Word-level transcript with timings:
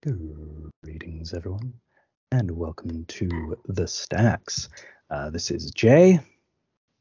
Greetings, 0.00 1.34
everyone, 1.34 1.74
and 2.30 2.52
welcome 2.52 3.04
to 3.06 3.58
the 3.66 3.88
Stacks. 3.88 4.68
Uh, 5.10 5.28
this 5.30 5.50
is 5.50 5.72
Jay. 5.72 6.20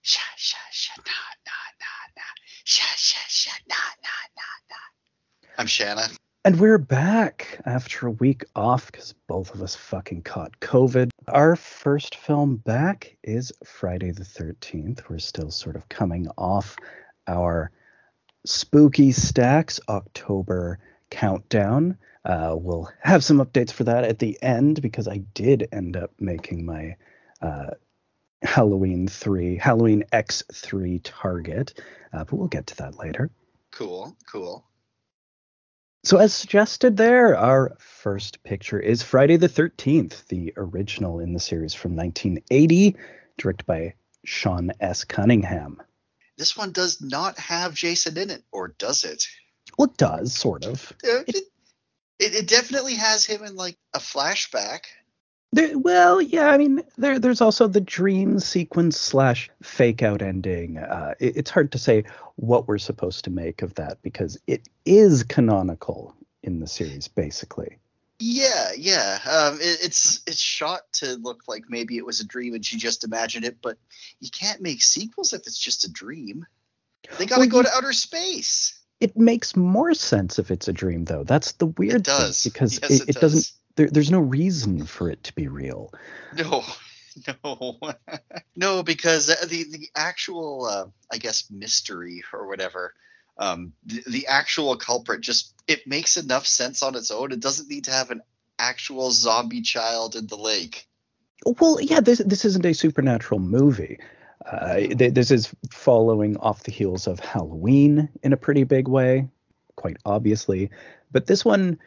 Sha 0.02 0.24
sha 0.36 0.58
sha 0.72 0.94
na 1.06 1.14
na 1.46 1.52
na 1.80 1.92
na. 2.16 2.24
Sha 2.64 2.88
sha 2.96 3.20
sha 3.28 3.52
na 3.70 3.76
na 3.76 4.10
na 4.36 4.44
na. 4.72 5.52
I'm 5.60 5.68
Shanna. 5.68 6.08
And 6.44 6.60
we're 6.60 6.80
back 6.80 7.62
after 7.68 8.08
a 8.08 8.12
week 8.12 8.46
off 8.56 8.92
because 8.92 9.14
both 9.28 9.54
of 9.54 9.62
us 9.62 9.76
fucking 9.76 10.24
caught 10.24 10.60
COVID. 10.60 11.12
Our 11.28 11.56
first 11.56 12.16
film 12.16 12.56
back 12.56 13.16
is 13.24 13.52
Friday 13.64 14.10
the 14.10 14.24
13th. 14.24 15.08
We're 15.08 15.20
still 15.20 15.52
sort 15.52 15.76
of 15.76 15.88
coming 15.88 16.30
off 16.36 16.76
our 17.28 17.70
spooky 18.44 19.12
stacks 19.12 19.80
October 19.88 20.80
countdown. 21.10 21.98
Uh, 22.26 22.56
we'll 22.58 22.90
have 23.02 23.24
some 23.24 23.38
updates 23.38 23.72
for 23.72 23.86
that 23.86 24.04
at 24.04 24.20
the 24.20 24.38
end 24.42 24.82
because 24.82 25.08
I 25.08 25.18
did 25.34 25.70
end 25.72 25.96
up 25.96 26.12
making 26.20 26.66
my 26.66 26.96
uh, 27.42 27.72
Halloween 28.42 29.08
3, 29.08 29.58
Halloween 29.58 30.04
X3 30.12 31.00
target, 31.04 31.82
uh, 32.14 32.24
but 32.24 32.34
we'll 32.34 32.48
get 32.48 32.68
to 32.68 32.78
that 32.78 32.98
later. 32.98 33.30
Cool, 33.72 34.16
cool. 34.32 34.66
So, 36.04 36.18
as 36.18 36.34
suggested 36.34 36.96
there, 36.96 37.36
our 37.36 37.76
first 37.80 38.44
picture 38.44 38.80
is 38.80 39.04
Friday 39.04 39.36
the 39.36 39.50
13th, 39.50 40.28
the 40.28 40.54
original 40.56 41.20
in 41.20 41.34
the 41.34 41.40
series 41.40 41.74
from 41.74 41.96
1980, 41.96 42.96
directed 43.38 43.66
by 43.66 43.96
Sean 44.24 44.72
S. 44.80 45.04
Cunningham. 45.04 45.82
This 46.38 46.56
one 46.56 46.72
does 46.72 47.02
not 47.02 47.38
have 47.40 47.74
Jason 47.74 48.18
in 48.18 48.30
it, 48.30 48.44
or 48.52 48.70
does 48.70 49.04
it? 49.04 49.26
Well, 49.78 49.90
it 49.90 49.98
does, 49.98 50.34
sort 50.34 50.66
of. 50.66 50.92
It, 51.04 51.36
it, 52.20 52.36
it 52.36 52.48
definitely 52.48 52.96
has 52.96 53.26
him 53.26 53.44
in 53.44 53.56
like 53.56 53.78
a 53.94 54.00
flashback. 54.00 54.86
There, 55.54 55.78
well, 55.78 56.22
yeah, 56.22 56.48
I 56.48 56.58
mean, 56.58 56.84
there, 56.98 57.20
there's 57.20 57.42
also 57.42 57.68
the 57.68 57.80
dream 57.80 58.40
sequence 58.40 59.00
slash 59.00 59.50
fake 59.64 60.04
out 60.04 60.22
ending. 60.22 60.78
Uh, 60.78 61.14
it, 61.20 61.38
it's 61.38 61.52
hard 61.52 61.72
to 61.72 61.78
say 61.78 62.04
what 62.36 62.68
we're 62.68 62.78
supposed 62.80 63.24
to 63.26 63.30
make 63.30 63.62
of 63.62 63.76
that 63.76 64.02
because 64.02 64.38
it 64.48 64.68
is 64.86 65.24
canonical 65.24 66.14
in 66.44 66.60
the 66.60 66.68
series, 66.68 67.08
basically. 67.08 67.78
Yeah, 68.20 68.72
yeah. 68.76 69.20
Um, 69.30 69.56
it, 69.62 69.80
it's 69.84 70.22
it's 70.26 70.40
shot 70.40 70.82
to 70.94 71.16
look 71.16 71.44
like 71.48 71.66
maybe 71.70 71.98
it 71.98 72.06
was 72.06 72.20
a 72.20 72.26
dream 72.28 72.56
and 72.56 72.66
she 72.66 72.78
just 72.78 73.04
imagined 73.04 73.46
it, 73.46 73.58
but 73.62 73.78
you 74.20 74.30
can't 74.32 74.62
make 74.62 74.82
sequels 74.82 75.34
if 75.34 75.42
it's 75.48 75.60
just 75.60 75.86
a 75.86 75.92
dream. 75.92 76.46
They 77.18 77.26
got 77.26 77.36
to 77.36 77.42
Well, 77.42 77.50
go 77.50 77.64
to 77.64 77.74
outer 77.74 77.94
space. 77.94 78.77
It 79.00 79.16
makes 79.16 79.56
more 79.56 79.94
sense 79.94 80.40
if 80.40 80.50
it's 80.50 80.68
a 80.68 80.74
dream, 80.74 81.06
though. 81.06 81.24
That's 81.24 81.54
the 81.54 81.68
weird 81.68 82.04
does. 82.04 82.42
thing 82.42 82.52
because 82.52 82.80
Yes, 82.82 82.92
it, 82.92 83.02
it 83.02 83.10
it 83.10 83.20
doesn't. 83.20 83.52
There, 83.76 83.90
there's 83.90 84.10
no 84.12 84.20
reason 84.20 84.86
for 84.86 85.10
it 85.10 85.24
to 85.26 85.36
be 85.36 85.48
real. 85.48 85.94
No, 86.36 86.64
no, 87.44 87.80
no, 88.56 88.84
because 88.84 89.28
the 89.28 89.66
the 89.70 89.90
actual, 89.96 90.66
uh, 90.66 90.86
I 91.12 91.18
guess, 91.18 91.50
mystery 91.52 92.24
or 92.34 92.48
whatever, 92.48 92.94
um, 93.38 93.74
the, 93.86 94.04
the 94.08 94.28
actual 94.28 94.76
culprit 94.78 95.22
just 95.22 95.54
it 95.68 95.86
makes 95.86 96.18
enough 96.18 96.48
sense 96.48 96.82
on 96.82 96.96
its 96.96 97.12
own. 97.12 97.32
It 97.32 97.40
doesn't 97.40 97.70
need 97.70 97.86
to 97.86 97.92
have 97.92 98.10
an 98.10 98.22
actual 98.58 99.12
zombie 99.12 99.62
child 99.62 100.16
in 100.16 100.26
the 100.26 100.38
lake. 100.38 100.88
Well, 101.46 101.80
yeah, 101.80 102.00
this 102.00 102.18
this 102.20 102.46
isn't 102.46 102.66
a 102.66 102.74
supernatural 102.74 103.40
movie. 103.40 104.00
Uh, 104.50 104.76
th- 104.78 105.14
this 105.14 105.30
is 105.30 105.54
following 105.72 106.38
off 106.38 106.64
the 106.64 106.72
heels 106.72 107.08
of 107.08 107.20
Halloween 107.20 108.10
in 108.24 108.34
a 108.34 108.38
pretty 108.38 108.64
big 108.64 108.88
way, 108.88 109.28
quite 109.76 109.98
obviously. 110.06 110.70
But 111.12 111.28
this 111.28 111.44
one 111.44 111.80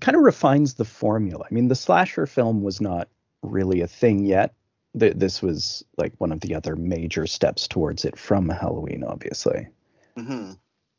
kind 0.00 0.16
of 0.16 0.22
refines 0.22 0.74
the 0.74 0.84
formula. 0.84 1.44
I 1.50 1.54
mean, 1.54 1.68
the 1.68 1.74
slasher 1.74 2.26
film 2.26 2.62
was 2.62 2.80
not 2.80 3.08
really 3.42 3.80
a 3.80 3.86
thing 3.86 4.24
yet. 4.24 4.54
Th- 4.98 5.14
this 5.16 5.40
was 5.40 5.84
like 5.96 6.12
one 6.18 6.32
of 6.32 6.40
the 6.40 6.54
other 6.54 6.76
major 6.76 7.26
steps 7.26 7.66
towards 7.66 8.04
it 8.04 8.18
from 8.18 8.48
Halloween, 8.48 9.02
obviously. 9.04 9.68
hmm 10.16 10.52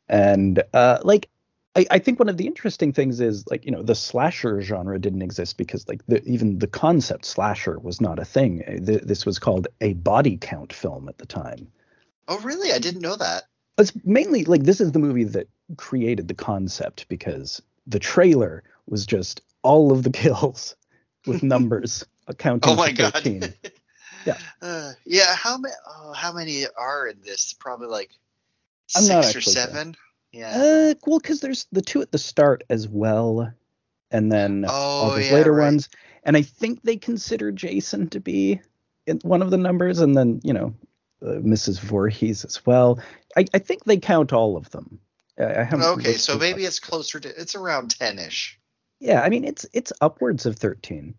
And 0.08 0.62
uh, 0.74 0.98
like, 1.04 1.28
I, 1.74 1.86
I 1.90 1.98
think 1.98 2.18
one 2.18 2.28
of 2.28 2.36
the 2.36 2.46
interesting 2.46 2.92
things 2.92 3.20
is 3.20 3.46
like, 3.48 3.64
you 3.64 3.70
know, 3.70 3.82
the 3.82 3.94
slasher 3.94 4.60
genre 4.60 4.98
didn't 4.98 5.22
exist 5.22 5.56
because 5.56 5.88
like 5.88 6.04
the, 6.06 6.22
even 6.24 6.58
the 6.58 6.66
concept 6.66 7.24
slasher 7.24 7.78
was 7.78 8.00
not 8.00 8.18
a 8.18 8.24
thing. 8.24 8.62
Uh, 8.66 8.98
this 9.02 9.24
was 9.24 9.38
called 9.38 9.68
a 9.80 9.94
body 9.94 10.36
count 10.36 10.72
film 10.72 11.08
at 11.08 11.18
the 11.18 11.26
time. 11.26 11.68
Oh, 12.28 12.38
really? 12.40 12.72
I 12.72 12.78
didn't 12.78 13.00
know 13.00 13.16
that. 13.16 13.44
It's 13.78 13.92
mainly 14.04 14.44
like 14.44 14.64
this 14.64 14.80
is 14.80 14.92
the 14.92 14.98
movie 14.98 15.24
that 15.24 15.48
created 15.76 16.28
the 16.28 16.34
concept 16.34 17.08
because 17.08 17.62
the 17.86 17.98
trailer 17.98 18.62
was 18.86 19.06
just 19.06 19.40
all 19.62 19.92
of 19.92 20.02
the 20.02 20.10
kills 20.10 20.76
with 21.26 21.42
numbers 21.42 22.04
accounting 22.26 22.70
Oh 22.70 22.76
my 22.76 22.92
god. 22.92 23.26
Yeah. 24.24 24.38
Uh, 24.60 24.92
yeah. 25.04 25.34
How 25.34 25.58
many? 25.58 25.74
Oh, 25.84 26.12
how 26.12 26.32
many 26.32 26.64
are 26.78 27.08
in 27.08 27.20
this? 27.24 27.54
Probably 27.54 27.88
like 27.88 28.10
I'm 28.94 29.02
six 29.02 29.34
or 29.34 29.40
seven 29.40 29.94
sure. 29.94 30.11
Yeah. 30.32 30.50
Uh, 30.50 30.94
well, 31.06 31.18
because 31.18 31.40
there's 31.40 31.66
the 31.72 31.82
two 31.82 32.00
at 32.00 32.10
the 32.10 32.18
start 32.18 32.64
as 32.70 32.88
well, 32.88 33.52
and 34.10 34.32
then 34.32 34.64
all 34.68 35.10
oh 35.10 35.14
those 35.14 35.28
yeah. 35.28 35.34
later 35.34 35.52
right. 35.52 35.66
ones. 35.66 35.88
And 36.24 36.36
I 36.36 36.42
think 36.42 36.82
they 36.82 36.96
consider 36.96 37.52
Jason 37.52 38.08
to 38.10 38.20
be 38.20 38.60
in 39.06 39.18
one 39.22 39.42
of 39.42 39.50
the 39.50 39.58
numbers, 39.58 39.98
and 40.00 40.16
then 40.16 40.40
you 40.42 40.54
know 40.54 40.74
uh, 41.22 41.40
Mrs. 41.40 41.80
Voorhees 41.80 42.44
as 42.44 42.64
well. 42.64 42.98
I, 43.36 43.46
I 43.52 43.58
think 43.58 43.84
they 43.84 43.98
count 43.98 44.32
all 44.32 44.56
of 44.56 44.70
them. 44.70 44.98
I, 45.38 45.68
Okay, 45.72 46.14
so 46.14 46.38
maybe 46.38 46.62
much. 46.62 46.68
it's 46.68 46.80
closer 46.80 47.20
to 47.20 47.40
it's 47.40 47.54
around 47.54 47.98
ten 47.98 48.18
ish. 48.18 48.58
yeah. 49.00 49.20
I 49.22 49.28
mean, 49.28 49.44
it's 49.44 49.66
it's 49.72 49.92
upwards 50.00 50.46
of 50.46 50.56
thirteen. 50.56 51.14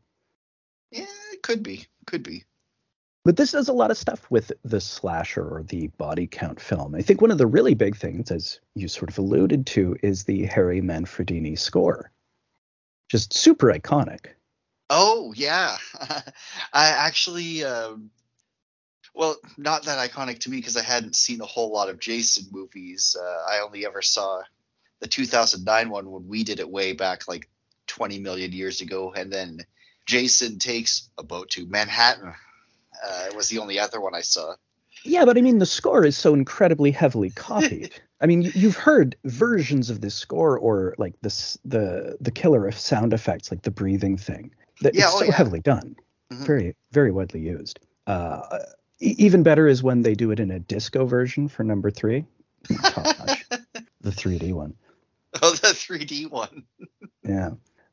Yeah, 0.92 1.06
it 1.34 1.42
could 1.42 1.64
be. 1.64 1.86
Could 2.06 2.24
be. 2.24 2.44
But 3.26 3.38
this 3.38 3.54
does 3.54 3.70
a 3.70 3.74
lot 3.74 3.90
of 3.90 3.98
stuff 3.98 4.30
with 4.30 4.52
the 4.64 4.82
slasher 4.82 5.48
or 5.48 5.64
the 5.64 5.88
body 5.88 6.28
count 6.28 6.60
film. 6.60 6.94
I 6.94 7.02
think 7.02 7.22
one 7.22 7.32
of 7.32 7.38
the 7.38 7.48
really 7.48 7.74
big 7.74 7.96
things, 7.96 8.32
as 8.32 8.60
you 8.76 8.90
sort 8.90 9.10
of 9.10 9.18
alluded 9.18 9.66
to, 9.68 9.96
is 10.04 10.26
the 10.26 10.46
Harry 10.46 10.82
Manfredini 10.82 11.58
score. 11.58 12.12
Just 13.10 13.34
super 13.34 13.68
iconic. 13.68 14.28
Oh 14.90 15.34
yeah, 15.36 15.78
I 16.74 16.90
actually, 16.90 17.64
um, 17.64 18.12
well, 19.14 19.38
not 19.58 19.84
that 19.84 20.12
iconic 20.12 20.40
to 20.40 20.50
me 20.50 20.58
because 20.58 20.76
I 20.76 20.84
hadn't 20.84 21.16
seen 21.16 21.40
a 21.40 21.46
whole 21.46 21.72
lot 21.72 21.90
of 21.90 22.00
Jason 22.00 22.48
movies. 22.52 23.16
Uh, 23.20 23.44
I 23.50 23.60
only 23.60 23.86
ever 23.86 24.02
saw 24.02 24.42
the 25.00 25.08
2009 25.08 25.90
one 25.90 26.12
when 26.12 26.28
we 26.28 26.44
did 26.44 26.60
it 26.60 26.70
way 26.70 26.92
back, 26.94 27.28
like 27.28 27.50
20 27.88 28.20
million 28.20 28.52
years 28.52 28.82
ago, 28.82 29.14
and 29.14 29.32
then 29.32 29.60
Jason 30.06 30.60
takes 30.60 31.10
a 31.18 31.24
boat 31.24 31.52
to 31.52 31.66
Manhattan. 31.66 32.34
Uh, 33.06 33.26
it 33.28 33.36
was 33.36 33.50
the 33.50 33.60
only 33.60 33.80
other 33.80 34.00
one 34.00 34.16
I 34.16 34.22
saw. 34.22 34.56
Yeah, 35.04 35.26
but 35.26 35.38
I 35.38 35.42
mean, 35.42 35.58
the 35.60 35.66
score 35.66 36.06
is 36.06 36.18
so 36.18 36.34
incredibly 36.34 36.92
heavily 36.92 37.30
copied. 37.32 37.92
I 38.22 38.26
mean, 38.26 38.42
you, 38.44 38.52
you've 38.56 38.78
heard 38.78 39.18
versions 39.26 39.90
of 39.90 40.00
this 40.00 40.16
score, 40.16 40.58
or 40.58 40.96
like 40.98 41.14
this, 41.22 41.58
the 41.66 42.16
the 42.22 42.32
killer 42.32 42.66
of 42.68 42.78
sound 42.78 43.12
effects, 43.14 43.52
like 43.52 43.64
the 43.64 43.72
breathing 43.72 44.16
thing. 44.18 44.52
That 44.82 44.96
Yeah, 44.96 45.06
it's 45.06 45.16
oh, 45.16 45.20
so 45.20 45.26
yeah. 45.26 45.32
heavily 45.34 45.60
done, 45.60 45.96
Mhm. 46.32 46.46
very 46.46 46.76
very 46.92 47.12
widely 47.12 47.42
used. 47.42 47.80
Uh, 48.08 48.60
even 49.00 49.44
better 49.44 49.68
is 49.68 49.84
when 49.84 50.02
they 50.04 50.14
do 50.16 50.32
it 50.32 50.40
in 50.40 50.52
a 50.52 50.60
disco 50.60 51.06
version 51.06 51.48
for 51.50 51.64
number 51.64 51.92
three. 51.92 52.26
The 54.02 54.12
3D 54.12 54.52
one. 54.54 54.74
Oh, 55.42 55.52
the 55.52 55.70
3D 55.70 56.30
one. 56.30 56.64
Yeah. 57.24 57.52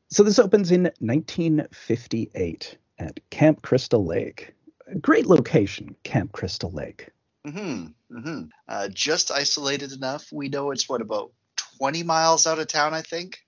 So 0.09 0.23
this 0.23 0.39
opens 0.39 0.71
in 0.71 0.83
1958 0.99 2.77
at 2.99 3.19
Camp 3.29 3.61
Crystal 3.61 4.05
Lake. 4.05 4.53
Great 4.99 5.27
location, 5.27 5.95
Camp 6.03 6.31
Crystal 6.31 6.71
Lake. 6.71 7.09
Mm-hmm. 7.45 8.17
mm-hmm. 8.17 8.43
Uh, 8.67 8.87
just 8.89 9.31
isolated 9.31 9.91
enough. 9.91 10.27
We 10.31 10.49
know 10.49 10.71
it's 10.71 10.87
what 10.87 11.01
about 11.01 11.31
20 11.77 12.03
miles 12.03 12.45
out 12.45 12.59
of 12.59 12.67
town, 12.67 12.93
I 12.93 13.01
think. 13.01 13.39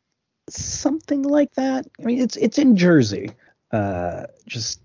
something 0.49 1.23
like 1.23 1.53
that. 1.55 1.85
I 1.99 2.03
mean, 2.03 2.19
it's 2.19 2.35
it's 2.37 2.57
in 2.57 2.75
Jersey, 2.75 3.31
uh, 3.71 4.25
just 4.47 4.81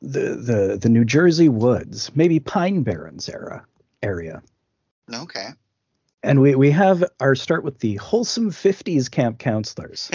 the 0.00 0.36
the 0.36 0.78
the 0.80 0.88
New 0.88 1.04
Jersey 1.04 1.48
woods, 1.48 2.10
maybe 2.14 2.38
Pine 2.38 2.82
Barrens 2.82 3.28
era 3.28 3.64
area. 4.02 4.42
Okay. 5.12 5.48
And 6.22 6.40
we 6.40 6.54
we 6.56 6.72
have 6.72 7.04
our 7.20 7.34
start 7.36 7.62
with 7.62 7.78
the 7.78 7.94
wholesome 7.96 8.50
'50s 8.50 9.08
camp 9.10 9.38
counselors. 9.38 10.10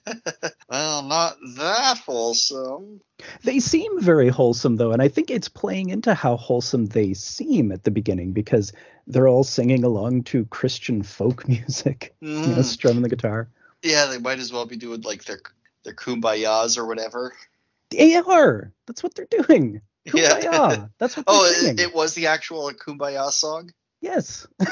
well, 0.68 1.02
not 1.02 1.36
that 1.56 1.98
wholesome. 1.98 3.00
they 3.42 3.58
seem 3.58 4.00
very 4.00 4.28
wholesome 4.28 4.76
though, 4.76 4.92
and 4.92 5.02
I 5.02 5.08
think 5.08 5.30
it's 5.30 5.48
playing 5.48 5.90
into 5.90 6.14
how 6.14 6.36
wholesome 6.36 6.86
they 6.86 7.12
seem 7.14 7.72
at 7.72 7.82
the 7.82 7.90
beginning 7.90 8.32
because 8.32 8.72
they're 9.08 9.26
all 9.26 9.42
singing 9.42 9.82
along 9.82 10.24
to 10.24 10.44
Christian 10.46 11.02
folk 11.02 11.48
music, 11.48 12.14
you 12.20 12.28
know, 12.28 12.60
Mhm. 12.60 12.64
strumming 12.64 13.02
the 13.02 13.08
guitar. 13.08 13.48
Yeah, 13.82 14.06
they 14.06 14.18
might 14.18 14.38
as 14.38 14.52
well 14.52 14.66
be 14.66 14.76
doing 14.76 15.00
like 15.00 15.24
their 15.24 15.40
their 15.84 15.94
kumbayas 15.94 16.78
or 16.78 16.86
whatever. 16.86 17.32
They 17.90 18.14
are. 18.16 18.72
That's 18.86 19.02
what 19.02 19.14
they're 19.14 19.26
doing. 19.30 19.80
Yeah. 20.14 20.86
That's 20.98 21.16
what 21.16 21.26
they're 21.26 21.34
Oh, 21.36 21.52
it, 21.66 21.80
it 21.80 21.94
was 21.94 22.14
the 22.14 22.28
actual 22.28 22.70
kumbaya 22.72 23.30
song. 23.30 23.72
Yes. 24.00 24.46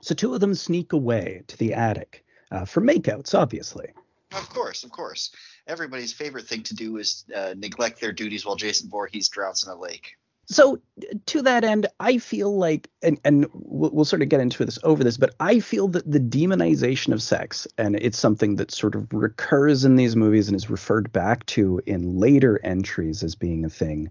so 0.00 0.14
two 0.14 0.34
of 0.34 0.40
them 0.40 0.54
sneak 0.54 0.92
away 0.92 1.42
to 1.48 1.56
the 1.58 1.74
attic 1.74 2.24
uh, 2.50 2.64
for 2.64 2.80
makeouts, 2.80 3.38
obviously. 3.38 3.88
Of 4.32 4.48
course, 4.48 4.84
of 4.84 4.90
course. 4.90 5.34
Everybody's 5.66 6.12
favorite 6.12 6.46
thing 6.46 6.62
to 6.64 6.74
do 6.74 6.96
is 6.96 7.24
uh, 7.34 7.54
neglect 7.56 8.00
their 8.00 8.12
duties 8.12 8.46
while 8.46 8.56
Jason 8.56 8.88
Voorhees 8.88 9.28
drowns 9.28 9.64
in 9.64 9.70
a 9.70 9.76
lake. 9.76 10.16
So 10.46 10.80
to 11.26 11.42
that 11.42 11.64
end, 11.64 11.86
I 12.00 12.18
feel 12.18 12.56
like, 12.56 12.90
and, 13.02 13.18
and 13.24 13.46
we'll, 13.52 13.90
we'll, 13.90 14.04
sort 14.04 14.22
of 14.22 14.28
get 14.28 14.40
into 14.40 14.64
this 14.64 14.78
over 14.82 15.04
this, 15.04 15.16
but 15.16 15.34
I 15.38 15.60
feel 15.60 15.88
that 15.88 16.10
the 16.10 16.18
demonization 16.18 17.12
of 17.12 17.22
sex, 17.22 17.66
and 17.78 17.96
it's 17.96 18.18
something 18.18 18.56
that 18.56 18.72
sort 18.72 18.94
of 18.94 19.06
recurs 19.12 19.84
in 19.84 19.96
these 19.96 20.16
movies 20.16 20.48
and 20.48 20.56
is 20.56 20.68
referred 20.68 21.12
back 21.12 21.46
to 21.46 21.80
in 21.86 22.18
later 22.18 22.60
entries 22.64 23.22
as 23.22 23.34
being 23.34 23.64
a 23.64 23.70
thing. 23.70 24.10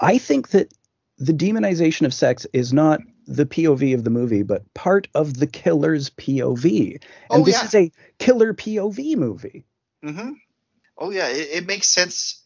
I 0.00 0.18
think 0.18 0.48
that 0.48 0.72
the 1.18 1.32
demonization 1.32 2.06
of 2.06 2.14
sex 2.14 2.46
is 2.52 2.72
not 2.72 3.00
the 3.26 3.46
POV 3.46 3.94
of 3.94 4.04
the 4.04 4.10
movie, 4.10 4.42
but 4.42 4.72
part 4.74 5.08
of 5.14 5.38
the 5.38 5.46
killer's 5.46 6.10
POV. 6.10 6.92
And 7.30 7.42
oh, 7.42 7.44
this 7.44 7.56
yeah. 7.56 7.64
is 7.64 7.74
a 7.74 7.92
killer 8.18 8.54
POV 8.54 9.16
movie. 9.16 9.64
Mm-hmm. 10.04 10.32
Oh 10.98 11.10
yeah, 11.10 11.28
it, 11.28 11.48
it, 11.52 11.66
makes 11.66 11.88
sense. 11.88 12.42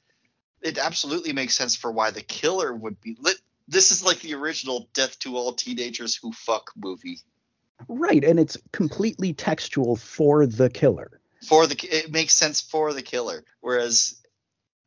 It 0.63 0.79
absolutely 0.79 1.33
makes 1.33 1.55
sense 1.55 1.77
for 1.77 1.93
why 1.93 2.11
the 2.11 2.23
killer 2.23 2.73
would 2.73 3.01
be 3.01 3.17
lit. 3.21 3.37
This 3.69 3.91
is 3.91 4.03
like 4.05 4.21
the 4.21 4.35
original 4.35 4.89
"Death 4.95 5.19
to 5.21 5.37
All 5.37 5.53
Teenagers 5.53 6.17
Who 6.17 6.33
Fuck" 6.33 6.73
movie. 6.77 7.21
Right, 7.89 8.25
and 8.25 8.41
it's 8.41 8.59
completely 8.73 9.33
textual 9.33 9.97
for 9.97 10.47
the 10.47 10.69
killer. 10.69 11.21
For 11.47 11.67
the 11.67 11.77
it 11.83 12.11
makes 12.11 12.35
sense 12.35 12.61
for 12.61 12.93
the 12.93 13.03
killer, 13.03 13.45
whereas, 13.61 14.21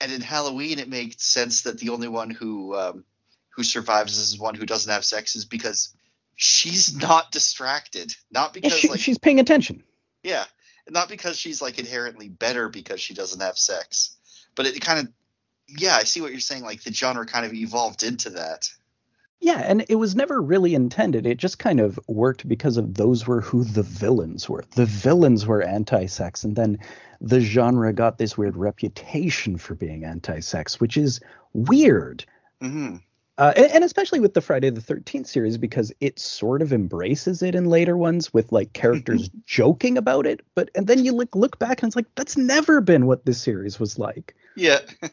and 0.01 0.11
in 0.11 0.21
Halloween 0.21 0.79
it 0.79 0.89
makes 0.89 1.23
sense 1.23 1.63
that 1.63 1.79
the 1.79 1.89
only 1.89 2.07
one 2.07 2.29
who 2.29 2.75
um, 2.75 3.05
who 3.55 3.63
survives 3.63 4.19
as 4.19 4.39
one 4.39 4.55
who 4.55 4.65
doesn't 4.65 4.91
have 4.91 5.05
sex 5.05 5.35
is 5.35 5.45
because 5.45 5.93
she's 6.35 6.95
not 6.95 7.31
distracted, 7.31 8.15
not 8.31 8.53
because 8.53 8.73
yeah, 8.73 8.77
she, 8.77 8.87
like 8.89 8.99
she's 8.99 9.17
paying 9.17 9.39
attention. 9.39 9.83
Yeah, 10.23 10.45
not 10.89 11.09
because 11.09 11.37
she's 11.37 11.61
like 11.61 11.79
inherently 11.79 12.29
better 12.29 12.69
because 12.69 12.99
she 12.99 13.13
doesn't 13.13 13.41
have 13.41 13.57
sex, 13.57 14.15
but 14.55 14.65
it 14.65 14.79
kind 14.81 14.99
of 14.99 15.13
yeah, 15.67 15.95
I 15.95 16.03
see 16.03 16.21
what 16.21 16.31
you're 16.31 16.39
saying. 16.39 16.63
Like 16.63 16.83
the 16.83 16.93
genre 16.93 17.25
kind 17.25 17.45
of 17.45 17.53
evolved 17.53 18.03
into 18.03 18.31
that. 18.31 18.69
Yeah, 19.39 19.59
and 19.59 19.85
it 19.89 19.95
was 19.95 20.15
never 20.15 20.41
really 20.41 20.73
intended. 20.73 21.25
It 21.25 21.37
just 21.37 21.59
kind 21.59 21.81
of 21.81 21.99
worked 22.07 22.47
because 22.47 22.77
of 22.77 22.93
those 22.93 23.27
were 23.27 23.41
who 23.41 23.65
the 23.65 23.83
villains 23.83 24.47
were. 24.47 24.63
The 24.75 24.85
villains 24.85 25.45
were 25.45 25.61
anti-sex, 25.61 26.45
and 26.45 26.55
then 26.55 26.79
the 27.19 27.41
genre 27.41 27.91
got 27.91 28.17
this 28.17 28.37
weird 28.37 28.55
reputation 28.55 29.57
for 29.57 29.75
being 29.75 30.05
anti-sex, 30.05 30.79
which 30.79 30.95
is 30.95 31.19
weird. 31.51 32.23
Mm-hmm. 32.61 32.97
Uh, 33.39 33.51
and, 33.55 33.65
and, 33.71 33.83
especially 33.83 34.19
with 34.19 34.35
the 34.35 34.41
Friday 34.41 34.69
the 34.69 34.79
13th 34.79 35.25
series, 35.25 35.57
because 35.57 35.91
it 35.99 36.19
sort 36.19 36.61
of 36.61 36.71
embraces 36.71 37.41
it 37.41 37.55
in 37.55 37.65
later 37.65 37.97
ones 37.97 38.31
with 38.31 38.51
like 38.51 38.73
characters 38.73 39.29
joking 39.45 39.97
about 39.97 40.27
it. 40.27 40.41
But 40.53 40.69
and 40.75 40.85
then 40.85 41.03
you 41.03 41.13
look 41.13 41.35
look 41.35 41.57
back 41.57 41.81
and 41.81 41.89
it's 41.89 41.95
like 41.95 42.05
that's 42.15 42.37
never 42.37 42.79
been 42.79 43.07
what 43.07 43.25
this 43.25 43.41
series 43.41 43.79
was 43.79 43.97
like. 43.97 44.35
Yeah. 44.55 44.79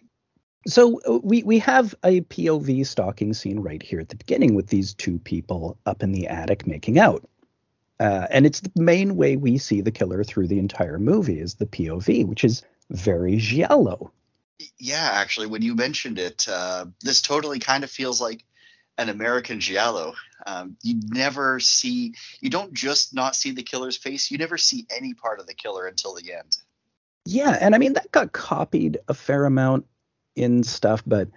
so 0.67 1.01
uh, 1.09 1.19
we 1.23 1.43
we 1.45 1.59
have 1.61 1.95
a 2.05 2.21
POV 2.23 2.87
stalking 2.87 3.33
scene 3.33 3.61
right 3.61 3.83
here 3.83 4.01
at 4.01 4.11
the 4.11 4.17
beginning 4.17 4.55
with 4.55 4.67
these 4.67 4.93
two 4.93 5.19
people 5.21 5.79
up 5.87 6.03
in 6.03 6.13
the 6.13 6.29
attic 6.29 6.67
making 6.67 6.99
out. 6.99 7.27
Uh, 8.01 8.27
and 8.31 8.45
it's 8.45 8.61
the 8.61 8.83
main 8.83 9.17
way 9.17 9.37
we 9.37 9.57
see 9.57 9.81
the 9.81 9.91
killer 9.91 10.25
through 10.25 10.47
the 10.47 10.59
entire 10.59 10.99
movie 10.99 11.39
is 11.39 11.55
the 11.55 11.67
POV, 11.67 12.27
which 12.27 12.45
is 12.45 12.63
very 12.91 13.37
giallo 13.37 14.13
yeah, 14.79 15.11
actually, 15.13 15.47
when 15.47 15.63
you 15.63 15.75
mentioned 15.75 16.19
it, 16.19 16.47
uh, 16.49 16.87
this 17.03 17.23
totally 17.23 17.59
kind 17.59 17.85
of 17.85 17.91
feels 17.91 18.21
like 18.21 18.45
an 18.99 19.09
American 19.09 19.61
giallo. 19.61 20.15
Um, 20.47 20.77
you 20.83 21.01
never 21.09 21.61
see, 21.61 22.15
you 22.41 22.51
don't 22.51 22.73
just 22.73 23.15
not 23.15 23.35
see 23.35 23.53
the 23.53 23.63
killer's 23.63 23.97
face. 23.97 24.31
You 24.31 24.39
never 24.39 24.59
see 24.59 24.87
any 24.95 25.15
part 25.15 25.41
of 25.41 25.47
the 25.47 25.55
killer 25.55 25.87
until 25.87 26.15
the 26.15 26.33
end. 26.33 26.57
Yeah, 27.25 27.57
and 27.61 27.75
I 27.75 27.79
mean 27.79 27.95
that 27.95 28.13
got 28.13 28.33
copied 28.33 28.99
a 29.09 29.15
fair 29.15 29.45
amount 29.45 29.87
in 30.37 30.63
stuff, 30.63 31.03
but 31.07 31.29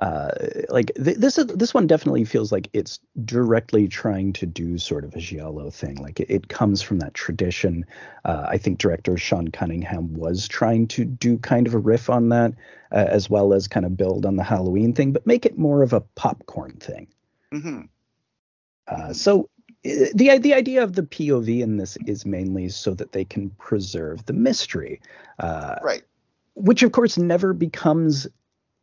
uh, 0.00 0.30
like 0.70 0.92
th- 0.94 1.18
this 1.18 1.36
is 1.36 1.46
this 1.46 1.74
one 1.74 1.86
definitely 1.86 2.24
feels 2.24 2.50
like 2.50 2.68
it's 2.72 2.98
directly 3.24 3.86
trying 3.86 4.32
to 4.32 4.46
do 4.46 4.78
sort 4.78 5.04
of 5.04 5.14
a 5.14 5.18
giallo 5.18 5.68
thing. 5.70 5.96
Like 5.96 6.20
it, 6.20 6.30
it 6.30 6.48
comes 6.48 6.80
from 6.80 7.00
that 7.00 7.12
tradition. 7.12 7.84
Uh, 8.24 8.46
I 8.48 8.56
think 8.56 8.78
director 8.78 9.18
Sean 9.18 9.48
Cunningham 9.48 10.14
was 10.14 10.48
trying 10.48 10.88
to 10.88 11.04
do 11.04 11.36
kind 11.38 11.66
of 11.66 11.74
a 11.74 11.78
riff 11.78 12.08
on 12.08 12.30
that, 12.30 12.54
uh, 12.90 13.06
as 13.08 13.28
well 13.28 13.52
as 13.52 13.68
kind 13.68 13.84
of 13.84 13.96
build 13.96 14.24
on 14.24 14.36
the 14.36 14.42
Halloween 14.42 14.94
thing, 14.94 15.12
but 15.12 15.26
make 15.26 15.44
it 15.44 15.58
more 15.58 15.82
of 15.82 15.92
a 15.92 16.00
popcorn 16.00 16.78
thing. 16.80 17.06
Mm-hmm. 17.52 17.82
Uh, 18.88 19.12
so 19.12 19.50
the 19.82 20.38
the 20.38 20.54
idea 20.54 20.82
of 20.82 20.94
the 20.94 21.02
POV 21.02 21.60
in 21.60 21.76
this 21.76 21.98
is 22.06 22.24
mainly 22.24 22.70
so 22.70 22.94
that 22.94 23.12
they 23.12 23.26
can 23.26 23.50
preserve 23.50 24.24
the 24.24 24.32
mystery, 24.32 25.02
uh, 25.38 25.76
right? 25.82 26.02
Which 26.54 26.82
of 26.82 26.92
course 26.92 27.18
never 27.18 27.52
becomes 27.52 28.26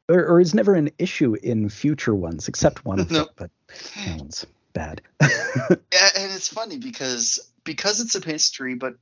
or, 0.09 0.25
or 0.25 0.39
is 0.39 0.53
never 0.53 0.73
an 0.73 0.91
issue 0.97 1.35
in 1.35 1.69
future 1.69 2.15
ones, 2.15 2.47
except 2.47 2.85
one 2.85 2.99
of 2.99 3.09
them, 3.09 3.27
but 3.35 3.51
that 3.95 4.19
one's 4.19 4.45
bad. 4.73 5.01
yeah, 5.21 6.09
and 6.17 6.31
it's 6.33 6.49
funny 6.49 6.77
because 6.77 7.51
because 7.63 7.99
it's 7.99 8.15
a 8.15 8.25
mystery, 8.25 8.75
but 8.75 8.95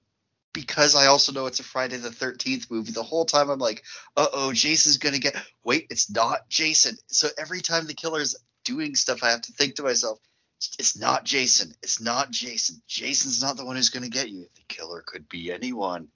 because 0.54 0.96
I 0.96 1.07
also 1.07 1.34
know 1.34 1.46
it's 1.48 1.60
a 1.60 1.63
Friday 1.63 1.98
the 1.98 2.12
Thirteenth 2.12 2.72
movie, 2.72 2.92
the 2.92 3.04
whole 3.04 3.25
time 3.25 3.50
I'm 3.50 3.60
like, 3.60 3.84
uh 4.16 4.28
oh, 4.34 4.54
Jason's 4.54 4.98
gonna 4.98 5.19
get. 5.19 5.36
Wait, 5.63 5.88
it's 5.90 6.10
not 6.10 6.50
Jason. 6.50 6.98
So 7.08 7.28
every 7.38 7.62
time 7.62 7.86
the 7.86 7.94
killer's 7.94 8.36
doing 8.63 8.96
stuff, 8.96 9.24
I 9.24 9.31
have 9.31 9.42
to 9.42 9.51
think 9.51 9.75
to 9.75 9.84
myself, 9.84 10.19
it's 10.80 10.98
not 10.98 11.25
Jason. 11.25 11.74
It's 11.84 12.01
not 12.01 12.31
Jason. 12.31 12.81
Jason's 12.88 13.42
not 13.44 13.58
the 13.58 13.66
one 13.66 13.75
who's 13.75 13.90
gonna 13.90 14.10
get 14.10 14.30
you. 14.30 14.48
The 14.56 14.62
killer 14.68 15.04
could 15.06 15.28
be 15.30 15.51
anyone. 15.51 16.08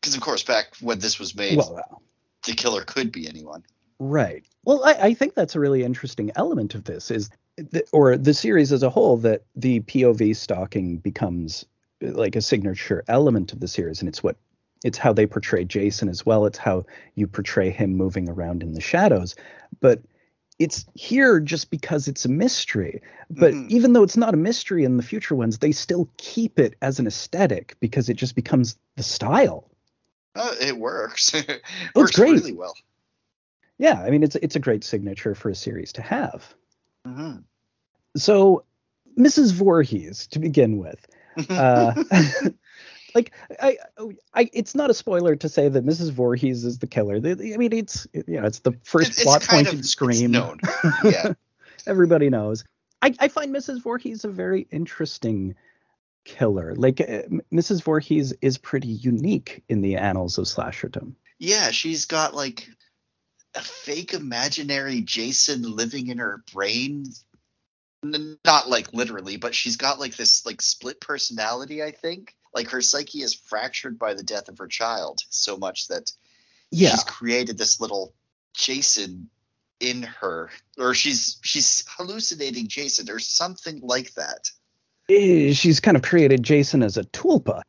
Because 0.00 0.14
of 0.14 0.20
course, 0.20 0.44
back 0.44 0.76
when 0.80 1.00
this 1.00 1.18
was 1.18 1.34
made, 1.34 1.58
well, 1.58 2.00
the 2.46 2.52
killer 2.52 2.82
could 2.82 3.10
be 3.10 3.28
anyone. 3.28 3.64
Right. 3.98 4.44
Well, 4.64 4.84
I, 4.84 4.92
I, 4.92 5.14
think 5.14 5.34
that's 5.34 5.56
a 5.56 5.60
really 5.60 5.82
interesting 5.82 6.30
element 6.36 6.74
of 6.74 6.84
this 6.84 7.10
is, 7.10 7.30
the, 7.56 7.84
or 7.92 8.16
the 8.16 8.34
series 8.34 8.72
as 8.72 8.82
a 8.82 8.90
whole, 8.90 9.16
that 9.18 9.42
the 9.56 9.80
POV 9.80 10.36
stalking 10.36 10.98
becomes 10.98 11.64
like 12.00 12.36
a 12.36 12.40
signature 12.40 13.04
element 13.08 13.52
of 13.52 13.60
the 13.60 13.66
series, 13.66 14.00
and 14.00 14.08
it's 14.08 14.22
what 14.22 14.36
it's 14.84 14.98
how 14.98 15.12
they 15.12 15.26
portray 15.26 15.64
Jason 15.64 16.08
as 16.08 16.24
well. 16.24 16.46
It's 16.46 16.58
how 16.58 16.84
you 17.16 17.26
portray 17.26 17.70
him 17.70 17.96
moving 17.96 18.28
around 18.28 18.62
in 18.62 18.74
the 18.74 18.80
shadows, 18.80 19.34
but 19.80 20.00
it's 20.60 20.86
here 20.94 21.40
just 21.40 21.70
because 21.70 22.06
it's 22.06 22.24
a 22.24 22.28
mystery. 22.28 23.02
But 23.30 23.54
mm-hmm. 23.54 23.66
even 23.70 23.92
though 23.92 24.04
it's 24.04 24.16
not 24.16 24.34
a 24.34 24.36
mystery 24.36 24.84
in 24.84 24.96
the 24.96 25.02
future 25.02 25.34
ones, 25.34 25.58
they 25.58 25.72
still 25.72 26.08
keep 26.16 26.60
it 26.60 26.74
as 26.82 27.00
an 27.00 27.08
aesthetic 27.08 27.76
because 27.80 28.08
it 28.08 28.14
just 28.14 28.36
becomes 28.36 28.76
the 28.96 29.02
style. 29.02 29.68
Uh, 30.36 30.54
it 30.60 30.78
works. 30.78 31.34
it 31.34 31.62
works 31.96 32.12
great. 32.12 32.32
really 32.32 32.52
well 32.52 32.74
yeah, 33.78 34.02
I 34.02 34.10
mean 34.10 34.22
it's 34.22 34.36
it's 34.36 34.56
a 34.56 34.60
great 34.60 34.84
signature 34.84 35.34
for 35.34 35.50
a 35.50 35.54
series 35.54 35.92
to 35.94 36.02
have. 36.02 36.54
Mm-hmm. 37.06 37.38
So, 38.16 38.64
Mrs. 39.18 39.52
Voorhees 39.52 40.26
to 40.28 40.38
begin 40.38 40.78
with, 40.78 41.06
uh, 41.50 41.94
like 43.14 43.32
I, 43.60 43.78
I, 44.34 44.50
it's 44.52 44.74
not 44.74 44.90
a 44.90 44.94
spoiler 44.94 45.36
to 45.36 45.48
say 45.48 45.68
that 45.68 45.86
Mrs. 45.86 46.10
Voorhees 46.10 46.64
is 46.64 46.78
the 46.78 46.86
killer. 46.86 47.16
I 47.16 47.56
mean, 47.56 47.72
it's 47.72 48.06
you 48.12 48.40
know 48.40 48.46
it's 48.46 48.60
the 48.60 48.72
first 48.82 49.12
it's 49.12 49.22
plot 49.22 49.42
point 49.42 49.72
in 49.72 49.82
Scream. 49.82 50.32
known. 50.32 50.60
Yeah, 51.04 51.34
everybody 51.86 52.30
knows. 52.30 52.64
I, 53.00 53.14
I 53.20 53.28
find 53.28 53.54
Mrs. 53.54 53.82
Voorhees 53.82 54.24
a 54.24 54.28
very 54.28 54.66
interesting 54.72 55.54
killer. 56.24 56.74
Like 56.74 57.00
uh, 57.00 57.22
Mrs. 57.52 57.82
Voorhees 57.82 58.34
is 58.42 58.58
pretty 58.58 58.88
unique 58.88 59.62
in 59.68 59.82
the 59.82 59.96
annals 59.96 60.36
of 60.36 60.46
slasherdom. 60.46 61.14
Yeah, 61.38 61.70
she's 61.70 62.06
got 62.06 62.34
like 62.34 62.68
a 63.54 63.60
fake 63.60 64.14
imaginary 64.14 65.00
Jason 65.00 65.62
living 65.62 66.08
in 66.08 66.18
her 66.18 66.42
brain. 66.52 67.06
Not 68.02 68.68
like 68.68 68.92
literally, 68.92 69.36
but 69.36 69.54
she's 69.54 69.76
got 69.76 69.98
like 69.98 70.16
this 70.16 70.46
like 70.46 70.62
split 70.62 71.00
personality, 71.00 71.82
I 71.82 71.90
think. 71.90 72.34
Like 72.54 72.70
her 72.70 72.80
psyche 72.80 73.22
is 73.22 73.34
fractured 73.34 73.98
by 73.98 74.14
the 74.14 74.22
death 74.22 74.48
of 74.48 74.58
her 74.58 74.68
child 74.68 75.20
so 75.28 75.56
much 75.56 75.88
that 75.88 76.12
yeah. 76.70 76.90
she's 76.90 77.04
created 77.04 77.58
this 77.58 77.80
little 77.80 78.14
Jason 78.54 79.28
in 79.80 80.02
her 80.02 80.50
or 80.76 80.94
she's 80.94 81.38
she's 81.42 81.84
hallucinating 81.96 82.68
Jason 82.68 83.10
or 83.10 83.18
something 83.18 83.80
like 83.82 84.14
that. 84.14 84.50
Eh, 85.08 85.52
she's 85.52 85.80
kind 85.80 85.96
of 85.96 86.02
created 86.02 86.42
Jason 86.42 86.82
as 86.82 86.96
a 86.96 87.04
tulpa. 87.04 87.62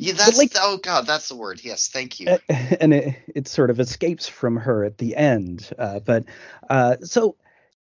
Yeah, 0.00 0.14
that's 0.14 0.38
like, 0.38 0.52
oh 0.56 0.78
god, 0.78 1.06
that's 1.06 1.28
the 1.28 1.36
word. 1.36 1.60
Yes, 1.62 1.88
thank 1.88 2.20
you. 2.20 2.38
And 2.80 2.94
it, 2.94 3.16
it 3.34 3.48
sort 3.48 3.68
of 3.68 3.78
escapes 3.78 4.26
from 4.26 4.56
her 4.56 4.82
at 4.82 4.96
the 4.96 5.14
end. 5.14 5.70
Uh, 5.78 6.00
but 6.00 6.24
uh, 6.70 6.96
so 7.02 7.36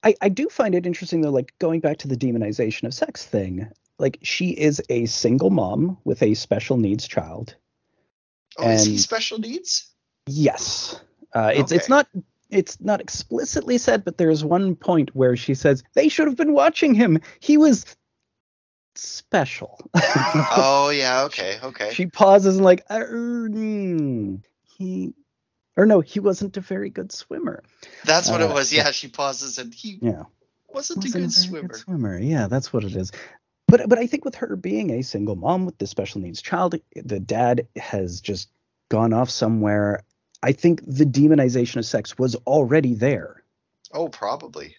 I, 0.03 0.15
I 0.19 0.29
do 0.29 0.49
find 0.49 0.73
it 0.73 0.87
interesting 0.87 1.21
though, 1.21 1.29
like 1.29 1.53
going 1.59 1.81
back 1.81 1.97
to 1.99 2.07
the 2.07 2.17
demonization 2.17 2.85
of 2.85 2.95
sex 2.95 3.23
thing. 3.27 3.69
Like 3.99 4.17
she 4.23 4.49
is 4.49 4.81
a 4.89 5.05
single 5.05 5.51
mom 5.51 5.99
with 6.03 6.23
a 6.23 6.33
special 6.33 6.77
needs 6.77 7.07
child. 7.07 7.55
Oh, 8.57 8.63
and 8.63 8.73
is 8.73 8.85
he 8.85 8.97
special 8.97 9.37
needs? 9.37 9.91
Yes. 10.25 10.99
Uh, 11.35 11.51
it's 11.53 11.71
okay. 11.71 11.75
it's 11.75 11.89
not 11.89 12.07
it's 12.49 12.81
not 12.81 13.01
explicitly 13.01 13.77
said, 13.77 14.03
but 14.03 14.17
there's 14.17 14.43
one 14.43 14.75
point 14.75 15.15
where 15.15 15.37
she 15.37 15.53
says 15.53 15.83
they 15.93 16.09
should 16.09 16.25
have 16.25 16.37
been 16.37 16.53
watching 16.53 16.95
him. 16.95 17.21
He 17.39 17.57
was 17.57 17.85
special. 18.99 19.79
oh 19.95 20.89
yeah, 20.93 21.23
okay, 21.23 21.57
okay. 21.63 21.91
she 21.93 22.05
pauses 22.05 22.57
and 22.57 22.65
like, 22.65 22.87
mm, 22.87 24.41
he, 24.77 25.13
or 25.77 25.85
no, 25.85 26.01
he 26.01 26.19
wasn't 26.19 26.57
a 26.57 26.61
very 26.61 26.89
good 26.89 27.11
swimmer. 27.11 27.63
That's 28.05 28.29
what 28.29 28.41
uh, 28.41 28.45
it 28.49 28.53
was. 28.53 28.71
Yeah, 28.73 28.91
she 28.91 29.07
pauses 29.07 29.57
and 29.57 29.73
he 29.73 29.97
Yeah, 30.01 30.23
wasn't, 30.67 31.03
wasn't 31.03 31.05
a 31.05 31.07
good 31.07 31.19
very 31.19 31.29
swimmer. 31.31 31.73
swimmer. 31.77 32.19
Yeah, 32.19 32.47
that's 32.47 32.71
what 32.73 32.83
it 32.83 32.95
is. 32.95 33.11
But 33.67 33.87
but 33.87 33.99
I 33.99 34.07
think 34.07 34.25
with 34.25 34.35
her 34.35 34.55
being 34.55 34.89
a 34.91 35.03
single 35.03 35.35
mom 35.35 35.65
with 35.65 35.77
this 35.77 35.89
special 35.91 36.21
needs 36.21 36.41
child, 36.41 36.75
the 36.95 37.19
dad 37.19 37.67
has 37.75 38.19
just 38.21 38.49
gone 38.89 39.13
off 39.13 39.29
somewhere. 39.29 40.03
I 40.41 40.53
think 40.53 40.81
the 40.85 41.05
demonization 41.05 41.77
of 41.77 41.85
sex 41.85 42.17
was 42.17 42.35
already 42.47 42.93
there. 42.95 43.43
Oh, 43.91 44.07
probably. 44.09 44.75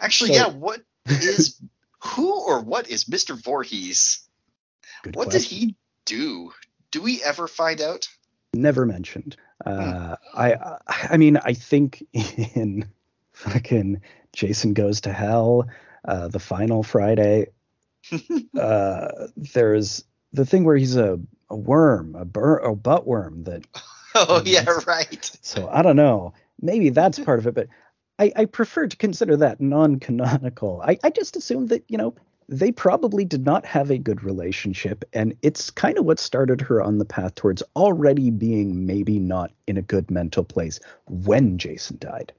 Actually, 0.00 0.34
So- 0.34 0.36
yeah. 0.36 0.48
What 0.48 0.80
is 1.06 1.60
who 2.04 2.32
or 2.40 2.60
what 2.60 2.88
is 2.88 3.04
Mr. 3.04 3.40
Voorhees? 3.42 4.20
Good 5.02 5.16
What 5.16 5.30
question. 5.30 5.40
did 5.42 5.66
he 5.68 5.76
do? 6.04 6.52
Do 6.90 7.02
we 7.02 7.22
ever 7.22 7.46
find 7.48 7.80
out? 7.80 8.08
never 8.52 8.84
mentioned. 8.84 9.36
Uh, 9.64 10.16
I, 10.34 10.54
I 10.54 10.78
I 11.10 11.16
mean 11.18 11.36
I 11.36 11.52
think 11.54 12.04
in 12.54 12.88
fucking 13.32 14.00
Jason 14.32 14.74
Goes 14.74 15.02
to 15.02 15.12
Hell, 15.12 15.68
uh, 16.04 16.28
the 16.28 16.40
final 16.40 16.82
Friday, 16.82 17.48
uh, 18.58 19.08
there's 19.36 20.04
the 20.32 20.46
thing 20.46 20.64
where 20.64 20.76
he's 20.76 20.96
a, 20.96 21.20
a 21.48 21.56
worm, 21.56 22.14
a 22.16 22.24
bur 22.24 22.56
a 22.58 22.74
butt 22.74 23.06
worm 23.06 23.44
that. 23.44 23.62
Oh 24.14 24.42
yeah, 24.46 24.64
right. 24.86 25.30
So 25.42 25.68
I 25.68 25.82
don't 25.82 25.96
know. 25.96 26.32
Maybe 26.60 26.88
that's 26.90 27.18
part 27.18 27.38
of 27.38 27.46
it, 27.46 27.54
but 27.54 27.68
I, 28.20 28.32
I 28.36 28.44
prefer 28.44 28.86
to 28.86 28.96
consider 28.96 29.36
that 29.38 29.60
non-canonical. 29.60 30.82
I, 30.84 30.98
I 31.02 31.10
just 31.10 31.36
assume 31.36 31.68
that 31.68 31.84
you 31.88 31.96
know 31.96 32.14
they 32.48 32.70
probably 32.70 33.24
did 33.24 33.46
not 33.46 33.64
have 33.64 33.90
a 33.90 33.98
good 33.98 34.22
relationship, 34.22 35.04
and 35.12 35.34
it's 35.42 35.70
kind 35.70 35.98
of 35.98 36.04
what 36.04 36.18
started 36.20 36.60
her 36.60 36.82
on 36.82 36.98
the 36.98 37.04
path 37.04 37.34
towards 37.34 37.62
already 37.76 38.30
being 38.30 38.86
maybe 38.86 39.18
not 39.18 39.52
in 39.66 39.78
a 39.78 39.82
good 39.82 40.10
mental 40.10 40.44
place 40.44 40.80
when 41.08 41.56
Jason 41.58 41.96
died. 41.98 42.32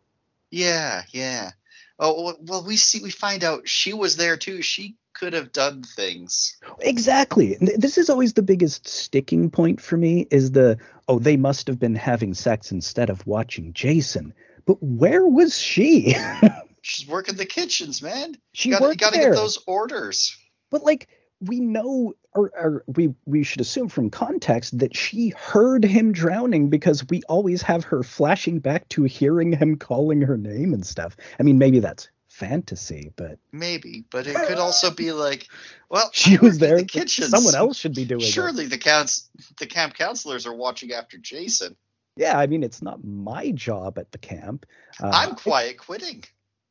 Yeah, 0.52 1.04
yeah. 1.10 1.52
Oh 1.98 2.24
well- 2.24 2.40
well, 2.42 2.64
we 2.64 2.78
see. 2.78 3.00
We 3.02 3.10
find 3.12 3.44
out 3.44 3.68
she 3.68 3.94
was 3.94 4.18
there 4.18 4.38
too. 4.38 4.62
She 4.62 4.98
could 5.14 5.34
have 5.34 5.52
done 5.52 5.84
things. 5.84 6.58
Exactly. 6.80 7.58
This 7.60 7.98
is 7.98 8.10
always 8.10 8.34
the 8.34 8.42
biggest 8.44 8.88
sticking 8.88 9.50
point 9.50 9.82
for 9.82 9.98
me 9.98 10.28
is 10.30 10.52
the 10.52 10.78
oh 11.08 11.20
they 11.20 11.38
must 11.38 11.68
have 11.68 11.80
been 11.80 11.96
having 11.96 12.34
sex 12.34 12.72
instead 12.72 13.10
of 13.10 13.26
watching 13.26 13.74
Jason. 13.74 14.34
But 14.66 14.82
where 14.82 15.26
was 15.26 15.58
she? 15.58 16.16
She's 16.82 17.08
working 17.08 17.36
the 17.36 17.46
kitchens, 17.46 18.02
man. 18.02 18.36
she 18.54 18.70
You 18.70 18.80
gotta, 18.80 18.92
you 18.94 18.96
gotta 18.96 19.18
there. 19.18 19.30
get 19.32 19.36
those 19.36 19.60
orders. 19.68 20.36
But 20.70 20.84
like 20.84 21.10
we 21.40 21.60
know 21.60 22.14
or, 22.34 22.52
or 22.56 22.84
we 22.88 23.14
we 23.26 23.44
should 23.44 23.62
assume 23.62 23.90
from 23.90 24.10
context 24.10 24.80
that 24.80 24.96
she 24.96 25.30
heard 25.30 25.84
him 25.84 26.12
drowning 26.12 26.70
because 26.70 27.06
we 27.10 27.22
always 27.28 27.62
have 27.64 27.84
her 27.86 28.04
flashing 28.04 28.60
back 28.60 28.88
to 28.90 29.04
hearing 29.04 29.52
him 29.54 29.78
calling 29.78 30.22
her 30.22 30.38
name 30.38 30.74
and 30.74 30.86
stuff. 30.86 31.18
I 31.40 31.44
mean 31.44 31.58
maybe 31.58 31.80
that's 31.80 32.10
fantasy, 32.32 33.12
but 33.16 33.38
Maybe, 33.52 34.06
but 34.10 34.26
it 34.26 34.36
could 34.48 34.58
also 34.58 34.90
be 34.90 35.12
like, 35.12 35.48
well, 35.90 36.10
she 36.14 36.38
was 36.38 36.58
there. 36.58 36.78
The 36.78 36.86
kitchens. 36.86 37.30
Someone 37.30 37.56
else 37.56 37.78
should 37.78 37.94
be 37.94 38.06
doing 38.06 38.22
it. 38.22 38.28
Surely 38.28 38.66
the 38.66 38.78
counts, 38.78 39.30
the 39.60 39.68
camp 39.68 39.94
counselors 39.94 40.48
are 40.48 40.56
watching 40.56 40.92
after 40.92 41.18
Jason. 41.18 41.76
Yeah, 42.16 42.38
I 42.38 42.48
mean 42.48 42.64
it's 42.64 42.82
not 42.82 43.04
my 43.04 43.52
job 43.52 43.98
at 43.98 44.12
the 44.12 44.18
camp. 44.18 44.66
Uh, 45.02 45.12
I'm 45.14 45.36
quiet 45.36 45.78
quitting. 45.78 46.24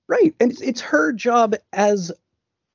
Right. 0.09 0.35
And 0.41 0.51
it's, 0.53 0.61
it's 0.61 0.81
her 0.81 1.13
job 1.13 1.55
as 1.73 2.11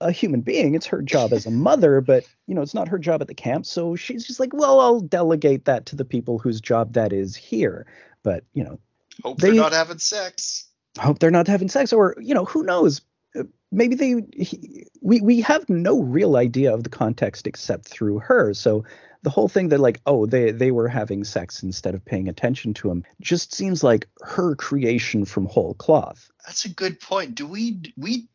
a 0.01 0.11
human 0.11 0.41
being. 0.41 0.73
It's 0.75 0.85
her 0.87 1.01
job 1.01 1.33
as 1.33 1.45
a 1.45 1.51
mother, 1.67 2.01
but 2.01 2.25
you 2.47 2.55
know, 2.55 2.61
it's 2.61 2.73
not 2.73 2.87
her 2.87 2.97
job 2.99 3.21
at 3.21 3.27
the 3.27 3.33
camp. 3.35 3.65
So 3.65 3.95
she's 3.95 4.25
just 4.25 4.39
like, 4.39 4.53
well, 4.53 4.79
I'll 4.79 4.99
delegate 5.01 5.65
that 5.65 5.85
to 5.87 5.95
the 5.95 6.05
people 6.05 6.39
whose 6.39 6.59
job 6.61 6.93
that 6.93 7.13
is 7.13 7.35
here. 7.35 7.85
But, 8.23 8.43
you 8.53 8.63
know, 8.63 8.79
Hope 9.23 9.37
They- 9.39 9.51
they're 9.51 9.55
not 9.61 9.71
having 9.71 9.99
sex. 9.99 10.65
hope 10.99 11.19
they're 11.19 11.31
not 11.31 11.47
having 11.47 11.69
sex 11.69 11.93
or, 11.93 12.15
you 12.19 12.33
know, 12.33 12.45
who 12.45 12.63
knows? 12.63 13.01
Uh, 13.37 13.43
Maybe 13.71 13.95
they 13.95 14.15
he, 14.33 14.87
we 15.01 15.19
we 15.21 15.41
have 15.41 15.67
no 15.69 16.01
real 16.01 16.37
idea 16.37 16.73
of 16.73 16.83
the 16.83 16.89
context 16.89 17.47
except 17.47 17.85
through 17.87 18.19
her. 18.19 18.53
So 18.53 18.85
the 19.25 19.31
whole 19.31 19.47
thing 19.47 19.69
that 19.69 19.79
like, 19.79 19.99
oh, 20.05 20.27
they 20.27 20.51
they 20.51 20.69
were 20.69 20.87
having 20.87 21.23
sex 21.23 21.63
instead 21.63 21.95
of 21.95 22.05
paying 22.05 22.29
attention 22.29 22.75
to 22.75 22.91
him 22.91 23.03
just 23.19 23.55
seems 23.55 23.83
like 23.83 24.07
her 24.21 24.55
creation 24.55 25.25
from 25.25 25.47
whole 25.47 25.73
cloth. 25.73 26.29
That's 26.45 26.65
a 26.65 26.69
good 26.69 26.99
point. 26.99 27.33
Do 27.33 27.47
we 27.47 27.91
we 27.97 28.27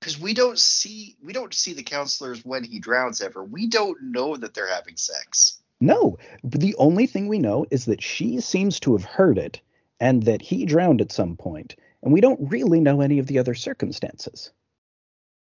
because 0.00 0.18
we 0.18 0.32
don't 0.32 0.58
see 0.58 1.14
we 1.22 1.34
don't 1.34 1.52
see 1.52 1.74
the 1.74 1.82
counselors 1.82 2.42
when 2.42 2.64
he 2.64 2.78
drowns 2.78 3.20
ever. 3.20 3.44
We 3.44 3.66
don't 3.66 3.98
know 4.02 4.34
that 4.34 4.54
they're 4.54 4.74
having 4.74 4.96
sex. 4.96 5.60
No, 5.78 6.16
the 6.42 6.74
only 6.78 7.06
thing 7.06 7.28
we 7.28 7.38
know 7.38 7.66
is 7.70 7.84
that 7.84 8.02
she 8.02 8.40
seems 8.40 8.80
to 8.80 8.96
have 8.96 9.04
heard 9.04 9.36
it 9.36 9.60
and 10.00 10.22
that 10.22 10.40
he 10.40 10.64
drowned 10.64 11.02
at 11.02 11.12
some 11.12 11.36
point, 11.36 11.76
and 12.02 12.14
we 12.14 12.22
don't 12.22 12.50
really 12.50 12.80
know 12.80 13.02
any 13.02 13.18
of 13.18 13.26
the 13.26 13.38
other 13.38 13.54
circumstances. 13.54 14.52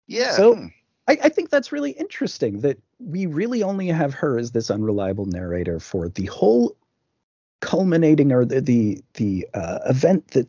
Yeah. 0.07 0.33
So- 0.33 0.55
hmm. 0.55 0.65
I, 1.07 1.17
I 1.23 1.29
think 1.29 1.49
that's 1.49 1.71
really 1.71 1.91
interesting 1.91 2.59
that 2.61 2.79
we 2.99 3.25
really 3.25 3.63
only 3.63 3.87
have 3.87 4.13
her 4.15 4.37
as 4.37 4.51
this 4.51 4.71
unreliable 4.71 5.25
narrator 5.25 5.79
for 5.79 6.09
the 6.09 6.25
whole 6.25 6.75
culminating 7.59 8.31
or 8.31 8.45
the 8.45 8.61
the, 8.61 9.03
the 9.13 9.47
uh, 9.53 9.79
event 9.85 10.29
that 10.29 10.47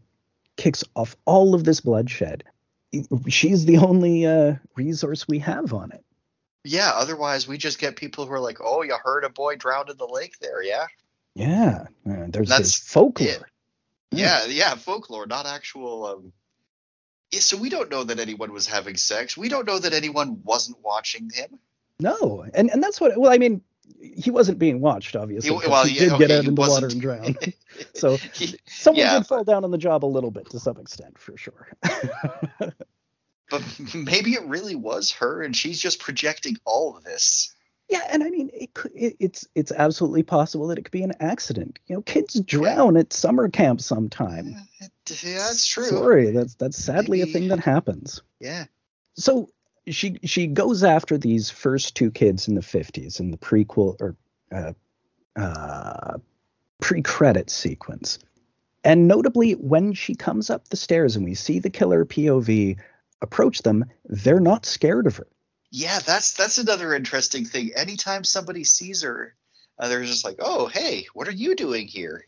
kicks 0.56 0.84
off 0.94 1.16
all 1.24 1.54
of 1.54 1.64
this 1.64 1.80
bloodshed. 1.80 2.44
She's 3.28 3.66
the 3.66 3.78
only 3.78 4.26
uh, 4.26 4.54
resource 4.76 5.28
we 5.28 5.40
have 5.40 5.74
on 5.74 5.92
it. 5.92 6.04
yeah. 6.64 6.92
Otherwise, 6.94 7.46
we 7.46 7.58
just 7.58 7.78
get 7.78 7.96
people 7.96 8.26
who 8.26 8.32
are 8.32 8.40
like, 8.40 8.58
"Oh, 8.62 8.82
you 8.82 8.96
heard 9.02 9.24
a 9.24 9.28
boy 9.30 9.56
drowned 9.56 9.90
in 9.90 9.96
the 9.96 10.06
lake 10.06 10.38
there." 10.40 10.62
Yeah. 10.62 10.86
Yeah, 11.34 11.84
uh, 12.08 12.26
there's 12.28 12.48
That's 12.48 12.62
this 12.62 12.78
folklore. 12.78 13.28
it. 13.28 13.42
Yeah. 14.10 14.46
Yeah. 14.46 14.74
Folklore, 14.74 15.26
not 15.26 15.46
actual. 15.46 16.06
Um, 16.06 16.32
yeah, 17.30 17.40
so 17.40 17.58
we 17.58 17.68
don't 17.68 17.90
know 17.90 18.04
that 18.04 18.18
anyone 18.18 18.52
was 18.52 18.66
having 18.66 18.96
sex. 18.96 19.36
We 19.36 19.48
don't 19.48 19.66
know 19.66 19.78
that 19.78 19.92
anyone 19.92 20.40
wasn't 20.42 20.78
watching 20.82 21.30
him. 21.32 21.58
No, 22.00 22.46
and 22.54 22.70
and 22.70 22.82
that's 22.82 23.00
what. 23.00 23.16
Well, 23.18 23.32
I 23.32 23.38
mean, 23.38 23.62
he 24.00 24.30
wasn't 24.30 24.58
being 24.58 24.80
watched, 24.80 25.16
obviously. 25.16 25.50
He- 25.50 25.68
well, 25.68 25.84
he 25.84 25.94
yeah, 25.94 26.10
did 26.10 26.18
get 26.18 26.30
out 26.30 26.44
in 26.44 26.54
the 26.54 26.60
water 26.60 26.86
and 26.86 27.00
drown. 27.00 27.36
so 27.94 28.16
He- 28.34 28.58
someone 28.66 29.00
yeah, 29.04 29.18
did 29.18 29.26
fall 29.26 29.44
down 29.44 29.64
on 29.64 29.70
the 29.70 29.78
job 29.78 30.04
a 30.04 30.06
little 30.06 30.30
bit 30.30 30.48
to 30.50 30.60
some 30.60 30.76
extent, 30.78 31.18
for 31.18 31.36
sure. 31.36 31.68
but 33.50 33.80
maybe 33.94 34.32
it 34.34 34.44
really 34.44 34.74
was 34.74 35.10
her, 35.12 35.42
and 35.42 35.56
she's 35.56 35.80
just 35.80 35.98
projecting 35.98 36.56
all 36.64 36.96
of 36.96 37.02
this. 37.04 37.54
yeah, 37.88 38.02
and 38.10 38.22
I 38.22 38.30
mean, 38.30 38.50
it 38.52 38.74
could. 38.74 38.92
It, 38.94 39.16
it's 39.18 39.48
it's 39.54 39.72
absolutely 39.72 40.22
possible 40.22 40.68
that 40.68 40.78
it 40.78 40.82
could 40.82 40.92
be 40.92 41.02
an 41.02 41.14
accident. 41.20 41.78
You 41.86 41.96
know, 41.96 42.02
kids 42.02 42.38
drown 42.40 42.96
at 42.96 43.12
summer 43.12 43.48
camp 43.48 43.80
sometime. 43.80 44.54
Yeah, 44.80 44.86
that's 45.08 45.66
true. 45.66 45.86
Sorry, 45.86 46.30
that's 46.30 46.54
that's 46.54 46.76
sadly 46.76 47.22
a 47.22 47.26
thing 47.26 47.48
that 47.48 47.60
happens. 47.60 48.22
Yeah. 48.40 48.66
so 49.16 49.48
she 49.90 50.18
she 50.24 50.46
goes 50.46 50.84
after 50.84 51.18
these 51.18 51.50
first 51.50 51.94
two 51.94 52.10
kids 52.10 52.48
in 52.48 52.54
the 52.54 52.60
50s 52.60 53.20
in 53.20 53.30
the 53.30 53.38
prequel 53.38 53.96
or 54.00 54.16
uh, 54.52 54.72
uh, 55.36 56.18
pre-credit 56.80 57.50
sequence 57.50 58.18
and 58.84 59.08
notably 59.08 59.52
when 59.52 59.92
she 59.92 60.14
comes 60.14 60.50
up 60.50 60.68
the 60.68 60.76
stairs 60.76 61.16
and 61.16 61.24
we 61.24 61.34
see 61.34 61.58
the 61.58 61.70
killer 61.70 62.04
pov 62.04 62.76
approach 63.22 63.62
them 63.62 63.84
they're 64.04 64.40
not 64.40 64.64
scared 64.66 65.06
of 65.06 65.16
her 65.16 65.26
Yeah, 65.70 65.98
that's 65.98 66.32
that's 66.32 66.58
another 66.58 66.94
interesting 66.94 67.44
thing. 67.44 67.72
Anytime 67.76 68.24
somebody 68.24 68.64
sees 68.64 69.02
her, 69.02 69.34
uh, 69.78 69.88
they're 69.88 70.04
just 70.04 70.24
like, 70.24 70.36
"Oh, 70.38 70.66
hey, 70.66 71.06
what 71.12 71.28
are 71.28 71.32
you 71.32 71.54
doing 71.54 71.86
here?" 71.86 72.26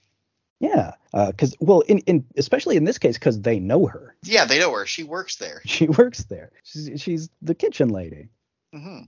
Yeah 0.61 0.93
because 1.13 1.55
well 1.61 1.81
in, 1.81 1.99
in 2.01 2.25
especially 2.37 2.77
in 2.77 2.85
this 2.85 2.99
case 2.99 3.19
because 3.19 3.41
they 3.41 3.59
know 3.59 3.87
her 3.87 4.15
Yeah, 4.25 4.45
they 4.45 4.59
know 4.59 4.73
her. 4.73 4.87
She 4.87 5.03
works 5.03 5.37
there. 5.37 5.63
she 5.67 5.87
works 5.89 6.25
there 6.25 6.53
she's, 6.63 7.01
she's 7.01 7.31
the 7.43 7.55
kitchen 7.55 7.89
lady 7.89 8.29
hmm 8.75 9.01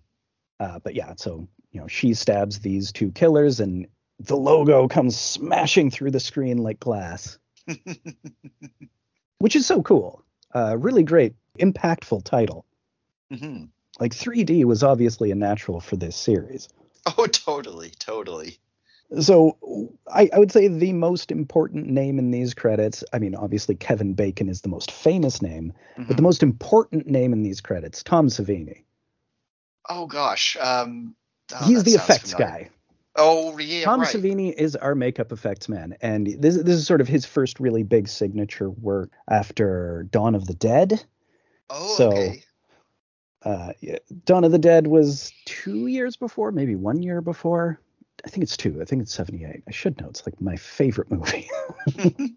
Uh, 0.61 0.79
but 0.83 0.95
yeah, 0.95 1.15
so 1.17 1.47
you 1.73 1.81
know, 1.81 1.89
she 1.89 2.13
stabs 2.15 2.59
these 2.61 2.93
two 2.93 3.11
killers, 3.13 3.59
and 3.61 3.87
the 4.21 4.37
logo 4.37 4.89
comes 4.89 5.19
smashing 5.19 5.91
through 5.91 6.11
the 6.11 6.21
screen 6.21 6.59
like 6.59 6.79
glass, 6.79 7.39
which 9.39 9.57
is 9.57 9.67
so 9.67 9.83
cool. 9.83 10.23
Uh, 10.55 10.77
really 10.79 11.03
great, 11.03 11.35
impactful 11.59 12.23
title. 12.25 12.67
hmm 13.31 13.65
Like 13.99 14.15
3D 14.15 14.65
was 14.65 14.83
obviously 14.83 15.31
a 15.31 15.35
natural 15.35 15.81
for 15.81 15.97
this 15.97 16.15
series. 16.17 16.69
Oh, 17.07 17.27
totally, 17.27 17.91
totally. 17.99 18.59
So 19.21 19.91
I, 20.11 20.31
I 20.33 20.39
would 20.39 20.53
say 20.53 20.69
the 20.69 20.93
most 20.93 21.31
important 21.31 21.87
name 21.87 22.19
in 22.19 22.31
these 22.31 22.55
credits. 22.55 23.05
I 23.13 23.19
mean, 23.19 23.35
obviously 23.35 23.75
Kevin 23.75 24.15
Bacon 24.15 24.49
is 24.49 24.63
the 24.63 24.69
most 24.69 24.91
famous 24.91 25.43
name, 25.43 25.73
but 25.97 26.07
Mhm. 26.07 26.17
the 26.17 26.23
most 26.23 26.43
important 26.43 27.07
name 27.07 27.33
in 27.33 27.43
these 27.43 27.61
credits, 27.61 28.03
Tom 28.03 28.29
Savini. 28.29 28.85
Oh 29.89 30.07
gosh, 30.07 30.57
um, 30.61 31.15
oh, 31.61 31.67
He's 31.67 31.83
the 31.85 31.95
effects 31.95 32.33
familiar. 32.33 32.51
guy. 32.51 32.71
Oh 33.17 33.59
yeah, 33.59 33.85
Tom 33.85 34.01
right. 34.01 34.09
Savini 34.09 34.53
is 34.55 34.77
our 34.77 34.95
makeup 34.95 35.33
effects 35.33 35.69
man, 35.69 35.97
and 36.01 36.27
this 36.27 36.57
this 36.57 36.77
is 36.77 36.87
sort 36.87 37.01
of 37.03 37.09
his 37.09 37.27
first 37.27 37.61
really 37.61 37.83
big 37.83 38.09
signature 38.09 38.71
work 38.71 39.11
after 39.29 40.07
Dawn 40.11 40.35
of 40.35 40.47
the 40.47 40.55
Dead. 40.55 41.05
Oh, 41.69 41.97
so- 41.97 42.09
okay. 42.13 42.45
Uh, 43.45 43.73
yeah, 43.81 43.99
Dawn 44.25 44.45
of 44.45 44.53
the 44.53 44.59
Dead 44.59 44.87
was 44.87 45.33
two 45.47 45.89
years 45.89 46.17
before, 46.17 46.53
maybe 46.53 46.77
one 46.77 47.03
year 47.03 47.21
before. 47.21 47.81
I 48.25 48.29
think 48.29 48.45
it's 48.45 48.57
two. 48.57 48.81
I 48.81 48.85
think 48.85 49.03
it's 49.03 49.13
78. 49.13 49.63
I 49.67 49.71
should 49.71 50.01
know. 50.01 50.09
It's 50.09 50.25
like 50.27 50.41
my 50.41 50.57
favorite 50.57 51.11
movie. 51.11 51.51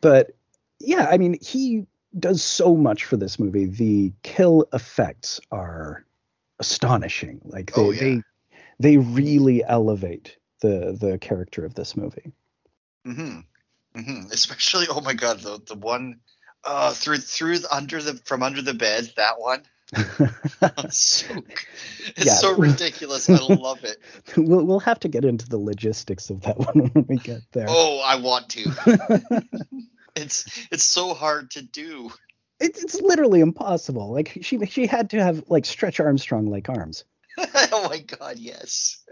but 0.00 0.32
yeah, 0.78 1.08
I 1.10 1.18
mean, 1.18 1.38
he 1.40 1.86
does 2.18 2.42
so 2.42 2.76
much 2.76 3.04
for 3.04 3.16
this 3.16 3.38
movie. 3.38 3.66
The 3.66 4.12
kill 4.22 4.66
effects 4.72 5.40
are 5.50 6.04
astonishing. 6.58 7.40
Like 7.44 7.72
they 7.72 7.82
Oh, 7.82 7.90
yeah. 7.90 8.00
they 8.00 8.22
they 8.78 8.96
really 8.96 9.64
elevate 9.64 10.36
the 10.60 10.96
the 10.98 11.18
character 11.18 11.64
of 11.64 11.74
this 11.74 11.96
movie. 11.96 12.32
hmm 13.04 13.40
hmm 13.94 14.22
Especially, 14.30 14.86
oh 14.88 15.00
my 15.00 15.14
god, 15.14 15.40
the 15.40 15.60
the 15.66 15.74
one 15.74 16.20
uh 16.64 16.92
through 16.92 17.18
through 17.18 17.60
the, 17.60 17.74
under 17.74 18.02
the 18.02 18.14
from 18.24 18.42
under 18.42 18.62
the 18.62 18.74
bed, 18.74 19.12
that 19.16 19.40
one. 19.40 19.62
It's 20.62 20.96
so 20.98 21.34
it's 22.16 22.26
Yeah. 22.26 22.34
so 22.34 22.56
ridiculous. 22.56 23.28
I 23.28 23.38
love 23.38 23.84
it. 23.84 23.98
we'll 24.36 24.64
we'll 24.64 24.80
have 24.80 25.00
to 25.00 25.08
get 25.08 25.24
into 25.24 25.48
the 25.48 25.58
logistics 25.58 26.30
of 26.30 26.42
that 26.42 26.58
one 26.58 26.90
when 26.92 27.06
we 27.08 27.16
get 27.16 27.42
there. 27.52 27.66
Oh, 27.68 28.00
I 28.04 28.16
want 28.16 28.48
to. 28.50 29.44
It's 30.16 30.66
it's 30.70 30.84
so 30.84 31.14
hard 31.14 31.52
to 31.52 31.62
do. 31.62 32.10
It's 32.58 32.82
it's 32.82 33.00
literally 33.00 33.40
impossible. 33.40 34.12
Like 34.12 34.38
she 34.42 34.64
she 34.66 34.86
had 34.86 35.10
to 35.10 35.22
have 35.22 35.44
like 35.48 35.64
Stretch 35.64 35.98
Armstrong 36.00 36.46
like 36.46 36.68
arms. 36.68 37.04
oh 37.38 37.86
my 37.88 37.98
god, 37.98 38.38
yes. 38.38 39.02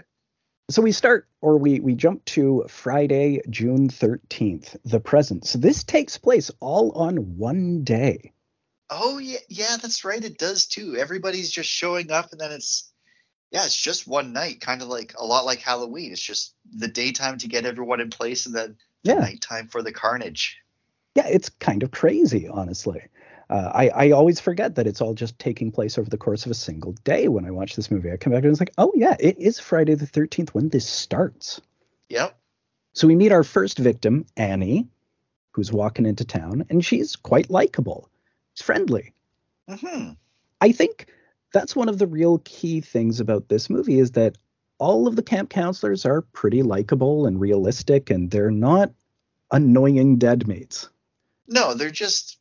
So 0.70 0.82
we 0.82 0.92
start 0.92 1.28
or 1.40 1.56
we 1.56 1.80
we 1.80 1.94
jump 1.94 2.24
to 2.26 2.66
Friday, 2.68 3.40
June 3.48 3.88
13th, 3.88 4.76
the 4.84 5.00
present. 5.00 5.46
So 5.46 5.58
this 5.58 5.82
takes 5.82 6.18
place 6.18 6.50
all 6.60 6.92
on 6.92 7.38
one 7.38 7.84
day. 7.84 8.32
Oh 8.90 9.18
yeah, 9.18 9.38
yeah, 9.48 9.76
that's 9.80 10.04
right. 10.04 10.24
It 10.24 10.38
does 10.38 10.66
too. 10.66 10.96
Everybody's 10.96 11.50
just 11.50 11.68
showing 11.68 12.10
up, 12.10 12.32
and 12.32 12.40
then 12.40 12.52
it's 12.52 12.90
yeah, 13.50 13.64
it's 13.64 13.76
just 13.76 14.06
one 14.06 14.32
night, 14.32 14.60
kind 14.60 14.82
of 14.82 14.88
like 14.88 15.14
a 15.18 15.24
lot 15.24 15.46
like 15.46 15.60
Halloween. 15.60 16.12
It's 16.12 16.22
just 16.22 16.54
the 16.70 16.88
daytime 16.88 17.38
to 17.38 17.48
get 17.48 17.66
everyone 17.66 18.00
in 18.00 18.10
place, 18.10 18.46
and 18.46 18.54
then 18.54 18.76
the 19.04 19.12
Yeah. 19.14 19.20
nighttime 19.20 19.68
for 19.68 19.82
the 19.82 19.92
carnage. 19.92 20.58
Yeah, 21.14 21.26
it's 21.26 21.48
kind 21.48 21.82
of 21.82 21.90
crazy, 21.90 22.48
honestly. 22.48 23.02
Uh, 23.50 23.70
I, 23.74 23.88
I 23.88 24.10
always 24.10 24.40
forget 24.40 24.74
that 24.74 24.86
it's 24.86 25.00
all 25.00 25.14
just 25.14 25.38
taking 25.38 25.72
place 25.72 25.96
over 25.96 26.10
the 26.10 26.18
course 26.18 26.44
of 26.44 26.52
a 26.52 26.54
single 26.54 26.92
day 27.04 27.28
when 27.28 27.46
I 27.46 27.50
watch 27.50 27.76
this 27.76 27.90
movie. 27.90 28.12
I 28.12 28.18
come 28.18 28.32
back 28.34 28.42
and 28.42 28.50
it's 28.50 28.60
like, 28.60 28.74
oh, 28.76 28.92
yeah, 28.94 29.16
it 29.18 29.38
is 29.38 29.58
Friday 29.58 29.94
the 29.94 30.06
13th 30.06 30.50
when 30.50 30.68
this 30.68 30.86
starts. 30.86 31.60
Yep. 32.10 32.38
So 32.92 33.06
we 33.06 33.16
meet 33.16 33.32
our 33.32 33.44
first 33.44 33.78
victim, 33.78 34.26
Annie, 34.36 34.88
who's 35.52 35.72
walking 35.72 36.04
into 36.04 36.26
town, 36.26 36.66
and 36.68 36.84
she's 36.84 37.16
quite 37.16 37.48
likable. 37.48 38.10
She's 38.58 38.64
friendly. 38.64 39.12
hmm 39.68 40.10
I 40.60 40.72
think 40.72 41.06
that's 41.52 41.76
one 41.76 41.88
of 41.88 41.98
the 41.98 42.06
real 42.08 42.38
key 42.44 42.80
things 42.80 43.20
about 43.20 43.48
this 43.48 43.70
movie 43.70 44.00
is 44.00 44.12
that 44.12 44.36
all 44.78 45.06
of 45.06 45.14
the 45.14 45.22
camp 45.22 45.50
counselors 45.50 46.04
are 46.04 46.22
pretty 46.22 46.64
likable 46.64 47.26
and 47.26 47.40
realistic, 47.40 48.10
and 48.10 48.30
they're 48.30 48.50
not 48.50 48.90
annoying 49.52 50.18
dead 50.18 50.48
mates. 50.48 50.88
No, 51.46 51.74
they're 51.74 51.90
just 51.90 52.38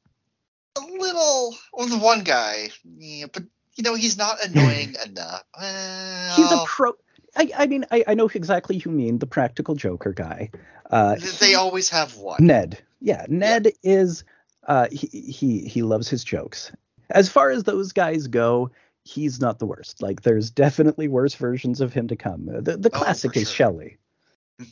a 0.75 0.81
little. 0.81 1.55
Well, 1.74 1.88
the 1.88 2.00
one 2.00 2.24
guy, 2.24 2.69
yeah, 2.97 3.27
but 3.31 3.43
you 3.75 3.83
know 3.83 3.93
he's 3.93 4.17
not 4.17 4.43
annoying 4.43 4.95
enough. 5.05 5.43
Well, 5.59 6.36
He's 6.36 6.51
a 6.51 6.63
pro. 6.65 6.93
I, 7.36 7.51
I 7.55 7.67
mean, 7.67 7.86
I, 7.91 8.03
I 8.07 8.13
know 8.15 8.29
exactly 8.33 8.79
who 8.79 8.89
you 8.89 8.95
mean, 8.95 9.19
the 9.19 9.27
practical 9.27 9.75
Joker 9.75 10.13
guy. 10.13 10.50
Uh, 10.89 11.17
th- 11.17 11.38
they 11.38 11.53
always 11.53 11.89
have 11.89 12.17
one. 12.17 12.43
Ned. 12.43 12.79
Yeah, 13.00 13.25
Ned 13.29 13.74
is. 13.83 14.24
Uh, 14.67 14.88
he 14.91 15.07
he 15.07 15.59
he 15.67 15.81
loves 15.81 16.09
his 16.09 16.24
jokes. 16.24 16.71
As 17.09 17.29
far 17.29 17.50
as 17.51 17.63
those 17.63 17.93
guys 17.93 18.27
go, 18.27 18.69
he's 19.05 19.39
not 19.39 19.59
the 19.59 19.65
worst. 19.65 20.01
Like, 20.01 20.21
there's 20.21 20.51
definitely 20.51 21.07
worse 21.07 21.33
versions 21.36 21.79
of 21.79 21.93
him 21.93 22.07
to 22.09 22.15
come. 22.17 22.45
The 22.47 22.77
the 22.77 22.89
Oh, 22.93 23.00
classic 23.00 23.33
for 23.33 23.39
is 23.39 23.47
sure. 23.50 23.55
Shelley. 23.67 23.97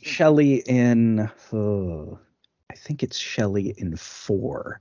Shelley 0.02 0.56
in. 0.66 1.30
Oh, 1.52 2.18
I 2.70 2.74
think 2.74 3.02
it's 3.02 3.16
Shelley 3.16 3.74
in 3.78 3.96
four. 3.96 4.80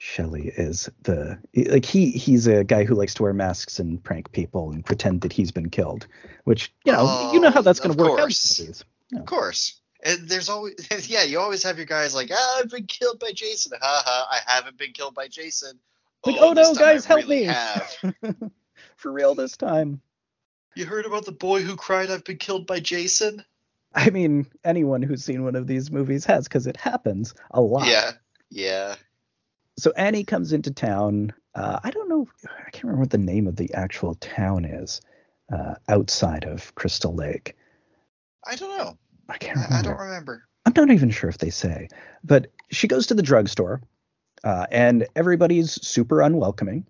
Shelley 0.00 0.52
is 0.56 0.88
the 1.02 1.38
like 1.56 1.84
he 1.84 2.10
he's 2.12 2.46
a 2.46 2.62
guy 2.62 2.84
who 2.84 2.94
likes 2.94 3.14
to 3.14 3.24
wear 3.24 3.32
masks 3.32 3.80
and 3.80 4.00
prank 4.04 4.30
people 4.30 4.70
and 4.70 4.84
pretend 4.84 5.22
that 5.22 5.32
he's 5.32 5.50
been 5.50 5.70
killed, 5.70 6.06
which 6.44 6.72
you 6.84 6.92
know 6.92 7.30
you 7.32 7.40
know 7.40 7.50
how 7.50 7.58
Oh, 7.58 7.62
that's 7.62 7.80
going 7.80 7.96
to 7.96 8.00
work 8.00 8.12
out 8.12 8.18
course. 8.18 8.60
nowadays. 8.60 8.84
Of 9.16 9.26
course. 9.26 9.80
And 10.04 10.28
there's 10.28 10.48
always 10.48 10.74
yeah, 11.08 11.24
you 11.24 11.38
always 11.40 11.62
have 11.62 11.76
your 11.76 11.86
guys 11.86 12.14
like, 12.14 12.30
ah, 12.32 12.58
I've 12.58 12.70
been 12.70 12.86
killed 12.86 13.18
by 13.18 13.32
Jason. 13.32 13.72
Ha 13.80 14.02
ha, 14.04 14.28
I 14.30 14.52
haven't 14.52 14.78
been 14.78 14.92
killed 14.92 15.14
by 15.14 15.28
Jason. 15.28 15.78
Like, 16.24 16.36
oh, 16.38 16.54
this 16.54 16.68
no, 16.68 16.74
time 16.74 16.84
I 16.84 16.92
guys, 16.92 17.04
help 17.04 17.20
really 17.20 17.40
me." 17.40 17.44
have. 17.44 17.96
For 18.96 19.12
real 19.12 19.34
this 19.34 19.56
time. 19.56 20.00
You 20.74 20.84
heard 20.86 21.06
about 21.06 21.24
the 21.24 21.32
boy 21.32 21.62
who 21.62 21.76
cried 21.76 22.10
I've 22.10 22.24
been 22.24 22.36
killed 22.36 22.66
by 22.66 22.80
Jason? 22.80 23.44
I 23.94 24.10
mean, 24.10 24.46
anyone 24.64 25.02
who's 25.02 25.24
seen 25.24 25.44
one 25.44 25.56
of 25.56 25.66
these 25.66 25.90
movies 25.90 26.24
has 26.26 26.46
because 26.46 26.66
it 26.66 26.76
happens 26.76 27.34
a 27.50 27.60
lot. 27.60 27.88
Yeah. 27.88 28.12
Yeah. 28.50 28.96
So 29.78 29.92
Annie 29.96 30.24
comes 30.24 30.52
into 30.52 30.70
town. 30.70 31.32
Uh, 31.54 31.80
I 31.82 31.90
don't 31.90 32.08
know. 32.08 32.28
I 32.44 32.70
can't 32.70 32.84
remember 32.84 33.00
what 33.00 33.10
the 33.10 33.18
name 33.18 33.46
of 33.46 33.56
the 33.56 33.72
actual 33.74 34.14
town 34.16 34.64
is 34.64 35.00
uh, 35.52 35.74
outside 35.88 36.44
of 36.44 36.74
Crystal 36.74 37.14
Lake. 37.14 37.56
I 38.46 38.56
don't 38.56 38.76
know. 38.76 38.98
I 39.28 39.38
can't 39.38 39.58
I, 39.58 39.62
remember. 39.64 39.76
I 39.76 39.82
don't 39.82 40.00
remember. 40.00 40.48
I'm 40.66 40.72
not 40.76 40.90
even 40.90 41.10
sure 41.10 41.30
if 41.30 41.38
they 41.38 41.50
say. 41.50 41.88
But 42.24 42.48
she 42.70 42.88
goes 42.88 43.06
to 43.08 43.14
the 43.14 43.22
drugstore, 43.22 43.80
uh, 44.44 44.66
and 44.70 45.06
everybody's 45.16 45.72
super 45.86 46.20
unwelcoming. 46.20 46.86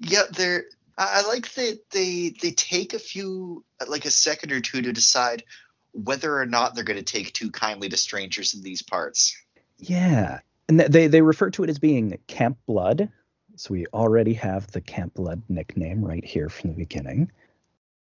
Yeah, 0.00 0.22
they're 0.30 0.64
I 0.96 1.22
I 1.22 1.28
like 1.28 1.52
that 1.54 1.80
they 1.90 2.34
they 2.40 2.50
take 2.52 2.94
a 2.94 2.98
few 2.98 3.64
like 3.86 4.04
a 4.04 4.10
second 4.10 4.52
or 4.52 4.60
two 4.60 4.82
to 4.82 4.92
decide 4.92 5.44
whether 5.92 6.36
or 6.36 6.46
not 6.46 6.74
they're 6.74 6.84
going 6.84 6.98
to 6.98 7.04
take 7.04 7.32
too 7.32 7.50
kindly 7.50 7.88
to 7.88 7.96
strangers 7.96 8.54
in 8.54 8.62
these 8.62 8.82
parts. 8.82 9.36
Yeah, 9.78 10.40
and 10.68 10.80
they 10.80 11.06
they 11.06 11.22
refer 11.22 11.50
to 11.50 11.64
it 11.64 11.70
as 11.70 11.78
being 11.78 12.18
Camp 12.26 12.58
Blood. 12.66 13.10
So 13.56 13.72
we 13.72 13.86
already 13.86 14.34
have 14.34 14.70
the 14.72 14.80
Camp 14.80 15.14
Blood 15.14 15.42
nickname 15.48 16.04
right 16.04 16.24
here 16.24 16.48
from 16.48 16.70
the 16.70 16.76
beginning. 16.76 17.30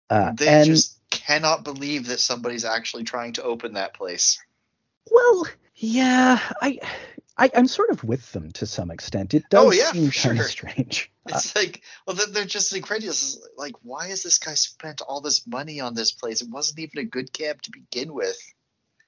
Uh, 0.08 0.32
They 0.32 0.46
and 0.46 0.66
just 0.66 1.00
cannot 1.26 1.64
believe 1.64 2.06
that 2.08 2.20
somebody's 2.20 2.64
actually 2.64 3.04
trying 3.04 3.32
to 3.34 3.42
open 3.42 3.74
that 3.74 3.94
place. 3.94 4.38
well, 5.10 5.46
yeah, 5.76 6.38
I, 6.62 6.78
I 7.36 7.50
I'm 7.54 7.66
sort 7.66 7.90
of 7.90 8.04
with 8.04 8.30
them 8.32 8.52
to 8.52 8.66
some 8.66 8.90
extent. 8.90 9.34
It 9.34 9.44
does 9.50 9.64
Oh, 9.66 9.70
yeah, 9.72 9.90
seem 9.92 10.10
for 10.10 10.28
kind 10.28 10.40
of 10.40 10.46
strange. 10.46 11.10
Uh, 11.26 11.32
It's 11.36 11.56
like, 11.56 11.82
well, 12.06 12.14
they're- 12.16 12.26
they're 12.26 12.44
just 12.44 12.74
incredulous. 12.76 13.38
Like, 13.56 13.74
why 13.82 14.08
has 14.08 14.22
this 14.22 14.38
guy 14.38 14.54
spent 14.54 15.00
all 15.00 15.20
this 15.20 15.46
money 15.46 15.80
on 15.80 15.94
this 15.94 16.12
place? 16.12 16.42
It 16.42 16.50
wasn't 16.50 16.78
even 16.80 16.98
a 16.98 17.04
good 17.04 17.32
camp 17.32 17.62
to 17.62 17.70
begin 17.72 18.12
with. 18.14 18.38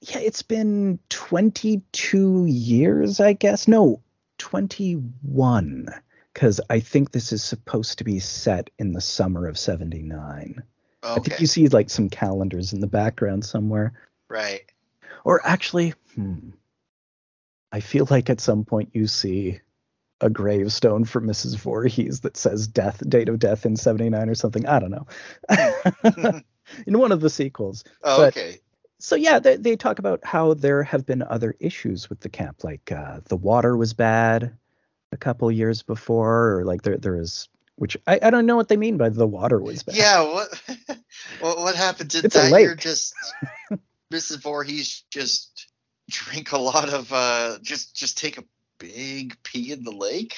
yeah, 0.00 0.18
it's 0.18 0.42
been 0.42 0.98
22 1.10 2.46
years, 2.46 3.20
I 3.20 3.32
guess. 3.34 3.68
No, 3.68 4.02
21, 4.38 5.86
because 6.32 6.60
I 6.68 6.80
think 6.80 7.10
this 7.12 7.32
is 7.32 7.42
supposed 7.44 7.98
to 7.98 8.04
be 8.04 8.18
set 8.18 8.70
in 8.78 8.92
the 8.92 9.00
summer 9.00 9.46
of 9.46 9.58
79. 9.58 10.62
I 11.02 11.18
think 11.20 11.40
you 11.40 11.46
see 11.46 11.68
like 11.68 11.90
some 11.90 12.08
calendars 12.10 12.72
in 12.72 12.80
the 12.80 12.86
background 12.86 13.44
somewhere. 13.44 13.92
right. 14.28 14.62
Or 15.24 15.44
actually, 15.44 15.92
hmm, 16.14 16.50
I 17.72 17.80
feel 17.80 18.06
like 18.10 18.30
at 18.30 18.40
some 18.40 18.64
point 18.64 18.90
you 18.92 19.06
see 19.08 19.60
a 20.20 20.30
gravestone 20.30 21.04
for 21.04 21.20
Mrs. 21.20 21.56
Voorhees 21.56 22.20
that 22.20 22.36
says 22.36 22.66
death, 22.68 23.02
date 23.08 23.28
of 23.28 23.38
death 23.40 23.66
in 23.66 23.76
79 23.76 24.28
or 24.28 24.34
something. 24.34 24.66
I 24.66 24.78
don't 24.78 24.90
know. 24.92 25.06
in 26.86 26.98
one 26.98 27.12
of 27.12 27.20
the 27.20 27.30
sequels. 27.30 27.84
Oh, 28.02 28.18
But- 28.18 28.36
okay. 28.36 28.58
So 28.98 29.14
yeah, 29.14 29.38
they, 29.40 29.56
they 29.56 29.76
talk 29.76 29.98
about 29.98 30.24
how 30.24 30.54
there 30.54 30.82
have 30.82 31.04
been 31.04 31.22
other 31.22 31.54
issues 31.60 32.08
with 32.08 32.20
the 32.20 32.30
camp, 32.30 32.64
like 32.64 32.90
uh, 32.90 33.20
the 33.26 33.36
water 33.36 33.76
was 33.76 33.92
bad 33.92 34.56
a 35.12 35.16
couple 35.18 35.50
years 35.52 35.82
before, 35.82 36.56
or 36.60 36.64
like 36.64 36.80
there 36.80 36.96
there 36.96 37.20
is, 37.20 37.46
which 37.76 37.96
I, 38.06 38.18
I 38.22 38.30
don't 38.30 38.46
know 38.46 38.56
what 38.56 38.68
they 38.68 38.76
mean 38.76 38.96
by 38.96 39.08
the 39.08 39.26
water 39.26 39.60
was 39.60 39.82
bad. 39.82 39.96
Yeah, 39.96 40.22
what 40.22 40.48
what, 41.40 41.58
what 41.58 41.74
happened? 41.76 42.10
Did 42.10 42.24
It's 42.24 42.34
that 42.34 42.50
year 42.60 42.74
just 42.74 43.14
Mrs. 44.12 44.42
Voorhees 44.42 45.04
just 45.10 45.68
drink 46.08 46.52
a 46.52 46.58
lot 46.58 46.88
of 46.88 47.12
uh 47.12 47.58
just 47.62 47.94
just 47.94 48.18
take 48.18 48.38
a 48.38 48.44
big 48.78 49.36
pee 49.42 49.72
in 49.72 49.84
the 49.84 49.92
lake? 49.92 50.34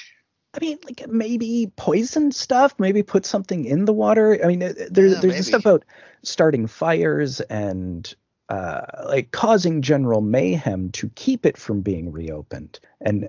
I 0.55 0.61
mean, 0.61 0.79
like 0.85 1.07
maybe 1.09 1.71
poison 1.77 2.33
stuff, 2.33 2.75
maybe 2.79 3.03
put 3.03 3.27
something 3.27 3.65
in 3.65 3.85
the 3.85 3.93
water. 3.93 4.41
I 4.43 4.49
mean, 4.49 4.63
uh, 4.63 4.73
there, 4.91 5.07
Yeah, 5.07 5.21
there's 5.21 5.33
maybe. 5.35 5.43
stuff 5.43 5.61
about 5.61 5.85
starting 6.23 6.67
fires 6.67 7.41
and 7.43 8.13
uh, 8.49 8.81
like 9.05 9.31
causing 9.31 9.83
general 9.83 10.23
mayhem 10.23 10.91
to 10.93 11.11
keep 11.11 11.45
it 11.45 11.59
from 11.59 11.83
being 11.83 12.11
reopened. 12.11 12.81
And 13.01 13.29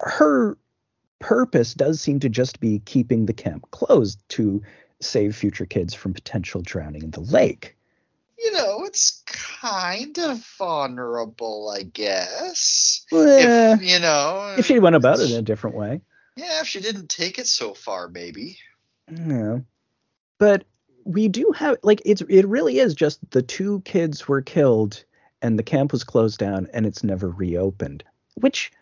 her 0.00 0.56
purpose 1.22 1.72
does 1.72 2.00
seem 2.00 2.20
to 2.20 2.28
just 2.28 2.60
be 2.60 2.80
keeping 2.84 3.24
the 3.26 3.32
camp 3.32 3.70
closed 3.70 4.18
to 4.30 4.62
save 5.00 5.34
future 5.34 5.64
kids 5.66 5.94
from 5.94 6.12
potential 6.12 6.60
drowning 6.62 7.02
in 7.02 7.10
the 7.12 7.20
lake. 7.20 7.76
You 8.38 8.52
know, 8.52 8.84
it's 8.84 9.22
kind 9.26 10.18
of 10.18 10.44
vulnerable, 10.58 11.72
I 11.74 11.84
guess. 11.84 13.06
Eh, 13.12 13.74
If 13.74 13.82
you 13.82 14.00
know, 14.00 14.54
if 14.58 14.66
she 14.66 14.80
went 14.80 14.96
about 14.96 15.20
it 15.20 15.30
in 15.30 15.38
a 15.38 15.42
different 15.42 15.76
way. 15.76 16.00
yeah, 16.36 16.60
if 16.60 16.66
she 16.66 16.80
didn't 16.80 17.08
take 17.08 17.38
it 17.38 17.46
so 17.46 17.72
far, 17.72 18.08
maybe. 18.08 18.58
Yeah. 19.10 19.58
But 20.38 20.64
we 21.04 21.28
do 21.28 21.52
have 21.56 21.76
like 21.84 22.02
it's 22.04 22.22
it 22.22 22.46
really 22.48 22.78
is 22.78 22.94
just 22.94 23.18
the 23.30 23.42
two 23.42 23.80
kids 23.84 24.26
were 24.26 24.42
killed 24.42 25.04
and 25.40 25.56
the 25.58 25.62
camp 25.64 25.92
was 25.92 26.02
closed 26.04 26.38
down 26.38 26.68
and 26.74 26.84
it's 26.84 27.04
never 27.04 27.28
reopened. 27.30 28.02
Which 28.34 28.72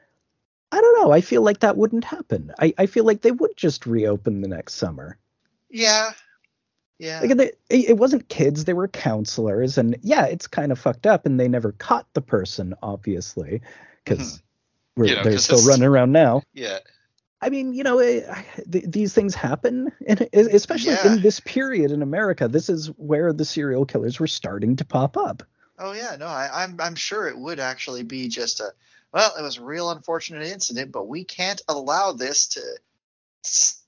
I 0.72 0.80
don't 0.80 1.02
know. 1.02 1.10
I 1.12 1.20
feel 1.20 1.42
like 1.42 1.60
that 1.60 1.76
wouldn't 1.76 2.04
happen. 2.04 2.52
I, 2.58 2.72
I 2.78 2.86
feel 2.86 3.04
like 3.04 3.22
they 3.22 3.32
would 3.32 3.56
just 3.56 3.86
reopen 3.86 4.40
the 4.40 4.48
next 4.48 4.74
summer. 4.74 5.18
Yeah. 5.70 6.12
Yeah. 6.98 7.20
Like 7.20 7.36
they, 7.36 7.52
it 7.70 7.96
wasn't 7.96 8.28
kids; 8.28 8.64
they 8.66 8.74
were 8.74 8.86
counselors, 8.88 9.78
and 9.78 9.96
yeah, 10.02 10.26
it's 10.26 10.46
kind 10.46 10.70
of 10.70 10.78
fucked 10.78 11.06
up. 11.06 11.24
And 11.26 11.40
they 11.40 11.48
never 11.48 11.72
caught 11.72 12.06
the 12.12 12.20
person, 12.20 12.74
obviously, 12.82 13.62
because 14.04 14.38
Mhm. 14.98 15.06
You 15.06 15.14
know, 15.14 15.22
they're 15.22 15.38
still 15.38 15.64
running 15.66 15.86
around 15.86 16.12
now. 16.12 16.42
yeah. 16.52 16.78
I 17.40 17.48
mean, 17.48 17.72
you 17.72 17.84
know, 17.84 18.00
eh, 18.00 18.20
th- 18.70 18.84
these 18.86 19.14
things 19.14 19.34
happen, 19.34 19.90
and 20.06 20.28
especially 20.34 20.92
Yeah. 20.92 21.14
in 21.14 21.22
this 21.22 21.40
period 21.40 21.90
in 21.90 22.02
America. 22.02 22.48
This 22.48 22.68
is 22.68 22.88
where 22.98 23.32
the 23.32 23.46
serial 23.46 23.86
killers 23.86 24.20
were 24.20 24.26
starting 24.26 24.76
to 24.76 24.84
pop 24.84 25.16
up. 25.16 25.42
Oh 25.78 25.92
yeah, 25.92 26.16
no, 26.18 26.26
I, 26.26 26.50
I'm 26.64 26.76
I'm 26.80 26.96
sure 26.96 27.28
it 27.28 27.38
would 27.38 27.60
actually 27.60 28.02
be 28.02 28.28
just 28.28 28.60
a 28.60 28.74
well, 29.12 29.32
it 29.38 29.42
was 29.42 29.58
a 29.58 29.64
real 29.64 29.90
unfortunate 29.90 30.46
incident, 30.46 30.92
but 30.92 31.08
we 31.08 31.24
can't 31.24 31.62
allow 31.68 32.12
this 32.12 32.48
to 32.48 32.62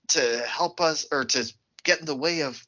to 0.09 0.43
help 0.47 0.81
us 0.81 1.07
or 1.11 1.25
to 1.25 1.53
get 1.85 2.01
in 2.01 2.07
the 2.07 2.17
way 2.17 2.43
of 2.43 2.65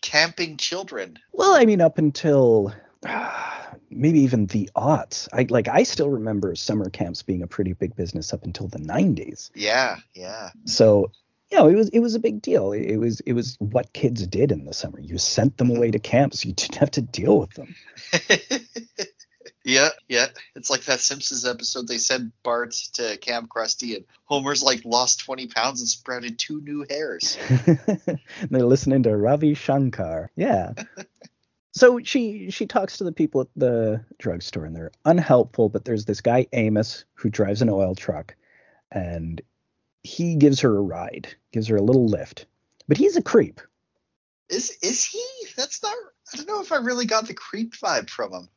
camping 0.00 0.56
children. 0.56 1.18
Well, 1.32 1.54
I 1.54 1.64
mean, 1.64 1.80
up 1.80 1.98
until 1.98 2.74
maybe 3.90 4.20
even 4.20 4.46
the 4.46 4.70
aughts. 4.76 5.28
I 5.32 5.46
like 5.48 5.68
I 5.68 5.82
still 5.82 6.10
remember 6.10 6.54
summer 6.54 6.90
camps 6.90 7.22
being 7.22 7.42
a 7.42 7.46
pretty 7.46 7.72
big 7.72 7.96
business 7.96 8.32
up 8.32 8.44
until 8.44 8.68
the 8.68 8.78
90s. 8.78 9.50
Yeah, 9.54 9.96
yeah. 10.14 10.50
So, 10.64 11.10
you 11.50 11.58
know, 11.58 11.68
it 11.68 11.74
was 11.74 11.88
it 11.90 12.00
was 12.00 12.14
a 12.14 12.20
big 12.20 12.42
deal. 12.42 12.72
It, 12.72 12.82
it 12.82 12.96
was 12.98 13.20
it 13.20 13.32
was 13.32 13.56
what 13.58 13.92
kids 13.92 14.26
did 14.26 14.52
in 14.52 14.64
the 14.64 14.74
summer. 14.74 15.00
You 15.00 15.18
sent 15.18 15.56
them 15.56 15.70
away 15.70 15.90
to 15.90 15.98
camps. 15.98 16.44
You 16.44 16.52
didn't 16.52 16.76
have 16.76 16.90
to 16.92 17.02
deal 17.02 17.38
with 17.38 17.54
them. 17.54 17.74
yeah, 19.64 19.90
yeah. 20.08 20.26
It's 20.56 20.70
like 20.70 20.84
that 20.84 21.00
Simpsons 21.00 21.46
episode. 21.46 21.86
They 21.86 21.98
send 21.98 22.32
Bart 22.42 22.72
to 22.94 23.16
Camp 23.18 23.48
Krusty, 23.48 23.96
and 23.96 24.04
Homer's 24.24 24.62
like 24.62 24.84
lost 24.84 25.20
twenty 25.20 25.46
pounds 25.46 25.80
and 25.80 25.88
sprouted 25.88 26.38
two 26.38 26.60
new 26.60 26.84
hairs. 26.88 27.38
They're 28.50 28.64
listening 28.64 29.04
to 29.04 29.16
Ravi 29.16 29.54
Shankar. 29.54 30.30
Yeah. 30.36 30.72
so 31.72 32.00
she 32.02 32.50
she 32.50 32.66
talks 32.66 32.98
to 32.98 33.04
the 33.04 33.12
people 33.12 33.42
at 33.42 33.48
the 33.56 34.04
drugstore 34.18 34.64
and 34.64 34.74
they're 34.74 34.92
unhelpful, 35.04 35.68
but 35.68 35.84
there's 35.84 36.04
this 36.04 36.20
guy 36.20 36.46
Amos 36.52 37.04
who 37.14 37.30
drives 37.30 37.62
an 37.62 37.70
oil 37.70 37.94
truck 37.94 38.34
and 38.90 39.40
he 40.02 40.36
gives 40.36 40.60
her 40.60 40.76
a 40.76 40.82
ride, 40.82 41.28
gives 41.52 41.68
her 41.68 41.76
a 41.76 41.82
little 41.82 42.06
lift. 42.06 42.46
But 42.88 42.96
he's 42.96 43.16
a 43.16 43.22
creep. 43.22 43.60
Is 44.48 44.76
is 44.82 45.04
he? 45.04 45.24
That's 45.56 45.82
not. 45.82 45.94
I 46.32 46.36
don't 46.36 46.48
know 46.48 46.60
if 46.60 46.72
I 46.72 46.76
really 46.76 47.06
got 47.06 47.26
the 47.26 47.34
creep 47.34 47.74
vibe 47.74 48.10
from 48.10 48.32
him. 48.32 48.48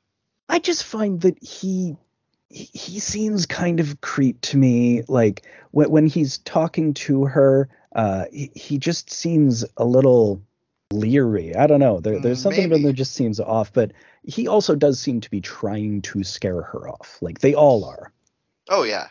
I 0.49 0.59
just 0.59 0.83
find 0.83 1.21
that 1.21 1.41
he 1.43 1.97
he, 2.49 2.99
seems 2.99 3.45
kind 3.45 3.79
of 3.79 3.99
creep 4.01 4.39
to 4.41 4.57
me. 4.57 5.03
Like 5.07 5.45
when 5.71 5.89
when 5.89 6.07
he's 6.07 6.37
talking 6.39 6.93
to 6.95 7.25
her, 7.25 7.69
uh, 7.95 8.25
he, 8.31 8.51
he 8.55 8.77
just 8.77 9.09
seems 9.11 9.65
a 9.77 9.85
little 9.85 10.41
leery. 10.91 11.55
I 11.55 11.67
don't 11.67 11.79
know. 11.79 11.99
There, 11.99 12.19
there's 12.19 12.39
Mm, 12.39 12.43
something 12.43 12.65
about 12.65 12.75
him 12.75 12.83
that 12.83 12.93
just 12.93 13.13
seems 13.13 13.39
off. 13.39 13.73
But 13.73 13.91
he 14.23 14.47
also 14.47 14.75
does 14.75 14.99
seem 14.99 15.21
to 15.21 15.29
be 15.29 15.41
trying 15.41 16.01
to 16.03 16.23
scare 16.23 16.61
her 16.61 16.87
off. 16.87 17.17
Like 17.21 17.39
they 17.39 17.55
all 17.55 17.83
are. 17.85 18.11
Oh 18.69 18.83
yeah, 18.83 19.09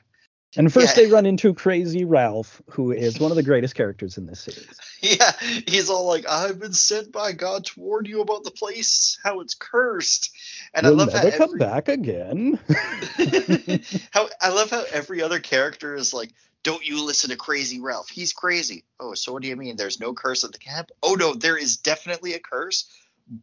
And 0.56 0.72
first 0.72 0.96
Yeah. 0.96 1.04
they 1.04 1.10
run 1.10 1.26
into 1.26 1.52
Crazy 1.52 2.04
Ralph, 2.04 2.62
who 2.70 2.92
is 2.92 3.18
one 3.18 3.32
of 3.32 3.36
the 3.36 3.42
greatest 3.42 3.74
characters 3.74 4.18
in 4.18 4.26
this 4.26 4.40
series. 4.40 4.78
yeah. 5.00 5.32
He's 5.66 5.90
all 5.90 6.06
like, 6.06 6.28
"I've 6.28 6.58
been 6.60 6.72
sent 6.72 7.10
by 7.12 7.32
God 7.32 7.64
to 7.66 7.80
warn 7.80 8.04
you 8.04 8.20
about 8.20 8.44
the 8.44 8.50
place, 8.50 9.18
how 9.22 9.40
it's 9.40 9.54
cursed." 9.54 10.30
And 10.72 10.86
We'll 10.86 10.94
I 11.00 11.04
love 11.04 11.12
how 11.12 11.22
never 11.22 11.36
come 11.36 11.48
every, 11.50 11.58
back 11.58 11.88
again. 11.88 12.58
how 14.12 14.28
I 14.40 14.50
love 14.50 14.70
how 14.70 14.84
every 14.92 15.22
other 15.22 15.40
character 15.40 15.96
is 15.96 16.14
like, 16.14 16.30
"Don't 16.62 16.86
you 16.86 17.04
listen 17.04 17.30
to 17.30 17.36
Crazy 17.36 17.80
Ralph? 17.80 18.08
He's 18.08 18.32
crazy." 18.32 18.84
Oh, 19.00 19.14
so 19.14 19.32
what 19.32 19.42
do 19.42 19.48
you 19.48 19.56
mean? 19.56 19.76
There's 19.76 20.00
no 20.00 20.14
curse 20.14 20.44
at 20.44 20.52
the 20.52 20.58
camp? 20.58 20.90
Oh 21.02 21.14
no, 21.14 21.34
there 21.34 21.56
is 21.56 21.78
definitely 21.78 22.34
a 22.34 22.38
curse, 22.40 22.84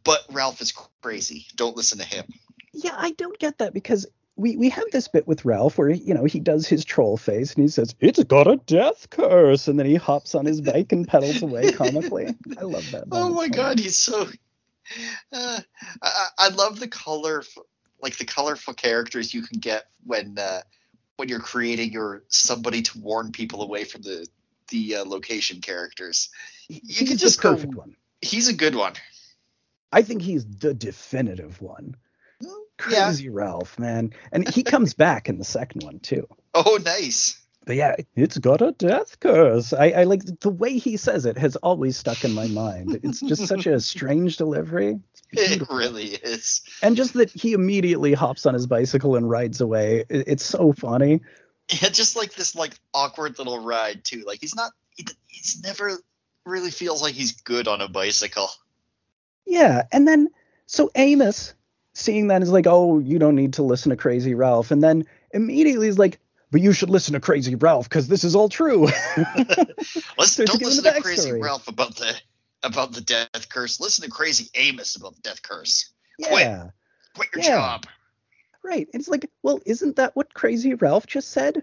but 0.04 0.24
Ralph 0.30 0.60
is 0.62 0.72
crazy. 1.02 1.46
Don't 1.56 1.76
listen 1.76 1.98
to 1.98 2.04
him. 2.04 2.24
Yeah, 2.72 2.94
I 2.96 3.10
don't 3.10 3.38
get 3.38 3.58
that 3.58 3.74
because 3.74 4.06
we 4.36 4.56
we 4.56 4.68
have 4.70 4.84
this 4.92 5.08
bit 5.08 5.26
with 5.26 5.44
Ralph 5.44 5.78
where 5.78 5.90
you 5.90 6.14
know 6.14 6.24
he 6.24 6.40
does 6.40 6.66
his 6.66 6.84
troll 6.84 7.16
face 7.16 7.54
and 7.54 7.62
he 7.62 7.68
says 7.68 7.94
it's 8.00 8.22
got 8.24 8.46
a 8.46 8.56
death 8.56 9.10
curse 9.10 9.68
and 9.68 9.78
then 9.78 9.86
he 9.86 9.96
hops 9.96 10.34
on 10.34 10.46
his 10.46 10.60
bike 10.72 10.92
and 10.92 11.06
pedals 11.06 11.42
away 11.42 11.72
comically. 11.72 12.28
I 12.58 12.62
love 12.62 12.90
that. 12.92 13.04
Oh 13.12 13.30
my 13.30 13.48
god, 13.48 13.78
he's 13.78 13.98
so. 13.98 14.28
Uh, 15.32 15.60
I, 16.02 16.26
I 16.36 16.48
love 16.48 16.78
the 16.80 16.88
color, 16.88 17.44
like 18.02 18.18
the 18.18 18.24
colorful 18.24 18.74
characters 18.74 19.32
you 19.32 19.40
can 19.40 19.60
get 19.60 19.84
when 20.04 20.36
uh, 20.38 20.62
when 21.16 21.28
you're 21.28 21.40
creating 21.40 21.92
your 21.92 22.24
somebody 22.28 22.82
to 22.82 22.98
warn 22.98 23.30
people 23.30 23.62
away 23.62 23.84
from 23.84 24.02
the 24.02 24.26
the 24.68 24.96
uh, 24.96 25.04
location 25.04 25.60
characters. 25.60 26.30
You 26.68 26.80
He's 26.84 27.08
can 27.08 27.16
just 27.16 27.36
the 27.40 27.42
go- 27.42 27.54
perfect 27.54 27.74
one. 27.74 27.96
He's 28.20 28.48
a 28.48 28.52
good 28.52 28.74
one. 28.74 28.94
I 29.92 30.02
think 30.02 30.20
he's 30.20 30.44
the 30.44 30.74
definitive 30.74 31.62
one. 31.62 31.96
Yeah. 32.90 33.06
Crazy 33.06 33.28
Ralph, 33.28 33.78
man, 33.78 34.12
and 34.32 34.48
he 34.48 34.62
comes 34.62 34.94
back 34.94 35.28
in 35.28 35.38
the 35.38 35.44
second 35.44 35.82
one 35.82 35.98
too. 36.00 36.26
Oh, 36.54 36.78
nice. 36.84 37.40
But 37.64 37.76
yeah, 37.76 37.96
it's 38.14 38.36
got 38.36 38.60
a 38.60 38.72
death 38.72 39.20
curse. 39.20 39.72
I, 39.72 39.90
I 39.92 40.02
like 40.04 40.22
the 40.40 40.50
way 40.50 40.76
he 40.76 40.98
says 40.98 41.24
it 41.24 41.38
has 41.38 41.56
always 41.56 41.96
stuck 41.96 42.24
in 42.24 42.32
my 42.34 42.46
mind. 42.48 43.00
It's 43.02 43.20
just 43.20 43.46
such 43.46 43.66
a 43.66 43.80
strange 43.80 44.36
delivery. 44.36 44.98
It 45.34 45.66
really 45.70 46.08
is. 46.08 46.60
and 46.82 46.94
just 46.94 47.14
that 47.14 47.30
he 47.30 47.54
immediately 47.54 48.12
hops 48.12 48.44
on 48.44 48.52
his 48.52 48.66
bicycle 48.66 49.16
and 49.16 49.30
rides 49.30 49.62
away. 49.62 50.04
it- 50.10 50.24
it's 50.28 50.44
so 50.44 50.74
funny. 50.74 51.22
Yeah, 51.70 51.88
just 51.88 52.16
like 52.16 52.34
this 52.34 52.54
like 52.54 52.74
awkward 52.92 53.38
little 53.38 53.60
ride 53.64 54.04
too. 54.04 54.24
Like 54.26 54.40
he's 54.42 54.54
not. 54.54 54.72
He, 54.90 55.06
he's 55.28 55.62
never 55.62 55.96
really 56.44 56.70
feels 56.70 57.00
like 57.00 57.14
he's 57.14 57.32
good 57.40 57.66
on 57.66 57.80
a 57.80 57.88
bicycle. 57.88 58.50
Yeah, 59.46 59.84
and 59.90 60.06
then 60.06 60.28
so 60.66 60.90
Amos 60.94 61.54
seeing 61.94 62.28
that 62.28 62.42
is 62.42 62.50
like, 62.50 62.66
oh, 62.66 62.98
you 62.98 63.18
don't 63.18 63.36
need 63.36 63.54
to 63.54 63.62
listen 63.62 63.90
to 63.90 63.96
Crazy 63.96 64.34
Ralph, 64.34 64.70
and 64.70 64.82
then 64.82 65.04
immediately 65.32 65.86
he's 65.86 65.98
like, 65.98 66.18
but 66.50 66.60
you 66.60 66.72
should 66.72 66.90
listen 66.90 67.14
to 67.14 67.20
Crazy 67.20 67.54
Ralph 67.54 67.88
because 67.88 68.08
this 68.08 68.24
is 68.24 68.34
all 68.34 68.48
true. 68.48 68.86
Let's 70.18 70.36
don't 70.36 70.60
listen 70.60 70.84
to 70.84 71.00
Crazy. 71.00 71.32
Ralph 71.40 71.66
about 71.68 71.96
the 71.96 72.14
about 72.62 72.92
the 72.92 73.00
death 73.00 73.48
curse. 73.48 73.80
Listen 73.80 74.04
to 74.04 74.10
Crazy 74.10 74.48
Amos 74.54 74.96
about 74.96 75.14
the 75.16 75.22
death 75.22 75.42
curse. 75.42 75.90
Quit. 76.22 76.42
yeah, 76.42 76.70
Quit 77.14 77.28
your 77.34 77.42
Yeah. 77.44 77.56
job. 77.56 77.86
right. 78.62 78.86
And 78.92 79.00
it's 79.00 79.08
like, 79.08 79.28
well, 79.42 79.60
isn't 79.66 79.96
that 79.96 80.14
what 80.14 80.34
Crazy 80.34 80.74
Ralph 80.74 81.06
just 81.06 81.30
said? 81.30 81.62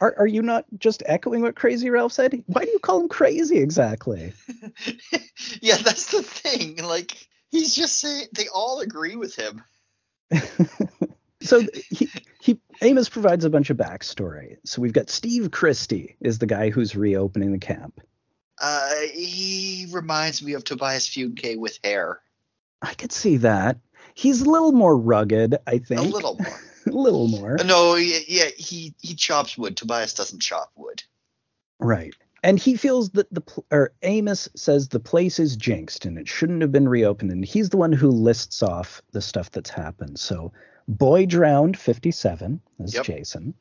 Are 0.00 0.14
are 0.18 0.26
you 0.26 0.42
not 0.42 0.64
just 0.78 1.02
echoing 1.06 1.42
what 1.42 1.56
Crazy 1.56 1.90
Ralph 1.90 2.12
said? 2.12 2.42
Why 2.46 2.64
do 2.64 2.70
you 2.70 2.78
call 2.78 3.00
him 3.00 3.08
crazy 3.08 3.58
exactly? 3.58 4.32
yeah, 5.60 5.76
that's 5.78 6.12
the 6.12 6.22
thing. 6.22 6.76
Like 6.76 7.26
he's 7.50 7.74
just 7.74 7.98
saying 7.98 8.26
they 8.32 8.48
all 8.48 8.80
agree 8.80 9.16
with 9.16 9.34
him. 9.36 9.62
so 11.40 11.62
he 11.90 12.08
he 12.40 12.60
Amos 12.82 13.08
provides 13.08 13.44
a 13.44 13.50
bunch 13.50 13.70
of 13.70 13.76
backstory. 13.76 14.56
So 14.64 14.82
we've 14.82 14.92
got 14.92 15.10
Steve 15.10 15.50
Christie 15.50 16.16
is 16.20 16.38
the 16.38 16.46
guy 16.46 16.70
who's 16.70 16.96
reopening 16.96 17.52
the 17.52 17.58
camp. 17.58 18.00
Uh, 18.60 18.90
he 19.12 19.86
reminds 19.92 20.42
me 20.42 20.54
of 20.54 20.64
Tobias 20.64 21.08
Funke 21.08 21.56
with 21.56 21.78
hair. 21.82 22.20
I 22.82 22.94
could 22.94 23.12
see 23.12 23.38
that. 23.38 23.78
He's 24.14 24.42
a 24.42 24.50
little 24.50 24.72
more 24.72 24.96
rugged, 24.96 25.56
I 25.66 25.78
think. 25.78 26.00
A 26.00 26.04
little 26.04 26.36
more. 26.36 26.60
a 26.86 26.90
little 26.90 27.28
more. 27.28 27.56
no, 27.64 27.94
yeah, 27.94 28.18
yeah, 28.26 28.48
he 28.56 28.94
he 29.00 29.14
chops 29.14 29.56
wood. 29.56 29.76
Tobias 29.76 30.14
doesn't 30.14 30.40
chop 30.40 30.72
wood. 30.76 31.02
Right. 31.78 32.14
And 32.42 32.58
he 32.58 32.76
feels 32.76 33.10
that 33.10 33.32
the 33.32 33.40
pl- 33.40 33.64
or 33.72 33.92
Amos 34.02 34.48
says 34.54 34.88
the 34.88 35.00
place 35.00 35.38
is 35.40 35.56
jinxed 35.56 36.04
and 36.04 36.16
it 36.18 36.28
shouldn't 36.28 36.62
have 36.62 36.70
been 36.72 36.88
reopened. 36.88 37.32
And 37.32 37.44
he's 37.44 37.70
the 37.70 37.76
one 37.76 37.92
who 37.92 38.10
lists 38.10 38.62
off 38.62 39.02
the 39.12 39.20
stuff 39.20 39.50
that's 39.50 39.70
happened. 39.70 40.18
So 40.20 40.52
boy 40.86 41.26
drowned 41.26 41.76
57 41.78 42.60
as 42.82 42.94
Yep. 42.94 43.04
Jason. 43.04 43.54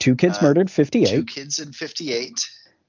Two 0.00 0.16
kids 0.16 0.38
Uh, 0.38 0.42
murdered 0.42 0.70
58. 0.70 1.08
Two 1.08 1.24
kids 1.24 1.58
in 1.58 1.72
'58. 1.72 2.40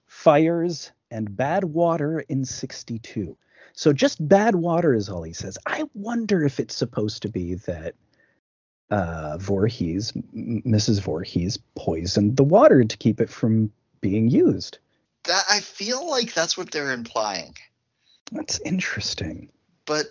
fires 0.08 0.92
and 1.12 1.36
bad 1.36 1.64
water 1.66 2.20
in 2.22 2.46
62. 2.46 3.38
So 3.74 3.94
just 3.94 4.28
bad 4.28 4.56
water 4.56 4.94
is 4.94 5.08
all 5.10 5.24
he 5.24 5.34
says. 5.34 5.58
I 5.66 5.84
wonder 5.94 6.44
if 6.44 6.60
it's 6.60 6.76
supposed 6.76 7.22
to 7.24 7.30
be 7.30 7.56
that 7.56 7.96
uh, 8.92 9.38
Voorhees, 9.40 10.12
Mrs. 10.36 11.00
Voorhees, 11.02 11.58
poisoned 11.76 12.38
the 12.38 12.44
water 12.44 12.84
to 12.84 12.98
keep 12.98 13.22
it 13.22 13.30
from 13.30 13.72
being 14.02 14.30
used. 14.30 14.80
That 15.26 15.44
I 15.50 15.60
feel 15.60 16.10
like 16.10 16.34
that's 16.34 16.58
what 16.58 16.72
they're 16.72 16.92
implying. 16.94 17.56
That's 18.32 18.60
interesting. 18.60 19.50
But 19.86 20.06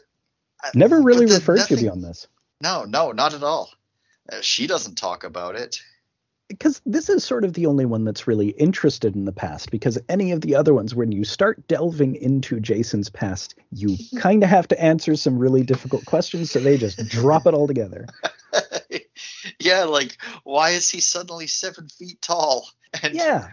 I- 0.63 0.71
Never 0.75 1.01
really 1.03 1.27
but 1.27 1.31
then 1.31 1.39
referred 1.41 1.55
to 1.57 1.61
nothing- 1.75 1.79
beyond 1.79 2.05
this. 2.05 2.27
No, 2.61 2.85
no, 2.85 3.13
not 3.13 3.35
at 3.35 3.43
all. 3.45 3.71
Uh, 4.31 4.41
she 4.41 4.67
doesn't 4.67 4.97
talk 4.97 5.25
about 5.25 5.55
it. 5.55 5.81
because 6.49 6.81
this 6.87 7.09
is 7.11 7.23
sort 7.25 7.45
of 7.45 7.53
the 7.53 7.67
only 7.67 7.85
one 7.85 8.05
that's 8.05 8.27
really 8.27 8.49
interested 8.49 9.15
in 9.15 9.25
the 9.27 9.33
past 9.33 9.71
because 9.71 9.99
any 10.09 10.33
of 10.33 10.41
the 10.41 10.55
other 10.57 10.73
ones 10.75 10.95
when 10.95 11.13
you 11.13 11.23
start 11.23 11.69
delving 11.69 12.15
into 12.17 12.59
jason's 12.59 13.11
past 13.11 13.55
you 13.71 13.97
kind 14.19 14.43
of 14.43 14.49
have 14.49 14.67
to 14.67 14.83
answer 14.83 15.15
some 15.15 15.39
really 15.39 15.63
difficult 15.63 16.05
questions 16.07 16.51
so 16.51 16.59
they 16.59 16.79
just 16.79 17.07
drop 17.09 17.47
it 17.47 17.53
all 17.53 17.67
together 17.67 18.07
yeah, 19.61 19.85
like 19.85 20.17
why 20.45 20.71
is 20.71 20.89
he 20.89 21.01
suddenly 21.01 21.47
seven 21.47 21.89
feet 21.89 22.21
tall? 22.23 22.69
And 23.03 23.15
yeah 23.15 23.49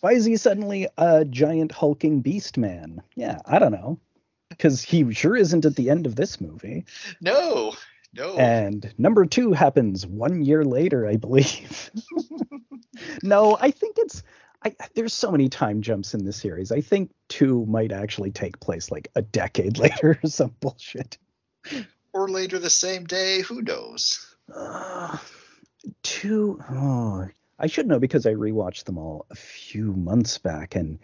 why 0.00 0.12
is 0.12 0.24
he 0.24 0.36
suddenly 0.36 0.88
a 0.98 1.24
giant 1.24 1.72
hulking 1.72 2.20
beast 2.20 2.58
man? 2.58 3.02
Yeah 3.14 3.38
i 3.46 3.58
don't 3.58 3.72
know. 3.72 3.98
Because 4.48 4.82
he 4.82 5.12
sure 5.12 5.36
isn't 5.36 5.64
at 5.64 5.76
the 5.76 5.90
end 5.90 6.06
of 6.06 6.16
this 6.16 6.40
movie. 6.40 6.84
No, 7.20 7.74
no. 8.14 8.36
and 8.36 8.92
number 8.98 9.24
two 9.24 9.52
happens 9.52 10.06
one 10.06 10.42
year 10.42 10.64
later 10.64 11.06
i 11.06 11.16
believe. 11.16 11.90
No 13.22 13.56
i 13.60 13.70
think 13.70 13.96
it's 13.98 14.22
I, 14.62 14.74
there's 14.94 15.14
so 15.14 15.30
many 15.30 15.48
time 15.48 15.80
jumps 15.80 16.12
in 16.12 16.24
this 16.24 16.36
series. 16.36 16.70
I 16.70 16.82
think 16.82 17.10
two 17.28 17.64
might 17.66 17.92
actually 17.92 18.30
take 18.30 18.60
place 18.60 18.90
like 18.90 19.08
a 19.16 19.22
decade 19.22 19.78
later 19.84 20.18
or 20.22 20.28
some 20.28 20.54
bullshit. 20.60 21.16
Or 22.12 22.28
later 22.28 22.58
the 22.58 22.68
same 22.68 23.04
day, 23.06 23.40
who 23.40 23.62
knows? 23.62 24.34
uh, 24.54 25.16
two 26.02 26.60
oh 26.70 27.26
i 27.60 27.66
should 27.66 27.86
know 27.86 27.98
because 27.98 28.26
i 28.26 28.32
rewatched 28.32 28.84
them 28.84 28.98
all 28.98 29.26
a 29.30 29.36
few 29.36 29.92
months 29.92 30.38
back 30.38 30.74
and 30.74 30.98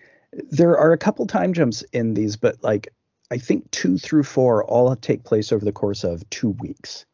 there 0.50 0.76
are 0.76 0.92
a 0.92 0.98
couple 0.98 1.26
time 1.26 1.52
jumps 1.52 1.82
in 1.92 2.14
these 2.14 2.36
but 2.36 2.56
like 2.62 2.88
i 3.30 3.38
think 3.38 3.70
two 3.70 3.96
through 3.98 4.24
four 4.24 4.64
all 4.64 4.94
take 4.96 5.22
place 5.24 5.52
over 5.52 5.64
the 5.64 5.72
course 5.72 6.02
of 6.04 6.28
two 6.30 6.50
weeks 6.60 7.06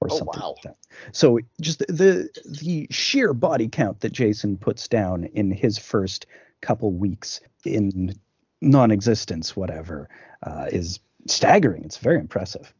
or 0.00 0.08
Oh, 0.10 0.18
something 0.18 0.40
wow. 0.40 0.50
like 0.50 0.62
that. 0.64 0.76
So 1.12 1.38
just 1.60 1.78
the 1.80 2.28
the 2.44 2.86
sheer 2.90 3.32
body 3.32 3.68
count 3.68 4.00
that 4.00 4.12
jason 4.12 4.56
puts 4.58 4.88
down 4.88 5.24
in 5.24 5.50
his 5.50 5.78
first 5.78 6.26
couple 6.60 6.92
weeks 6.92 7.40
in 7.64 8.14
non-existence 8.60 9.56
whatever 9.56 10.08
uh, 10.42 10.66
is 10.70 11.00
staggering. 11.26 11.84
It's 11.84 11.98
very 11.98 12.18
impressive. 12.18 12.72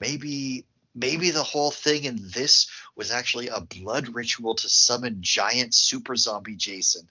Maybe 0.00 0.64
maybe 0.94 1.30
the 1.30 1.42
whole 1.42 1.70
thing 1.70 2.04
in 2.04 2.18
this 2.20 2.68
was 2.96 3.10
actually 3.10 3.48
a 3.48 3.60
blood 3.60 4.14
ritual 4.14 4.54
to 4.54 4.68
summon 4.68 5.18
giant 5.20 5.74
super 5.74 6.16
zombie 6.16 6.56
Jason. 6.56 7.08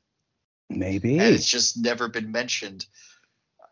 maybe 0.69 1.19
And 1.19 1.33
it's 1.35 1.47
just 1.47 1.77
never 1.77 2.07
been 2.07 2.31
mentioned. 2.31 2.85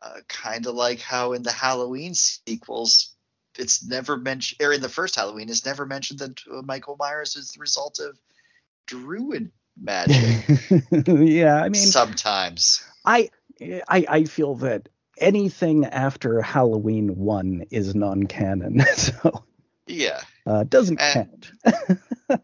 Uh, 0.02 0.22
kind 0.28 0.66
of 0.66 0.76
like 0.76 1.00
how 1.00 1.34
in 1.34 1.44
the 1.44 1.52
Halloween 1.52 2.16
sequels, 2.16 3.14
it's 3.58 3.86
never 3.86 4.18
mentioned, 4.18 4.62
or 4.62 4.74
in 4.74 4.82
the 4.82 4.90
first 4.90 5.16
Halloween, 5.16 5.50
it's 5.50 5.66
never 5.66 5.86
mentioned 5.86 6.20
that 6.20 6.42
uh, 6.52 6.62
Michael 6.64 6.96
Myers 6.98 7.36
is 7.36 7.52
the 7.52 7.60
result 7.60 8.00
of 8.00 8.18
druid 8.88 9.52
magic. 9.80 10.46
yeah 11.08 11.62
i 11.62 11.70
mean 11.70 11.82
Sometimes. 11.82 12.84
I, 13.06 13.30
I 13.88 14.06
I 14.10 14.24
feel 14.26 14.56
that 14.56 14.90
anything 15.18 15.86
after 15.86 16.42
Halloween 16.42 17.16
one 17.16 17.66
is 17.72 17.96
non-canon, 17.96 18.82
so 18.96 19.44
Yeah. 19.88 20.22
Uh, 20.46 20.64
doesn't 20.64 21.00
Uh, 21.02 21.14
count. 21.14 21.52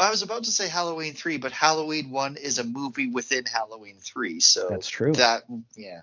I 0.00 0.10
was 0.10 0.22
about 0.22 0.44
to 0.44 0.52
say 0.52 0.68
Halloween 0.68 1.14
3, 1.14 1.38
but 1.38 1.50
Halloween 1.50 2.10
1 2.10 2.36
is 2.36 2.58
a 2.58 2.64
movie 2.64 3.08
within 3.10 3.44
Halloween 3.46 3.96
3. 4.00 4.38
So 4.38 4.68
That's 4.70 4.88
true. 4.88 5.12
that, 5.14 5.42
yeah. 5.76 6.02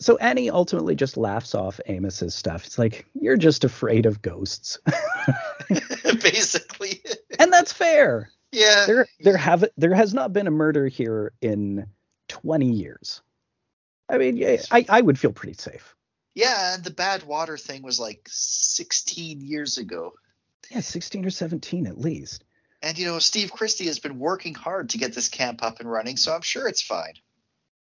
so 0.00 0.18
Annie 0.18 0.50
ultimately 0.50 0.94
just 0.96 1.16
laughs 1.16 1.54
off 1.54 1.80
Amos's 1.88 2.34
stuff. 2.34 2.66
It's 2.66 2.78
like 2.78 3.06
you're 3.14 3.38
just 3.38 3.64
afraid 3.64 4.04
of 4.04 4.20
ghosts, 4.20 4.78
Basically. 6.22 7.02
and 7.38 7.50
that's 7.52 7.72
fair. 7.72 8.30
yeah. 8.52 8.84
There 8.86 9.06
there 9.20 9.36
have 9.38 9.64
there 9.78 9.94
has 9.94 10.12
not 10.14 10.32
been 10.34 10.46
a 10.46 10.50
murder 10.50 10.86
here 10.86 11.32
in 11.40 11.86
20 12.28 12.70
years. 12.72 13.22
I 14.08 14.18
mean, 14.18 14.36
yeah, 14.36 14.56
I 14.70 14.84
I 14.88 15.00
would 15.00 15.18
feel 15.18 15.32
pretty 15.32 15.54
safe. 15.54 15.94
Yeah, 16.34 16.74
and 16.74 16.84
the 16.84 16.90
bad 16.90 17.22
water 17.22 17.56
thing 17.56 17.82
was 17.82 17.98
like 17.98 18.28
16 18.30 19.40
years 19.40 19.78
ago. 19.78 20.12
Yeah, 20.70 20.80
16 20.80 21.24
or 21.24 21.30
17 21.30 21.86
at 21.86 21.98
least. 21.98 22.44
And, 22.82 22.98
you 22.98 23.06
know, 23.06 23.18
Steve 23.18 23.50
Christie 23.52 23.86
has 23.86 23.98
been 23.98 24.18
working 24.18 24.54
hard 24.54 24.90
to 24.90 24.98
get 24.98 25.14
this 25.14 25.28
camp 25.28 25.62
up 25.62 25.80
and 25.80 25.90
running, 25.90 26.16
so 26.16 26.34
I'm 26.34 26.42
sure 26.42 26.68
it's 26.68 26.82
fine. 26.82 27.14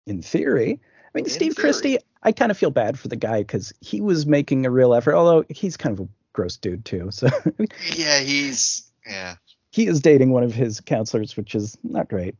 in 0.07 0.23
theory. 0.23 0.81
I 0.83 1.09
mean, 1.15 1.25
In 1.25 1.31
Steve 1.31 1.55
theory. 1.55 1.63
Christie, 1.63 1.99
I 2.23 2.33
kind 2.33 2.51
of 2.51 2.59
feel 2.59 2.71
bad 2.71 2.99
for 2.99 3.09
the 3.09 3.17
guy 3.17 3.39
because 3.41 3.73
he 3.81 4.01
was 4.01 4.27
making 4.27 4.67
a 4.67 4.71
real 4.71 4.95
effort, 4.95 5.15
although 5.15 5.45
he's 5.49 5.77
kind 5.77 5.99
of 5.99 6.07
a 6.07 6.09
gross 6.33 6.57
dude 6.57 6.85
too. 6.85 7.11
So 7.11 7.29
Yeah, 7.95 8.19
he's, 8.21 8.91
yeah. 9.07 9.37
he 9.71 9.87
is 9.87 10.01
dating 10.01 10.31
one 10.33 10.43
of 10.43 10.55
his 10.55 10.81
counselors, 10.81 11.37
which 11.37 11.55
is 11.55 11.77
not 11.83 12.09
great. 12.09 12.35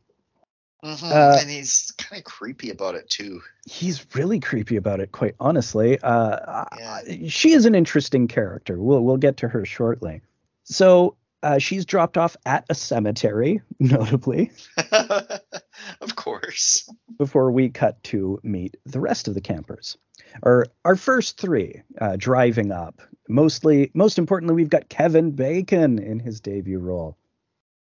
Mhm, 0.83 1.11
Uh, 1.11 1.37
and 1.39 1.49
he's 1.49 1.91
kind 1.97 2.19
of 2.19 2.25
creepy 2.25 2.69
about 2.69 2.95
it, 2.95 3.09
too. 3.09 3.41
He's 3.65 4.05
really 4.15 4.39
creepy 4.39 4.75
about 4.75 4.99
it, 4.99 5.11
quite 5.13 5.35
honestly. 5.39 5.97
Uh, 5.99 6.65
Yeah. 6.77 7.27
She 7.29 7.53
is 7.53 7.65
an 7.65 7.73
interesting 7.75 8.27
character. 8.27 8.77
We'll 8.81 9.01
we'll 9.01 9.17
get 9.17 9.37
to 9.37 9.47
her 9.47 9.63
shortly. 9.65 10.21
So 10.65 11.15
uh, 11.41 11.57
she's 11.57 11.85
dropped 11.85 12.17
off 12.17 12.35
at 12.45 12.65
a 12.69 12.75
cemetery, 12.75 13.61
notably, 13.79 14.51
of 14.91 16.15
course. 16.15 16.89
before 17.17 17.51
we 17.51 17.69
cut 17.69 18.01
to 18.05 18.39
meet 18.43 18.77
the 18.85 18.99
rest 18.99 19.27
of 19.27 19.33
the 19.33 19.41
campers. 19.41 19.97
Or 20.41 20.67
our 20.85 20.95
first 20.95 21.37
three 21.39 21.81
uh, 21.99 22.15
driving 22.17 22.71
up. 22.71 23.01
Mostly, 23.29 23.89
most 23.93 24.17
importantly, 24.17 24.55
we've 24.55 24.69
got 24.69 24.89
Kevin 24.89 25.31
Bacon 25.31 25.99
in 25.99 26.19
his 26.19 26.39
debut 26.41 26.79
role, 26.79 27.17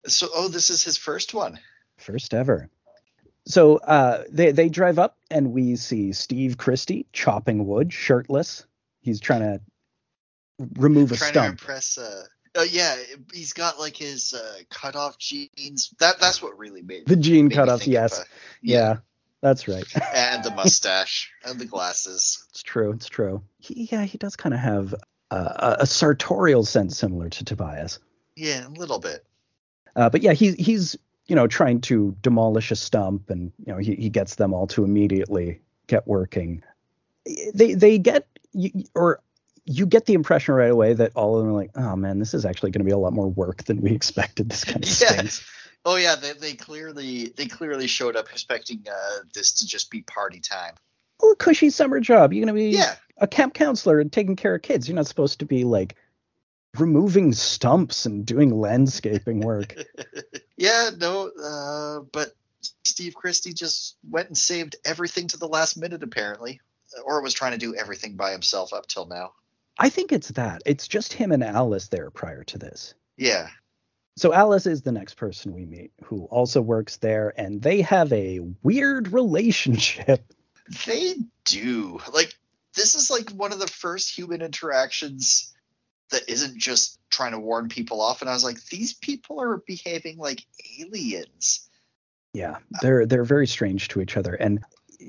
So, 0.07 0.29
oh, 0.35 0.49
this 0.49 0.71
is 0.71 0.83
his 0.85 0.97
first 0.97 1.35
one. 1.35 1.59
first 1.99 2.33
ever. 2.35 2.69
So 3.47 3.77
uh, 3.77 4.25
they 4.29 4.51
they 4.53 4.69
drive 4.69 4.99
up 4.99 5.17
and 5.31 5.53
we 5.53 5.77
see 5.77 6.13
Steve 6.13 6.59
Christie 6.59 7.07
chopping 7.13 7.67
wood, 7.67 7.93
shirtless. 7.93 8.67
He's 9.03 9.21
trying 9.21 9.41
to 9.41 9.61
remove 10.75 11.13
a 11.13 11.17
trying 11.17 11.35
to 11.35 11.47
impress. 11.47 11.97
Uh, 11.97 12.25
oh 12.57 12.65
yeah, 12.65 12.97
he's 13.33 13.53
got 13.53 13.79
like 13.79 13.97
his 13.97 14.35
uh, 14.35 14.59
cut 14.69 14.97
off 14.97 15.19
jeans. 15.19 15.95
That 16.01 16.19
that's 16.19 16.43
what 16.43 16.59
really 16.59 16.83
made 16.83 17.07
The 17.07 17.17
jean 17.17 17.49
me 17.49 17.55
cutoff, 17.55 17.81
think 17.81 17.89
of, 17.89 17.93
yes, 17.93 18.21
uh, 18.21 18.25
yeah. 18.63 18.97
that's 19.43 19.69
right. 19.69 19.87
and 20.15 20.43
the 20.43 20.51
mustache 20.51 21.33
and 21.45 21.61
the 21.61 21.67
glasses. 21.67 22.45
It's 22.51 22.65
true. 22.65 22.93
It's 22.93 23.09
true. 23.09 23.43
He, 23.59 23.89
yeah, 23.93 24.03
he 24.03 24.19
does 24.19 24.35
kind 24.35 24.55
of 24.55 24.61
have 24.61 24.93
uh, 25.31 25.77
a, 25.79 25.83
a 25.83 25.87
sartorial 25.87 26.65
sense 26.65 26.99
similar 26.99 27.29
to 27.29 27.45
Tobias. 27.45 28.01
Yeah, 28.35 28.67
a 28.67 28.71
little 28.71 28.99
bit. 28.99 29.25
Uh, 29.95 30.11
but 30.11 30.23
yeah, 30.23 30.33
he's 30.33 30.55
he's 30.55 30.97
you 31.29 31.37
know 31.37 31.47
trying 31.47 31.81
to 31.83 32.17
demolish 32.23 32.71
a 32.71 32.77
stump, 32.77 33.31
and 33.31 33.53
you 33.65 33.73
know 33.73 33.79
he, 33.79 33.95
he 33.95 34.09
gets 34.09 34.37
them 34.37 34.55
all 34.55 34.67
to 34.69 34.85
immediately 34.85 35.61
get 35.87 36.07
working. 36.07 36.63
They 37.55 37.75
they 37.75 37.99
get 37.99 38.27
you- 38.53 38.85
or 38.95 39.21
you 39.65 39.85
get 39.85 40.07
the 40.07 40.15
impression 40.15 40.55
right 40.55 40.71
away 40.71 40.95
that 40.95 41.11
all 41.17 41.37
of 41.37 41.43
them 41.45 41.53
are 41.53 41.57
like, 41.57 41.73
oh 41.75 41.97
man, 41.97 42.21
this 42.21 42.35
is 42.35 42.45
actually 42.45 42.71
going 42.71 42.81
to 42.81 42.85
be 42.85 42.93
a 42.93 42.99
lot 42.99 43.13
more 43.13 43.29
work 43.29 43.65
than 43.65 43.81
we 43.81 43.91
expected. 43.95 44.49
This 44.49 44.65
kind 44.65 44.85
of 44.85 45.01
Yeah. 45.01 45.29
Oh 45.85 45.97
yeah, 45.97 46.17
they, 46.17 46.33
they 46.33 46.55
clearly 46.55 47.33
they 47.37 47.47
clearly 47.47 47.87
showed 47.87 48.17
up 48.17 48.31
expecting 48.31 48.85
uh, 48.91 49.19
this 49.35 49.53
to 49.55 49.67
just 49.67 49.91
be 49.91 50.03
party 50.03 50.41
time. 50.41 50.75
A 51.23 51.35
cushy 51.37 51.71
summer 51.71 52.01
job. 52.01 52.33
You're 52.33 52.45
going 52.45 52.55
to 52.55 52.61
be 52.61 52.77
Yeah, 52.77 52.95
a 53.19 53.27
camp 53.27 53.55
counselor 53.55 54.01
and 54.01 54.13
taking 54.13 54.37
care 54.37 54.55
of 54.55 54.63
kids. 54.63 54.89
You're 54.89 54.97
not 54.97 55.07
supposed 55.07 55.39
to 55.39 55.47
be 55.47 55.65
like 55.65 55.95
removing 56.81 57.33
stumps 57.33 58.07
and 58.07 58.27
doing 58.27 58.59
landscaping 58.61 59.41
work. 59.41 59.75
yeah, 60.57 60.91
no, 60.97 61.31
uh, 61.43 62.01
but 62.13 62.33
Steve 62.85 63.15
Christie 63.15 63.53
just 63.53 63.97
went 64.09 64.29
and 64.29 64.39
saved 64.39 64.77
everything 64.85 65.29
to 65.29 65.37
the 65.37 65.49
last 65.49 65.77
minute 65.77 66.03
apparently, 66.03 66.61
or 67.05 67.23
was 67.23 67.35
trying 67.35 67.53
to 67.53 67.59
do 67.59 67.75
everything 67.75 68.17
by 68.17 68.33
himself 68.33 68.73
up 68.73 68.87
till 68.87 69.07
now. 69.07 69.33
I 69.79 69.91
think 69.91 70.13
it's 70.13 70.29
that. 70.31 70.63
It's 70.65 70.89
just 70.89 71.13
him 71.13 71.33
and 71.33 71.45
Alice 71.45 71.89
there 71.89 72.11
prior 72.11 72.45
to 72.45 72.59
this. 72.59 72.95
Yeah, 73.19 73.49
So 74.17 74.33
Alice 74.33 74.67
is 74.67 74.83
the 74.83 74.93
next 74.93 75.15
person 75.15 75.53
we 75.53 75.67
meet 75.67 75.93
who 76.05 76.25
also 76.25 76.63
works 76.63 76.97
there 76.97 77.35
and 77.37 77.61
they 77.61 77.83
have 77.83 78.13
a 78.13 78.41
weird 78.63 79.13
relationship. 79.13 80.25
They 80.85 81.15
do. 81.45 82.01
Like 82.13 82.35
this 82.75 82.97
is 82.97 83.09
like 83.09 83.31
one 83.31 83.53
of 83.53 83.61
the 83.61 83.69
first 83.69 84.11
human 84.11 84.43
interactions 84.43 85.55
that 86.11 86.29
isn't 86.29 86.59
just 86.59 86.99
trying 87.11 87.33
to 87.33 87.39
warn 87.39 87.69
people 87.69 88.01
off 88.01 88.21
and 88.21 88.31
I 88.31 88.35
was 88.35 88.45
like 88.45 88.63
these 88.67 88.93
people 88.93 89.41
are 89.41 89.59
behaving 89.67 90.19
like 90.19 90.45
aliens. 90.81 91.69
Yeah, 92.33 92.57
they're 92.83 93.07
they're 93.07 93.25
very 93.25 93.47
strange 93.47 93.89
to 93.89 94.01
each 94.01 94.17
other 94.17 94.35
and 94.35 94.63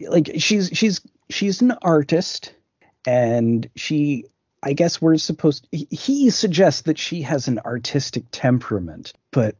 like 0.08 0.32
she's 0.38 0.70
she's 0.74 1.02
she's 1.30 1.62
an 1.62 1.74
artist 1.82 2.54
and 3.06 3.70
she 3.76 4.26
I 4.64 4.74
guess 4.74 5.02
we're 5.02 5.18
supposed 5.18 5.68
he- 5.72 6.30
suggests 6.30 6.82
that 6.84 6.98
she 6.98 7.22
has 7.22 7.48
an 7.48 7.60
artistic 7.60 8.26
temperament, 8.32 9.14
but 9.32 9.56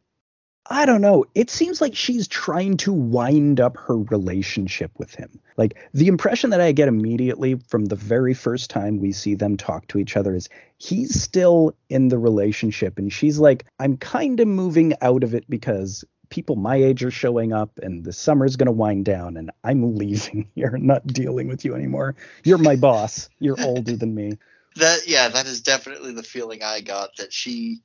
I 0.70 0.86
don't 0.86 1.02
know. 1.02 1.26
It 1.34 1.50
seems 1.50 1.80
like 1.80 1.96
she's 1.96 2.28
trying 2.28 2.78
to 2.78 2.92
wind 2.92 3.60
up 3.60 3.78
her 3.78 3.98
relationship 3.98 4.92
with 4.98 5.16
him. 5.16 5.40
Like 5.56 5.78
the 5.94 6.08
impression 6.08 6.50
that 6.50 6.62
I 6.62 6.72
get 6.72 6.88
immediately 6.88 7.56
from 7.68 7.86
the 7.86 7.96
very 7.96 8.34
first 8.34 8.70
time 8.70 9.00
we 9.00 9.12
see 9.12 9.36
them 9.36 9.56
talk 9.56 9.88
to 9.88 9.98
each 9.98 10.18
other 10.18 10.36
is 10.36 10.50
he's 10.78 11.22
still 11.22 11.74
in 11.90 12.10
the 12.10 12.18
relationship 12.18 12.98
and 12.98 13.12
she's 13.12 13.40
like, 13.40 13.66
I'm 13.80 13.98
kind 13.98 14.40
of 14.40 14.48
moving 14.48 14.94
out 15.02 15.24
of 15.24 15.34
it 15.34 15.50
because 15.50 16.04
people 16.30 16.58
my 16.58 16.76
age 16.76 17.04
are 17.04 17.12
showing 17.12 17.54
up 17.54 17.80
and 17.82 18.04
the 18.04 18.12
summer's 18.12 18.58
going 18.58 18.66
to 18.66 18.74
wind 18.74 19.06
down 19.06 19.38
and 19.38 19.52
I'm 19.64 19.96
leaving 19.96 20.50
here, 20.56 20.78
not 20.78 21.08
dealing 21.08 21.48
with 21.48 21.64
you 21.64 21.76
anymore. 21.76 22.16
You're 22.44 22.58
my 22.58 22.76
boss. 22.76 23.30
You're 23.40 23.62
older 23.62 23.96
than 23.96 24.14
me. 24.14 24.34
That 24.76 25.08
yeah, 25.08 25.30
that 25.30 25.48
is 25.48 25.62
definitely 25.62 26.14
the 26.14 26.22
feeling 26.22 26.62
I 26.62 26.82
got 26.82 27.16
that 27.18 27.34
she 27.34 27.80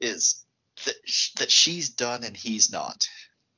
is 0.00 0.42
that 0.84 0.94
sh- 1.04 1.32
that 1.34 1.50
she's 1.50 1.90
done 1.90 2.24
and 2.24 2.36
he's 2.36 2.72
not. 2.72 3.06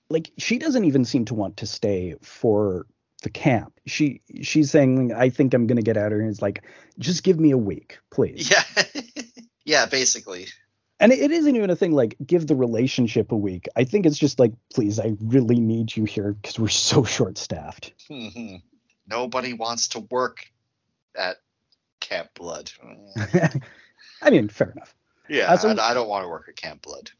Like 0.09 0.31
she 0.39 0.59
doesn't 0.59 0.85
even 0.85 1.05
seem 1.05 1.25
to 1.27 1.35
want 1.35 1.59
to 1.59 1.67
stay 1.67 2.17
for 2.23 2.87
the 3.23 3.31
camp. 3.31 3.79
She 3.87 4.21
she's 4.43 4.71
saying, 4.71 5.13
"I 5.13 5.31
think 5.31 5.55
I'm 5.55 5.67
going 5.67 5.77
to 5.77 5.83
get 5.83 5.97
out 5.97 6.07
of 6.07 6.13
here." 6.13 6.21
And 6.21 6.31
it's 6.31 6.43
like, 6.43 6.65
just 6.99 7.23
give 7.23 7.39
me 7.39 7.51
a 7.51 7.59
week, 7.59 7.99
please. 8.11 8.51
Yeah, 8.51 9.03
yeah, 9.65 9.87
basically. 9.87 10.47
And 11.01 11.11
it 11.11 11.33
isn't 11.33 11.57
even 11.57 11.71
a 11.71 11.77
thing 11.77 11.93
like 11.93 12.17
give 12.25 12.47
the 12.47 12.55
relationship 12.55 13.33
a 13.33 13.37
week. 13.37 13.69
I 13.75 13.85
think 13.85 14.07
it's 14.07 14.19
just 14.19 14.39
like, 14.39 14.53
please, 14.73 15.01
I 15.01 15.15
really 15.21 15.59
need 15.59 15.97
you 15.97 16.05
here 16.05 16.33
because 16.35 16.61
we're 16.61 16.69
so 16.69 17.03
short 17.05 17.39
staffed. 17.39 17.93
hmm 18.09 18.57
Nobody 19.09 19.53
wants 19.53 19.89
to 19.89 20.01
work 20.01 20.47
at 21.17 21.39
Camp 21.99 22.29
Blood. 22.35 22.71
I 24.23 24.31
mean, 24.31 24.49
fair 24.49 24.71
enough. 24.71 24.95
Yeah, 25.33 25.51
I, 25.51 25.91
I 25.91 25.95
don't 25.95 26.09
want 26.09 26.25
to 26.25 26.29
work 26.29 26.47
at 26.49 26.57
Camp 26.57 26.83
Blood. 26.83 27.11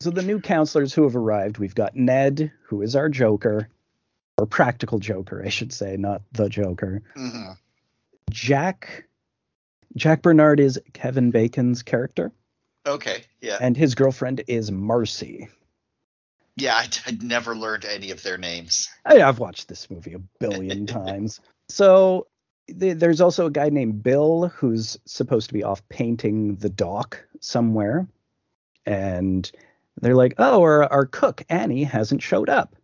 So 0.00 0.10
the 0.10 0.22
new 0.22 0.40
counselors 0.40 0.92
who 0.92 1.04
have 1.04 1.16
arrived, 1.16 1.56
we've 1.56 1.74
got 1.74 1.96
Ned, 1.96 2.52
who 2.64 2.82
is 2.82 2.94
our 2.94 3.08
Joker, 3.08 3.68
or 4.36 4.46
practical 4.46 4.98
Joker, 4.98 5.42
I 5.44 5.48
should 5.48 5.72
say, 5.72 5.96
not 5.96 6.20
the 6.32 6.48
Joker. 6.50 7.02
hmm 7.16 7.52
Jack, 8.30 9.04
Jack 9.96 10.22
Bernard 10.22 10.60
is 10.60 10.80
Kevin 10.92 11.30
Bacon's 11.30 11.82
character, 11.82 12.32
Okay, 12.86 13.24
yeah, 13.40 13.58
and 13.60 13.76
his 13.76 13.94
girlfriend 13.94 14.42
is 14.48 14.70
Marcy. 14.72 15.48
yeah. 16.56 16.74
I, 16.74 16.88
I'd 17.06 17.22
never 17.22 17.54
learned 17.56 17.84
any 17.84 18.10
of 18.10 18.22
their 18.22 18.38
names. 18.38 18.88
I, 19.06 19.22
I've 19.22 19.38
watched 19.38 19.68
this 19.68 19.88
movie 19.90 20.14
a 20.14 20.18
billion 20.18 20.86
times. 20.86 21.40
So 21.68 22.26
there's 22.68 23.20
also 23.20 23.46
a 23.46 23.50
guy 23.50 23.68
named 23.68 24.02
Bill 24.02 24.48
who's 24.48 24.98
supposed 25.04 25.48
to 25.48 25.54
be 25.54 25.62
off 25.64 25.86
painting 25.88 26.56
the 26.56 26.68
dock 26.68 27.24
somewhere, 27.40 28.06
and 28.86 29.50
they're 30.00 30.14
like, 30.14 30.34
"Oh, 30.38 30.62
our, 30.62 30.84
our 30.84 31.06
cook 31.06 31.42
Annie 31.48 31.84
hasn't 31.84 32.22
showed 32.22 32.48
up. 32.48 32.76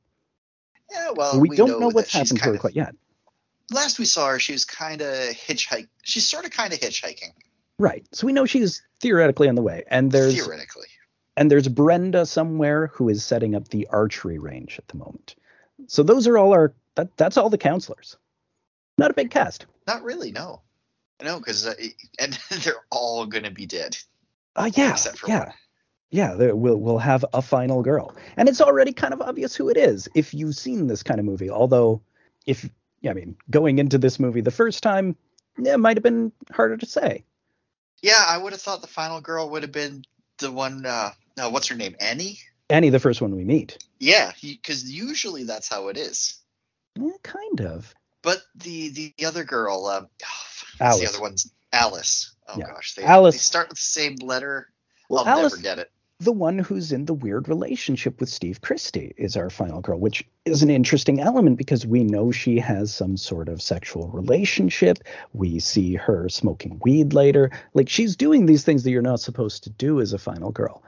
Yeah, 0.90 1.10
well, 1.14 1.40
we, 1.40 1.50
don't 1.56 1.80
know 1.80 1.88
that 1.88 1.94
what's 1.94 2.12
happened 2.12 2.38
to 2.38 2.44
her 2.44 2.58
quite 2.58 2.76
yet." 2.76 2.94
Last 3.70 3.98
we 3.98 4.06
saw 4.06 4.28
her, 4.28 4.38
she 4.38 4.52
was 4.52 4.64
kind 4.64 5.02
of 5.02 5.08
hitchhike. 5.08 5.88
She's 6.02 6.28
sort 6.28 6.44
of 6.46 6.50
kind 6.50 6.72
of 6.72 6.80
hitchhiking, 6.80 7.32
Right. 7.78 8.06
So 8.12 8.26
we 8.26 8.32
know 8.32 8.46
she's 8.46 8.82
theoretically 9.00 9.48
on 9.48 9.54
the 9.54 9.62
way, 9.62 9.84
and 9.88 10.10
there's 10.10 10.34
theoretically. 10.34 10.86
and 11.36 11.50
there's 11.50 11.68
Brenda 11.68 12.26
somewhere 12.26 12.88
who 12.88 13.08
is 13.08 13.24
setting 13.24 13.54
up 13.54 13.68
the 13.68 13.86
archery 13.90 14.38
range 14.38 14.78
at 14.78 14.88
the 14.88 14.96
moment. 14.96 15.36
So 15.86 16.02
those 16.02 16.26
are 16.26 16.36
all 16.36 16.52
our 16.52 16.74
that 16.96 17.16
that's 17.16 17.36
all 17.36 17.50
the 17.50 17.58
counselors. 17.58 18.16
Not 18.98 19.10
a 19.10 19.14
big 19.14 19.30
cast. 19.30 19.64
Not 19.86 20.02
really, 20.02 20.32
no. 20.32 20.60
No, 21.22 21.38
because 21.38 21.66
uh, 21.66 21.74
and 22.18 22.38
they're 22.62 22.84
all 22.90 23.26
gonna 23.26 23.50
be 23.50 23.66
dead. 23.66 23.96
Uh, 24.54 24.70
yeah, 24.74 24.96
yeah, 25.26 25.38
one. 25.44 25.52
yeah. 26.10 26.34
We'll 26.52 26.76
we'll 26.76 26.98
have 26.98 27.24
a 27.32 27.40
final 27.40 27.82
girl, 27.82 28.14
and 28.36 28.48
it's 28.48 28.60
already 28.60 28.92
kind 28.92 29.14
of 29.14 29.20
obvious 29.22 29.54
who 29.56 29.68
it 29.68 29.76
is 29.76 30.08
if 30.14 30.34
you've 30.34 30.54
seen 30.56 30.86
this 30.86 31.02
kind 31.02 31.18
of 31.18 31.26
movie. 31.26 31.50
Although, 31.50 32.02
if 32.46 32.68
yeah, 33.00 33.12
I 33.12 33.14
mean, 33.14 33.36
going 33.50 33.78
into 33.78 33.98
this 33.98 34.18
movie 34.20 34.40
the 34.40 34.50
first 34.50 34.82
time, 34.82 35.16
yeah, 35.58 35.74
it 35.74 35.78
might 35.78 35.96
have 35.96 36.04
been 36.04 36.32
harder 36.52 36.76
to 36.76 36.86
say. 36.86 37.24
Yeah, 38.02 38.24
I 38.28 38.38
would 38.38 38.52
have 38.52 38.60
thought 38.60 38.80
the 38.80 38.86
final 38.86 39.20
girl 39.20 39.50
would 39.50 39.62
have 39.62 39.72
been 39.72 40.04
the 40.38 40.52
one. 40.52 40.86
Uh, 40.86 41.10
no, 41.36 41.50
what's 41.50 41.68
her 41.68 41.76
name? 41.76 41.96
Annie. 42.00 42.38
Annie, 42.70 42.90
the 42.90 43.00
first 43.00 43.20
one 43.22 43.34
we 43.34 43.44
meet, 43.44 43.82
Yeah, 43.98 44.30
because 44.42 44.84
usually 44.90 45.44
that's 45.44 45.68
how 45.68 45.88
it 45.88 45.96
is. 45.96 46.38
yeah, 46.96 47.12
kind 47.22 47.62
of. 47.62 47.94
But 48.28 48.42
the 48.56 48.90
the 49.16 49.26
other 49.26 49.42
girl, 49.42 49.86
um, 49.86 50.08
oh, 50.22 50.84
Alice. 50.84 51.00
the 51.00 51.08
other 51.08 51.20
one's 51.22 51.50
Alice. 51.72 52.34
Oh 52.46 52.58
Yeah. 52.58 52.66
gosh, 52.66 52.94
they, 52.94 53.02
Alice- 53.04 53.36
they 53.36 53.38
start 53.38 53.70
with 53.70 53.78
the 53.78 53.82
same 53.82 54.16
letter. 54.16 54.68
Well, 55.08 55.24
I'll 55.24 55.38
Alice, 55.38 55.54
never 55.54 55.62
get 55.62 55.78
it. 55.78 55.90
the 56.20 56.32
one 56.32 56.58
who's 56.58 56.92
in 56.92 57.06
the 57.06 57.14
weird 57.14 57.48
relationship 57.48 58.20
with 58.20 58.28
Steve 58.28 58.60
Christy 58.60 59.14
is 59.16 59.34
our 59.38 59.48
final 59.48 59.80
girl, 59.80 59.98
which 59.98 60.22
is 60.44 60.62
an 60.62 60.68
interesting 60.68 61.20
element 61.20 61.56
because 61.56 61.86
we 61.86 62.04
know 62.04 62.30
she 62.30 62.58
has 62.58 62.92
some 62.92 63.16
sort 63.16 63.48
of 63.48 63.62
sexual 63.62 64.08
relationship. 64.08 64.98
We 65.32 65.58
see 65.58 65.94
her 65.94 66.28
smoking 66.28 66.80
weed 66.84 67.14
later. 67.14 67.50
Like 67.72 67.88
she's 67.88 68.14
doing 68.14 68.44
these 68.44 68.62
things 68.62 68.82
that 68.84 68.90
you're 68.90 69.00
not 69.00 69.20
supposed 69.20 69.64
to 69.64 69.70
do 69.70 70.02
as 70.02 70.12
a 70.12 70.18
final 70.18 70.50
girl. 70.50 70.82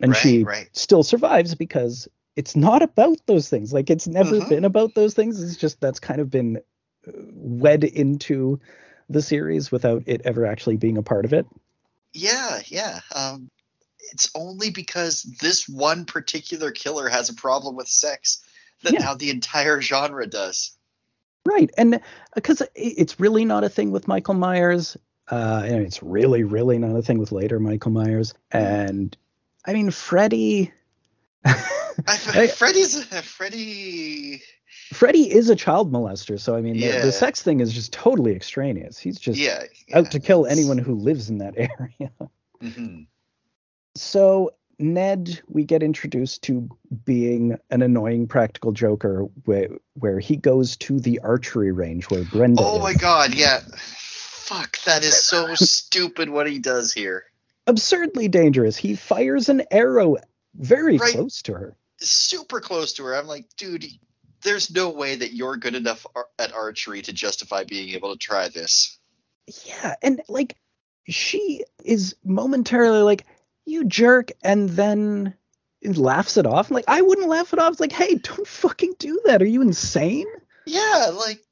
And 0.00 0.10
right, 0.12 0.20
she 0.20 0.42
right. 0.42 0.68
still 0.72 1.04
survives 1.04 1.54
because 1.54 2.08
it's 2.36 2.56
not 2.56 2.82
about 2.82 3.18
those 3.26 3.48
things. 3.48 3.72
Like 3.72 3.90
it's 3.90 4.06
never 4.06 4.40
Mhm. 4.40 4.48
been 4.48 4.64
about 4.64 4.94
those 4.94 5.14
things. 5.14 5.42
It's 5.42 5.56
just 5.56 5.80
that's 5.80 6.00
kind 6.00 6.20
of 6.20 6.30
been 6.30 6.58
uh, 7.06 7.12
wed 7.32 7.84
into 7.84 8.60
the 9.08 9.22
series 9.22 9.70
without 9.72 10.04
it 10.06 10.22
ever 10.24 10.46
actually 10.46 10.76
being 10.76 10.96
a 10.96 11.02
part 11.02 11.24
of 11.24 11.32
it. 11.32 11.46
Yeah, 12.12 12.60
yeah. 12.66 13.00
Um, 13.14 13.50
it's 14.12 14.30
only 14.34 14.70
because 14.70 15.22
this 15.22 15.68
one 15.68 16.04
particular 16.04 16.70
killer 16.70 17.08
has 17.08 17.28
a 17.28 17.34
problem 17.34 17.76
with 17.76 17.88
sex 17.88 18.42
that 18.82 18.94
Yeah. 18.94 19.00
now 19.00 19.14
the 19.14 19.30
entire 19.30 19.80
genre 19.80 20.26
does. 20.26 20.72
Right, 21.44 21.70
and 21.78 22.00
because 22.34 22.62
it's 22.74 23.18
really 23.18 23.44
not 23.44 23.64
a 23.64 23.68
thing 23.68 23.92
with 23.92 24.06
Michael 24.06 24.34
Myers, 24.34 24.96
uh, 25.30 25.62
and 25.64 25.86
it's 25.86 26.02
really, 26.02 26.44
really 26.44 26.78
not 26.78 26.96
a 26.96 27.02
thing 27.02 27.18
with 27.18 27.32
later 27.32 27.58
Michael 27.58 27.92
Myers. 27.92 28.34
And 28.50 29.16
I 29.64 29.72
mean, 29.72 29.90
Freddy, 29.90 30.72
I. 31.44 32.46
Freddy's 32.54 33.04
Freddy. 33.04 34.42
Freddy 34.92 35.30
is 35.32 35.48
a 35.50 35.56
child 35.56 35.92
molester, 35.92 36.38
so 36.38 36.56
I 36.56 36.60
mean, 36.60 36.74
the, 36.74 36.86
Yeah. 36.86 37.04
the 37.04 37.12
sex 37.12 37.42
thing 37.42 37.60
is 37.60 37.72
just 37.72 37.92
totally 37.92 38.34
extraneous. 38.34 38.98
He's 38.98 39.18
just 39.18 39.38
Yeah, 39.38 39.64
out 39.94 40.10
to 40.12 40.20
kill 40.20 40.46
anyone 40.46 40.78
who 40.78 40.94
lives 40.94 41.30
in 41.30 41.38
that 41.38 41.54
area. 41.56 42.10
Mhm. 42.62 43.06
So 43.96 44.50
Ned, 44.78 45.40
we 45.48 45.64
get 45.64 45.82
introduced 45.82 46.42
to 46.44 46.68
being 47.04 47.58
an 47.70 47.82
annoying 47.82 48.26
practical 48.28 48.72
joker, 48.72 49.26
where 49.44 49.68
where 49.94 50.18
he 50.18 50.36
goes 50.36 50.76
to 50.78 50.98
the 50.98 51.20
archery 51.20 51.70
range 51.72 52.08
where 52.10 52.24
Brenda 52.24 52.62
Oh 52.64 52.76
is. 52.78 52.82
my 52.82 52.94
god, 52.94 53.34
yeah. 53.34 53.60
Fuck, 53.76 54.80
that 54.84 55.04
is 55.04 55.22
so 55.22 55.54
stupid 55.54 56.28
what 56.30 56.48
he 56.48 56.58
does 56.58 56.92
here. 56.92 57.24
absurdly 57.66 58.26
dangerous. 58.26 58.76
He 58.76 58.96
fires 58.96 59.48
an 59.48 59.62
arrow 59.70 60.16
very 60.54 60.98
Right. 60.98 61.12
close 61.12 61.42
to 61.42 61.54
her. 61.54 61.76
Super 62.00 62.60
close 62.60 62.94
to 62.94 63.04
her. 63.04 63.14
I'm 63.14 63.26
like, 63.26 63.46
dude, 63.56 63.84
there's 64.42 64.70
no 64.70 64.90
way 64.90 65.16
that 65.16 65.34
you're 65.34 65.56
good 65.56 65.74
enough 65.74 66.06
ar- 66.14 66.28
at 66.38 66.52
archery 66.52 67.02
to 67.02 67.12
justify 67.12 67.64
being 67.64 67.90
able 67.90 68.12
to 68.12 68.18
try 68.18 68.48
this. 68.48 68.98
Yeah, 69.66 69.94
and 70.02 70.22
like 70.28 70.56
she 71.08 71.64
is 71.84 72.14
momentarily 72.24 73.02
like, 73.02 73.26
"You 73.66 73.84
jerk," 73.84 74.30
and 74.42 74.68
then 74.70 75.34
laughs 75.82 76.36
it 76.36 76.46
off. 76.46 76.70
Like 76.70 76.84
I 76.88 77.02
wouldn't 77.02 77.28
laugh 77.28 77.52
it 77.52 77.58
off. 77.58 77.72
It's 77.72 77.80
like, 77.80 77.92
"Hey, 77.92 78.14
don't 78.14 78.46
fucking 78.46 78.94
do 78.98 79.20
that. 79.26 79.42
Are 79.42 79.46
you 79.46 79.60
insane?" 79.62 80.26
Yeah, 80.66 81.10
like 81.14 81.42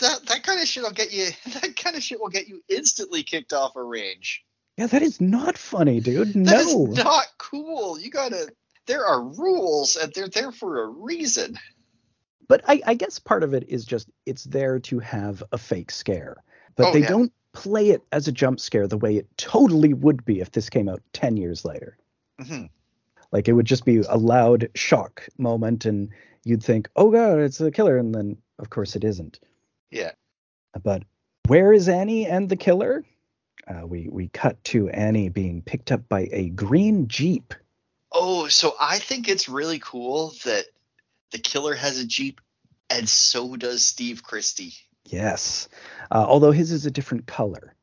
that 0.00 0.24
that 0.26 0.42
kind 0.44 0.60
of 0.60 0.66
shit 0.66 0.82
will 0.82 0.92
get 0.92 1.12
you 1.12 1.28
that 1.60 1.76
kind 1.76 1.94
of 1.96 2.02
shit 2.02 2.20
will 2.20 2.28
get 2.28 2.48
you 2.48 2.62
instantly 2.68 3.22
kicked 3.22 3.52
off 3.52 3.76
a 3.76 3.82
range. 3.82 4.44
Yeah, 4.80 4.86
that 4.86 5.02
is 5.02 5.20
not 5.20 5.58
funny, 5.58 6.00
dude. 6.00 6.34
No. 6.34 6.50
That 6.52 6.60
is 6.64 7.04
not 7.04 7.26
cool. 7.36 8.00
You 8.00 8.10
gotta 8.10 8.48
there 8.86 9.04
are 9.04 9.22
rules 9.22 9.96
and 9.96 10.10
they're 10.14 10.26
there 10.28 10.52
for 10.52 10.82
a 10.82 10.86
reason. 10.88 11.58
but 12.48 12.62
I, 12.66 12.80
I 12.86 12.94
guess 12.94 13.18
part 13.18 13.42
of 13.42 13.52
it 13.52 13.68
is 13.68 13.84
just 13.84 14.08
it's 14.24 14.44
there 14.44 14.78
to 14.80 14.98
have 15.00 15.42
a 15.52 15.58
fake 15.58 15.90
scare. 15.90 16.38
But 16.76 16.86
Oh, 16.88 16.92
they 16.94 17.00
yeah. 17.00 17.08
don't 17.08 17.32
play 17.52 17.90
it 17.90 18.00
as 18.10 18.26
a 18.26 18.32
jump 18.32 18.58
scare 18.58 18.88
the 18.88 18.96
way 18.96 19.16
it 19.16 19.26
totally 19.36 19.92
would 19.92 20.24
be 20.24 20.40
if 20.40 20.50
this 20.52 20.70
came 20.70 20.88
out 20.88 21.02
10 21.12 21.36
years 21.36 21.62
later. 21.62 21.98
hmm 22.40 22.64
Like 23.32 23.48
it 23.48 23.52
would 23.52 23.66
just 23.66 23.84
be 23.84 23.98
a 23.98 24.16
loud 24.16 24.70
shock 24.74 25.28
moment, 25.36 25.84
and 25.84 26.08
you'd 26.44 26.64
think, 26.64 26.88
"Oh 26.96 27.10
God, 27.10 27.38
it's 27.38 27.60
a 27.60 27.70
killer," 27.70 27.98
and 27.98 28.14
then 28.14 28.38
of 28.58 28.70
course 28.70 28.96
it 28.96 29.04
isn't. 29.04 29.40
Yeah. 29.90 30.12
But 30.82 31.02
where 31.48 31.70
is 31.74 31.86
Annie 31.86 32.26
and 32.26 32.48
the 32.48 32.56
killer? 32.56 33.04
Uh, 33.66 33.86
we 33.86 34.08
we 34.10 34.28
cut 34.28 34.62
to 34.64 34.88
Annie 34.88 35.28
being 35.28 35.62
picked 35.62 35.92
up 35.92 36.08
by 36.08 36.28
a 36.32 36.48
green 36.48 37.08
jeep. 37.08 37.54
Oh, 38.12 38.48
so 38.48 38.74
I 38.80 38.98
think 38.98 39.28
it's 39.28 39.48
really 39.48 39.78
cool 39.78 40.34
that 40.44 40.64
the 41.30 41.38
killer 41.38 41.74
has 41.74 41.98
a 42.00 42.06
Jeep 42.06 42.40
and 42.88 43.08
so 43.08 43.54
does 43.56 43.84
Steve 43.84 44.22
Christy. 44.22 44.72
Yes, 45.04 45.68
uh, 46.10 46.24
although 46.26 46.50
his 46.50 46.72
is 46.72 46.86
a 46.86 46.90
different 46.90 47.26
color. 47.26 47.74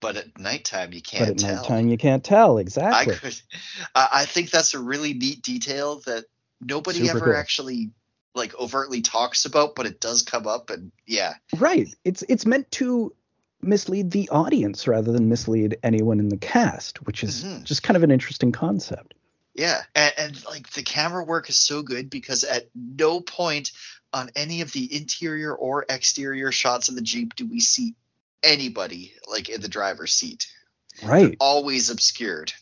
but 0.00 0.16
at 0.16 0.38
nighttime 0.38 0.92
you 0.92 1.00
can't 1.00 1.24
tell. 1.24 1.30
at 1.30 1.38
tell. 1.38 1.56
nighttime 1.62 1.88
you 1.88 1.96
can't 1.96 2.24
tell 2.24 2.58
exactly. 2.58 3.14
I 3.14 3.16
could. 3.16 3.40
I 3.94 4.08
I 4.12 4.24
think 4.26 4.50
that's 4.50 4.74
a 4.74 4.78
really 4.78 5.14
neat 5.14 5.42
detail 5.42 6.00
that 6.06 6.24
nobody 6.60 7.00
Super 7.06 7.18
ever 7.18 7.26
cool. 7.26 7.36
actually 7.36 7.90
like 8.34 8.54
overtly 8.58 9.00
talks 9.00 9.46
about, 9.46 9.74
but 9.74 9.86
it 9.86 10.00
does 10.00 10.22
come 10.22 10.46
up, 10.46 10.70
and 10.70 10.92
yeah, 11.06 11.34
Right. 11.56 11.88
It's 12.04 12.22
it's 12.28 12.44
meant 12.46 12.70
to 12.72 13.14
mislead 13.62 14.10
the 14.10 14.28
audience 14.30 14.86
rather 14.86 15.12
than 15.12 15.28
mislead 15.28 15.78
anyone 15.82 16.20
in 16.20 16.28
the 16.28 16.36
cast, 16.36 17.02
which 17.06 17.24
is 17.24 17.42
Mhm. 17.44 17.64
just 17.64 17.82
kind 17.82 17.96
of 17.96 18.02
an 18.02 18.10
interesting 18.10 18.52
concept. 18.52 19.14
yeah, 19.54 19.82
and, 19.94 20.12
and 20.18 20.44
like 20.44 20.68
the 20.72 20.82
camera 20.82 21.24
work 21.24 21.48
is 21.48 21.56
so 21.56 21.80
good 21.82 22.10
because 22.10 22.44
at 22.44 22.68
no 22.74 23.20
point 23.20 23.72
on 24.12 24.30
any 24.36 24.60
of 24.60 24.70
the 24.72 24.94
interior 24.94 25.54
or 25.54 25.86
exterior 25.88 26.52
shots 26.52 26.90
of 26.90 26.94
the 26.94 27.00
jeep 27.00 27.34
do 27.36 27.46
we 27.46 27.58
see 27.60 27.94
anybody 28.42 29.14
like 29.30 29.48
in 29.48 29.60
the 29.62 29.68
driver's 29.68 30.12
seat. 30.12 30.46
Right. 31.02 31.36
Always 31.40 31.88
obscured. 31.90 32.52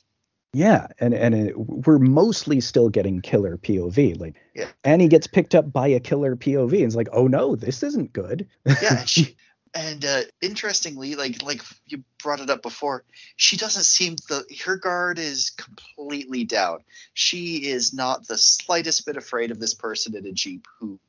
Yeah, 0.52 0.86
and 1.00 1.12
and 1.14 1.34
it, 1.34 1.58
we're 1.58 1.98
mostly 1.98 2.60
still 2.60 2.88
getting 2.88 3.20
killer 3.20 3.56
POV. 3.58 4.18
Like 4.20 4.36
Yeah. 4.54 4.68
Annie 4.84 5.08
gets 5.08 5.26
picked 5.26 5.54
up 5.56 5.72
by 5.72 5.88
a 5.88 5.98
killer 6.00 6.36
POV 6.36 6.74
and 6.74 6.84
it's 6.86 6.94
like, 6.94 7.08
"Oh 7.12 7.26
no, 7.26 7.56
this 7.56 7.82
isn't 7.82 8.12
good." 8.12 8.46
Yeah, 8.64 9.04
she 9.04 9.36
and 9.74 10.04
uh, 10.04 10.22
interestingly, 10.40 11.16
like 11.16 11.42
like 11.42 11.62
you 11.86 12.04
brought 12.22 12.40
it 12.40 12.50
up 12.50 12.62
before, 12.62 13.04
she 13.36 13.56
doesn't 13.56 13.82
seem 13.82 14.16
the 14.28 14.44
her 14.64 14.76
guard 14.76 15.18
is 15.18 15.50
completely 15.50 16.44
down. 16.44 16.78
She 17.12 17.66
is 17.66 17.92
not 17.92 18.26
the 18.26 18.38
slightest 18.38 19.04
bit 19.04 19.16
afraid 19.16 19.50
of 19.50 19.58
this 19.58 19.74
person 19.74 20.16
in 20.16 20.26
a 20.26 20.32
jeep 20.32 20.66
who, 20.78 21.00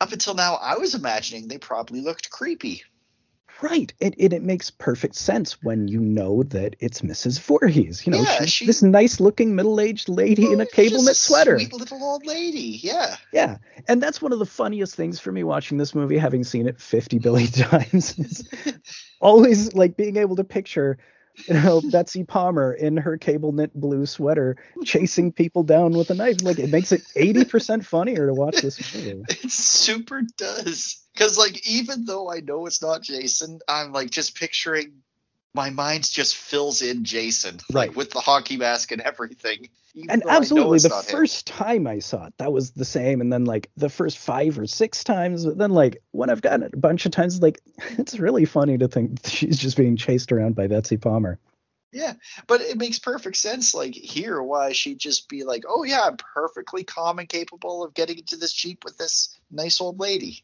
up 0.00 0.12
until 0.12 0.34
now, 0.34 0.54
I 0.54 0.78
was 0.78 0.94
imagining 0.94 1.48
they 1.48 1.58
probably 1.58 2.00
looked 2.00 2.30
creepy. 2.30 2.84
Right. 3.62 3.94
It, 4.00 4.14
it 4.18 4.32
it 4.32 4.42
makes 4.42 4.70
perfect 4.70 5.14
sense 5.14 5.62
when 5.62 5.86
you 5.86 6.00
know 6.00 6.42
that 6.44 6.74
it's 6.80 7.00
Mrs. 7.02 7.38
Voorhees. 7.40 8.04
You 8.06 8.12
know, 8.12 8.22
Yeah, 8.22 8.40
she's 8.40 8.50
she- 8.52 8.66
this 8.66 8.82
nice-looking 8.82 9.54
middle-aged 9.54 10.08
lady 10.08 10.44
in 10.50 10.60
a 10.60 10.64
Oh, 10.64 10.66
cable 10.66 11.02
knit 11.02 11.16
sweater. 11.16 11.58
sweet 11.58 11.72
little 11.72 12.02
old 12.02 12.26
lady. 12.26 12.80
Yeah, 12.82 13.16
Yeah, 13.32 13.58
and 13.88 14.02
that's 14.02 14.20
one 14.20 14.32
of 14.32 14.40
the 14.40 14.46
funniest 14.46 14.96
things 14.96 15.20
for 15.20 15.30
me 15.30 15.44
watching 15.44 15.78
this 15.78 15.94
movie, 15.94 16.18
having 16.18 16.42
seen 16.44 16.66
it 16.66 16.80
50 16.80 17.18
billion 17.20 17.50
times. 17.52 18.18
is 18.18 18.48
always 19.20 19.72
like 19.74 19.96
being 19.96 20.16
able 20.16 20.36
to 20.36 20.44
picture, 20.44 20.98
you 21.46 21.54
know, 21.54 21.80
Betsy 21.92 22.24
Palmer 22.24 22.72
in 22.74 22.96
her 22.96 23.16
cable 23.16 23.52
knit 23.52 23.72
blue 23.74 24.06
sweater 24.06 24.56
chasing 24.84 25.30
people 25.32 25.62
down 25.62 25.92
with 25.92 26.10
a 26.10 26.14
knife. 26.14 26.42
Like 26.42 26.58
it 26.58 26.70
makes 26.70 26.90
it 26.92 27.02
80% 27.16 27.84
funnier 27.84 28.26
to 28.26 28.34
watch 28.34 28.60
this 28.60 28.94
movie. 28.94 29.22
it 29.28 29.50
super 29.50 30.22
does. 30.36 30.98
Because 31.12 31.38
like 31.38 31.66
even 31.68 32.04
though 32.04 32.30
I 32.30 32.40
know 32.40 32.66
it's 32.66 32.82
not 32.82 33.02
Jason, 33.02 33.60
I'm 33.68 33.92
like 33.92 34.10
just 34.10 34.36
picturing. 34.36 35.02
My 35.54 35.68
mind 35.68 36.10
just 36.10 36.34
fills 36.36 36.80
in 36.80 37.04
Jason, 37.04 37.60
like 37.70 37.90
Right. 37.90 37.96
with 37.96 38.10
the 38.10 38.20
hockey 38.20 38.56
mask 38.56 38.90
and 38.90 39.02
everything. 39.02 39.68
And 40.08 40.22
though 40.22 40.28
I 40.30 40.32
know 40.32 40.38
absolutely, 40.38 40.78
the 40.78 40.88
not 40.88 41.04
him. 41.04 41.10
first 41.10 41.46
time 41.46 41.86
I 41.86 41.98
saw 41.98 42.26
it, 42.26 42.34
that 42.38 42.50
was 42.50 42.70
the 42.70 42.86
same. 42.86 43.20
And 43.20 43.30
then 43.30 43.44
like 43.44 43.70
the 43.76 43.90
first 43.90 44.16
five 44.16 44.58
or 44.58 44.66
six 44.66 45.04
times, 45.04 45.44
but 45.44 45.58
then 45.58 45.72
like 45.72 46.02
when 46.12 46.30
I've 46.30 46.40
gotten 46.40 46.62
it 46.62 46.72
a 46.72 46.78
bunch 46.78 47.04
of 47.04 47.12
times, 47.12 47.42
like 47.42 47.60
it's 47.98 48.18
really 48.18 48.46
funny 48.46 48.78
to 48.78 48.88
think 48.88 49.20
she's 49.26 49.58
just 49.58 49.76
being 49.76 49.96
chased 49.96 50.32
around 50.32 50.54
by 50.54 50.68
Betsy 50.68 50.96
Palmer. 50.96 51.38
Yeah, 51.92 52.14
but 52.46 52.62
it 52.62 52.78
makes 52.78 52.98
perfect 52.98 53.36
sense. 53.36 53.74
Like 53.74 53.94
here, 53.94 54.42
why 54.42 54.72
she'd 54.72 54.98
just 54.98 55.28
be 55.28 55.44
like, 55.44 55.64
"Oh 55.68 55.84
yeah, 55.84 56.00
I'm 56.00 56.16
perfectly 56.16 56.84
calm 56.84 57.18
and 57.18 57.28
capable 57.28 57.84
of 57.84 57.92
getting 57.92 58.16
into 58.16 58.38
this 58.38 58.54
jeep 58.54 58.82
with 58.84 58.96
this 58.96 59.38
nice 59.50 59.78
old 59.78 60.00
lady." 60.00 60.42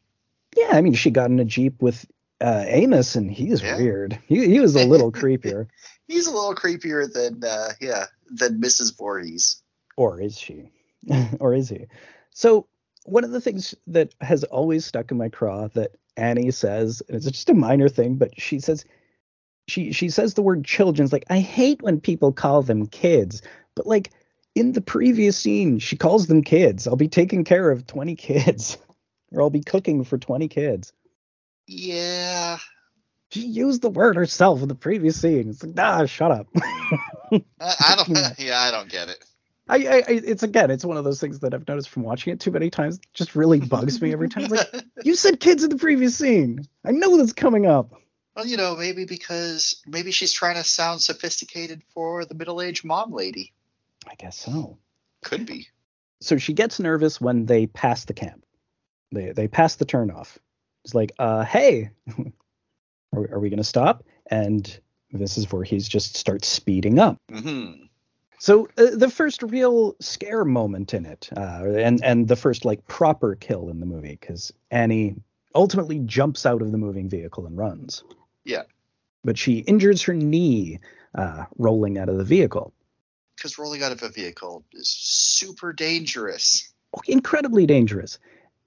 Yeah, 0.57 0.69
I 0.71 0.81
mean, 0.81 0.93
she 0.93 1.11
got 1.11 1.29
in 1.29 1.39
a 1.39 1.45
jeep 1.45 1.81
with 1.81 2.05
uh, 2.41 2.63
Amos, 2.67 3.15
and 3.15 3.29
he's 3.31 3.61
Yeah. 3.61 3.77
weird. 3.77 4.17
He 4.27 4.47
he 4.47 4.59
was 4.59 4.75
a 4.75 4.85
little 4.85 5.11
creepier, 5.19 5.67
He's 6.07 6.25
a 6.27 6.31
little 6.31 6.55
creepier 6.55 7.11
than, 7.11 7.43
uh, 7.43 7.69
yeah, 7.79 8.05
than 8.31 8.59
Mrs. 8.59 8.97
Voorhees. 8.97 9.61
or 9.97 10.19
is 10.21 10.37
she? 10.39 10.71
or 11.39 11.53
is 11.53 11.69
he? 11.69 11.85
So 12.31 12.67
one 13.05 13.23
of 13.23 13.31
the 13.31 13.41
things 13.41 13.75
that 13.87 14.13
has 14.21 14.43
always 14.45 14.85
stuck 14.85 15.11
in 15.11 15.17
my 15.17 15.29
craw 15.29 15.67
that 15.69 15.91
Annie 16.17 16.51
says, 16.51 17.01
and 17.07 17.17
it's 17.17 17.25
just 17.25 17.49
a 17.49 17.53
minor 17.53 17.89
thing, 17.89 18.15
but 18.15 18.39
she 18.39 18.59
says 18.59 18.85
she 19.67 19.91
she 19.91 20.09
says 20.09 20.33
the 20.33 20.41
word 20.41 20.65
children's 20.65 21.13
like 21.13 21.25
I 21.29 21.39
hate 21.39 21.81
when 21.81 21.99
people 22.01 22.31
call 22.31 22.61
them 22.63 22.87
kids, 22.87 23.41
but 23.75 23.85
like 23.85 24.11
in 24.55 24.71
the 24.73 24.81
previous 24.81 25.37
scene, 25.37 25.77
she 25.79 25.95
calls 25.95 26.25
them 26.27 26.41
kids. 26.43 26.87
I'll 26.87 26.95
be 26.95 27.07
taking 27.07 27.43
care 27.43 27.69
of 27.69 27.85
20 27.85 28.15
kids, 28.15 28.77
or 29.31 29.41
I'll 29.41 29.49
be 29.49 29.61
cooking 29.61 30.03
for 30.03 30.17
20 30.17 30.47
kids. 30.47 30.93
Yeah, 31.67 32.57
She 33.31 33.41
used 33.41 33.81
the 33.83 33.89
word 33.91 34.15
herself 34.15 34.61
in 34.63 34.67
the 34.67 34.75
previous 34.75 35.21
scene. 35.21 35.49
It's 35.49 35.63
like, 35.63 35.75
nah, 35.75 36.05
shut 36.07 36.31
up. 36.31 36.47
I, 36.55 37.41
I 37.61 37.95
don't. 37.95 38.09
yeah, 38.39 38.59
I 38.59 38.71
don't 38.71 38.89
get 38.89 39.09
it. 39.09 39.23
I, 39.67 39.75
I, 39.75 40.03
it's 40.07 40.41
again, 40.41 40.71
it's 40.71 40.83
one 40.83 40.97
of 40.97 41.03
those 41.03 41.21
things 41.21 41.41
that 41.41 41.53
I've 41.53 41.67
noticed 41.67 41.89
from 41.89 42.01
watching 42.01 42.33
it 42.33 42.39
too 42.39 42.49
many 42.49 42.71
times. 42.71 42.95
It 42.95 43.05
just 43.13 43.35
really 43.35 43.59
bugs 43.59 44.01
me 44.01 44.11
every 44.11 44.27
time. 44.29 44.45
It's 44.45 44.51
like, 44.51 44.83
you 45.03 45.13
said 45.13 45.39
kids 45.39 45.63
in 45.63 45.69
the 45.69 45.77
previous 45.77 46.17
scene. 46.17 46.65
I 46.83 46.89
know 46.91 47.17
that's 47.17 47.33
coming 47.33 47.67
up. 47.67 47.93
well, 48.35 48.47
you 48.47 48.57
know, 48.57 48.75
maybe 48.75 49.05
because 49.05 49.79
maybe 49.85 50.09
she's 50.11 50.31
trying 50.31 50.55
to 50.55 50.63
sound 50.63 51.01
sophisticated 51.01 51.83
for 51.93 52.25
the 52.25 52.33
middle-aged 52.33 52.83
mom 52.83 53.11
lady. 53.13 53.53
I 54.09 54.15
guess 54.15 54.39
so. 54.39 54.79
Could 55.21 55.45
be. 55.45 55.67
So 56.19 56.37
she 56.37 56.53
gets 56.53 56.79
nervous 56.79 57.21
when 57.21 57.45
they 57.45 57.67
pass 57.67 58.05
the 58.05 58.13
camp. 58.13 58.43
They 59.11 59.31
they 59.31 59.47
pass 59.47 59.75
the 59.75 59.85
turnoff. 59.85 60.37
It's 60.85 60.95
like, 60.95 61.11
uh, 61.19 61.43
hey, 61.43 61.91
are, 63.13 63.33
are 63.33 63.39
we 63.39 63.49
gonna 63.49 63.63
stop? 63.63 64.03
And 64.27 64.79
this 65.11 65.37
is 65.37 65.51
where 65.51 65.63
he's 65.63 65.87
just 65.87 66.15
starts 66.15 66.47
speeding 66.47 66.99
up. 66.99 67.17
hmm 67.31 67.71
So 68.37 68.67
uh, 68.77 68.95
the 68.95 69.09
first 69.09 69.43
real 69.43 69.95
scare 69.99 70.45
moment 70.45 70.93
in 70.93 71.05
it, 71.05 71.29
uh, 71.35 71.63
and 71.65 72.03
and 72.03 72.27
the 72.27 72.35
first 72.35 72.65
like 72.65 72.85
proper 72.87 73.35
kill 73.35 73.69
in 73.69 73.79
the 73.79 73.85
movie, 73.85 74.17
because 74.19 74.53
Annie 74.71 75.15
ultimately 75.55 75.99
jumps 75.99 76.45
out 76.45 76.61
of 76.61 76.71
the 76.71 76.77
moving 76.77 77.09
vehicle 77.09 77.45
and 77.45 77.57
runs. 77.57 78.03
Yeah. 78.45 78.63
But 79.23 79.37
she 79.37 79.59
injures 79.59 80.01
her 80.03 80.13
knee 80.13 80.79
uh, 81.15 81.45
rolling 81.57 81.97
out 81.97 82.09
of 82.09 82.17
the 82.17 82.23
vehicle. 82.23 82.73
Because 83.35 83.57
rolling 83.57 83.83
out 83.83 83.91
of 83.91 84.03
a 84.03 84.09
vehicle 84.09 84.63
is 84.73 84.89
super 84.89 85.73
dangerous. 85.73 86.71
Oh, 86.95 87.01
incredibly 87.07 87.65
dangerous. 87.65 88.19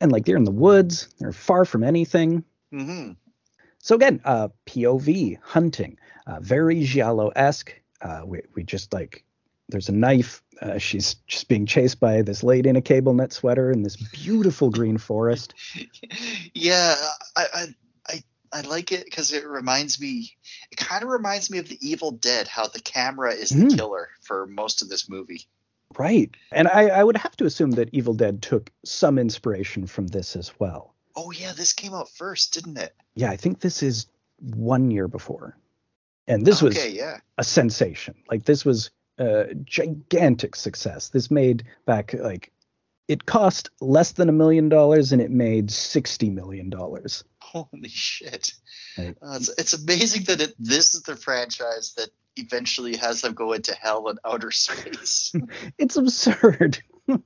And 0.03 0.11
like 0.11 0.25
they're 0.27 0.37
in 0.37 0.45
the 0.45 0.51
woods, 0.51 1.09
they're 1.21 1.33
far 1.33 1.65
from 1.65 1.85
anything. 1.85 2.45
hmm 2.73 3.13
So 3.79 3.95
again, 3.95 4.21
uh, 4.25 4.49
POV 4.67 5.39
hunting, 5.43 5.97
uh, 6.27 6.41
very 6.41 6.83
giallo-esque. 6.83 7.73
Uh, 8.01 8.23
we 8.27 8.41
we 8.55 8.65
just 8.65 8.93
like 8.93 9.25
there's 9.69 9.89
a 9.89 9.93
knife. 9.93 10.43
Uh, 10.61 10.79
she's 10.79 11.15
just 11.29 11.49
being 11.49 11.67
chased 11.67 12.01
by 12.01 12.23
this 12.23 12.43
lady 12.43 12.69
in 12.69 12.77
a 12.77 12.83
cable 12.83 13.15
net 13.15 13.33
sweater 13.33 13.71
in 13.71 13.83
this 13.85 13.97
beautiful 13.97 14.71
green 14.71 14.99
forest. 14.99 15.55
yeah, 16.55 16.97
I 17.37 17.47
I 17.55 17.67
I, 18.09 18.25
I 18.53 18.61
like 18.63 18.91
it 18.93 19.05
because 19.05 19.33
it 19.33 19.47
reminds 19.47 20.01
me. 20.01 20.33
It 20.73 20.79
kind 20.79 21.05
of 21.05 21.11
reminds 21.11 21.49
me 21.51 21.59
of 21.59 21.69
the 21.69 21.79
Evil 21.81 22.11
Dead, 22.11 22.49
how 22.49 22.67
the 22.67 22.81
camera 22.81 23.33
is 23.35 23.51
the 23.51 23.65
Mm. 23.65 23.77
killer 23.77 24.09
for 24.23 24.47
most 24.49 24.83
of 24.83 24.89
this 24.89 25.09
movie. 25.09 25.47
Right. 25.99 26.31
And 26.51 26.69
I, 26.69 26.89
I 26.89 27.05
would 27.05 27.17
have 27.17 27.37
to 27.37 27.45
assume 27.45 27.73
that 27.73 27.91
Evil 27.93 28.15
Dead 28.15 28.43
took 28.43 28.71
some 28.85 29.19
inspiration 29.19 29.87
from 29.87 30.07
this 30.07 30.37
as 30.37 30.53
well. 30.59 30.95
Oh 31.15 31.31
yeah, 31.31 31.53
this 31.53 31.73
came 31.73 31.95
out 31.95 32.09
first, 32.11 32.55
didn't 32.55 32.79
it? 32.79 32.95
Yeah, 33.15 33.31
I 33.31 33.37
think 33.37 33.61
this 33.61 33.83
is 33.83 34.07
one 34.39 34.91
year 34.91 35.09
before. 35.09 35.57
And 36.27 36.47
this 36.47 36.63
was. 36.63 36.77
Yeah. 36.93 37.19
a 37.39 37.45
sensation. 37.45 38.15
Like 38.31 38.45
this 38.45 38.65
was 38.65 38.91
a 39.19 39.55
gigantic 39.65 40.57
success. 40.57 41.09
This 41.09 41.31
made 41.31 41.65
back 41.85 42.15
like 42.15 42.51
it 43.09 43.27
cost 43.27 43.71
less 43.81 44.13
than 44.13 44.29
a 44.29 44.33
million 44.33 44.69
dollars 44.69 45.13
and 45.13 45.21
it 45.21 45.31
made 45.31 45.71
sixty 45.71 46.31
million 46.31 46.71
dollars. 46.71 47.25
Holy 47.41 47.89
shit! 47.89 48.55
Right. 48.97 49.17
Uh, 49.21 49.37
it's, 49.37 49.51
it's 49.59 49.73
amazing 49.75 50.25
that 50.25 50.41
it, 50.41 50.55
this 50.59 50.95
is 50.95 51.03
the 51.03 51.17
franchise 51.17 51.95
that 51.97 52.11
eventually 52.37 52.97
has 52.97 53.21
them 53.21 53.35
go 53.35 53.53
into 53.53 53.75
hell 53.75 54.09
and 54.09 54.19
outer 54.25 54.51
space. 54.51 55.33
It's 55.79 55.97
absurd. 55.97 56.79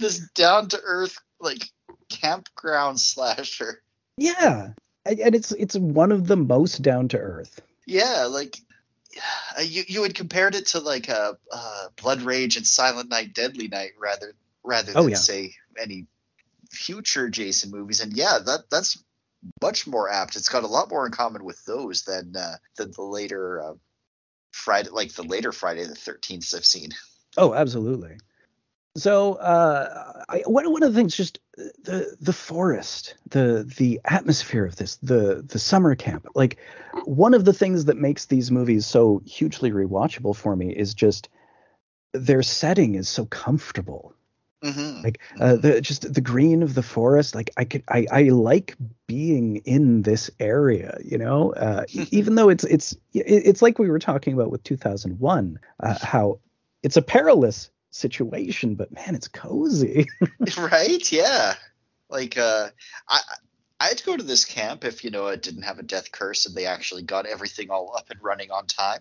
this 0.00 0.18
down 0.34 0.68
to 0.68 0.80
earth 0.82 1.18
like 1.40 1.70
campground 2.08 3.00
slasher. 3.00 3.82
Yeah. 4.16 4.68
And 5.04 5.34
it's 5.34 5.52
it's 5.52 5.76
one 5.76 6.12
of 6.12 6.26
the 6.26 6.36
most 6.36 6.82
down 6.82 7.08
to 7.08 7.18
earth. 7.18 7.60
Yeah, 7.86 8.26
like 8.30 8.56
uh, 9.58 9.62
you 9.62 9.82
you 9.88 10.02
had 10.04 10.14
compared 10.14 10.54
it 10.54 10.68
to 10.68 10.78
like 10.80 11.08
a 11.08 11.20
uh, 11.20 11.32
uh, 11.52 11.88
Blood 12.00 12.22
Rage 12.22 12.56
and 12.56 12.66
Silent 12.66 13.10
Night, 13.10 13.34
Deadly 13.34 13.66
Night, 13.66 13.92
rather 14.00 14.32
rather 14.62 14.92
Oh, 14.94 15.02
than 15.02 15.10
yeah. 15.10 15.16
say 15.16 15.54
any 15.80 16.06
future 16.70 17.28
Jason 17.28 17.72
movies. 17.72 18.00
And 18.00 18.12
yeah, 18.12 18.38
that 18.46 18.70
that's 18.70 19.02
much 19.60 19.86
more 19.86 20.10
apt. 20.10 20.36
It's 20.36 20.48
got 20.48 20.64
a 20.64 20.68
lot 20.68 20.90
more 20.90 21.06
in 21.06 21.12
common 21.12 21.44
with 21.44 21.64
those 21.64 22.02
than 22.02 22.34
uh, 22.36 22.56
than 22.76 22.92
the 22.92 23.02
later 23.02 23.60
uh, 23.62 23.74
Friday, 24.52 24.90
like 24.90 25.12
the 25.12 25.22
later 25.22 25.52
Friday 25.52 25.84
the 25.84 25.94
Thirteenth 25.94 26.52
I've 26.54 26.66
seen. 26.66 26.90
Oh, 27.38 27.54
absolutely. 27.54 28.18
So 28.94 29.36
uh, 29.36 30.22
I, 30.28 30.42
one 30.44 30.70
one 30.70 30.82
of 30.82 30.92
the 30.92 30.98
things, 30.98 31.16
just 31.16 31.40
the 31.56 32.14
the 32.20 32.34
forest, 32.34 33.14
the 33.30 33.66
the 33.78 34.02
atmosphere 34.04 34.66
of 34.66 34.76
this, 34.76 34.96
the 34.96 35.42
the 35.46 35.58
summer 35.58 35.94
camp. 35.94 36.26
Like 36.34 36.58
one 37.06 37.32
of 37.32 37.46
the 37.46 37.54
things 37.54 37.86
that 37.86 37.96
makes 37.96 38.26
these 38.26 38.50
movies 38.50 38.84
so 38.84 39.22
hugely 39.24 39.70
rewatchable 39.70 40.36
for 40.36 40.54
me 40.54 40.76
is 40.76 40.92
just 40.92 41.30
their 42.12 42.42
setting 42.42 42.94
is 42.94 43.08
so 43.08 43.24
comfortable. 43.24 44.14
Mm-hmm. 44.62 45.02
Like 45.02 45.20
uh, 45.40 45.56
the 45.56 45.80
just 45.80 46.12
the 46.14 46.20
green 46.20 46.62
of 46.62 46.74
the 46.74 46.82
forest. 46.82 47.34
Like 47.34 47.50
I 47.56 47.64
could 47.64 47.82
I 47.88 48.06
I 48.12 48.22
like 48.24 48.76
being 49.08 49.56
in 49.56 50.02
this 50.02 50.30
area. 50.38 50.96
You 51.04 51.18
know, 51.18 51.52
uh, 51.54 51.84
even 52.10 52.36
though 52.36 52.48
it's 52.48 52.64
it's 52.64 52.96
it's 53.12 53.60
like 53.60 53.78
we 53.78 53.90
were 53.90 53.98
talking 53.98 54.34
about 54.34 54.50
with 54.50 54.62
2001, 54.62 55.58
uh, 55.80 55.98
how 56.00 56.38
it's 56.82 56.96
a 56.96 57.02
perilous 57.02 57.70
situation, 57.90 58.76
but 58.76 58.92
man, 58.92 59.14
it's 59.14 59.28
cozy. 59.28 60.06
right? 60.56 61.12
Yeah. 61.12 61.54
Like 62.08 62.38
uh 62.38 62.68
I 63.08 63.20
I'd 63.80 64.04
go 64.04 64.16
to 64.16 64.22
this 64.22 64.44
camp 64.44 64.84
if 64.84 65.02
you 65.02 65.10
know 65.10 65.26
it 65.26 65.42
didn't 65.42 65.62
have 65.62 65.80
a 65.80 65.82
death 65.82 66.12
curse 66.12 66.46
and 66.46 66.54
they 66.54 66.66
actually 66.66 67.02
got 67.02 67.26
everything 67.26 67.70
all 67.70 67.96
up 67.96 68.10
and 68.10 68.22
running 68.22 68.52
on 68.52 68.66
time. 68.66 69.00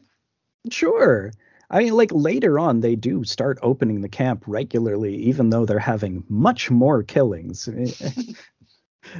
sure. 0.72 1.32
I 1.72 1.80
mean, 1.80 1.94
like 1.96 2.12
later 2.14 2.60
on, 2.60 2.82
they 2.82 2.96
do 2.96 3.24
start 3.24 3.58
opening 3.62 4.02
the 4.02 4.10
camp 4.10 4.44
regularly, 4.46 5.16
even 5.16 5.50
though 5.50 5.66
they're 5.66 5.80
having 5.80 6.26
much 6.28 6.70
more 6.70 7.02
killings. 7.02 7.68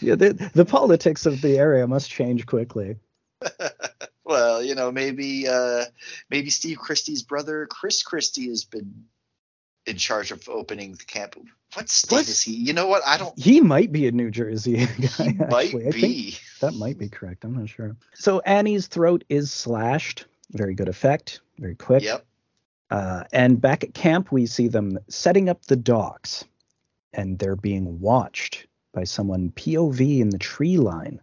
yeah, 0.00 0.14
the, 0.14 0.50
the 0.54 0.64
politics 0.64 1.26
of 1.26 1.42
the 1.42 1.58
area 1.58 1.86
must 1.86 2.10
change 2.10 2.46
quickly. 2.46 2.96
Well, 4.28 4.60
you 4.60 4.74
know, 4.74 4.90
maybe 4.90 5.46
uh 5.46 5.84
maybe 6.28 6.50
Steve 6.50 6.78
Christy's 6.78 7.22
brother 7.22 7.68
Chris 7.70 8.02
Christie 8.02 8.48
has 8.48 8.64
been 8.64 9.04
in 9.86 9.98
charge 9.98 10.32
of 10.32 10.48
opening 10.48 10.94
the 10.94 11.04
camp. 11.04 11.36
What 11.74 11.88
state 11.88 12.16
What? 12.16 12.28
is 12.28 12.42
he? 12.42 12.56
You 12.56 12.72
know 12.72 12.88
what? 12.88 13.04
I 13.06 13.18
don't 13.18 13.38
He 13.38 13.60
might 13.60 13.92
be 13.92 14.08
a 14.08 14.12
New 14.12 14.32
Jersey 14.32 14.84
guy. 14.86 15.24
he 15.28 15.32
might. 15.34 15.92
Be. 15.92 16.36
that 16.60 16.74
might 16.74 16.98
be 16.98 17.08
correct. 17.08 17.44
I'm 17.44 17.54
not 17.56 17.68
sure. 17.68 17.94
So 18.14 18.40
Annie's 18.40 18.88
throat 18.88 19.22
is 19.28 19.52
slashed. 19.52 20.24
Very 20.52 20.74
good 20.74 20.88
effect. 20.88 21.40
Very 21.58 21.74
quick. 21.74 22.02
Yep. 22.02 22.24
Uh, 22.90 23.24
and 23.32 23.60
back 23.60 23.82
at 23.82 23.94
camp, 23.94 24.30
we 24.30 24.46
see 24.46 24.68
them 24.68 24.98
setting 25.08 25.48
up 25.48 25.66
the 25.66 25.76
docks, 25.76 26.44
and 27.12 27.38
they're 27.38 27.56
being 27.56 28.00
watched 28.00 28.66
by 28.92 29.04
someone 29.04 29.50
POV 29.50 30.20
in 30.20 30.30
the 30.30 30.38
tree 30.38 30.76
line. 30.76 31.20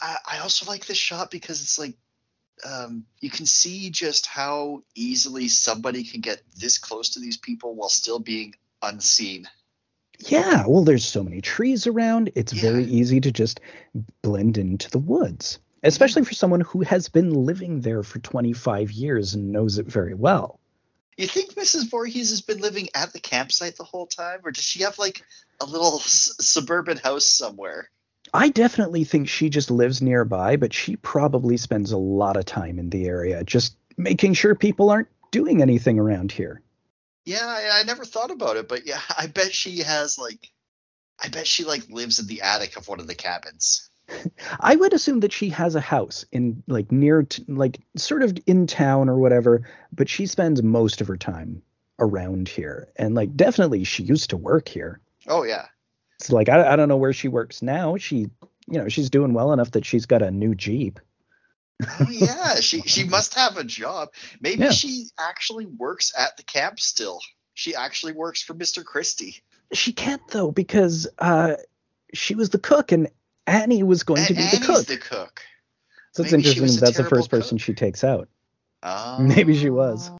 I, 0.00 0.16
I 0.32 0.38
also 0.38 0.66
like 0.66 0.86
this 0.86 0.98
shot 0.98 1.30
because 1.30 1.60
it's 1.60 1.78
like 1.78 1.94
um, 2.64 3.04
you 3.20 3.30
can 3.30 3.46
see 3.46 3.90
just 3.90 4.26
how 4.26 4.82
easily 4.94 5.48
somebody 5.48 6.04
can 6.04 6.20
get 6.20 6.42
this 6.56 6.78
close 6.78 7.10
to 7.10 7.20
these 7.20 7.36
people 7.36 7.74
while 7.74 7.88
still 7.88 8.18
being 8.18 8.54
unseen. 8.82 9.48
Yeah, 10.18 10.64
well, 10.66 10.84
there's 10.84 11.04
so 11.04 11.22
many 11.22 11.40
trees 11.40 11.86
around. 11.86 12.30
It's 12.34 12.52
very 12.52 12.84
easy 12.84 13.20
to 13.20 13.32
just 13.32 13.60
blend 14.22 14.58
into 14.58 14.88
the 14.90 14.98
woods, 14.98 15.58
especially 15.84 16.24
for 16.24 16.34
someone 16.34 16.62
who 16.62 16.80
has 16.82 17.08
been 17.08 17.30
living 17.32 17.80
there 17.80 18.02
for 18.02 18.18
25 18.18 18.90
years 18.90 19.34
and 19.34 19.52
knows 19.52 19.78
it 19.78 19.86
very 19.86 20.14
well. 20.14 20.58
You 21.16 21.28
think 21.28 21.54
Mrs. 21.54 21.90
Voorhees 21.90 22.30
has 22.30 22.40
been 22.40 22.60
living 22.60 22.88
at 22.94 23.12
the 23.12 23.20
campsite 23.20 23.76
the 23.76 23.84
whole 23.84 24.06
time, 24.06 24.40
or 24.42 24.50
does 24.50 24.64
she 24.64 24.82
have 24.82 24.98
like 24.98 25.24
a 25.60 25.66
little 25.66 26.00
s- 26.00 26.34
suburban 26.40 26.96
house 26.96 27.26
somewhere? 27.26 27.88
I 28.32 28.48
definitely 28.48 29.04
think 29.04 29.28
she 29.28 29.48
just 29.48 29.70
lives 29.70 30.02
nearby, 30.02 30.56
but 30.56 30.72
she 30.72 30.96
probably 30.96 31.56
spends 31.56 31.92
a 31.92 31.98
lot 31.98 32.36
of 32.36 32.46
time 32.46 32.80
in 32.80 32.90
the 32.90 33.06
area 33.06 33.44
just 33.44 33.76
making 33.96 34.34
sure 34.34 34.56
people 34.56 34.90
aren't 34.90 35.08
doing 35.30 35.62
anything 35.62 36.00
around 36.00 36.32
here. 36.32 36.62
Yeah, 37.24 37.46
I, 37.46 37.80
I 37.80 37.82
never 37.84 38.04
thought 38.04 38.30
about 38.30 38.56
it, 38.56 38.68
but 38.68 38.86
yeah, 38.86 39.00
I 39.16 39.28
bet 39.28 39.52
she 39.52 39.78
has 39.78 40.18
like, 40.18 40.50
I 41.22 41.28
bet 41.28 41.46
she 41.46 41.64
like 41.64 41.88
lives 41.88 42.18
in 42.18 42.26
the 42.26 42.42
attic 42.42 42.76
of 42.76 42.88
one 42.88 42.98
of 42.98 43.06
the 43.06 43.14
cabins. 43.14 43.88
I 44.60 44.76
would 44.76 44.92
assume 44.92 45.20
that 45.20 45.32
she 45.32 45.48
has 45.50 45.74
a 45.74 45.80
house 45.80 46.24
in 46.32 46.62
like 46.66 46.92
near 46.92 47.22
t- 47.22 47.44
like 47.48 47.80
sort 47.96 48.22
of 48.22 48.36
in 48.46 48.66
town 48.66 49.08
or 49.08 49.16
whatever, 49.18 49.68
but 49.92 50.08
she 50.08 50.26
spends 50.26 50.62
most 50.62 51.00
of 51.00 51.08
her 51.08 51.16
time 51.16 51.62
around 51.98 52.48
here. 52.48 52.88
And 52.96 53.14
like 53.14 53.36
definitely 53.36 53.84
she 53.84 54.02
used 54.02 54.30
to 54.30 54.36
work 54.36 54.68
here. 54.68 55.00
Oh 55.26 55.42
yeah, 55.44 55.66
It's 56.20 56.30
like 56.30 56.48
I, 56.48 56.72
I 56.72 56.76
don't 56.76 56.88
know 56.88 56.96
where 56.98 57.12
she 57.14 57.28
works 57.28 57.62
now. 57.62 57.96
She 57.96 58.28
you 58.66 58.78
know, 58.78 58.88
she's 58.88 59.10
doing 59.10 59.34
well 59.34 59.52
enough 59.52 59.72
that 59.72 59.84
she's 59.84 60.06
got 60.06 60.22
a 60.22 60.30
new 60.30 60.54
Jeep. 60.54 60.98
oh 62.00 62.06
yeah, 62.10 62.54
she 62.60 62.82
she 62.82 63.04
must 63.04 63.34
have 63.34 63.56
a 63.56 63.64
job. 63.64 64.08
Maybe 64.40 64.64
Yeah. 64.64 64.70
she 64.70 65.06
actually 65.18 65.66
works 65.66 66.12
at 66.18 66.36
the 66.36 66.42
camp 66.42 66.78
still. 66.80 67.20
She 67.54 67.74
actually 67.74 68.12
works 68.12 68.42
for 68.42 68.54
Mr. 68.54 68.84
Christy. 68.84 69.42
She 69.72 69.92
can't 69.92 70.22
though 70.28 70.50
because 70.50 71.08
uh 71.18 71.54
she 72.12 72.34
was 72.34 72.50
the 72.50 72.58
cook 72.58 72.92
and 72.92 73.08
Annie 73.46 73.82
was 73.82 74.02
going 74.02 74.18
And 74.20 74.28
to 74.28 74.34
be 74.34 74.40
Annie's 74.40 74.60
the 74.60 74.66
cook. 74.66 74.86
the 74.86 74.96
cook. 74.96 75.42
so 76.12 76.22
it's 76.22 76.32
maybe 76.32 76.44
she 76.44 76.50
interesting 76.50 76.80
that's 76.80 76.96
the 76.96 77.04
first 77.04 77.30
person 77.30 77.58
she 77.58 77.74
takes 77.74 78.04
out. 78.04 78.28
Oh. 78.82 79.18
Maybe 79.22 79.56
she 79.56 79.70
was. 79.70 80.10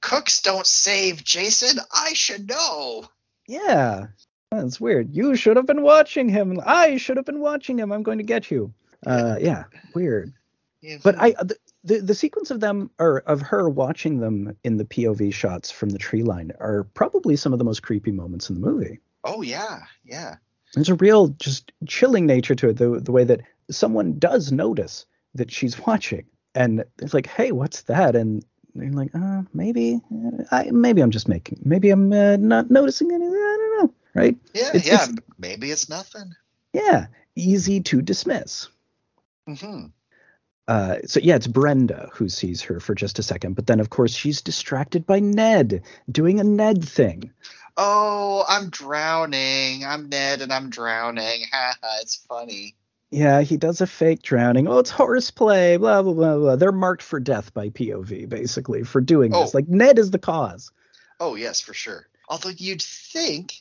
Cooks 0.00 0.40
don't 0.42 0.66
save, 0.66 1.22
Jason. 1.22 1.78
I 1.94 2.12
should 2.14 2.48
know. 2.48 3.04
Yeah. 3.46 4.06
That's 4.50 4.80
weird. 4.80 5.14
You 5.14 5.36
should 5.36 5.56
have 5.56 5.66
been 5.66 5.82
watching 5.82 6.28
him. 6.28 6.58
I 6.64 6.96
should 6.96 7.16
have 7.18 7.26
been 7.26 7.40
watching 7.40 7.78
him. 7.78 7.92
I'm 7.92 8.02
going 8.02 8.18
to 8.18 8.24
get 8.24 8.50
you. 8.50 8.72
Uh 9.06 9.36
yeah, 9.40 9.64
weird. 9.94 10.32
Yeah. 10.80 10.98
But 11.02 11.16
I 11.18 11.30
the, 11.32 11.56
the 11.84 11.98
the 12.00 12.14
sequence 12.14 12.50
of 12.50 12.60
them 12.60 12.90
or 12.98 13.18
of 13.20 13.40
her 13.42 13.68
watching 13.68 14.20
them 14.20 14.56
in 14.64 14.76
the 14.76 14.84
POV 14.84 15.32
shots 15.34 15.70
from 15.70 15.88
the 15.90 15.98
tree 15.98 16.22
line 16.22 16.52
are 16.60 16.84
probably 16.94 17.34
some 17.36 17.52
of 17.52 17.58
the 17.58 17.64
most 17.64 17.82
creepy 17.82 18.12
moments 18.12 18.48
in 18.48 18.60
the 18.60 18.66
movie. 18.66 19.00
Oh 19.24 19.42
yeah, 19.42 19.80
yeah. 20.04 20.36
There's 20.74 20.88
a 20.88 20.94
real 20.94 21.28
just 21.28 21.72
chilling 21.86 22.26
nature 22.26 22.54
to 22.54 22.68
it, 22.70 22.76
the 22.78 23.00
the 23.00 23.12
way 23.12 23.24
that 23.24 23.42
someone 23.70 24.18
does 24.18 24.52
notice 24.52 25.06
that 25.34 25.50
she's 25.50 25.78
watching, 25.86 26.24
and 26.54 26.84
it's 27.00 27.14
like, 27.14 27.26
hey, 27.26 27.52
what's 27.52 27.82
that? 27.82 28.16
And 28.16 28.44
they're 28.74 28.90
like, 28.90 29.14
uh, 29.14 29.42
maybe, 29.52 30.00
uh, 30.12 30.44
I 30.50 30.70
maybe 30.70 31.02
I'm 31.02 31.10
just 31.10 31.28
making, 31.28 31.60
maybe 31.64 31.90
I'm 31.90 32.12
uh, 32.12 32.36
not 32.36 32.70
noticing 32.70 33.10
anything. 33.12 33.34
I 33.34 33.56
don't 33.58 33.78
know, 33.86 33.94
right? 34.14 34.36
Yeah, 34.54 34.68
It's- 34.68 34.86
yeah. 34.86 34.94
it's- 34.94 35.14
Maybe 35.38 35.70
it's 35.70 35.88
nothing. 35.88 36.32
Yeah, 36.72 37.06
easy 37.36 37.80
to 37.82 38.00
dismiss. 38.00 38.68
hmm 39.46 39.86
Uh, 40.68 40.98
so 41.04 41.20
yeah, 41.20 41.34
it's 41.34 41.48
Brenda 41.48 42.08
who 42.14 42.28
sees 42.28 42.62
her 42.62 42.78
for 42.80 42.94
just 42.94 43.18
a 43.18 43.22
second, 43.22 43.54
but 43.56 43.66
then 43.66 43.80
of 43.80 43.90
course 43.90 44.12
she's 44.14 44.40
distracted 44.40 45.04
by 45.04 45.18
Ned 45.18 45.82
doing 46.10 46.40
a 46.40 46.44
Ned 46.44 46.82
thing. 46.84 47.30
Oh, 47.76 48.44
I'm 48.48 48.70
drowning. 48.70 49.84
I'm 49.84 50.08
Ned 50.08 50.42
and 50.42 50.52
I'm 50.52 50.70
drowning. 50.70 51.44
Ha 51.52 51.74
ha. 51.82 51.98
It's 52.00 52.16
funny. 52.16 52.74
Yeah, 53.10 53.42
he 53.42 53.56
does 53.58 53.80
a 53.82 53.86
fake 53.86 54.22
drowning. 54.22 54.68
Oh, 54.68 54.78
it's 54.78 54.90
horseplay. 54.90 55.76
Blah 55.76 56.02
blah 56.02 56.14
blah 56.14 56.36
blah. 56.38 56.56
They're 56.56 56.72
marked 56.72 57.02
for 57.02 57.20
death 57.20 57.52
by 57.52 57.68
POV, 57.68 58.28
basically, 58.28 58.84
for 58.84 59.00
doing 59.02 59.32
this. 59.32 59.50
Oh. 59.54 59.58
Like 59.58 59.68
Ned 59.68 59.98
is 59.98 60.10
the 60.10 60.18
cause. 60.18 60.70
Oh 61.20 61.34
yes, 61.34 61.60
for 61.60 61.74
sure. 61.74 62.08
Although 62.28 62.50
you'd 62.56 62.80
think 62.80 63.54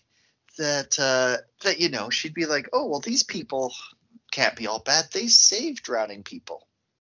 that 0.58 0.98
uh, 1.00 1.38
that 1.64 1.80
you 1.82 1.90
know 1.90 2.10
she'd 2.10 2.34
be 2.34 2.46
like, 2.46 2.70
oh 2.72 2.86
well, 2.88 3.02
these 3.02 3.24
people 3.24 3.74
can't 4.32 4.56
be 4.56 4.68
all 4.68 4.80
bad. 4.80 5.06
They 5.12 5.28
save 5.28 5.84
drowning 5.84 6.24
people. 6.24 6.66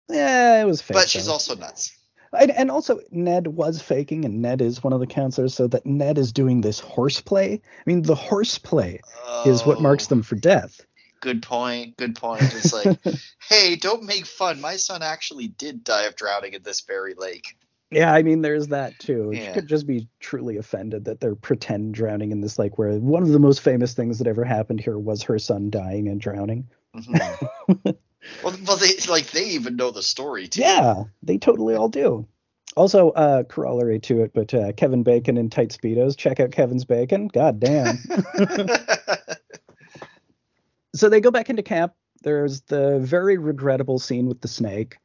Yeah, 0.08 0.60
it 0.60 0.64
was 0.64 0.80
fake. 0.80 0.96
but 0.96 1.08
she's 1.10 1.28
also 1.28 1.54
nuts. 1.54 1.94
And, 2.38 2.50
and 2.50 2.70
also 2.70 3.00
Ned 3.10 3.48
was 3.48 3.82
faking, 3.82 4.24
and 4.24 4.40
Ned 4.42 4.60
is 4.60 4.82
one 4.82 4.92
of 4.92 5.00
the 5.00 5.06
counselors, 5.06 5.54
so 5.54 5.66
that 5.68 5.86
Ned 5.86 6.18
is 6.18 6.32
doing 6.32 6.60
this 6.60 6.80
horseplay. 6.80 7.54
I 7.54 7.82
mean, 7.86 8.02
the 8.02 8.14
horseplay 8.14 9.00
is 9.44 9.64
what 9.64 9.80
marks 9.80 10.06
Oh, 10.06 10.08
them 10.10 10.22
for 10.22 10.36
death. 10.36 10.80
Good 11.20 11.42
point. 11.42 11.96
Good 11.96 12.16
point. 12.16 12.42
It's 12.42 12.72
like, 12.72 12.98
hey, 13.48 13.76
don't 13.76 14.02
make 14.04 14.26
fun. 14.26 14.60
My 14.60 14.76
son 14.76 15.02
actually 15.02 15.48
did 15.48 15.84
die 15.84 16.04
of 16.04 16.16
drowning 16.16 16.54
in 16.54 16.62
this 16.62 16.80
very 16.80 17.14
lake. 17.14 17.56
Yeah, 17.92 18.12
I 18.12 18.22
mean, 18.22 18.40
there's 18.40 18.68
that 18.68 18.98
too. 18.98 19.32
She 19.34 19.42
Yeah. 19.42 19.52
could 19.52 19.68
just 19.68 19.86
be 19.86 20.08
truly 20.18 20.56
offended 20.56 21.04
that 21.04 21.20
they're 21.20 21.34
pretend 21.34 21.94
drowning 21.94 22.32
in 22.32 22.40
this 22.40 22.58
lake, 22.58 22.78
where 22.78 22.92
one 22.98 23.22
of 23.22 23.28
the 23.28 23.38
most 23.38 23.60
famous 23.60 23.92
things 23.92 24.18
that 24.18 24.26
ever 24.26 24.44
happened 24.44 24.80
here 24.80 24.98
was 24.98 25.22
her 25.24 25.38
son 25.38 25.68
dying 25.70 26.08
and 26.08 26.20
drowning. 26.20 26.68
Mhm. 26.96 27.96
well, 28.42 28.54
well, 28.66 28.76
they 28.76 28.96
like 29.08 29.30
they 29.30 29.50
even 29.50 29.76
know 29.76 29.90
the 29.90 30.02
story 30.02 30.48
too. 30.48 30.60
Yeah, 30.60 31.04
they 31.22 31.38
totally 31.38 31.74
all 31.74 31.88
do. 31.88 32.26
Also, 32.74 33.10
uh, 33.10 33.42
corollary 33.44 34.00
to 34.00 34.22
it, 34.22 34.32
but 34.32 34.54
uh, 34.54 34.72
Kevin 34.72 35.02
Bacon 35.02 35.36
in 35.36 35.50
tight 35.50 35.70
speedos. 35.70 36.16
Check 36.16 36.40
out 36.40 36.52
Kevin's 36.52 36.84
Bacon. 36.84 37.28
God 37.28 37.60
damn. 37.60 37.98
so 40.94 41.10
they 41.10 41.20
go 41.20 41.30
back 41.30 41.50
into 41.50 41.62
camp. 41.62 41.92
There's 42.22 42.62
the 42.62 42.98
very 43.00 43.36
regrettable 43.36 43.98
scene 43.98 44.26
with 44.26 44.40
the 44.40 44.48
snake. 44.48 44.96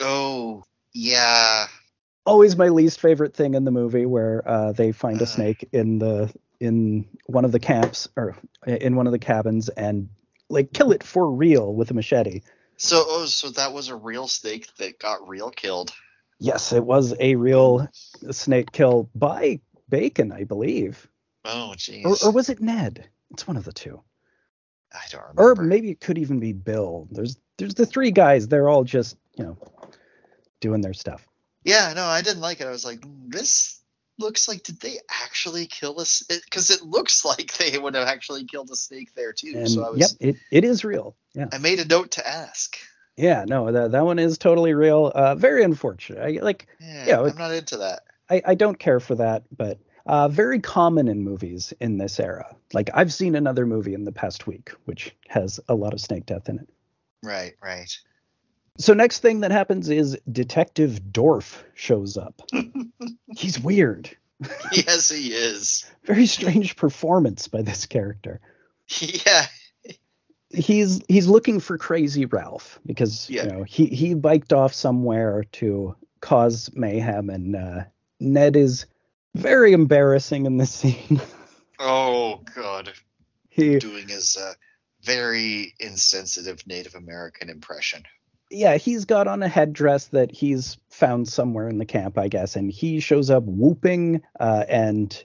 oh, 0.00 0.62
yeah. 0.94 1.66
Always 2.24 2.56
my 2.56 2.68
least 2.68 3.00
favorite 3.00 3.34
thing 3.34 3.54
in 3.54 3.64
the 3.64 3.70
movie, 3.70 4.06
where 4.06 4.46
uh, 4.48 4.72
they 4.72 4.92
find 4.92 5.20
a 5.20 5.26
snake 5.26 5.68
in 5.72 5.98
the 5.98 6.32
in 6.60 7.06
one 7.26 7.44
of 7.44 7.52
the 7.52 7.60
camps 7.60 8.08
or 8.16 8.36
in 8.66 8.96
one 8.96 9.06
of 9.06 9.12
the 9.12 9.18
cabins 9.18 9.68
and 9.70 10.08
like 10.48 10.72
kill 10.72 10.92
it 10.92 11.02
for 11.02 11.30
real 11.30 11.74
with 11.74 11.90
a 11.90 11.94
machete. 11.94 12.42
So, 12.76 13.04
oh, 13.06 13.26
so 13.26 13.50
that 13.50 13.72
was 13.72 13.88
a 13.88 13.96
real 13.96 14.28
snake 14.28 14.68
that 14.76 14.98
got 14.98 15.28
real 15.28 15.50
killed. 15.50 15.92
Yes, 16.38 16.72
it 16.72 16.84
was 16.84 17.14
a 17.18 17.34
real 17.34 17.88
snake 18.30 18.70
kill 18.70 19.10
by 19.14 19.60
Bacon, 19.88 20.30
I 20.30 20.44
believe. 20.44 21.08
Oh, 21.44 21.74
jeez. 21.76 22.04
Or, 22.04 22.28
or 22.28 22.32
was 22.32 22.48
it 22.48 22.60
Ned? 22.60 23.08
It's 23.32 23.46
one 23.46 23.56
of 23.56 23.64
the 23.64 23.72
two. 23.72 24.00
I 24.92 25.00
don't 25.10 25.22
remember. 25.22 25.62
Or 25.62 25.64
maybe 25.64 25.90
it 25.90 26.00
could 26.00 26.18
even 26.18 26.40
be 26.40 26.52
Bill. 26.52 27.08
There's 27.10 27.36
there's 27.58 27.74
the 27.74 27.86
three 27.86 28.10
guys. 28.10 28.48
They're 28.48 28.68
all 28.68 28.84
just 28.84 29.16
you 29.36 29.44
know 29.44 29.58
doing 30.60 30.80
their 30.80 30.94
stuff. 30.94 31.26
Yeah, 31.64 31.92
no, 31.94 32.04
I 32.04 32.22
didn't 32.22 32.40
like 32.40 32.60
it. 32.60 32.66
I 32.66 32.70
was 32.70 32.84
like, 32.84 33.00
"Mm, 33.00 33.30
this 33.30 33.77
looks 34.18 34.48
like 34.48 34.62
did 34.62 34.80
they 34.80 34.98
actually 35.24 35.66
kill 35.66 36.00
us? 36.00 36.22
Because 36.22 36.70
it, 36.70 36.82
looks 36.82 37.24
like 37.24 37.56
they 37.56 37.78
would 37.78 37.94
have 37.94 38.08
actually 38.08 38.44
killed 38.44 38.70
a 38.70 38.76
snake 38.76 39.14
there 39.14 39.32
too. 39.32 39.54
And 39.56 39.70
so 39.70 39.84
I 39.84 39.90
was, 39.90 40.00
yep, 40.00 40.10
it, 40.20 40.36
it 40.50 40.64
is 40.64 40.84
real. 40.84 41.16
Yeah, 41.34 41.46
I 41.52 41.58
made 41.58 41.80
a 41.80 41.84
note 41.84 42.12
to 42.12 42.26
ask. 42.26 42.78
yeah. 43.16 43.44
No, 43.46 43.70
that 43.72 43.92
that 43.92 44.04
one 44.04 44.18
is 44.18 44.38
totally 44.38 44.74
real. 44.74 45.12
Uh, 45.14 45.34
very 45.34 45.62
unfortunate. 45.62 46.22
I, 46.22 46.42
like 46.42 46.66
Yeah, 46.80 47.06
Yeah, 47.06 47.20
I'm 47.22 47.36
not 47.36 47.52
into 47.52 47.78
that. 47.78 48.02
I, 48.30 48.42
I 48.44 48.54
don't 48.54 48.78
care 48.78 49.00
for 49.00 49.14
that, 49.14 49.44
but 49.56 49.78
uh, 50.04 50.28
very 50.28 50.60
common 50.60 51.08
in 51.08 51.22
movies 51.22 51.72
in 51.80 51.98
this 51.98 52.18
era. 52.20 52.54
Like 52.72 52.90
I've 52.94 53.12
seen 53.12 53.34
another 53.34 53.66
movie 53.66 53.94
in 53.94 54.04
the 54.04 54.12
past 54.12 54.46
week 54.46 54.72
which 54.84 55.14
has 55.28 55.60
a 55.68 55.74
lot 55.74 55.94
of 55.94 56.00
snake 56.00 56.26
death 56.26 56.48
in 56.48 56.58
it. 56.58 56.68
Right, 57.22 57.54
right. 57.62 57.98
So 58.78 58.94
next 58.94 59.20
thing 59.20 59.40
that 59.40 59.50
happens 59.50 59.88
is 59.88 60.16
Detective 60.30 61.12
Dorf 61.12 61.64
shows 61.74 62.16
up. 62.16 62.42
He's 63.36 63.58
weird. 63.58 64.16
yes, 64.72 65.10
he 65.10 65.32
is. 65.32 65.84
Very 66.04 66.26
strange 66.26 66.76
performance 66.76 67.48
by 67.48 67.62
this 67.62 67.86
character. 67.86 68.40
Yeah, 69.00 69.46
He's 70.50 71.02
he's 71.08 71.26
looking 71.26 71.60
for 71.60 71.76
Crazy 71.76 72.24
Ralph 72.24 72.78
because 72.86 73.28
Yeah. 73.28 73.44
you 73.44 73.50
know 73.50 73.62
he 73.64 73.86
he 73.86 74.14
biked 74.14 74.52
off 74.54 74.72
somewhere 74.72 75.44
to 75.52 75.94
cause 76.20 76.70
mayhem, 76.72 77.28
and 77.28 77.54
uh, 77.54 77.84
Ned 78.20 78.56
is 78.56 78.86
very 79.34 79.72
embarrassing 79.74 80.46
in 80.46 80.56
this 80.56 80.70
scene. 80.74 81.20
Oh 81.78 82.42
God, 82.54 82.92
he 83.50 83.78
doing 83.78 84.08
his 84.08 84.38
uh, 84.38 84.54
very 85.02 85.74
insensitive 85.80 86.66
Native 86.66 86.94
American 86.94 87.50
impression. 87.50 88.04
Yeah, 88.50 88.76
he's 88.76 89.04
got 89.04 89.28
on 89.28 89.42
a 89.42 89.48
headdress 89.48 90.06
that 90.08 90.30
he's 90.32 90.78
found 90.88 91.28
somewhere 91.28 91.68
in 91.68 91.78
the 91.78 91.84
camp, 91.84 92.18
I 92.18 92.28
guess, 92.28 92.56
and 92.56 92.70
he 92.70 93.00
shows 93.00 93.30
up 93.30 93.44
whooping. 93.44 94.22
Uh, 94.38 94.64
and 94.68 95.24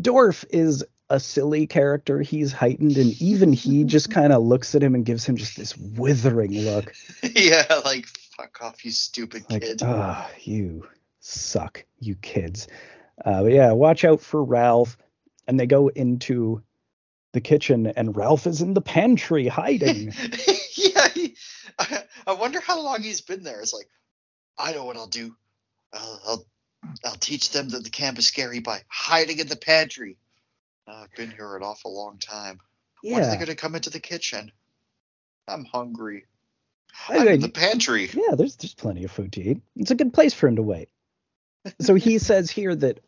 Dorf 0.00 0.44
is 0.50 0.84
a 1.10 1.20
silly 1.20 1.66
character. 1.66 2.20
He's 2.20 2.52
heightened, 2.52 2.96
and 2.96 3.20
even 3.20 3.52
he 3.52 3.84
just 3.84 4.10
kind 4.10 4.32
of 4.32 4.42
looks 4.42 4.74
at 4.74 4.82
him 4.82 4.94
and 4.94 5.04
gives 5.04 5.26
him 5.26 5.36
just 5.36 5.56
this 5.56 5.76
withering 5.76 6.58
look, 6.58 6.94
yeah, 7.22 7.80
like 7.84 8.06
fuck 8.06 8.62
off, 8.62 8.84
you 8.84 8.90
stupid 8.90 9.44
like, 9.50 9.62
kid. 9.62 9.82
"Ah, 9.84 10.30
you 10.42 10.88
suck, 11.20 11.84
you 11.98 12.14
kids." 12.14 12.68
Uh, 13.22 13.42
but 13.42 13.52
yeah, 13.52 13.72
watch 13.72 14.04
out 14.04 14.20
for 14.20 14.42
Ralph. 14.42 14.96
And 15.46 15.58
they 15.58 15.66
go 15.66 15.88
into 15.88 16.62
the 17.32 17.40
kitchen, 17.40 17.86
and 17.88 18.16
Ralph 18.16 18.46
is 18.46 18.62
in 18.62 18.72
the 18.74 18.80
pantry 18.80 19.48
hiding. 19.48 20.12
I, 22.26 22.32
wonder 22.32 22.60
how 22.60 22.82
long 22.82 23.02
he's 23.02 23.20
been 23.20 23.42
there. 23.42 23.60
It's 23.60 23.74
like, 23.74 23.88
I 24.58 24.72
know 24.72 24.84
what 24.84 24.96
I'll 24.96 25.06
do. 25.06 25.34
I'll, 25.92 26.20
I'll, 26.26 26.46
I'll 27.04 27.16
teach 27.16 27.50
them 27.50 27.68
that 27.70 27.84
the 27.84 27.90
camp 27.90 28.18
is 28.18 28.26
scary 28.26 28.60
by 28.60 28.82
hiding 28.88 29.38
in 29.38 29.48
the 29.48 29.56
pantry. 29.56 30.16
Uh, 30.86 31.04
I've 31.04 31.14
been 31.16 31.30
here 31.30 31.56
an 31.56 31.62
awful 31.62 31.94
long 31.94 32.18
time. 32.18 32.60
Yeah. 33.02 33.14
When 33.14 33.24
are 33.24 33.30
they 33.30 33.36
going 33.36 33.46
to 33.46 33.54
come 33.54 33.74
into 33.74 33.90
the 33.90 34.00
kitchen? 34.00 34.52
I'm 35.48 35.64
hungry. 35.64 36.24
I 37.08 37.18
I'm 37.18 37.28
in 37.28 37.40
the 37.40 37.48
pantry. 37.48 38.10
Yeah, 38.12 38.34
there's 38.34 38.56
there's 38.56 38.74
plenty 38.74 39.04
of 39.04 39.10
food 39.10 39.32
to 39.32 39.42
eat. 39.42 39.62
It's 39.76 39.90
a 39.90 39.96
good 39.96 40.12
place 40.12 40.34
for 40.34 40.48
him 40.48 40.56
to 40.56 40.62
wait. 40.62 40.88
So 41.80 41.94
he 41.94 42.18
says 42.18 42.50
here 42.50 42.74
that 42.74 43.00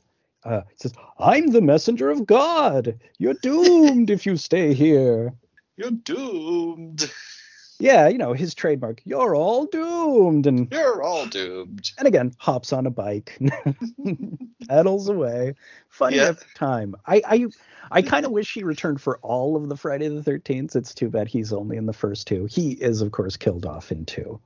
uh, 0.44 0.62
he 0.68 0.76
says, 0.76 0.92
"I'm 1.18 1.48
the 1.48 1.60
messenger 1.60 2.10
of 2.10 2.26
God. 2.26 2.98
You're 3.18 3.34
doomed 3.34 4.10
if 4.10 4.26
you 4.26 4.36
stay 4.36 4.74
here." 4.74 5.32
You're 5.76 5.90
doomed. 5.90 7.10
Yeah, 7.78 8.06
you 8.08 8.18
know 8.18 8.32
his 8.32 8.54
trademark. 8.54 9.00
You're 9.04 9.34
all 9.34 9.66
doomed, 9.66 10.46
and 10.46 10.70
You're 10.72 11.02
all 11.02 11.26
doomed. 11.26 11.90
and 11.98 12.06
again 12.06 12.32
hops 12.38 12.72
on 12.72 12.86
a 12.86 12.90
bike, 12.90 13.38
pedals 14.68 15.08
away. 15.08 15.54
Funny 15.88 16.16
Yeah. 16.16 16.34
time. 16.54 16.94
I 17.06 17.22
I 17.26 17.46
I 17.90 18.02
kind 18.02 18.24
of 18.26 18.32
wish 18.32 18.54
he 18.54 18.62
returned 18.62 19.00
for 19.00 19.18
all 19.18 19.56
of 19.56 19.68
the 19.68 19.76
Friday 19.76 20.08
the 20.08 20.22
Thirteenth. 20.22 20.76
It's 20.76 20.94
too 20.94 21.08
bad 21.10 21.28
he's 21.28 21.52
only 21.52 21.76
in 21.76 21.86
the 21.86 21.92
first 21.92 22.26
two. 22.26 22.46
He 22.46 22.72
is 22.72 23.02
of 23.02 23.10
course 23.12 23.36
killed 23.36 23.66
off 23.66 23.90
in 23.92 24.04
two. 24.04 24.40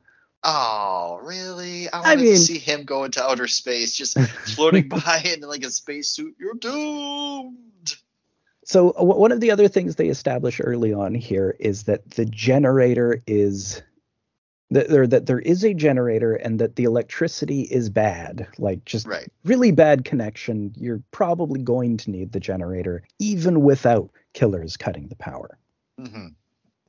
Oh, 0.49 1.19
really? 1.23 1.89
I 1.91 2.01
wanted 2.01 2.21
mean- 2.25 2.35
to 2.35 2.39
see 2.39 2.59
him 2.59 2.85
go 2.85 3.05
into 3.05 3.23
outer 3.23 3.49
space, 3.49 3.93
just 3.95 4.19
floating 4.55 4.89
by 4.89 5.23
in 5.25 5.41
like 5.41 5.65
a 5.65 5.71
spacesuit. 5.71 6.37
You're 6.39 6.55
doomed. 6.55 7.57
So 8.67 8.93
one 8.99 9.31
of 9.31 9.41
the 9.41 9.53
other 9.53 9.69
things 9.69 9.95
they 9.95 10.09
establish 10.09 10.61
early 10.63 10.93
on 10.93 11.15
here 11.15 11.55
is 11.61 11.85
that 11.85 12.11
the 12.11 12.25
generator 12.25 13.23
is 13.25 13.81
that 14.71 14.89
there 14.89 15.07
that 15.07 15.27
there 15.27 15.39
is 15.39 15.65
a 15.65 15.73
generator 15.73 16.35
and 16.35 16.59
that 16.59 16.75
the 16.75 16.83
electricity 16.83 17.63
is 17.63 17.89
bad, 17.89 18.49
like 18.59 18.85
just 18.85 19.07
Right. 19.07 19.29
really 19.45 19.71
bad 19.71 20.05
connection. 20.05 20.75
You're 20.77 21.01
probably 21.13 21.63
going 21.63 21.97
to 21.99 22.11
need 22.11 22.33
the 22.33 22.41
generator 22.41 23.05
even 23.21 23.63
without 23.63 24.11
killers 24.35 24.77
cutting 24.77 25.07
the 25.07 25.17
power. 25.17 25.57
hmm 25.97 26.29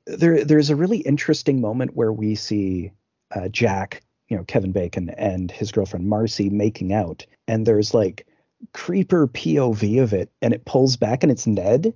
There 0.07 0.43
there's 0.43 0.71
a 0.71 0.75
really 0.75 0.99
interesting 0.99 1.61
moment 1.61 1.95
where 1.95 2.11
we 2.11 2.33
see 2.33 2.91
uh, 3.35 3.49
Jack, 3.49 4.01
you 4.29 4.37
know, 4.37 4.43
Kevin 4.45 4.71
Bacon 4.71 5.11
and 5.11 5.51
his 5.51 5.71
girlfriend 5.71 6.07
Marcy 6.07 6.49
making 6.49 6.91
out 6.91 7.23
and 7.47 7.67
there's 7.67 7.93
like 7.93 8.25
creeper 8.73 9.27
POV 9.27 10.01
of 10.01 10.13
it 10.13 10.31
and 10.41 10.53
it 10.53 10.65
pulls 10.65 10.97
back 10.97 11.23
and 11.23 11.31
it's 11.31 11.47
Ned 11.47 11.93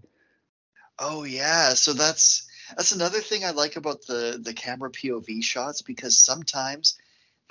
Oh 1.00 1.24
yeah, 1.24 1.74
so 1.74 1.94
that's 1.94 2.48
that's 2.78 2.92
another 2.92 3.20
thing 3.20 3.44
I 3.44 3.52
like 3.52 3.76
about 3.76 4.06
the 4.06 4.40
the 4.42 4.54
camera 4.54 4.92
POV 4.92 5.44
shots 5.44 5.82
because 5.82 6.18
sometimes 6.18 6.98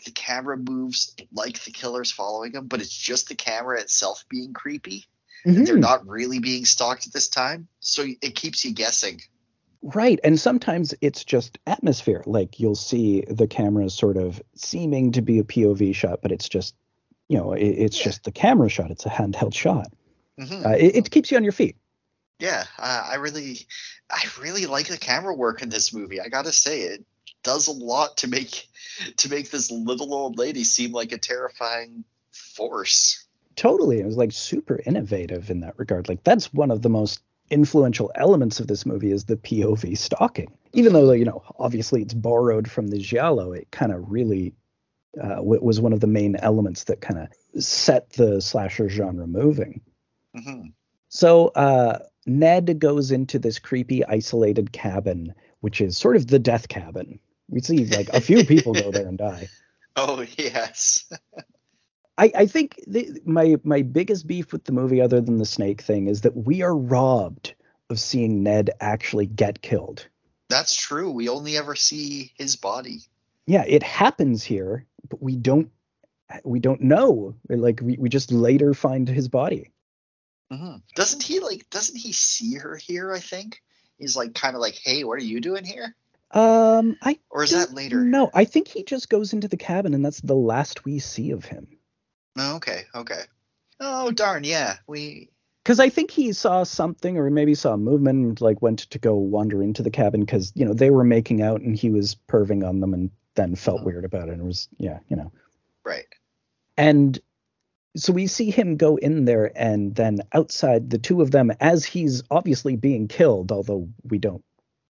the 0.05 0.13
camera 0.13 0.57
moves 0.57 1.15
like 1.33 1.63
the 1.65 1.73
killer's 1.73 2.13
following 2.13 2.53
them, 2.53 2.69
but 2.69 2.81
it's 2.81 2.97
just 2.97 3.29
the 3.29 3.35
camera 3.35 3.81
itself 3.81 4.25
being 4.31 4.53
creepy. 4.53 5.07
They're 5.45 5.77
Mhm. 5.77 5.81
not 5.81 6.07
really 6.07 6.39
being 6.39 6.65
stalked 6.65 7.07
at 7.07 7.13
this 7.13 7.29
time, 7.29 7.69
so 7.81 8.07
it 8.23 8.37
keeps 8.37 8.65
you 8.65 8.73
guessing. 8.73 9.21
Right. 9.83 10.21
And 10.23 10.39
sometimes 10.39 10.95
it's 11.01 11.25
just 11.25 11.59
atmosphere. 11.67 12.23
Like 12.27 12.61
you'll 12.61 12.75
see 12.75 13.23
the 13.23 13.47
camera 13.47 13.89
sort 13.91 14.17
of 14.19 14.41
seeming 14.55 15.13
to 15.13 15.23
be 15.23 15.39
a 15.39 15.45
POV 15.45 15.95
shot, 15.95 16.21
but 16.23 16.33
it's 16.33 16.49
just, 16.49 16.75
you 17.31 17.37
know, 17.39 17.53
it, 17.53 17.63
it's 17.63 17.99
Yeah. 17.99 18.05
just 18.05 18.25
the 18.25 18.33
camera 18.33 18.69
shot. 18.69 18.91
It's 18.91 19.07
a 19.07 19.09
handheld 19.09 19.55
shot. 19.55 19.93
hmm 20.37 20.67
Uh, 20.67 20.71
it, 20.71 20.97
it 20.97 21.11
keeps 21.11 21.31
you 21.31 21.37
on 21.37 21.45
your 21.45 21.53
feet. 21.53 21.77
Yeah, 22.41 22.65
uh, 22.79 23.09
I 23.13 23.17
really, 23.17 23.67
I 24.11 24.25
really 24.41 24.67
like 24.67 24.89
the 24.89 24.99
camera 24.99 25.35
work 25.35 25.63
in 25.63 25.69
this 25.69 25.93
movie. 25.95 26.21
I 26.21 26.29
gotta 26.29 26.51
say, 26.53 26.81
it 26.83 27.05
does 27.45 27.69
a 27.69 27.73
lot 27.73 28.17
to 28.19 28.29
make 28.29 28.67
to 29.19 29.29
make 29.31 29.51
this 29.51 29.71
little 29.71 30.13
old 30.13 30.39
lady 30.39 30.65
seem 30.65 30.91
like 30.91 31.13
a 31.13 31.19
terrifying 31.19 32.05
force. 32.33 33.25
Totally. 33.55 34.01
It 34.01 34.07
was 34.07 34.17
like 34.17 34.33
super 34.33 34.81
innovative 34.85 35.51
in 35.51 35.61
that 35.61 35.79
regard. 35.79 36.09
Like 36.09 36.25
that's 36.25 36.53
one 36.53 36.71
of 36.71 36.83
the 36.83 36.89
most 36.89 37.21
influential 37.51 38.11
elements 38.15 38.59
of 38.59 38.67
this 38.67 38.87
movie 38.87 39.13
is 39.13 39.25
the 39.25 39.37
POV 39.37 39.97
stalking. 39.97 40.51
Even 40.73 40.93
though, 40.93 41.13
you 41.13 41.25
know, 41.25 41.43
obviously 41.59 42.03
it's 42.03 42.15
borrowed 42.15 42.71
from 42.71 42.89
the 42.89 42.99
Giallo, 42.99 43.53
it 43.53 43.71
kind 43.71 43.93
of 43.93 44.11
really 44.11 44.55
uh, 45.21 45.37
w- 45.37 45.63
was 45.63 45.81
one 45.81 45.93
of 45.93 46.01
the 46.01 46.07
main 46.07 46.37
elements 46.37 46.85
that 46.85 47.01
kind 47.01 47.19
of 47.19 47.63
set 47.63 48.11
the 48.11 48.41
slasher 48.41 48.89
genre 48.89 49.27
moving. 49.27 49.81
hmm 50.35 50.69
So 51.09 51.49
uh, 51.49 52.01
Ned 52.27 52.79
goes 52.79 53.11
into 53.11 53.39
this 53.39 53.59
creepy, 53.59 54.05
isolated 54.05 54.73
cabin, 54.73 55.35
which 55.61 55.81
is 55.81 55.97
sort 55.97 56.17
of 56.17 56.27
the 56.27 56.39
death 56.39 56.69
cabin. 56.69 57.19
We 57.49 57.61
see 57.61 57.87
like 57.87 58.09
a 58.11 58.21
few 58.21 58.45
people 58.45 58.75
go 58.75 58.91
there 58.91 59.07
and 59.07 59.19
die. 59.19 59.49
Oh 59.97 60.25
yes. 60.39 61.05
I, 62.17 62.31
I 62.35 62.47
think 62.47 62.81
the, 62.87 63.21
my 63.25 63.57
my 63.65 63.83
biggest 63.83 64.27
beef 64.27 64.53
with 64.53 64.65
the 64.65 64.73
movie, 64.73 65.01
other 65.01 65.21
than 65.21 65.39
the 65.39 65.45
snake 65.45 65.81
thing, 65.81 66.07
is 66.07 66.21
that 66.21 66.37
we 66.37 66.63
are 66.63 66.77
robbed 66.77 67.55
of 67.91 67.99
seeing 67.99 68.45
Ned 68.45 68.71
actually 68.81 69.27
get 69.27 69.63
killed. 69.63 70.07
That's 70.49 70.77
true. 70.77 71.11
We 71.11 71.29
only 71.29 71.57
ever 71.57 71.75
see 71.75 72.33
his 72.37 72.55
body. 72.55 73.01
Yeah, 73.47 73.65
it 73.67 73.83
happens 73.83 74.45
here, 74.45 74.87
but 75.09 75.23
we 75.23 75.37
don't 75.37 75.71
we 76.45 76.61
don't 76.61 76.81
know. 76.81 77.35
Like 77.49 77.81
we, 77.83 77.97
we 77.99 78.09
just 78.09 78.33
later 78.33 78.75
find 78.75 79.09
his 79.09 79.29
body. 79.29 79.73
hmm 80.51 80.77
Doesn't 80.95 81.23
he 81.23 81.41
like? 81.41 81.69
Doesn't 81.71 81.97
he 81.97 82.13
see 82.13 82.55
her 82.57 82.77
here? 82.77 83.13
I 83.13 83.21
think 83.21 83.63
he's 83.99 84.17
like 84.17 84.35
kind 84.35 84.55
of 84.55 84.61
like, 84.61 84.79
"Hey, 84.83 85.05
what 85.05 85.15
are 85.19 85.25
you 85.25 85.41
doing 85.41 85.65
here?" 85.65 85.95
Um, 86.33 86.97
I 87.03 87.19
Or 87.31 87.43
is 87.43 87.51
that 87.51 87.75
later? 87.75 88.05
No, 88.05 88.31
I 88.33 88.45
think 88.45 88.69
he 88.69 88.85
just 88.85 89.09
goes 89.09 89.33
into 89.33 89.49
the 89.49 89.57
cabin, 89.57 89.95
and 89.95 90.05
that's 90.05 90.21
the 90.21 90.37
last 90.37 90.85
we 90.85 91.01
see 91.01 91.33
of 91.33 91.45
him. 91.45 91.79
Oh, 92.39 92.57
okay, 92.57 92.85
okay. 92.95 93.23
Oh 93.81 94.11
darn, 94.13 94.45
yeah. 94.45 94.77
We 94.87 95.31
because 95.65 95.81
I 95.81 95.89
think 95.89 96.11
he 96.11 96.33
saw 96.33 96.63
something, 96.63 97.19
or 97.19 97.29
maybe 97.31 97.55
saw 97.55 97.75
a 97.75 97.79
movement, 97.79 98.27
and, 98.27 98.41
like 98.41 98.63
went 98.63 98.81
to 98.81 98.99
go 98.99 99.15
wander 99.17 99.63
into 99.63 99.83
the 99.83 99.91
cabin 99.91 100.21
because 100.21 100.53
you 100.55 100.65
know 100.65 100.75
they 100.75 100.91
were 100.91 101.05
making 101.05 101.43
out 101.43 101.61
and 101.61 101.77
he 101.77 101.91
was 101.91 102.17
perving 102.29 102.67
on 102.67 102.81
them, 102.81 102.95
and 102.95 103.11
then 103.41 103.55
felt 103.57 103.81
Mhm. 103.81 103.85
weird 103.87 104.05
about 104.05 104.29
it, 104.29 104.35
and 104.35 104.45
was 104.47 104.69
yeah, 104.79 104.99
you 105.09 105.17
know. 105.17 105.33
right. 105.85 106.07
And 106.77 107.19
so 107.97 108.13
we 108.13 108.27
see 108.29 108.51
him 108.51 108.77
go 108.77 108.97
in 108.97 109.25
there 109.25 109.51
and 109.57 109.95
then 109.95 110.21
outside 110.33 110.91
the 110.91 110.99
two 110.99 111.23
of 111.23 111.31
them 111.33 111.51
as 111.61 111.85
he's 111.85 112.23
obviously 112.31 112.77
being 112.77 113.09
killed 113.09 113.51
although 113.51 113.89
we 114.05 114.19
don't 114.19 114.45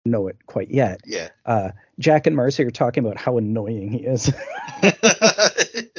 know 0.06 0.28
it 0.28 0.38
quite 0.46 0.70
yet 0.70 1.02
Yeah. 1.06 1.30
uh, 1.46 1.72
jack 1.98 2.28
and 2.28 2.36
marcy 2.36 2.64
are 2.64 2.70
talking 2.70 3.04
about 3.04 3.18
how 3.18 3.38
annoying 3.40 3.90
he 3.92 4.00
is 4.06 4.32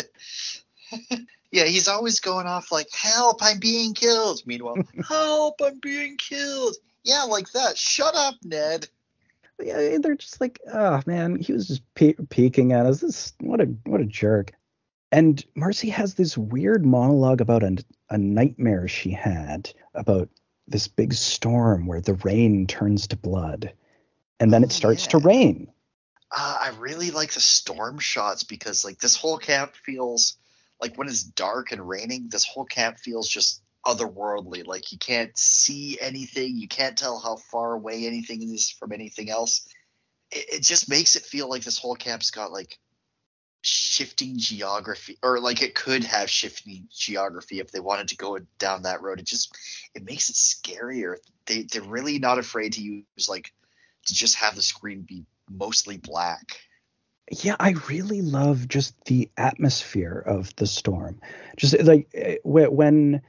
yeah, 1.51 1.65
he's 1.65 1.89
always 1.89 2.21
going 2.21 2.47
off 2.47 2.71
like, 2.71 2.89
"Help! 2.93 3.39
I'm 3.43 3.59
being 3.59 3.95
killed." 3.95 4.43
Meanwhile, 4.47 4.77
"Help! 5.09 5.61
I'm 5.65 5.81
being 5.81 6.17
killed." 6.17 6.77
Yeah, 7.03 7.25
like 7.25 7.51
that. 7.53 7.77
Shut 7.77 8.15
up, 8.15 8.35
Ned. 8.45 8.89
Yeah, 9.61 9.99
they're 10.01 10.15
just 10.15 10.41
like 10.41 10.61
oh 10.73 11.01
man 11.07 11.37
he 11.37 11.53
was 11.53 11.69
just 11.69 11.83
pe- 11.95 12.15
peeking 12.29 12.73
at 12.73 12.87
us. 12.87 13.01
This 13.01 13.33
what 13.41 13.61
a 13.61 13.67
what 13.85 14.01
a 14.01 14.07
jerk. 14.07 14.53
And 15.13 15.45
marcy 15.55 15.91
has 15.91 16.15
this 16.15 16.37
weird 16.37 16.85
monologue 16.85 17.41
about 17.41 17.63
a, 17.63 17.77
a 18.11 18.19
nightmare 18.19 18.89
she 18.89 19.11
had 19.11 19.73
about 19.95 20.29
this 20.67 20.89
big 20.89 21.13
storm 21.13 21.87
where 21.87 22.01
the 22.01 22.15
rain 22.15 22.67
turns 22.67 23.07
to 23.09 23.17
blood 23.17 23.73
and 24.41 24.53
then 24.53 24.63
Oh, 24.63 24.67
it 24.67 24.73
starts 24.73 25.07
to 25.09 25.19
rain. 25.19 25.71
Uh, 26.37 26.59
I 26.61 26.73
really 26.79 27.11
like 27.11 27.33
the 27.33 27.41
storm 27.41 27.99
shots 27.99 28.43
because 28.43 28.85
like 28.85 28.99
this 28.99 29.17
whole 29.17 29.39
camp 29.39 29.75
feels 29.77 30.37
like 30.81 30.97
when 30.97 31.09
it's 31.09 31.23
dark 31.23 31.71
and 31.71 31.89
raining, 31.89 32.29
this 32.29 32.45
whole 32.45 32.65
camp 32.65 32.99
feels 32.99 33.29
just 33.29 33.63
otherworldly. 33.87 34.67
Like 34.67 34.93
you 34.93 34.99
can't 34.99 35.37
see 35.37 35.99
anything, 36.01 36.57
you 36.57 36.69
can't 36.69 36.97
tell 36.97 37.19
how 37.19 37.37
far 37.37 37.75
away 37.75 38.07
anything 38.07 38.43
is 38.43 38.71
from 38.71 38.93
anything 38.93 39.31
else. 39.31 39.67
It, 40.31 40.57
it 40.57 40.63
just 40.63 40.89
makes 40.89 41.17
it 41.17 41.23
feel 41.23 41.49
like 41.49 41.63
this 41.63 41.79
whole 41.79 41.97
camp's 41.97 42.31
got 42.31 42.53
like 42.53 42.79
shifting 43.63 44.35
geography, 44.37 45.19
or 45.23 45.41
like 45.41 45.63
it 45.63 45.75
could 45.75 46.05
have 46.05 46.29
shifting 46.29 46.89
geography 46.95 47.61
if 47.61 47.71
they 47.71 47.81
wanted 47.81 48.09
to 48.09 48.17
go 48.17 48.39
down 48.59 48.83
that 48.83 49.03
road. 49.03 49.21
It 49.21 49.27
just 49.27 49.57
it 49.95 50.05
makes 50.05 50.31
it 50.31 50.37
scarier. 50.37 51.17
They 51.47 51.63
they're 51.63 51.83
really 51.83 52.19
not 52.19 52.39
afraid 52.39 52.75
to 52.75 52.83
use 52.83 53.29
like 53.29 53.53
to 54.07 54.15
just 54.15 54.37
have 54.37 54.55
the 54.55 54.63
screen 54.63 55.03
be 55.03 55.25
mostly 55.51 55.97
black. 55.99 56.59
yeah 57.43 57.57
i 57.59 57.75
really 57.89 58.23
love 58.23 58.69
just 58.69 58.95
the 59.05 59.31
atmosphere 59.37 60.23
of 60.27 60.55
the 60.57 60.67
storm 60.67 61.21
just 61.57 61.79
like 61.83 62.09
eh, 62.15 62.37
when 62.45 63.23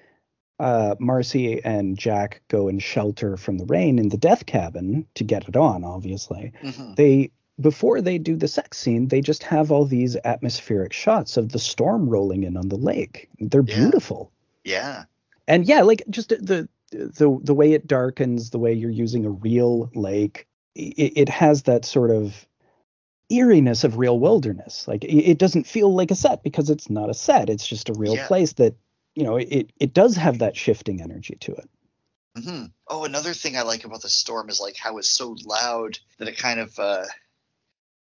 uh, 0.59 0.95
marcy 0.99 1.63
and 1.65 1.97
jack 1.97 2.41
go 2.47 2.67
and 2.69 2.81
shelter 2.81 3.35
from 3.37 3.57
the 3.57 3.65
rain 3.65 3.99
in 3.99 4.09
the 4.09 4.17
death 4.17 4.45
cabin 4.45 5.05
to 5.15 5.23
get 5.23 5.47
it 5.49 5.55
on 5.57 5.83
obviously 5.83 6.53
they 6.95 7.29
before 7.59 7.99
they 8.01 8.17
do 8.17 8.35
the 8.37 8.47
sex 8.47 8.77
scene 8.77 9.07
they 9.09 9.19
just 9.21 9.43
have 9.43 9.71
all 9.71 9.85
these 9.85 10.15
atmospheric 10.23 10.93
shots 10.93 11.35
of 11.37 11.51
the 11.51 11.59
storm 11.59 12.07
rolling 12.09 12.43
in 12.43 12.55
on 12.55 12.69
the 12.69 12.77
lake 12.77 13.29
they're 13.39 13.63
Yeah. 13.67 13.75
beautiful 13.75 14.31
Yeah. 14.63 15.03
and 15.47 15.65
yeah 15.65 15.81
like 15.81 16.03
just 16.09 16.29
the 16.29 16.69
the 16.91 17.39
the 17.43 17.53
way 17.53 17.73
it 17.73 17.85
darkens 17.87 18.51
the 18.51 18.59
way 18.59 18.71
you're 18.71 18.89
using 18.89 19.25
a 19.25 19.29
real 19.31 19.89
lake 19.93 20.47
it, 20.75 21.13
it 21.17 21.29
has 21.29 21.63
that 21.63 21.83
sort 21.83 22.11
of 22.11 22.47
eeriness 23.29 23.83
of 23.83 23.97
real 23.97 24.19
wilderness 24.19 24.87
like 24.87 25.03
it, 25.03 25.31
it 25.31 25.37
doesn't 25.39 25.65
feel 25.65 25.93
like 25.93 26.11
a 26.11 26.15
set 26.15 26.43
because 26.43 26.69
it's 26.69 26.89
not 26.89 27.09
a 27.09 27.13
set 27.13 27.49
it's 27.49 27.67
just 27.67 27.89
a 27.89 27.93
real 27.93 28.15
Yeah. 28.15 28.27
place 28.27 28.53
that 28.53 28.75
you 29.15 29.23
know 29.23 29.37
it 29.37 29.71
it 29.79 29.93
does 29.93 30.15
have 30.15 30.39
that 30.39 30.55
shifting 30.55 31.01
energy 31.01 31.37
to 31.41 31.53
it. 31.53 31.69
Hmm 32.43 32.65
Oh, 32.87 33.03
another 33.05 33.33
thing 33.33 33.57
I 33.57 33.63
like 33.63 33.83
about 33.85 34.01
the 34.03 34.09
storm 34.09 34.49
is 34.49 34.59
like 34.61 34.75
how 34.77 34.97
it's 34.97 35.09
so 35.09 35.35
loud 35.45 35.97
that 36.19 36.27
it 36.27 36.37
kind 36.37 36.59
of 36.59 36.77
uh, 36.77 37.05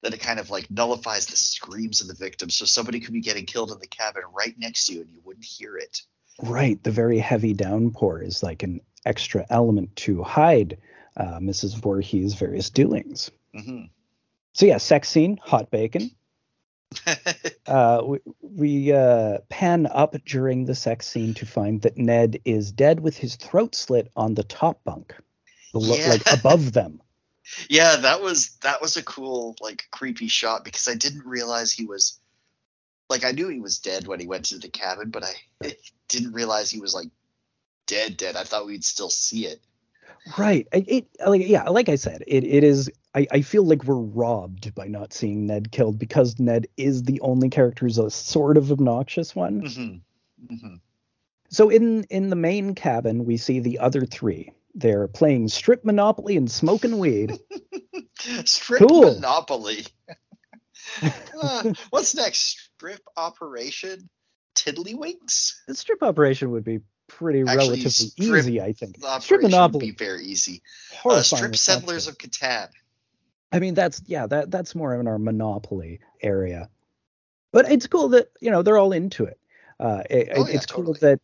that 0.02 0.14
it 0.14 0.20
kind 0.20 0.38
of 0.38 0.50
like 0.50 0.70
nullifies 0.70 1.26
the 1.26 1.36
screams 1.36 2.00
of 2.00 2.06
the 2.08 2.14
victims. 2.14 2.54
So 2.54 2.64
somebody 2.64 3.00
could 3.00 3.12
be 3.12 3.20
getting 3.20 3.46
killed 3.46 3.72
in 3.72 3.78
the 3.80 3.86
cabin 3.88 4.22
right 4.32 4.54
next 4.58 4.86
to 4.86 4.94
you 4.94 5.00
and 5.00 5.10
you 5.10 5.20
wouldn't 5.24 5.44
hear 5.44 5.76
it. 5.76 6.02
right. 6.42 6.80
The 6.82 6.90
very 6.92 7.18
heavy 7.18 7.52
downpour 7.54 8.22
is 8.22 8.42
like 8.42 8.62
an 8.62 8.80
extra 9.04 9.46
element 9.50 9.94
to 9.96 10.22
hide 10.22 10.78
uh, 11.16 11.38
mrs 11.38 11.76
Voorhees' 11.76 12.34
various 12.34 12.70
doings 12.70 13.30
hmm 13.56 13.84
so 14.52 14.66
yeah 14.66 14.76
sex 14.76 15.08
scene 15.08 15.38
hot 15.42 15.70
bacon 15.70 16.10
uh, 17.66 18.02
we, 18.04 18.18
we 18.40 18.92
uh, 18.92 19.38
pan 19.48 19.86
up 19.86 20.16
during 20.24 20.64
the 20.64 20.74
sex 20.74 21.06
scene 21.06 21.34
to 21.34 21.46
find 21.46 21.82
that 21.82 21.98
Ned 21.98 22.40
is 22.44 22.72
dead 22.72 23.00
with 23.00 23.16
his 23.16 23.36
throat 23.36 23.74
slit 23.74 24.10
on 24.16 24.34
the 24.34 24.44
top 24.44 24.82
bunk, 24.84 25.14
below, 25.72 25.96
Yeah. 25.96 26.08
like 26.08 26.32
above 26.32 26.72
them. 26.72 27.00
yeah, 27.68 27.96
that 27.96 28.22
was 28.22 28.56
that 28.62 28.80
was 28.80 28.96
a 28.96 29.02
cool 29.02 29.56
like 29.60 29.84
creepy 29.90 30.28
shot 30.28 30.64
because 30.64 30.88
I 30.88 30.94
didn't 30.94 31.26
realize 31.26 31.72
he 31.72 31.86
was 31.86 32.18
like 33.08 33.24
I 33.24 33.32
knew 33.32 33.48
he 33.48 33.60
was 33.60 33.78
dead 33.78 34.06
when 34.06 34.20
he 34.20 34.26
went 34.26 34.46
to 34.46 34.58
the 34.58 34.68
cabin, 34.68 35.10
but 35.10 35.24
I 35.24 35.74
didn't 36.08 36.32
realize 36.32 36.70
he 36.70 36.80
was 36.80 36.94
like 36.94 37.08
dead 37.86 38.16
dead. 38.16 38.36
I 38.36 38.44
thought 38.44 38.66
we'd 38.66 38.84
still 38.84 39.10
see 39.10 39.46
it. 39.46 39.60
Right. 40.36 40.66
It, 40.72 40.88
it 40.88 41.06
like 41.26 41.46
yeah, 41.46 41.64
like 41.64 41.88
I 41.88 41.96
said, 41.96 42.22
it, 42.26 42.44
it 42.44 42.64
is. 42.64 42.90
I, 43.18 43.26
I 43.32 43.40
feel 43.42 43.64
like 43.64 43.82
we're 43.82 43.96
robbed 43.96 44.72
by 44.76 44.86
not 44.86 45.12
seeing 45.12 45.46
Ned 45.46 45.72
killed 45.72 45.98
because 45.98 46.38
Ned 46.38 46.68
is 46.76 47.02
the 47.02 47.20
only 47.20 47.48
character 47.50 47.84
who's 47.84 47.98
a 47.98 48.10
sort 48.10 48.56
of 48.56 48.70
obnoxious 48.70 49.34
one. 49.34 49.60
hmm 49.60 50.54
hmm 50.56 50.74
So 51.48 51.68
in 51.68 52.04
in 52.04 52.30
the 52.30 52.36
main 52.36 52.76
cabin, 52.76 53.24
we 53.24 53.36
see 53.36 53.58
the 53.58 53.80
other 53.80 54.06
three. 54.06 54.52
They're 54.74 55.08
playing 55.08 55.48
strip 55.48 55.84
monopoly 55.84 56.36
and 56.36 56.48
smoking 56.48 56.98
weed. 56.98 57.40
Strip 58.44 58.80
Cool. 58.86 59.14
Monopoly. 59.14 59.84
Uh, 61.40 61.74
what's 61.90 62.14
next? 62.14 62.70
Strip 62.76 63.00
Operation 63.16 64.08
Tiddlywinks? 64.54 65.52
The 65.66 65.74
strip 65.74 66.02
operation 66.02 66.50
would 66.52 66.64
be 66.64 66.80
pretty 67.08 67.40
Actually, 67.40 67.56
relatively 67.56 67.90
strip 67.90 68.38
easy, 68.38 68.60
I 68.62 68.72
think. 68.72 68.96
Strip 68.96 69.10
operation 69.10 69.36
would 69.36 69.42
monopoly. 69.50 69.90
be 69.90 69.96
very 69.96 70.24
easy. 70.24 70.62
Uh, 71.04 71.20
strip 71.20 71.56
Settlers 71.56 72.08
of 72.08 72.16
Catan. 72.16 72.68
I 73.52 73.60
mean, 73.60 73.74
that's 73.74 74.02
yeah, 74.06 74.26
that 74.26 74.50
that's 74.50 74.74
more 74.74 74.98
in 74.98 75.06
our 75.06 75.18
monopoly 75.18 76.00
area. 76.22 76.68
But 77.52 77.70
it's 77.70 77.86
cool 77.86 78.10
that 78.10 78.28
you 78.40 78.50
know 78.50 78.62
they're 78.62 78.78
all 78.78 78.92
into 78.92 79.24
it. 79.24 79.38
Uh, 79.80 80.02
it 80.10 80.28
Oh, 80.34 80.46
yeah, 80.46 80.54
it's 80.54 80.66
cool 80.66 80.92
that 80.94 81.20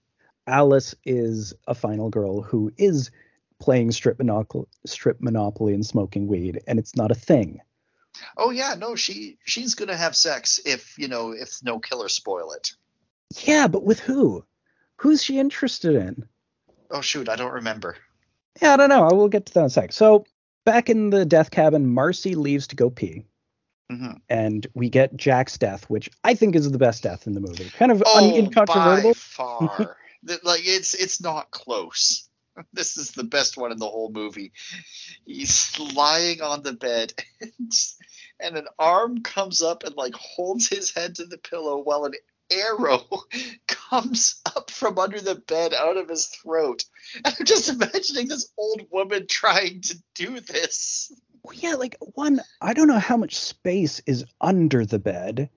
Alice 0.46 0.94
is 1.04 1.54
a 1.66 1.74
final 1.74 2.08
girl 2.08 2.42
who 2.42 2.72
is 2.76 3.10
playing 3.60 3.92
strip 3.92 4.18
monopoly, 4.18 4.66
strip 4.86 5.20
monopoly 5.20 5.74
and 5.74 5.84
smoking 5.84 6.26
weed, 6.26 6.60
and 6.66 6.78
it's 6.78 6.96
not 6.96 7.10
a 7.10 7.14
thing. 7.14 7.60
Oh 8.36 8.50
yeah, 8.50 8.74
no, 8.78 8.94
she 8.94 9.38
she's 9.44 9.74
gonna 9.74 9.96
have 9.96 10.16
sex 10.16 10.60
if 10.64 10.98
you 10.98 11.08
know 11.08 11.32
if 11.32 11.58
no 11.62 11.78
killer 11.78 12.08
spoil 12.08 12.52
it. 12.52 12.72
Yeah, 13.42 13.68
but 13.68 13.84
with 13.84 14.00
who? 14.00 14.44
Who's 14.96 15.22
she 15.22 15.38
interested 15.38 15.96
in? 15.96 16.24
Oh 16.90 17.00
shoot, 17.00 17.28
I 17.28 17.36
don't 17.36 17.52
remember. 17.52 17.96
Yeah, 18.62 18.74
I 18.74 18.76
don't 18.76 18.88
know. 18.88 19.08
I 19.08 19.12
will 19.12 19.28
get 19.28 19.46
to 19.46 19.54
that 19.54 19.60
in 19.60 19.66
a 19.66 19.70
sec. 19.70 19.92
So 19.92 20.24
back 20.64 20.90
in 20.90 21.10
the 21.10 21.24
death 21.24 21.50
cabin, 21.50 21.86
Marcy 21.86 22.34
leaves 22.34 22.66
to 22.68 22.76
go 22.76 22.90
pee, 22.90 23.24
hmm 23.90 24.12
and 24.28 24.66
we 24.74 24.88
get 24.88 25.16
Jack's 25.16 25.58
death, 25.58 25.88
which 25.90 26.10
I 26.24 26.34
think 26.34 26.54
is 26.56 26.70
the 26.70 26.78
best 26.78 27.02
death 27.02 27.26
in 27.26 27.34
the 27.34 27.40
movie. 27.40 27.70
Kind 27.70 27.92
of 27.92 28.02
un- 28.02 28.24
Oh, 28.30 28.36
incontrovertible. 28.36 29.10
by 29.10 29.18
far. 29.18 29.96
Like 30.42 30.62
it's 30.64 30.94
it's 30.94 31.20
not 31.20 31.50
close. 31.50 32.28
This 32.72 32.96
is 32.96 33.10
the 33.10 33.24
best 33.24 33.56
one 33.56 33.72
in 33.72 33.78
the 33.78 33.88
whole 33.90 34.10
movie. 34.12 34.52
He's 35.26 35.76
lying 35.78 36.40
on 36.40 36.62
the 36.62 36.72
bed, 36.72 37.12
and, 37.40 37.72
and 38.40 38.56
an 38.56 38.68
arm 38.78 39.22
comes 39.22 39.60
up 39.60 39.82
and 39.82 39.96
like 39.96 40.14
holds 40.14 40.68
his 40.68 40.94
head 40.94 41.16
to 41.16 41.26
the 41.26 41.36
pillow 41.36 41.78
while 41.78 42.04
an 42.04 42.12
arrow 42.50 43.02
comes 43.66 44.40
up 44.44 44.70
from 44.70 44.98
under 44.98 45.20
the 45.20 45.34
bed 45.34 45.74
out 45.74 45.96
of 45.96 46.08
his 46.08 46.26
throat. 46.26 46.84
And 47.24 47.34
I'm 47.38 47.44
just 47.44 47.68
imagining 47.68 48.28
this 48.28 48.50
old 48.58 48.82
woman 48.90 49.26
trying 49.28 49.80
to 49.82 49.98
do 50.14 50.40
this. 50.40 51.12
Well, 51.42 51.54
yeah, 51.54 51.74
like 51.74 51.96
one, 52.00 52.40
I 52.60 52.72
don't 52.72 52.88
know 52.88 52.98
how 52.98 53.16
much 53.16 53.36
space 53.36 54.00
is 54.06 54.24
under 54.40 54.86
the 54.86 54.98
bed. 54.98 55.50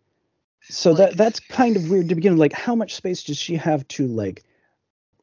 So 0.63 0.91
Like- 0.91 0.97
that 1.11 1.17
that's 1.17 1.39
kind 1.39 1.77
of 1.77 1.89
weird 1.89 2.09
to 2.09 2.15
begin 2.15 2.33
with. 2.33 2.39
Like, 2.39 2.53
how 2.53 2.75
much 2.75 2.95
space 2.95 3.23
does 3.23 3.37
she 3.37 3.55
have 3.55 3.87
to 3.89 4.07
like 4.07 4.43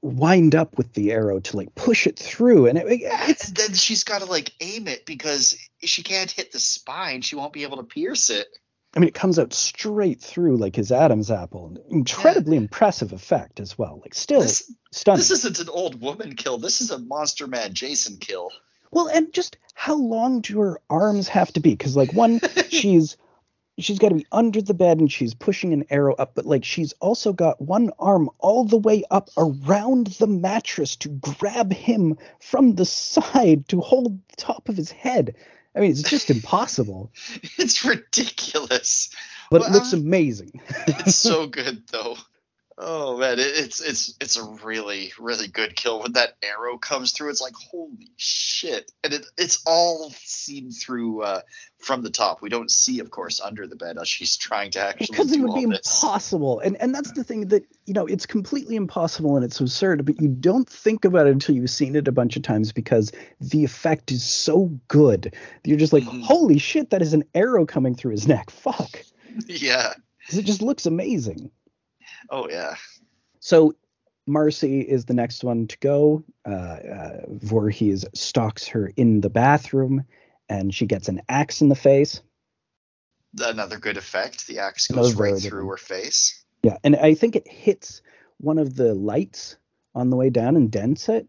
wind 0.00 0.54
up 0.54 0.76
with 0.76 0.92
the 0.92 1.12
arrow 1.12 1.40
to 1.40 1.56
like 1.56 1.74
push 1.74 2.06
it 2.06 2.18
through? 2.18 2.66
And 2.66 2.78
it, 2.78 2.86
it's 2.88 3.48
And 3.48 3.56
then 3.56 3.74
she's 3.74 4.04
got 4.04 4.20
to 4.22 4.26
like 4.26 4.52
aim 4.60 4.88
it 4.88 5.04
because 5.04 5.56
she 5.82 6.02
can't 6.02 6.30
hit 6.30 6.52
the 6.52 6.60
spine. 6.60 7.20
She 7.20 7.36
won't 7.36 7.52
be 7.52 7.64
able 7.64 7.76
to 7.78 7.82
pierce 7.84 8.30
it. 8.30 8.46
I 8.96 9.00
mean, 9.00 9.08
it 9.08 9.14
comes 9.14 9.38
out 9.38 9.52
straight 9.52 10.20
through 10.20 10.56
like 10.56 10.76
his 10.76 10.92
Adam's 10.92 11.30
apple. 11.30 11.76
Incredibly 11.90 12.56
impressive 12.56 13.12
effect 13.12 13.58
as 13.58 13.76
well. 13.76 14.00
Like, 14.02 14.14
still 14.14 14.40
This, 14.40 14.70
stunning. 14.92 15.18
this 15.18 15.30
isn't 15.30 15.58
an 15.58 15.68
old 15.68 16.00
woman 16.00 16.36
kill. 16.36 16.58
This 16.58 16.80
is 16.80 16.90
a 16.90 16.98
Monster 16.98 17.46
Man 17.46 17.74
Jason 17.74 18.18
kill. 18.18 18.50
Well, 18.92 19.08
and 19.08 19.32
just 19.32 19.56
how 19.74 19.96
long 19.96 20.40
do 20.40 20.60
her 20.60 20.80
arms 20.88 21.26
have 21.28 21.52
to 21.54 21.60
be? 21.60 21.70
Because 21.70 21.96
like 21.96 22.12
one, 22.12 22.40
she's 22.68 23.16
she's 23.78 23.98
got 23.98 24.10
to 24.10 24.14
be 24.14 24.26
under 24.30 24.62
the 24.62 24.74
bed 24.74 25.00
and 25.00 25.10
she's 25.10 25.34
pushing 25.34 25.72
an 25.72 25.84
arrow 25.90 26.14
up, 26.14 26.36
but 26.36 26.46
like 26.46 26.64
she's 26.64 26.92
also 27.00 27.32
got 27.32 27.60
one 27.60 27.90
arm 27.98 28.30
all 28.38 28.64
the 28.64 28.78
way 28.78 29.02
up 29.10 29.30
around 29.36 30.06
the 30.18 30.28
mattress 30.28 30.94
to 30.94 31.08
grab 31.08 31.72
him 31.72 32.16
from 32.40 32.76
the 32.76 32.84
side 32.84 33.68
to 33.68 33.80
hold 33.80 34.20
the 34.28 34.36
top 34.36 34.68
of 34.68 34.76
his 34.76 34.92
head. 34.92 35.34
I 35.76 35.80
mean, 35.80 35.90
it's 35.90 36.02
just 36.02 36.30
impossible, 36.30 37.10
It's 37.58 37.84
ridiculous. 37.84 39.10
but 39.50 39.60
Well, 39.60 39.70
it 39.70 39.72
looks 39.72 39.92
uh, 39.92 39.98
amazing. 39.98 40.60
It's 40.86 41.16
so 41.16 41.46
good 41.58 41.82
though. 41.90 42.16
Oh 42.76 43.16
man, 43.18 43.38
it, 43.38 43.52
it's 43.54 43.80
it's 43.80 44.14
it's 44.20 44.36
a 44.36 44.42
really 44.44 45.12
really 45.18 45.46
good 45.46 45.76
kill 45.76 46.02
when 46.02 46.14
that 46.14 46.36
arrow 46.42 46.76
comes 46.76 47.12
through. 47.12 47.30
It's 47.30 47.40
like 47.40 47.54
holy 47.54 48.10
shit, 48.16 48.90
and 49.04 49.12
it 49.12 49.26
it's 49.38 49.62
all 49.64 50.12
seen 50.24 50.72
through 50.72 51.22
uh, 51.22 51.42
from 51.78 52.02
the 52.02 52.10
top. 52.10 52.42
We 52.42 52.48
don't 52.48 52.68
see, 52.70 52.98
of 52.98 53.12
course, 53.12 53.40
under 53.40 53.68
the 53.68 53.76
bed 53.76 53.96
as 54.00 54.08
she's 54.08 54.36
trying 54.36 54.72
to 54.72 54.80
actually 54.80 55.06
because 55.06 55.30
it 55.30 55.40
would 55.40 55.54
be 55.54 55.66
this. 55.66 56.02
impossible 56.02 56.58
and 56.60 56.76
and 56.80 56.92
that's 56.92 57.12
the 57.12 57.22
thing 57.22 57.46
that 57.48 57.62
you 57.86 57.94
know 57.94 58.06
it's 58.06 58.26
completely 58.26 58.74
impossible 58.74 59.36
and 59.36 59.44
it's 59.44 59.60
absurd 59.60 60.04
but 60.04 60.20
you 60.20 60.26
don't 60.28 60.68
think 60.68 61.04
about 61.04 61.28
it 61.28 61.32
until 61.32 61.54
you've 61.54 61.70
seen 61.70 61.94
it 61.94 62.08
a 62.08 62.12
bunch 62.12 62.36
of 62.36 62.42
times 62.42 62.72
because 62.72 63.12
the 63.40 63.62
effect 63.64 64.10
is 64.10 64.24
so 64.24 64.66
good 64.88 65.32
you're 65.64 65.78
just 65.78 65.92
like 65.92 66.02
Mhm. 66.04 66.22
holy 66.22 66.58
shit 66.58 66.90
that 66.90 67.02
is 67.02 67.14
an 67.14 67.22
arrow 67.34 67.66
coming 67.66 67.94
through 67.94 68.12
his 68.12 68.26
neck 68.26 68.50
fuck 68.50 69.00
Yeah. 69.46 69.92
'Cause 70.28 70.38
it 70.38 70.44
just 70.44 70.62
looks 70.62 70.86
amazing 70.86 71.50
Oh 72.30 72.48
yeah. 72.48 72.74
so 73.40 73.74
Marcy 74.26 74.80
is 74.80 75.04
the 75.04 75.14
next 75.14 75.44
one 75.44 75.66
to 75.66 75.78
go. 75.78 76.24
Uh, 76.46 76.52
uh, 76.52 77.20
Voorhees 77.28 78.04
stalks 78.14 78.66
her 78.68 78.90
in 78.96 79.20
the 79.20 79.30
bathroom, 79.30 80.04
and 80.48 80.74
she 80.74 80.86
gets 80.86 81.08
an 81.08 81.22
axe 81.28 81.60
in 81.60 81.68
the 81.68 81.74
face. 81.74 82.22
Another 83.38 83.78
good 83.78 83.96
effect. 83.96 84.46
The 84.46 84.60
axe 84.60 84.86
goes 84.88 85.12
very 85.12 85.32
right 85.32 85.42
through 85.42 85.68
her 85.68 85.76
face. 85.76 86.44
Yeah, 86.62 86.78
and 86.84 86.96
I 86.96 87.14
think 87.14 87.36
it 87.36 87.48
hits 87.48 88.00
one 88.38 88.58
of 88.58 88.76
the 88.76 88.94
lights 88.94 89.56
on 89.94 90.10
the 90.10 90.16
way 90.16 90.30
down 90.30 90.56
and 90.56 90.70
dents 90.70 91.08
it. 91.08 91.26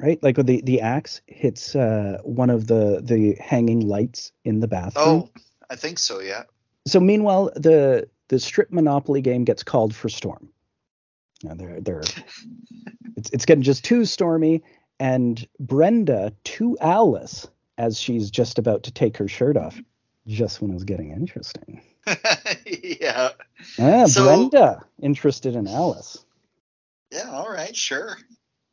Right, 0.00 0.20
like 0.22 0.36
the 0.36 0.60
the 0.62 0.80
axe 0.80 1.22
hits 1.26 1.76
uh, 1.76 2.18
one 2.24 2.50
of 2.50 2.66
the 2.66 3.00
the 3.00 3.36
hanging 3.40 3.86
lights 3.86 4.32
in 4.44 4.58
the 4.58 4.66
bathroom. 4.66 5.06
Oh, 5.06 5.30
I 5.70 5.76
think 5.76 6.00
so. 6.00 6.18
Yeah. 6.18 6.44
So 6.86 6.98
meanwhile, 6.98 7.52
the 7.54 8.08
the 8.28 8.38
strip 8.38 8.72
monopoly 8.72 9.20
game 9.20 9.44
gets 9.44 9.62
called 9.62 9.94
for 9.94 10.08
storm. 10.08 10.48
Now 11.42 11.54
they're 11.54 11.80
they're 11.80 12.02
it's 13.16 13.30
it's 13.30 13.44
getting 13.44 13.62
just 13.62 13.84
too 13.84 14.04
stormy, 14.04 14.62
and 14.98 15.46
Brenda 15.60 16.32
to 16.44 16.76
Alice 16.80 17.46
as 17.76 17.98
she's 17.98 18.30
just 18.30 18.58
about 18.58 18.84
to 18.84 18.92
take 18.92 19.16
her 19.18 19.28
shirt 19.28 19.56
off. 19.56 19.78
Just 20.26 20.62
when 20.62 20.70
it 20.70 20.74
was 20.74 20.84
getting 20.84 21.10
interesting. 21.10 21.82
yeah. 22.66 23.30
Ah, 23.78 24.06
So- 24.06 24.24
Brenda 24.24 24.82
interested 25.02 25.54
in 25.54 25.66
Alice. 25.66 26.24
Yeah. 27.12 27.30
All 27.30 27.50
right. 27.50 27.76
Sure. 27.76 28.16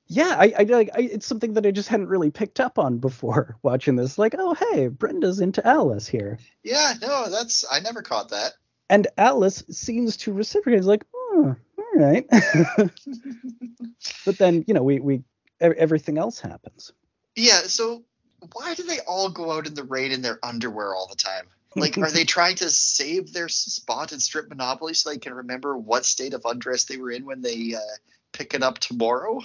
Yeah, 0.08 0.36
I, 0.38 0.54
I 0.60 0.64
like 0.64 0.90
I, 0.94 1.02
it's 1.02 1.26
something 1.26 1.54
that 1.54 1.66
I 1.66 1.72
just 1.72 1.88
hadn't 1.90 2.08
really 2.10 2.32
picked 2.32 2.60
up 2.60 2.78
on 2.80 2.98
before 3.00 3.56
watching 3.64 3.96
this. 3.96 4.18
Like, 4.18 4.36
oh 4.38 4.54
hey, 4.54 4.88
Brenda's 4.88 5.40
into 5.42 5.66
Alice 5.66 6.08
here. 6.08 6.40
Yeah. 6.64 6.94
No, 7.02 7.30
that's 7.30 7.66
I 7.70 7.80
never 7.82 8.02
caught 8.02 8.30
that. 8.30 8.54
And 8.92 9.08
Alice 9.18 9.64
seems 9.72 10.18
to 10.18 10.34
reciprocate. 10.34 10.80
He's 10.80 10.86
like, 10.86 11.06
oh, 11.16 11.56
all 11.78 11.86
right. 11.96 12.28
but 14.26 14.38
then, 14.38 14.66
you 14.68 14.74
know, 14.74 14.84
we 14.84 15.00
we 15.00 15.24
everything 15.62 16.18
else 16.18 16.42
happens. 16.42 16.92
Yeah. 17.36 17.62
So 17.62 18.04
why 18.52 18.74
do 18.76 18.84
they 18.84 19.00
all 19.00 19.30
go 19.30 19.50
out 19.50 19.66
in 19.66 19.76
the 19.76 19.86
rain 19.86 20.12
in 20.12 20.22
their 20.22 20.40
underwear 20.44 20.94
all 20.94 21.08
the 21.08 21.16
time? 21.16 21.46
Like, 21.74 21.98
are 21.98 22.12
they 22.12 22.26
trying 22.26 22.58
to 22.58 22.70
save 22.70 23.32
their 23.32 23.48
spot 23.48 24.12
in 24.12 24.20
Strip 24.20 24.50
Monopoly 24.50 24.94
so 24.94 25.10
they 25.10 25.18
can 25.18 25.34
remember 25.34 25.78
what 25.78 26.04
state 26.06 26.34
of 26.34 26.44
undress 26.44 26.84
they 26.84 26.98
were 26.98 27.12
in 27.12 27.24
when 27.26 27.42
they 27.42 27.76
uh, 27.76 27.96
pick 28.34 28.54
it 28.54 28.62
up 28.62 28.80
tomorrow? 28.80 29.40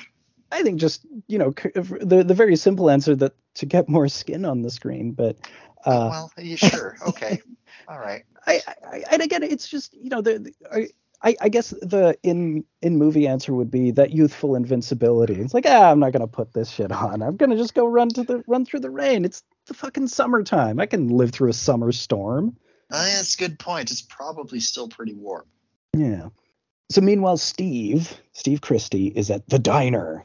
I 0.50 0.64
think 0.64 0.80
just 0.80 1.06
you 1.28 1.38
know 1.38 1.50
the 1.50 2.24
the 2.26 2.34
very 2.34 2.56
simple 2.56 2.90
answer 2.90 3.14
that 3.14 3.34
to 3.54 3.66
get 3.66 3.88
more 3.88 4.08
skin 4.08 4.44
on 4.44 4.62
the 4.62 4.70
screen, 4.70 5.12
but 5.12 5.36
uh, 5.84 6.08
well, 6.10 6.32
yeah, 6.36 6.56
sure. 6.56 6.96
Okay. 7.06 7.40
All 7.88 7.98
right. 7.98 8.24
I, 8.46 8.60
I 8.90 9.04
and 9.10 9.22
again, 9.22 9.42
it's 9.42 9.68
just 9.68 9.94
you 9.94 10.10
know 10.10 10.20
the, 10.20 10.38
the 10.38 10.52
I, 10.72 10.88
I 11.22 11.36
I 11.42 11.48
guess 11.48 11.70
the 11.70 12.16
in 12.22 12.64
in 12.82 12.96
movie 12.96 13.26
answer 13.26 13.54
would 13.54 13.70
be 13.70 13.90
that 13.92 14.12
youthful 14.12 14.54
invincibility. 14.54 15.34
It's 15.34 15.54
like 15.54 15.66
ah, 15.66 15.90
I'm 15.90 16.00
not 16.00 16.12
gonna 16.12 16.26
put 16.26 16.52
this 16.52 16.70
shit 16.70 16.92
on. 16.92 17.22
I'm 17.22 17.36
gonna 17.36 17.56
just 17.56 17.74
go 17.74 17.86
run 17.86 18.08
to 18.10 18.22
the 18.22 18.44
run 18.46 18.64
through 18.64 18.80
the 18.80 18.90
rain. 18.90 19.24
It's 19.24 19.42
the 19.66 19.74
fucking 19.74 20.08
summertime. 20.08 20.80
I 20.80 20.86
can 20.86 21.08
live 21.08 21.30
through 21.30 21.50
a 21.50 21.54
summer 21.54 21.92
storm. 21.92 22.56
Uh, 22.90 23.04
that's 23.04 23.34
a 23.34 23.38
good 23.38 23.58
point. 23.58 23.90
It's 23.90 24.02
probably 24.02 24.60
still 24.60 24.88
pretty 24.88 25.14
warm. 25.14 25.46
Yeah. 25.96 26.28
So 26.90 27.00
meanwhile, 27.00 27.36
Steve, 27.36 28.16
Steve 28.32 28.60
Christy, 28.60 29.08
is 29.08 29.30
at 29.30 29.48
the 29.48 29.58
diner. 29.58 30.24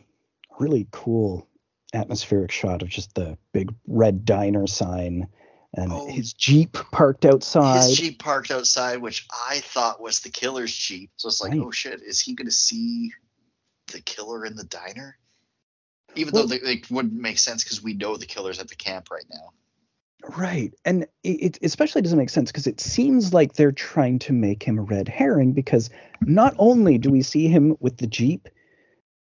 Really 0.59 0.87
cool 0.91 1.47
atmospheric 1.93 2.51
shot 2.51 2.81
of 2.81 2.89
just 2.89 3.15
the 3.15 3.37
big 3.51 3.73
red 3.87 4.25
diner 4.25 4.67
sign 4.67 5.27
and 5.73 5.91
Oh. 5.91 6.07
his 6.07 6.33
Jeep 6.33 6.73
parked 6.91 7.25
outside. 7.25 7.87
His 7.87 7.97
Jeep 7.97 8.19
parked 8.19 8.51
outside, 8.51 8.97
which 8.97 9.27
I 9.31 9.59
thought 9.59 10.01
was 10.01 10.19
the 10.19 10.29
killer's 10.29 10.75
Jeep. 10.75 11.11
So 11.15 11.27
it's 11.27 11.41
like, 11.41 11.51
Right. 11.51 11.61
oh 11.61 11.71
shit, 11.71 12.01
is 12.01 12.19
he 12.19 12.33
going 12.33 12.47
to 12.47 12.53
see 12.53 13.11
the 13.87 14.01
killer 14.01 14.45
in 14.45 14.55
the 14.55 14.65
diner? 14.65 15.17
Even 16.15 16.33
Well- 16.33 16.47
though 16.47 16.57
they, 16.57 16.73
it 16.73 16.91
wouldn't 16.91 17.13
make 17.13 17.39
sense 17.39 17.63
because 17.63 17.81
we 17.81 17.93
know 17.93 18.17
the 18.17 18.25
killer's 18.25 18.59
at 18.59 18.67
the 18.67 18.75
camp 18.75 19.11
right 19.11 19.25
now. 19.31 19.53
Right. 20.37 20.73
And 20.85 21.07
it, 21.23 21.29
it 21.29 21.59
especially 21.63 22.01
doesn't 22.03 22.17
make 22.17 22.29
sense 22.29 22.51
because 22.51 22.67
it 22.67 22.79
seems 22.79 23.33
like 23.33 23.53
they're 23.53 23.71
trying 23.71 24.19
to 24.19 24.33
make 24.33 24.61
him 24.61 24.77
a 24.77 24.83
red 24.83 25.07
herring 25.07 25.53
because 25.53 25.89
not 26.21 26.53
only 26.59 26.97
do 26.97 27.09
we 27.09 27.23
see 27.23 27.47
him 27.47 27.75
with 27.79 27.97
the 27.97 28.05
Jeep, 28.05 28.47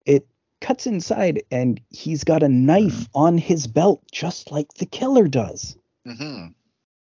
it 0.05 0.27
cuts 0.61 0.87
inside 0.87 1.45
and 1.51 1.81
he's 1.89 2.25
got 2.25 2.43
a 2.43 2.49
knife 2.49 2.93
mm. 2.93 3.09
on 3.15 3.39
his 3.39 3.67
belt 3.67 4.03
just 4.13 4.51
like 4.53 4.75
the 4.75 4.87
killer 4.87 5.29
does. 5.29 5.77
Mm-hmm. 6.07 6.49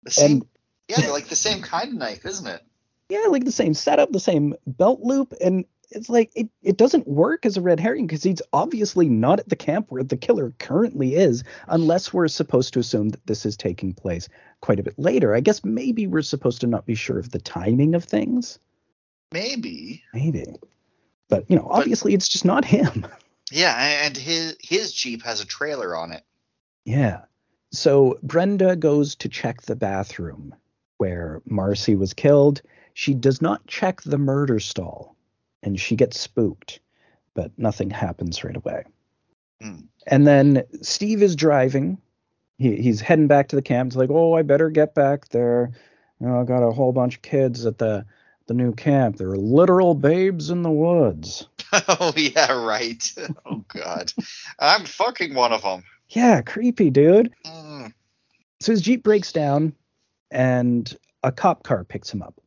The 0.03 0.11
same, 0.11 0.31
And 0.31 0.45
yeah, 0.87 1.09
like 1.09 1.27
the 1.27 1.35
same 1.35 1.61
kind 1.61 1.89
of 1.89 1.95
knife, 1.95 2.25
isn't 2.25 2.47
it? 2.47 2.63
yeah, 3.09 3.25
like 3.29 3.45
the 3.45 3.51
same 3.51 3.73
setup, 3.73 4.11
the 4.11 4.19
same 4.19 4.53
belt 4.65 4.99
loop, 5.01 5.33
and 5.41 5.65
it's 5.89 6.09
like 6.09 6.31
it, 6.35 6.49
it 6.61 6.75
doesn't 6.77 7.07
work 7.07 7.45
as 7.45 7.55
a 7.55 7.61
red 7.61 7.79
herring 7.79 8.05
because 8.05 8.23
he's 8.23 8.41
obviously 8.51 9.07
not 9.07 9.39
at 9.39 9.47
the 9.47 9.55
camp 9.55 9.87
where 9.89 10.03
the 10.03 10.17
killer 10.17 10.53
currently 10.59 11.15
is, 11.15 11.43
unless 11.67 12.13
we're 12.13 12.27
supposed 12.27 12.73
to 12.73 12.79
assume 12.79 13.09
that 13.09 13.25
this 13.25 13.45
is 13.45 13.55
taking 13.55 13.93
place 13.93 14.27
quite 14.59 14.79
a 14.79 14.83
bit 14.83 14.99
later. 14.99 15.33
I 15.33 15.39
guess 15.39 15.63
maybe 15.63 16.07
we're 16.07 16.21
supposed 16.21 16.61
to 16.61 16.67
not 16.67 16.85
be 16.85 16.95
sure 16.95 17.17
of 17.19 17.31
the 17.31 17.39
timing 17.39 17.95
of 17.95 18.03
things. 18.03 18.59
Maybe. 19.31 20.03
Maybe. 20.13 20.45
But 21.29 21.49
you 21.49 21.55
know, 21.55 21.67
obviously 21.69 22.13
it's 22.13 22.27
just 22.29 22.45
not 22.45 22.65
him. 22.65 23.05
Yeah, 23.49 24.05
and 24.05 24.17
his 24.17 24.57
his 24.59 24.91
Jeep 24.91 25.23
has 25.23 25.39
a 25.39 25.45
trailer 25.45 25.95
on 25.95 26.11
it. 26.11 26.21
Yeah. 26.83 27.21
So 27.77 28.17
Brenda 28.23 28.75
goes 28.75 29.13
to 29.17 29.29
check 29.29 29.61
the 29.61 29.75
bathroom 29.75 30.55
where 30.97 31.43
Marcy 31.45 31.93
was 31.93 32.11
killed. 32.11 32.63
She 32.95 33.13
does 33.13 33.39
not 33.39 33.67
check 33.67 34.01
the 34.01 34.17
murder 34.17 34.59
stall 34.59 35.15
and 35.61 35.79
she 35.79 35.95
gets 35.95 36.19
spooked, 36.19 36.79
but 37.35 37.51
nothing 37.55 37.91
happens 37.91 38.43
right 38.43 38.55
away. 38.55 38.85
Hmm. 39.61 39.81
And 40.07 40.25
then 40.25 40.63
Steve 40.81 41.21
is 41.21 41.35
driving. 41.35 41.99
He, 42.57 42.77
he's 42.77 42.99
heading 42.99 43.27
back 43.27 43.49
to 43.49 43.55
the 43.55 43.61
camp. 43.61 43.91
He's 43.91 43.97
like, 43.97 44.09
oh, 44.09 44.33
I 44.33 44.41
better 44.41 44.71
get 44.71 44.95
back 44.95 45.29
there. 45.29 45.69
You 46.19 46.27
know, 46.29 46.41
I 46.41 46.45
got 46.45 46.67
a 46.67 46.71
whole 46.71 46.93
bunch 46.93 47.17
of 47.17 47.21
kids 47.21 47.67
at 47.67 47.77
the 47.77 48.07
the 48.47 48.55
new 48.55 48.73
camp. 48.73 49.17
There 49.17 49.29
are 49.29 49.37
literal 49.37 49.93
babes 49.93 50.49
in 50.49 50.63
the 50.63 50.71
woods. 50.71 51.47
oh 51.73 52.13
yeah, 52.15 52.53
right. 52.53 53.03
oh 53.45 53.63
god, 53.67 54.11
I'm 54.57 54.85
fucking 54.85 55.35
one 55.35 55.53
of 55.53 55.61
them. 55.61 55.83
Yeah, 56.09 56.41
creepy, 56.41 56.89
dude. 56.89 57.33
Mm. 57.45 57.93
So 58.59 58.71
his 58.71 58.81
Jeep 58.81 59.03
breaks 59.03 59.31
down 59.31 59.73
and 60.31 60.95
a 61.23 61.31
cop 61.31 61.63
car 61.63 61.83
picks 61.83 62.11
him 62.11 62.21
up. 62.21 62.39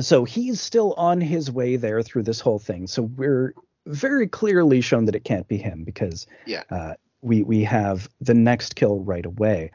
So 0.00 0.24
he's 0.24 0.60
still 0.60 0.92
on 0.94 1.20
his 1.20 1.50
way 1.50 1.76
there 1.76 2.02
through 2.02 2.24
this 2.24 2.40
whole 2.40 2.58
thing. 2.58 2.86
So 2.86 3.02
we're 3.02 3.54
very 3.86 4.28
clearly 4.28 4.80
shown 4.80 5.06
that 5.06 5.14
it 5.14 5.24
can't 5.24 5.48
be 5.48 5.56
him 5.56 5.82
because 5.84 6.26
Yeah. 6.46 6.64
uh, 6.70 6.94
we 7.22 7.42
we 7.42 7.64
have 7.64 8.08
the 8.20 8.34
next 8.34 8.76
kill 8.76 9.00
right 9.00 9.24
away 9.24 9.72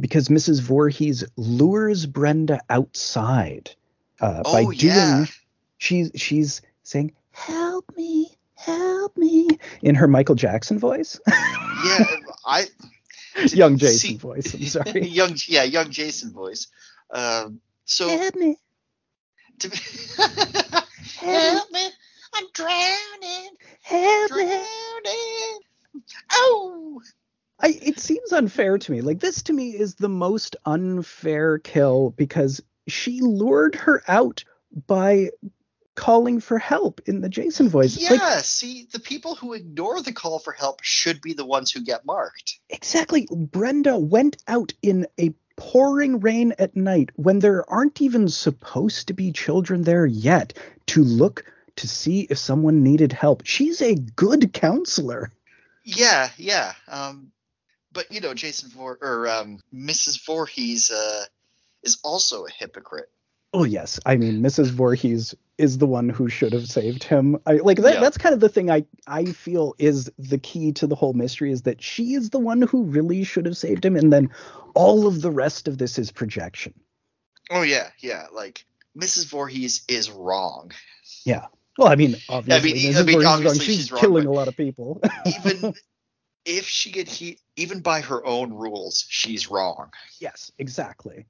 because 0.00 0.28
Mrs. 0.28 0.60
Voorhees 0.60 1.24
lures 1.36 2.06
Brenda 2.06 2.60
outside 2.70 3.70
uh, 4.20 4.42
by 4.42 4.62
Oh 4.62 4.72
doing 4.72 4.78
yeah. 4.94 5.24
she's 5.78 6.10
she's 6.16 6.62
saying 6.82 7.12
help 7.32 7.84
me 7.96 8.29
help 8.64 9.16
me. 9.16 9.48
In 9.82 9.94
her 9.94 10.08
Michael 10.08 10.34
Jackson 10.34 10.78
voice? 10.78 11.20
Yeah, 11.28 12.04
I 12.44 12.66
young 13.52 13.78
See- 13.78 13.86
Jason 13.86 14.18
voice 14.18 14.54
I'm 14.54 14.64
sorry. 14.64 15.06
Young 15.08 15.36
yeah 15.46 15.62
young 15.64 15.90
Jason 15.90 16.32
voice. 16.32 16.66
Um, 17.12 17.60
so 17.84 18.08
help 18.08 18.34
me. 18.36 18.56
To, 19.60 19.68
help 21.18 21.70
me, 21.72 21.88
I'm 22.34 22.44
drowning, 22.54 23.50
help 23.82 24.30
me. 24.30 24.46
Drowning. 24.46 25.60
Oh, 26.32 27.02
I, 27.60 27.78
it 27.82 27.98
seems 27.98 28.32
unfair 28.32 28.78
to 28.78 28.92
me. 28.92 29.02
Like 29.02 29.20
this 29.20 29.42
to 29.42 29.52
me 29.52 29.70
is 29.70 29.96
the 29.96 30.08
most 30.08 30.56
unfair 30.64 31.58
kill 31.58 32.10
because 32.10 32.62
she 32.88 33.20
lured 33.20 33.74
her 33.74 34.02
out 34.08 34.44
by 34.86 35.30
calling 36.00 36.40
for 36.40 36.58
help 36.58 37.02
in 37.04 37.20
the 37.20 37.28
Jason 37.28 37.68
voice. 37.68 37.98
yeah. 38.00 38.12
Like 38.12 38.44
see, 38.44 38.88
the 38.90 39.00
people 39.00 39.34
who 39.34 39.52
ignore 39.52 40.00
the 40.00 40.14
call 40.14 40.38
for 40.38 40.52
help 40.52 40.82
should 40.82 41.20
be 41.20 41.34
the 41.34 41.44
ones 41.44 41.70
who 41.70 41.84
get 41.84 42.06
marked. 42.06 42.58
exactly. 42.70 43.28
Brenda 43.30 43.98
went 43.98 44.38
out 44.48 44.72
in 44.80 45.06
a 45.20 45.34
pouring 45.56 46.20
rain 46.20 46.54
at 46.58 46.74
night 46.74 47.10
when 47.16 47.38
there 47.38 47.70
aren't 47.70 48.00
even 48.00 48.28
supposed 48.28 49.08
to 49.08 49.12
be 49.12 49.30
children 49.30 49.82
there 49.82 50.06
yet 50.06 50.54
to 50.86 51.04
look 51.04 51.44
to 51.76 51.86
see 51.86 52.22
if 52.22 52.38
someone 52.38 52.82
needed 52.82 53.12
help. 53.12 53.42
She's 53.44 53.82
a 53.82 53.94
good 53.94 54.54
counselor. 54.54 55.30
Yeah, 55.84 56.30
yeah. 56.38 56.72
Um, 56.88 57.30
but 57.92 58.10
you 58.10 58.22
know, 58.22 58.32
Jason 58.32 58.70
Vor 58.70 58.96
or 59.02 59.28
um, 59.28 59.60
Mrs. 59.74 60.24
Voorhees 60.24 60.90
uh, 60.90 61.24
is 61.82 61.98
also 62.02 62.46
a 62.46 62.50
hypocrite. 62.50 63.10
Oh 63.52 63.64
yes, 63.64 64.00
I 64.06 64.16
mean 64.16 64.40
Mrs. 64.42 64.68
Voorhees 64.68 65.34
is 65.60 65.78
the 65.78 65.86
one 65.86 66.08
who 66.08 66.28
should 66.28 66.52
have 66.52 66.66
saved 66.66 67.04
him. 67.04 67.38
I 67.46 67.54
like 67.54 67.78
that. 67.78 67.94
Yeah. 67.94 68.00
That's 68.00 68.16
kind 68.18 68.32
of 68.32 68.40
the 68.40 68.48
thing 68.48 68.70
I 68.70 68.84
I 69.06 69.26
feel 69.26 69.74
is 69.78 70.10
the 70.18 70.38
key 70.38 70.72
to 70.72 70.86
the 70.86 70.94
whole 70.94 71.12
mystery 71.12 71.52
is 71.52 71.62
that 71.62 71.82
she 71.82 72.14
is 72.14 72.30
the 72.30 72.38
one 72.38 72.62
who 72.62 72.84
really 72.84 73.22
should 73.24 73.46
have 73.46 73.56
saved 73.56 73.84
him, 73.84 73.96
and 73.96 74.12
then 74.12 74.30
all 74.74 75.06
of 75.06 75.20
the 75.22 75.30
rest 75.30 75.68
of 75.68 75.78
this 75.78 75.98
is 75.98 76.10
projection. 76.10 76.74
Oh 77.50 77.62
yeah, 77.62 77.90
yeah. 77.98 78.26
Like 78.32 78.64
Mrs. 78.98 79.26
Voorhees 79.26 79.82
is 79.86 80.10
wrong. 80.10 80.72
Yeah. 81.24 81.46
Well, 81.78 81.88
I 81.88 81.94
mean, 81.96 82.16
obviously, 82.28 82.88
I 82.88 82.92
Mrs. 82.92 83.06
mean, 83.06 83.14
Voorhees 83.14 83.16
is 83.16 83.24
wrong. 83.24 83.34
obviously 83.34 83.66
She's, 83.66 83.76
she's 83.76 83.92
wrong, 83.92 84.00
killing 84.00 84.26
a 84.26 84.32
lot 84.32 84.48
of 84.48 84.56
people. 84.56 85.00
Even 85.26 85.74
if 86.44 86.66
she 86.66 86.90
get 86.90 87.08
heat, 87.08 87.40
even 87.56 87.80
by 87.80 88.00
her 88.00 88.24
own 88.24 88.52
rules, 88.52 89.04
she's 89.08 89.50
wrong. 89.50 89.90
Yes, 90.20 90.50
exactly. 90.58 91.26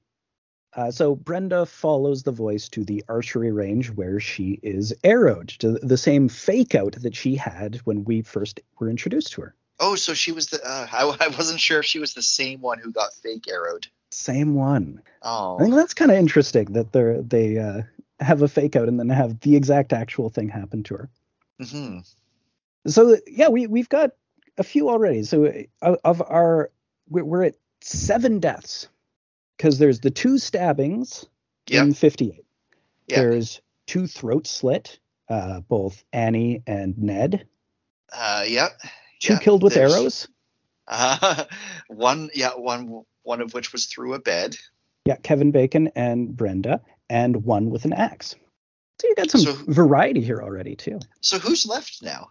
Uh, 0.75 0.91
so 0.91 1.17
Brenda 1.17 1.67
follows 1.67 2.23
the 2.23 2.33
voice 2.33 2.69
to 2.69 2.85
the 2.85 3.03
archery 3.09 3.51
range 3.51 3.91
where 3.91 4.21
she 4.21 4.61
is 4.63 4.95
arrowed 5.05 5.49
to 5.49 5.73
the 5.73 5.97
same 5.97 6.29
fake 6.29 6.75
out 6.75 6.93
that 7.03 7.17
she 7.17 7.35
had 7.35 7.77
when 7.85 8.05
we 8.05 8.23
first 8.23 8.61
were 8.79 8.89
introduced 8.89 9.33
to 9.33 9.43
her. 9.43 9.55
Oh, 9.81 9.97
so 9.97 10.15
she 10.15 10.31
was 10.31 10.49
the. 10.49 10.65
Uh, 10.65 10.87
I, 10.93 11.27
I 11.27 11.29
wasn't 11.29 11.61
sure 11.61 11.81
if 11.81 11.87
she 11.87 11.99
was 11.99 12.15
the 12.15 12.23
same 12.23 12.61
one 12.61 12.79
who 12.79 12.93
got 12.93 13.13
fake 13.15 13.47
arrowed. 13.53 13.89
Same 14.13 14.55
one. 14.55 15.03
Oh, 15.23 15.59
I 15.59 15.63
think 15.63 15.75
that's 15.75 15.95
kind 15.95 16.11
of 16.11 16.17
interesting 16.19 16.67
that 16.73 16.93
they're 16.93 17.21
they 17.21 17.59
uh, 17.59 17.83
have 18.21 18.43
a 18.43 18.49
fake 18.49 18.77
out 18.77 18.89
and 18.89 18.99
then 18.99 19.09
have 19.09 19.41
the 19.41 19.57
exact 19.57 19.93
actual 19.93 20.31
thing 20.31 20.49
happen 20.49 20.83
to 20.85 20.95
her. 20.95 21.11
hmm 21.61 21.99
So 22.87 23.17
yeah, 23.27 23.49
we 23.49 23.67
we've 23.67 23.89
got 23.89 24.13
a 24.59 24.63
few 24.63 24.89
already. 24.89 25.25
So 25.25 25.53
uh, 25.83 25.97
of 26.05 26.23
our 26.23 26.71
we're, 27.09 27.25
we're 27.25 27.45
at 27.45 27.55
seven 27.81 28.39
deaths 28.39 28.89
because 29.61 29.79
there's 29.79 30.01
the 30.01 30.11
two 30.11 30.39
stabbings 30.39 31.27
in 31.69 31.93
58. 31.93 32.43
Yeah. 33.09 33.17
There's 33.21 33.61
two 33.87 34.07
throat 34.07 34.47
slit, 34.47 34.99
uh, 35.29 35.61
both 35.61 36.03
Annie 36.15 36.63
and 36.67 36.97
Ned. 36.97 37.47
Uh, 38.11 38.45
yep. 38.49 38.81
Two 39.19 39.35
Yeah, 39.35 39.39
killed 39.41 39.63
with 39.63 39.75
there's- 39.75 39.93
arrows. 39.93 40.29
Uh, 40.89 41.45
one, 41.89 42.31
yeah, 42.35 42.53
one, 42.57 43.03
one 43.23 43.43
of 43.43 43.53
which 43.53 43.71
was 43.75 43.85
through 43.85 44.15
a 44.15 44.19
bed. 44.19 44.57
Yeah, 45.05 45.17
Kevin 45.17 45.51
Bacon 45.51 45.89
and 45.95 46.35
Brenda, 46.35 46.81
and 47.11 47.45
one 47.45 47.69
with 47.69 47.85
an 47.85 47.93
axe. 47.93 48.35
So 48.99 49.09
you 49.09 49.15
got 49.15 49.31
some 49.31 49.43
So- 49.43 49.53
variety 49.69 50.23
here 50.23 50.41
already 50.41 50.75
too. 50.75 51.01
So 51.21 51.39
who's 51.39 51.67
left 51.67 52.03
now? 52.03 52.31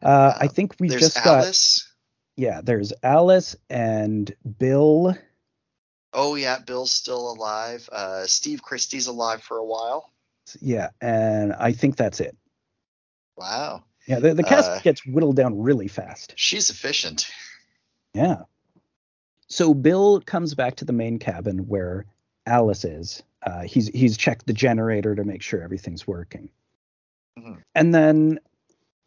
Uh, 0.00 0.34
I 0.40 0.46
think 0.46 0.76
we 0.78 0.88
just 0.88 1.16
got 1.16 1.26
Alice. 1.44 1.92
yeah. 2.36 2.60
There's 2.62 2.92
Alice 3.02 3.56
and 3.68 4.32
Bill. 4.60 5.16
Oh 6.14 6.36
yeah, 6.36 6.60
Bill's 6.60 6.92
still 6.92 7.32
alive. 7.32 7.88
Uh, 7.90 8.24
Steve 8.26 8.62
Christy's 8.62 9.08
alive 9.08 9.42
for 9.42 9.58
a 9.58 9.64
while. 9.64 10.12
Yeah, 10.60 10.90
and 11.00 11.52
I 11.52 11.72
think 11.72 11.96
that's 11.96 12.20
it. 12.20 12.36
Wow, 13.36 13.82
Yeah, 14.06 14.20
the, 14.20 14.32
the 14.34 14.44
cast 14.44 14.70
Uh, 14.70 14.80
gets 14.80 15.04
whittled 15.04 15.34
down 15.36 15.58
really 15.60 15.88
fast. 15.88 16.34
she's 16.36 16.70
efficient. 16.70 17.26
Yeah. 18.14 18.42
So 19.48 19.74
Bill 19.74 20.20
comes 20.20 20.54
back 20.54 20.76
to 20.76 20.84
the 20.84 20.92
main 20.92 21.18
cabin 21.18 21.66
where 21.66 22.06
Alice 22.46 22.84
is. 22.84 23.22
Uh, 23.42 23.62
he's 23.62 23.88
he's 23.88 24.16
checked 24.16 24.46
the 24.46 24.52
generator 24.52 25.14
to 25.16 25.24
make 25.24 25.42
sure 25.42 25.62
everything's 25.62 26.06
working. 26.06 26.48
Mhm. 27.38 27.60
And 27.74 27.92
then 27.94 28.38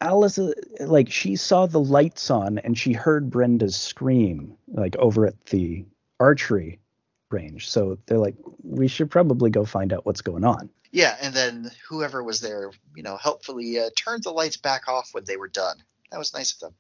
Alice, 0.01 0.37
like, 0.81 1.09
she 1.09 1.37
saw 1.37 1.65
the 1.65 1.79
lights 1.79 2.29
on 2.29 2.57
and 2.59 2.77
she 2.77 2.91
heard 2.93 3.29
Brenda's 3.29 3.75
scream, 3.77 4.57
like, 4.67 4.95
over 4.97 5.25
at 5.25 5.45
the 5.45 5.85
archery 6.19 6.79
range. 7.30 7.69
So 7.69 7.97
they're 8.05 8.17
like, 8.17 8.36
we 8.63 8.88
should 8.88 9.09
probably 9.11 9.49
go 9.49 9.65
find 9.65 9.93
out 9.93 10.05
what's 10.05 10.21
going 10.21 10.43
on. 10.43 10.69
Yeah, 10.91 11.17
and 11.21 11.34
then 11.34 11.71
whoever 11.89 12.23
was 12.23 12.39
there, 12.39 12.71
you 12.95 13.03
know, 13.03 13.17
helpfully 13.17 13.78
uh, 13.80 13.89
turned 13.95 14.23
the 14.23 14.32
lights 14.32 14.57
back 14.57 14.88
off 14.88 15.09
when 15.11 15.25
they 15.25 15.38
were 15.38 15.49
done. 15.49 15.78
That 16.11 16.17
was 16.17 16.34
nice 16.34 16.53
of 16.53 16.59
them. 16.59 16.73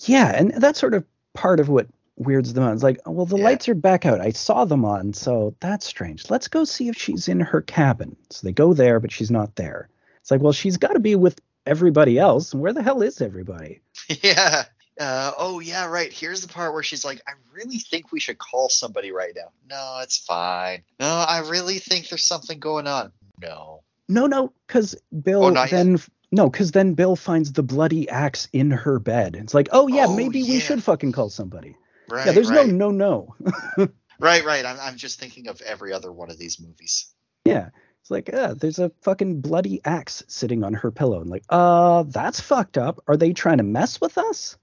Yeah, 0.00 0.32
and 0.34 0.52
that's 0.54 0.78
sort 0.80 0.94
of 0.94 1.04
part 1.34 1.60
of 1.60 1.68
what 1.68 1.86
weirds 2.16 2.52
them 2.54 2.64
out. 2.64 2.72
It's 2.72 2.82
like, 2.82 3.00
well, 3.06 3.26
the 3.26 3.36
Yeah. 3.36 3.44
lights 3.44 3.68
are 3.68 3.74
back 3.74 4.06
out. 4.06 4.20
I 4.20 4.30
saw 4.30 4.64
them 4.64 4.84
on, 4.84 5.12
so 5.12 5.54
that's 5.60 5.86
strange. 5.86 6.30
Let's 6.30 6.48
go 6.48 6.64
see 6.64 6.88
if 6.88 6.96
she's 6.96 7.28
in 7.28 7.40
her 7.40 7.60
cabin. 7.60 8.16
So 8.30 8.46
they 8.46 8.52
go 8.52 8.72
there, 8.72 8.98
but 9.00 9.12
she's 9.12 9.30
not 9.30 9.56
there. 9.56 9.88
It's 10.20 10.30
like, 10.30 10.40
well, 10.40 10.52
she's 10.52 10.78
got 10.78 10.92
to 10.94 11.00
be 11.00 11.14
with 11.14 11.38
everybody 11.66 12.18
else. 12.18 12.52
And 12.52 12.62
where 12.62 12.72
the 12.72 12.82
hell 12.82 13.02
is 13.02 13.20
everybody? 13.20 13.80
yeah. 14.22 14.64
Uh, 14.98 15.32
oh 15.38 15.60
yeah, 15.60 15.86
right. 15.86 16.12
Here's 16.12 16.42
the 16.42 16.48
part 16.48 16.72
where 16.72 16.82
she's 16.82 17.04
like, 17.04 17.20
"I 17.26 17.32
really 17.52 17.78
think 17.78 18.12
we 18.12 18.20
should 18.20 18.38
call 18.38 18.68
somebody 18.68 19.10
right 19.10 19.32
now." 19.34 19.50
No, 19.68 19.98
it's 20.02 20.18
fine. 20.18 20.82
No, 21.00 21.06
I 21.06 21.40
really 21.40 21.78
think 21.78 22.08
there's 22.08 22.22
something 22.24 22.58
going 22.60 22.86
on. 22.86 23.10
No. 23.40 23.82
No, 24.08 24.26
no, 24.26 24.52
because 24.66 24.94
Bill 25.22 25.44
Oh, 25.44 25.50
not 25.50 25.72
yet? 25.72 25.84
then 25.84 25.98
no, 26.30 26.48
because 26.48 26.70
then 26.72 26.94
Bill 26.94 27.16
finds 27.16 27.52
the 27.52 27.62
bloody 27.62 28.08
axe 28.08 28.48
in 28.52 28.70
her 28.70 28.98
bed. 28.98 29.34
It's 29.34 29.54
like, 29.54 29.68
oh 29.72 29.88
yeah, 29.88 30.06
Oh, 30.08 30.16
maybe 30.16 30.42
we 30.42 30.60
should 30.60 30.82
fucking 30.82 31.12
call 31.12 31.30
somebody. 31.30 31.76
Right. 32.08 32.26
yeah, 32.26 32.32
there's 32.32 32.50
right. 32.50 32.68
no 32.68 32.90
no 32.90 33.34
no. 33.78 33.88
Right, 34.20 34.44
right. 34.44 34.64
I'm, 34.64 34.78
I'm 34.80 34.96
just 34.96 35.18
thinking 35.18 35.48
of 35.48 35.60
every 35.62 35.92
other 35.92 36.12
one 36.12 36.30
of 36.30 36.38
these 36.38 36.60
movies. 36.60 37.12
yeah. 37.44 37.70
It's 38.00 38.10
like, 38.10 38.32
uh, 38.32 38.52
there's 38.54 38.78
a 38.78 38.92
fucking 39.00 39.40
bloody 39.40 39.80
axe 39.84 40.22
sitting 40.28 40.62
on 40.62 40.74
her 40.74 40.90
pillow. 40.90 41.22
And 41.22 41.30
like, 41.30 41.42
uh, 41.48 42.02
that's 42.06 42.38
fucked 42.38 42.76
up. 42.76 43.02
Are 43.08 43.16
they 43.16 43.32
trying 43.32 43.56
to 43.58 43.64
mess 43.64 43.98
with 44.00 44.18
us? 44.18 44.58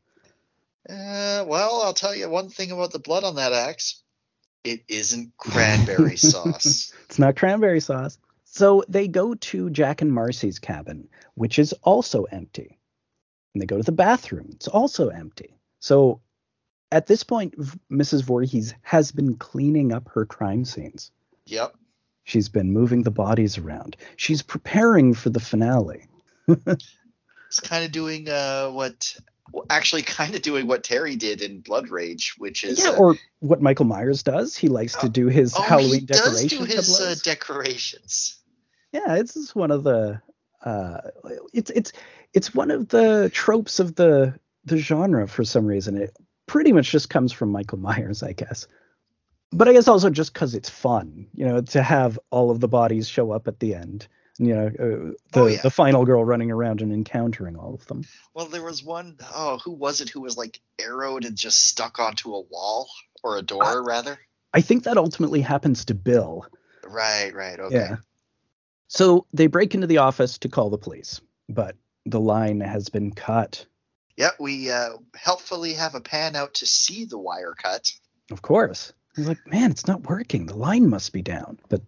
Uh, 0.92 1.46
well, 1.48 1.82
I'll 1.84 1.94
tell 1.94 2.14
you 2.14 2.30
one 2.30 2.50
thing 2.50 2.72
about 2.72 2.92
the 2.92 3.00
blood 3.00 3.24
on 3.24 3.36
that 3.36 3.54
axe. 3.54 4.04
It 4.64 4.84
isn't 4.90 5.32
cranberry 5.38 6.18
sauce. 6.18 6.94
It's 7.06 7.20
not 7.20 7.38
cranberry 7.38 7.80
sauce. 7.80 8.18
So 8.44 8.84
they 8.90 9.08
go 9.08 9.34
to 9.34 9.70
Jack 9.70 10.02
and 10.02 10.12
Marcy's 10.12 10.60
cabin, 10.60 11.08
which 11.36 11.60
is 11.60 11.72
also 11.84 12.24
empty. 12.26 12.78
And 13.54 13.62
they 13.62 13.66
go 13.66 13.78
to 13.78 13.84
the 13.84 13.94
bathroom. 13.94 14.50
It's 14.52 14.68
also 14.68 15.08
empty. 15.08 15.58
So 15.80 16.22
at 16.92 17.08
this 17.08 17.24
point, 17.24 17.56
Mrs. 17.90 18.24
Voorhees 18.24 18.74
has 18.82 19.12
been 19.12 19.36
cleaning 19.36 19.94
up 19.94 20.10
her 20.10 20.26
crime 20.26 20.66
scenes. 20.66 21.12
Yep. 21.46 21.74
She's 22.26 22.50
been 22.50 22.74
moving 22.74 23.04
the 23.04 23.12
bodies 23.12 23.58
around. 23.58 23.96
She's 24.18 24.42
preparing 24.42 25.14
for 25.14 25.30
the 25.30 25.40
finale. 25.40 26.08
It's 27.52 27.60
kind 27.60 27.84
of 27.84 27.92
doing 27.92 28.30
uh, 28.30 28.70
what, 28.70 29.14
actually, 29.70 30.02
kind 30.04 30.36
of 30.36 30.42
doing 30.42 30.68
what 30.68 30.84
Terry 30.84 31.16
did 31.16 31.42
in 31.42 31.62
Blood 31.62 31.90
Rage, 31.90 32.36
which 32.38 32.64
is 32.64 32.84
yeah, 32.84 32.92
uh, 32.92 32.98
or 32.98 33.16
what 33.40 33.62
Michael 33.62 33.86
Myers 33.86 34.24
does. 34.24 34.56
He 34.56 34.68
likes 34.68 34.96
to 34.96 35.10
do 35.10 35.28
his 35.28 35.56
oh, 35.58 35.62
Halloween 35.62 36.02
he 36.02 36.06
does 36.06 36.20
decorations. 36.20 36.52
do 36.52 36.76
his 36.76 37.02
uh, 37.02 37.16
decorations. 37.24 38.40
yeah, 38.92 39.16
it's 39.16 39.34
just 39.34 39.56
one 39.56 39.72
of 39.72 39.84
the 39.84 40.22
uh 40.64 40.98
it's 41.54 41.72
it's 41.72 41.92
it's 42.34 42.54
one 42.54 42.70
of 42.70 42.88
the 42.90 43.32
tropes 43.34 43.80
of 43.80 43.96
the 43.96 44.38
the 44.66 44.78
genre 44.78 45.28
for 45.28 45.44
some 45.44 45.66
reason. 45.66 45.98
It 45.98 46.16
pretty 46.46 46.72
much 46.72 46.92
just 46.92 47.10
comes 47.10 47.32
from 47.32 47.52
Michael 47.52 47.78
Myers, 47.80 48.24
I 48.24 48.34
guess. 48.34 48.68
But 49.54 49.68
I 49.68 49.74
guess 49.74 49.88
also 49.88 50.10
just 50.10 50.34
because 50.34 50.56
it's 50.56 50.70
fun, 50.70 51.28
you 51.34 51.46
know, 51.46 51.62
to 51.62 51.84
have 51.84 52.18
all 52.30 52.52
of 52.52 52.62
the 52.62 52.70
bodies 52.70 53.08
show 53.08 53.32
up 53.32 53.48
at 53.48 53.60
the 53.60 53.76
end. 53.76 54.08
You 54.42 54.56
know, 54.56 54.66
uh, 54.68 55.14
the 55.34 55.40
Oh, 55.40 55.46
yeah. 55.46 55.62
the 55.62 55.70
final 55.70 56.04
girl 56.04 56.26
running 56.26 56.50
around 56.50 56.82
and 56.82 56.92
encountering 56.92 57.56
all 57.56 57.76
of 57.76 57.86
them. 57.86 58.04
Well, 58.34 58.48
there 58.48 58.64
was 58.64 58.84
one 58.84 59.18
oh, 59.36 59.60
who 59.64 59.72
was 59.72 60.02
it 60.02 60.10
who 60.10 60.22
was 60.22 60.36
like 60.36 60.60
arrowed 60.84 61.26
and 61.26 61.38
just 61.38 61.68
stuck 61.68 62.00
onto 62.00 62.34
a 62.34 62.42
wall 62.42 62.90
or 63.24 63.38
a 63.38 63.44
door, 63.44 63.64
Uh, 63.64 63.84
rather? 63.84 64.20
I 64.52 64.62
think 64.62 64.86
that 64.86 64.98
ultimately 64.98 65.42
happens 65.42 65.86
to 65.86 65.94
Bill. 65.94 66.48
Right, 66.84 67.32
right. 67.36 67.60
Okay. 67.60 67.76
Yeah. 67.76 67.98
So 68.88 69.28
they 69.32 69.46
break 69.46 69.76
into 69.76 69.86
the 69.88 70.00
office 70.00 70.40
to 70.40 70.50
call 70.50 70.72
the 70.72 70.78
police, 70.80 71.22
but 71.48 71.76
the 72.08 72.20
line 72.20 72.62
has 72.62 72.90
been 72.90 73.12
cut. 73.12 73.66
Yeah, 74.18 74.32
we 74.40 74.72
uh, 74.72 74.98
helpfully 75.16 75.74
have 75.74 75.94
a 75.94 76.02
pan 76.02 76.36
out 76.36 76.56
to 76.56 76.66
see 76.66 77.06
the 77.06 77.20
wire 77.20 77.54
cut. 77.56 77.94
Of 78.32 78.42
course. 78.42 78.92
He's 79.16 79.28
like, 79.28 79.46
man, 79.46 79.70
it's 79.72 79.88
not 79.88 80.10
working. 80.10 80.48
The 80.48 80.56
line 80.58 80.90
must 80.90 81.14
be 81.14 81.22
down. 81.22 81.60
But 81.70 81.82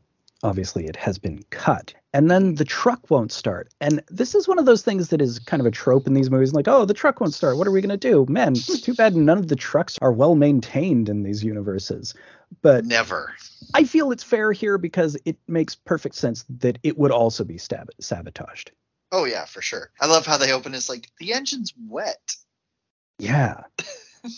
obviously 0.44 0.86
it 0.86 0.96
has 0.96 1.18
been 1.18 1.44
cut. 1.50 1.94
And 2.14 2.30
then 2.30 2.56
the 2.56 2.66
truck 2.66 3.10
won't 3.10 3.32
start. 3.32 3.70
And 3.82 4.04
this 4.10 4.36
is 4.36 4.48
one 4.48 4.60
of 4.60 4.66
those 4.66 4.84
things 4.84 5.10
that 5.10 5.22
is 5.22 5.40
kind 5.40 5.60
of 5.60 5.66
a 5.66 5.72
trope 5.72 6.06
in 6.06 6.14
these 6.14 6.30
movies. 6.30 6.54
Like, 6.54 6.68
oh, 6.68 6.86
the 6.86 6.94
truck 6.94 7.20
won't 7.20 7.34
start. 7.34 7.58
What 7.58 7.68
are 7.68 7.72
we 7.72 7.82
going 7.82 7.98
to 7.98 7.98
do? 7.98 8.26
Man, 8.30 8.52
it's 8.52 8.82
too 8.82 8.94
bad 8.94 9.16
none 9.16 9.40
of 9.40 9.48
the 9.48 9.56
trucks 9.56 9.98
are 10.02 10.12
well 10.12 10.36
maintained 10.36 11.10
in 11.10 11.24
these 11.24 11.44
universes. 11.44 12.14
But 12.62 12.86
Never. 12.86 13.34
I 13.74 13.86
feel 13.86 14.12
it's 14.12 14.24
fair 14.24 14.52
here 14.52 14.78
because 14.78 15.18
it 15.26 15.38
makes 15.48 15.74
perfect 15.74 16.16
sense 16.16 16.46
that 16.60 16.78
it 16.84 17.00
would 17.00 17.12
also 17.12 17.44
be 17.44 17.58
stab- 17.58 17.90
sabotaged. 18.00 18.72
Oh 19.12 19.26
yeah, 19.26 19.46
for 19.46 19.62
sure. 19.62 19.92
I 20.00 20.08
love 20.08 20.26
how 20.26 20.38
they 20.38 20.52
open. 20.52 20.76
It's 20.76 20.90
like 20.90 21.10
the 21.20 21.34
engine's 21.34 21.74
wet. 21.88 22.36
Yeah. 23.18 23.62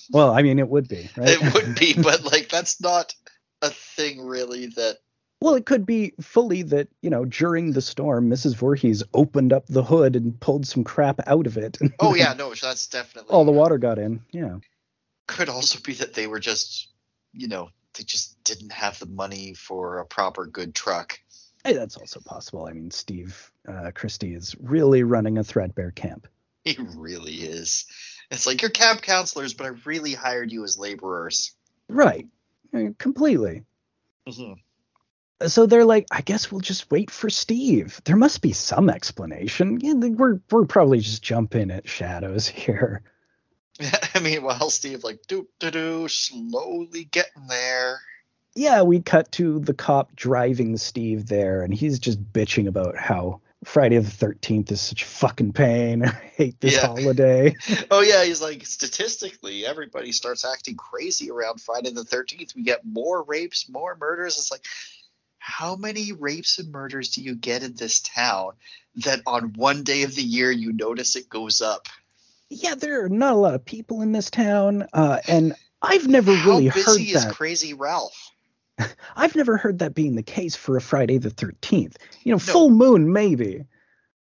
Well, 0.10 0.32
I 0.32 0.41
mean, 0.41 0.58
it 0.58 0.68
would 0.68 0.88
be, 0.88 1.08
right? 1.16 1.30
It 1.30 1.53
would 1.53 1.76
be, 1.76 1.93
but 2.01 2.24
like 2.24 2.49
that's 2.49 2.82
not 2.82 3.14
a 3.62 3.70
thing 3.70 4.20
really 4.20 4.66
that 4.76 4.97
Well, 5.42 5.56
it 5.56 5.66
could 5.66 5.86
be 5.86 6.14
fully 6.22 6.64
that, 6.64 6.88
you 7.02 7.10
know, 7.10 7.26
during 7.26 7.72
the 7.72 7.82
storm, 7.82 8.30
Mrs. 8.30 8.56
Voorhees 8.56 9.04
opened 9.14 9.54
up 9.54 9.68
the 9.68 9.84
hood 9.84 10.16
and 10.16 10.40
pulled 10.40 10.66
some 10.66 10.84
crap 10.84 11.20
out 11.28 11.46
of 11.46 11.58
it. 11.58 11.78
Oh 12.00 12.16
yeah, 12.16 12.34
no, 12.34 12.54
that's 12.54 12.88
definitely 12.88 13.34
All 13.34 13.46
the 13.46 13.52
water 13.52 13.78
got 13.78 14.00
in. 14.00 14.22
Yeah. 14.32 14.58
Could 15.28 15.50
also 15.50 15.80
be 15.80 15.94
that 15.94 16.14
they 16.14 16.28
were 16.28 16.40
just, 16.40 16.90
you 17.34 17.48
know, 17.48 17.70
they 17.98 18.04
just 18.04 18.44
didn't 18.44 18.72
have 18.72 19.00
the 19.00 19.06
money 19.06 19.54
for 19.54 20.00
a 20.00 20.06
proper 20.06 20.46
good 20.46 20.74
truck. 20.76 21.20
Hey, 21.64 21.74
that's 21.74 21.98
also 21.98 22.20
possible. 22.20 22.66
I 22.66 22.74
mean, 22.74 22.92
Steve 22.92 23.52
uh, 23.68 23.92
Christy 23.94 24.34
is 24.36 24.56
really 24.60 25.04
running 25.04 25.38
a 25.38 25.44
threadbare 25.44 25.92
camp. 25.92 26.28
He 26.64 26.78
really 26.96 27.34
is. 27.34 27.86
It's 28.32 28.46
like 28.48 28.62
you're 28.62 28.72
camp 28.72 29.02
counselors, 29.02 29.54
but 29.54 29.66
I 29.66 29.72
really 29.86 30.14
hired 30.14 30.52
you 30.52 30.64
as 30.64 30.78
laborers. 30.78 31.56
Right. 31.88 32.28
Uh, 32.74 32.90
Completely. 32.98 33.64
hmm 34.28 34.54
So 35.48 35.66
they're 35.66 35.86
like, 35.86 36.08
I 36.12 36.22
guess 36.22 36.52
we'll 36.52 36.62
just 36.62 36.90
wait 36.90 37.12
for 37.12 37.30
Steve. 37.30 38.00
There 38.06 38.16
must 38.16 38.42
be 38.42 38.54
some 38.54 38.90
explanation. 38.90 39.80
Yeah, 39.82 39.94
we're 39.94 40.40
we're 40.50 40.66
probably 40.66 41.00
just 41.00 41.24
jumping 41.24 41.72
at 41.72 41.88
shadows 41.90 42.48
here. 42.48 43.04
I 44.14 44.20
mean, 44.20 44.44
while 44.44 44.70
Steve 44.70 45.04
like 45.04 45.20
do 45.28 45.48
do 45.60 45.72
do 45.72 46.08
slowly 46.08 47.04
getting 47.06 47.48
there. 47.48 48.00
Yeah, 48.58 48.84
we 48.84 49.02
cut 49.02 49.30
to 49.34 49.60
the 49.60 49.74
cop 49.74 50.16
driving 50.16 50.78
Steve 50.78 51.28
there, 51.28 51.62
and 51.62 51.74
he's 51.74 52.00
just 52.00 52.24
bitching 52.32 52.68
about 52.68 52.96
how 52.96 53.42
Friday 53.66 53.98
the 53.98 54.10
Thirteenth 54.10 54.72
is 54.72 54.80
such 54.80 55.04
fucking 55.04 55.52
pain. 55.52 56.06
I 56.06 56.12
hate 56.38 56.62
this 56.62 56.76
Yeah. 56.76 56.88
holiday. 56.88 57.54
Oh 57.92 58.00
yeah, 58.00 58.24
he's 58.24 58.42
like 58.42 58.66
statistically, 58.66 59.66
everybody 59.66 60.14
starts 60.14 60.46
acting 60.46 60.78
crazy 60.78 61.30
around 61.30 61.60
Friday 61.60 61.92
the 61.92 62.06
Thirteenth. 62.06 62.56
We 62.56 62.64
get 62.64 62.86
more 62.86 63.24
rapes, 63.24 63.68
more 63.68 63.98
murders. 64.00 64.38
It's 64.38 64.52
like, 64.52 64.64
how 65.46 65.76
many 65.76 66.12
rapes 66.12 66.58
and 66.58 66.72
murders 66.72 67.12
do 67.12 67.22
you 67.22 67.36
get 67.36 67.62
in 67.62 67.76
this 67.76 68.00
town 68.00 68.54
that 68.96 69.22
on 69.28 69.54
one 69.54 69.84
day 69.84 70.02
of 70.02 70.16
the 70.16 70.24
year 70.24 70.50
you 70.50 70.74
notice 70.74 71.16
it 71.16 71.30
goes 71.30 71.62
up? 71.62 71.88
Yeah, 72.50 72.74
there 72.74 73.06
are 73.06 73.10
not 73.10 73.34
a 73.34 73.38
lot 73.38 73.54
of 73.54 73.64
people 73.64 74.02
in 74.02 74.12
this 74.12 74.32
town, 74.32 74.88
uh, 74.91 75.20
and 75.28 75.54
I've 75.84 76.08
never 76.08 76.32
really 76.32 76.66
how 76.66 76.80
heard 76.80 76.86
busy 76.86 77.12
is 77.12 77.26
that. 77.26 77.36
Crazy 77.36 77.76
Ralph? 77.76 78.32
I've 79.16 79.36
never 79.36 79.56
heard 79.56 79.78
that 79.80 79.93
being 79.93 80.16
the 80.16 80.24
case 80.24 80.56
for 80.56 80.78
a 80.78 80.82
Friday 80.82 81.20
the 81.20 81.30
Thirteenth. 81.30 82.00
You 82.24 82.32
know, 82.32 82.39
full 82.39 82.72
moon 82.72 83.14
maybe. 83.14 83.66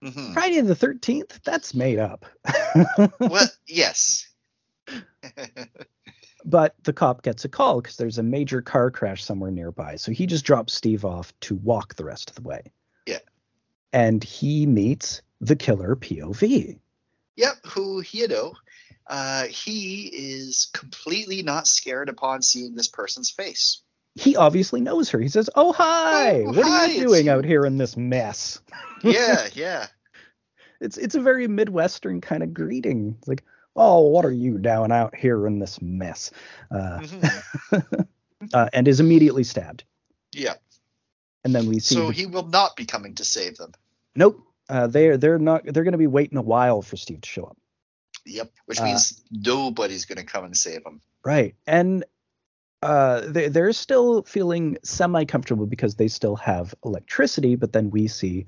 hmm 0.03 0.35
Friday 0.35 0.61
the 0.61 0.75
Thirteenth, 0.75 1.41
that's 1.43 1.73
made 1.73 1.99
up. 1.99 2.27
well, 3.19 3.49
yes. 3.67 4.29
but 6.45 6.74
the 6.84 6.93
cop 6.93 7.22
gets 7.22 7.45
a 7.45 7.49
call 7.49 7.80
because 7.80 7.97
there's 7.97 8.18
a 8.18 8.22
major 8.22 8.62
car 8.62 8.91
crash 8.91 9.24
somewhere 9.24 9.51
nearby. 9.51 9.97
So 9.97 10.12
he 10.12 10.26
just 10.26 10.45
drops 10.45 10.74
Steve 10.74 11.05
off 11.05 11.32
to 11.41 11.57
walk 11.57 11.95
the 11.95 12.05
rest 12.05 12.30
of 12.30 12.36
the 12.36 12.43
way. 12.43 12.62
Yeah. 13.07 13.18
And 13.93 14.22
he 14.22 14.66
meets 14.66 15.22
the 15.41 15.57
killer 15.57 15.97
POV. 15.97 16.78
Yep, 17.36 17.55
who 17.66 18.03
you 18.11 18.26
know, 18.28 18.55
uh, 19.07 19.45
he 19.45 20.07
is 20.07 20.68
completely 20.72 21.43
not 21.43 21.66
scared 21.68 22.09
upon 22.09 22.43
seeing 22.43 22.74
this 22.74 22.89
person's 22.89 23.30
face. 23.30 23.82
He 24.16 24.34
obviously 24.34 24.80
knows 24.80 25.11
her. 25.11 25.20
He 25.20 25.28
says, 25.28 25.49
"Oh 25.55 25.72
hi, 25.72 26.41
Oh, 26.43 26.53
what 26.53 26.66
hi, 26.66 26.86
are 26.86 26.89
you 26.89 27.07
doing 27.07 27.26
you." 27.26 27.30
out 27.32 27.45
here 27.45 27.64
in 27.64 27.78
this 27.78 27.97
mess?" 27.97 28.61
Yeah, 29.03 29.47
yeah. 29.55 29.86
It's 30.80 30.97
it's 30.97 31.16
a 31.16 31.20
very 31.20 31.49
midwestern 31.49 32.20
kind 32.20 32.41
of 32.43 32.55
greeting. 32.55 33.16
It's 33.18 33.26
like, 33.26 33.45
"Oh, 33.79 34.01
what 34.09 34.24
are 34.24 34.31
you 34.33 34.59
doing 34.59 34.93
out 34.93 35.14
here 35.14 35.47
in 35.47 35.59
this 35.59 35.81
mess?" 35.81 36.31
Uh, 36.70 36.99
Mhm. 37.01 38.07
uh, 38.53 38.68
and 38.72 38.87
is 38.89 39.01
immediately 39.01 39.45
stabbed. 39.45 39.85
Yeah. 40.33 40.55
And 41.45 41.55
then 41.55 41.66
we 41.66 41.79
see 41.79 41.95
So 41.95 42.09
the- 42.09 42.12
he 42.12 42.26
will 42.26 42.47
not 42.47 42.76
be 42.76 42.85
coming 42.85 43.14
to 43.16 43.24
save 43.24 43.57
them. 43.57 43.72
nope. 44.14 44.43
Uh, 44.68 44.87
they're 44.87 45.16
they're 45.16 45.39
not 45.39 45.64
they're 45.64 45.85
going 45.85 45.93
to 45.93 45.99
be 45.99 46.07
waiting 46.07 46.37
a 46.37 46.43
while 46.43 46.83
for 46.83 46.97
Steve 46.99 47.22
to 47.22 47.29
show 47.29 47.45
up. 47.45 47.57
Yep. 48.26 48.51
Which 48.66 48.81
Uh, 48.81 48.85
means 48.85 49.22
nobody's 49.31 50.05
going 50.05 50.18
to 50.18 50.24
come 50.24 50.45
and 50.45 50.55
save 50.55 50.85
them. 50.85 51.01
Right. 51.24 51.55
And 51.66 52.05
uh, 52.83 53.22
they, 53.26 53.49
they're 53.49 53.72
still 53.72 54.22
feeling 54.24 54.76
semi 54.85 55.24
comfortable 55.24 55.64
because 55.66 55.95
they 55.95 56.09
still 56.09 56.37
have 56.37 56.74
electricity. 56.85 57.57
But 57.57 57.72
then 57.72 57.89
we 57.91 58.09
see 58.09 58.45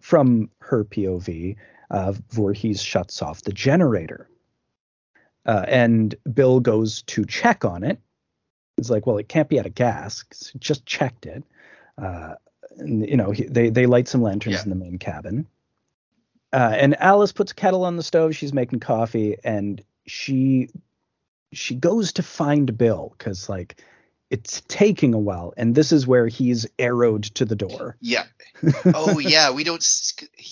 from 0.00 0.50
her 0.58 0.84
POV, 0.84 1.56
uh, 1.90 2.12
Voorhees 2.30 2.82
shuts 2.82 3.22
off 3.22 3.42
the 3.42 3.52
generator. 3.52 4.28
Uh, 5.44 5.64
and 5.68 6.14
Bill 6.32 6.60
goes 6.60 7.02
to 7.02 7.24
check 7.24 7.64
on 7.64 7.82
it. 7.84 7.98
He's 8.76 8.90
like, 8.90 9.06
well, 9.06 9.18
it 9.18 9.28
can't 9.28 9.48
be 9.48 9.58
out 9.58 9.66
of 9.66 9.74
gas. 9.74 10.24
just 10.58 10.86
checked 10.86 11.26
it. 11.26 11.44
Uh, 11.98 12.34
and, 12.78 13.06
you 13.08 13.16
know, 13.16 13.30
he, 13.32 13.44
they, 13.44 13.68
they 13.70 13.86
light 13.86 14.08
some 14.08 14.22
lanterns 14.22 14.56
Yeah. 14.56 14.62
in 14.62 14.70
the 14.70 14.76
main 14.76 14.98
cabin. 14.98 15.46
Uh, 16.52 16.74
and 16.76 17.00
Alice 17.00 17.32
puts 17.32 17.52
a 17.52 17.54
kettle 17.54 17.84
on 17.84 17.96
the 17.96 18.02
stove. 18.02 18.36
She's 18.36 18.52
making 18.52 18.80
coffee, 18.80 19.36
and 19.42 19.82
she 20.06 20.68
she 21.52 21.74
goes 21.74 22.12
to 22.14 22.22
find 22.22 22.76
Bill 22.76 23.14
because 23.16 23.48
like 23.48 23.82
it's 24.30 24.62
taking 24.68 25.14
a 25.14 25.18
while, 25.18 25.54
and 25.56 25.74
this 25.74 25.92
is 25.92 26.06
where 26.06 26.28
he's 26.28 26.66
arrowed 26.78 27.22
to 27.24 27.44
the 27.46 27.56
door. 27.56 27.96
Yeah. 28.00 28.24
Oh 28.84 29.18
yeah, 29.18 29.50
we 29.50 29.64
don't 29.64 29.82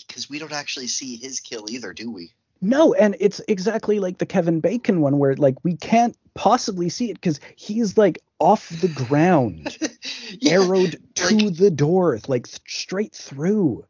because 0.08 0.28
we 0.30 0.38
don't 0.38 0.52
actually 0.52 0.86
see 0.88 1.16
his 1.16 1.38
kill 1.40 1.66
either, 1.70 1.92
do 1.92 2.10
we? 2.10 2.32
No, 2.60 2.92
and 2.94 3.16
it's 3.20 3.40
exactly 3.48 4.00
like 4.00 4.18
the 4.18 4.26
Kevin 4.26 4.60
Bacon 4.60 5.00
one 5.00 5.18
where 5.18 5.34
like 5.34 5.56
we 5.64 5.76
can't 5.76 6.16
possibly 6.34 6.88
see 6.90 7.10
it 7.10 7.14
because 7.14 7.40
he's 7.56 7.96
like 7.96 8.22
off 8.38 8.68
the 8.68 8.88
ground, 8.88 9.76
yeah. 10.40 10.56
arrowed 10.56 10.98
to 11.14 11.34
like- 11.36 11.56
the 11.56 11.70
door, 11.70 12.18
like 12.28 12.46
th- 12.46 12.60
straight 12.66 13.14
through. 13.14 13.84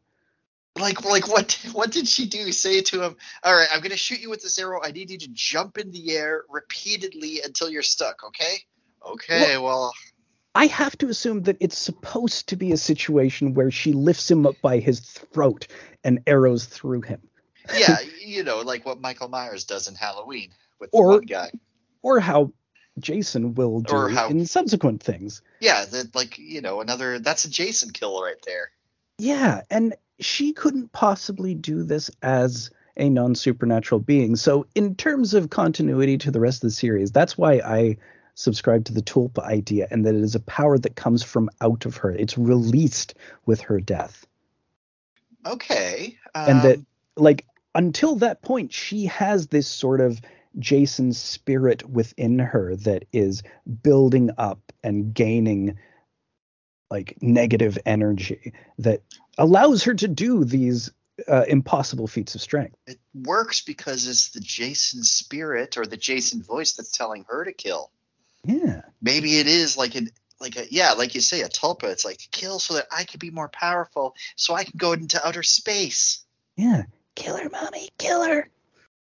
Like 0.79 1.03
like 1.03 1.27
what 1.27 1.59
what 1.73 1.91
did 1.91 2.07
she 2.07 2.27
do? 2.27 2.53
Say 2.53 2.81
to 2.81 3.03
him, 3.03 3.17
"All 3.43 3.53
right, 3.53 3.67
I'm 3.73 3.81
going 3.81 3.91
to 3.91 3.97
shoot 3.97 4.21
you 4.21 4.29
with 4.29 4.41
this 4.41 4.57
arrow. 4.57 4.79
I 4.81 4.91
need 4.91 5.09
you 5.09 5.17
to 5.17 5.27
jump 5.33 5.77
in 5.77 5.91
the 5.91 6.11
air 6.11 6.43
repeatedly 6.49 7.41
until 7.43 7.69
you're 7.69 7.81
stuck, 7.81 8.23
okay?" 8.23 8.59
Okay, 9.05 9.57
well, 9.57 9.91
I 10.53 10.67
have 10.67 10.97
to 10.99 11.09
assume 11.09 11.43
that 11.43 11.57
it's 11.59 11.77
supposed 11.77 12.47
to 12.49 12.55
be 12.55 12.71
a 12.71 12.77
situation 12.77 13.53
where 13.53 13.71
she 13.71 13.93
lifts 13.93 14.29
him 14.29 14.45
up 14.45 14.55
by 14.61 14.79
his 14.79 14.99
throat 14.99 15.67
and 16.03 16.19
arrows 16.27 16.65
through 16.65 17.01
him. 17.01 17.21
Yeah, 17.77 17.97
you 18.23 18.43
know, 18.43 18.61
like 18.61 18.85
what 18.85 18.99
Michael 19.01 19.27
Myers 19.29 19.63
does 19.65 19.87
in 19.87 19.95
Halloween 19.95 20.51
with 20.79 20.89
Or- 20.93 21.11
the 21.13 21.17
one 21.17 21.25
guy. 21.25 21.51
or 22.01 22.19
how 22.19 22.51
Jason 22.99 23.53
will 23.55 23.79
do 23.81 24.07
how- 24.09 24.29
in 24.29 24.45
subsequent 24.45 25.01
things. 25.03 25.41
Yeah, 25.59 25.85
that 25.85 26.13
like 26.15 26.37
you 26.37 26.61
know 26.61 26.81
another 26.81 27.19
that's 27.19 27.45
a 27.45 27.49
Jason 27.49 27.91
kill 27.91 28.21
right 28.21 28.41
there. 28.45 28.71
Yeah, 29.17 29.61
and 29.69 29.95
she 30.19 30.53
couldn't 30.53 30.91
possibly 30.91 31.55
do 31.55 31.83
this 31.83 32.11
as 32.21 32.69
a 32.97 33.09
non 33.09 33.35
supernatural 33.35 33.99
being. 33.99 34.35
So, 34.35 34.65
in 34.75 34.95
terms 34.95 35.33
of 35.33 35.49
continuity 35.49 36.17
to 36.19 36.31
the 36.31 36.39
rest 36.39 36.63
of 36.63 36.67
the 36.69 36.73
series, 36.75 37.11
that's 37.11 37.37
why 37.37 37.53
I 37.63 37.97
subscribe 38.35 38.85
to 38.85 38.93
the 38.93 39.01
tulpa 39.01 39.43
idea 39.43 39.87
and 39.91 40.05
that 40.05 40.15
it 40.15 40.21
is 40.21 40.35
a 40.35 40.39
power 40.41 40.77
that 40.79 40.95
comes 40.95 41.21
from 41.23 41.49
out 41.61 41.85
of 41.85 41.97
her. 41.97 42.11
It's 42.11 42.37
released 42.37 43.13
with 43.45 43.61
her 43.61 43.79
death. 43.79 44.25
Okay, 45.45 46.17
And 46.35 46.61
that- 46.61 46.77
um, 46.77 46.85
Like, 47.17 47.45
until 47.75 48.15
that 48.17 48.41
point, 48.41 48.73
she 48.73 49.05
has 49.05 49.47
this 49.47 49.67
sort 49.67 50.01
of 50.01 50.21
Jason 50.59 51.13
spirit 51.13 51.87
within 51.89 52.39
her 52.39 52.75
that 52.77 53.05
is 53.13 53.43
building 53.83 54.31
up 54.37 54.59
and 54.83 55.13
gaining 55.13 55.77
like 56.89 57.17
negative 57.21 57.77
energy 57.85 58.53
that 58.79 59.01
allows 59.37 59.83
her 59.83 59.93
to 59.93 60.07
do 60.09 60.43
these 60.43 60.91
uh, 61.27 61.45
impossible 61.47 62.07
feats 62.07 62.35
of 62.35 62.41
strength. 62.41 62.75
it 62.87 62.99
works 63.13 63.61
because 63.61 64.07
it's 64.07 64.31
the 64.31 64.39
Jason 64.39 65.03
spirit 65.03 65.77
or 65.77 65.85
the 65.85 65.97
Jason 65.97 66.41
voice 66.41 66.73
that's 66.73 66.91
telling 66.91 67.25
her 67.29 67.45
to 67.45 67.53
kill. 67.53 67.91
Yeah. 68.43 68.81
Maybe 69.01 69.37
it 69.37 69.47
is 69.47 69.77
like 69.77 69.95
an 69.95 70.09
like 70.39 70.57
a 70.57 70.65
yeah, 70.73 70.93
like 70.93 71.13
you 71.15 71.21
say, 71.21 71.41
a 71.41 71.49
tulpa. 71.49 71.85
It's 71.85 72.03
like 72.03 72.19
kill 72.31 72.59
so 72.59 72.73
that 72.73 72.87
I 72.91 73.03
can 73.03 73.19
be 73.19 73.29
more 73.29 73.49
powerful, 73.49 74.15
so 74.35 74.55
I 74.55 74.63
can 74.63 74.73
go 74.77 74.93
into 74.93 75.25
outer 75.25 75.43
space. 75.43 76.25
Yeah. 76.57 76.83
Kill 77.21 77.37
her, 77.37 77.49
mommy. 77.51 77.89
Kill 77.99 78.23
her. 78.23 78.49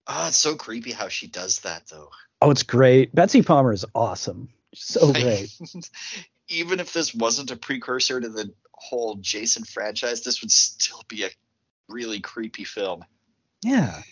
Oh, 0.06 0.28
it's 0.28 0.36
so 0.36 0.54
creepy 0.54 0.92
how 0.92 1.08
she 1.08 1.28
does 1.28 1.60
that 1.60 1.86
though. 1.86 2.10
Oh, 2.42 2.50
it's 2.50 2.62
great. 2.62 3.14
Betsy 3.14 3.40
Palmer 3.40 3.72
is 3.72 3.86
awesome. 3.94 4.50
So 4.74 5.12
great. 5.14 5.50
Even 6.48 6.78
if 6.78 6.92
this 6.92 7.14
wasn't 7.14 7.50
a 7.52 7.56
precursor 7.56 8.20
to 8.20 8.28
the 8.28 8.52
whole 8.74 9.14
Jason 9.14 9.64
franchise, 9.64 10.22
this 10.22 10.42
would 10.42 10.50
still 10.50 11.02
be 11.08 11.24
a 11.24 11.30
really 11.88 12.20
creepy 12.20 12.64
film. 12.64 13.02
Yeah. 13.62 14.02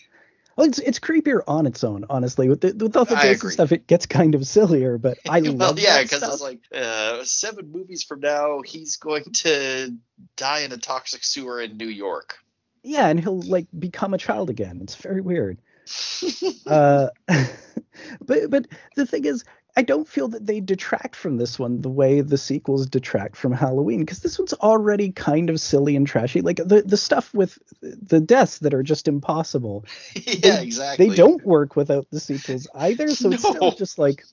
Well, 0.56 0.66
it's 0.66 0.78
it's 0.78 0.98
creepier 0.98 1.43
on 1.47 1.66
its 1.66 1.85
own, 1.85 2.06
honestly. 2.09 2.48
With 2.48 2.62
the 2.62 2.72
with 2.72 2.97
all 2.97 3.05
the 3.05 3.16
Jason 3.16 3.51
stuff, 3.51 3.72
it 3.72 3.86
gets 3.86 4.06
kind 4.06 4.35
of 4.35 4.47
sillier, 4.47 4.97
but 4.97 5.18
I 5.28 5.40
well, 5.43 5.52
love 5.55 5.78
yeah, 5.78 6.01
because 6.02 6.22
it's 6.22 6.40
like 6.40 6.60
uh, 6.74 7.22
seven 7.24 7.70
movies 7.70 8.02
from 8.02 8.20
now, 8.20 8.62
he's 8.62 8.97
going 8.97 9.24
to 9.24 9.94
die 10.36 10.60
in 10.60 10.72
a 10.72 10.78
toxic 10.78 11.22
sewer 11.22 11.60
in 11.60 11.77
New 11.77 11.89
York. 11.89 12.39
Yeah, 12.82 13.09
and 13.09 13.20
he'll 13.20 13.40
like 13.43 13.66
become 13.78 14.15
a 14.15 14.19
child 14.19 14.51
again. 14.51 14.81
It's 14.82 14.97
very 14.97 15.20
weird. 15.20 15.59
uh, 16.66 17.09
but 17.28 18.51
but 18.51 18.66
the 18.97 19.07
thing 19.07 19.24
is, 19.24 19.44
I 19.77 19.82
don't 19.82 20.09
feel 20.09 20.28
that 20.28 20.47
they 20.47 20.61
detract 20.61 21.16
from 21.16 21.36
this 21.36 21.59
one 21.59 21.81
the 21.81 21.90
way 21.90 22.20
the 22.20 22.39
sequels 22.39 22.86
detract 22.86 23.36
from 23.36 23.52
Halloween 23.52 24.01
because 24.01 24.20
this 24.20 24.39
one's 24.39 24.52
already 24.55 25.11
kind 25.11 25.51
of 25.51 25.61
silly 25.61 25.97
and 25.97 26.07
trashy. 26.07 26.43
Like 26.43 26.57
the 26.57 26.82
the 26.82 26.97
stuff 26.97 27.32
with 27.35 27.59
the 27.81 28.20
deaths 28.20 28.59
that 28.59 28.74
are 28.74 28.82
just 28.82 29.09
impossible. 29.09 29.85
yeah, 30.15 30.57
they, 30.57 30.62
exactly. 30.62 31.09
They 31.09 31.15
don't 31.15 31.44
work 31.44 31.77
without 31.77 32.07
the 32.11 32.20
sequels 32.20 32.69
either. 32.74 33.11
So 33.15 33.32
it's 33.32 33.48
still 33.48 33.73
just 33.73 33.98
like 33.98 34.24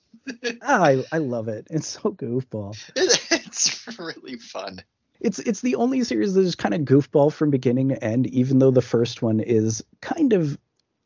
ah, 0.61 0.83
I 0.83 1.03
I 1.11 1.17
love 1.19 1.47
it. 1.47 1.67
It's 1.69 1.87
so 1.87 2.11
goofball. 2.11 2.77
It's 2.95 3.87
really 3.97 4.37
fun. 4.37 4.83
It's 5.19 5.39
it's 5.39 5.61
the 5.61 5.75
only 5.75 6.03
series 6.03 6.33
that 6.33 6.41
is 6.41 6.55
kind 6.55 6.73
of 6.73 6.81
goofball 6.81 7.33
from 7.33 7.49
beginning 7.49 7.89
to 7.89 8.03
end, 8.03 8.27
even 8.27 8.59
though 8.59 8.71
the 8.71 8.81
first 8.81 9.21
one 9.21 9.39
is 9.39 9.83
kind 10.01 10.33
of 10.33 10.57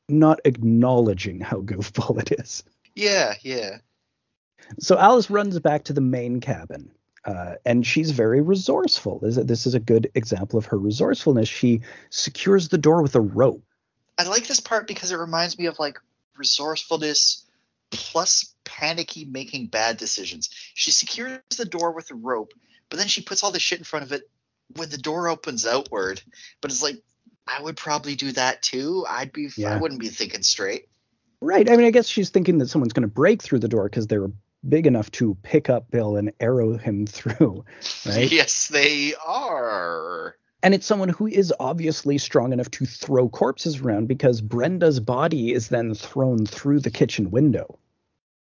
not 0.09 0.41
acknowledging 0.45 1.39
how 1.39 1.61
goofball 1.61 2.19
it 2.21 2.39
is. 2.39 2.63
Yeah, 2.95 3.35
yeah. 3.41 3.77
So 4.79 4.97
Alice 4.97 5.29
runs 5.29 5.57
back 5.59 5.85
to 5.85 5.93
the 5.93 6.01
main 6.01 6.39
cabin, 6.39 6.91
uh, 7.25 7.55
and 7.65 7.85
she's 7.85 8.11
very 8.11 8.41
resourceful. 8.41 9.19
This, 9.19 9.35
this 9.35 9.65
is 9.65 9.73
a 9.73 9.79
good 9.79 10.11
example 10.15 10.59
of 10.59 10.65
her 10.67 10.77
resourcefulness. 10.77 11.47
She 11.47 11.81
secures 12.09 12.69
the 12.69 12.77
door 12.77 13.01
with 13.01 13.15
a 13.15 13.21
rope. 13.21 13.63
I 14.17 14.23
like 14.23 14.47
this 14.47 14.59
part 14.59 14.88
because 14.88 15.11
it 15.11 15.17
reminds 15.17 15.57
me 15.57 15.65
of 15.65 15.79
like 15.79 15.99
resourcefulness 16.38 17.45
plus 17.91 18.53
panicky 18.63 19.25
making 19.25 19.67
bad 19.67 19.97
decisions. 19.97 20.49
She 20.73 20.91
secures 20.91 21.39
the 21.57 21.65
door 21.65 21.91
with 21.91 22.11
a 22.11 22.15
rope, 22.15 22.53
but 22.91 22.99
then 22.99 23.07
she 23.07 23.22
puts 23.22 23.41
all 23.41 23.51
the 23.51 23.59
shit 23.59 23.80
in 23.80 23.85
front 23.85 24.05
of 24.05 24.11
it 24.11 24.30
when 24.76 24.89
the 24.89 24.97
door 24.97 25.30
opens 25.30 25.65
outward. 25.65 26.22
But 26.61 26.69
it's 26.69 26.84
like 26.84 27.01
I 27.47 27.63
would 27.63 27.77
probably 27.77 28.15
do 28.15 28.31
that 28.34 28.61
too. 28.61 29.05
I'd 29.09 29.31
be 29.31 29.49
Yeah. 29.55 29.73
I 29.73 29.77
wouldn't 29.77 30.01
be 30.01 30.09
thinking 30.09 30.43
straight. 30.43 30.89
Right. 31.39 31.68
I 31.68 31.76
mean, 31.76 31.85
I 31.85 31.91
guess 31.91 32.07
she's 32.07 32.30
thinking 32.30 32.59
that 32.59 32.69
someone's 32.69 32.93
going 32.93 33.01
to 33.01 33.07
break 33.07 33.41
through 33.41 33.59
the 33.59 33.68
door 33.68 33.85
because 33.85 34.07
they 34.07 34.19
were 34.19 34.31
big 34.68 34.85
enough 34.85 35.09
to 35.11 35.35
pick 35.41 35.69
up 35.69 35.89
Bill 35.89 36.18
and 36.18 36.34
arrow 36.39 36.77
him 36.77 37.05
through. 37.07 37.65
Right. 38.05 38.31
Yes, 38.31 38.68
they 38.68 39.13
are. 39.26 40.35
And 40.61 40.76
it's 40.76 40.85
someone 40.85 41.09
who 41.09 41.26
is 41.26 41.51
obviously 41.59 42.19
strong 42.19 42.53
enough 42.53 42.69
to 42.72 42.85
throw 42.85 43.27
corpses 43.30 43.80
around 43.80 44.07
because 44.07 44.41
Brenda's 44.41 44.99
body 44.99 45.53
is 45.53 45.69
then 45.69 45.95
thrown 45.95 46.45
through 46.45 46.81
the 46.81 46.91
kitchen 46.91 47.31
window. 47.31 47.80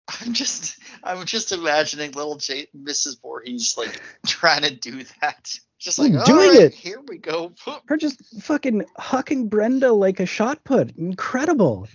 I'm 0.07 0.33
just 0.33 0.77
I'm 1.03 1.25
just 1.25 1.51
imagining 1.51 2.11
little 2.11 2.37
J- 2.37 2.67
Mrs. 2.77 3.21
Voorhees 3.21 3.75
like 3.77 3.99
trying 4.25 4.61
to 4.61 4.73
do 4.75 5.03
that. 5.21 5.53
Just 5.79 5.99
like 5.99 6.13
Ooh, 6.13 6.19
"All 6.19 6.25
doing 6.25 6.49
right, 6.49 6.61
it." 6.61 6.73
Here 6.73 7.01
we 7.07 7.17
go. 7.17 7.53
Her 7.87 7.97
just 7.97 8.21
fucking 8.41 8.85
hucking 8.99 9.49
Brenda 9.49 9.91
like 9.91 10.19
a 10.19 10.25
shot 10.25 10.63
put. 10.63 10.95
Incredible. 10.95 11.87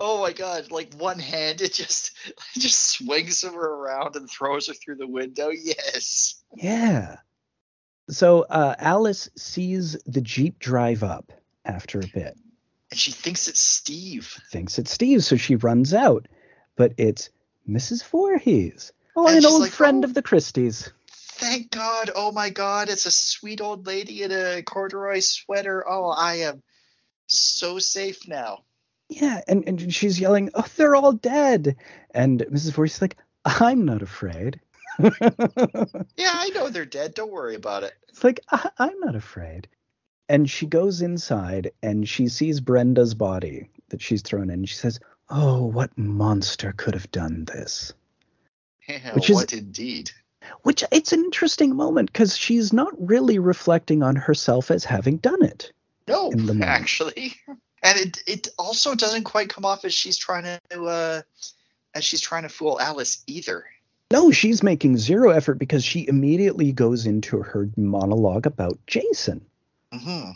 Oh 0.00 0.20
my 0.20 0.32
god! 0.32 0.70
Like 0.72 0.92
one 0.94 1.20
hand, 1.20 1.60
it 1.60 1.72
just 1.72 2.12
it 2.26 2.36
just 2.60 2.80
swings 2.98 3.42
her 3.42 3.50
around 3.54 4.16
and 4.16 4.28
throws 4.28 4.66
her 4.66 4.74
through 4.74 4.96
the 4.96 5.06
window. 5.06 5.50
Yes. 5.50 6.42
Yeah. 6.56 7.16
So 8.10 8.42
uh, 8.50 8.74
Alice 8.78 9.30
sees 9.36 9.96
the 10.06 10.20
Jeep 10.20 10.58
drive 10.58 11.04
up 11.04 11.32
after 11.64 12.00
a 12.00 12.06
bit, 12.12 12.36
And 12.90 12.98
she 12.98 13.12
thinks 13.12 13.46
it's 13.46 13.60
Steve. 13.60 14.36
thinks 14.50 14.78
it's 14.80 14.90
Steve, 14.90 15.22
so 15.24 15.36
she 15.36 15.54
runs 15.54 15.94
out, 15.94 16.26
but 16.76 16.92
it's 16.96 17.30
Mrs. 17.68 18.04
Voorhees. 18.04 18.92
Oh, 19.14 19.26
And 19.28 19.38
an 19.38 19.46
old 19.46 19.62
like, 19.62 19.72
friend 19.72 20.04
"Oh." 20.04 20.08
of 20.08 20.14
the 20.14 20.22
Christys. 20.22 20.90
Thank 21.08 21.70
God! 21.70 22.10
Oh 22.14 22.30
my 22.32 22.50
God! 22.50 22.88
It's 22.88 23.06
a 23.06 23.10
sweet 23.10 23.60
old 23.60 23.86
lady 23.86 24.22
in 24.22 24.30
a 24.32 24.62
corduroy 24.62 25.20
sweater. 25.20 25.84
Oh, 25.88 26.08
I 26.10 26.36
am 26.36 26.62
so 27.26 27.78
safe 27.78 28.28
now. 28.28 28.60
Yeah, 29.08 29.40
and, 29.48 29.64
and 29.66 29.92
she's 29.92 30.20
yelling, 30.20 30.50
"Oh, 30.54 30.64
they're 30.76 30.94
all 30.96 31.12
dead!" 31.12 31.76
And 32.12 32.40
Mrs. 32.40 32.72
Voorhees 32.72 32.94
is 32.96 33.02
like, 33.02 33.16
"I'm 33.44 33.84
not 33.84 34.02
afraid." 34.02 34.60
Yeah, 36.16 36.32
I 36.34 36.50
know 36.54 36.68
they're 36.68 36.84
dead. 36.84 37.14
Don't 37.14 37.32
worry 37.32 37.54
about 37.54 37.82
it. 37.82 37.94
It's 38.08 38.22
like 38.22 38.40
I- 38.50 38.70
I'm 38.78 39.00
not 39.00 39.16
afraid. 39.16 39.68
And 40.28 40.48
she 40.48 40.66
goes 40.66 41.02
inside 41.02 41.72
and 41.82 42.08
she 42.08 42.28
sees 42.28 42.60
Brenda's 42.60 43.14
body 43.14 43.68
that 43.88 44.00
she's 44.00 44.22
thrown 44.22 44.50
in. 44.50 44.64
She 44.66 44.76
says, 44.76 45.00
"Oh, 45.34 45.64
what 45.64 45.96
monster 45.96 46.74
could 46.76 46.92
have 46.94 47.10
done 47.10 47.46
this?" 47.46 47.94
Yeah, 48.86 49.14
Which 49.14 49.30
is- 49.30 49.36
what 49.36 49.52
indeed? 49.52 50.10
Which 50.62 50.84
it's 50.92 51.12
an 51.12 51.20
interesting 51.24 51.74
moment 51.74 52.12
because 52.12 52.36
she's 52.36 52.72
not 52.72 52.92
really 52.98 53.38
reflecting 53.38 54.02
on 54.02 54.16
herself 54.16 54.70
as 54.70 54.84
having 54.84 55.16
done 55.16 55.42
it. 55.42 55.72
No, 56.06 56.32
actually, 56.62 57.34
and 57.82 57.98
it 57.98 58.18
it 58.26 58.48
also 58.58 58.94
doesn't 58.94 59.24
quite 59.24 59.48
come 59.48 59.64
off 59.64 59.84
as 59.84 59.94
she's 59.94 60.18
trying 60.18 60.58
to 60.70 60.84
uh, 60.84 61.22
as 61.94 62.04
she's 62.04 62.20
trying 62.20 62.42
to 62.42 62.48
fool 62.48 62.78
Alice 62.80 63.22
either. 63.26 63.64
No, 64.10 64.30
she's 64.32 64.62
making 64.62 64.98
zero 64.98 65.30
effort 65.30 65.54
because 65.54 65.84
she 65.84 66.06
immediately 66.06 66.72
goes 66.72 67.06
into 67.06 67.38
her 67.40 67.70
monologue 67.76 68.44
about 68.46 68.78
Jason. 68.86 69.46
hmm 69.92 70.32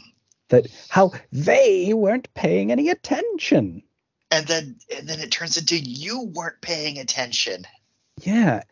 That 0.48 0.68
how 0.88 1.12
they 1.32 1.92
weren't 1.92 2.32
paying 2.32 2.70
any 2.72 2.88
attention. 2.88 3.82
And 4.30 4.46
then 4.46 4.76
and 4.96 5.08
then 5.08 5.20
it 5.20 5.30
turns 5.30 5.56
into 5.56 5.78
you 5.78 6.22
weren't 6.34 6.60
paying 6.60 6.98
attention. 6.98 7.66
Yeah. 8.22 8.62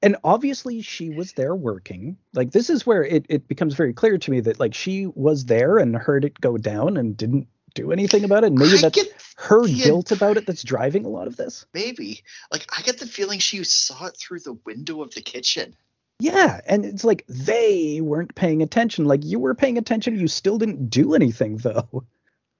And 0.00 0.16
obviously 0.24 0.82
she 0.82 1.10
was 1.10 1.32
there 1.34 1.54
working. 1.54 2.16
Like 2.32 2.50
this 2.50 2.70
is 2.70 2.86
where 2.86 3.04
it, 3.04 3.26
it 3.28 3.46
becomes 3.46 3.74
very 3.74 3.92
clear 3.92 4.18
to 4.18 4.30
me 4.30 4.40
that 4.40 4.58
like 4.58 4.74
she 4.74 5.06
was 5.06 5.44
there 5.44 5.78
and 5.78 5.94
heard 5.94 6.24
it 6.24 6.40
go 6.40 6.56
down 6.56 6.96
and 6.96 7.16
didn't 7.16 7.46
do 7.74 7.92
anything 7.92 8.24
about 8.24 8.42
it. 8.44 8.48
And 8.48 8.58
maybe 8.58 8.78
I 8.78 8.88
that's 8.88 8.98
her 9.36 9.64
the- 9.64 9.74
guilt 9.74 10.10
about 10.10 10.36
it 10.38 10.46
that's 10.46 10.62
driving 10.62 11.04
a 11.04 11.08
lot 11.08 11.26
of 11.28 11.36
this. 11.36 11.66
maybe 11.72 12.22
like 12.50 12.66
I 12.76 12.82
get 12.82 12.98
the 12.98 13.06
feeling 13.06 13.38
she 13.38 13.62
saw 13.64 14.06
it 14.06 14.16
through 14.16 14.40
the 14.40 14.58
window 14.66 15.02
of 15.02 15.14
the 15.14 15.20
kitchen. 15.22 15.76
Yeah. 16.18 16.60
And 16.66 16.84
it's 16.84 17.04
like 17.04 17.24
they 17.28 18.00
weren't 18.00 18.34
paying 18.34 18.62
attention. 18.62 19.04
Like 19.04 19.24
you 19.24 19.38
were 19.38 19.54
paying 19.54 19.78
attention, 19.78 20.18
you 20.18 20.26
still 20.28 20.58
didn't 20.58 20.88
do 20.90 21.14
anything 21.14 21.58
though. 21.58 22.04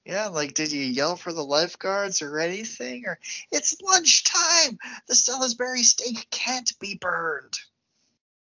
Yeah, 0.05 0.29
like 0.29 0.55
did 0.55 0.73
you 0.73 0.83
yell 0.83 1.16
for 1.16 1.33
the 1.33 1.45
lifeguards 1.45 2.23
or 2.23 2.41
anything? 2.41 3.05
Or 3.07 3.19
it's 3.53 3.81
lunchtime. 3.81 4.79
The 5.07 5.15
Salisbury 5.15 5.85
steak 5.85 6.27
can't 6.31 6.70
be 6.81 6.97
burned. 7.01 7.55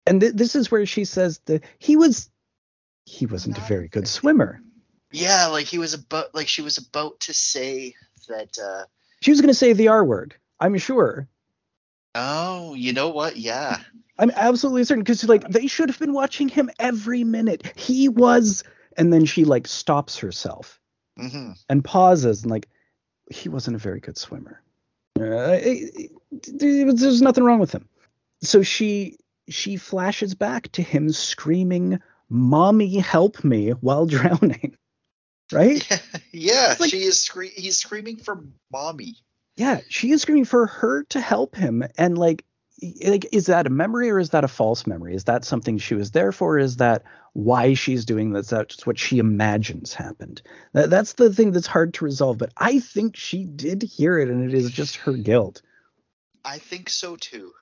And 0.06 0.20
th- 0.20 0.34
this 0.34 0.56
is 0.56 0.70
where 0.70 0.86
she 0.86 1.06
says 1.06 1.40
that 1.46 1.64
he 1.80 1.96
was 1.96 2.30
he 3.06 3.26
wasn't 3.26 3.58
a 3.58 3.62
very 3.62 3.88
good 3.88 4.08
swimmer. 4.08 4.62
Yeah, 5.12 5.48
like 5.48 5.66
he 5.66 5.78
was 5.78 5.94
about 5.94 6.36
like 6.36 6.50
she 6.50 6.62
was 6.62 6.78
about 6.78 7.22
to 7.22 7.34
say 7.34 7.96
that 8.28 8.58
uh 8.60 8.86
She 9.22 9.32
was 9.32 9.40
going 9.40 9.50
to 9.50 9.54
say 9.54 9.72
the 9.72 9.88
R 9.88 10.04
word. 10.04 10.36
I'm 10.60 10.78
sure. 10.78 11.28
oh, 12.16 12.74
you 12.74 12.92
know 12.92 13.10
what? 13.10 13.38
Yeah. 13.38 13.80
I'm 14.18 14.32
absolutely 14.32 14.84
certain 14.84 15.04
because 15.04 15.24
like 15.28 15.48
they 15.48 15.68
should 15.68 15.90
have 15.90 16.00
been 16.00 16.14
watching 16.14 16.50
him 16.50 16.70
every 16.80 17.24
minute. 17.24 17.72
He 17.78 18.10
was, 18.10 18.64
and 18.98 19.12
then 19.14 19.26
she 19.26 19.46
like 19.46 19.68
stops 19.68 20.18
herself 20.18 20.80
hmm 21.18 21.52
and 21.70 21.84
pauses 21.84 22.42
and 22.44 22.52
like 22.52 22.68
he 23.32 23.50
wasn't 23.50 23.76
a 23.76 23.80
very 23.80 24.00
good 24.00 24.18
swimmer. 24.18 24.62
Uh, 25.20 25.58
it- 25.62 26.12
it- 26.32 26.98
there's 26.98 27.22
nothing 27.22 27.44
wrong 27.44 27.60
with 27.60 27.72
him. 27.72 27.88
So 28.42 28.62
she 28.64 29.18
she 29.50 29.78
flashes 29.78 30.36
back 30.36 30.72
to 30.74 30.82
him 30.82 31.12
screaming, 31.12 32.00
"Mommy, 32.30 32.98
help 32.98 33.44
me!" 33.44 33.70
while 33.72 34.06
drowning. 34.16 34.76
Right? 35.52 35.88
Yeah, 35.90 36.00
yeah 36.32 36.76
like- 36.80 36.90
she 36.92 37.04
is 37.04 37.20
scre- 37.22 37.44
he's 37.56 37.78
screaming 37.78 38.18
for 38.18 38.44
mommy. 38.72 39.16
Yeah, 39.58 39.80
she 39.88 40.12
is 40.12 40.22
screaming 40.22 40.46
for 40.46 40.68
her 40.68 41.04
to 41.06 41.22
help 41.22 41.56
him, 41.56 41.84
and 41.98 42.18
like, 42.18 42.44
like, 42.82 43.28
is 43.32 43.46
that 43.46 43.68
a 43.68 43.70
memory 43.70 44.10
or 44.10 44.20
is 44.20 44.32
that 44.32 44.44
a 44.44 44.50
false 44.50 44.86
memory? 44.86 45.16
Is 45.16 45.26
that 45.26 45.46
something 45.46 45.78
she 45.78 45.96
was 45.96 46.12
there 46.12 46.32
for? 46.32 46.60
Is 46.60 46.78
that 46.78 47.04
why 47.34 47.74
she's 47.74 48.06
doing 48.06 48.34
this? 48.34 48.50
That's 48.50 48.86
what 48.86 49.00
she 49.00 49.18
imagines 49.18 49.94
happened. 49.94 50.42
That, 50.74 50.90
that's 50.90 51.14
the 51.14 51.34
thing 51.34 51.52
that's 51.52 51.68
hard 51.68 51.94
to 51.96 52.06
resolve. 52.06 52.38
But 52.38 52.52
I 52.58 52.80
think 52.80 53.16
she 53.16 53.46
did 53.46 53.82
hear 53.82 54.20
it, 54.20 54.30
and 54.30 54.44
it 54.44 54.54
is 54.54 54.72
just 54.72 54.98
her 54.98 55.14
guilt. 55.14 55.62
I 56.44 56.58
think 56.58 56.90
so 56.90 57.16
too. 57.16 57.54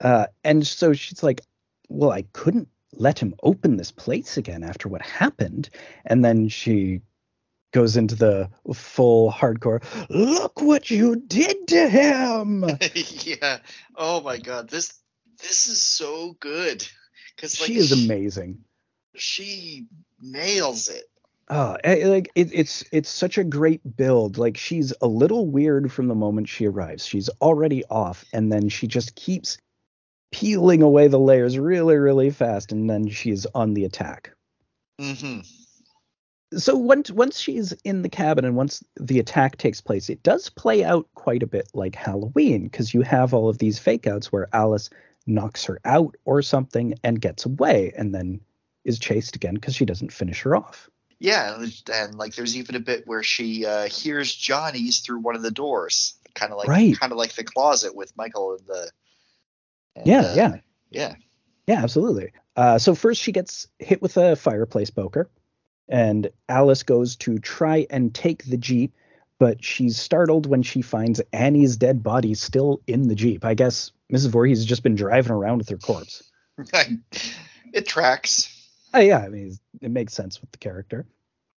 Uh, 0.00 0.26
and 0.44 0.66
so 0.66 0.92
she's 0.92 1.22
like, 1.22 1.40
"Well, 1.88 2.12
I 2.12 2.22
couldn't 2.32 2.68
let 2.92 3.18
him 3.18 3.34
open 3.42 3.76
this 3.76 3.90
place 3.90 4.36
again 4.36 4.62
after 4.62 4.88
what 4.88 5.02
happened." 5.02 5.68
And 6.04 6.24
then 6.24 6.48
she 6.48 7.02
goes 7.72 7.96
into 7.96 8.14
the 8.14 8.50
full 8.74 9.30
hardcore. 9.30 9.82
Look 10.08 10.60
what 10.60 10.90
you 10.90 11.16
did 11.16 11.68
to 11.68 11.88
him. 11.88 12.64
yeah. 12.94 13.58
Oh 13.96 14.20
my 14.20 14.38
god. 14.38 14.70
This 14.70 14.92
this 15.40 15.66
is 15.68 15.82
so 15.82 16.36
good. 16.40 16.86
Cuz 17.36 17.60
like 17.60 17.68
she 17.68 17.76
is 17.76 17.92
amazing. 17.92 18.64
She 19.16 19.86
nails 20.20 20.88
it. 20.88 21.04
Oh, 21.50 21.76
like 21.84 22.30
it, 22.34 22.50
it's 22.52 22.84
it's 22.92 23.08
such 23.08 23.38
a 23.38 23.44
great 23.44 23.96
build. 23.96 24.36
Like 24.36 24.56
she's 24.56 24.92
a 25.00 25.06
little 25.06 25.46
weird 25.46 25.90
from 25.90 26.08
the 26.08 26.14
moment 26.14 26.48
she 26.48 26.66
arrives. 26.66 27.06
She's 27.06 27.30
already 27.40 27.84
off, 27.86 28.24
and 28.34 28.52
then 28.52 28.68
she 28.68 28.86
just 28.86 29.14
keeps 29.14 29.56
peeling 30.30 30.82
away 30.82 31.08
the 31.08 31.18
layers 31.18 31.58
really, 31.58 31.96
really 31.96 32.30
fast, 32.30 32.70
and 32.70 32.88
then 32.88 33.08
she's 33.08 33.46
on 33.46 33.72
the 33.72 33.84
attack. 33.84 34.32
hmm 35.00 35.40
so 36.56 36.76
once 36.76 37.10
once 37.10 37.38
she's 37.38 37.72
in 37.84 38.02
the 38.02 38.08
cabin 38.08 38.44
and 38.44 38.56
once 38.56 38.82
the 38.98 39.18
attack 39.18 39.56
takes 39.58 39.80
place, 39.80 40.08
it 40.08 40.22
does 40.22 40.48
play 40.48 40.84
out 40.84 41.06
quite 41.14 41.42
a 41.42 41.46
bit 41.46 41.68
like 41.74 41.94
Halloween 41.94 42.64
because 42.64 42.94
you 42.94 43.02
have 43.02 43.34
all 43.34 43.48
of 43.48 43.58
these 43.58 43.78
fake 43.78 44.06
outs 44.06 44.32
where 44.32 44.48
Alice 44.52 44.90
knocks 45.26 45.64
her 45.64 45.78
out 45.84 46.16
or 46.24 46.40
something 46.40 46.94
and 47.04 47.20
gets 47.20 47.44
away 47.44 47.92
and 47.96 48.14
then 48.14 48.40
is 48.84 48.98
chased 48.98 49.36
again 49.36 49.54
because 49.54 49.74
she 49.74 49.84
doesn't 49.84 50.12
finish 50.12 50.40
her 50.42 50.56
off. 50.56 50.88
Yeah, 51.18 51.62
and 51.92 52.14
like 52.14 52.34
there's 52.34 52.56
even 52.56 52.76
a 52.76 52.80
bit 52.80 53.06
where 53.06 53.22
she 53.22 53.66
uh, 53.66 53.88
hears 53.88 54.34
Johnny's 54.34 55.00
through 55.00 55.18
one 55.18 55.34
of 55.36 55.42
the 55.42 55.50
doors, 55.50 56.14
kind 56.34 56.52
of 56.52 56.58
like 56.58 56.68
Right. 56.68 56.98
kind 56.98 57.12
of 57.12 57.18
like 57.18 57.34
the 57.34 57.44
closet 57.44 57.94
with 57.94 58.16
Michael 58.16 58.56
and 58.56 58.66
the. 58.66 58.90
and, 59.96 60.06
Yeah, 60.06 60.20
uh, 60.20 60.34
yeah. 60.34 60.56
yeah. 60.90 61.14
Yeah, 61.66 61.82
absolutely. 61.82 62.32
Uh, 62.56 62.78
so 62.78 62.94
first 62.94 63.20
she 63.20 63.32
gets 63.32 63.66
hit 63.78 64.00
with 64.00 64.16
a 64.16 64.36
fireplace 64.36 64.90
poker, 64.90 65.28
and 65.88 66.30
Alice 66.48 66.82
goes 66.82 67.16
to 67.16 67.38
try 67.38 67.86
and 67.90 68.14
take 68.14 68.44
the 68.44 68.56
jeep, 68.56 68.94
but 69.38 69.62
she's 69.64 69.96
startled 69.96 70.46
when 70.46 70.62
she 70.62 70.82
finds 70.82 71.20
Annie's 71.32 71.76
dead 71.76 72.02
body 72.02 72.34
still 72.34 72.80
in 72.86 73.08
the 73.08 73.14
jeep. 73.14 73.44
I 73.44 73.54
guess 73.54 73.92
Mrs. 74.12 74.28
Voorhees 74.28 74.58
has 74.58 74.66
just 74.66 74.82
been 74.82 74.96
driving 74.96 75.32
around 75.32 75.58
with 75.58 75.68
her 75.70 75.78
corpse. 75.78 76.30
it 77.72 77.86
tracks. 77.86 78.54
Oh 78.92 79.00
yeah, 79.00 79.18
I 79.18 79.28
mean 79.28 79.56
it 79.80 79.90
makes 79.90 80.12
sense 80.12 80.40
with 80.40 80.50
the 80.50 80.58
character. 80.58 81.06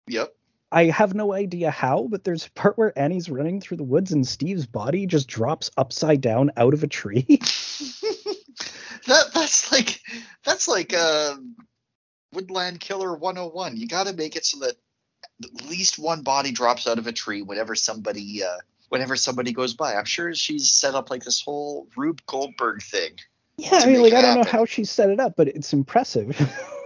Yep. 0.07 0.34
I 0.72 0.85
have 0.85 1.15
no 1.15 1.34
idea 1.34 1.72
how, 1.72 2.07
but 2.10 2.23
there's 2.23 2.45
a 2.45 2.51
part 2.51 2.77
where 2.77 2.97
Annie's 2.97 3.30
running 3.30 3.60
through 3.60 3.77
the 3.77 3.84
woods 3.84 4.11
and 4.11 4.27
Steve's 4.27 4.68
body 4.68 5.07
just 5.07 5.27
drops 5.27 5.72
upside 5.77 6.22
down 6.22 6.51
out 6.57 6.76
of 6.76 6.84
a 6.84 6.88
tree. 6.88 7.26
that 9.07 9.31
that's 9.34 9.72
like 9.72 9.99
that's 10.43 10.68
like 10.68 10.93
uh, 10.93 11.38
Woodland 12.34 12.80
Killer 12.80 13.15
101. 13.15 13.77
You 13.77 13.88
got 13.88 14.07
to 14.07 14.14
make 14.14 14.35
it 14.35 14.45
so 14.45 14.60
that 14.60 14.76
at 15.43 15.69
least 15.69 15.99
one 15.99 16.22
body 16.22 16.51
drops 16.51 16.88
out 16.88 16.99
of 16.99 17.07
a 17.07 17.11
tree 17.11 17.41
whenever 17.41 17.76
somebody 17.76 18.43
uh, 18.43 18.57
whenever 18.89 19.15
somebody 19.15 19.51
goes 19.51 19.73
by. 19.73 19.95
I'm 19.95 20.06
sure 20.06 20.34
she's 20.34 20.69
set 20.69 20.95
up 20.95 21.10
like 21.10 21.23
this 21.23 21.41
whole 21.41 21.88
Rube 21.95 22.22
Goldberg 22.26 22.81
thing. 22.81 23.11
yeah, 23.57 23.80
I 23.81 23.85
mean 23.88 24.01
like 24.01 24.14
I 24.14 24.22
don't 24.22 24.35
know 24.35 24.49
how 24.49 24.65
she 24.65 24.85
set 24.85 25.10
it 25.10 25.19
up, 25.19 25.35
but 25.35 25.47
it's 25.47 25.73
impressive. 25.73 26.38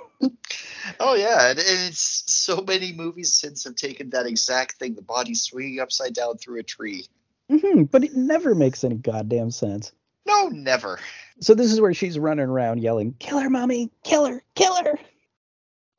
Oh 0.99 1.15
yeah, 1.15 1.49
and, 1.49 1.59
it's 1.59 2.23
so 2.27 2.61
many 2.65 2.93
movies 2.93 3.33
since 3.33 3.63
have 3.63 3.75
taken 3.75 4.09
that 4.11 4.25
exact 4.25 4.73
thing, 4.73 4.95
the 4.95 5.01
body 5.01 5.33
swinging 5.33 5.79
upside 5.79 6.13
down 6.13 6.37
through 6.37 6.59
a 6.59 6.63
tree. 6.63 7.05
Mhm, 7.49 7.89
but 7.89 8.03
it 8.03 8.15
never 8.15 8.53
makes 8.53 8.83
any 8.83 8.95
goddamn 8.95 9.51
sense. 9.51 9.91
No, 10.25 10.47
never. 10.47 10.99
So 11.39 11.53
this 11.55 11.71
is 11.71 11.81
where 11.81 11.93
she's 11.93 12.19
running 12.19 12.47
around 12.47 12.81
yelling, 12.81 13.15
"Kill 13.19 13.39
her, 13.39 13.49
mommy! 13.49 13.91
Kill 14.03 14.25
her! 14.25 14.43
Kill 14.55 14.75
her!" 14.75 14.99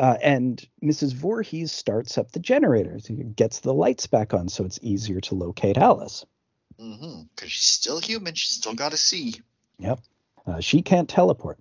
Uh, 0.00 0.16
and 0.22 0.66
Mrs. 0.82 1.14
Voorhees 1.14 1.70
starts 1.70 2.18
up 2.18 2.32
the 2.32 2.40
generators 2.40 3.08
and 3.08 3.34
gets 3.36 3.60
the 3.60 3.72
lights 3.72 4.06
back 4.06 4.34
on, 4.34 4.48
so 4.48 4.64
it's 4.64 4.80
easier 4.82 5.20
to 5.20 5.34
locate 5.36 5.78
Alice. 5.78 6.26
Mm-hmm. 6.80 7.22
Because 7.34 7.52
she's 7.52 7.66
still 7.66 8.00
human. 8.00 8.34
She's 8.34 8.56
still 8.56 8.74
got 8.74 8.90
to 8.90 8.96
see. 8.96 9.34
Yep. 9.78 10.00
Uh, 10.46 10.60
she 10.60 10.82
can't 10.82 11.08
teleport. 11.08 11.58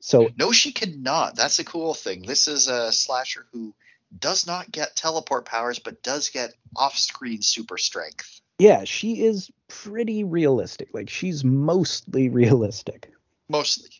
So 0.00 0.28
No, 0.36 0.52
she 0.52 0.72
cannot. 0.72 1.36
That's 1.36 1.58
a 1.58 1.64
cool 1.64 1.94
thing. 1.94 2.22
This 2.22 2.48
is 2.48 2.68
a 2.68 2.92
slasher 2.92 3.46
who 3.52 3.74
does 4.16 4.46
not 4.46 4.70
get 4.70 4.96
teleport 4.96 5.44
powers, 5.44 5.78
but 5.78 6.02
does 6.02 6.28
get 6.28 6.52
off-screen 6.76 7.42
super 7.42 7.78
strength. 7.78 8.40
yeah, 8.58 8.84
she 8.84 9.22
is 9.24 9.50
pretty 9.68 10.24
realistic. 10.24 10.88
Like 10.92 11.08
she's 11.08 11.44
mostly 11.44 12.28
realistic. 12.42 13.12
Mostly. 13.48 13.90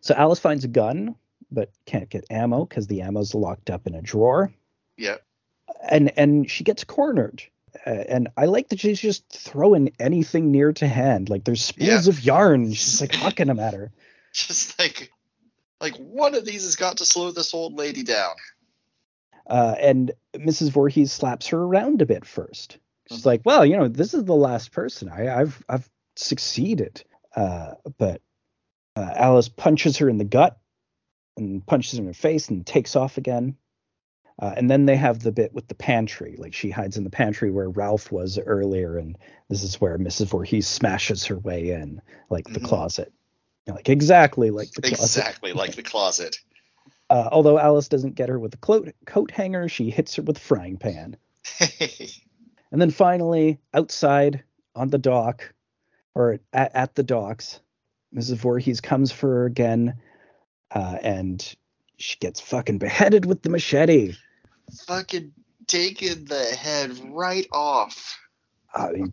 So 0.00 0.14
Alice 0.14 0.38
finds 0.38 0.64
a 0.64 0.68
gun, 0.68 1.14
but 1.50 1.70
can't 1.86 2.08
get 2.08 2.24
ammo 2.30 2.64
because 2.64 2.86
the 2.86 3.02
ammo's 3.02 3.34
locked 3.34 3.70
up 3.70 3.86
in 3.86 3.94
a 3.94 4.02
drawer. 4.02 4.52
Yeah. 4.96 5.16
and 5.88 6.12
and 6.18 6.50
she 6.50 6.64
gets 6.64 6.84
cornered. 6.84 7.42
Uh, 7.86 7.90
and 7.90 8.28
I 8.36 8.46
like 8.46 8.68
that 8.70 8.80
she's 8.80 8.98
just 9.00 9.28
throwing 9.30 9.92
anything 10.00 10.50
near 10.50 10.72
to 10.74 10.86
hand. 10.88 11.28
Like 11.28 11.44
there's 11.44 11.62
spools 11.64 12.06
Yeah. 12.06 12.10
of 12.12 12.24
yarn. 12.24 12.72
She's 12.72 13.00
like 13.00 13.12
hucking 13.12 13.46
them 13.46 13.60
at 13.60 13.74
her. 13.74 13.92
Just 14.32 14.78
like, 14.78 15.10
like 15.80 15.96
one 15.96 16.34
of 16.34 16.44
these 16.44 16.64
has 16.64 16.76
got 16.76 16.98
to 16.98 17.04
slow 17.06 17.30
this 17.30 17.54
old 17.54 17.74
lady 17.74 18.02
down. 18.02 18.34
Uh, 19.46 19.74
and 19.80 20.12
Mrs. 20.34 20.70
Voorhees 20.70 21.12
slaps 21.12 21.48
her 21.48 21.58
around 21.58 22.02
a 22.02 22.06
bit 22.06 22.24
first. 22.26 22.78
She's 23.08 23.22
Mhm. 23.22 23.26
like, 23.26 23.40
"Well, 23.44 23.64
you 23.64 23.76
know, 23.76 23.88
this 23.88 24.12
is 24.14 24.24
the 24.24 24.34
last 24.34 24.72
person. 24.72 25.08
I, 25.08 25.40
I've 25.40 25.64
I've 25.68 25.88
succeeded." 26.16 27.02
Uh, 27.34 27.74
but 27.96 28.20
uh, 28.96 29.12
Alice 29.14 29.48
punches 29.48 29.96
her 29.98 30.08
in 30.10 30.18
the 30.18 30.24
gut 30.24 30.58
and 31.38 31.64
punches 31.66 31.98
in 31.98 32.06
her 32.06 32.12
face 32.12 32.48
and 32.48 32.66
takes 32.66 32.96
off 32.96 33.16
again. 33.16 33.56
Uh, 34.40 34.54
and 34.56 34.70
then 34.70 34.86
they 34.86 34.94
have 34.96 35.18
the 35.20 35.32
bit 35.32 35.52
with 35.52 35.66
the 35.66 35.74
pantry. 35.74 36.36
Like 36.38 36.54
she 36.54 36.70
hides 36.70 36.96
in 36.96 37.02
the 37.04 37.10
pantry 37.10 37.50
where 37.50 37.68
Ralph 37.70 38.12
was 38.12 38.38
earlier, 38.38 38.96
and 38.96 39.18
this 39.48 39.62
is 39.64 39.80
where 39.80 39.98
Mrs. 39.98 40.26
Voorhees 40.26 40.68
smashes 40.68 41.24
her 41.26 41.38
way 41.38 41.70
in, 41.70 42.00
like 42.30 42.46
the 42.46 42.60
Mhm. 42.60 42.64
closet. 42.66 43.12
You 43.66 43.72
know, 43.72 43.76
Like 43.76 43.88
exactly 43.88 44.50
like 44.50 44.70
the 44.72 44.82
closet. 44.82 45.18
Exactly 45.20 45.52
like 45.52 45.74
the 45.74 45.82
closet. 45.82 46.38
Uh, 47.10 47.26
although 47.32 47.58
Alice 47.58 47.88
doesn't 47.88 48.16
get 48.16 48.28
her 48.28 48.38
with 48.38 48.50
the 48.50 48.58
coat, 48.58 48.92
coat 49.06 49.30
hanger, 49.30 49.66
she 49.66 49.88
hits 49.88 50.16
her 50.16 50.22
with 50.22 50.36
a 50.36 50.40
frying 50.40 50.76
pan. 50.76 51.16
And 52.70 52.80
then 52.82 52.90
finally, 52.90 53.58
outside 53.72 54.44
on 54.74 54.88
the 54.88 54.98
dock, 54.98 55.54
or 56.14 56.38
at, 56.52 56.74
at 56.74 56.94
the 56.94 57.02
docks, 57.02 57.60
Mrs. 58.14 58.34
Voorhees 58.36 58.82
comes 58.82 59.10
for 59.10 59.28
her 59.28 59.46
again, 59.46 59.98
uh, 60.70 60.98
and 61.02 61.54
she 61.96 62.16
gets 62.18 62.40
fucking 62.40 62.78
beheaded 62.78 63.24
with 63.24 63.42
the 63.42 63.50
machete. 63.50 64.14
Fucking 64.86 65.32
taking 65.66 66.24
the 66.26 66.44
head 66.44 66.92
right 67.12 67.46
off. 67.52 68.18
I 68.74 68.90
mean, 68.92 69.12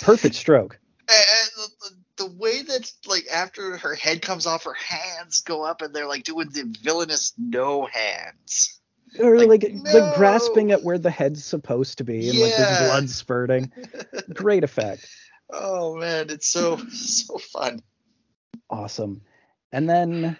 perfect 0.00 0.34
stroke. 0.34 0.78
And 1.08 1.70
the, 2.16 2.24
the 2.24 2.30
way 2.38 2.62
that 2.62 2.90
like 3.06 3.26
after 3.32 3.76
her 3.76 3.94
head 3.94 4.22
comes 4.22 4.46
off, 4.46 4.64
her 4.64 4.72
hands 4.74 5.42
go 5.42 5.62
up 5.62 5.82
and 5.82 5.94
they're 5.94 6.08
like 6.08 6.24
doing 6.24 6.48
the 6.48 6.74
villainous 6.82 7.32
no 7.38 7.86
hands. 7.86 8.80
Or 9.20 9.38
Like, 9.38 9.62
like, 9.62 9.72
no. 9.72 9.92
like 9.92 10.16
grasping 10.16 10.72
at 10.72 10.82
where 10.82 10.98
the 10.98 11.10
head's 11.10 11.44
supposed 11.44 11.98
to 11.98 12.04
be, 12.04 12.28
and 12.30 12.38
like 12.38 12.50
Yeah. 12.50 12.56
there's 12.56 12.88
blood 12.90 13.10
spurting. 13.10 13.70
Great 14.32 14.64
effect. 14.64 15.06
Oh 15.52 15.94
man, 15.96 16.30
it's 16.30 16.48
so 16.48 16.78
so 16.88 17.38
fun. 17.38 17.80
Awesome. 18.70 19.20
And 19.70 19.88
then 19.88 20.36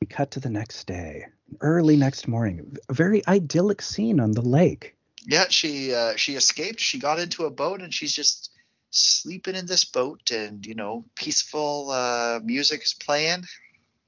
we 0.00 0.06
cut 0.06 0.30
to 0.32 0.40
the 0.40 0.50
next 0.50 0.86
day, 0.86 1.26
early 1.60 1.96
next 1.96 2.28
morning. 2.28 2.76
A 2.88 2.94
very 2.94 3.26
idyllic 3.26 3.82
scene 3.82 4.20
on 4.20 4.32
the 4.32 4.42
lake. 4.42 4.94
Yeah, 5.26 5.46
she 5.48 5.92
uh, 5.94 6.16
she 6.16 6.34
escaped. 6.36 6.80
She 6.80 6.98
got 6.98 7.18
into 7.18 7.44
a 7.44 7.50
boat 7.50 7.82
and 7.82 7.92
she's 7.92 8.14
just 8.14 8.50
sleeping 8.90 9.54
in 9.56 9.66
this 9.66 9.84
boat, 9.84 10.30
and 10.30 10.64
you 10.64 10.74
know, 10.74 11.04
peaceful 11.16 11.90
uh, 11.90 12.40
music 12.44 12.82
is 12.84 12.94
playing. 12.94 13.44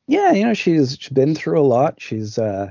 yeah, 0.07 0.33
you 0.33 0.45
know, 0.45 0.55
she's, 0.55 0.97
she's 0.99 1.09
been 1.11 1.35
through 1.35 1.61
a 1.61 1.62
lot. 1.62 2.01
She's 2.01 2.39
uh, 2.39 2.71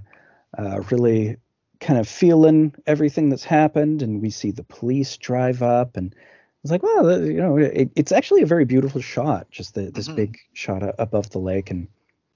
uh, 0.57 0.81
really 0.91 1.37
kind 1.79 1.99
of 1.99 2.07
feeling 2.07 2.73
everything 2.87 3.29
that's 3.29 3.43
happened, 3.43 4.01
and 4.01 4.21
we 4.21 4.29
see 4.29 4.51
the 4.51 4.63
police 4.63 5.17
drive 5.17 5.61
up, 5.61 5.95
and 5.97 6.15
it's 6.63 6.71
like, 6.71 6.83
well, 6.83 7.23
you 7.25 7.39
know, 7.41 7.57
it, 7.57 7.91
it's 7.95 8.11
actually 8.11 8.41
a 8.41 8.45
very 8.47 8.65
beautiful 8.65 9.01
shot, 9.01 9.49
just 9.51 9.75
the, 9.75 9.91
this 9.91 10.09
Mhm. 10.09 10.15
big 10.15 10.37
shot 10.53 10.83
above 10.99 11.29
the 11.29 11.39
lake, 11.39 11.69
and 11.71 11.87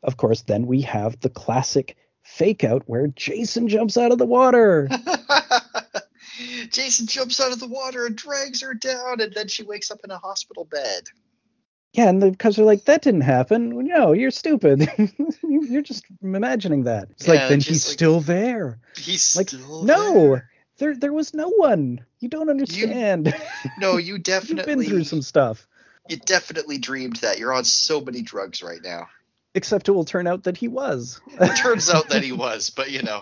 of 0.04 0.18
course, 0.18 0.42
then 0.44 0.68
we 0.68 0.82
have 0.82 1.20
the 1.22 1.30
classic 1.30 1.96
fake 2.24 2.64
out 2.64 2.84
where 2.86 3.08
Jason 3.08 3.68
jumps 3.68 3.98
out 3.98 4.12
of 4.12 4.18
the 4.18 4.26
water. 4.26 4.90
Jason 6.72 7.06
jumps 7.08 7.40
out 7.40 7.52
of 7.52 7.60
the 7.60 7.68
water 7.68 8.06
and 8.06 8.16
drags 8.16 8.62
her 8.62 8.74
down, 8.74 9.22
and 9.22 9.34
then 9.34 9.48
she 9.48 9.64
wakes 9.64 9.92
up 9.92 10.00
in 10.04 10.12
a 10.12 10.18
hospital 10.18 10.66
bed. 10.66 11.04
Yeah, 11.94 12.10
and 12.10 12.20
because 12.20 12.56
they're 12.56 12.66
like, 12.66 12.86
that 12.86 13.04
didn't 13.04 13.22
happen. 13.22 13.86
No, 13.86 14.14
you're 14.14 14.32
stupid. 14.32 14.90
you're 15.44 15.84
just 15.84 16.06
imagining 16.24 16.84
that. 16.86 17.10
It's 17.12 17.28
Yeah, 17.28 17.34
like 17.36 17.50
then 17.50 17.60
he's 17.60 17.86
like- 17.88 17.94
still 17.94 18.20
there. 18.20 18.80
He's 18.98 19.36
Like, 19.38 19.50
still 19.50 19.84
No, 19.84 20.14
there. 20.14 20.50
there 20.80 20.96
there 20.96 21.14
was 21.14 21.36
no 21.36 21.50
one. 21.50 22.04
You 22.20 22.30
don't 22.30 22.50
understand. 22.50 23.34
No, 23.80 23.98
you 23.98 24.18
definitely. 24.18 24.56
You've 24.56 24.66
definitely 24.66 24.86
been 24.86 24.90
through 24.96 25.04
some 25.04 25.22
stuff. 25.22 25.68
you 26.10 26.18
definitely 26.18 26.80
dreamed 26.80 27.18
that. 27.18 27.38
You're 27.38 27.54
on 27.54 27.64
so 27.64 28.02
many 28.02 28.24
drugs 28.24 28.64
right 28.64 28.82
now. 28.84 29.08
Except 29.56 29.88
it 29.88 29.92
will 29.92 30.06
turn 30.06 30.26
out 30.28 30.44
that 30.44 30.58
he 30.58 30.68
was. 30.68 31.22
It 31.40 31.56
turns 31.58 31.90
out 31.90 32.10
that 32.10 32.24
he 32.24 32.32
was, 32.32 32.72
but 32.72 32.90
you 32.92 33.04
know. 33.04 33.22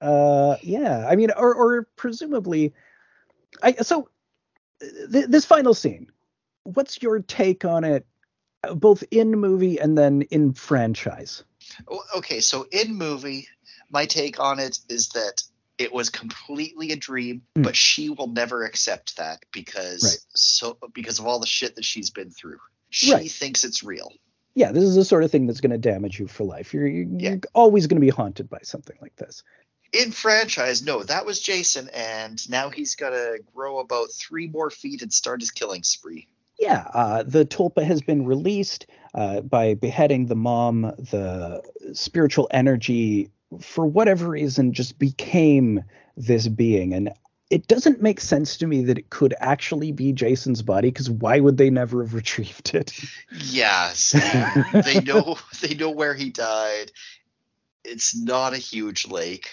uh, 0.00 0.56
yeah. 0.62 1.06
I 1.08 1.16
mean, 1.16 1.30
or 1.36 1.54
or 1.54 1.88
presumably, 1.96 2.72
I 3.62 3.72
so 3.72 4.08
th- 4.80 5.26
this 5.26 5.44
final 5.44 5.74
scene. 5.74 6.10
What's 6.62 7.02
your 7.02 7.20
take 7.20 7.64
on 7.64 7.84
it, 7.84 8.06
both 8.74 9.02
in 9.10 9.32
movie 9.32 9.78
and 9.80 9.96
then 9.96 10.22
in 10.22 10.52
franchise? 10.52 11.44
Okay, 12.16 12.40
so 12.40 12.66
in 12.70 12.94
movie, 12.94 13.48
my 13.90 14.06
take 14.06 14.38
on 14.40 14.58
it 14.60 14.78
is 14.88 15.08
that 15.10 15.42
it 15.78 15.92
was 15.92 16.10
completely 16.10 16.92
a 16.92 16.96
dream, 16.96 17.42
Hmm. 17.54 17.62
but 17.62 17.76
she 17.76 18.08
will 18.08 18.28
never 18.28 18.64
accept 18.64 19.16
that 19.16 19.44
because 19.52 20.02
Right. 20.04 20.18
so 20.34 20.78
because 20.94 21.18
of 21.18 21.26
all 21.26 21.38
the 21.38 21.46
shit 21.46 21.74
that 21.76 21.84
she's 21.84 22.10
been 22.10 22.30
through. 22.30 22.58
She 22.90 23.12
Right. 23.12 23.30
thinks 23.30 23.64
it's 23.64 23.82
real. 23.82 24.12
yeah, 24.54 24.72
this 24.72 24.84
is 24.84 24.94
the 24.94 25.04
sort 25.04 25.22
of 25.22 25.30
thing 25.30 25.46
that's 25.46 25.60
going 25.60 25.70
to 25.72 25.78
damage 25.78 26.18
you 26.18 26.26
for 26.26 26.44
life. 26.44 26.72
You're, 26.72 26.86
you're, 26.86 27.06
Yeah. 27.18 27.30
you're 27.32 27.40
always 27.52 27.86
going 27.86 28.00
to 28.00 28.04
be 28.06 28.08
haunted 28.10 28.48
by 28.48 28.60
something 28.62 28.96
like 29.02 29.14
this. 29.16 29.42
In 29.92 30.10
franchise, 30.12 30.82
no, 30.82 31.02
that 31.02 31.26
was 31.26 31.40
Jason, 31.40 31.88
and 31.90 32.48
now 32.50 32.70
he's 32.70 32.94
got 32.96 33.10
to 33.10 33.38
grow 33.54 33.78
about 33.78 34.10
three 34.12 34.48
more 34.48 34.70
feet 34.70 35.02
and 35.02 35.12
start 35.12 35.40
his 35.40 35.50
killing 35.50 35.82
spree. 35.82 36.26
Yeah, 36.58 36.88
uh, 36.94 37.22
the 37.22 37.44
tulpa 37.44 37.82
has 37.84 38.00
been 38.00 38.24
released 38.24 38.86
uh, 39.14 39.42
by 39.42 39.74
beheading 39.74 40.24
the 40.26 40.36
mom. 40.36 40.82
The 40.82 41.62
spiritual 41.92 42.48
energy, 42.50 43.28
for 43.60 43.86
whatever 43.86 44.28
reason, 44.28 44.72
just 44.72 44.98
became 44.98 45.84
this 46.16 46.48
being, 46.48 46.94
and 46.94 47.12
it 47.50 47.68
doesn't 47.68 48.02
make 48.02 48.20
sense 48.20 48.56
to 48.58 48.66
me 48.66 48.84
that 48.84 48.98
it 48.98 49.10
could 49.10 49.34
actually 49.38 49.92
be 49.92 50.12
Jason's 50.12 50.62
body 50.62 50.88
because 50.88 51.08
why 51.08 51.38
would 51.38 51.56
they 51.56 51.70
never 51.70 52.02
have 52.02 52.14
retrieved 52.14 52.74
it? 52.74 52.92
Yes, 53.32 54.12
they 54.84 55.00
know 55.00 55.38
they 55.60 55.74
know 55.74 55.90
where 55.90 56.14
he 56.14 56.30
died. 56.30 56.90
It's 57.84 58.16
not 58.16 58.52
a 58.52 58.58
huge 58.58 59.06
lake. 59.06 59.48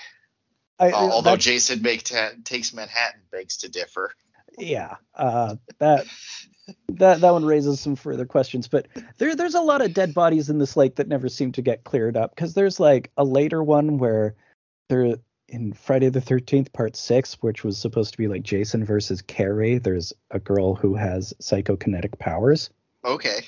I, 0.79 0.89
uh, 0.89 0.95
although 0.95 1.37
Jason 1.37 1.83
make 1.83 2.03
ta- 2.03 2.31
takes 2.43 2.73
Manhattan 2.73 3.21
begs 3.31 3.57
to 3.57 3.69
differ. 3.69 4.11
Yeah, 4.57 4.95
uh, 5.13 5.55
that 5.77 6.07
that 6.89 7.21
that 7.21 7.31
one 7.31 7.45
raises 7.45 7.79
some 7.79 7.95
further 7.95 8.25
questions. 8.25 8.67
But 8.67 8.87
there 9.19 9.35
there's 9.35 9.55
a 9.55 9.61
lot 9.61 9.81
of 9.81 9.93
dead 9.93 10.15
bodies 10.15 10.49
in 10.49 10.57
this 10.57 10.75
lake 10.75 10.95
that 10.95 11.07
never 11.07 11.29
seem 11.29 11.51
to 11.53 11.61
get 11.61 11.83
cleared 11.83 12.17
up 12.17 12.35
because 12.35 12.55
there's 12.55 12.79
like 12.79 13.11
a 13.17 13.23
later 13.23 13.63
one 13.63 13.99
where 13.99 14.35
there 14.89 15.15
in 15.53 15.71
Friday 15.71 16.09
the 16.09 16.19
13th, 16.19 16.73
part 16.73 16.95
six, 16.95 17.35
which 17.41 17.63
was 17.63 17.77
supposed 17.77 18.11
to 18.11 18.17
be 18.17 18.27
like 18.27 18.41
Jason 18.41 18.83
versus 18.83 19.21
Carrie, 19.21 19.77
there's 19.77 20.11
a 20.31 20.39
girl 20.39 20.73
who 20.73 20.95
has 20.95 21.31
psychokinetic 21.39 22.17
powers. 22.17 22.71
Okay. 23.05 23.41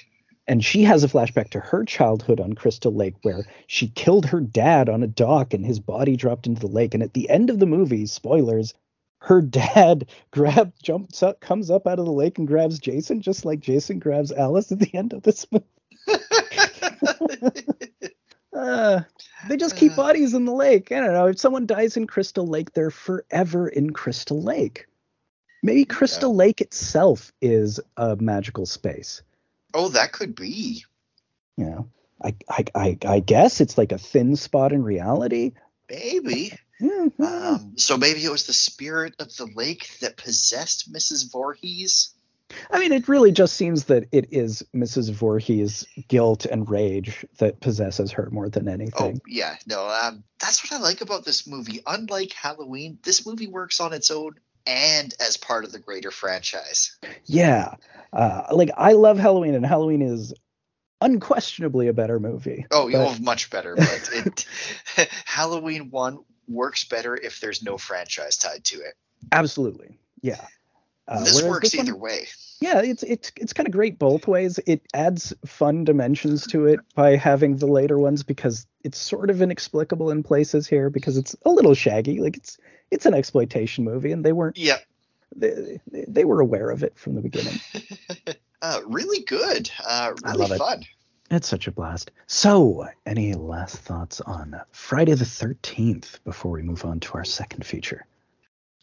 And 0.47 0.63
she 0.63 0.83
has 0.83 1.03
a 1.03 1.07
flashback 1.07 1.49
to 1.49 1.59
her 1.59 1.83
childhood 1.83 2.39
on 2.39 2.53
Crystal 2.53 2.93
Lake 2.93 3.15
where 3.23 3.47
she 3.65 3.87
killed 3.87 4.27
her 4.27 4.39
dad 4.39 4.87
on 4.87 5.01
a 5.01 5.07
dock 5.07 5.55
and 5.55 5.65
his 5.65 5.79
body 5.79 6.15
dropped 6.15 6.45
into 6.45 6.61
the 6.61 6.67
lake. 6.67 6.93
And 6.93 7.01
at 7.01 7.15
the 7.15 7.27
end 7.27 7.49
of 7.49 7.57
the 7.57 7.65
movie, 7.65 8.05
spoilers, 8.05 8.75
her 9.21 9.41
dad 9.41 10.07
grab 10.29 10.73
jumps 10.83 11.23
up, 11.23 11.41
comes 11.41 11.71
up 11.71 11.87
out 11.87 11.97
of 11.97 12.05
the 12.05 12.11
lake 12.11 12.37
and 12.37 12.47
grabs 12.47 12.77
Jason, 12.77 13.21
just 13.21 13.45
like 13.45 13.59
Jason 13.61 13.97
grabs 13.97 14.31
Alice 14.31 14.71
at 14.71 14.77
the 14.77 14.93
end 14.93 15.13
of 15.13 15.23
this 15.23 15.47
movie. 15.51 15.65
uh, 18.53 19.01
they 19.47 19.57
just 19.57 19.75
keep 19.75 19.95
bodies 19.95 20.33
in 20.33 20.45
the 20.45 20.53
lake. 20.53 20.91
I 20.91 20.99
don't 20.99 21.13
know. 21.13 21.27
If 21.27 21.39
someone 21.39 21.65
dies 21.65 21.97
in 21.97 22.07
Crystal 22.07 22.47
Lake, 22.47 22.73
they're 22.73 22.91
forever 22.91 23.67
in 23.67 23.91
Crystal 23.91 24.41
Lake. 24.41 24.87
Maybe 25.63 25.85
Crystal 25.85 26.31
yeah. 26.31 26.37
Lake 26.37 26.61
itself 26.61 27.31
is 27.41 27.79
a 27.97 28.15
magical 28.15 28.65
space. 28.65 29.21
Oh, 29.73 29.89
that 29.89 30.11
could 30.11 30.35
be. 30.35 30.85
You 31.57 31.65
know, 31.65 31.89
I, 32.23 32.35
I, 32.49 32.65
I, 32.75 32.97
I 33.07 33.19
guess 33.19 33.61
it's 33.61 33.77
like 33.77 33.91
a 33.91 33.97
thin 33.97 34.35
spot 34.35 34.73
in 34.73 34.83
reality. 34.83 35.53
Maybe. 35.89 36.53
Mm-hmm. 36.81 37.23
Um, 37.23 37.73
so 37.77 37.97
maybe 37.97 38.23
it 38.23 38.31
was 38.31 38.47
the 38.47 38.53
spirit 38.53 39.15
of 39.19 39.35
the 39.35 39.47
lake 39.55 39.89
that 40.01 40.17
possessed 40.17 40.91
Mrs. 40.91 41.31
Voorhees. 41.31 42.14
I 42.71 42.79
mean, 42.79 42.91
it 42.91 43.07
really 43.07 43.31
just 43.31 43.55
seems 43.55 43.85
that 43.85 44.07
it 44.11 44.27
is 44.31 44.63
Mrs. 44.75 45.11
Voorhees' 45.11 45.85
guilt 46.07 46.45
and 46.45 46.69
rage 46.69 47.25
that 47.37 47.59
possesses 47.59 48.11
her 48.11 48.29
more 48.31 48.49
than 48.49 48.67
anything. 48.67 49.17
Oh 49.17 49.27
yeah, 49.27 49.55
no, 49.67 49.87
um, 49.87 50.23
that's 50.39 50.63
what 50.63 50.77
I 50.77 50.81
like 50.81 51.01
about 51.01 51.25
this 51.25 51.47
movie. 51.47 51.81
Unlike 51.85 52.33
Halloween, 52.33 52.99
this 53.03 53.25
movie 53.25 53.47
works 53.47 53.79
on 53.79 53.93
its 53.93 54.11
own 54.11 54.35
and 54.65 55.13
as 55.19 55.37
part 55.37 55.63
of 55.63 55.71
the 55.71 55.79
greater 55.79 56.11
franchise. 56.11 56.97
Yeah, 57.25 57.75
uh, 58.11 58.43
like 58.51 58.71
I 58.75 58.93
love 58.93 59.17
Halloween, 59.17 59.55
and 59.55 59.65
Halloween 59.65 60.01
is 60.01 60.33
unquestionably 61.01 61.87
a 61.87 61.93
better 61.93 62.19
movie. 62.19 62.65
Oh, 62.71 62.89
but... 62.91 62.95
oh 62.95 63.15
much 63.21 63.49
better. 63.49 63.75
But 63.75 64.09
it, 64.13 64.45
Halloween 65.25 65.89
one 65.91 66.19
works 66.47 66.83
better 66.83 67.15
if 67.15 67.39
there's 67.39 67.63
no 67.63 67.77
franchise 67.77 68.37
tied 68.37 68.63
to 68.65 68.77
it. 68.77 68.95
Absolutely, 69.31 69.99
yeah. 70.21 70.45
Uh, 71.07 71.23
this 71.23 71.43
works 71.43 71.71
this 71.71 71.79
either 71.79 71.93
one, 71.93 72.01
way. 72.01 72.27
Yeah, 72.61 72.81
it's 72.81 73.03
it's 73.03 73.31
it's 73.35 73.53
kind 73.53 73.67
of 73.67 73.73
great 73.73 73.99
both 73.99 74.27
ways. 74.27 74.59
It 74.65 74.81
adds 74.93 75.33
fun 75.45 75.83
dimensions 75.83 76.47
to 76.47 76.65
it 76.65 76.79
by 76.95 77.15
having 77.15 77.57
the 77.57 77.67
later 77.67 77.97
ones 77.99 78.23
because 78.23 78.65
it's 78.83 78.97
sort 78.97 79.29
of 79.29 79.41
inexplicable 79.41 80.09
in 80.09 80.23
places 80.23 80.67
here 80.67 80.89
because 80.89 81.17
it's 81.17 81.35
a 81.45 81.49
little 81.49 81.73
shaggy. 81.73 82.21
Like 82.21 82.37
it's 82.37 82.57
it's 82.91 83.05
an 83.05 83.13
exploitation 83.13 83.83
movie, 83.83 84.11
and 84.11 84.23
they 84.23 84.33
weren't. 84.33 84.57
Yeah. 84.57 84.77
They, 85.35 85.81
they 85.91 86.23
were 86.23 86.39
aware 86.39 86.69
of 86.69 86.81
it 86.83 86.97
from 86.97 87.15
the 87.15 87.21
beginning. 87.21 87.59
uh, 88.61 88.81
really 88.85 89.21
good. 89.23 89.69
Uh, 89.85 90.13
really 90.23 90.57
fun. 90.57 90.81
It. 90.81 90.87
It's 91.31 91.47
such 91.47 91.67
a 91.67 91.71
blast. 91.71 92.11
So, 92.27 92.87
any 93.05 93.33
last 93.33 93.77
thoughts 93.77 94.21
on 94.21 94.61
Friday 94.71 95.15
the 95.15 95.25
13th 95.25 96.19
before 96.23 96.51
we 96.51 96.61
move 96.61 96.85
on 96.85 96.99
to 97.01 97.13
our 97.15 97.25
second 97.25 97.65
feature? 97.65 98.05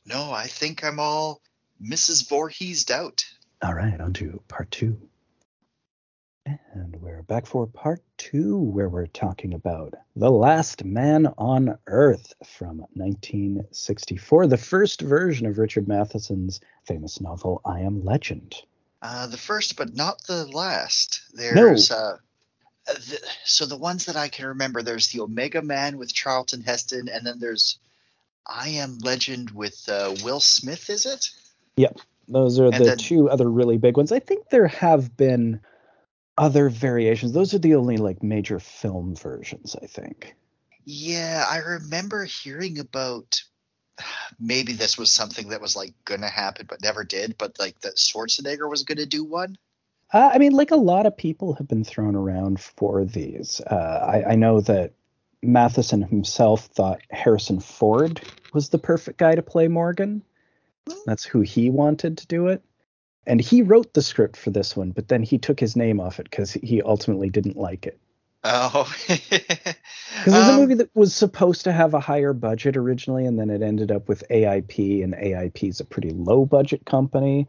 No, 0.05 0.32
I 0.32 0.47
think 0.49 0.85
I'm 0.85 0.99
all 0.99 1.40
Mrs. 1.83 2.29
Voorhees 2.29 2.85
Doubt. 2.85 3.25
All 3.63 3.75
right, 3.75 4.01
on 4.01 4.13
to 4.15 4.41
part 4.47 4.71
two. 4.71 4.99
And 6.47 6.97
we're 7.01 7.23
back 7.23 7.47
for 7.47 7.67
part 7.67 8.03
two, 8.17 8.57
where 8.57 8.89
we're 8.89 9.07
talking 9.07 9.55
about 9.55 9.95
The 10.17 10.31
Last 10.31 10.85
Man 10.85 11.27
on 11.39 11.79
Earth 11.87 12.33
from 12.45 12.79
1964, 12.95 14.47
the 14.47 14.57
first 14.57 15.01
version 15.01 15.47
of 15.47 15.59
Richard 15.59 15.89
Matheson's 15.89 16.61
famous 16.85 17.21
novel, 17.21 17.61
I 17.65 17.81
Am 17.81 18.05
Legend. 18.05 18.55
Uh, 19.01 19.27
the 19.27 19.37
first, 19.37 19.77
but 19.77 19.95
not 19.95 20.23
the 20.25 20.47
last. 20.47 21.23
There's 21.33 21.91
no. 21.91 21.97
uh, 21.97 22.17
the, 22.87 23.21
so 23.45 23.67
the 23.67 23.77
ones 23.77 24.07
that 24.07 24.17
I 24.17 24.29
can 24.29 24.47
remember, 24.47 24.83
there's 24.83 25.09
the 25.09 25.21
Omega 25.21 25.63
Man 25.63 25.99
with 25.99 26.15
Charlton 26.15 26.63
Heston, 26.63 27.09
and 27.09 27.27
then 27.27 27.39
there's 27.39 27.79
I 28.47 28.71
Am 28.71 28.99
Legend 28.99 29.51
with 29.51 29.89
uh, 29.89 30.15
Will 30.25 30.41
Smith. 30.41 30.91
Is 30.91 31.07
it? 31.07 31.31
Yep. 31.77 31.99
Those 32.28 32.59
are 32.61 32.66
and 32.66 32.74
the 32.74 32.85
then, 32.85 32.99
two 32.99 33.28
other 33.28 33.51
really 33.51 33.78
big 33.78 33.97
ones. 33.97 34.12
I 34.12 34.19
think 34.19 34.49
there 34.49 34.69
have 34.69 35.16
been 35.16 35.61
other 36.39 36.69
variations. 36.69 37.32
Those 37.32 37.53
are 37.55 37.59
the 37.59 37.74
only 37.74 37.97
like 37.97 38.23
major 38.23 38.59
film 38.59 39.15
versions, 39.15 39.77
I 39.82 39.86
think. 39.86 40.35
Yeah, 40.85 41.44
I 41.49 41.59
remember 41.59 42.24
hearing 42.24 42.78
about 42.78 43.43
maybe 44.40 44.73
this 44.73 44.97
was 44.97 45.11
something 45.11 45.49
that 45.49 45.61
was 45.61 45.77
like 45.77 45.94
gonna 46.05 46.28
happen 46.28 46.66
but 46.69 46.82
never 46.82 47.05
did, 47.05 47.36
but 47.39 47.59
like 47.59 47.81
that 47.81 47.97
Schwarzenegger 47.97 48.69
was 48.69 48.85
gonna 48.85 49.07
do 49.07 49.24
one. 49.24 49.57
Uh, 50.12 50.31
I 50.32 50.39
mean, 50.39 50.53
like 50.53 50.70
a 50.70 50.77
lot 50.77 51.07
of 51.07 51.16
people 51.16 51.55
have 51.55 51.69
been 51.69 51.85
thrown 51.85 52.15
around 52.15 52.61
for 52.61 53.05
these. 53.05 53.62
Uh, 53.62 54.23
I, 54.27 54.32
I 54.32 54.35
know 54.35 54.61
that 54.61 54.93
Matheson 55.43 56.03
himself 56.03 56.66
thought 56.66 57.01
Harrison 57.11 57.61
Ford 57.61 58.20
was 58.53 58.69
the 58.69 58.78
perfect 58.78 59.19
guy 59.19 59.35
to 59.35 59.43
play 59.43 59.69
Morgan. 59.69 60.23
That's 61.07 61.25
who 61.25 61.41
he 61.41 61.71
wanted 61.71 62.19
to 62.19 62.27
do 62.27 62.49
it. 62.49 62.63
And 63.27 63.41
he 63.41 63.63
wrote 63.63 63.95
the 63.95 64.03
script 64.03 64.37
for 64.37 64.51
this 64.51 64.77
one, 64.77 64.91
but 64.91 65.09
then 65.09 65.23
he 65.23 65.39
took 65.39 65.61
his 65.61 65.77
name 65.77 66.01
off 66.01 66.19
it 66.19 66.29
because 66.29 66.53
he 66.53 66.83
ultimately 66.83 67.31
didn't 67.31 67.57
like 67.57 67.87
it. 67.87 67.99
Oh. 68.45 68.93
Because 70.25 70.35
it's 70.39 70.49
um, 70.51 70.57
a 70.57 70.61
movie 70.61 70.75
that 70.75 70.95
was 70.95 71.15
supposed 71.15 71.65
to 71.65 71.73
have 71.73 71.95
a 71.95 72.01
higher 72.01 72.35
budget 72.35 72.77
originally, 72.77 73.25
and 73.25 73.39
then 73.39 73.51
it 73.51 73.63
ended 73.63 73.91
up 73.91 74.09
with 74.09 74.23
AIP, 74.31 75.03
and 75.03 75.15
AIP 75.15 75.69
is 75.71 75.81
a 75.81 75.85
pretty 75.85 76.11
low 76.11 76.45
budget 76.45 76.85
company. 76.85 77.49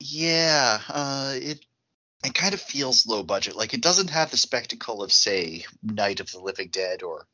Yeah, 0.00 0.80
uh, 0.88 1.34
it 1.36 1.64
it 2.24 2.34
kind 2.34 2.54
of 2.54 2.60
feels 2.60 3.06
low 3.06 3.22
budget. 3.22 3.56
Like 3.56 3.74
it 3.74 3.82
doesn't 3.82 4.10
have 4.10 4.30
the 4.30 4.36
spectacle 4.36 5.02
of, 5.02 5.12
say, 5.12 5.64
Night 5.82 6.20
of 6.20 6.32
the 6.32 6.40
Living 6.40 6.68
Dead 6.68 7.02
or 7.02 7.26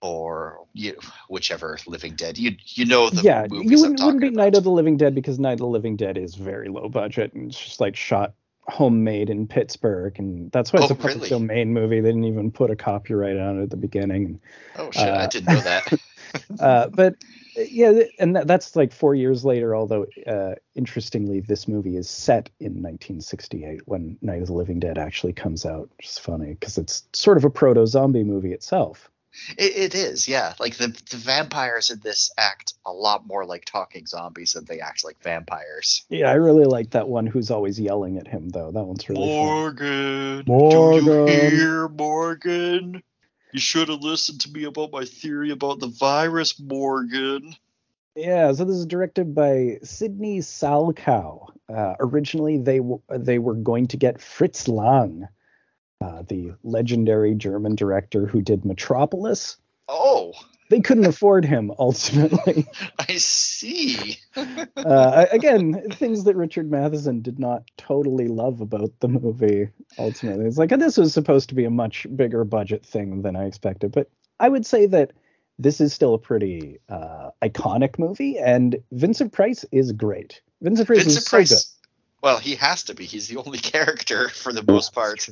or 0.00 0.66
you 0.74 0.96
whichever 1.28 1.78
Living 1.86 2.14
Dead. 2.14 2.38
You 2.38 2.56
you 2.66 2.84
know 2.84 3.10
the 3.10 3.22
yeah 3.22 3.46
you 3.50 3.80
wouldn't, 3.80 4.00
wouldn't 4.00 4.20
be 4.20 4.28
about. 4.28 4.36
Night 4.36 4.54
of 4.56 4.64
the 4.64 4.70
Living 4.70 4.96
Dead 4.96 5.14
because 5.14 5.38
Night 5.38 5.54
of 5.54 5.58
the 5.58 5.66
Living 5.66 5.96
Dead 5.96 6.16
is 6.16 6.34
very 6.34 6.68
low 6.68 6.88
budget 6.88 7.32
and 7.34 7.50
it's 7.50 7.62
just 7.62 7.80
like 7.80 7.96
shot 7.96 8.34
homemade 8.68 9.30
in 9.30 9.46
Pittsburgh 9.46 10.18
and 10.18 10.52
that's 10.52 10.72
why 10.72 10.80
it's 10.80 10.90
oh, 10.90 10.94
a 10.94 10.96
public 10.96 11.16
really? 11.16 11.28
domain 11.28 11.72
movie. 11.72 12.00
They 12.00 12.08
didn't 12.08 12.24
even 12.24 12.50
put 12.50 12.70
a 12.70 12.76
copyright 12.76 13.38
on 13.38 13.58
it 13.58 13.64
at 13.64 13.70
the 13.70 13.76
beginning. 13.76 14.40
Oh 14.76 14.90
shit! 14.90 15.08
Uh, 15.08 15.16
I 15.16 15.26
didn't 15.26 15.54
know 15.54 15.60
that. 15.60 16.00
uh, 16.60 16.88
but 16.88 17.16
yeah, 17.56 18.02
and 18.18 18.36
that, 18.36 18.46
that's 18.46 18.76
like 18.76 18.92
four 18.92 19.14
years 19.14 19.44
later. 19.44 19.74
Although 19.74 20.06
uh, 20.26 20.54
interestingly, 20.74 21.40
this 21.40 21.66
movie 21.66 21.96
is 21.96 22.08
set 22.08 22.50
in 22.60 22.74
1968 22.74 23.80
when 23.86 24.16
Night 24.22 24.42
of 24.42 24.48
the 24.48 24.52
Living 24.52 24.78
Dead 24.78 24.98
actually 24.98 25.32
comes 25.32 25.66
out. 25.66 25.90
Which 25.96 26.06
is 26.06 26.18
funny 26.18 26.54
because 26.54 26.78
it's 26.78 27.04
sort 27.12 27.36
of 27.36 27.44
a 27.44 27.50
proto 27.50 27.86
zombie 27.86 28.24
movie 28.24 28.52
itself. 28.52 29.10
It, 29.56 29.76
it 29.76 29.94
is, 29.94 30.28
yeah. 30.28 30.54
Like 30.58 30.76
the 30.76 30.88
the 31.10 31.16
vampires 31.16 31.90
in 31.90 32.00
this 32.00 32.30
act 32.36 32.74
a 32.84 32.92
lot 32.92 33.26
more 33.26 33.44
like 33.44 33.64
talking 33.64 34.06
zombies 34.06 34.52
than 34.52 34.64
they 34.64 34.80
act 34.80 35.04
like 35.04 35.22
vampires. 35.22 36.04
Yeah, 36.08 36.30
I 36.30 36.34
really 36.34 36.64
like 36.64 36.90
that 36.90 37.08
one 37.08 37.26
who's 37.26 37.50
always 37.50 37.78
yelling 37.78 38.18
at 38.18 38.26
him 38.26 38.48
though. 38.48 38.70
That 38.70 38.84
one's 38.84 39.08
really 39.08 39.26
Morgan. 39.26 40.44
Fun. 40.44 40.44
Morgan. 40.46 41.04
Do 41.04 41.32
you 41.32 41.50
hear 41.50 41.88
Morgan? 41.88 43.02
You 43.52 43.60
should 43.60 43.88
have 43.88 44.02
listened 44.02 44.42
to 44.42 44.50
me 44.50 44.64
about 44.64 44.92
my 44.92 45.04
theory 45.04 45.50
about 45.50 45.80
the 45.80 45.88
virus, 45.88 46.60
Morgan. 46.60 47.54
Yeah, 48.14 48.52
so 48.52 48.64
this 48.64 48.76
is 48.76 48.86
directed 48.86 49.34
by 49.34 49.78
Sidney 49.82 50.40
Salkow. 50.40 51.50
Uh, 51.68 51.94
originally, 52.00 52.58
they 52.58 52.78
w- 52.78 53.00
they 53.08 53.38
were 53.38 53.54
going 53.54 53.86
to 53.88 53.96
get 53.96 54.20
Fritz 54.20 54.68
Lang 54.68 55.28
uh, 56.00 56.22
the 56.28 56.52
legendary 56.62 57.34
German 57.34 57.74
director 57.74 58.26
who 58.26 58.42
did 58.42 58.64
Metropolis. 58.64 59.56
Oh. 59.88 60.34
they 60.68 60.80
couldn't 60.80 61.06
afford 61.06 61.46
him 61.46 61.72
ultimately. 61.78 62.66
I 62.98 63.16
see. 63.16 64.18
uh, 64.76 65.26
again, 65.32 65.90
things 65.92 66.24
that 66.24 66.36
Richard 66.36 66.70
Matheson 66.70 67.22
did 67.22 67.38
not 67.38 67.62
totally 67.78 68.28
love 68.28 68.60
about 68.60 68.90
the 69.00 69.08
movie. 69.08 69.70
Ultimately, 69.98 70.44
it's 70.44 70.58
like 70.58 70.70
this 70.70 70.98
was 70.98 71.14
supposed 71.14 71.48
to 71.48 71.54
be 71.54 71.64
a 71.64 71.70
much 71.70 72.06
bigger 72.14 72.44
budget 72.44 72.84
thing 72.84 73.22
than 73.22 73.34
I 73.34 73.46
expected, 73.46 73.92
but 73.92 74.10
I 74.38 74.48
would 74.48 74.66
say 74.66 74.86
that 74.86 75.12
this 75.58 75.80
is 75.80 75.92
still 75.92 76.14
a 76.14 76.18
pretty 76.18 76.78
uh, 76.88 77.30
iconic 77.42 77.98
movie, 77.98 78.38
and 78.38 78.76
Vincent 78.92 79.32
Price 79.32 79.64
is 79.72 79.92
great. 79.92 80.40
Vincent 80.60 80.86
Price 80.86 80.98
Vincent 80.98 81.24
is 81.24 81.28
Price, 81.28 81.50
good. 81.50 81.88
Well, 82.22 82.38
he 82.38 82.54
has 82.56 82.84
to 82.84 82.94
be. 82.94 83.04
He's 83.04 83.28
the 83.28 83.38
only 83.38 83.58
character 83.72 84.28
for 84.28 84.52
the 84.52 84.62
most 84.62 84.92
part. 84.92 85.28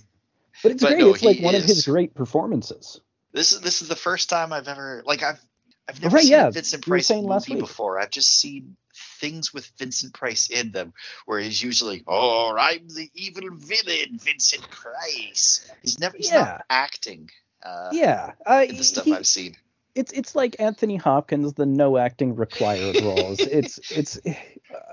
But 0.62 0.72
it's 0.72 0.82
but 0.82 0.90
great. 0.90 0.98
No, 1.00 1.14
it's 1.14 1.22
like 1.22 1.40
one 1.40 1.54
is. 1.54 1.64
of 1.64 1.68
his 1.68 1.86
great 1.86 2.14
performances. 2.14 3.00
This 3.32 3.52
is 3.52 3.60
this 3.60 3.82
is 3.82 3.88
the 3.88 3.96
first 3.96 4.30
time 4.30 4.52
I've 4.52 4.68
ever 4.68 5.02
like 5.06 5.22
I've 5.22 5.40
I've 5.88 6.02
never 6.02 6.16
right, 6.16 6.22
seen 6.22 6.32
yeah. 6.32 6.50
Vincent 6.50 6.86
Price 6.86 7.10
movie 7.10 7.60
before. 7.60 8.00
I've 8.00 8.10
just 8.10 8.40
seen 8.40 8.76
things 9.20 9.54
with 9.54 9.70
Vincent 9.78 10.14
Price 10.14 10.48
in 10.48 10.72
them 10.72 10.92
where 11.26 11.38
he's 11.38 11.62
usually, 11.62 12.02
"Oh, 12.06 12.56
I'm 12.58 12.88
the 12.88 13.08
evil 13.14 13.48
villain, 13.52 14.18
Vincent 14.18 14.68
Price." 14.70 15.70
He's 15.82 15.98
never 15.98 16.16
he's 16.16 16.30
yeah. 16.30 16.44
not 16.44 16.64
acting. 16.68 17.30
Uh, 17.62 17.90
yeah, 17.92 18.32
uh, 18.44 18.66
the 18.66 18.84
stuff 18.84 19.04
he, 19.04 19.14
I've 19.14 19.26
seen. 19.26 19.56
It's 19.94 20.12
it's 20.12 20.34
like 20.34 20.56
Anthony 20.58 20.96
Hopkins, 20.96 21.54
the 21.54 21.66
no 21.66 21.96
acting 21.96 22.34
required 22.34 23.00
roles. 23.02 23.38
it's 23.40 23.78
it's 23.90 24.18
uh, 24.26 24.34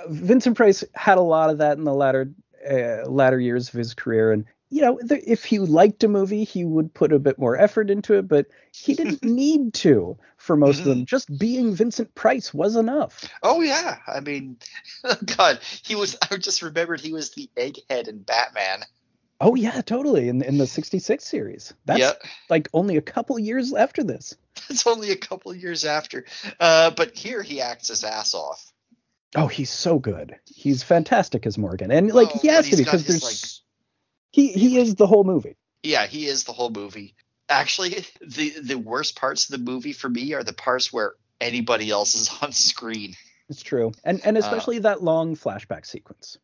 Vincent 0.10 0.58
Price 0.58 0.84
had 0.94 1.18
a 1.18 1.22
lot 1.22 1.50
of 1.50 1.58
that 1.58 1.78
in 1.78 1.84
the 1.84 1.94
latter 1.94 2.32
uh, 2.70 3.10
latter 3.10 3.40
years 3.40 3.70
of 3.70 3.76
his 3.76 3.94
career, 3.96 4.32
and 4.32 4.46
you 4.74 4.82
know, 4.82 5.00
if 5.08 5.46
he 5.46 5.60
liked 5.60 6.04
a 6.04 6.08
movie, 6.08 6.44
he 6.44 6.66
would 6.66 6.96
put 6.96 7.14
a 7.14 7.20
bit 7.20 7.38
more 7.38 7.56
effort 7.56 7.92
into 7.92 8.16
it, 8.16 8.28
but 8.28 8.48
he 8.72 8.96
didn't 8.96 9.24
need 9.24 9.76
to 9.76 10.18
for 10.38 10.58
most 10.58 10.80
mm-hmm. 10.80 10.82
of 10.82 10.86
them. 10.88 10.98
Mm-hmm. 11.00 11.06
Just 11.06 11.38
being 11.38 11.76
Vincent 11.76 12.16
Price 12.16 12.52
was 12.56 12.76
enough. 12.76 13.30
Oh 13.44 13.62
yeah, 13.62 13.98
I 14.08 14.20
mean, 14.20 14.58
God, 15.38 15.60
he 15.62 15.94
was. 15.94 16.18
I 16.32 16.38
just 16.38 16.64
remembered 16.64 17.02
he 17.02 17.14
was 17.14 17.30
the 17.32 17.52
egghead 17.56 18.08
in 18.08 18.24
Batman. 18.24 18.84
Oh 19.40 19.54
yeah, 19.54 19.80
totally. 19.82 20.28
In 20.28 20.42
in 20.42 20.58
the 20.58 20.66
'66 20.66 21.24
series, 21.24 21.76
that's 21.86 22.00
yep. 22.00 22.24
like 22.50 22.68
only 22.74 22.98
a 22.98 23.02
couple 23.02 23.38
years 23.38 23.76
after 23.76 24.04
this. 24.04 24.36
It's 24.72 24.88
only 24.88 25.12
a 25.12 25.18
couple 25.18 25.54
years 25.54 25.86
after, 25.86 26.26
uh, 26.60 26.90
but 26.92 27.16
here 27.16 27.44
he 27.44 27.62
acts 27.62 27.90
his 27.90 28.04
ass 28.04 28.34
off. 28.34 28.72
Oh, 29.36 29.48
he's 29.48 29.70
so 29.70 30.00
good. 30.00 30.36
He's 30.46 30.82
fantastic 30.82 31.46
as 31.46 31.60
Morgan, 31.60 31.92
and 31.92 32.12
like 32.12 32.30
oh, 32.34 32.40
he 32.40 32.48
has 32.48 32.68
to 32.70 32.78
be 32.78 32.84
because 32.84 33.06
there's. 33.06 33.24
Like, 33.24 33.63
he 34.34 34.52
he 34.52 34.78
is 34.78 34.96
the 34.96 35.08
whole 35.08 35.24
movie. 35.24 35.56
Yeah, 35.84 36.08
he 36.08 36.26
is 36.26 36.44
the 36.44 36.52
whole 36.52 36.72
movie. 36.72 37.16
Actually, 37.48 38.06
the 38.22 38.50
the 38.62 38.76
worst 38.76 39.16
parts 39.16 39.50
of 39.50 39.52
the 39.58 39.72
movie 39.72 39.94
for 39.94 40.10
me 40.10 40.34
are 40.34 40.44
the 40.44 40.54
parts 40.54 40.92
where 40.92 41.14
anybody 41.40 41.90
else 41.90 42.16
is 42.16 42.30
on 42.42 42.52
screen. 42.52 43.16
It's 43.48 43.64
true, 43.64 43.94
and 44.04 44.20
and 44.26 44.36
uh, 44.36 44.42
especially 44.42 44.80
uh, 44.80 44.82
that 44.82 45.04
long 45.04 45.38
flashback 45.38 45.86
sequence. 45.86 46.38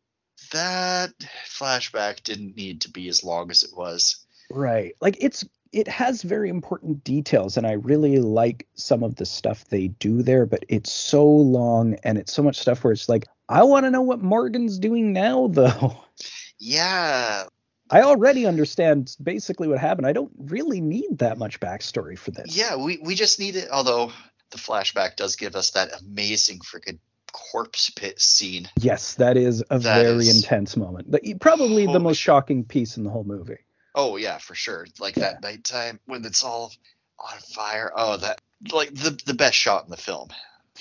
That 0.52 1.12
flashback 1.44 2.22
didn't 2.22 2.56
need 2.56 2.82
to 2.82 2.90
be 2.90 3.08
as 3.08 3.22
long 3.22 3.50
as 3.50 3.62
it 3.62 3.76
was. 3.76 4.24
Right, 4.50 4.94
like 5.00 5.18
it's 5.20 5.44
it 5.72 5.86
has 5.86 6.22
very 6.22 6.48
important 6.50 7.04
details 7.04 7.56
and 7.56 7.64
i 7.64 7.72
really 7.74 8.18
like 8.18 8.66
some 8.74 9.04
of 9.04 9.14
the 9.14 9.24
stuff 9.24 9.64
they 9.66 9.86
do 9.86 10.20
there 10.20 10.44
but 10.44 10.64
it's 10.68 10.90
so 10.90 11.24
long 11.24 11.94
and 12.02 12.18
it's 12.18 12.32
so 12.32 12.42
much 12.42 12.56
stuff 12.56 12.82
where 12.82 12.92
it's 12.92 13.08
like 13.08 13.24
i 13.48 13.62
want 13.62 13.84
to 13.86 13.90
know 13.90 14.02
what 14.02 14.20
morgan's 14.20 14.80
doing 14.80 15.12
now 15.12 15.46
though 15.46 15.96
yeah 16.58 17.44
I 17.90 18.02
already 18.02 18.46
understand 18.46 19.16
basically 19.22 19.66
what 19.68 19.78
happened. 19.78 20.06
I 20.06 20.12
don't 20.12 20.30
really 20.38 20.80
need 20.80 21.18
that 21.18 21.38
much 21.38 21.58
backstory 21.58 22.16
for 22.16 22.30
this. 22.30 22.56
Yeah, 22.56 22.76
we, 22.76 22.98
we 23.02 23.14
just 23.14 23.40
need 23.40 23.56
it. 23.56 23.68
Although 23.70 24.12
the 24.50 24.58
flashback 24.58 25.16
does 25.16 25.36
give 25.36 25.56
us 25.56 25.70
that 25.72 25.90
amazing 26.00 26.60
freaking 26.60 26.98
corpse 27.32 27.90
pit 27.90 28.20
scene. 28.20 28.68
Yes, 28.78 29.14
that 29.14 29.36
is 29.36 29.62
a 29.70 29.78
that 29.78 30.02
very 30.02 30.26
is 30.26 30.42
intense 30.42 30.76
moment. 30.76 31.14
Probably 31.40 31.86
the 31.86 32.00
most 32.00 32.18
shocking 32.18 32.64
piece 32.64 32.96
in 32.96 33.04
the 33.04 33.10
whole 33.10 33.24
movie. 33.24 33.58
Oh 33.94 34.16
yeah, 34.16 34.38
for 34.38 34.54
sure. 34.54 34.86
Like 34.98 35.16
yeah. 35.16 35.32
that 35.32 35.42
nighttime 35.42 36.00
when 36.06 36.24
it's 36.24 36.44
all 36.44 36.72
on 37.18 37.38
fire. 37.38 37.92
Oh, 37.94 38.16
that 38.18 38.40
like 38.72 38.94
the 38.94 39.20
the 39.26 39.34
best 39.34 39.56
shot 39.56 39.84
in 39.84 39.90
the 39.90 39.96
film. 39.96 40.28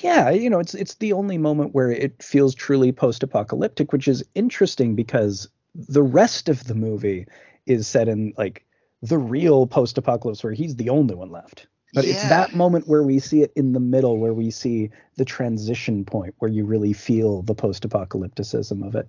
Yeah, 0.01 0.29
you 0.29 0.49
know, 0.49 0.59
it's 0.59 0.75
it's 0.75 0.95
the 0.95 1.13
only 1.13 1.37
moment 1.37 1.73
where 1.73 1.91
it 1.91 2.21
feels 2.21 2.55
truly 2.55 2.91
post-apocalyptic, 2.91 3.91
which 3.91 4.07
is 4.07 4.23
interesting 4.35 4.95
because 4.95 5.49
the 5.75 6.03
rest 6.03 6.49
of 6.49 6.63
the 6.65 6.75
movie 6.75 7.27
is 7.65 7.87
set 7.87 8.07
in 8.07 8.33
like 8.37 8.65
the 9.01 9.17
real 9.17 9.67
post-apocalypse 9.67 10.43
where 10.43 10.53
he's 10.53 10.75
the 10.75 10.89
only 10.89 11.15
one 11.15 11.31
left. 11.31 11.67
But 11.93 12.05
yeah. 12.05 12.13
it's 12.13 12.29
that 12.29 12.53
moment 12.53 12.87
where 12.87 13.01
we 13.01 13.19
see 13.19 13.41
it 13.41 13.51
in 13.55 13.73
the 13.73 13.79
middle, 13.79 14.17
where 14.17 14.33
we 14.33 14.51
see 14.51 14.91
the 15.15 15.25
transition 15.25 16.05
point, 16.05 16.35
where 16.37 16.51
you 16.51 16.65
really 16.65 16.93
feel 16.93 17.41
the 17.41 17.55
post-apocalypticism 17.55 18.85
of 18.85 18.95
it. 18.95 19.07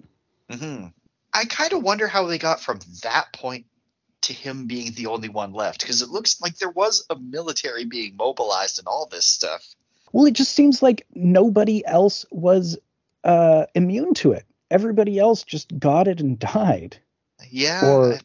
Mm-hmm. 0.50 0.86
I 1.32 1.44
kind 1.44 1.72
of 1.72 1.82
wonder 1.82 2.06
how 2.06 2.26
they 2.26 2.38
got 2.38 2.60
from 2.60 2.80
that 3.02 3.32
point 3.34 3.66
to 4.22 4.32
him 4.32 4.66
being 4.66 4.92
the 4.94 5.06
only 5.06 5.28
one 5.28 5.52
left, 5.52 5.80
because 5.80 6.02
it 6.02 6.08
looks 6.08 6.40
like 6.40 6.56
there 6.56 6.70
was 6.70 7.04
a 7.10 7.16
military 7.16 7.84
being 7.84 8.16
mobilized 8.16 8.78
and 8.78 8.88
all 8.88 9.06
this 9.10 9.26
stuff. 9.26 9.62
Well, 10.12 10.26
it 10.26 10.34
just 10.34 10.52
seems 10.52 10.82
like 10.82 11.06
nobody 11.14 11.84
else 11.84 12.24
was 12.30 12.78
uh, 13.24 13.66
immune 13.74 14.14
to 14.14 14.32
it 14.32 14.44
everybody 14.70 15.18
else 15.18 15.42
just 15.42 15.78
got 15.78 16.08
it 16.08 16.20
and 16.20 16.38
died. 16.54 16.98
Yeah. 17.50 17.84
Or 17.84 18.18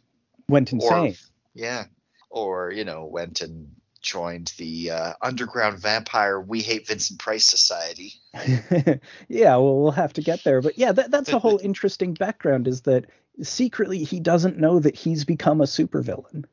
went 0.47 0.73
insane. 0.73 1.11
Or, 1.11 1.15
yeah. 1.53 1.85
Or, 2.30 2.72
you 2.72 2.84
know, 2.84 3.05
went 3.05 3.41
and 3.41 3.72
joined 4.05 4.53
the 4.57 4.91
uh, 4.91 5.13
underground 5.22 5.80
vampire 5.80 6.39
We 6.39 6.61
Hate 6.61 6.88
Vincent 6.88 7.19
Price 7.19 7.45
Society. 7.45 8.13
yeah, 9.27 9.55
well, 9.55 9.81
we'll 9.81 9.91
have 9.91 10.13
to 10.13 10.22
get 10.22 10.43
there. 10.43 10.61
But 10.61 10.77
yeah, 10.77 10.91
that, 10.91 11.11
that's 11.11 11.34
a 11.34 11.39
whole 11.39 11.59
interesting 11.63 12.13
background 12.13 12.67
is 12.67 12.81
that 12.81 13.05
secretly 13.41 14.03
he 14.03 14.19
doesn't 14.19 14.59
know 14.59 14.80
that 14.80 14.95
he's 14.95 15.26
become 15.26 15.59
a 15.59 15.65
supervillain. 15.65 16.45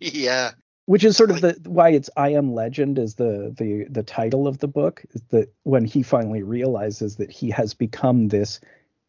yeah. 0.00 0.52
Which 0.86 1.04
is 1.04 1.16
sort 1.16 1.30
of 1.30 1.40
the 1.40 1.56
why 1.64 1.90
it's 1.90 2.10
I 2.16 2.30
Am 2.30 2.54
Legend 2.54 2.98
is 2.98 3.14
the 3.14 3.54
the 3.56 3.86
the 3.88 4.02
title 4.02 4.48
of 4.48 4.58
the 4.58 4.66
book 4.66 5.04
is 5.10 5.22
that 5.28 5.54
when 5.62 5.84
he 5.84 6.02
finally 6.02 6.42
realizes 6.42 7.16
that 7.16 7.30
he 7.30 7.50
has 7.50 7.72
become 7.72 8.26
this 8.26 8.58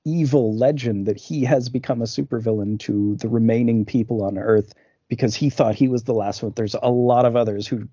evil 0.06 0.56
legend 0.56 1.06
that 1.06 1.18
he 1.18 1.44
has 1.44 1.70
become 1.70 2.02
a 2.02 2.06
supervillain 2.06 2.80
to 2.80 3.16
the 3.16 3.30
remaining 3.30 3.86
people 3.86 4.24
on 4.24 4.38
Earth 4.38 4.74
because 5.08 5.36
he 5.36 5.50
thought 5.50 5.76
he 5.76 5.88
was 5.88 6.04
the 6.04 6.14
last 6.14 6.44
one. 6.44 6.54
There's 6.56 6.76
a 6.76 6.90
lot 6.90 7.26
of 7.26 7.36
others 7.36 7.68
who, 7.68 7.88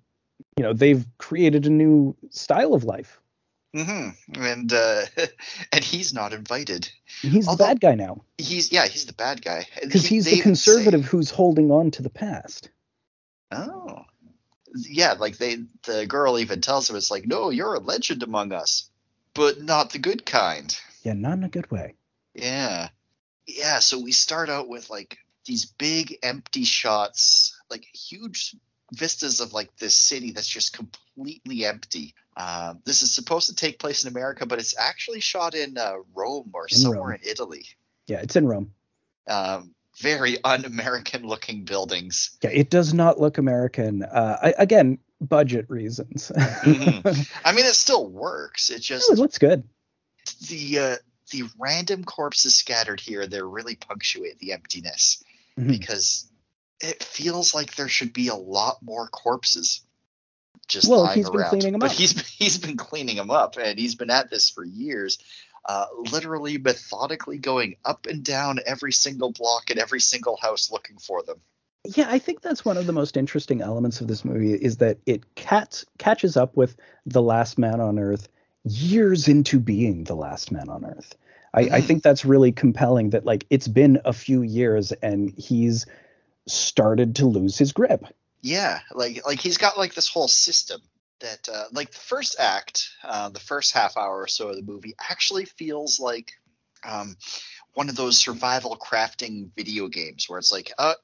you 0.57 0.65
know, 0.65 0.73
they've 0.73 1.05
created 1.19 1.67
a 1.67 1.71
new 1.71 2.17
style 2.31 2.75
of 2.75 2.85
life. 2.85 3.21
Mm-hmm. 3.75 4.43
And 4.43 4.73
uh, 4.73 5.03
and 5.73 5.85
he's 5.85 6.13
not 6.13 6.33
invited. 6.33 6.91
He's 7.23 7.47
Although, 7.47 7.65
the 7.65 7.69
bad 7.69 7.81
guy 7.81 7.95
now. 7.95 8.25
He's 8.39 8.73
yeah, 8.73 8.87
he's 8.87 9.07
the 9.07 9.13
bad 9.13 9.43
guy 9.43 9.67
because 9.81 10.07
he, 10.07 10.17
he's 10.17 10.25
the 10.25 10.41
conservative 10.41 11.03
say, 11.03 11.09
who's 11.09 11.31
holding 11.31 11.71
on 11.71 11.93
to 11.93 12.03
the 12.03 12.11
past. 12.11 12.71
Oh, 13.53 14.05
yeah. 14.75 15.13
Like 15.13 15.39
they, 15.39 15.59
the 15.85 16.07
girl 16.07 16.39
even 16.39 16.61
tells 16.61 16.91
him, 16.91 16.97
"It's 16.97 17.13
like, 17.13 17.27
no, 17.27 17.51
you're 17.51 17.75
a 17.75 17.81
legend 17.81 18.25
among 18.25 18.53
us, 18.53 18.91
but 19.35 19.63
not 19.63 19.91
the 19.91 19.99
good 19.99 20.27
kind." 20.27 20.77
Yeah, 21.05 21.13
not 21.13 21.35
in 21.35 21.45
a 21.45 21.49
good 21.49 21.71
way. 21.71 21.95
Yeah. 22.35 22.89
Yeah, 23.47 23.81
so 23.81 23.99
we 23.99 24.13
start 24.13 24.49
out 24.49 24.69
with 24.69 24.91
like 24.91 25.19
these 25.45 25.65
big 25.65 26.17
empty 26.23 26.65
shots, 26.65 27.59
like 27.71 27.85
huge 27.85 28.55
vistas 28.93 29.41
of 29.41 29.53
like 29.53 29.77
this 29.77 29.95
city 29.95 30.33
that's 30.33 30.49
just 30.49 30.73
completely 30.73 31.65
empty. 31.65 32.15
Uh, 32.37 32.75
this 32.85 33.03
is 33.03 33.13
supposed 33.13 33.49
to 33.49 33.55
take 33.55 33.79
place 33.79 34.05
in 34.05 34.11
America, 34.11 34.47
but 34.47 34.59
it's 34.59 34.79
actually 34.79 35.21
shot 35.21 35.55
in 35.55 35.77
uh, 35.77 35.95
Rome 36.15 36.51
or 36.53 36.67
in 36.71 36.77
somewhere 36.77 37.11
Rome. 37.11 37.19
in 37.23 37.29
Italy. 37.29 37.67
Yeah, 38.07 38.21
it's 38.21 38.37
in 38.37 38.47
Rome. 38.47 38.73
Um, 39.29 39.75
very 39.99 40.43
un-American 40.43 41.27
looking 41.27 41.65
buildings. 41.65 42.39
Yeah, 42.43 42.51
it 42.51 42.71
does 42.71 42.95
not 42.95 43.21
look 43.21 43.39
American. 43.39 44.03
Uh, 44.03 44.39
I, 44.43 44.55
again, 44.59 44.99
budget 45.21 45.69
reasons. 45.69 46.33
mm-hmm. 46.35 47.09
I 47.45 47.53
mean, 47.53 47.67
it 47.67 47.75
still 47.75 48.07
works. 48.07 48.71
It 48.71 48.81
just 48.81 49.11
it 49.11 49.19
looks 49.19 49.39
good. 49.39 49.65
The 50.49 50.79
uh, 50.79 50.97
the 51.31 51.45
random 51.59 52.05
corpses 52.05 52.55
scattered 52.55 53.01
here 53.01 53.27
they 53.27 53.43
really 53.43 53.77
punctuate 53.77 54.39
the 54.39 54.53
emptiness 54.53 55.23
mm-hmm. 55.59 55.71
because 55.71 56.31
it 56.81 57.03
feels 57.03 57.55
like 57.55 57.75
there 57.75 57.89
should 57.89 58.13
be 58.13 58.29
a 58.29 58.35
lot 58.35 58.83
more 58.83 59.07
corpses 59.09 59.83
just 60.69 60.89
well, 60.89 61.03
lying 61.03 61.19
he's 61.19 61.29
around. 61.29 61.39
Been 61.39 61.49
cleaning 61.51 61.73
them 61.73 61.81
but 61.81 61.91
up. 61.91 61.97
he's 61.97 62.29
he's 62.29 62.59
been 62.59 62.77
cleaning 62.77 63.17
them 63.17 63.31
up, 63.31 63.57
and 63.61 63.79
he's 63.79 63.97
been 63.97 64.11
at 64.11 64.31
this 64.31 64.51
for 64.51 64.65
years, 64.65 65.19
uh, 65.65 65.87
literally 66.13 66.59
methodically 66.59 67.39
going 67.39 67.77
up 67.85 68.07
and 68.07 68.25
down 68.25 68.61
every 68.65 68.93
single 68.93 69.33
block 69.33 69.71
and 69.71 69.79
every 69.79 70.01
single 70.01 70.37
house 70.37 70.71
looking 70.71 70.99
for 70.99 71.23
them. 71.23 71.41
Yeah, 71.85 72.07
I 72.09 72.19
think 72.19 72.43
that's 72.43 72.65
one 72.65 72.77
of 72.77 72.87
the 72.87 72.93
most 72.93 73.17
interesting 73.17 73.63
elements 73.63 74.01
of 74.01 74.07
this 74.07 74.25
movie 74.25 74.53
is 74.53 74.79
that 74.79 74.99
it 75.07 75.35
cats, 75.35 75.87
catches 75.99 76.37
up 76.37 76.57
with 76.57 76.77
The 77.07 77.23
Last 77.23 77.59
Man 77.59 77.81
on 77.81 77.99
Earth 77.99 78.29
years 78.65 79.29
into 79.29 79.59
being 79.59 80.05
the 80.05 80.15
last 80.15 80.53
man 80.53 80.69
on 80.69 80.85
earth. 80.85 81.15
I, 81.53 81.65
mm. 81.65 81.73
I, 81.73 81.81
think 81.81 82.03
that's 82.03 82.25
really 82.25 82.53
compelling 82.53 83.11
that 83.11 83.25
like 83.25 83.47
it's 83.51 83.69
been 83.69 84.01
a 84.05 84.13
few 84.13 84.43
years 84.43 84.93
and 84.93 85.31
he's 85.37 85.87
started 86.47 87.17
to 87.17 87.27
lose 87.27 87.59
his 87.59 87.73
grip. 87.73 88.05
Yeah, 88.43 88.81
like 88.95 89.27
like 89.27 89.41
he's 89.41 89.59
got 89.59 89.77
like 89.77 89.95
this 89.95 90.09
whole 90.09 90.29
system 90.29 90.81
that 91.21 91.49
uh, 91.53 91.65
like 91.73 91.91
the 91.91 91.99
first 91.99 92.37
act, 92.39 92.89
uh, 93.05 93.29
the 93.29 93.41
first 93.41 93.73
half 93.73 93.97
hour 93.97 94.21
or 94.21 94.29
so 94.29 94.49
of 94.49 94.57
the 94.57 94.63
movie 94.63 94.95
actually 94.99 95.45
feels 95.45 96.01
like 96.01 96.33
um, 96.85 97.17
one 97.75 97.89
of 97.89 97.97
those 97.97 98.19
survival 98.19 98.77
crafting 98.77 99.51
video 99.57 99.89
games 99.89 100.29
where 100.29 100.39
it's 100.39 100.53
like, 100.53 100.73
uh, 100.79 100.95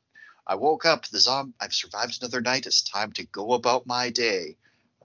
I 0.47 0.55
woke 0.55 0.85
up, 0.85 1.07
the 1.07 1.19
zombie, 1.19 1.55
I've 1.61 1.75
survived 1.75 2.19
another 2.21 2.41
night. 2.41 2.67
It's 2.67 2.83
time 2.83 3.13
to 3.13 3.27
go 3.27 3.53
about 3.53 3.87
my 3.87 4.11
day. 4.11 4.57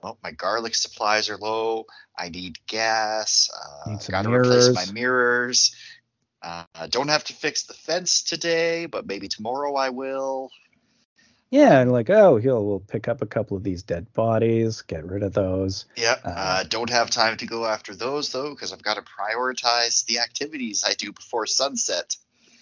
Well, 0.02 0.18
my 0.22 0.32
garlic 0.32 0.74
supplies 0.74 1.30
are 1.30 1.36
low. 1.36 1.86
I 2.18 2.28
need 2.28 2.58
gas. 2.66 3.50
Uh, 3.54 3.90
Need 3.90 4.02
some 4.02 4.12
gotta 4.12 4.30
replace 4.30 4.74
my 4.74 4.92
mirrors. 4.92 5.74
Uh, 6.42 6.64
I 6.74 6.88
don't 6.88 7.08
have 7.08 7.24
to 7.24 7.32
fix 7.34 7.64
the 7.64 7.74
fence 7.74 8.22
today, 8.22 8.86
but 8.86 9.06
maybe 9.06 9.28
tomorrow 9.28 9.74
I 9.76 9.90
will. 9.90 10.50
Yeah, 11.50 11.80
and 11.80 11.92
like, 11.92 12.08
oh, 12.10 12.38
he'll 12.38 12.66
we'll 12.66 12.80
pick 12.80 13.08
up 13.08 13.20
a 13.22 13.26
couple 13.26 13.56
of 13.56 13.62
these 13.62 13.82
dead 13.82 14.12
bodies, 14.14 14.82
get 14.82 15.04
rid 15.04 15.22
of 15.22 15.34
those. 15.34 15.84
Yeah, 15.96 16.16
Uh, 16.24 16.30
uh, 16.34 16.64
don't 16.64 16.90
have 16.90 17.10
time 17.10 17.36
to 17.36 17.46
go 17.46 17.66
after 17.66 17.94
those 17.94 18.32
though, 18.32 18.50
because 18.50 18.72
I've 18.72 18.82
got 18.82 18.94
to 18.94 19.02
prioritize 19.02 20.04
the 20.06 20.18
activities 20.20 20.82
I 20.84 20.94
do 20.94 21.12
before 21.12 21.46
sunset. 21.46 22.16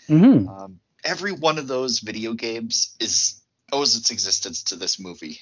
hmm 0.09 0.47
Um, 0.49 0.81
every 1.05 1.33
one 1.33 1.59
of 1.59 1.69
those 1.69 2.01
video 2.01 2.35
games 2.35 2.97
is 3.01 3.41
owes 3.73 3.97
its 3.97 4.11
existence 4.11 4.65
to 4.65 4.77
this 4.77 4.99
movie. 4.99 5.39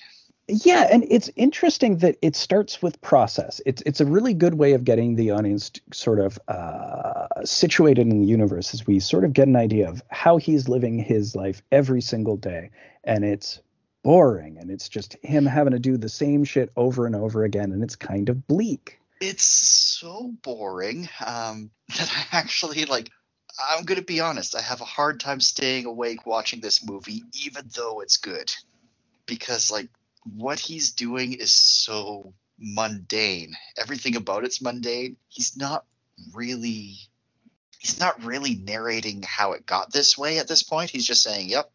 Yeah, 0.51 0.89
and 0.91 1.05
it's 1.11 1.31
interesting 1.37 1.99
that 1.99 2.17
it 2.23 2.35
starts 2.35 2.81
with 2.81 2.99
process. 3.03 3.61
It's 3.67 3.83
it's 3.85 4.01
a 4.01 4.07
really 4.07 4.33
good 4.33 4.55
way 4.55 4.73
of 4.73 4.83
getting 4.83 5.15
the 5.15 5.31
audience 5.31 5.71
sort 5.93 6.19
of 6.19 6.39
uh, 6.49 7.27
situated 7.45 8.07
in 8.07 8.21
the 8.21 8.27
universe 8.27 8.73
as 8.73 8.87
we 8.87 8.99
sort 8.99 9.25
of 9.25 9.35
get 9.35 9.47
an 9.47 9.57
idea 9.57 9.91
of 9.91 10.03
how 10.09 10.39
he's 10.39 10.67
living 10.67 10.99
his 10.99 11.37
life 11.37 11.61
every 11.71 12.01
single 12.01 12.39
day, 12.39 12.71
and 13.05 13.27
it's 13.27 13.61
boring, 14.03 14.57
and 14.57 14.71
it's 14.71 14.89
just 14.89 15.17
him 15.23 15.45
having 15.45 15.75
to 15.75 15.79
do 15.79 15.99
the 15.99 16.09
same 16.09 16.45
shit 16.45 16.73
over 16.77 17.05
and 17.05 17.15
over 17.15 17.45
again, 17.45 17.71
and 17.71 17.83
it's 17.83 17.97
kind 17.97 18.31
of 18.31 18.47
bleak. 18.47 19.01
It's 19.21 19.45
so 19.45 20.33
boring 20.43 21.11
um, 21.27 21.71
that 21.99 22.11
I 22.11 22.39
actually 22.39 22.87
like. 22.87 23.11
I'm 23.61 23.85
gonna 23.85 24.01
be 24.01 24.21
honest. 24.21 24.57
I 24.57 24.63
have 24.63 24.81
a 24.81 24.87
hard 24.87 25.21
time 25.21 25.41
staying 25.41 25.85
awake 25.85 26.25
watching 26.25 26.61
this 26.61 26.83
movie, 26.87 27.25
even 27.35 27.69
though 27.77 28.01
it's 28.01 28.17
good, 28.17 28.51
because 29.27 29.71
like 29.71 29.89
what 30.25 30.59
he's 30.59 30.93
doing 30.93 31.35
is 31.35 31.53
so 31.53 32.35
mundane. 32.59 33.55
Everything 33.79 34.17
about 34.17 34.45
it's 34.45 34.63
mundane. 34.63 35.17
He's 35.29 35.57
not 35.57 35.85
really 36.35 36.97
he's 37.79 38.01
not 38.01 38.25
really 38.25 38.57
narrating 38.57 39.23
how 39.23 39.53
it 39.53 39.67
got 39.67 39.93
this 39.93 40.19
way 40.19 40.39
at 40.39 40.49
this 40.49 40.63
point. 40.63 40.91
He's 40.91 41.07
just 41.07 41.23
saying, 41.23 41.49
"Yep, 41.49 41.71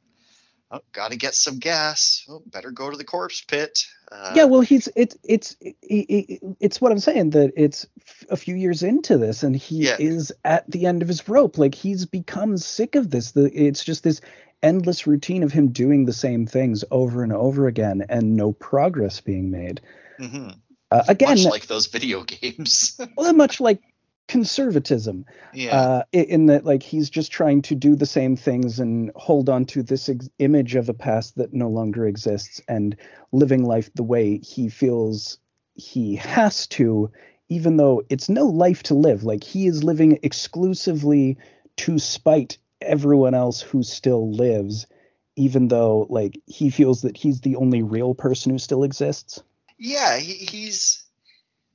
oh, 0.71 0.81
got 0.93 1.11
to 1.11 1.17
get 1.17 1.35
some 1.35 1.59
gas. 1.59 2.25
Oh, 2.29 2.43
better 2.45 2.71
go 2.71 2.89
to 2.89 2.97
the 2.97 3.03
corpse 3.05 3.41
pit." 3.41 3.85
Uh, 4.11 4.35
yeah, 4.35 4.45
well, 4.45 4.61
he's 4.61 4.89
it's 4.95 5.17
it's 5.23 5.55
it, 5.61 5.75
it, 5.81 6.55
it's 6.59 6.81
what 6.81 6.91
I'm 6.91 6.99
saying 6.99 7.31
that 7.31 7.53
it's 7.55 7.87
a 8.29 8.37
few 8.37 8.55
years 8.55 8.83
into 8.83 9.17
this, 9.17 9.43
and 9.43 9.55
he 9.55 9.85
Yeah. 9.85 9.97
is 9.97 10.33
at 10.45 10.69
the 10.69 10.85
end 10.85 11.01
of 11.01 11.07
his 11.07 11.27
rope. 11.29 11.57
Like 11.57 11.75
he's 11.75 12.05
become 12.05 12.57
sick 12.57 12.95
of 12.95 13.09
this. 13.09 13.31
The 13.31 13.45
it's 13.45 13.83
just 13.83 14.03
this 14.03 14.21
endless 14.63 15.05
routine 15.05 15.43
of 15.43 15.51
him 15.51 15.67
doing 15.69 16.05
the 16.05 16.13
same 16.13 16.47
things 16.47 16.83
over 16.89 17.21
and 17.21 17.33
over 17.33 17.67
again, 17.67 18.05
and 18.09 18.35
no 18.35 18.53
progress 18.53 19.21
being 19.21 19.51
made. 19.51 19.81
mhm. 20.19 20.55
Uh, 20.89 21.03
again, 21.07 21.29
much 21.29 21.45
like 21.45 21.65
those 21.67 21.87
video 21.87 22.23
games. 22.41 22.99
well, 23.17 23.33
much 23.33 23.59
like 23.59 23.81
conservatism 24.27 25.25
yeah. 25.53 25.75
uh, 25.75 26.03
in 26.13 26.45
that 26.45 26.65
like 26.65 26.81
he's 26.81 27.09
just 27.09 27.31
trying 27.31 27.61
to 27.61 27.75
do 27.75 27.95
the 27.95 28.05
same 28.05 28.35
things 28.35 28.79
and 28.79 29.11
hold 29.15 29.49
on 29.49 29.65
to 29.65 29.83
this 29.83 30.07
ex- 30.07 30.29
image 30.39 30.75
of 30.75 30.87
a 30.87 30.93
past 30.93 31.35
that 31.35 31.53
no 31.53 31.67
longer 31.69 32.07
exists 32.07 32.61
and 32.67 32.95
living 33.31 33.63
life 33.65 33.89
the 33.95 34.03
way 34.03 34.37
he 34.37 34.69
feels 34.69 35.39
he 35.75 36.15
has 36.15 36.67
to 36.67 37.11
even 37.49 37.75
though 37.75 38.01
it's 38.09 38.29
no 38.29 38.45
life 38.45 38.83
to 38.83 38.93
live 38.93 39.23
like 39.23 39.43
he 39.43 39.67
is 39.67 39.83
living 39.83 40.17
exclusively 40.23 41.37
to 41.75 41.99
spite 41.99 42.57
everyone 42.83 43.33
else 43.33 43.61
who 43.61 43.83
still 43.83 44.31
lives 44.31 44.87
even 45.35 45.67
though 45.67 46.05
like 46.09 46.39
he 46.45 46.69
feels 46.69 47.01
that 47.01 47.17
he's 47.17 47.41
the 47.41 47.55
only 47.55 47.81
real 47.81 48.13
person 48.13 48.51
who 48.51 48.59
still 48.59 48.83
exists 48.83 49.43
Yeah, 49.77 50.17
he, 50.17 50.33
he's 50.33 51.03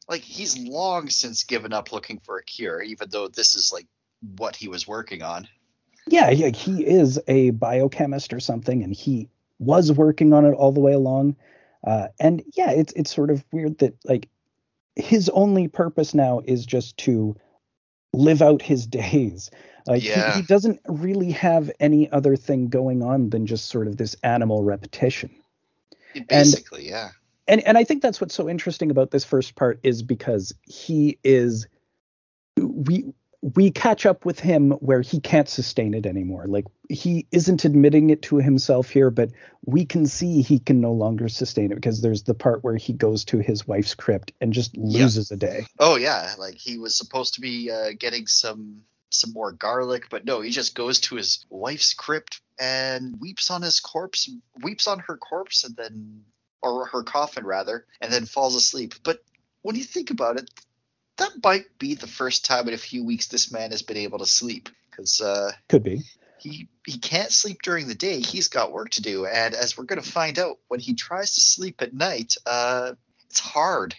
like 0.09 0.23
he's 0.23 0.59
long 0.59 1.09
since 1.11 1.45
given 1.45 1.73
up 1.73 1.93
looking 1.93 2.19
for 2.21 2.39
a 2.39 2.45
cure, 2.45 2.81
even 2.83 3.11
though 3.11 3.29
this 3.29 3.57
is 3.57 3.73
like 3.73 3.87
what 4.21 4.57
he 4.57 4.69
was 4.69 4.87
working 4.89 5.23
on. 5.23 5.49
yeah, 6.07 6.31
yeah, 6.31 6.49
he 6.49 6.85
is 6.85 7.21
a 7.29 7.51
biochemist 7.51 8.33
or 8.33 8.41
something, 8.41 8.83
and 8.83 8.95
he 8.95 9.29
was 9.59 9.93
working 9.93 10.33
on 10.33 10.45
it 10.45 10.53
all 10.55 10.73
the 10.73 10.81
way 10.81 10.93
along. 10.93 11.37
Uh, 11.87 12.09
and 12.19 12.43
yeah, 12.55 12.71
it's 12.71 12.93
it's 12.95 13.15
sort 13.15 13.31
of 13.31 13.45
weird 13.53 13.79
that 13.79 13.95
like 14.05 14.29
his 14.97 15.29
only 15.29 15.69
purpose 15.69 16.15
now 16.15 16.41
is 16.45 16.67
just 16.67 16.97
to 16.99 17.37
live 18.13 18.43
out 18.43 18.63
his 18.63 18.87
days. 18.87 19.51
Like 19.87 20.03
he- 20.03 20.09
Yeah. 20.11 20.37
he, 20.37 20.43
doesn't 20.43 20.81
really 20.87 21.31
have 21.33 21.71
any 21.81 22.11
other 22.11 22.37
thing 22.37 22.69
going 22.69 23.03
on 23.03 23.31
than 23.31 23.47
just 23.47 23.67
sort 23.67 23.87
of 23.87 23.97
this 23.97 24.17
animal 24.23 24.63
repetition. 24.65 25.31
Basically, 26.29 26.89
yeah. 26.89 27.11
and 27.47 27.63
and 27.63 27.79
I 27.79 27.85
think 27.85 28.03
that's 28.03 28.21
what's 28.21 28.35
so 28.35 28.49
interesting 28.49 28.91
about 28.91 29.11
this 29.11 29.25
first 29.25 29.55
part 29.57 29.79
is 29.83 30.03
because 30.03 30.55
he 30.63 31.19
is 31.23 31.67
we 32.57 33.13
we 33.55 33.71
catch 33.71 34.07
up 34.07 34.25
with 34.25 34.41
him 34.41 34.73
where 34.73 35.01
he 35.01 35.21
can't 35.21 35.49
sustain 35.49 35.95
it 35.95 36.07
anymore. 36.07 36.47
Like 36.47 36.65
he 36.89 37.27
isn't 37.31 37.65
admitting 37.65 38.11
it 38.11 38.23
to 38.23 38.37
himself 38.37 38.91
here, 38.91 39.11
but 39.11 39.31
we 39.65 39.85
can 39.85 40.07
see 40.07 40.43
he 40.43 40.59
can 40.59 40.81
no 40.81 40.93
longer 40.93 41.29
sustain 41.29 41.71
it 41.71 41.77
because 41.77 42.01
there's 42.01 42.25
the 42.25 42.35
part 42.35 42.65
where 42.65 42.77
he 42.77 42.93
goes 42.93 43.25
to 43.27 43.39
his 43.39 43.67
wife's 43.67 43.95
crypt 43.95 44.33
and 44.41 44.53
just 44.53 44.75
Yeah. 44.77 45.03
loses 45.05 45.31
a 45.31 45.37
day. 45.37 45.67
Oh 45.79 45.97
yeah, 45.97 46.35
like 46.39 46.57
he 46.57 46.79
was 46.79 46.97
supposed 46.97 47.35
to 47.35 47.41
be 47.41 47.71
uh, 47.71 47.91
getting 47.99 48.27
some 48.27 48.83
some 49.11 49.33
more 49.33 49.53
garlic, 49.53 50.05
but 50.11 50.25
no, 50.27 50.41
he 50.43 50.51
just 50.51 50.75
goes 50.75 51.01
to 51.01 51.17
his 51.17 51.47
wife's 51.49 51.95
crypt 51.95 52.43
and 52.61 53.19
weeps 53.21 53.51
on 53.51 53.63
his 53.63 53.81
corpse, 53.81 54.29
weeps 54.63 54.87
on 54.87 54.99
her 54.99 55.17
corpse, 55.17 55.65
and 55.65 55.77
then 55.77 56.25
or 56.63 56.87
her 56.87 57.03
coffin 57.05 57.47
rather, 57.47 57.87
and 58.01 58.13
then 58.13 58.27
falls 58.27 58.55
asleep. 58.55 58.95
But 59.05 59.23
when 59.63 59.77
you 59.77 59.85
think 59.85 60.11
about 60.11 60.39
it, 60.39 60.51
that 61.19 61.33
might 61.45 61.67
be 61.79 61.95
the 61.95 62.07
first 62.07 62.45
time 62.45 62.69
in 62.69 62.75
a 62.75 62.79
few 62.79 63.05
weeks 63.05 63.27
this 63.29 63.53
man 63.53 63.71
has 63.71 63.83
been 63.83 63.97
able 63.97 64.19
to 64.19 64.27
sleep 64.27 64.69
because 64.91 65.21
uh, 65.21 65.53
Could 65.69 65.83
be. 65.83 66.03
he 66.39 66.69
he 66.87 66.99
can't 66.99 67.31
sleep 67.31 67.63
during 67.63 67.87
the 67.89 67.95
day. 67.95 68.21
He's 68.21 68.49
got 68.49 68.73
work 68.73 68.91
to 68.91 69.03
do, 69.03 69.27
and 69.27 69.55
as 69.55 69.77
we're 69.77 69.85
going 69.85 70.03
to 70.03 70.09
find 70.11 70.39
out, 70.39 70.59
when 70.69 70.81
he 70.81 70.95
tries 70.95 71.35
to 71.35 71.41
sleep 71.41 71.83
at 71.83 71.93
night, 71.95 72.37
uh, 72.47 72.93
it's 73.29 73.41
hard. 73.41 73.95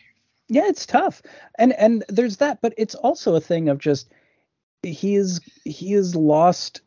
Yeah, 0.47 0.67
it's 0.67 0.85
tough. 0.85 1.21
And 1.57 1.73
and 1.73 2.03
there's 2.09 2.37
that, 2.37 2.59
but 2.61 2.73
it's 2.77 2.95
also 2.95 3.35
a 3.35 3.39
thing 3.41 3.69
of 3.69 3.77
just 3.77 4.11
he 4.81 5.15
is 5.15 5.41
he 5.65 5.91
has 5.91 6.15
lost 6.15 6.81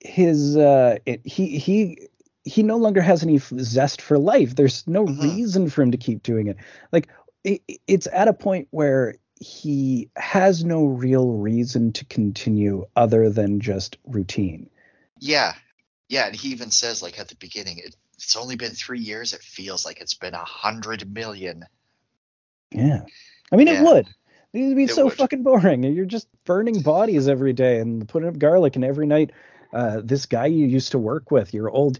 his 0.00 0.56
uh 0.56 0.98
it, 1.06 1.26
he 1.26 1.58
he 1.58 2.08
he 2.44 2.62
no 2.62 2.76
longer 2.76 3.00
has 3.00 3.22
any 3.22 3.36
f- 3.36 3.52
zest 3.58 4.00
for 4.02 4.18
life. 4.18 4.54
There's 4.54 4.86
no 4.86 5.06
Mhm. 5.06 5.20
reason 5.22 5.70
for 5.70 5.82
him 5.82 5.90
to 5.90 5.96
keep 5.98 6.22
doing 6.22 6.46
it. 6.46 6.56
Like 6.92 7.08
it, 7.42 7.62
it's 7.86 8.06
at 8.12 8.28
a 8.28 8.32
point 8.34 8.68
where 8.70 9.16
he 9.44 10.08
has 10.16 10.64
no 10.64 10.86
real 10.86 11.30
reason 11.32 11.92
to 11.92 12.04
continue 12.06 12.86
other 12.96 13.28
than 13.28 13.60
just 13.60 13.98
routine. 14.06 14.70
Yeah, 15.20 15.52
yeah, 16.08 16.26
and 16.26 16.34
he 16.34 16.48
even 16.48 16.70
says 16.70 17.02
like 17.02 17.18
at 17.20 17.28
the 17.28 17.36
beginning, 17.36 17.78
it, 17.78 17.94
it's 18.14 18.36
only 18.36 18.56
been 18.56 18.72
three 18.72 19.00
years. 19.00 19.34
It 19.34 19.42
feels 19.42 19.84
like 19.84 20.00
it's 20.00 20.14
been 20.14 20.32
a 20.34 20.44
hundred 20.44 21.12
million. 21.12 21.64
Yeah. 22.70 23.02
I 23.52 23.56
mean, 23.56 23.66
Yeah. 23.66 23.80
it 23.80 23.84
would. 23.84 24.06
It 24.54 24.68
would 24.68 24.76
be 24.76 24.84
It 24.84 24.90
so 24.90 25.04
would. 25.04 25.12
fucking 25.14 25.42
boring. 25.42 25.82
You're 25.82 26.06
just 26.06 26.26
burning 26.44 26.80
bodies 26.80 27.28
every 27.28 27.52
day 27.52 27.80
and 27.80 28.08
putting 28.08 28.28
up 28.28 28.38
garlic, 28.38 28.76
and 28.76 28.84
every 28.84 29.06
night, 29.06 29.32
uh, 29.74 30.00
this 30.02 30.24
guy 30.26 30.46
you 30.46 30.66
used 30.66 30.92
to 30.92 30.98
work 30.98 31.30
with, 31.30 31.52
your 31.52 31.68
old 31.68 31.98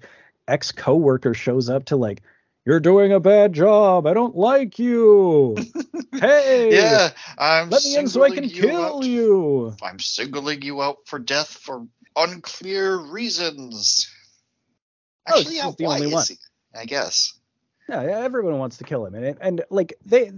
ex 0.48 0.72
coworker, 0.72 1.34
shows 1.34 1.68
up 1.68 1.86
to 1.86 1.96
like, 1.96 2.22
"You're 2.66 2.80
doing 2.80 3.12
a 3.12 3.20
bad 3.20 3.52
job. 3.52 4.06
I 4.06 4.14
don't 4.14 4.36
like 4.36 4.78
you. 4.78 5.56
hey, 6.12 6.72
Yeah, 6.74 7.10
I'm 7.38 7.70
let 7.70 7.84
me 7.84 7.96
in 7.96 8.08
so 8.08 8.22
I 8.22 8.30
can 8.30 8.48
singling 8.48 8.70
kill 8.70 8.84
out- 8.96 9.04
you." 9.04 9.76
I'm 9.82 9.98
singling 9.98 10.62
you 10.62 10.82
out 10.82 10.98
for 11.06 11.18
death 11.18 11.48
for 11.48 11.86
unclear 12.16 12.96
reasons. 12.96 14.10
Oh, 15.28 15.38
Actually, 15.38 15.54
he's 15.56 15.76
the 15.76 15.86
only 15.86 16.06
one. 16.12 16.24
he? 16.28 16.36
I 16.74 16.84
guess. 16.86 17.34
Yeah, 17.88 18.02
yeah, 18.02 18.18
everyone 18.20 18.58
wants 18.58 18.78
to 18.78 18.84
kill 18.84 19.04
him, 19.06 19.14
and 19.14 19.36
and 19.40 19.64
like 19.70 19.94
they. 20.04 20.30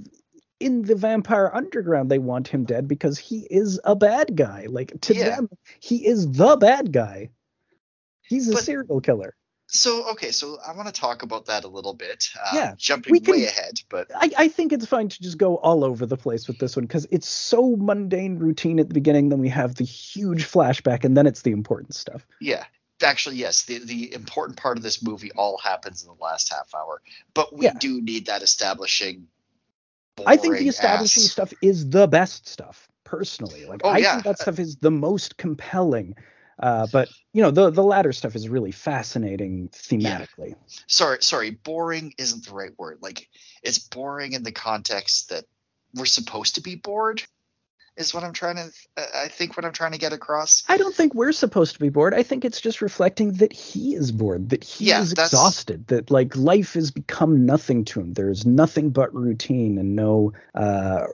In 0.59 0.81
the 0.81 0.94
Vampire 0.94 1.51
Underground, 1.53 2.11
they 2.11 2.19
want 2.19 2.48
him 2.48 2.65
dead 2.65 2.89
because 2.89 3.19
he 3.19 3.40
is 3.51 3.78
a 3.85 3.94
bad 3.94 4.35
guy. 4.36 4.69
Like 4.70 4.98
to 5.03 5.15
Yeah. 5.15 5.36
them, 5.36 5.51
he 5.81 6.07
is 6.07 6.32
the 6.32 6.57
bad 6.57 6.93
guy. 6.93 7.28
He's 8.23 8.48
a 8.48 8.55
But- 8.55 8.65
serial 8.65 9.03
killer. 9.03 9.36
So 9.77 10.11
okay, 10.12 10.31
so 10.31 10.59
I 10.66 10.73
want 10.73 10.86
to 10.89 10.93
talk 11.01 11.23
about 11.23 11.47
that 11.47 11.65
a 11.65 11.69
little 11.69 11.94
bit. 11.94 12.28
Uh, 12.39 12.51
Yeah, 12.55 12.74
jumping 12.78 13.20
can- 13.20 13.32
way 13.32 13.44
ahead, 13.44 13.81
but 13.89 14.11
I, 14.15 14.31
I 14.39 14.48
think 14.48 14.73
it's 14.73 14.86
fine 14.86 15.09
to 15.09 15.23
just 15.23 15.39
go 15.39 15.57
all 15.59 15.85
over 15.85 16.07
the 16.07 16.16
place 16.16 16.48
with 16.48 16.59
this 16.59 16.77
one 16.77 16.86
because 16.86 17.07
it's 17.11 17.28
so 17.28 17.77
mundane 17.77 18.39
routine 18.39 18.81
at 18.81 18.89
the 18.89 18.94
beginning. 18.94 19.28
Then 19.28 19.39
we 19.40 19.48
have 19.51 19.74
the 19.74 19.85
huge 19.85 20.44
flashback, 20.51 21.05
and 21.05 21.16
then 21.16 21.27
it's 21.27 21.43
the 21.43 21.53
important 21.53 21.94
stuff. 21.94 22.27
yeah, 22.40 22.65
actually, 23.03 23.36
yes, 23.36 23.65
the 23.66 23.78
the 23.78 24.12
important 24.15 24.57
part 24.59 24.77
of 24.78 24.82
this 24.82 25.03
movie 25.03 25.31
all 25.32 25.59
happens 25.59 26.03
in 26.03 26.09
the 26.09 26.23
last 26.24 26.53
half 26.53 26.74
hour. 26.74 27.03
But 27.35 27.55
we 27.55 27.66
Yeah. 27.66 27.74
do 27.78 28.01
need 28.01 28.27
that 28.27 28.43
establishing 28.43 29.28
I 30.27 30.36
think 30.39 30.57
the 30.59 30.69
establishing 30.69 31.24
ass. 31.24 31.31
stuff 31.32 31.53
is 31.61 31.90
the 31.90 32.07
best 32.07 32.48
stuff, 32.48 32.89
personally. 33.05 33.66
Like 33.66 33.82
Oh, 33.85 33.90
I 33.90 33.98
yeah. 33.98 34.12
think 34.12 34.24
that 34.24 34.39
stuff 34.39 34.59
is 34.59 34.77
the 34.77 34.90
most 34.90 35.36
compelling. 35.36 36.15
Uh, 36.59 36.87
but 36.93 37.09
you 37.33 37.43
know, 37.43 37.51
the 37.51 37.70
the 37.70 37.83
latter 37.83 38.12
stuff 38.12 38.35
is 38.35 38.49
really 38.49 38.73
fascinating 38.73 39.69
thematically. 39.69 40.55
sorry 40.87 41.19
sorry 41.20 41.51
boring 41.51 42.15
isn't 42.19 42.47
the 42.47 42.55
right 42.55 42.73
word 42.78 42.99
like 43.03 43.28
it's 43.62 43.78
boring 43.78 44.33
in 44.33 44.43
the 44.43 44.53
context 44.53 45.31
that 45.31 45.45
we're 45.95 46.07
supposed 46.07 46.55
to 46.57 46.61
be 46.62 46.74
bored 46.74 47.23
is 47.97 48.12
what 48.15 48.24
i'm 48.24 48.33
trying 48.33 48.57
to 48.57 48.70
i 49.15 49.28
think 49.28 49.57
what 49.57 49.65
i'm 49.65 49.73
trying 49.73 49.93
to 49.93 49.99
get 49.99 50.12
across 50.12 50.65
I 50.69 50.77
don't 50.77 50.95
think 50.95 51.15
we're 51.15 51.33
supposed 51.33 51.74
to 51.74 51.81
be 51.81 51.89
bored. 51.91 52.15
I 52.15 52.23
think 52.23 52.45
it's 52.45 52.61
just 52.61 52.83
reflecting 52.83 53.33
that 53.35 53.53
he 53.53 53.95
is 53.95 54.11
bored, 54.12 54.51
that 54.51 54.65
he 54.65 54.87
Yeah, 54.87 55.01
is 55.01 55.12
exhausted, 55.12 55.87
that 55.89 56.11
like 56.11 56.35
life 56.37 56.74
has 56.74 56.91
become 56.91 57.47
nothing 57.47 57.85
to 57.87 58.01
him. 58.01 58.12
There's 58.15 58.45
nothing 58.45 58.91
but 58.91 59.15
routine 59.15 59.78
and 59.78 59.95
no 59.97 60.33
uh 60.55 61.07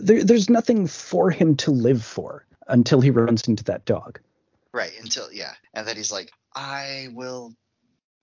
there, 0.00 0.24
there's 0.24 0.48
nothing 0.48 0.86
for 0.86 1.30
him 1.30 1.56
to 1.56 1.70
live 1.70 2.02
for 2.02 2.46
until 2.68 3.00
he 3.00 3.10
runs 3.10 3.46
into 3.48 3.64
that 3.64 3.84
dog. 3.84 4.18
Right 4.78 4.92
until 5.02 5.32
yeah 5.32 5.52
and 5.74 5.86
then 5.86 5.96
he's 5.96 6.12
like 6.12 6.30
i 6.54 7.08
will 7.12 7.52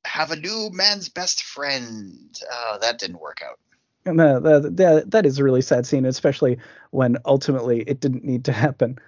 have 0.05 0.31
a 0.31 0.35
new 0.35 0.69
man's 0.71 1.09
best 1.09 1.43
friend 1.43 2.39
oh 2.51 2.77
that 2.81 2.97
didn't 2.99 3.19
work 3.19 3.41
out 3.47 3.59
And 4.05 4.21
uh, 4.21 4.39
that, 4.39 4.77
that, 4.77 5.11
that 5.11 5.25
is 5.25 5.39
a 5.39 5.43
really 5.43 5.63
sad 5.63 5.87
scene, 5.87 6.05
especially 6.05 6.57
when 6.91 7.17
ultimately 7.25 7.81
it 7.81 7.99
didn't 7.99 8.23
need 8.23 8.45
to 8.45 8.51
happen. 8.53 8.99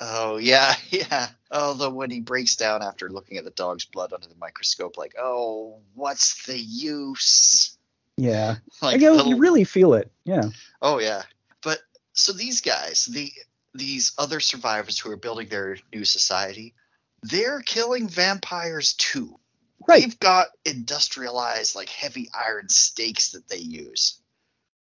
oh 0.00 0.38
yeah 0.38 0.74
yeah 0.90 1.28
although 1.50 1.90
when 1.90 2.10
he 2.10 2.20
breaks 2.20 2.56
down 2.56 2.82
after 2.82 3.10
looking 3.10 3.36
at 3.38 3.44
the 3.44 3.50
dog's 3.50 3.84
blood 3.84 4.12
under 4.14 4.26
the 4.26 4.34
microscope 4.40 4.96
like 4.96 5.14
oh 5.20 5.78
what's 5.94 6.46
the 6.46 6.58
use 6.58 7.76
Yeah. 8.16 8.56
like 8.82 9.00
you, 9.00 9.10
little- 9.12 9.28
you 9.28 9.36
really 9.36 9.64
feel 9.64 9.94
it. 9.94 10.10
Yeah. 10.24 10.48
Oh 10.80 10.98
yeah. 11.00 11.22
But 11.62 11.80
so 12.14 12.32
these 12.32 12.60
guys, 12.62 13.06
the 13.06 13.30
these 13.74 14.12
other 14.18 14.40
survivors 14.40 14.98
who 14.98 15.10
are 15.10 15.16
building 15.16 15.48
their 15.48 15.76
new 15.92 16.04
society, 16.04 16.74
they're 17.22 17.60
killing 17.60 18.08
vampires 18.08 18.94
too. 18.94 19.38
Right. 19.86 20.02
They've 20.02 20.18
got 20.18 20.48
industrialized 20.64 21.74
like 21.74 21.88
heavy 21.88 22.30
iron 22.32 22.68
stakes 22.68 23.32
that 23.32 23.48
they 23.48 23.58
use. 23.58 24.20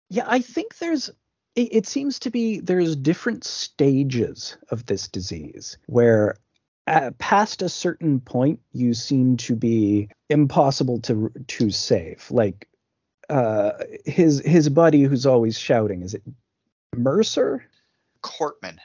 Yeah, 0.09 0.25
I 0.27 0.39
think 0.39 0.77
there's 0.77 1.09
it, 1.55 1.69
it 1.71 1.87
seems 1.87 2.19
to 2.19 2.29
be 2.29 2.59
there's 2.59 2.95
different 2.95 3.43
stages 3.43 4.57
of 4.69 4.85
this 4.85 5.07
disease 5.07 5.77
where 5.87 6.35
past 7.17 7.61
a 7.61 7.69
certain 7.69 8.19
point 8.19 8.59
you 8.71 8.93
seem 8.93 9.37
to 9.37 9.55
be 9.55 10.09
impossible 10.29 10.99
to 11.01 11.31
to 11.47 11.71
save. 11.71 12.29
Like 12.29 12.67
uh 13.29 13.71
his 14.05 14.39
his 14.41 14.69
buddy 14.69 15.03
who's 15.03 15.25
always 15.25 15.57
shouting 15.57 16.03
is 16.03 16.13
it 16.13 16.21
Mercer? 16.95 17.63
Courtman, 18.25 18.79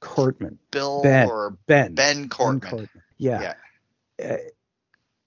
Cortman. 0.00 0.58
Bill 0.70 1.02
Ben. 1.02 1.28
or 1.28 1.58
Ben. 1.66 1.94
Ben 1.94 2.28
Courtman. 2.28 2.60
Cortman. 2.60 3.02
Yeah. 3.18 3.54
Uh, 4.22 4.36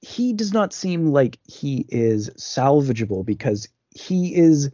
he 0.02 0.32
does 0.34 0.54
not 0.54 0.74
seem 0.74 1.08
like 1.08 1.40
he 1.44 1.86
is 1.90 2.30
salvageable 2.38 3.26
because 3.26 3.68
he 3.94 4.36
is 4.36 4.72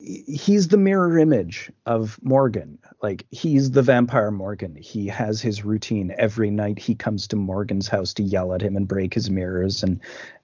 he's 0.00 0.68
the 0.68 0.76
mirror 0.78 1.18
image 1.18 1.70
of 1.86 2.18
Morgan. 2.22 2.78
Like 3.02 3.26
he's 3.30 3.70
the 3.72 3.82
vampire 3.82 4.30
Morgan. 4.30 4.74
He 4.74 5.06
has 5.08 5.40
his 5.40 5.64
routine 5.64 6.14
every 6.18 6.50
night. 6.50 6.78
He 6.78 6.94
comes 6.94 7.26
to 7.28 7.36
Morgan's 7.36 7.88
house 7.88 8.14
to 8.14 8.22
yell 8.22 8.54
at 8.54 8.62
him 8.62 8.76
and 8.76 8.88
break 8.88 9.12
his 9.14 9.30
mirrors 9.30 9.82
and 9.82 10.00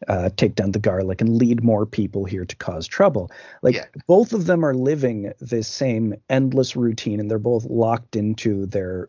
uh, 0.08 0.30
take 0.36 0.54
down 0.54 0.72
the 0.72 0.78
garlic 0.78 1.20
and 1.20 1.36
lead 1.36 1.64
more 1.64 1.86
people 1.86 2.24
here 2.24 2.44
to 2.44 2.56
cause 2.56 2.86
trouble. 2.86 3.30
Like 3.62 3.76
Yeah. 3.76 3.86
both 4.06 4.32
of 4.32 4.46
them 4.46 4.64
are 4.64 4.74
living 4.74 5.32
this 5.40 5.68
same 5.68 6.14
endless 6.28 6.76
routine, 6.76 7.18
and 7.20 7.30
they're 7.30 7.38
both 7.38 7.64
locked 7.64 8.14
into 8.16 8.66
their 8.66 9.08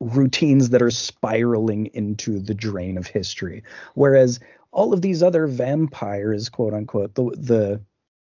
routines 0.00 0.70
that 0.70 0.82
are 0.82 0.90
spiraling 0.90 1.86
into 1.86 2.38
the 2.40 2.54
drain 2.54 2.96
of 2.98 3.06
history. 3.06 3.62
Whereas 3.94 4.40
all 4.72 4.92
of 4.92 5.02
these 5.02 5.22
other 5.22 5.46
vampires, 5.46 6.48
quote 6.48 6.74
unquote, 6.74 7.14
the 7.14 7.24
the 7.36 7.80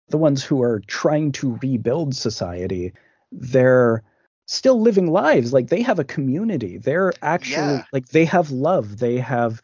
the 0.09 0.19
ones 0.19 0.43
who 0.45 0.63
are 0.63 0.81
trying 0.87 1.33
to 1.33 1.59
rebuild 1.63 2.15
society, 2.15 2.93
they're 3.33 4.03
still 4.47 4.81
living 4.81 5.11
lives. 5.11 5.53
Like 5.53 5.69
they 5.69 5.83
have 5.83 5.99
a 5.99 6.05
community. 6.05 6.79
They're 6.79 7.13
actually 7.23 7.77
Yeah. 7.77 7.85
like 7.93 8.09
they 8.09 8.25
have 8.27 8.51
love. 8.51 8.99
They 8.99 9.19
have. 9.19 9.61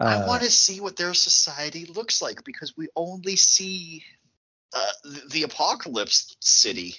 Uh, 0.00 0.22
I 0.22 0.26
want 0.26 0.42
to 0.44 0.50
see 0.50 0.80
what 0.80 0.96
their 0.96 1.14
society 1.14 1.86
looks 1.86 2.22
like 2.22 2.44
because 2.44 2.76
we 2.76 2.88
only 2.94 3.34
see 3.36 4.04
uh, 4.72 4.92
the, 5.02 5.22
the 5.30 5.42
apocalypse 5.42 6.36
city. 6.40 6.96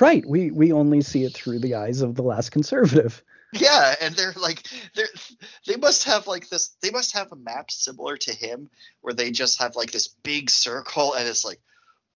right. 0.00 0.24
We 0.26 0.50
we 0.50 0.72
only 0.72 1.02
see 1.02 1.24
it 1.24 1.34
through 1.34 1.58
the 1.58 1.74
eyes 1.74 2.00
of 2.00 2.14
the 2.14 2.22
last 2.22 2.50
conservative. 2.50 3.22
Yeah, 3.56 3.94
and 4.00 4.16
they're 4.16 4.32
like 4.36 4.66
they're 4.96 5.06
they 5.64 5.76
must 5.76 6.04
have 6.04 6.26
like 6.26 6.48
this 6.48 6.74
they 6.82 6.90
must 6.90 7.12
have 7.12 7.30
a 7.30 7.36
map 7.36 7.70
similar 7.70 8.16
to 8.16 8.34
him 8.34 8.68
where 9.00 9.14
they 9.14 9.30
just 9.30 9.60
have 9.60 9.76
like 9.76 9.92
this 9.92 10.08
big 10.08 10.50
circle 10.50 11.14
and 11.14 11.28
it's 11.28 11.44
like 11.44 11.60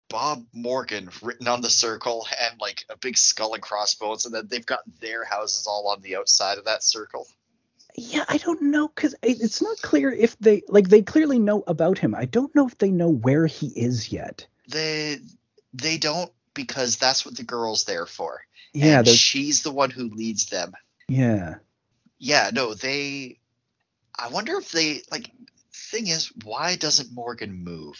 Bob 0.09 0.47
Morgan 0.53 1.11
written 1.23 1.49
on 1.49 1.61
the 1.61 1.71
circle 1.71 2.27
and 2.41 2.61
like 2.61 2.85
a 2.89 2.97
big 2.97 3.19
skull 3.19 3.55
and 3.55 3.63
crossbones 3.63 4.25
and 4.25 4.35
then 4.35 4.49
they've 4.49 4.65
got 4.65 4.81
their 5.01 5.25
houses 5.25 5.67
all 5.67 5.89
on 5.89 6.01
the 6.01 6.17
outside 6.17 6.59
of 6.59 6.65
that 6.65 6.83
circle. 6.83 7.27
Yeah, 7.95 8.25
I 8.29 8.39
don't 8.39 8.63
know 8.63 8.89
because 8.89 9.15
it's 9.23 9.61
not 9.61 9.77
clear 9.83 10.11
if 10.11 10.39
they 10.39 10.63
like 10.69 10.89
they 10.89 11.03
clearly 11.03 11.39
know 11.39 11.65
about 11.67 11.99
him. 11.99 12.15
I 12.15 12.27
don't 12.27 12.55
know 12.55 12.67
if 12.67 12.79
they 12.79 12.91
know 12.91 13.11
where 13.11 13.47
he 13.47 13.67
is 13.69 14.13
yet. 14.13 14.47
They 14.69 15.19
they 15.75 15.99
don't 15.99 16.31
because 16.55 16.97
that's 16.97 17.25
what 17.25 17.37
the 17.37 17.43
girl's 17.43 17.85
there 17.85 18.07
for. 18.07 18.43
Yeah, 18.73 19.03
she's 19.03 19.63
the 19.63 19.73
one 19.73 19.91
who 19.91 20.11
leads 20.11 20.47
them. 20.47 20.73
yeah. 21.09 21.57
Yeah, 22.21 22.51
no, 22.53 22.75
they 22.75 23.39
I 24.17 24.29
wonder 24.29 24.57
if 24.59 24.73
they 24.73 25.03
like 25.11 25.31
thing 25.73 26.09
is 26.09 26.33
why 26.45 26.77
doesn't 26.77 27.13
Morgan 27.13 27.53
move? 27.53 27.97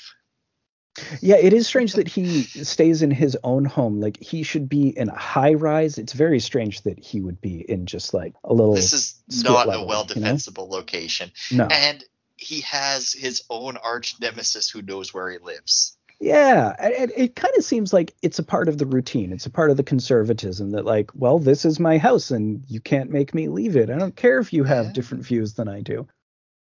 Yeah, 1.21 1.37
it 1.37 1.53
is 1.53 1.67
strange 1.67 1.95
that 1.95 2.09
he 2.09 2.43
stays 2.43 3.03
in 3.03 3.11
his 3.11 3.37
own 3.43 3.65
home. 3.65 4.01
Like 4.01 4.21
he 4.21 4.43
should 4.43 4.69
be 4.69 4.89
in 4.89 5.09
a 5.09 5.15
high 5.17 5.55
rise. 5.55 5.99
It's 5.99 6.13
very 6.13 6.41
strange 6.41 6.83
that 6.83 6.99
he 6.99 7.21
would 7.21 7.41
be 7.41 7.61
in 7.71 7.87
just 7.87 8.15
like 8.15 8.35
a 8.45 8.53
little. 8.53 8.75
This 8.75 8.93
is 8.93 9.23
not 9.45 9.67
level, 9.69 9.85
a 9.85 9.87
well 9.87 10.07
you 10.09 10.15
know? 10.15 10.21
defensible 10.21 10.69
location. 10.69 11.31
no. 11.53 11.67
And 11.67 12.05
he 12.37 12.61
has 12.63 13.13
his 13.13 13.43
own 13.51 13.77
arch 13.77 14.15
nemesis 14.21 14.71
who 14.71 14.81
knows 14.83 15.13
where 15.13 15.31
he 15.31 15.39
lives. 15.39 15.97
Yeah, 16.21 16.75
it, 16.81 17.13
it 17.17 17.37
kind 17.37 17.55
of 17.57 17.63
seems 17.65 17.93
like 17.93 18.13
it's 18.23 18.41
a 18.41 18.43
part 18.45 18.69
of 18.69 18.77
the 18.77 18.87
routine. 18.87 19.33
It's 19.33 19.47
a 19.47 19.51
part 19.51 19.71
of 19.71 19.77
the 19.77 19.85
conservatism 19.85 20.73
that, 20.73 20.85
like, 20.85 21.13
well, 21.15 21.39
this 21.39 21.65
is 21.65 21.79
my 21.79 21.97
house 21.97 22.33
and 22.33 22.65
you 22.67 22.81
can't 22.81 23.11
make 23.11 23.35
me 23.35 23.47
leave 23.49 23.77
it. 23.77 23.89
I 23.89 23.99
don't 23.99 24.17
care 24.17 24.41
if 24.41 24.53
you 24.53 24.65
have 24.65 24.87
Yeah. 24.87 24.93
different 24.93 25.25
views 25.25 25.55
than 25.55 25.69
I 25.69 25.81
do. 25.81 26.09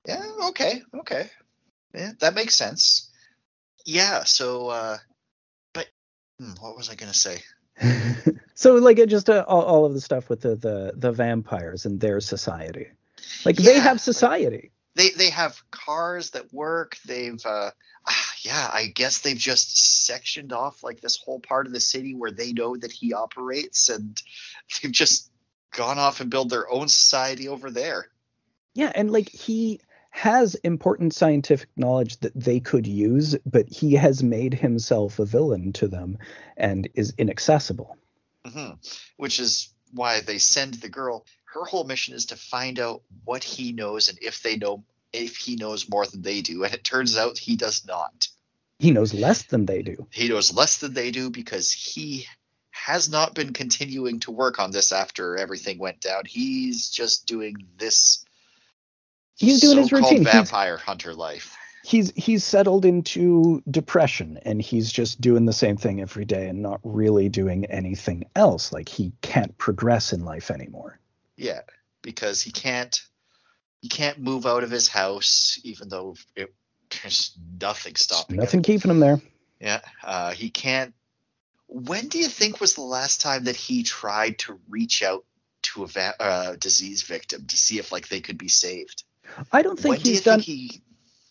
Yeah, 0.06 0.22
okay, 0.50 0.82
okay. 1.00 1.30
Yeah, 1.94 2.12
that 2.20 2.34
makes 2.34 2.54
sense. 2.54 3.09
Yeah, 3.86 4.24
so 4.24 4.68
uh 4.68 4.98
but 5.72 5.88
hmm, 6.38 6.52
what 6.60 6.76
was 6.76 6.90
I 6.90 6.94
gonna 6.94 7.14
say? 7.14 7.42
so, 8.54 8.74
like, 8.74 8.98
it 8.98 9.08
just 9.08 9.30
uh, 9.30 9.44
all, 9.48 9.62
all 9.62 9.86
of 9.86 9.94
the 9.94 10.00
stuff 10.00 10.28
with 10.28 10.42
the, 10.42 10.56
the 10.56 10.92
the 10.94 11.12
vampires 11.12 11.86
and 11.86 12.00
their 12.00 12.20
society. 12.20 12.88
Like, 13.44 13.56
they 13.56 13.78
have 13.78 14.00
society. 14.00 14.70
They 14.94 15.10
they 15.10 15.30
have 15.30 15.62
cars 15.70 16.30
that 16.30 16.52
work. 16.52 16.96
They've 17.06 17.40
uh 17.44 17.70
ah, 18.06 18.32
yeah, 18.42 18.70
I 18.72 18.86
guess 18.86 19.18
they've 19.18 19.36
just 19.36 20.04
sectioned 20.06 20.52
off 20.52 20.82
like 20.82 21.00
this 21.00 21.16
whole 21.16 21.40
part 21.40 21.66
of 21.66 21.72
the 21.72 21.80
city 21.80 22.14
where 22.14 22.32
they 22.32 22.52
know 22.52 22.76
that 22.76 22.92
he 22.92 23.12
operates 23.12 23.88
and 23.88 24.20
they've 24.82 24.92
just 24.92 25.30
gone 25.72 25.98
off 25.98 26.20
and 26.20 26.30
built 26.30 26.50
their 26.50 26.70
own 26.70 26.88
society 26.88 27.48
over 27.48 27.70
there. 27.70 28.08
Yeah, 28.74 28.92
and 28.94 29.10
like 29.10 29.30
he 29.30 29.80
has 30.10 30.54
important 30.56 31.14
scientific 31.14 31.68
knowledge 31.76 32.18
that 32.18 32.34
they 32.34 32.60
could 32.60 32.86
use, 32.86 33.36
but 33.46 33.68
he 33.68 33.94
has 33.94 34.22
made 34.22 34.54
himself 34.54 35.18
a 35.18 35.24
villain 35.24 35.72
to 35.72 35.88
them 35.88 36.18
and 36.56 36.88
is 36.94 37.14
inaccessible. 37.16 37.96
hmm 38.44 38.72
Which 39.16 39.40
is 39.40 39.72
why 39.92 40.20
they 40.20 40.38
send 40.38 40.74
the 40.74 40.88
girl. 40.88 41.24
Her 41.44 41.64
whole 41.64 41.84
mission 41.84 42.14
is 42.14 42.26
to 42.26 42.36
find 42.36 42.78
out 42.78 43.02
what 43.24 43.42
he 43.42 43.72
knows 43.72 44.08
and 44.08 44.18
if 44.20 44.42
they 44.42 44.56
know 44.56 44.84
if 45.12 45.36
he 45.36 45.56
knows 45.56 45.88
more 45.88 46.06
than 46.06 46.22
they 46.22 46.40
do. 46.40 46.64
And 46.64 46.72
it 46.72 46.84
turns 46.84 47.16
out 47.16 47.38
he 47.38 47.56
does 47.56 47.84
not. 47.86 48.28
He 48.78 48.92
knows 48.92 49.12
less 49.12 49.42
than 49.44 49.66
they 49.66 49.82
do. 49.82 50.06
He 50.10 50.28
knows 50.28 50.54
less 50.54 50.78
than 50.78 50.94
they 50.94 51.10
do 51.10 51.30
because 51.30 51.72
he 51.72 52.26
has 52.70 53.10
not 53.10 53.34
been 53.34 53.52
continuing 53.52 54.20
to 54.20 54.30
work 54.30 54.58
on 54.58 54.70
this 54.70 54.92
after 54.92 55.36
everything 55.36 55.78
went 55.78 56.00
down. 56.00 56.22
He's 56.26 56.88
just 56.88 57.26
doing 57.26 57.56
this. 57.76 58.24
He's 59.40 59.60
doing 59.60 59.78
his 59.78 59.90
routine. 59.92 60.22
He's- 60.22 60.32
Vampire 60.32 60.76
hunter 60.76 61.14
life. 61.14 61.56
He's 61.82 62.12
he's 62.14 62.44
settled 62.44 62.84
into 62.84 63.62
depression 63.68 64.38
and 64.42 64.60
he's 64.60 64.92
just 64.92 65.18
doing 65.18 65.46
the 65.46 65.52
same 65.54 65.78
thing 65.78 66.02
every 66.02 66.26
day 66.26 66.46
and 66.48 66.60
not 66.60 66.78
really 66.84 67.30
doing 67.30 67.64
anything 67.64 68.26
else. 68.36 68.70
Like 68.70 68.86
he 68.86 69.12
can't 69.22 69.56
progress 69.56 70.12
in 70.12 70.26
life 70.26 70.50
anymore. 70.50 71.00
Yeah, 71.36 71.62
because 72.02 72.42
he 72.42 72.50
can't 72.52 73.00
he 73.80 73.88
can't 73.88 74.18
move 74.18 74.44
out 74.44 74.62
of 74.62 74.70
his 74.70 74.88
house, 74.88 75.58
even 75.64 75.88
though 75.88 76.16
it, 76.36 76.52
there's 77.02 77.34
nothing 77.58 77.96
stopping 77.96 78.36
him. 78.36 78.40
Nothing 78.40 78.62
keeping 78.62 78.90
him 78.90 79.00
there. 79.00 79.18
Yeah, 79.58 79.80
uh, 80.04 80.32
he 80.32 80.50
can't 80.50 80.92
When 81.66 82.08
do 82.08 82.18
you 82.18 82.28
think 82.28 82.60
was 82.60 82.74
the 82.74 82.82
last 82.82 83.22
time 83.22 83.44
that 83.44 83.56
he 83.56 83.84
tried 83.84 84.38
to 84.40 84.60
reach 84.68 85.02
out 85.02 85.24
to 85.62 85.84
a 85.84 85.86
va- 85.86 86.14
uh, 86.20 86.56
disease 86.56 87.04
victim 87.04 87.46
to 87.46 87.56
see 87.56 87.78
if 87.78 87.90
like 87.90 88.08
they 88.08 88.20
could 88.20 88.36
be 88.36 88.48
saved? 88.48 89.04
I 89.52 89.62
don't 89.62 89.78
think 89.78 89.94
when 89.94 90.00
do 90.00 90.10
he's 90.10 90.22
done. 90.22 90.40
think 90.40 90.46
he? 90.46 90.82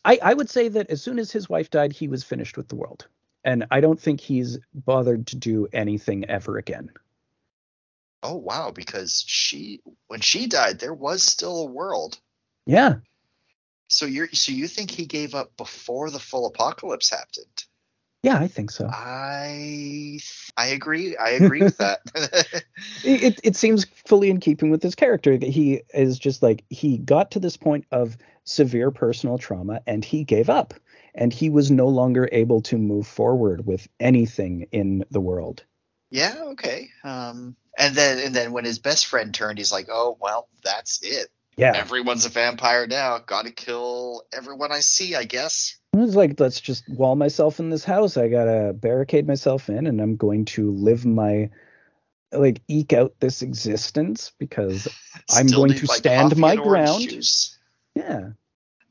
I, 0.05 0.19
I 0.21 0.33
would 0.33 0.49
say 0.49 0.67
that 0.69 0.89
as 0.89 1.01
soon 1.01 1.19
as 1.19 1.31
his 1.31 1.49
wife 1.49 1.69
died, 1.69 1.91
he 1.91 2.07
was 2.07 2.23
finished 2.23 2.57
with 2.57 2.67
the 2.67 2.75
world. 2.75 3.07
And 3.43 3.65
I 3.71 3.81
don't 3.81 3.99
think 3.99 4.19
he's 4.19 4.59
bothered 4.73 5.27
to 5.27 5.35
do 5.35 5.67
anything 5.71 6.25
ever 6.25 6.57
again. 6.57 6.91
Oh 8.21 8.35
wow! 8.35 8.71
Because 8.71 9.23
she, 9.25 9.81
when 10.07 10.19
she 10.19 10.47
died, 10.47 10.79
there 10.79 10.93
was 10.93 11.23
still 11.23 11.61
a 11.61 11.65
world. 11.65 12.19
Yeah. 12.65 12.95
So 13.87 14.05
you're 14.05 14.27
so 14.33 14.51
you 14.51 14.67
think 14.67 14.91
he 14.91 15.05
gave 15.05 15.35
up 15.35 15.55
before 15.57 16.09
the 16.09 16.19
full 16.19 16.45
apocalypse 16.47 17.09
happened? 17.09 17.65
Yeah, 18.21 18.37
I 18.37 18.47
think 18.47 18.71
so. 18.71 18.89
I 18.91 20.19
I 20.57 20.67
agree. 20.67 21.15
I 21.15 21.29
agree 21.31 21.63
with 21.63 21.77
that. 21.77 22.01
It, 23.03 23.39
it, 23.43 23.55
seems 23.55 23.85
fully 24.05 24.29
in 24.29 24.39
keeping 24.39 24.69
with 24.69 24.83
his 24.83 24.95
character 24.95 25.37
that 25.37 25.49
he 25.49 25.83
is 25.93 26.19
just 26.19 26.43
like, 26.43 26.65
he 26.69 26.97
got 26.97 27.31
to 27.31 27.39
this 27.39 27.55
point 27.55 27.85
of 27.91 28.17
severe 28.43 28.91
personal 28.91 29.37
trauma 29.37 29.81
and 29.87 30.03
he 30.03 30.23
gave 30.25 30.49
up. 30.49 30.73
And 31.15 31.31
he 31.33 31.49
was 31.49 31.71
no 31.71 31.87
longer 31.87 32.27
able 32.31 32.61
to 32.63 32.77
move 32.77 33.07
forward 33.07 33.65
with 33.65 33.87
anything 33.99 34.67
in 34.71 35.05
the 35.11 35.21
world. 35.21 35.63
yeah. 36.11 36.35
Okay. 36.51 36.89
Um. 37.03 37.55
And 37.77 37.95
then 37.95 38.19
and 38.19 38.35
then 38.35 38.51
when 38.51 38.65
his 38.65 38.79
best 38.79 39.05
friend 39.05 39.33
turned, 39.33 39.57
he's 39.57 39.71
like, 39.71 39.87
"Oh 39.89 40.17
well, 40.19 40.49
that's 40.63 40.99
it. 41.01 41.29
Yeah. 41.59 41.73
Everyone's 41.75 42.25
a 42.25 42.29
vampire 42.29 42.87
now. 42.87 43.19
Got 43.19 43.45
to 43.45 43.51
kill 43.51 44.23
everyone 44.31 44.71
I 44.71 44.79
see, 44.79 45.15
I 45.15 45.25
guess." 45.25 45.77
It 45.93 45.97
was 45.97 46.15
like, 46.15 46.39
let's 46.39 46.61
just 46.61 46.87
wall 46.87 47.15
myself 47.15 47.59
in 47.59 47.69
this 47.69 47.83
house. 47.83 48.15
I 48.15 48.29
gotta 48.29 48.73
barricade 48.73 49.27
myself 49.27 49.69
in, 49.69 49.87
and 49.87 49.99
I'm 49.99 50.15
going 50.15 50.45
to 50.45 50.71
live 50.71 51.05
my, 51.05 51.49
like, 52.31 52.61
eke 52.67 52.93
out 52.93 53.15
this 53.19 53.41
existence 53.41 54.31
because 54.37 54.87
I'm 55.29 55.47
going 55.47 55.73
to 55.73 55.85
like, 55.87 55.97
stand 55.97 56.37
my 56.37 56.55
ground. 56.55 57.09
juice. 57.09 57.57
yeah, 57.95 58.29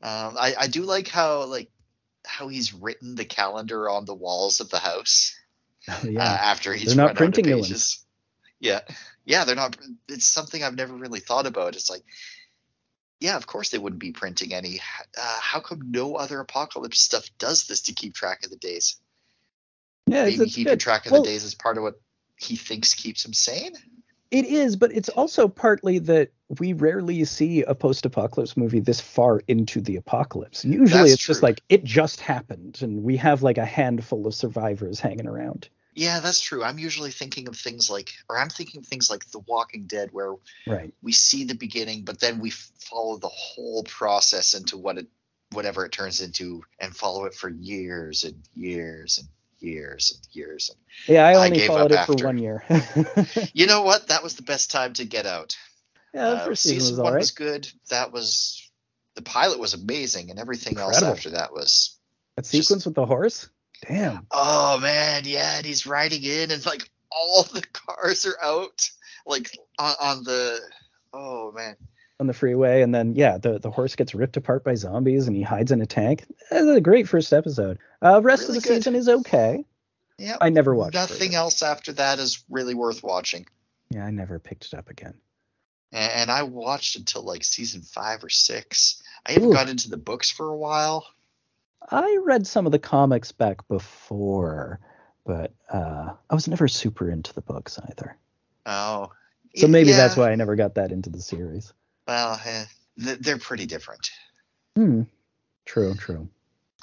Um, 0.03 0.35
I, 0.37 0.53
I 0.59 0.67
do 0.67 0.83
like 0.83 1.07
how 1.07 1.45
like 1.45 1.71
how 2.25 2.49
he's 2.49 2.73
written 2.73 3.15
the 3.15 3.25
calendar 3.25 3.89
on 3.89 4.05
the 4.05 4.13
walls 4.13 4.59
of 4.59 4.69
the 4.69 4.79
house 4.79 5.35
uh, 5.87 5.99
yeah. 6.03 6.21
after 6.21 6.73
he's 6.73 6.89
They're 6.89 7.03
not 7.03 7.11
out 7.11 7.15
printing 7.15 7.45
pages. 7.45 8.05
Yeah, 8.59 8.81
yeah, 9.25 9.45
they're 9.45 9.55
not. 9.55 9.77
It's 10.07 10.27
something 10.27 10.63
I've 10.63 10.75
never 10.75 10.93
really 10.93 11.21
thought 11.21 11.45
about. 11.45 11.75
It's 11.75 11.89
like, 11.89 12.03
yeah, 13.19 13.35
of 13.35 13.45
course 13.47 13.69
they 13.69 13.77
wouldn't 13.77 13.99
be 13.99 14.11
printing 14.11 14.53
any. 14.53 14.79
Uh, 15.17 15.37
how 15.41 15.59
come 15.59 15.91
no 15.91 16.15
other 16.15 16.39
apocalypse 16.39 16.99
stuff 16.99 17.29
does 17.37 17.65
this 17.67 17.81
to 17.83 17.93
keep 17.93 18.13
track 18.13 18.43
of 18.43 18.49
the 18.51 18.57
days? 18.57 18.97
yeah, 20.07 20.23
Maybe 20.23 20.43
it's 20.43 20.55
keeping 20.55 20.71
good. 20.73 20.79
track 20.79 21.05
of 21.05 21.11
Well, 21.11 21.21
the 21.21 21.29
days 21.29 21.43
is 21.43 21.55
part 21.55 21.77
of 21.77 21.83
what 21.83 21.99
he 22.37 22.55
thinks 22.55 22.93
keeps 22.93 23.25
him 23.25 23.33
sane. 23.33 23.73
It 24.31 24.45
is, 24.45 24.75
but 24.75 24.91
it's 24.93 25.09
also 25.09 25.47
partly 25.47 25.99
that 25.99 26.31
we 26.59 26.73
rarely 26.73 27.25
see 27.25 27.63
a 27.63 27.73
post-apocalypse 27.73 28.55
movie 28.55 28.79
this 28.79 29.01
far 29.01 29.41
into 29.47 29.81
the 29.81 29.95
apocalypse. 29.95 30.63
Usually, 30.63 31.09
That's 31.09 31.13
it's 31.13 31.25
just 31.25 31.41
like 31.43 31.63
it 31.67 31.83
just 31.83 32.21
happened, 32.21 32.79
and 32.81 33.03
we 33.03 33.17
have 33.17 33.41
like 33.41 33.57
a 33.57 33.65
handful 33.65 34.27
of 34.27 34.35
survivors 34.35 34.99
hanging 34.99 35.27
around. 35.27 35.69
Yeah, 35.99 36.21
that's 36.21 36.39
true. 36.39 36.63
I'm 36.63 36.79
usually 36.79 37.11
thinking 37.11 37.49
of 37.49 37.57
things 37.57 37.89
like, 37.89 38.13
or 38.29 38.37
I'm 38.39 38.47
thinking 38.49 38.79
of 38.79 38.87
things 38.87 39.09
like 39.09 39.29
The 39.31 39.39
Walking 39.39 39.85
Dead, 39.85 40.09
where 40.13 40.33
Right. 40.65 40.93
we 41.01 41.11
see 41.11 41.43
the 41.43 41.55
beginning, 41.55 42.05
but 42.05 42.21
then 42.21 42.39
we 42.39 42.51
follow 42.51 43.17
the 43.17 43.27
whole 43.27 43.83
process 43.83 44.53
into 44.53 44.77
what 44.77 44.97
it, 44.97 45.07
whatever 45.51 45.85
it 45.85 45.91
turns 45.91 46.21
into, 46.21 46.63
and 46.79 46.95
follow 46.95 47.25
it 47.25 47.33
for 47.33 47.49
years 47.49 48.23
and 48.23 48.41
years 48.55 49.17
and 49.17 49.27
years 49.59 50.13
and 50.15 50.27
years. 50.33 50.69
And 50.69 51.13
Yeah, 51.13 51.25
I 51.27 51.31
I 51.31 51.35
only 51.35 51.57
gave 51.57 51.67
followed 51.67 51.91
it 51.91 52.05
for 52.05 52.13
after. 52.13 52.25
one 52.25 52.37
year. 52.37 52.63
you 53.53 53.67
know 53.67 53.81
what? 53.81 54.07
That 54.07 54.23
was 54.23 54.35
the 54.37 54.43
best 54.43 54.71
time 54.71 54.93
to 54.93 55.03
get 55.05 55.25
out. 55.25 55.57
yeah, 56.13 56.29
the 56.29 56.35
Uh, 56.37 56.45
first 56.45 56.63
season 56.63 56.79
season 56.79 56.93
was 56.93 56.99
one 56.99 57.07
all 57.07 57.13
right. 57.15 57.19
was 57.19 57.31
good. 57.31 57.69
That 57.89 58.13
was 58.13 58.71
the 59.15 59.21
pilot 59.21 59.59
was 59.59 59.73
amazing, 59.73 60.29
and 60.29 60.39
everything 60.39 60.77
else 60.77 61.01
after 61.01 61.31
that 61.31 61.51
was. 61.51 61.99
That 62.37 62.43
just- 62.43 62.51
sequence 62.51 62.85
with 62.85 62.95
the 62.95 63.05
horse. 63.05 63.49
Damn. 63.87 64.25
Oh 64.31 64.79
man, 64.79 65.23
yeah, 65.25 65.57
and 65.57 65.65
he's 65.65 65.85
riding 65.85 66.23
in, 66.23 66.51
and 66.51 66.65
like 66.65 66.89
all 67.11 67.43
the 67.43 67.63
cars 67.73 68.25
are 68.25 68.37
out, 68.41 68.89
like 69.25 69.49
on, 69.77 69.95
on 70.01 70.23
the. 70.23 70.59
Oh 71.13 71.51
man. 71.53 71.75
on 72.19 72.27
the 72.27 72.33
freeway, 72.33 72.81
and 72.81 72.93
then 72.93 73.15
yeah, 73.15 73.37
the, 73.37 73.57
the 73.59 73.71
horse 73.71 73.95
gets 73.95 74.13
ripped 74.13 74.37
apart 74.37 74.63
by 74.63 74.75
zombies, 74.75 75.27
and 75.27 75.35
he 75.35 75.41
hides 75.41 75.71
in 75.71 75.81
a 75.81 75.85
tank. 75.85 76.25
That's 76.51 76.65
a 76.67 76.81
great 76.81 77.07
first 77.07 77.31
episode. 77.33 77.79
Uh, 78.01 78.21
rest 78.21 78.43
Really 78.43 78.57
of 78.57 78.63
the 78.63 78.69
good. 78.69 78.75
season 78.75 78.95
is 78.95 79.09
okay. 79.09 79.65
Yeah. 80.17 80.35
I 80.41 80.49
never 80.49 80.75
watched. 80.75 80.95
Nothing 80.95 81.29
further. 81.31 81.37
else 81.37 81.63
after 81.63 81.93
that 81.93 82.19
is 82.19 82.43
really 82.49 82.75
worth 82.75 83.01
watching. 83.03 83.47
Yeah, 83.89 84.05
I 84.05 84.11
never 84.11 84.37
picked 84.37 84.65
it 84.65 84.73
up 84.73 84.89
again. 84.89 85.15
And, 85.91 86.29
I 86.29 86.43
watched 86.43 86.95
until 86.97 87.23
like 87.23 87.43
season 87.43 87.81
five 87.81 88.23
or 88.23 88.29
six. 88.29 89.01
I 89.25 89.31
even 89.33 89.51
got 89.51 89.69
into 89.69 89.89
the 89.89 89.97
books 89.97 90.29
for 90.29 90.47
a 90.49 90.55
while. 90.57 91.07
I 91.87 92.19
read 92.23 92.45
some 92.47 92.65
of 92.65 92.71
the 92.71 92.79
comics 92.79 93.31
back 93.31 93.67
before, 93.67 94.79
but 95.25 95.53
uh, 95.71 96.13
I 96.29 96.35
was 96.35 96.47
never 96.47 96.67
super 96.67 97.09
into 97.09 97.33
the 97.33 97.41
books 97.41 97.79
either. 97.89 98.17
Oh. 98.65 99.11
So 99.55 99.67
maybe 99.67 99.89
yeah, 99.89 99.97
that's 99.97 100.15
why 100.15 100.31
I 100.31 100.35
never 100.35 100.55
got 100.55 100.75
that 100.75 100.91
into 100.91 101.09
the 101.09 101.21
series. 101.21 101.73
Well, 102.07 102.39
eh, 102.45 102.65
they're 102.97 103.37
pretty 103.39 103.65
different. 103.65 104.11
Hmm. 104.75 105.03
True. 105.65 105.95
True. 105.95 106.29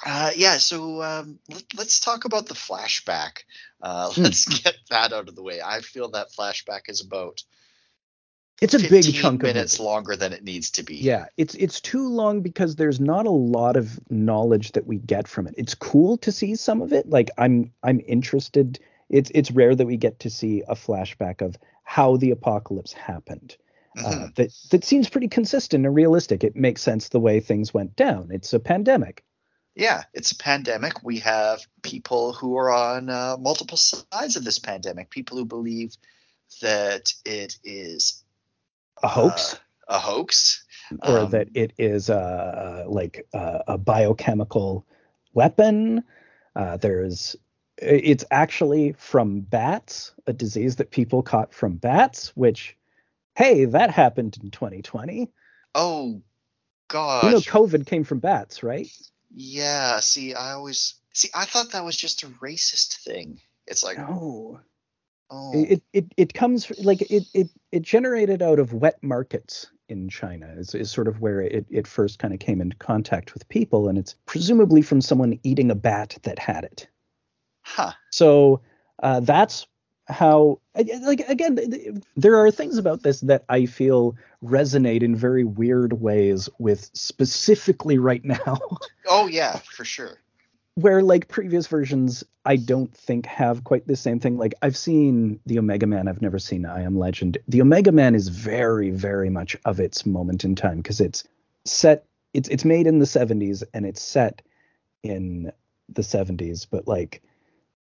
Uh, 0.05 0.31
yeah, 0.35 0.57
so 0.57 1.01
um, 1.01 1.39
let, 1.49 1.63
let's 1.77 1.99
talk 1.99 2.25
about 2.25 2.45
the 2.45 2.53
flashback. 2.53 3.43
Uh, 3.81 4.11
Hmm. 4.13 4.23
let's 4.23 4.45
get 4.45 4.75
that 4.89 5.13
out 5.13 5.27
of 5.29 5.35
the 5.35 5.43
way. 5.43 5.61
I 5.61 5.81
feel 5.81 6.09
that 6.11 6.31
flashback 6.37 6.81
is 6.87 7.01
about 7.01 7.41
It's 8.61 8.73
a 8.73 8.79
big 8.79 9.03
chunk 9.13 9.43
of 9.43 9.47
minutes 9.47 9.79
longer 9.79 10.15
than 10.15 10.33
it 10.33 10.43
needs 10.43 10.71
to 10.71 10.83
be. 10.83 10.95
Yeah, 10.95 11.25
it's 11.37 11.53
it's 11.55 11.79
too 11.79 12.07
long 12.09 12.41
because 12.41 12.75
there's 12.75 12.99
not 12.99 13.25
a 13.27 13.31
lot 13.31 13.75
of 13.77 13.99
knowledge 14.09 14.71
that 14.71 14.87
we 14.87 14.97
get 14.97 15.27
from 15.27 15.47
it. 15.47 15.53
It's 15.57 15.75
cool 15.75 16.17
to 16.17 16.31
see 16.31 16.55
some 16.55 16.81
of 16.81 16.91
it. 16.91 17.07
Like 17.09 17.29
I'm 17.37 17.71
I'm 17.83 18.01
interested. 18.07 18.79
It's 19.09 19.31
it's 19.35 19.51
rare 19.51 19.75
that 19.75 19.85
we 19.85 19.97
get 19.97 20.19
to 20.21 20.29
see 20.29 20.63
a 20.67 20.73
flashback 20.75 21.41
of 21.41 21.55
how 21.83 22.17
the 22.17 22.31
apocalypse 22.31 22.93
happened. 22.93 23.55
Mhm. 23.97 24.05
Uh, 24.05 24.27
that 24.35 24.51
that 24.71 24.83
seems 24.83 25.07
pretty 25.07 25.27
consistent 25.27 25.85
and 25.85 25.93
realistic. 25.95 26.43
It 26.43 26.55
makes 26.55 26.81
sense 26.81 27.09
the 27.09 27.19
way 27.19 27.39
things 27.39 27.73
went 27.73 27.95
down. 27.95 28.29
It's 28.31 28.53
a 28.53 28.59
pandemic. 28.59 29.23
yeah, 29.75 30.03
it's 30.15 30.31
a 30.31 30.35
pandemic. 30.35 31.03
We 31.03 31.19
have 31.19 31.61
people 31.83 32.33
who 32.33 32.57
are 32.57 32.71
on 32.71 33.09
uh, 33.11 33.37
multiple 33.39 33.77
sides 33.77 34.35
of 34.35 34.43
this 34.43 34.57
pandemic. 34.57 35.11
People 35.11 35.37
who 35.37 35.45
believe 35.45 35.95
that 36.61 37.13
it 37.25 37.57
is 37.63 38.23
A 39.03 39.07
hoax. 39.07 39.59
a 39.87 39.99
hoax. 39.99 40.63
or 41.03 41.19
Um, 41.19 41.31
that 41.31 41.49
it 41.53 41.73
is 41.77 42.09
uh, 42.09 42.85
like 42.87 43.27
uh, 43.33 43.59
a 43.67 43.77
biochemical 43.77 44.85
weapon. 45.33 46.03
Uh, 46.55 46.77
there's 46.77 47.35
it's 47.77 48.25
actually 48.31 48.93
from 48.93 49.41
bats, 49.41 50.13
a 50.25 50.33
disease 50.33 50.77
that 50.77 50.89
people 50.89 51.21
caught 51.21 51.53
from 51.53 51.75
bats, 51.75 52.35
which 52.35 52.75
hey, 53.35 53.65
that 53.65 53.91
happened 53.91 54.37
in 54.41 54.49
2020. 54.49 55.29
Oh, 55.75 56.21
gosh. 56.87 57.25
You 57.25 57.31
know 57.31 57.37
COVID 57.37 57.85
came 57.85 58.03
from 58.03 58.19
bats, 58.19 58.63
right? 58.63 58.89
yeah. 59.33 59.99
See, 59.99 60.33
I 60.33 60.53
always 60.53 60.95
see. 61.13 61.29
I 61.35 61.45
thought 61.45 61.71
that 61.71 61.85
was 61.85 61.95
just 61.95 62.23
a 62.23 62.27
racist 62.27 63.03
thing. 63.03 63.39
It's 63.67 63.83
like, 63.83 63.97
No. 63.97 64.59
Oh, 65.29 65.51
It 65.53 65.83
it 65.93 66.05
it 66.17 66.33
comes 66.33 66.71
like 66.79 67.01
it 67.01 67.23
it 67.33 67.47
it 67.71 67.81
generated 67.81 68.41
out 68.41 68.59
of 68.59 68.73
wet 68.73 69.01
markets 69.03 69.67
in 69.89 70.09
China 70.09 70.47
is, 70.57 70.75
is 70.75 70.91
sort 70.91 71.07
of 71.07 71.21
where 71.21 71.41
it, 71.41 71.65
it 71.69 71.87
first 71.87 72.19
kind 72.19 72.33
of 72.33 72.39
came 72.39 72.59
into 72.61 72.75
contact 72.75 73.33
with 73.33 73.47
people 73.47 73.87
and 73.87 73.97
it's 73.97 74.15
presumably 74.25 74.81
from 74.81 74.99
someone 75.01 75.39
eating 75.43 75.71
a 75.71 75.75
bat 75.75 76.17
that 76.23 76.37
had 76.39 76.63
it. 76.65 76.87
huh. 77.61 77.93
So 78.11 78.61
uh, 79.01 79.21
that's 79.21 79.65
how, 80.09 80.59
like, 80.75 81.19
again, 81.27 81.55
th- 81.55 81.69
th- 81.69 81.95
there 82.15 82.35
are 82.37 82.49
things 82.51 82.77
about 82.77 83.03
this 83.03 83.21
that 83.21 83.43
I 83.49 83.65
feel 83.65 84.15
resonate 84.43 85.03
in 85.03 85.15
very 85.15 85.43
weird 85.43 85.93
ways 86.01 86.49
with 86.59 86.89
specifically 86.93 87.97
right 87.97 88.23
now, 88.25 88.57
Oh 89.07 89.27
yeah, 89.27 89.57
for 89.57 89.85
sure. 89.85 90.17
Where 90.77 91.01
like 91.01 91.27
previous 91.27 91.65
versions 91.65 92.23
I 92.45 92.55
don't 92.55 92.95
think 92.95 93.25
have 93.25 93.63
quite 93.63 93.87
the 93.87 93.95
same 93.95 94.19
thing. 94.19 94.37
Like, 94.37 94.53
I've 94.61 94.77
seen 94.77 95.39
the 95.47 95.57
Omega 95.57 95.87
Man, 95.87 96.07
I've 96.07 96.21
never 96.21 96.37
seen 96.37 96.67
I 96.67 96.83
Am 96.83 96.99
Legend. 96.99 97.39
The 97.47 97.61
Omega 97.61 97.91
Man 97.91 98.13
is 98.13 98.27
very, 98.27 98.91
very 98.91 99.31
much 99.31 99.57
of 99.65 99.79
its 99.79 100.05
moment 100.05 100.45
in 100.45 100.53
time 100.53 100.77
because 100.77 101.01
it's 101.01 101.23
set, 101.65 102.05
it's, 102.35 102.47
it's 102.49 102.63
made 102.63 102.85
in 102.85 102.99
the 102.99 103.05
70s 103.05 103.63
and 103.73 103.87
it's 103.87 104.03
set 104.03 104.43
in 105.01 105.51
the 105.89 106.03
70s, 106.03 106.67
but 106.69 106.87
like, 106.87 107.23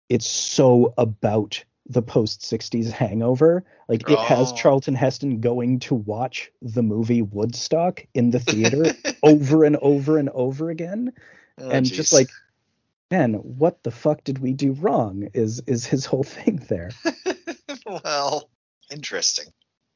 it's 0.08 0.28
so 0.28 0.94
about 0.96 1.64
the 1.88 2.00
post 2.00 2.42
60s 2.42 2.92
hangover. 2.92 3.64
Like 3.88 4.08
it 4.08 4.20
has 4.20 4.52
Oh. 4.52 4.54
Charlton 4.54 4.94
Heston 4.94 5.40
going 5.40 5.80
to 5.80 5.96
watch 5.96 6.52
the 6.62 6.84
movie 6.84 7.22
Woodstock 7.22 8.06
in 8.14 8.30
the 8.30 8.38
theater 8.38 8.92
over 9.24 9.64
and 9.64 9.76
over 9.82 10.16
and 10.16 10.28
over 10.30 10.70
again. 10.70 11.12
Oh, 11.60 11.70
and 11.70 11.84
jeez. 11.84 11.92
just 11.94 12.12
like 12.12 12.28
man, 13.10 13.34
what 13.34 13.82
the 13.82 13.90
fuck 13.90 14.24
did 14.24 14.38
we 14.38 14.52
do 14.52 14.72
wrong? 14.72 15.28
Is 15.34 15.62
is 15.66 15.86
his 15.86 16.04
whole 16.06 16.24
thing 16.36 16.56
there? 16.68 16.90
well, 18.04 18.50
interesting. 18.90 19.46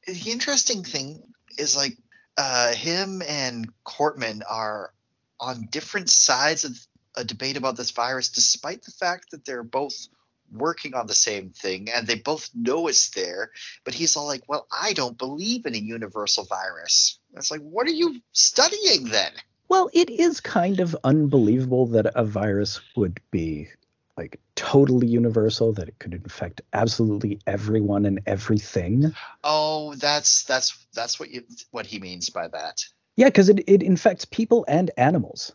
The 0.05 0.31
interesting 0.31 0.83
thing 0.83 1.23
is 1.57 1.75
like 1.75 1.97
uh, 2.37 2.73
him 2.73 3.21
and 3.27 3.71
Cortman 3.85 4.41
are 4.49 4.93
on 5.39 5.67
different 5.71 6.09
sides 6.09 6.65
of 6.65 6.77
a 7.15 7.23
debate 7.23 7.57
about 7.57 7.77
this 7.77 7.91
virus, 7.91 8.29
despite 8.29 8.83
the 8.83 8.91
fact 8.91 9.31
that 9.31 9.45
they're 9.45 9.63
both 9.63 10.07
working 10.51 10.93
on 10.93 11.07
the 11.07 11.13
same 11.13 11.49
thing 11.49 11.89
and 11.89 12.05
they 12.05 12.15
both 12.15 12.49
know 12.53 12.87
it's 12.87 13.09
there. 13.11 13.51
But 13.83 13.93
he's 13.93 14.17
all 14.17 14.27
like, 14.27 14.43
"Well, 14.47 14.67
I 14.71 14.93
don't 14.93 15.17
believe 15.17 15.65
in 15.65 15.75
a 15.75 15.79
universal 15.79 16.45
virus." 16.45 17.19
It's 17.35 17.51
like, 17.51 17.61
what 17.61 17.87
are 17.87 17.91
you 17.91 18.21
studying 18.31 19.05
then? 19.05 19.31
Well, 19.73 19.89
it 19.91 20.11
is 20.11 20.39
kind 20.39 20.79
of 20.81 20.95
unbelievable 21.03 21.87
that 21.87 22.05
a 22.13 22.23
virus 22.23 22.79
would 22.95 23.19
be 23.31 23.69
like 24.15 24.39
totally 24.53 25.07
universal, 25.07 25.73
that 25.73 25.87
it 25.87 25.97
could 25.97 26.13
infect 26.13 26.61
absolutely 26.73 27.39
everyone 27.47 28.05
and 28.05 28.21
everything. 28.27 29.15
Oh, 29.43 29.95
that's 29.95 30.43
that's 30.43 30.77
that's 30.93 31.19
what 31.19 31.31
you 31.31 31.41
what 31.71 31.87
he 31.87 31.97
means 31.97 32.29
by 32.29 32.49
that. 32.49 32.85
Yeah, 33.15 33.29
because 33.29 33.49
it, 33.49 33.63
it 33.65 33.81
infects 33.81 34.25
people 34.25 34.63
and 34.67 34.91
animals. 34.95 35.53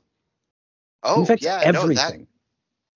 Oh, 1.05 1.19
it 1.19 1.21
infects 1.21 1.45
yeah, 1.45 1.63
everything. 1.63 1.95
no, 1.95 1.95
that. 2.03 2.19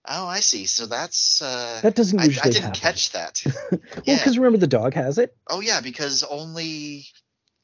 Oh, 0.09 0.27
I 0.27 0.41
see. 0.41 0.67
So 0.67 0.87
that's 0.87 1.41
uh, 1.41 1.79
That 1.85 1.95
doesn't 1.95 2.19
I, 2.19 2.25
usually 2.25 2.41
I 2.43 2.53
didn't 2.53 2.63
happen. 2.65 2.81
catch 2.81 3.13
that. 3.13 3.43
well, 3.71 3.81
yeah. 4.07 4.17
because 4.17 4.39
remember 4.39 4.59
the 4.59 4.67
dog 4.67 4.95
has 4.95 5.19
it. 5.19 5.37
Oh, 5.49 5.61
yeah, 5.61 5.83
because 5.83 6.25
only 6.25 7.07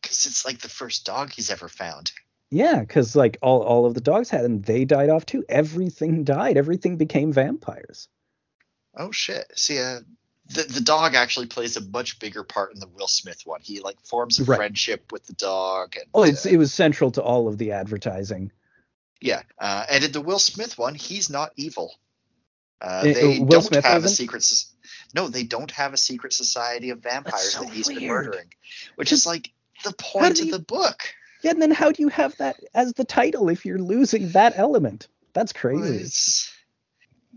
because 0.00 0.26
it's 0.26 0.44
like 0.44 0.60
the 0.60 0.68
first 0.68 1.04
dog 1.04 1.32
he's 1.32 1.50
ever 1.50 1.68
found. 1.68 2.12
Yeah, 2.50 2.80
because 2.80 3.14
like 3.14 3.36
all, 3.42 3.62
all 3.62 3.84
of 3.86 3.94
the 3.94 4.00
dogs 4.00 4.30
had, 4.30 4.44
and 4.44 4.64
they 4.64 4.84
died 4.84 5.10
off 5.10 5.26
too. 5.26 5.44
Everything 5.48 6.24
died. 6.24 6.56
Everything 6.56 6.96
became 6.96 7.32
vampires. 7.32 8.08
Oh 8.96 9.12
shit! 9.12 9.46
See, 9.54 9.78
uh, 9.78 10.00
the 10.48 10.62
the 10.62 10.80
dog 10.80 11.14
actually 11.14 11.46
plays 11.46 11.76
a 11.76 11.82
much 11.82 12.18
bigger 12.18 12.44
part 12.44 12.72
in 12.72 12.80
the 12.80 12.88
Will 12.88 13.06
Smith 13.06 13.42
one. 13.44 13.60
He 13.62 13.80
like 13.80 14.00
forms 14.00 14.40
a 14.40 14.44
Right. 14.44 14.56
friendship 14.56 15.12
with 15.12 15.26
the 15.26 15.34
dog, 15.34 15.96
and 15.96 16.06
Oh, 16.14 16.22
it's 16.22 16.46
uh, 16.46 16.50
it 16.50 16.56
was 16.56 16.72
central 16.72 17.10
to 17.12 17.22
all 17.22 17.48
of 17.48 17.58
the 17.58 17.72
advertising. 17.72 18.50
yeah. 19.20 19.42
Uh, 19.58 19.84
and 19.90 20.04
in 20.04 20.12
the 20.12 20.22
Will 20.22 20.38
Smith 20.38 20.78
one, 20.78 20.94
he's 20.94 21.28
not 21.28 21.52
evil. 21.56 21.94
Uh, 22.80 23.02
Eh, 23.06 23.12
they 23.12 23.38
Will 23.40 23.46
don't 23.46 23.62
Smith 23.64 23.84
have 23.84 24.02
a 24.04 24.06
isn't? 24.06 24.16
secret. 24.16 24.64
No, 25.14 25.28
they 25.28 25.42
don't 25.44 25.70
have 25.72 25.92
a 25.92 25.98
secret 25.98 26.32
society 26.32 26.90
of 26.90 27.00
vampires 27.00 27.52
so 27.52 27.60
that 27.64 27.70
he's 27.74 27.88
been 27.88 28.06
murdering, 28.06 28.52
which 28.96 29.12
is 29.12 29.26
like 29.26 29.52
the 29.84 29.92
point 29.92 30.40
of 30.40 30.50
the 30.50 30.58
book. 30.58 31.02
Yeah, 31.42 31.52
and 31.52 31.62
then 31.62 31.70
how 31.70 31.92
do 31.92 32.02
you 32.02 32.08
have 32.08 32.36
that 32.38 32.56
as 32.74 32.92
the 32.94 33.04
title 33.04 33.48
if 33.48 33.64
you're 33.64 33.78
losing 33.78 34.30
that 34.30 34.58
element? 34.58 35.08
That's 35.32 35.52
crazy. 35.52 35.96
It's- 35.96 36.52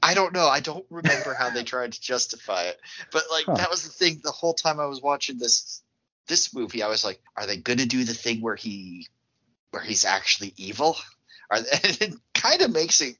I 0.03 0.15
don't 0.15 0.33
know. 0.33 0.47
I 0.47 0.61
don't 0.61 0.85
remember 0.89 1.35
how 1.35 1.51
they 1.51 1.63
tried 1.63 1.93
to 1.93 2.01
justify 2.01 2.63
it, 2.63 2.79
but 3.11 3.23
like 3.29 3.45
Huh. 3.45 3.53
that 3.55 3.69
was 3.69 3.83
the 3.83 3.89
thing. 3.89 4.19
The 4.23 4.31
whole 4.31 4.55
time 4.55 4.79
I 4.79 4.85
was 4.85 5.01
watching 5.01 5.37
this 5.37 5.81
this 6.27 6.53
movie, 6.53 6.81
I 6.81 6.87
was 6.87 7.03
like, 7.03 7.21
"Are 7.35 7.45
they 7.45 7.57
going 7.57 7.79
to 7.79 7.85
do 7.85 8.03
the 8.03 8.13
thing 8.13 8.41
where 8.41 8.55
he 8.55 9.07
where 9.69 9.83
he's 9.83 10.05
actually 10.05 10.53
evil?" 10.57 10.97
Are 11.51 11.61
they, 11.61 11.69
and 11.83 12.01
it 12.01 12.13
kind 12.33 12.61
of 12.63 12.71
makes 12.71 13.01
it 13.01 13.17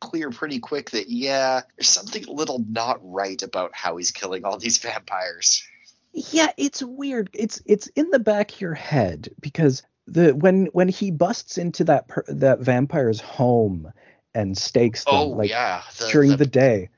clear 0.00 0.30
pretty 0.30 0.58
quick 0.60 0.90
that 0.92 1.10
yeah, 1.10 1.62
there's 1.76 1.88
something 1.88 2.24
a 2.24 2.32
little 2.32 2.64
not 2.66 2.98
right 3.02 3.42
about 3.42 3.74
how 3.74 3.96
he's 3.96 4.10
killing 4.12 4.44
all 4.44 4.58
these 4.58 4.78
vampires. 4.78 5.66
Yeah, 6.12 6.52
it's 6.56 6.82
weird. 6.82 7.28
It's 7.34 7.60
it's 7.66 7.88
in 7.88 8.10
the 8.10 8.18
back 8.20 8.52
of 8.52 8.60
your 8.60 8.74
head 8.74 9.28
because 9.40 9.82
the 10.06 10.34
when 10.34 10.66
when 10.66 10.88
he 10.88 11.10
busts 11.10 11.58
into 11.58 11.84
that 11.84 12.08
per, 12.08 12.24
that 12.28 12.60
vampire's 12.60 13.20
home 13.20 13.92
and 14.34 14.56
stakes 14.56 15.04
them 15.04 15.14
Oh 15.14 15.26
like 15.28 15.50
yeah, 15.50 15.82
during 16.10 16.36
the, 16.36 16.46
day. 16.46 16.90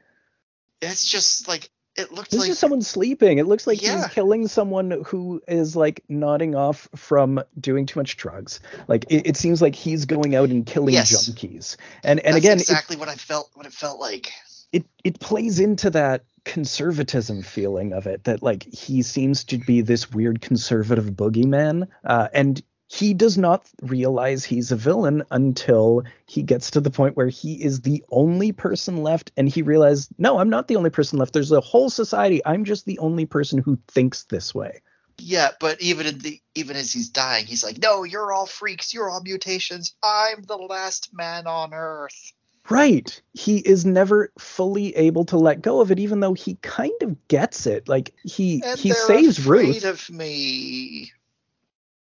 it's 0.82 1.04
just 1.10 1.48
like 1.48 1.70
it 1.96 2.12
looked 2.12 2.30
This 2.30 2.40
like 2.40 2.50
is 2.50 2.58
someone 2.58 2.82
sleeping. 2.82 3.38
It 3.38 3.46
looks 3.46 3.66
like 3.66 3.78
he's 3.80 4.06
killing 4.08 4.46
someone 4.46 5.02
who 5.06 5.42
is 5.48 5.74
like 5.74 6.04
nodding 6.08 6.54
off 6.54 6.88
from 6.94 7.42
doing 7.58 7.86
too 7.86 7.98
much 7.98 8.16
drugs. 8.16 8.60
Like 8.86 9.06
it, 9.08 9.26
it 9.28 9.36
seems 9.36 9.60
like 9.60 9.74
he's 9.74 10.04
going 10.04 10.34
out 10.36 10.50
and 10.50 10.64
killing 10.64 10.94
Yes. 10.94 11.28
junkies. 11.28 11.76
And 12.04 12.20
and 12.20 12.34
that's 12.34 12.44
again, 12.44 12.58
it- 12.58 12.62
exactly 12.62 12.96
what 12.96 13.08
I 13.08 13.14
felt. 13.16 13.50
What 13.54 13.66
it 13.66 13.72
felt 13.72 13.98
like. 14.00 14.30
it 14.72 14.84
it 15.02 15.18
plays 15.18 15.58
into 15.60 15.90
that 15.90 16.24
conservatism 16.44 17.42
feeling 17.42 17.92
of 17.92 18.06
it 18.06 18.24
that 18.24 18.42
like 18.42 18.62
he 18.64 19.02
seems 19.02 19.44
to 19.44 19.58
be 19.58 19.80
this 19.80 20.10
weird 20.10 20.40
conservative 20.40 21.06
boogeyman 21.06 21.88
uh, 22.04 22.28
and 22.32 22.62
he 22.88 23.14
does 23.14 23.36
not 23.38 23.68
realize 23.82 24.44
he's 24.44 24.72
a 24.72 24.76
villain 24.76 25.22
until 25.30 26.02
he 26.26 26.42
gets 26.42 26.70
to 26.72 26.80
the 26.80 26.90
point 26.90 27.16
where 27.16 27.28
he 27.28 27.62
is 27.62 27.82
the 27.82 28.02
only 28.10 28.50
person 28.50 29.02
left 29.02 29.30
and 29.36 29.48
he 29.48 29.62
realizes 29.62 30.08
no 30.18 30.38
i'm 30.38 30.50
not 30.50 30.66
the 30.66 30.76
only 30.76 30.90
person 30.90 31.18
left 31.18 31.32
there's 31.32 31.52
a 31.52 31.60
whole 31.60 31.90
society 31.90 32.44
i'm 32.44 32.64
just 32.64 32.86
the 32.86 32.98
only 32.98 33.26
person 33.26 33.58
who 33.58 33.78
thinks 33.86 34.24
this 34.24 34.54
way 34.54 34.80
Yeah, 35.18 35.50
but 35.60 35.80
even 35.82 36.06
in 36.06 36.18
the 36.18 36.40
even 36.54 36.76
as 36.76 36.92
he's 36.92 37.08
dying, 37.08 37.44
he's 37.44 37.64
like, 37.64 37.82
"No, 37.82 38.04
you're 38.04 38.32
all 38.32 38.46
freaks. 38.46 38.94
You're 38.94 39.10
all 39.10 39.20
mutations. 39.20 39.96
I'm 40.00 40.42
the 40.42 40.56
last 40.56 41.10
man 41.12 41.48
on 41.48 41.74
Earth." 41.74 42.32
right 42.70 43.22
he 43.32 43.58
is 43.58 43.84
never 43.86 44.30
fully 44.38 44.94
able 44.94 45.24
to 45.24 45.38
let 45.38 45.62
go 45.62 45.80
of 45.80 45.90
it 45.90 45.98
even 45.98 46.20
though 46.20 46.34
he 46.34 46.56
kind 46.56 47.02
of 47.02 47.16
gets 47.28 47.66
it 47.66 47.88
like 47.88 48.14
he 48.22 48.62
And 48.64 48.78
he 48.78 48.92
saves 48.92 49.38
afraid 49.38 49.66
ruth 49.66 49.84
of 49.84 50.10
me. 50.10 51.10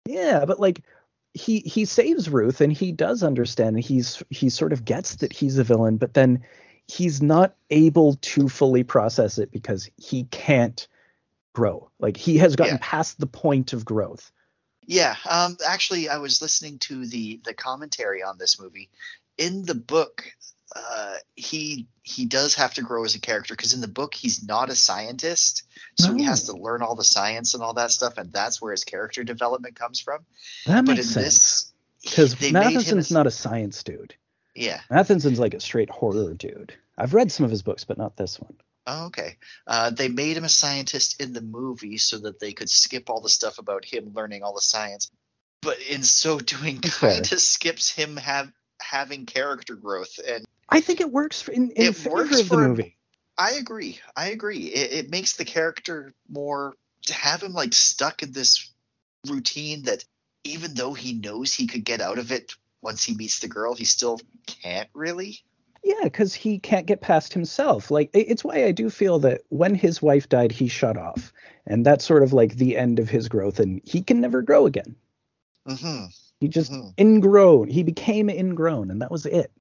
Yeah, 0.10 0.45
but 0.45 0.60
like 0.60 0.81
he 1.36 1.60
he 1.60 1.86
saves 1.86 2.30
Ruth 2.30 2.61
and 2.61 2.73
he 2.73 2.91
does 2.91 3.22
understand 3.22 3.76
and 3.76 3.86
he's 3.86 4.23
he 4.31 4.49
sort 4.49 4.73
of 4.73 4.84
gets 4.84 5.18
that 5.18 5.31
he's 5.31 5.60
a 5.60 5.64
villain, 5.64 5.98
but 5.98 6.15
then 6.15 6.44
he's 6.88 7.22
not 7.22 7.56
able 7.69 8.15
to 8.15 8.49
fully 8.49 8.84
process 8.84 9.38
it 9.38 9.52
because 9.52 9.88
he 9.98 10.23
can't 10.26 10.88
grow. 11.53 11.91
Like 11.99 12.18
he 12.18 12.40
has 12.40 12.56
gotten 12.56 12.76
Yeah. 12.76 12.80
past 12.81 13.19
the 13.19 13.27
point 13.27 13.72
of 13.73 13.86
growth. 13.86 14.31
Yeah. 14.88 15.15
Um. 15.30 15.57
Actually, 15.64 16.10
I 16.10 16.18
was 16.18 16.41
listening 16.41 16.80
to 16.80 17.06
the 17.06 17.40
the 17.45 17.53
commentary 17.53 18.23
on 18.23 18.40
this 18.40 18.60
movie. 18.60 18.90
In 19.38 19.64
the 19.64 19.76
book, 19.76 20.26
uh, 20.75 21.15
he 21.35 21.87
he 22.03 22.25
does 22.25 22.55
have 22.55 22.73
to 22.75 22.81
grow 22.81 23.03
as 23.05 23.15
a 23.15 23.19
character 23.19 23.55
because 23.55 23.73
in 23.73 23.81
the 23.81 23.87
book 23.87 24.13
he's 24.13 24.43
not 24.45 24.69
a 24.69 24.75
scientist, 24.75 25.63
so 25.99 26.13
he 26.13 26.23
has 26.23 26.43
to 26.45 26.53
learn 26.53 26.81
all 26.81 26.95
the 26.95 27.03
science 27.03 27.53
and 27.53 27.63
all 27.63 27.73
that 27.73 27.91
stuff, 27.91 28.17
and 28.17 28.31
that's 28.31 28.61
where 28.61 28.71
his 28.71 28.83
character 28.83 29.23
development 29.23 29.75
comes 29.75 29.99
from. 29.99 30.25
That 30.65 30.85
But 30.85 30.97
makes 30.97 31.07
in 31.07 31.13
sense. 31.13 31.25
this, 31.25 31.73
Because 32.03 32.35
they 32.35 32.51
made 32.51 32.67
him 32.67 32.73
Matheson's 32.75 33.11
a- 33.11 33.13
not 33.13 33.27
a 33.27 33.31
science 33.31 33.83
dude. 33.83 34.15
Yeah. 34.55 34.81
Matheson's 34.89 35.39
like 35.39 35.53
a 35.53 35.59
straight 35.59 35.89
horror 35.89 36.33
dude. 36.33 36.73
I've 36.97 37.13
read 37.13 37.31
some 37.31 37.45
of 37.45 37.51
his 37.51 37.61
books, 37.61 37.85
but 37.85 37.97
not 37.97 38.15
this 38.17 38.39
one. 38.39 38.55
Oh, 38.87 39.05
okay. 39.07 39.37
Uh, 39.67 39.91
they 39.91 40.07
made 40.07 40.35
him 40.35 40.43
a 40.43 40.49
scientist 40.49 41.21
in 41.21 41.33
the 41.33 41.41
movie 41.41 41.97
so 41.97 42.17
that 42.19 42.39
they 42.39 42.53
could 42.53 42.69
skip 42.69 43.09
all 43.09 43.21
the 43.21 43.29
stuff 43.29 43.59
about 43.59 43.85
him 43.85 44.11
learning 44.13 44.43
all 44.43 44.53
the 44.55 44.61
science. 44.61 45.11
But 45.61 45.79
in 45.81 46.03
so 46.03 46.39
doing, 46.39 46.79
kind 46.81 47.19
of 47.31 47.39
skips 47.39 47.91
him 47.91 48.17
have 48.17 48.51
having 48.81 49.26
character 49.26 49.76
growth. 49.76 50.19
And 50.26 50.45
I 50.69 50.81
think 50.81 51.01
it 51.01 51.11
works 51.11 51.41
for, 51.41 51.51
in, 51.51 51.72
in 51.72 51.88
It 51.88 51.95
favor 51.95 52.15
works 52.15 52.41
of 52.41 52.49
the 52.49 52.57
movie. 52.57 52.97
I 53.38 53.51
agree. 53.51 53.99
I 54.15 54.27
agree. 54.30 54.68
It, 54.68 55.06
it 55.06 55.11
makes 55.11 55.38
the 55.38 55.45
character 55.45 56.14
more 56.27 56.76
to 57.06 57.14
have 57.14 57.41
him 57.41 57.53
like 57.53 57.73
stuck 57.73 58.22
in 58.23 58.31
this 58.31 58.72
routine 59.27 59.84
that 59.84 60.03
even 60.43 60.73
though 60.73 60.93
he 60.93 61.14
knows 61.14 61.53
he 61.53 61.68
could 61.68 61.84
get 61.84 62.01
out 62.01 62.19
of 62.19 62.31
it 62.31 62.53
once 62.81 63.03
he 63.03 63.15
meets 63.15 63.39
the 63.39 63.47
girl, 63.47 63.76
he 63.76 63.85
still 63.85 64.19
can't 64.45 64.89
really. 64.93 65.39
Yeah, 65.84 66.03
because 66.03 66.34
he 66.34 66.60
can't 66.60 66.85
get 66.85 67.01
past 67.01 67.34
himself. 67.34 67.89
Like 67.89 68.10
it's 68.14 68.43
why 68.43 68.65
I 68.65 68.72
do 68.72 68.89
feel 68.89 69.19
that 69.19 69.41
when 69.49 69.76
his 69.76 70.01
wife 70.01 70.27
died, 70.27 70.51
he 70.51 70.68
shut 70.68 70.97
off, 70.97 71.31
and 71.65 71.85
that's 71.85 72.06
sort 72.06 72.23
of 72.23 72.34
like 72.34 72.56
the 72.56 72.77
end 72.77 72.99
of 72.99 73.10
his 73.10 73.30
growth, 73.30 73.60
and 73.60 73.81
he 73.85 74.01
can 74.01 74.19
never 74.19 74.41
grow 74.41 74.65
again. 74.65 74.95
hmm 75.65 76.06
He 76.39 76.47
just 76.47 76.71
Mhm. 76.71 76.93
ingrown. 76.99 77.67
He 77.67 77.83
became 77.83 78.29
ingrown, 78.29 78.91
and 78.91 79.01
that 79.01 79.11
was 79.11 79.25
it. 79.25 79.51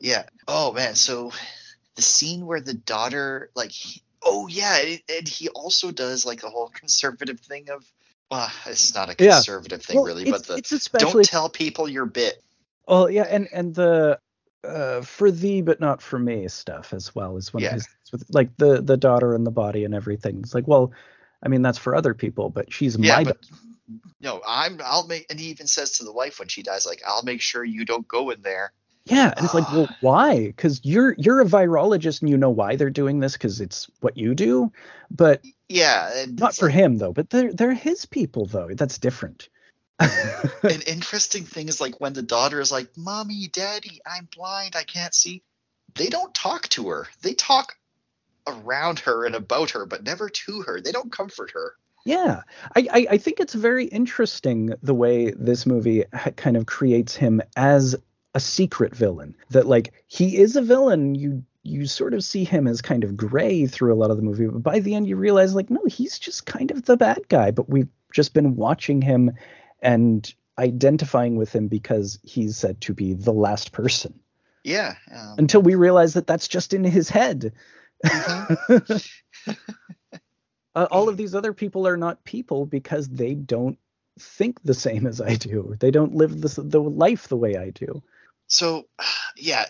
Yeah. 0.00 0.24
Oh 0.46 0.72
man. 0.72 0.94
So 0.94 1.32
the 1.94 2.02
scene 2.02 2.44
where 2.46 2.60
the 2.60 2.74
daughter, 2.74 3.50
like, 3.54 3.70
he- 3.72 4.02
oh 4.22 4.46
yeah, 4.46 4.96
and, 5.08 5.26
he 5.26 5.48
also 5.48 5.90
does 5.90 6.26
like 6.26 6.42
a 6.42 6.50
whole 6.50 6.68
conservative 6.68 7.40
thing 7.40 7.70
of. 7.70 7.84
Well, 8.30 8.50
it's 8.66 8.92
not 8.94 9.08
a 9.08 9.14
Yeah. 9.18 9.36
conservative 9.36 9.82
thing 9.84 9.96
Well, 9.96 10.04
really, 10.06 10.24
but 10.24 10.46
the 10.46 10.56
it's 10.56 10.72
especially 10.72 11.22
don't 11.22 11.24
tell 11.24 11.48
people 11.48 11.88
your 11.88 12.06
bit. 12.06 12.42
well, 12.88 13.08
yeah, 13.08 13.22
and 13.22 13.48
and 13.52 13.74
the 13.74 14.18
uh, 14.64 15.00
for 15.02 15.30
thee 15.30 15.62
but 15.62 15.80
not 15.80 16.02
for 16.02 16.18
me 16.18 16.48
stuff 16.48 16.92
as 16.92 17.14
well 17.14 17.36
is 17.36 17.54
one 17.54 17.62
Yeah. 17.62 17.68
of 17.68 17.74
his 17.74 17.88
like 18.30 18.50
the 18.56 18.82
the 18.82 18.96
daughter 18.96 19.34
and 19.34 19.46
the 19.46 19.52
body 19.52 19.84
and 19.84 19.94
everything. 19.94 20.40
It's 20.40 20.54
like, 20.54 20.66
well, 20.66 20.92
I 21.46 21.48
mean 21.48 21.62
that's 21.62 21.78
for 21.78 21.94
other 21.94 22.12
people, 22.12 22.50
but 22.50 22.72
she's 22.72 22.98
Yeah, 22.98 23.18
my 23.18 23.24
but 23.24 23.38
no, 24.20 24.42
I'm. 24.46 24.80
I'll 24.84 25.06
make. 25.06 25.26
And 25.30 25.38
he 25.38 25.46
even 25.50 25.68
says 25.68 25.92
to 25.98 26.04
the 26.04 26.12
wife 26.12 26.40
when 26.40 26.48
she 26.48 26.64
dies, 26.64 26.84
like, 26.86 27.02
"I'll 27.06 27.22
make 27.22 27.40
sure 27.40 27.64
you 27.64 27.84
don't 27.84 28.06
go 28.08 28.30
in 28.30 28.42
there." 28.42 28.72
Yeah, 29.04 29.32
and 29.36 29.44
it's 29.44 29.54
like, 29.54 29.70
well, 29.70 29.88
why? 30.00 30.46
Because 30.46 30.80
you're 30.82 31.14
you're 31.16 31.40
a 31.40 31.44
virologist 31.44 32.20
and 32.22 32.30
you 32.30 32.36
know 32.36 32.50
why 32.50 32.74
they're 32.74 32.90
doing 32.90 33.20
this 33.20 33.34
because 33.34 33.60
it's 33.60 33.88
what 34.00 34.16
you 34.16 34.34
do. 34.34 34.72
But 35.08 35.44
Yeah, 35.68 36.24
not 36.32 36.56
for 36.56 36.66
like- 36.66 36.74
him 36.74 36.98
though. 36.98 37.12
But 37.12 37.30
they're 37.30 37.52
they're 37.52 37.74
his 37.74 38.06
people 38.06 38.46
though. 38.46 38.70
That's 38.72 38.98
different. 38.98 39.48
An 40.00 40.82
interesting 40.86 41.44
thing 41.44 41.68
is 41.68 41.80
like 41.80 42.00
when 42.00 42.12
the 42.12 42.22
daughter 42.22 42.60
is 42.60 42.72
like, 42.72 42.88
"Mommy, 42.96 43.48
Daddy, 43.52 44.00
I'm 44.04 44.28
blind. 44.34 44.74
I 44.74 44.82
can't 44.82 45.14
see." 45.14 45.42
they 45.94 46.08
don't 46.08 46.34
talk 46.34 46.68
to 46.68 46.88
her. 46.88 47.06
They 47.22 47.32
talk 47.34 47.74
around 48.46 49.00
her 49.00 49.24
and 49.24 49.34
about 49.34 49.70
her, 49.70 49.86
but 49.86 50.04
never 50.04 50.28
to 50.28 50.62
her. 50.62 50.80
They 50.80 50.92
don't 50.92 51.12
comfort 51.12 51.50
her. 51.52 51.74
Yeah, 52.04 52.42
I, 52.76 52.88
I, 52.92 53.06
I 53.12 53.18
think 53.18 53.40
it's 53.40 53.54
very 53.54 53.86
interesting 53.86 54.72
the 54.82 54.94
way 54.94 55.32
this 55.32 55.66
movie 55.66 56.04
ha- 56.14 56.30
kind 56.30 56.56
of 56.56 56.66
creates 56.66 57.16
him 57.16 57.42
as 57.56 57.96
a 58.34 58.40
secret 58.40 58.94
villain. 58.94 59.34
That 59.50 59.66
like 59.66 59.92
he 60.06 60.36
is 60.36 60.54
a 60.54 60.62
villain. 60.62 61.14
You 61.16 61.42
you 61.64 61.86
sort 61.86 62.14
of 62.14 62.22
see 62.22 62.44
him 62.44 62.68
as 62.68 62.80
kind 62.80 63.02
of 63.02 63.16
gray 63.16 63.66
through 63.66 63.92
a 63.92 63.96
lot 63.96 64.12
of 64.12 64.16
the 64.18 64.22
movie, 64.22 64.46
but 64.46 64.62
by 64.62 64.78
the 64.78 64.94
end 64.94 65.08
you 65.08 65.16
realize 65.16 65.54
like 65.54 65.68
no, 65.68 65.82
he's 65.88 66.18
just 66.18 66.46
kind 66.46 66.70
of 66.70 66.84
the 66.84 66.96
bad 66.96 67.28
guy. 67.28 67.50
But 67.50 67.68
we've 67.68 67.88
just 68.12 68.34
been 68.34 68.54
watching 68.54 69.02
him 69.02 69.32
and 69.82 70.32
identifying 70.58 71.36
with 71.36 71.52
him 71.52 71.66
because 71.66 72.20
he's 72.22 72.56
said 72.56 72.80
to 72.82 72.94
be 72.94 73.14
the 73.14 73.32
last 73.32 73.72
person. 73.72 74.20
Yeah. 74.62 74.94
Um, 75.14 75.34
Until 75.38 75.62
we 75.62 75.74
realize 75.74 76.14
that 76.14 76.26
that's 76.26 76.48
just 76.48 76.72
in 76.72 76.84
his 76.84 77.08
head. 77.08 77.52
uh, 80.74 80.86
all 80.90 81.08
of 81.08 81.16
these 81.16 81.34
other 81.34 81.52
people 81.52 81.86
are 81.86 81.96
not 81.96 82.24
people 82.24 82.66
because 82.66 83.08
they 83.08 83.34
don't 83.34 83.78
think 84.18 84.62
the 84.62 84.74
same 84.74 85.06
as 85.06 85.20
I 85.20 85.34
do. 85.36 85.74
They 85.78 85.90
don't 85.90 86.14
live 86.14 86.40
the, 86.40 86.62
the 86.62 86.80
life 86.80 87.28
the 87.28 87.36
way 87.36 87.56
I 87.56 87.70
do. 87.70 88.02
so, 88.46 88.86
yeah, 89.36 89.66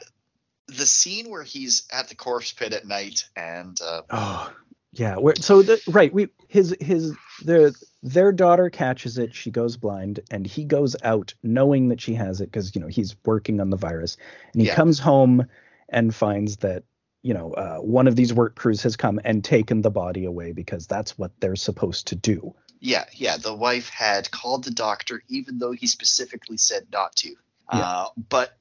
the 0.69 0.87
scene 0.87 1.31
where 1.31 1.45
he's 1.45 1.87
at 1.93 2.09
the 2.09 2.15
corpse 2.17 2.53
pit 2.53 2.73
at 2.73 2.87
night 2.87 3.29
and 3.37 3.79
uh, 3.81 4.03
Oh, 4.11 4.53
yeah. 4.93 5.17
Where, 5.17 5.37
so 5.37 5.63
the, 5.63 5.81
right, 5.87 6.13
we 6.13 6.29
his 6.49 6.75
his 6.81 7.15
the 7.45 7.75
their 8.03 8.33
daughter 8.33 8.71
catches 8.71 9.19
it. 9.19 9.35
She 9.35 9.51
goes 9.51 9.77
blind, 9.77 10.21
and 10.31 10.47
he 10.47 10.65
goes 10.65 10.97
out 11.05 11.35
knowing 11.43 11.89
that 11.89 12.01
she 12.01 12.15
has 12.15 12.41
it 12.41 12.47
because 12.47 12.75
you 12.75 12.81
know 12.81 12.87
he's 12.89 13.15
working 13.25 13.61
on 13.61 13.71
the 13.71 13.77
virus, 13.77 14.17
and 14.53 14.63
he 14.63 14.69
Yeah. 14.69 14.75
comes 14.75 14.99
home 14.99 15.47
and 15.89 16.15
finds 16.15 16.57
that 16.59 16.83
you 17.27 17.35
know 17.35 17.53
uh, 17.55 17.79
one 17.79 18.07
of 18.09 18.15
these 18.17 18.33
work 18.33 18.55
crews 18.55 18.83
has 18.85 18.97
come 18.97 19.21
and 19.25 19.43
taken 19.45 19.83
the 19.83 19.91
body 19.91 20.25
away 20.25 20.53
because 20.53 20.87
that's 20.87 21.19
what 21.19 21.33
they're 21.41 21.57
supposed 21.57 22.07
to 22.09 22.15
do. 22.15 22.55
yeah, 22.81 23.05
yeah, 23.13 23.37
the 23.37 23.55
wife 23.55 23.89
had 23.89 24.31
called 24.31 24.65
the 24.65 24.71
doctor 24.71 25.23
even 25.29 25.59
though 25.59 25.73
he 25.73 25.87
specifically 25.87 26.57
said 26.57 26.87
not 26.93 27.17
to. 27.17 27.31
Yeah. 27.73 27.79
Uh, 27.81 28.09
but 28.29 28.57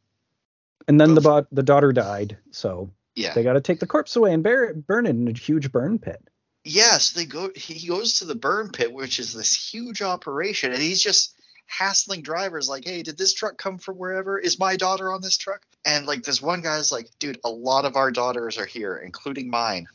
And 0.88 1.00
then 1.00 1.14
the 1.14 1.22
bo- 1.22 1.48
the 1.52 1.64
daughter 1.64 1.94
died, 1.94 2.38
so 2.52 2.90
yeah, 3.16 3.34
they 3.36 3.44
got 3.44 3.54
to 3.54 3.62
take 3.62 3.80
the 3.80 3.88
corpse 3.88 4.16
away 4.16 4.34
and 4.34 4.42
bury 4.44 4.70
it, 4.70 4.88
burn 4.88 5.06
it 5.06 5.12
in 5.12 5.28
a 5.28 5.34
huge 5.34 5.72
burn 5.72 6.00
pit. 6.00 6.22
yeah, 6.64 6.98
so 6.98 7.20
they 7.20 7.26
go. 7.28 7.52
He 7.56 7.88
goes 7.88 8.20
to 8.20 8.26
the 8.26 8.36
burn 8.36 8.70
pit, 8.72 8.92
which 8.92 9.20
is 9.20 9.34
this 9.34 9.54
huge 9.56 10.02
operation, 10.02 10.74
and 10.74 10.82
he's 10.82 11.02
just 11.04 11.35
hassling 11.68 12.22
drivers 12.22 12.70
like, 12.70 12.86
"Hey, 12.86 13.02
did 13.04 13.18
this 13.18 13.34
truck 13.34 13.58
come 13.58 13.78
from 13.78 13.98
wherever? 13.98 14.38
Is 14.38 14.60
my 14.60 14.76
daughter 14.76 15.12
on 15.12 15.22
this 15.22 15.38
truck?" 15.38 15.66
And 15.86 16.06
like 16.06 16.24
this 16.24 16.42
one 16.42 16.62
guy's 16.62 16.92
like, 16.92 17.10
"Dude, 17.20 17.40
a 17.44 17.50
lot 17.50 17.86
of 17.86 17.96
our 17.96 18.12
daughters 18.12 18.58
are 18.58 18.66
here, 18.66 18.98
including 18.98 19.50
mine." 19.50 19.88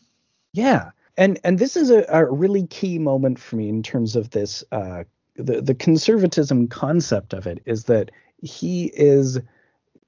Yeah, 0.52 0.90
and 1.16 1.38
and 1.44 1.58
this 1.58 1.76
is 1.76 1.90
a, 1.90 2.04
a 2.08 2.24
really 2.30 2.66
key 2.66 2.98
moment 2.98 3.38
for 3.38 3.56
me 3.56 3.68
in 3.68 3.82
terms 3.82 4.16
of 4.16 4.30
this. 4.30 4.64
Uh, 4.72 5.04
the 5.36 5.60
the 5.60 5.74
conservatism 5.74 6.68
concept 6.68 7.32
of 7.32 7.46
it 7.46 7.62
is 7.66 7.84
that 7.84 8.10
he 8.42 8.86
is 8.94 9.38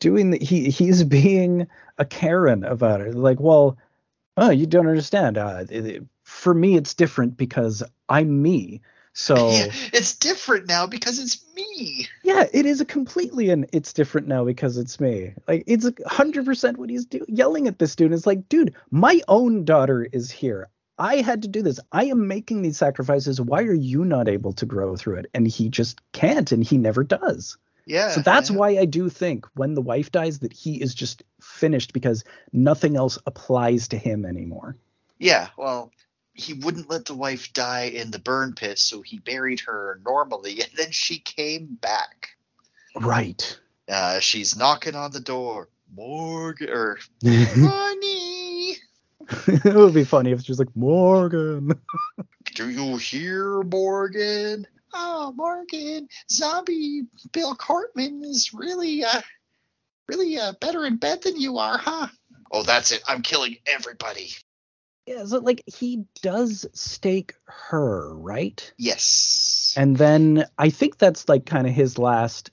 doing 0.01 0.31
the, 0.31 0.39
he 0.39 0.69
he's 0.71 1.05
being 1.21 1.67
a 1.99 2.05
Karen 2.05 2.65
about 2.65 3.01
it. 3.01 3.15
Like, 3.15 3.41
well, 3.41 3.79
oh, 4.37 4.51
you 4.51 4.67
don't 4.67 4.89
understand. 4.89 5.39
Uh, 5.39 5.65
it- 5.71 5.87
it- 5.87 6.05
for 6.25 6.55
me, 6.55 6.77
it's 6.77 6.95
different 6.95 7.37
because 7.37 7.83
I'm 8.09 8.41
me. 8.43 8.81
So 9.13 9.51
Yeah, 9.51 9.67
it's 9.93 10.17
different 10.17 10.69
now 10.69 10.87
because 10.87 11.19
it's 11.19 11.45
me. 11.55 12.09
yeah, 12.23 12.47
it 12.53 12.67
is 12.67 12.81
a 12.81 12.85
completely 12.85 13.51
and 13.51 13.67
it's 13.73 13.93
different 13.93 14.27
now 14.27 14.45
because 14.45 14.79
it's 14.79 15.01
me. 15.01 15.35
Like 15.47 15.65
it's 15.67 15.85
a 15.85 15.95
hundred 16.07 16.45
percent 16.45 16.79
what 16.79 16.91
he's 16.91 17.07
doing, 17.07 17.25
yelling 17.29 17.69
at 17.69 17.79
this 17.79 17.95
dude. 17.97 18.13
It's 18.13 18.27
like, 18.27 18.49
dude, 18.49 18.75
my 18.91 19.21
own 19.29 19.65
daughter 19.65 20.07
is 20.11 20.31
here. 20.31 20.69
I 20.99 21.17
had 21.17 21.43
to 21.43 21.49
do 21.49 21.63
this. 21.63 21.81
I 21.91 22.05
am 22.05 22.29
making 22.29 22.63
these 22.63 22.77
sacrifices. 22.77 23.41
Why 23.41 23.63
are 23.63 23.75
you 23.75 24.05
not 24.05 24.29
able 24.29 24.53
to 24.55 24.67
grow 24.67 24.97
through 24.97 25.17
it? 25.17 25.27
And 25.35 25.49
he 25.49 25.69
just 25.69 26.01
can't, 26.13 26.53
and 26.53 26.63
he 26.63 26.79
never 26.79 27.03
does. 27.03 27.57
Yeah. 27.85 28.11
so 28.11 28.21
that's 28.21 28.51
yeah. 28.51 28.57
why 28.57 28.69
I 28.79 28.85
do 28.85 29.09
think 29.09 29.47
when 29.55 29.75
the 29.75 29.83
wife 29.83 30.13
dies 30.13 30.39
that 30.41 30.53
he 30.53 30.81
is 30.81 30.95
just 30.95 31.25
finished 31.41 31.93
because 31.93 32.23
nothing 32.53 32.97
else 32.97 33.19
applies 33.27 33.89
to 33.89 33.99
him 33.99 34.25
anymore. 34.25 34.77
Yeah, 35.19 35.49
well, 35.57 35.91
he 36.35 36.55
wouldn't 36.55 36.91
let 36.91 37.05
the 37.05 37.15
wife 37.15 37.53
die 37.53 37.85
in 37.85 38.11
the 38.11 38.19
burn 38.19 38.55
pit, 38.55 38.79
so 38.79 39.03
he 39.03 39.19
buried 39.19 39.61
her 39.61 40.01
normally, 40.05 40.53
and 40.63 40.71
then 40.77 40.91
she 40.91 41.19
came 41.19 41.79
back. 41.81 42.31
Right. 42.97 43.59
Uh, 43.89 44.21
she's 44.21 44.57
knocking 44.57 44.95
on 44.95 45.13
the 45.13 45.21
door. 45.21 45.69
Morgan 45.95 46.71
or 46.71 46.99
it 49.47 49.75
would 49.75 49.95
be 49.95 50.05
funny 50.05 50.31
if 50.31 50.39
it's 50.39 50.47
just 50.47 50.59
like 50.59 50.75
Morgan. 50.75 51.73
do 52.55 52.71
you 52.71 52.97
hear 52.97 53.63
Morgan? 53.63 54.67
Oh, 54.95 55.33
Morgan, 55.37 56.09
zombie 56.31 57.03
Bill 57.33 57.55
Cartman 57.55 58.25
is 58.25 58.53
really, 58.53 59.05
uh, 59.05 59.23
really 60.09 60.39
uh, 60.39 60.53
better 60.61 60.85
in 60.85 60.97
bed 60.97 61.23
than 61.23 61.41
you 61.41 61.59
are, 61.59 61.79
huh? 61.79 62.09
Oh, 62.51 62.63
that's 62.63 62.93
it. 62.93 63.03
I'm 63.07 63.23
killing 63.23 63.57
everybody. 63.67 64.31
Yeah, 65.07 65.25
so 65.25 65.39
like 65.39 65.63
he 65.67 66.05
does 66.23 66.67
stake 66.75 67.35
her, 67.47 68.15
right? 68.17 68.73
Yes. 68.79 69.75
And 69.77 69.97
then 69.97 70.45
I 70.59 70.71
think 70.71 70.99
that's 70.99 71.29
like 71.29 71.45
kind 71.47 71.67
of 71.67 71.73
his 71.73 71.99
last 71.99 72.51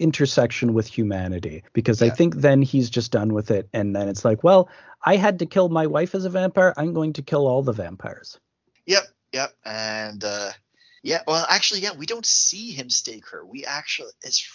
intersection 0.00 0.74
with 0.74 0.86
humanity 0.86 1.62
because 1.72 2.02
I 2.02 2.10
think 2.10 2.34
then 2.36 2.62
he's 2.62 2.90
just 2.90 3.12
done 3.12 3.32
with 3.32 3.50
it 3.50 3.68
and 3.72 3.94
then 3.94 4.08
it's 4.08 4.24
like, 4.24 4.42
well, 4.42 4.68
I 5.04 5.16
had 5.16 5.38
to 5.38 5.46
kill 5.46 5.68
my 5.68 5.86
wife 5.86 6.14
as 6.14 6.24
a 6.24 6.30
vampire, 6.30 6.74
I'm 6.76 6.94
going 6.94 7.12
to 7.14 7.22
kill 7.22 7.46
all 7.46 7.62
the 7.62 7.72
vampires. 7.72 8.38
Yep, 8.86 9.04
yep. 9.32 9.52
And 9.64 10.24
uh 10.24 10.50
yeah, 11.02 11.22
well 11.26 11.46
actually 11.48 11.80
yeah, 11.80 11.92
we 11.96 12.06
don't 12.06 12.26
see 12.26 12.72
him 12.72 12.90
stake 12.90 13.28
her. 13.28 13.44
We 13.44 13.64
actually 13.66 14.10
it's 14.22 14.48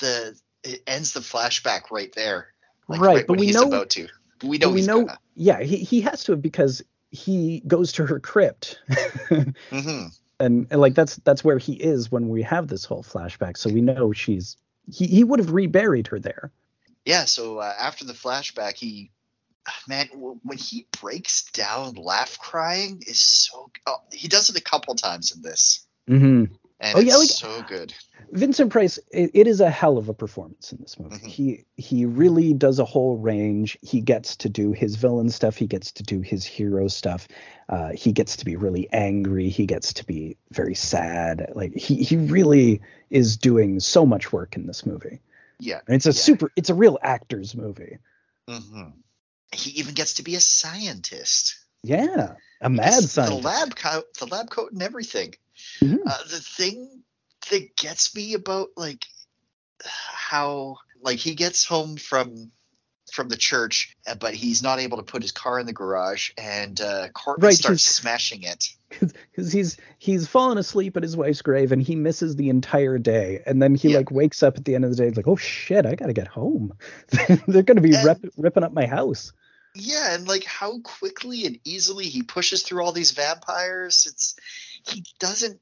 the 0.00 0.38
it 0.62 0.82
ends 0.86 1.12
the 1.12 1.20
flashback 1.20 1.90
right 1.90 2.12
there. 2.14 2.48
Like, 2.88 3.00
Right, 3.00 3.26
but 3.26 3.30
when 3.32 3.40
we 3.40 3.46
he's 3.46 3.56
know- 3.56 3.66
about 3.68 3.90
to. 3.90 4.08
We 4.42 4.58
know 4.58 4.70
we 4.70 4.82
know 4.82 5.04
gonna. 5.04 5.18
yeah, 5.34 5.60
he 5.60 5.76
he 5.78 6.00
has 6.02 6.24
to 6.24 6.32
have 6.32 6.42
because 6.42 6.82
he 7.10 7.62
goes 7.66 7.92
to 7.92 8.06
her 8.06 8.20
crypt. 8.20 8.80
hmm 9.70 10.06
and, 10.38 10.66
and 10.70 10.80
like 10.80 10.94
that's 10.94 11.16
that's 11.16 11.44
where 11.44 11.58
he 11.58 11.74
is 11.74 12.10
when 12.10 12.28
we 12.28 12.42
have 12.42 12.68
this 12.68 12.84
whole 12.84 13.02
flashback 13.02 13.56
so 13.56 13.70
we 13.70 13.80
know 13.80 14.12
she's 14.12 14.56
he, 14.90 15.06
he 15.06 15.24
would 15.24 15.38
have 15.40 15.52
reburied 15.52 16.08
her 16.08 16.18
there 16.18 16.52
Yeah, 17.04 17.24
so 17.24 17.58
uh, 17.58 17.72
after 17.78 18.04
the 18.04 18.12
flashback 18.12 18.74
he 18.74 19.10
man 19.88 20.08
when 20.12 20.58
he 20.58 20.86
breaks 21.00 21.50
down 21.50 21.94
laugh 21.94 22.38
crying 22.38 23.02
is 23.06 23.20
so 23.20 23.70
oh, 23.86 23.96
he 24.12 24.28
does 24.28 24.48
it 24.48 24.56
a 24.56 24.62
couple 24.62 24.94
times 24.94 25.34
in 25.34 25.42
this 25.42 25.86
mm-hmm. 26.08 26.44
And 26.80 26.96
Oh, 26.96 27.00
it's 27.00 27.08
yeah, 27.08 27.16
like- 27.16 27.28
so 27.28 27.62
good. 27.62 27.94
Vincent 28.32 28.72
Price, 28.72 28.98
it, 29.12 29.30
it 29.34 29.46
is 29.46 29.60
a 29.60 29.70
hell 29.70 29.98
of 29.98 30.08
a 30.08 30.14
performance 30.14 30.72
in 30.72 30.78
this 30.80 30.98
movie. 30.98 31.16
Mhm. 31.16 31.26
He 31.28 31.64
he 31.76 32.04
really 32.06 32.52
does 32.54 32.80
a 32.80 32.84
whole 32.84 33.16
range. 33.18 33.78
He 33.82 34.00
gets 34.00 34.34
to 34.36 34.48
do 34.48 34.72
his 34.72 34.96
villain 34.96 35.30
stuff. 35.30 35.56
He 35.56 35.66
gets 35.68 35.92
to 35.92 36.02
do 36.02 36.20
his 36.22 36.44
hero 36.44 36.88
stuff. 36.88 37.28
Uh, 37.68 37.92
he 37.92 38.12
gets 38.12 38.36
to 38.38 38.44
be 38.44 38.56
really 38.56 38.88
angry. 38.92 39.48
He 39.48 39.64
gets 39.66 39.92
to 39.94 40.04
be 40.06 40.36
very 40.50 40.74
sad. 40.74 41.52
Like 41.54 41.74
he 41.76 42.02
he 42.02 42.16
really 42.16 42.80
is 43.10 43.36
doing 43.36 43.78
so 43.78 44.04
much 44.04 44.32
work 44.32 44.56
in 44.56 44.66
this 44.66 44.84
movie. 44.84 45.20
Yeah. 45.60 45.80
And 45.86 45.94
it's 45.94 46.06
a 46.06 46.08
Yeah. 46.08 46.12
super. 46.14 46.50
It's 46.56 46.70
a 46.70 46.74
real 46.74 46.98
actor's 47.02 47.54
movie. 47.54 47.98
hmm 48.48 48.88
He 49.52 49.70
even 49.72 49.94
gets 49.94 50.14
to 50.14 50.24
be 50.24 50.34
a 50.34 50.40
scientist. 50.40 51.56
Yeah, 51.84 52.34
a 52.60 52.68
mad 52.68 53.04
scientist. 53.04 53.42
The 53.42 53.48
lab 53.48 53.76
coat, 53.76 54.12
the 54.18 54.26
lab 54.26 54.50
coat, 54.50 54.72
and 54.72 54.82
everything. 54.82 55.34
Mhm. 55.80 55.98
Uh, 56.06 56.22
the 56.30 56.40
thing 56.40 57.02
that 57.50 57.76
gets 57.76 58.14
me 58.14 58.34
about 58.34 58.68
like 58.76 59.04
how 59.84 60.76
like 61.02 61.18
he 61.18 61.34
gets 61.34 61.64
home 61.64 61.96
from 61.96 62.50
from 63.12 63.28
the 63.28 63.36
church, 63.36 63.96
uh, 64.06 64.14
but 64.16 64.34
he's 64.34 64.62
not 64.62 64.80
able 64.80 64.96
to 64.96 65.02
put 65.04 65.22
his 65.22 65.30
car 65.32 65.60
in 65.60 65.66
the 65.66 65.72
garage, 65.72 66.30
and 66.36 66.78
uh, 66.80 67.08
Courtney 67.10 67.46
Right, 67.46 67.54
starts 67.56 67.84
smashing 67.84 68.42
it. 68.42 68.68
because 68.90 69.52
he's 69.52 69.76
he's 69.98 70.26
fallen 70.26 70.58
asleep 70.58 70.96
at 70.96 71.02
his 71.02 71.16
wife's 71.16 71.42
grave 71.42 71.72
and 71.72 71.82
he 71.82 71.94
misses 71.96 72.36
the 72.36 72.48
entire 72.50 72.98
day 72.98 73.42
and 73.44 73.60
then 73.60 73.74
he 73.74 73.90
Yeah. 73.90 73.98
like 73.98 74.10
wakes 74.12 74.42
up 74.42 74.56
at 74.56 74.64
the 74.64 74.74
end 74.76 74.84
of 74.84 74.90
the 74.90 74.96
day 74.96 75.10
like 75.10 75.26
oh 75.26 75.34
shit 75.34 75.84
i 75.84 75.96
gotta 75.96 76.12
get 76.12 76.28
home 76.28 76.72
they're 77.48 77.64
gonna 77.64 77.80
be 77.80 77.94
And- 77.96 78.04
rip, 78.04 78.24
ripping 78.36 78.62
up 78.62 78.72
my 78.72 78.86
house 78.86 79.32
Yeah, 79.74 80.14
and 80.14 80.28
like 80.28 80.44
how 80.44 80.78
quickly 80.80 81.46
and 81.46 81.58
easily 81.64 82.04
he 82.06 82.22
pushes 82.22 82.62
through 82.62 82.82
all 82.84 82.92
these 82.92 83.10
vampires. 83.10 84.06
It's 84.08 84.36
he 84.88 85.04
doesn't 85.18 85.60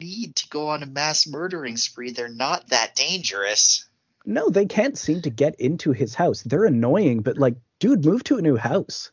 need 0.00 0.36
to 0.36 0.48
go 0.48 0.68
on 0.68 0.82
a 0.82 0.86
mass 0.86 1.26
murdering 1.26 1.76
spree. 1.76 2.10
They're 2.12 2.28
not 2.28 2.68
that 2.70 2.94
dangerous. 2.94 3.88
no 4.24 4.48
they 4.50 4.66
can't 4.66 4.98
seem 4.98 5.22
to 5.22 5.30
get 5.30 5.54
into 5.60 5.92
his 5.92 6.14
house 6.14 6.42
they're 6.42 6.64
annoying 6.64 7.20
but 7.22 7.38
like 7.38 7.54
dude 7.78 8.04
move 8.04 8.24
to 8.24 8.38
a 8.38 8.42
new 8.42 8.56
house 8.56 9.10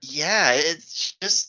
Yeah, 0.00 0.52
it's 0.54 1.16
just 1.20 1.48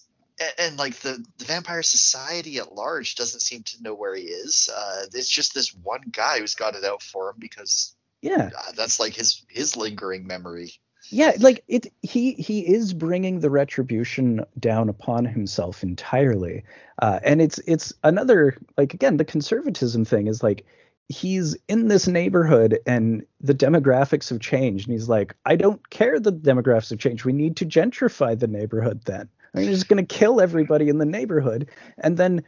and 0.59 0.77
like 0.77 0.95
the 0.97 1.23
the 1.37 1.45
vampire 1.45 1.83
society 1.83 2.57
at 2.57 2.73
large 2.73 3.15
doesn't 3.15 3.39
seem 3.41 3.63
to 3.63 3.81
know 3.83 3.93
where 3.93 4.15
he 4.15 4.23
is. 4.23 4.67
Uh, 4.75 5.05
it's 5.13 5.29
just 5.29 5.53
this 5.53 5.73
one 5.73 6.01
guy 6.11 6.39
who's 6.39 6.55
got 6.55 6.75
it 6.75 6.83
out 6.83 7.01
for 7.03 7.29
him 7.29 7.35
because 7.39 7.95
yeah 8.21 8.49
uh, 8.57 8.71
that's 8.75 8.99
like 8.99 9.13
his 9.13 9.43
his 9.49 9.77
lingering 9.77 10.25
memory. 10.27 10.73
Yeah 11.13 11.31
like 11.39 11.63
it 11.67 11.93
he 12.01 12.33
he 12.33 12.61
is 12.61 12.93
bringing 12.93 13.39
the 13.39 13.49
retribution 13.49 14.43
down 14.59 14.89
upon 14.89 15.25
himself 15.25 15.83
entirely. 15.83 16.63
Uh 17.01 17.19
and 17.23 17.41
it's 17.41 17.59
it's 17.67 17.93
another 18.03 18.57
like 18.77 18.93
again 18.93 19.17
the 19.17 19.25
conservatism 19.25 20.03
thing 20.03 20.27
is 20.27 20.41
like 20.41 20.65
he's 21.09 21.55
in 21.67 21.87
this 21.87 22.07
neighborhood 22.07 22.79
and 22.87 23.25
the 23.41 23.53
demographics 23.53 24.29
have 24.29 24.39
changed. 24.39 24.87
And 24.87 24.93
he's 24.93 25.07
like 25.07 25.35
i 25.45 25.55
don't 25.55 25.89
care 25.91 26.19
the 26.19 26.33
demographics 26.33 26.89
have 26.89 26.99
changed. 26.99 27.25
We 27.25 27.33
need 27.33 27.55
to 27.57 27.65
gentrify 27.65 28.37
the 28.37 28.47
neighborhood 28.47 29.01
then. 29.05 29.29
I'm 29.55 29.65
just 29.65 29.87
going 29.87 30.03
to 30.03 30.15
kill 30.15 30.41
everybody 30.41 30.89
in 30.89 30.97
the 30.97 31.05
neighborhood. 31.05 31.69
And 31.99 32.17
then 32.17 32.43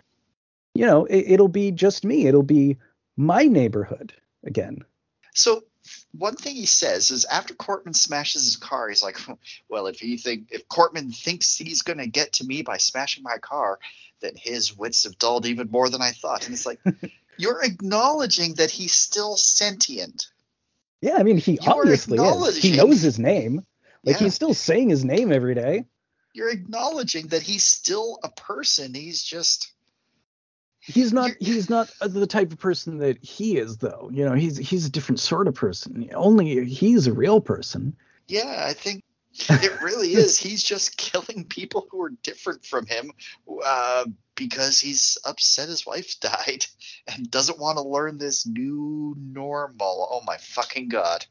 you 0.74 0.88
know 0.88 1.06
it, 1.06 1.26
it'll 1.28 1.48
be 1.50 1.72
just 1.72 2.04
me. 2.04 2.26
It'll 2.26 2.42
be 2.42 2.78
my 3.16 3.44
neighborhood 3.44 4.14
again. 4.44 4.84
So 5.36 5.64
one 6.18 6.36
thing 6.36 6.56
he 6.56 6.66
says 6.66 7.12
is 7.12 7.26
after 7.26 7.54
Cortman 7.54 7.96
smashes 7.96 8.44
his 8.46 8.58
car, 8.58 8.90
he's 8.90 9.04
like, 9.04 9.18
"Well, 9.70 9.88
if 9.88 10.00
he 10.00 10.18
think 10.18 10.50
if 10.52 10.68
Cortman 10.68 11.16
thinks 11.16 11.56
he's 11.56 11.82
going 11.82 12.00
to 12.00 12.08
get 12.08 12.34
to 12.34 12.46
me 12.46 12.62
by 12.62 12.78
smashing 12.78 13.24
my 13.24 13.38
car, 13.38 13.80
then 14.22 14.34
his 14.36 14.76
wits 14.76 15.04
have 15.04 15.18
dulled 15.18 15.46
even 15.46 15.70
more 15.70 15.90
than 15.90 16.02
I 16.02 16.12
thought." 16.12 16.46
And 16.46 16.54
it's 16.56 16.66
like, 16.66 16.80
you're 17.38 17.64
acknowledging 17.64 18.56
that 18.56 18.72
he's 18.72 18.94
still 18.94 19.36
sentient. 19.38 20.28
yeah 21.02 21.18
i 21.18 21.24
mean 21.24 21.38
he 21.38 21.54
You 21.62 21.72
are 21.74 21.82
obviously 21.82 22.18
is 22.18 22.58
he 22.58 22.78
knows 22.78 23.02
his 23.02 23.20
name 23.20 23.66
like 24.04 24.16
Yeah. 24.18 24.24
he's 24.26 24.36
still 24.36 24.54
saying 24.54 24.90
his 24.90 25.04
name 25.04 25.32
every 25.32 25.54
day 25.56 25.86
You're 26.34 26.50
acknowledging 26.52 27.28
that 27.28 27.42
he's 27.42 27.64
still 27.66 28.20
a 28.24 28.30
person. 28.30 28.94
He's 28.94 29.22
just 29.24 29.72
he's 30.86 31.12
not 31.12 31.32
he's 31.40 31.70
not 31.70 31.92
the 32.00 32.28
type 32.28 32.52
of 32.52 32.60
person 32.60 33.00
that 33.00 33.24
he 33.24 33.58
is 33.58 33.78
though 33.78 34.10
you 34.12 34.26
know 34.26 34.34
he's 34.34 34.58
he's 34.58 34.86
a 34.86 34.92
different 34.92 35.20
sort 35.20 35.48
of 35.48 35.56
person 35.56 36.10
only 36.14 36.66
he's 36.66 37.08
a 37.08 37.14
real 37.14 37.42
person 37.42 37.96
yeah. 38.28 38.66
I 38.68 38.74
think 38.74 39.04
it 39.50 39.82
really 39.82 40.14
is. 40.14 40.38
He's 40.38 40.64
just 40.64 40.98
killing 40.98 41.46
people 41.46 41.88
who 41.92 42.02
are 42.04 42.12
different 42.24 42.66
from 42.66 42.86
him 42.86 43.12
uh, 43.64 44.06
because 44.36 44.80
he's 44.80 45.18
upset 45.26 45.70
his 45.70 45.86
wife 45.86 46.20
died 46.20 46.66
and 47.08 47.30
doesn't 47.30 47.60
want 47.60 47.78
to 47.78 47.84
learn 47.84 48.18
this 48.18 48.46
new 48.46 49.16
normal. 49.18 50.08
Oh 50.12 50.22
my 50.26 50.38
fucking 50.38 50.90
god. 50.90 51.26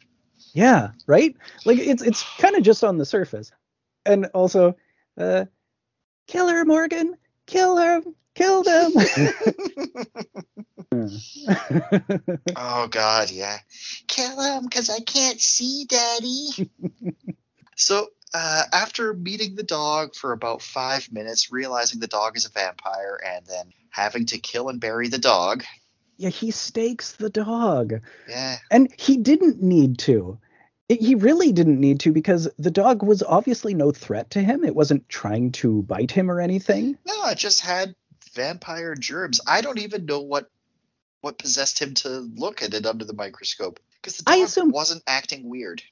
yeah 0.52 0.90
right 1.06 1.34
like 1.64 1.78
it's 1.78 2.02
it's 2.02 2.22
kind 2.38 2.54
of 2.54 2.62
just 2.62 2.84
on 2.84 2.98
the 2.98 3.04
surface 3.04 3.50
and 4.06 4.26
also 4.34 4.76
uh 5.18 5.44
kill 6.28 6.48
her 6.48 6.64
morgan 6.64 7.16
kill 7.46 7.76
her 7.76 8.02
kill 8.34 8.62
them 8.62 8.92
Oh 12.56 12.88
God, 12.90 13.30
yeah. 13.30 13.58
Kill 14.06 14.40
him 14.40 14.64
because 14.64 14.90
I 14.90 15.00
can't 15.00 15.40
see, 15.40 15.86
Daddy. 15.88 16.70
so 17.76 18.08
uh, 18.32 18.62
after 18.72 19.12
meeting 19.14 19.54
the 19.54 19.62
dog 19.62 20.14
for 20.14 20.32
about 20.32 20.62
five 20.62 21.10
minutes, 21.12 21.52
realizing 21.52 22.00
the 22.00 22.06
dog 22.06 22.36
is 22.36 22.46
a 22.46 22.50
vampire, 22.50 23.18
and 23.24 23.44
then 23.46 23.72
having 23.90 24.26
to 24.26 24.38
kill 24.38 24.68
and 24.68 24.80
bury 24.80 25.08
the 25.08 25.18
dog. 25.18 25.64
yeah 26.16 26.30
he 26.30 26.50
stakes 26.50 27.12
the 27.12 27.30
dog 27.30 27.94
Yeah, 28.28 28.56
and 28.70 28.92
he 28.98 29.16
didn't 29.16 29.62
need 29.62 29.98
to 30.00 30.38
It- 30.88 31.00
he 31.00 31.14
really 31.14 31.52
didn't 31.52 31.80
need 31.80 32.00
to 32.00 32.12
because 32.12 32.48
the 32.58 32.70
dog 32.72 33.02
was 33.04 33.22
obviously 33.22 33.74
no 33.74 33.92
threat 33.92 34.30
to 34.30 34.40
him 34.40 34.64
it 34.64 34.74
wasn't 34.74 35.08
trying 35.08 35.52
to 35.52 35.82
bite 35.82 36.10
him 36.10 36.28
or 36.30 36.40
anything 36.40 36.98
no, 37.06 37.28
it 37.28 37.38
just 37.38 37.60
had 37.60 37.94
vampire 38.34 38.94
germs. 38.94 39.40
I 39.46 39.60
don't 39.60 39.78
even 39.78 40.06
know 40.06 40.20
what 40.20 40.50
what 41.20 41.38
possessed 41.38 41.80
him 41.80 41.94
to 41.94 42.08
look 42.36 42.62
at 42.62 42.74
it 42.74 42.84
under 42.84 43.04
the 43.04 43.14
microscope 43.14 43.80
because 43.96 44.18
the 44.18 44.30
I 44.30 44.36
dog 44.36 44.44
assume- 44.44 44.70
wasn't 44.70 45.02
acting 45.06 45.48
weird. 45.48 45.82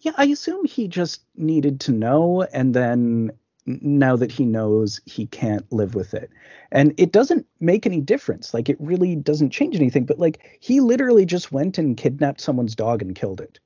Yeah, 0.00 0.12
I 0.16 0.26
assume 0.26 0.64
he 0.64 0.86
just 0.86 1.22
needed 1.34 1.80
to 1.80 1.92
know, 1.92 2.46
and 2.52 2.72
then 2.72 3.32
now 3.66 4.16
that 4.16 4.30
he 4.30 4.44
knows, 4.44 5.00
he 5.06 5.26
can't 5.26 5.70
live 5.72 5.94
with 5.94 6.14
it. 6.14 6.30
And 6.70 6.94
it 6.96 7.12
doesn't 7.12 7.46
make 7.60 7.84
any 7.84 8.00
difference. 8.00 8.54
Like, 8.54 8.68
it 8.68 8.76
really 8.80 9.16
doesn't 9.16 9.50
change 9.50 9.76
anything. 9.76 10.06
But, 10.06 10.18
like, 10.18 10.58
he 10.60 10.80
literally 10.80 11.26
just 11.26 11.52
went 11.52 11.78
and 11.78 11.96
kidnapped 11.96 12.40
someone's 12.40 12.74
dog 12.74 13.02
and 13.02 13.14
killed 13.14 13.40
it. 13.40 13.58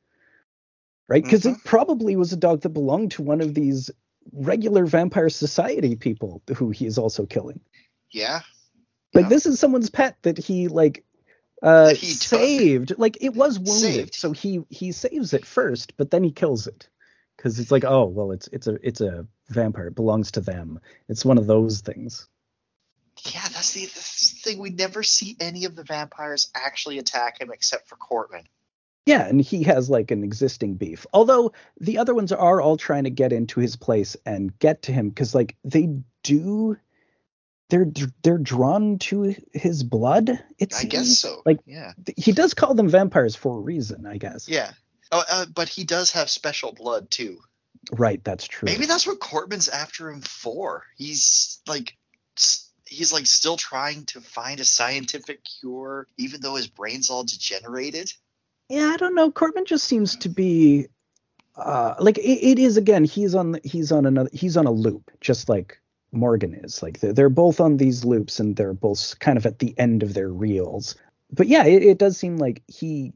Right? 1.09 1.23
Because 1.23 1.45
it 1.45 1.51
mm-hmm. 1.51 1.69
probably 1.69 2.17
was 2.17 2.33
a 2.33 2.37
dog 2.37 2.63
that 2.63 2.71
belonged 2.71 3.13
to 3.13 3.23
one 3.23 3.41
of 3.41 3.55
these 3.55 3.91
regular 4.33 4.87
Vampire 4.87 5.29
Society 5.29 5.97
people 5.97 6.43
who 6.57 6.71
he 6.71 6.87
is 6.87 6.97
also 6.97 7.27
killing. 7.27 7.61
Yeah, 8.13 8.41
Like, 9.15 9.25
Yeah. 9.25 9.29
this 9.29 9.47
is 9.47 9.59
someone's 9.59 9.91
pet 9.91 10.17
that 10.23 10.39
he, 10.39 10.69
like, 10.69 11.05
uh, 11.63 11.95
he 11.95 12.09
took. 12.13 12.19
saved. 12.41 12.95
Like, 12.99 13.19
it 13.21 13.35
was 13.35 13.59
wounded. 13.59 13.73
Saved. 13.81 14.15
So 14.15 14.33
he 14.33 14.63
he 14.69 14.93
saves 14.93 15.33
it 15.33 15.45
first, 15.47 15.97
but 15.97 16.11
then 16.11 16.25
he 16.25 16.31
kills 16.33 16.67
it 16.67 16.89
because 17.37 17.59
it's 17.59 17.71
like, 17.71 17.85
oh 17.85 18.05
well, 18.07 18.33
it's 18.33 18.49
it's 18.49 18.67
a 18.67 18.79
it's 18.87 19.01
a 19.01 19.27
vampire. 19.49 19.87
It 19.89 19.95
belongs 19.95 20.33
to 20.33 20.41
them. 20.41 20.81
It's 21.09 21.25
one 21.25 21.39
of 21.39 21.47
those 21.47 21.81
things. 21.81 22.27
yeah. 23.33 23.43
That's 23.53 23.73
the, 23.73 23.83
that's 23.87 24.33
the 24.33 24.51
thing. 24.51 24.59
We 24.59 24.71
never 24.71 25.03
see 25.03 25.37
any 25.41 25.65
of 25.67 25.77
the 25.77 25.85
vampires 25.85 26.51
actually 26.55 26.99
attack 26.99 27.41
him 27.41 27.51
except 27.53 27.89
for 27.89 27.97
Cortman. 27.97 28.45
Yeah, 29.07 29.27
and 29.27 29.41
he 29.41 29.63
has 29.65 29.91
like 29.91 30.11
an 30.11 30.23
existing 30.25 30.75
beef. 30.77 31.07
Although 31.13 31.53
the 31.81 31.99
other 31.99 32.15
ones 32.15 32.31
are 32.33 32.61
all 32.61 32.77
trying 32.77 33.05
to 33.05 33.11
get 33.11 33.33
into 33.33 33.61
his 33.61 33.77
place 33.77 34.17
and 34.27 34.57
get 34.59 34.83
to 34.83 34.93
him 34.93 35.09
because 35.09 35.35
like 35.35 35.57
they 35.65 35.89
do, 36.23 36.77
they're 37.73 37.87
they're 38.23 38.39
drawn 38.39 38.99
to 38.99 39.35
his 39.53 39.83
blood. 39.83 40.29
It 40.59 40.75
I 40.75 40.85
guess 40.85 41.19
so. 41.19 41.41
Like 41.47 41.61
yeah, 41.67 41.93
he 42.17 42.33
does 42.33 42.53
call 42.55 42.75
them 42.75 42.89
vampires 42.89 43.35
for 43.35 43.57
a 43.57 43.61
reason, 43.61 44.07
I 44.07 44.19
guess. 44.19 44.47
yeah. 44.49 44.73
Oh, 45.11 45.23
uh, 45.29 45.47
but 45.53 45.69
he 45.69 45.85
does 45.85 46.11
have 46.13 46.29
special 46.31 46.73
blood 46.73 47.11
too. 47.11 47.39
Right, 47.91 48.23
that's 48.23 48.47
true. 48.47 48.67
Maybe 48.67 48.87
that's 48.87 49.07
what 49.07 49.19
Cortman's 49.21 49.69
after 49.69 50.11
him 50.11 50.21
for. 50.21 50.85
He's 50.97 51.61
like, 51.67 51.97
he's 52.87 53.13
like 53.13 53.27
still 53.27 53.57
trying 53.57 54.05
to 54.07 54.21
find 54.21 54.61
a 54.61 54.65
scientific 54.65 55.41
cure, 55.45 56.07
even 56.19 56.41
though 56.41 56.55
his 56.57 56.69
brain's 56.69 57.11
all 57.11 57.25
degenerated. 57.25 58.13
yeah 58.69 58.91
i 58.95 58.97
don't 58.97 59.15
know 59.15 59.31
Cortman 59.31 59.67
just 59.67 59.85
seems 59.85 60.17
to 60.17 60.29
be 60.29 60.87
uh 61.57 61.95
like 62.01 62.17
it, 62.19 62.23
it 62.53 62.59
is 62.59 62.77
again 62.79 63.05
he's 63.05 63.35
on 63.35 63.59
he's 63.65 63.93
on 63.93 64.07
another 64.07 64.31
he's 64.33 64.57
on 64.57 64.67
a 64.67 64.71
loop 64.71 65.11
just 65.21 65.49
like 65.49 65.82
morgan 66.13 66.55
is 66.55 66.83
like 66.83 67.01
they're, 67.01 67.13
they're 67.13 67.29
both 67.29 67.61
on 67.61 67.77
these 67.77 68.05
loops 68.05 68.39
and 68.39 68.57
they're 68.57 68.75
both 68.75 69.19
kind 69.19 69.39
of 69.39 69.47
at 69.47 69.59
the 69.59 69.75
end 69.79 70.03
of 70.03 70.15
their 70.15 70.29
reels 70.29 70.95
but 71.31 71.47
yeah 71.49 71.65
it, 71.65 71.83
it 71.83 71.99
does 71.99 72.17
seem 72.17 72.37
like 72.37 72.63
he 72.69 73.13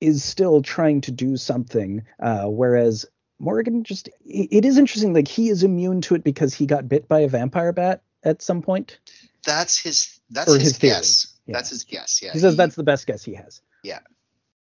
is 0.00 0.22
still 0.22 0.60
trying 0.60 1.00
to 1.00 1.10
do 1.10 1.36
something 1.36 2.04
uh 2.20 2.44
whereas 2.44 3.06
morgan 3.38 3.84
just 3.84 4.08
it, 4.24 4.48
it 4.50 4.64
is 4.64 4.78
interesting 4.78 5.14
like 5.14 5.28
he 5.28 5.48
is 5.48 5.62
immune 5.62 6.00
to 6.00 6.14
it 6.14 6.24
because 6.24 6.52
he 6.52 6.66
got 6.66 6.88
bit 6.88 7.08
by 7.08 7.20
a 7.20 7.28
vampire 7.28 7.72
bat 7.72 8.02
at 8.24 8.42
some 8.42 8.62
point 8.62 8.98
That's 9.44 9.78
his. 9.78 10.20
That's 10.30 10.52
his, 10.52 10.62
his 10.62 10.78
guess. 10.78 11.34
Yeah. 11.46 11.52
That's 11.54 11.70
his 11.70 11.84
guess. 11.84 12.20
Yeah. 12.22 12.32
he 12.32 12.38
says 12.38 12.56
that's 12.56 12.76
the 12.76 12.82
best 12.82 13.06
guess 13.06 13.22
he 13.22 13.34
has. 13.34 13.60
Yeah. 13.82 14.00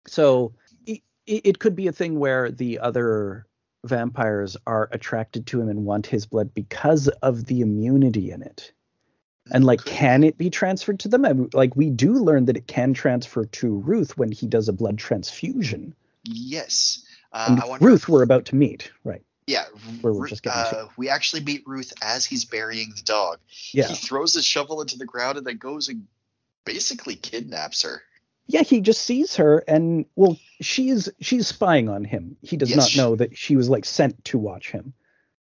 So 0.08 0.54
it, 0.86 1.02
it 1.26 1.60
could 1.60 1.76
be 1.76 1.88
a 1.88 1.92
thing 1.92 2.18
where 2.18 2.50
the 2.50 2.80
other 2.80 3.46
vampires 3.86 4.58
are 4.68 4.90
attracted 4.92 5.48
to 5.48 5.62
him 5.62 5.70
and 5.70 5.86
want 5.86 6.06
his 6.08 6.26
blood 6.26 6.54
because 6.54 7.08
of 7.08 7.46
the 7.46 7.62
immunity 7.62 8.32
in 8.32 8.42
it. 8.42 8.72
And 9.52 9.66
like, 9.66 9.84
can 9.84 10.24
it 10.24 10.38
be 10.38 10.50
transferred 10.50 11.00
to 11.02 11.08
them? 11.08 11.26
I 11.26 11.34
mean, 11.34 11.50
like, 11.54 11.76
we 11.76 11.90
do 11.90 12.14
learn 12.14 12.46
that 12.46 12.58
it 12.58 12.68
can 12.68 12.94
transfer 12.94 13.46
to 13.46 13.78
Ruth 13.80 14.16
when 14.18 14.32
he 14.32 14.46
does 14.46 14.70
a 14.70 14.74
blood 14.74 15.00
transfusion. 15.00 15.96
Yes. 16.24 17.04
Uh, 17.34 17.60
I 17.64 17.68
wonder. 17.68 17.86
Ruth, 17.86 18.08
we're 18.08 18.22
about 18.24 18.46
to 18.46 18.56
meet, 18.56 18.92
right? 19.04 19.24
Yeah. 19.48 19.66
where 20.02 20.14
we're 20.14 20.22
Ru- 20.24 20.28
just 20.30 20.44
getting 20.44 20.72
to. 20.72 20.78
uh, 20.82 20.90
we 20.98 21.10
actually 21.10 21.44
meet 21.44 21.64
Ruth 21.66 21.92
as 22.04 22.26
he's 22.26 22.46
burying 22.46 22.92
the 22.96 23.02
dog. 23.02 23.40
Yeah, 23.72 23.88
He 23.88 23.96
throws 23.96 24.34
the 24.34 24.44
shovel 24.44 24.82
into 24.82 24.98
the 25.00 25.06
ground 25.06 25.40
and 25.40 25.48
then 25.48 25.58
goes 25.58 25.90
and 25.90 26.06
basically 26.66 27.16
kidnaps 27.16 27.82
her. 27.82 28.04
Yeah. 28.50 28.64
He 28.64 28.82
just 28.82 29.02
sees 29.02 29.38
her, 29.38 29.60
and 29.60 30.06
well, 30.16 30.38
she's 30.60 31.08
she's 31.22 31.48
spying 31.48 31.88
on 31.88 32.04
him. 32.04 32.36
He 32.42 32.58
does 32.58 32.70
Yes, 32.70 32.78
not 32.78 33.02
know 33.02 33.16
that 33.16 33.38
she 33.38 33.56
was 33.56 33.70
like 33.70 33.86
sent 33.86 34.26
to 34.26 34.38
watch 34.38 34.72
him. 34.72 34.94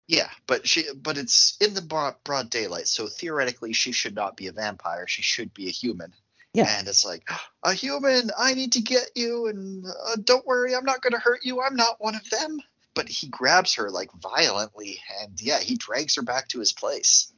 Yeah, 0.07 0.29
but 0.45 0.67
she 0.67 0.85
but 0.95 1.17
it's 1.17 1.57
in 1.59 1.73
the 1.73 1.81
broad, 1.81 2.15
broad 2.23 2.49
daylight, 2.49 2.87
so 2.87 3.07
theoretically 3.07 3.73
she 3.73 3.91
should 3.91 4.15
not 4.15 4.37
be 4.37 4.47
a 4.47 4.51
vampire. 4.51 5.07
She 5.07 5.21
should 5.23 5.53
be 5.53 5.67
a 5.67 5.71
human. 5.71 6.13
Yeah. 6.53 6.75
And 6.79 6.87
it's 6.87 7.05
like, 7.05 7.29
a 7.61 7.73
human, 7.73 8.31
I 8.35 8.55
need 8.55 8.71
to 8.73 8.81
get 8.81 9.11
you, 9.15 9.47
and 9.47 9.85
uh, 9.85 10.15
don't 10.23 10.45
worry, 10.45 10.75
I'm 10.75 10.85
not 10.85 11.01
going 11.01 11.13
to 11.13 11.19
hurt 11.19 11.41
you. 11.43 11.61
I'm 11.61 11.75
not 11.75 12.01
one 12.01 12.15
of 12.15 12.27
them. 12.29 12.59
But 12.95 13.07
he 13.07 13.27
grabs 13.27 13.75
her 13.75 13.91
like 13.91 14.11
violently, 14.13 14.99
and 15.21 15.39
yeah, 15.39 15.59
he 15.59 15.75
drags 15.75 16.15
her 16.15 16.23
back 16.23 16.47
to 16.49 16.59
his 16.59 16.73
place. 16.73 17.31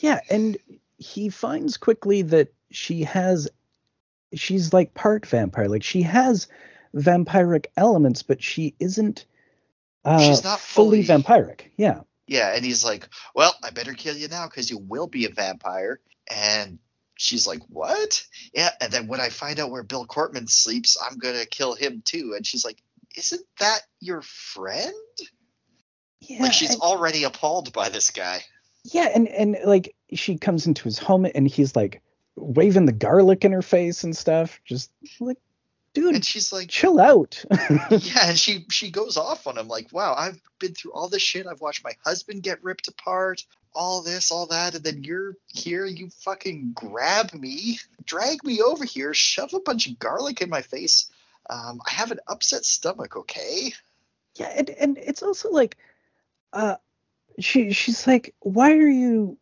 Yeah, 0.00 0.20
and 0.30 0.56
he 0.96 1.28
finds 1.28 1.76
quickly 1.76 2.22
that 2.22 2.54
she 2.70 3.02
has 3.02 3.48
she's 4.34 4.72
like 4.72 4.94
part 4.94 5.26
vampire. 5.26 5.68
Like 5.68 5.82
she 5.82 6.02
has 6.02 6.48
vampiric 6.94 7.66
elements, 7.76 8.22
but 8.22 8.42
she 8.42 8.74
isn't 8.78 9.24
uh 10.04 10.18
She's 10.20 10.44
not 10.44 10.60
fully 10.60 11.02
fully- 11.02 11.22
vampiric. 11.22 11.60
Yeah. 11.76 12.00
Yeah, 12.26 12.54
and 12.54 12.64
he's 12.64 12.84
like, 12.84 13.08
well, 13.34 13.54
I 13.62 13.70
better 13.70 13.94
kill 13.94 14.16
you 14.16 14.28
now 14.28 14.46
because 14.46 14.70
you 14.70 14.78
will 14.78 15.06
be 15.08 15.26
a 15.26 15.30
vampire. 15.30 16.00
And 16.34 16.78
she's 17.16 17.46
like, 17.46 17.60
what? 17.68 18.24
Yeah, 18.54 18.70
and 18.80 18.92
then 18.92 19.06
when 19.08 19.20
I 19.20 19.28
find 19.28 19.58
out 19.60 19.70
where 19.70 19.82
Bill 19.82 20.06
Cortman 20.06 20.48
sleeps, 20.48 20.96
I'm 21.04 21.18
going 21.18 21.38
to 21.38 21.46
kill 21.46 21.74
him 21.74 22.00
too. 22.04 22.32
And 22.36 22.46
she's 22.46 22.64
like, 22.64 22.80
isn't 23.18 23.44
that 23.58 23.80
your 24.00 24.22
friend? 24.22 24.94
Yeah, 26.20 26.42
like 26.42 26.52
she's 26.52 26.78
already 26.78 27.24
appalled 27.24 27.72
by 27.72 27.88
this 27.88 28.10
guy. 28.10 28.42
yeah, 28.84 29.08
and 29.14 29.28
and 29.28 29.56
like 29.64 29.94
she 30.14 30.38
comes 30.38 30.66
into 30.66 30.84
his 30.84 30.98
home 30.98 31.26
and 31.34 31.46
he's 31.48 31.74
like 31.76 32.00
waving 32.36 32.86
the 32.86 32.92
garlic 32.92 33.44
in 33.44 33.52
her 33.52 33.62
face 33.62 34.04
and 34.04 34.16
stuff. 34.16 34.60
Just 34.64 34.90
like, 35.20 35.38
dude, 35.94 36.14
And 36.14 36.24
she's 36.24 36.52
like, 36.52 36.68
chill 36.68 37.00
out. 37.00 37.44
yeah, 37.90 38.28
and 38.28 38.38
she 38.38 38.66
she 38.70 38.90
goes 38.90 39.16
off 39.16 39.46
on 39.46 39.58
him 39.58 39.68
like, 39.68 39.92
"Wow, 39.92 40.14
I've 40.14 40.40
been 40.58 40.74
through 40.74 40.92
all 40.92 41.08
this 41.08 41.22
shit. 41.22 41.46
I've 41.46 41.60
watched 41.60 41.84
my 41.84 41.92
husband 42.04 42.42
get 42.42 42.62
ripped 42.64 42.88
apart, 42.88 43.44
all 43.74 44.02
this, 44.02 44.30
all 44.30 44.46
that, 44.46 44.74
and 44.74 44.84
then 44.84 45.04
you're 45.04 45.36
here. 45.46 45.84
You 45.86 46.08
fucking 46.24 46.72
grab 46.74 47.32
me, 47.34 47.78
drag 48.04 48.44
me 48.44 48.60
over 48.62 48.84
here, 48.84 49.14
shove 49.14 49.54
a 49.54 49.60
bunch 49.60 49.86
of 49.88 49.98
garlic 49.98 50.40
in 50.40 50.48
my 50.50 50.62
face. 50.62 51.10
Um, 51.50 51.80
I 51.86 51.90
have 51.90 52.10
an 52.12 52.20
upset 52.28 52.64
stomach, 52.64 53.16
okay? 53.16 53.72
yeah, 54.36 54.52
and 54.56 54.70
and 54.70 54.98
it's 54.98 55.22
also 55.22 55.50
like, 55.50 55.76
uh, 56.52 56.76
she 57.38 57.72
she's 57.72 58.06
like, 58.06 58.34
why 58.40 58.72
are 58.72 58.88
you, 58.88 59.38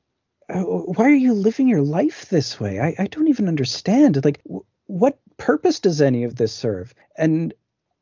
why 0.52 1.04
are 1.06 1.10
you 1.10 1.34
living 1.34 1.68
your 1.68 1.82
life 1.82 2.28
this 2.28 2.58
way? 2.60 2.80
I 2.80 2.94
I 2.98 3.06
don't 3.06 3.28
even 3.28 3.48
understand. 3.48 4.24
Like, 4.24 4.42
w- 4.44 4.64
what 4.86 5.18
purpose 5.36 5.80
does 5.80 6.00
any 6.00 6.24
of 6.24 6.36
this 6.36 6.52
serve? 6.52 6.94
And 7.16 7.54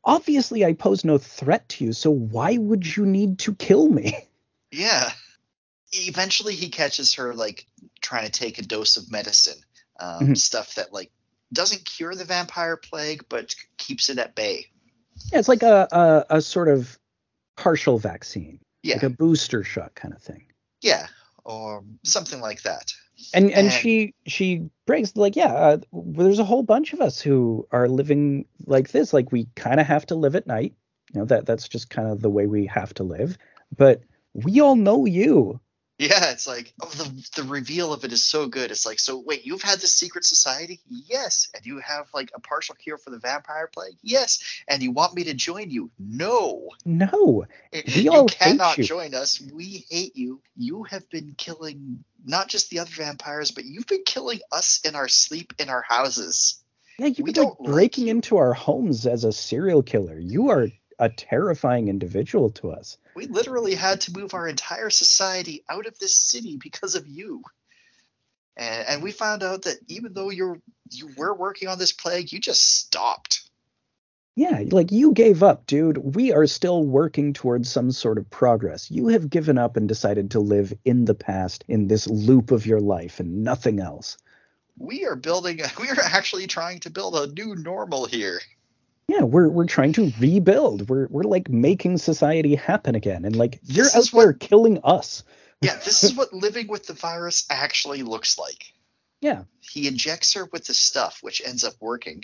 obviously, 0.03 0.65
I 0.65 0.73
pose 0.73 1.03
no 1.05 1.17
threat 1.17 1.67
to 1.69 1.85
you. 1.85 1.93
So 1.93 2.11
why 2.11 2.57
would 2.57 2.95
you 2.95 3.05
need 3.05 3.39
to 3.39 3.55
kill 3.55 3.87
me? 3.89 4.15
Yeah. 4.71 5.09
Eventually, 5.91 6.53
he 6.53 6.69
catches 6.69 7.15
her 7.15 7.33
like 7.33 7.65
trying 8.01 8.25
to 8.25 8.31
take 8.31 8.59
a 8.59 8.61
dose 8.61 8.97
of 8.97 9.11
medicine, 9.11 9.59
um, 9.99 10.27
Mhm. 10.27 10.37
stuff 10.37 10.75
that 10.75 10.93
like 10.93 11.11
doesn't 11.51 11.85
cure 11.85 12.13
the 12.13 12.25
vampire 12.25 12.77
plague, 12.77 13.25
but 13.29 13.55
keeps 13.77 14.09
it 14.09 14.19
at 14.19 14.35
bay. 14.35 14.67
Yeah, 15.31 15.39
it's 15.39 15.47
like 15.47 15.63
a 15.63 15.87
a, 15.91 16.37
a 16.37 16.41
sort 16.41 16.67
of 16.67 16.99
partial 17.57 17.97
vaccine, 17.97 18.59
Yeah, 18.83 18.95
like 18.95 19.03
a 19.03 19.09
booster 19.09 19.63
shot 19.63 19.95
kind 19.95 20.13
of 20.13 20.21
thing. 20.21 20.45
yeah, 20.81 21.07
or 21.45 21.83
something 22.03 22.41
like 22.41 22.61
that. 22.63 22.93
And 23.33 23.45
and 23.51 23.67
And- 23.67 23.71
she 23.71 24.13
she 24.25 24.69
breaks 24.85 25.15
like 25.15 25.35
yeah, 25.35 25.53
uh, 25.53 25.77
there's 25.91 26.39
a 26.39 26.45
whole 26.45 26.63
bunch 26.63 26.93
of 26.93 27.01
us 27.01 27.19
who 27.19 27.67
are 27.71 27.87
living 27.89 28.45
like 28.65 28.91
this. 28.91 29.11
Like 29.13 29.31
we 29.31 29.47
kind 29.55 29.79
of 29.79 29.87
have 29.87 30.05
to 30.07 30.15
live 30.15 30.35
at 30.35 30.47
night. 30.47 30.73
You 31.13 31.19
know 31.21 31.25
that 31.25 31.45
that's 31.45 31.67
just 31.67 31.89
kind 31.89 32.07
of 32.09 32.21
the 32.21 32.29
way 32.29 32.45
we 32.47 32.65
have 32.67 32.93
to 32.95 33.03
live. 33.03 33.37
But 33.75 34.01
we 34.33 34.59
all 34.61 34.75
know 34.75 35.05
you. 35.05 35.59
Yeah, 35.99 36.31
it's 36.31 36.47
like 36.47 36.73
oh 36.81 36.87
the 36.87 37.29
the 37.35 37.43
reveal 37.43 37.91
of 37.91 38.05
it 38.05 38.13
is 38.13 38.23
so 38.23 38.47
good. 38.47 38.71
It's 38.71 38.85
like 38.85 38.99
so 38.99 39.17
wait, 39.19 39.45
you've 39.45 39.61
had 39.61 39.79
this 39.79 39.93
secret 39.93 40.23
society? 40.23 40.79
Yes. 40.87 41.49
And 41.53 41.65
you 41.65 41.79
have 41.79 42.07
like 42.13 42.31
a 42.33 42.39
partial 42.39 42.75
cure 42.75 42.97
for 42.97 43.09
the 43.09 43.19
vampire 43.19 43.67
plague? 43.67 43.97
Yes. 44.01 44.39
And 44.67 44.81
you 44.81 44.91
want 44.91 45.13
me 45.13 45.25
to 45.25 45.33
join 45.33 45.69
you? 45.69 45.91
No. 45.99 46.69
No, 46.85 47.45
We 47.73 47.83
you 48.03 48.11
all 48.13 48.27
cannot 48.27 48.77
you. 48.77 48.85
join 48.85 49.13
us. 49.13 49.41
We 49.41 49.85
hate 49.89 50.15
you. 50.15 50.41
You 50.55 50.83
have 50.83 51.09
been 51.09 51.35
killing 51.37 52.05
not 52.25 52.47
just 52.47 52.69
the 52.69 52.79
other 52.79 52.91
vampires, 52.95 53.51
but 53.51 53.65
you've 53.65 53.87
been 53.87 54.03
killing 54.05 54.39
us 54.53 54.79
in 54.85 54.95
our 54.95 55.09
sleep 55.09 55.53
in 55.59 55.69
our 55.69 55.81
houses. 55.81 56.63
yeah, 56.97 57.07
you've 57.07 57.19
We 57.19 57.31
been 57.33 57.43
like 57.43 57.57
don't 57.57 57.59
like 57.59 57.73
breaking 57.73 58.07
you. 58.07 58.11
into 58.11 58.37
our 58.37 58.53
homes 58.53 59.05
as 59.05 59.25
a 59.25 59.33
serial 59.33 59.83
killer. 59.83 60.17
You 60.17 60.49
are 60.51 60.69
a 60.99 61.09
terrifying 61.09 61.87
individual 61.87 62.51
to 62.51 62.71
us. 62.71 62.97
We 63.15 63.25
literally 63.25 63.73
had 63.73 64.01
to 64.01 64.17
move 64.17 64.33
our 64.33 64.47
entire 64.47 64.89
society 64.89 65.63
out 65.69 65.87
of 65.87 65.97
this 65.97 66.15
city 66.15 66.57
because 66.61 66.95
of 66.95 67.07
you. 67.07 67.41
And, 68.57 68.87
and 68.87 69.03
we 69.03 69.11
found 69.11 69.41
out 69.41 69.63
that 69.63 69.77
even 69.87 70.13
though 70.13 70.29
you're 70.29 70.61
you 70.91 71.09
were 71.17 71.33
working 71.33 71.67
on 71.67 71.79
this 71.79 71.93
plague, 71.93 72.31
you 72.31 72.39
just 72.39 72.77
stopped. 72.79 73.49
Yeah, 74.35 74.63
like 74.71 74.91
you 74.91 75.11
gave 75.11 75.43
up, 75.43 75.65
dude. 75.65 75.97
We 75.97 76.31
are 76.31 76.47
still 76.47 76.83
working 76.83 77.33
towards 77.33 77.69
some 77.69 77.91
sort 77.91 78.17
of 78.17 78.29
progress. 78.29 78.89
You 78.89 79.09
have 79.09 79.29
given 79.29 79.57
up 79.57 79.75
and 79.75 79.87
decided 79.87 80.31
to 80.31 80.39
live 80.39 80.73
in 80.85 81.05
the 81.05 81.15
past 81.15 81.65
in 81.67 81.87
this 81.87 82.07
loop 82.07 82.51
of 82.51 82.65
your 82.65 82.79
life 82.79 83.19
and 83.19 83.43
nothing 83.43 83.79
else. 83.79 84.17
We 84.77 85.05
are 85.05 85.15
building. 85.15 85.59
We 85.79 85.89
are 85.89 85.99
actually 86.01 86.47
trying 86.47 86.79
to 86.81 86.89
build 86.89 87.15
a 87.15 87.27
new 87.27 87.55
normal 87.55 88.05
here. 88.05 88.39
Yeah, 89.09 89.23
we're 89.23 89.49
we're 89.49 89.65
trying 89.65 89.93
to 89.93 90.11
rebuild. 90.19 90.87
We're 90.89 91.07
we're 91.09 91.23
like 91.23 91.49
making 91.49 91.97
society 91.97 92.55
happen 92.55 92.95
again. 92.95 93.25
And 93.25 93.35
like 93.35 93.59
you're 93.63 93.85
This 93.85 93.95
out 93.95 94.13
what- 94.13 94.39
killing 94.39 94.79
us. 94.83 95.23
Yeah, 95.61 95.75
this 95.75 96.05
is 96.05 96.15
what 96.15 96.31
living 96.31 96.69
with 96.69 96.87
the 96.87 96.93
virus 96.93 97.45
actually 97.49 98.03
looks 98.03 98.37
like. 98.39 98.71
Yeah. 99.19 99.43
He 99.59 99.89
injects 99.89 100.35
her 100.35 100.45
with 100.45 100.63
the 100.65 100.73
stuff, 100.73 101.19
which 101.21 101.41
ends 101.45 101.65
up 101.65 101.73
working. 101.81 102.23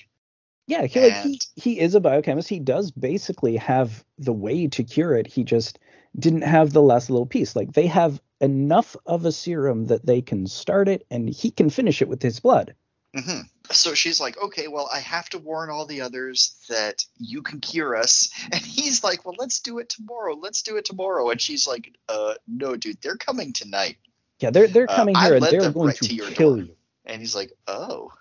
Yeah, 0.68 0.86
he, 0.86 1.02
like 1.02 1.14
he, 1.14 1.20
And- 1.34 1.48
he 1.58 1.80
is 1.82 1.96
a 1.96 2.00
biochemist. 2.00 2.48
He 2.48 2.60
does 2.62 2.92
basically 2.92 3.58
have 3.58 4.06
the 4.18 4.32
way 4.32 4.68
to 4.68 4.84
cure 4.86 5.16
it. 5.18 5.28
He 5.28 5.44
just 5.44 5.80
didn't 6.18 6.44
have 6.44 6.72
the 6.72 6.82
last 6.82 7.10
little 7.10 7.26
piece. 7.26 7.58
Like 7.58 7.74
they 7.74 7.88
have 7.88 8.22
enough 8.40 8.96
of 9.06 9.26
a 9.26 9.34
serum 9.34 9.88
that 9.88 10.06
they 10.06 10.22
can 10.22 10.48
start 10.48 10.88
it 10.88 11.06
and 11.12 11.28
he 11.28 11.52
can 11.52 11.70
finish 11.70 12.02
it 12.02 12.08
with 12.08 12.22
his 12.22 12.40
blood. 12.40 12.74
hmm 13.14 13.42
So 13.72 13.94
she's 13.94 14.20
like, 14.20 14.38
okay, 14.42 14.68
well, 14.68 14.90
I 14.94 15.00
have 15.00 15.30
to 15.30 15.38
warn 15.40 15.70
all 15.70 15.86
the 15.86 16.02
others 16.02 16.56
that 16.70 17.06
you 17.18 17.42
can 17.42 17.60
cure 17.62 17.96
us. 17.96 18.30
And 18.52 18.62
he's 18.62 19.04
like, 19.04 19.26
well, 19.26 19.36
let's 19.38 19.60
do 19.60 19.80
it 19.80 19.90
tomorrow. 19.90 20.36
Let's 20.36 20.62
do 20.62 20.78
it 20.78 20.86
tomorrow. 20.86 21.30
And 21.30 21.42
she's 21.42 21.68
like, 21.68 21.94
uh, 22.10 22.36
no, 22.48 22.76
dude, 22.76 23.02
they're 23.02 23.18
coming 23.18 23.54
tonight. 23.54 23.98
Yeah, 24.40 24.50
they're 24.52 24.68
they're 24.68 24.90
Uh, 24.90 24.96
coming 24.96 25.16
I 25.16 25.26
here 25.26 25.36
and 25.36 25.46
they're 25.46 25.72
going 25.72 25.88
right 25.88 25.96
to, 25.98 26.08
to 26.08 26.32
kill 26.32 26.56
door. 26.56 26.66
you. 26.66 26.76
And 27.06 27.22
he's 27.22 27.36
like, 27.36 27.52
oh. 27.68 28.12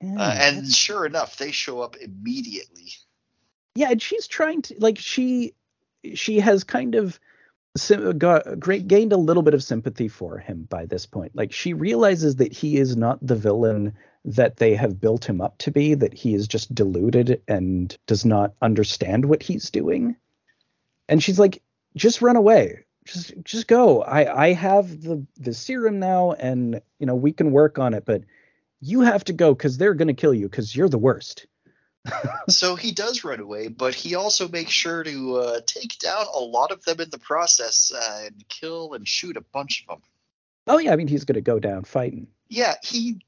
Yeah, 0.00 0.14
Uh, 0.18 0.34
and 0.38 0.68
sure 0.72 1.04
enough, 1.06 1.36
they 1.38 1.50
show 1.50 1.80
up 1.80 1.96
immediately. 1.96 2.92
yeah, 3.74 3.90
and 3.90 4.00
she's 4.00 4.26
trying 4.26 4.62
to 4.62 4.74
like 4.78 4.98
she 4.98 5.54
she 6.14 6.38
has 6.40 6.64
kind 6.64 6.94
of 6.94 7.18
sim- 7.76 8.16
got 8.18 8.58
great 8.60 8.86
gained 8.88 9.12
a 9.12 9.16
little 9.16 9.42
bit 9.42 9.54
of 9.54 9.62
sympathy 9.62 10.08
for 10.08 10.38
him 10.38 10.66
by 10.70 10.86
this 10.86 11.06
point. 11.06 11.32
Like 11.34 11.52
she 11.52 11.74
realizes 11.74 12.36
that 12.36 12.52
he 12.52 12.76
is 12.76 12.96
not 12.96 13.18
the 13.26 13.34
villain 13.36 13.94
that 14.24 14.56
they 14.56 14.74
have 14.74 15.00
built 15.00 15.24
him 15.24 15.40
up 15.40 15.58
to 15.58 15.70
be, 15.70 15.94
that 15.94 16.14
he 16.14 16.34
is 16.34 16.48
just 16.48 16.74
deluded 16.74 17.42
and 17.48 17.96
does 18.06 18.24
not 18.24 18.54
understand 18.60 19.24
what 19.24 19.42
he's 19.42 19.70
doing. 19.70 20.16
And 21.08 21.22
she's 21.22 21.38
like, 21.38 21.62
just 21.96 22.22
run 22.22 22.36
away. 22.36 22.84
Just 23.04 23.32
just 23.42 23.66
go. 23.66 24.02
I 24.02 24.48
I 24.48 24.52
have 24.52 25.00
the 25.00 25.26
the 25.38 25.54
serum 25.54 25.98
now 25.98 26.32
and 26.32 26.82
you 26.98 27.06
know 27.06 27.14
we 27.14 27.32
can 27.32 27.52
work 27.52 27.78
on 27.78 27.94
it, 27.94 28.04
but 28.04 28.24
you 28.80 29.00
have 29.00 29.24
to 29.24 29.32
go 29.32 29.54
cuz 29.54 29.78
they're 29.78 29.94
going 29.94 30.08
to 30.08 30.14
kill 30.14 30.34
you 30.34 30.48
cuz 30.48 30.76
you're 30.76 30.90
the 30.90 30.98
worst. 30.98 31.46
so 32.48 32.76
he 32.76 32.92
does 32.92 33.24
run 33.24 33.40
away, 33.40 33.68
but 33.68 33.94
he 33.94 34.14
also 34.14 34.48
makes 34.48 34.72
sure 34.72 35.02
to 35.02 35.36
uh, 35.36 35.60
take 35.66 35.98
down 35.98 36.26
a 36.34 36.38
lot 36.38 36.70
of 36.70 36.84
them 36.84 37.00
in 37.00 37.10
the 37.10 37.18
process 37.18 37.92
uh, 37.94 38.22
and 38.26 38.48
kill 38.48 38.92
and 38.94 39.06
shoot 39.08 39.36
a 39.36 39.40
bunch 39.40 39.84
of 39.88 39.96
them. 39.96 40.02
Oh 40.66 40.78
yeah, 40.78 40.92
I 40.92 40.96
mean 40.96 41.08
he's 41.08 41.24
going 41.24 41.34
to 41.34 41.40
go 41.40 41.58
down 41.58 41.84
fighting. 41.84 42.28
Yeah, 42.48 42.74
he 42.82 43.20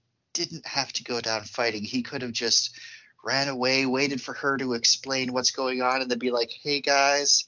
didn't 0.45 0.67
have 0.67 0.93
to 0.95 1.05
go 1.05 1.21
down 1.21 1.43
fighting. 1.43 1.85
He 1.85 2.03
could 2.03 2.23
have 2.23 2.33
just 2.33 2.79
ran 3.23 3.49
away, 3.49 3.85
waited 3.85 4.23
for 4.23 4.33
her 4.35 4.57
to 4.57 4.73
explain 4.73 5.33
what's 5.33 5.51
going 5.51 5.83
on, 5.83 6.01
and 6.01 6.11
then 6.11 6.19
be 6.19 6.31
like, 6.31 6.51
hey 6.63 6.81
guys, 6.81 7.45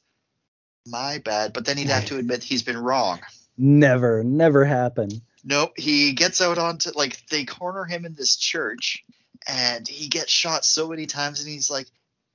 my 0.86 1.18
bad. 1.24 1.52
But 1.54 1.64
then 1.64 1.78
he'd 1.78 1.88
have 1.88 2.04
to 2.06 2.18
admit 2.18 2.42
he's 2.42 2.62
been 2.62 2.76
wrong. 2.76 3.20
Never, 3.56 4.22
never 4.22 4.64
happen. 4.64 5.22
Nope, 5.44 5.72
he 5.76 6.12
gets 6.12 6.40
out 6.40 6.58
onto, 6.58 6.90
like, 6.94 7.26
they 7.26 7.44
corner 7.44 7.84
him 7.84 8.04
in 8.04 8.14
this 8.14 8.36
church, 8.36 9.04
and 9.48 9.88
he 9.88 10.08
gets 10.08 10.30
shot 10.30 10.64
so 10.64 10.88
many 10.88 11.06
times, 11.06 11.40
and 11.40 11.48
he's 11.48 11.70
like, 11.70 11.86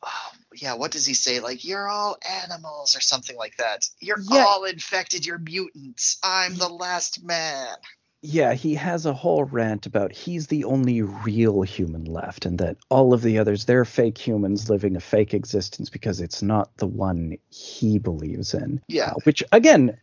oh, 0.03 0.31
yeah, 0.55 0.73
what 0.73 0.91
does 0.91 1.05
he 1.05 1.13
say? 1.13 1.39
Like, 1.39 1.63
you're 1.63 1.87
all 1.87 2.17
animals, 2.43 2.97
or 2.97 3.01
something 3.01 3.37
like 3.37 3.55
that. 3.57 3.87
You're 3.99 4.19
Yeah. 4.19 4.43
all 4.45 4.65
infected, 4.65 5.25
you're 5.25 5.37
mutants. 5.37 6.17
I'm 6.23 6.55
the 6.55 6.67
last 6.67 7.23
man. 7.23 7.75
Yeah, 8.21 8.53
he 8.53 8.73
has 8.75 9.05
a 9.05 9.13
whole 9.13 9.43
rant 9.43 9.85
about 9.85 10.11
he's 10.11 10.47
the 10.47 10.63
only 10.63 11.03
real 11.03 11.61
human 11.61 12.05
left 12.05 12.45
and 12.45 12.57
that 12.59 12.77
all 12.89 13.13
of 13.13 13.21
the 13.21 13.37
others, 13.37 13.65
they're 13.65 13.85
fake 13.85 14.17
humans 14.17 14.69
living 14.69 14.95
a 14.95 14.99
fake 14.99 15.33
existence 15.35 15.89
because 15.89 16.19
it's 16.19 16.41
not 16.41 16.75
the 16.77 16.87
one 16.87 17.37
he 17.49 17.99
believes 17.99 18.55
in. 18.55 18.81
Yeah. 18.87 19.11
Uh, 19.11 19.15
which, 19.23 19.43
again, 19.51 19.97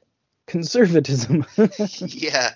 conservatism. 0.47 1.45
yeah. 1.99 2.51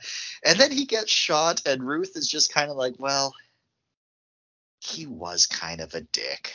And 0.44 0.60
then 0.60 0.70
he 0.70 0.84
gets 0.84 1.10
shot, 1.10 1.62
and 1.66 1.86
Ruth 1.86 2.16
is 2.16 2.28
just 2.28 2.54
kind 2.54 2.70
of 2.70 2.76
like, 2.76 2.94
well, 2.98 3.34
he 4.78 5.06
was 5.06 5.46
kind 5.46 5.80
of 5.80 5.94
a 5.94 6.02
dick. 6.02 6.52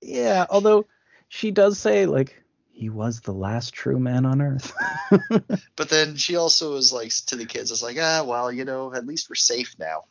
yeah, 0.00 0.46
although 0.50 0.86
she 1.28 1.50
does 1.50 1.78
say, 1.78 2.06
like, 2.06 2.43
he 2.74 2.90
was 2.90 3.20
the 3.20 3.32
last 3.32 3.72
true 3.72 3.98
man 3.98 4.26
on 4.26 4.42
earth. 4.42 4.72
But 5.76 5.88
then 5.88 6.16
she 6.16 6.36
also 6.36 6.74
is 6.74 6.92
like 6.92 7.12
to 7.26 7.36
the 7.36 7.46
kids, 7.46 7.70
it's 7.70 7.82
like, 7.82 7.96
ah, 8.00 8.24
well, 8.26 8.50
you 8.50 8.64
know, 8.64 8.92
at 8.92 9.06
least 9.06 9.30
we're 9.30 9.36
safe 9.36 9.74
now. 9.78 10.04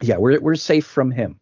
yeah, 0.00 0.16
we're, 0.16 0.40
we're 0.40 0.54
safe 0.54 0.86
from 0.86 1.10
him. 1.10 1.40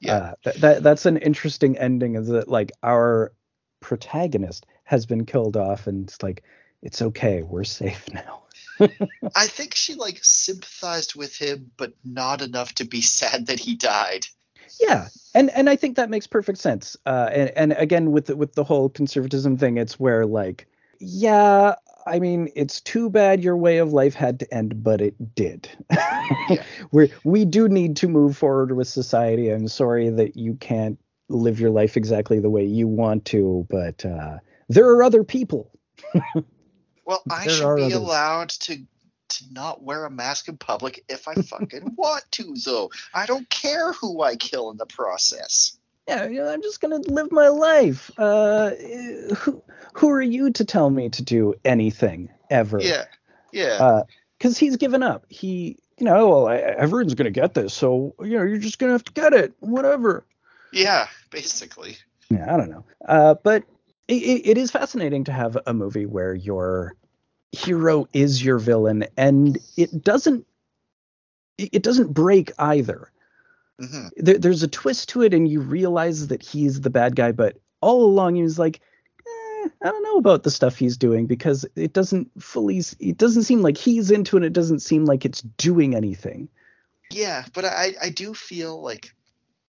Yeah. 0.00 0.16
Uh, 0.16 0.34
that, 0.44 0.54
that 0.60 0.82
that's 0.82 1.06
an 1.06 1.16
interesting 1.16 1.78
ending 1.78 2.16
is 2.16 2.28
that 2.28 2.48
like 2.48 2.72
our 2.82 3.32
protagonist 3.80 4.66
has 4.84 5.06
been 5.06 5.24
killed 5.24 5.56
off 5.56 5.86
and 5.86 6.08
it's 6.08 6.22
like 6.22 6.44
it's 6.82 7.00
okay 7.00 7.42
we're 7.42 7.64
safe 7.64 8.04
now 8.12 8.42
I 9.34 9.46
think 9.46 9.74
she 9.74 9.94
like 9.94 10.18
sympathized 10.22 11.14
with 11.14 11.36
him, 11.36 11.70
but 11.76 11.94
not 12.04 12.42
enough 12.42 12.74
to 12.74 12.84
be 12.84 13.00
sad 13.00 13.46
that 13.46 13.58
he 13.58 13.74
died. 13.74 14.26
Yeah, 14.80 15.08
and 15.34 15.50
and 15.50 15.68
I 15.70 15.76
think 15.76 15.96
that 15.96 16.10
makes 16.10 16.26
perfect 16.26 16.58
sense. 16.58 16.96
Uh, 17.06 17.28
and 17.32 17.50
and 17.56 17.72
again 17.72 18.12
with 18.12 18.26
the, 18.26 18.36
with 18.36 18.54
the 18.54 18.64
whole 18.64 18.88
conservatism 18.88 19.56
thing, 19.56 19.76
it's 19.78 19.98
where 20.00 20.26
like, 20.26 20.66
yeah, 21.00 21.74
I 22.06 22.18
mean, 22.18 22.48
it's 22.54 22.80
too 22.80 23.10
bad 23.10 23.42
your 23.42 23.56
way 23.56 23.78
of 23.78 23.92
life 23.92 24.14
had 24.14 24.38
to 24.40 24.54
end, 24.54 24.82
but 24.82 25.00
it 25.00 25.34
did. 25.34 25.68
Yeah. 26.50 26.62
we 26.92 27.12
we 27.24 27.44
do 27.44 27.68
need 27.68 27.96
to 27.98 28.08
move 28.08 28.36
forward 28.36 28.72
with 28.76 28.88
society. 28.88 29.50
I'm 29.50 29.68
sorry 29.68 30.08
that 30.10 30.36
you 30.36 30.54
can't 30.54 30.98
live 31.28 31.58
your 31.60 31.70
life 31.70 31.96
exactly 31.96 32.38
the 32.40 32.50
way 32.50 32.64
you 32.64 32.86
want 32.88 33.24
to, 33.26 33.66
but 33.70 34.04
uh, 34.04 34.38
there 34.68 34.88
are 34.90 35.02
other 35.02 35.22
people. 35.24 35.70
Well, 37.06 37.22
I 37.30 37.44
There 37.46 37.54
should 37.54 37.76
be 37.76 37.82
others. 37.82 37.94
allowed 37.94 38.48
to 38.48 38.78
to 39.38 39.44
not 39.52 39.82
wear 39.82 40.04
a 40.04 40.10
mask 40.10 40.48
in 40.48 40.56
public 40.56 41.04
if 41.08 41.28
I 41.28 41.34
fucking 41.34 41.94
want 41.96 42.24
to, 42.32 42.54
though. 42.64 42.90
I 43.14 43.26
don't 43.26 43.48
care 43.50 43.92
who 43.92 44.22
I 44.22 44.36
kill 44.36 44.70
in 44.70 44.76
the 44.76 44.86
process. 44.86 45.78
Yeah, 46.08 46.26
you 46.26 46.40
know, 46.40 46.48
I'm 46.48 46.62
just 46.62 46.80
gonna 46.80 46.98
live 46.98 47.32
my 47.32 47.48
life. 47.48 48.10
Uh, 48.16 48.70
who 49.36 49.62
who 49.94 50.10
are 50.10 50.22
you 50.22 50.50
to 50.52 50.64
tell 50.64 50.88
me 50.88 51.08
to 51.10 51.22
do 51.22 51.54
anything 51.64 52.28
ever? 52.48 52.80
Yeah, 52.80 53.06
yeah, 53.52 54.02
because 54.38 54.56
he's 54.56 54.76
given 54.76 55.02
up. 55.02 55.26
He, 55.28 55.78
you 55.98 56.04
know, 56.04 56.28
well, 56.28 56.46
I, 56.46 56.58
everyone's 56.58 57.14
gonna 57.14 57.30
get 57.30 57.54
this, 57.54 57.74
so 57.74 58.14
you 58.20 58.38
know, 58.38 58.44
you're 58.44 58.58
just 58.58 58.78
gonna 58.78 58.92
have 58.92 59.04
to 59.04 59.12
get 59.12 59.32
it, 59.32 59.54
whatever. 59.58 60.24
yeah. 60.72 61.08
Basically, 61.30 61.98
Yeah, 62.30 62.54
I 62.54 62.56
don't 62.56 62.70
know. 62.70 62.84
Uh, 63.06 63.34
but 63.42 63.64
it, 64.08 64.14
it, 64.22 64.48
it 64.50 64.58
is 64.58 64.70
fascinating 64.70 65.24
to 65.24 65.32
have 65.32 65.58
a 65.66 65.74
movie 65.74 66.06
where 66.06 66.34
your 66.34 66.94
hero 67.56 68.08
is 68.12 68.44
your 68.44 68.58
villain, 68.58 69.04
and 69.16 69.58
it 69.76 70.02
doesn't 70.04 70.46
it 71.58 71.82
doesn't 71.82 72.12
break 72.12 72.52
either. 72.58 73.10
hmm 73.80 74.08
There, 74.16 74.38
there's 74.38 74.62
a 74.62 74.68
twist 74.68 75.08
to 75.10 75.22
it, 75.22 75.32
and 75.34 75.48
you 75.48 75.60
realize 75.60 76.28
that 76.28 76.42
he's 76.42 76.80
the 76.80 76.90
bad 76.90 77.16
guy, 77.16 77.32
but 77.32 77.56
all 77.80 78.04
along 78.04 78.34
he 78.36 78.42
was 78.42 78.58
like. 78.58 78.80
"Eh, 79.26 79.68
I 79.82 79.86
don't 79.88 80.02
know 80.04 80.18
about 80.18 80.42
the 80.44 80.50
stuff 80.50 80.76
he's 80.76 80.96
doing 80.96 81.26
because 81.26 81.66
it 81.76 81.92
doesn't 81.92 82.30
fully. 82.40 82.82
It 83.00 83.16
doesn't 83.16 83.42
seem 83.44 83.62
like 83.62 83.76
he's 83.76 84.10
into 84.10 84.36
it. 84.36 84.40
And 84.40 84.46
it 84.46 84.52
doesn't 84.52 84.80
seem 84.80 85.04
like 85.04 85.24
it's 85.24 85.40
doing 85.42 85.94
anything. 85.94 86.48
yeah. 87.10 87.44
But 87.52 87.64
I 87.64 87.94
I 88.00 88.10
do 88.10 88.34
feel 88.34 88.80
like 88.80 89.12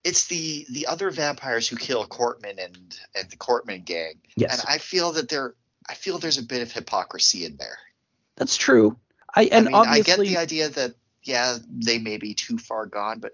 it's 0.02 0.26
the 0.26 0.66
the 0.70 0.86
other 0.86 1.10
vampires 1.10 1.68
who 1.68 1.76
kill 1.76 2.04
Cortman 2.06 2.58
and 2.64 2.76
and 3.14 3.30
the 3.30 3.36
Cortman 3.36 3.84
gang, 3.84 4.14
Yes, 4.36 4.58
and 4.60 4.68
I 4.68 4.78
feel 4.78 5.12
that 5.12 5.28
there 5.28 5.54
I 5.88 5.94
feel 5.94 6.18
there's 6.18 6.38
a 6.38 6.42
bit 6.42 6.62
of 6.62 6.72
hypocrisy 6.72 7.44
in 7.44 7.56
there. 7.56 7.78
that's 8.36 8.56
true. 8.56 8.96
I 9.34 9.44
and 9.44 9.68
I 9.68 9.70
mean, 9.70 9.74
obviously 9.74 10.12
I 10.12 10.16
get 10.16 10.18
the 10.20 10.36
idea 10.38 10.68
that 10.70 10.94
yeah, 11.22 11.58
they 11.68 11.98
may 11.98 12.18
be 12.18 12.34
too 12.34 12.58
far 12.58 12.86
gone, 12.86 13.18
but 13.20 13.32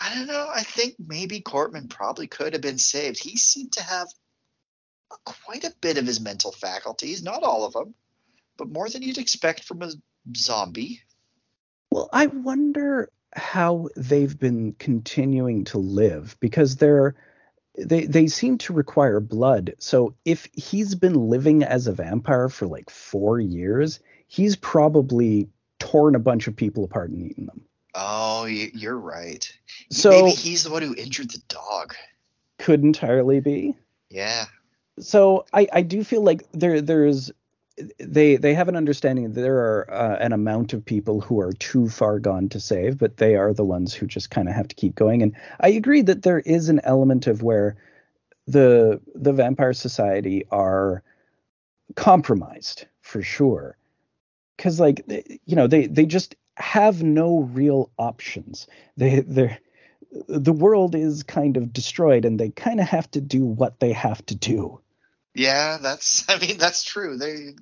I 0.00 0.14
don't 0.14 0.26
know. 0.26 0.48
I 0.52 0.62
think 0.62 0.94
maybe 0.98 1.40
Cortman 1.40 1.88
probably 1.90 2.26
could 2.26 2.52
have 2.54 2.62
been 2.62 2.78
saved. 2.78 3.22
He 3.22 3.36
seemed 3.36 3.72
to 3.72 3.82
have 3.82 4.08
quite 5.24 5.64
a 5.64 5.74
bit 5.80 5.98
of 5.98 6.06
his 6.06 6.20
mental 6.20 6.52
faculties, 6.52 7.22
not 7.22 7.42
all 7.42 7.64
of 7.66 7.72
them, 7.72 7.94
but 8.56 8.70
more 8.70 8.88
than 8.88 9.02
you'd 9.02 9.18
expect 9.18 9.64
from 9.64 9.82
a 9.82 9.90
zombie. 10.36 11.02
Well, 11.90 12.08
I 12.12 12.26
wonder 12.26 13.10
how 13.34 13.88
they've 13.96 14.38
been 14.38 14.74
continuing 14.78 15.64
to 15.64 15.78
live 15.78 16.36
because 16.40 16.76
they're 16.76 17.14
they 17.76 18.04
they 18.04 18.26
seem 18.26 18.58
to 18.58 18.72
require 18.72 19.20
blood. 19.20 19.74
So 19.78 20.14
if 20.24 20.48
he's 20.52 20.94
been 20.94 21.28
living 21.28 21.62
as 21.62 21.86
a 21.86 21.92
vampire 21.92 22.48
for 22.48 22.66
like 22.66 22.90
4 22.90 23.40
years, 23.40 24.00
he's 24.26 24.56
probably 24.56 25.48
torn 25.78 26.14
a 26.14 26.20
bunch 26.20 26.48
of 26.48 26.56
people 26.56 26.84
apart 26.84 27.10
and 27.10 27.22
eaten 27.22 27.46
them. 27.46 27.62
Oh, 27.94 28.44
you're 28.46 28.98
right. 28.98 29.50
So 29.90 30.10
maybe 30.10 30.30
he's 30.30 30.64
the 30.64 30.70
one 30.70 30.82
who 30.82 30.94
injured 30.94 31.30
the 31.30 31.42
dog. 31.48 31.94
could 32.58 32.82
entirely 32.82 33.40
be. 33.40 33.74
Yeah. 34.10 34.46
So 35.00 35.46
I 35.52 35.68
I 35.72 35.82
do 35.82 36.04
feel 36.04 36.22
like 36.22 36.50
there 36.52 36.80
there's 36.80 37.30
they 37.98 38.36
they 38.36 38.54
have 38.54 38.68
an 38.68 38.76
understanding 38.76 39.32
that 39.32 39.40
there 39.40 39.56
are 39.56 39.90
uh, 39.90 40.16
an 40.16 40.32
amount 40.32 40.72
of 40.72 40.84
people 40.84 41.20
who 41.20 41.40
are 41.40 41.52
too 41.52 41.88
far 41.88 42.18
gone 42.18 42.48
to 42.50 42.60
save, 42.60 42.98
but 42.98 43.16
they 43.16 43.36
are 43.36 43.54
the 43.54 43.64
ones 43.64 43.94
who 43.94 44.06
just 44.06 44.30
kind 44.30 44.48
of 44.48 44.54
have 44.54 44.68
to 44.68 44.74
keep 44.74 44.94
going. 44.94 45.22
And 45.22 45.34
I 45.60 45.68
agree 45.68 46.02
that 46.02 46.22
there 46.22 46.40
is 46.40 46.68
an 46.68 46.80
element 46.84 47.26
of 47.26 47.42
where 47.42 47.76
the 48.46 49.00
the 49.14 49.32
vampire 49.32 49.72
society 49.72 50.44
are 50.50 51.02
compromised 51.96 52.86
for 53.00 53.22
sure, 53.22 53.76
because 54.56 54.78
like 54.78 55.02
you 55.46 55.56
know 55.56 55.66
they 55.66 55.86
they 55.86 56.06
just 56.06 56.36
have 56.56 57.02
no 57.02 57.40
real 57.40 57.90
options. 57.98 58.66
They 58.96 59.20
they 59.20 59.58
the 60.28 60.52
world 60.52 60.94
is 60.94 61.22
kind 61.22 61.56
of 61.56 61.72
destroyed, 61.72 62.26
and 62.26 62.38
they 62.38 62.50
kind 62.50 62.80
of 62.80 62.86
have 62.86 63.10
to 63.12 63.20
do 63.20 63.46
what 63.46 63.80
they 63.80 63.92
have 63.92 64.24
to 64.26 64.34
do. 64.34 64.81
Yeah, 65.34 65.78
that's 65.78 66.24
I 66.28 66.38
mean 66.38 66.58
that's 66.58 66.82
true. 66.84 67.16
They 67.16 67.54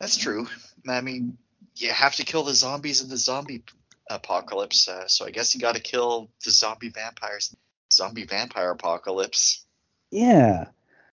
that's 0.00 0.16
true. 0.16 0.46
I 0.88 1.00
mean, 1.00 1.38
you 1.76 1.90
have 1.90 2.16
to 2.16 2.24
kill 2.24 2.44
the 2.44 2.54
zombies 2.54 3.02
in 3.02 3.08
the 3.08 3.16
zombie 3.16 3.64
apocalypse. 4.08 4.88
Uh, 4.88 5.08
so 5.08 5.24
I 5.26 5.30
guess 5.30 5.54
you 5.54 5.60
got 5.60 5.74
to 5.74 5.80
kill 5.80 6.30
the 6.44 6.50
zombie 6.50 6.90
vampires. 6.90 7.54
Zombie 7.92 8.26
vampire 8.26 8.70
apocalypse. 8.70 9.64
Yeah. 10.10 10.66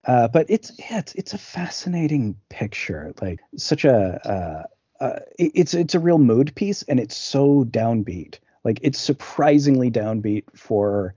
Uh, 0.05 0.27
but 0.27 0.45
it's 0.49 0.71
yeah, 0.79 0.99
it's 0.99 1.13
it's 1.15 1.33
a 1.33 1.37
fascinating 1.37 2.37
picture. 2.49 3.13
Like 3.21 3.39
such 3.57 3.83
a 3.83 4.67
uh, 5.01 5.03
uh, 5.03 5.19
it- 5.37 5.51
it's 5.55 5.73
it's 5.73 5.95
a 5.95 5.99
real 5.99 6.17
mood 6.17 6.55
piece, 6.55 6.83
and 6.83 6.99
it's 6.99 7.15
so 7.17 7.65
downbeat. 7.65 8.39
Like 8.63 8.79
it's 8.83 8.99
surprisingly 8.99 9.91
downbeat 9.91 10.43
for 10.55 11.13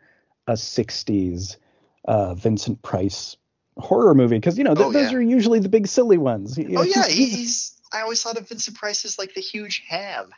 a 0.46 0.56
'60s 0.56 1.56
uh, 2.04 2.34
Vincent 2.34 2.82
Price 2.82 3.36
horror 3.78 4.14
movie 4.14 4.36
because 4.36 4.58
you 4.58 4.64
know 4.64 4.74
th- 4.74 4.88
Oh, 4.88 4.92
those 4.92 5.10
yeah. 5.12 5.18
are 5.18 5.22
usually 5.22 5.60
the 5.60 5.68
big 5.68 5.86
silly 5.86 6.18
ones. 6.18 6.58
You 6.58 6.68
know, 6.68 6.80
Oh 6.80 6.84
yeah, 6.84 7.06
he- 7.06 7.26
he, 7.26 7.36
he's. 7.36 7.76
I 7.92 8.02
always 8.02 8.22
thought 8.22 8.36
of 8.38 8.48
Vincent 8.48 8.76
Price 8.76 9.04
as 9.04 9.18
like 9.18 9.34
the 9.34 9.40
huge 9.40 9.82
ham. 9.88 10.30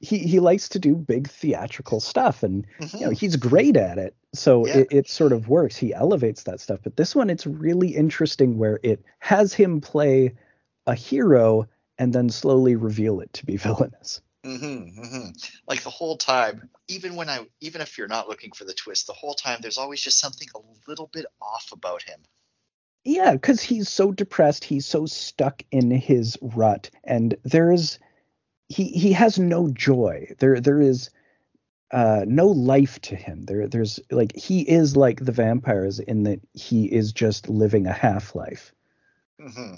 he 0.00 0.18
he 0.18 0.40
likes 0.40 0.68
to 0.70 0.78
do 0.78 0.94
big 0.94 1.28
theatrical 1.28 2.00
stuff, 2.00 2.42
and 2.42 2.66
Mhm. 2.80 2.94
you 3.00 3.06
know 3.06 3.10
he's 3.10 3.36
great 3.36 3.76
at 3.76 3.98
it 3.98 4.14
so 4.32 4.64
Yeah. 4.66 4.78
it, 4.78 4.88
it 4.92 5.08
sort 5.08 5.32
of 5.32 5.48
works 5.48 5.76
he 5.76 5.92
elevates 5.92 6.44
that 6.44 6.60
stuff 6.60 6.78
but 6.84 6.96
this 6.96 7.16
one 7.16 7.30
it's 7.30 7.46
really 7.48 7.88
interesting 7.96 8.58
where 8.58 8.78
it 8.84 9.02
has 9.18 9.52
him 9.52 9.80
play 9.80 10.34
a 10.86 10.94
hero 10.94 11.66
and 11.98 12.12
then 12.12 12.30
slowly 12.30 12.76
reveal 12.76 13.18
it 13.20 13.32
to 13.32 13.44
be 13.44 13.56
villainous 13.66 14.20
Mm-hmm, 14.44 15.02
hmm 15.04 15.28
Like 15.68 15.82
the 15.82 15.90
whole 15.90 16.16
time, 16.16 16.70
even 16.88 17.14
when 17.16 17.28
I, 17.28 17.46
even 17.60 17.80
if 17.82 17.98
you're 17.98 18.08
not 18.08 18.26
looking 18.28 18.52
for 18.52 18.64
the 18.64 18.72
twist, 18.72 19.06
the 19.06 19.12
whole 19.12 19.34
time 19.34 19.58
there's 19.60 19.76
always 19.76 20.00
just 20.00 20.18
something 20.18 20.48
a 20.54 20.60
little 20.88 21.08
bit 21.12 21.26
off 21.42 21.68
about 21.72 22.02
him. 22.02 22.20
Yeah 23.04 23.32
because 23.32 23.62
he's 23.62 23.88
so 23.88 24.12
depressed 24.12 24.64
he's 24.64 24.86
so 24.86 25.06
stuck 25.06 25.62
in 25.70 25.90
his 25.90 26.36
rut 26.42 26.90
and 27.04 27.36
there's 27.44 27.98
he 28.68 28.84
he 28.88 29.12
has 29.12 29.38
no 29.38 29.68
joy 29.70 30.28
there 30.38 30.60
there 30.60 30.80
is 30.80 31.10
uh 31.92 32.24
no 32.26 32.46
life 32.48 33.00
to 33.02 33.16
him 33.16 33.42
there 33.44 33.66
there's 33.68 34.00
like 34.10 34.36
he 34.36 34.60
is 34.62 34.96
like 34.96 35.24
the 35.24 35.32
vampires 35.32 35.98
in 35.98 36.24
that 36.24 36.40
he 36.54 36.84
is 36.86 37.12
just 37.12 37.48
living 37.48 37.86
a 37.86 37.92
half 37.92 38.34
life 38.34 38.72
hmm 39.40 39.74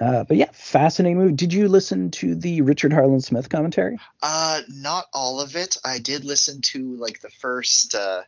Uh, 0.00 0.24
but 0.24 0.36
yeah, 0.36 0.50
fascinating 0.52 1.16
movie. 1.18 1.32
Did 1.34 1.52
you 1.54 1.68
listen 1.68 2.10
to 2.12 2.34
the 2.34 2.60
Richard 2.62 2.92
Harland 2.92 3.24
Smith 3.24 3.48
commentary? 3.48 3.98
Uh, 4.22 4.60
not 4.68 5.06
all 5.14 5.40
of 5.40 5.56
it. 5.56 5.76
I 5.84 5.98
did 5.98 6.24
listen 6.24 6.60
to 6.62 6.96
like 6.96 7.20
the 7.20 7.30
first, 7.30 7.94
uh, 7.94 8.22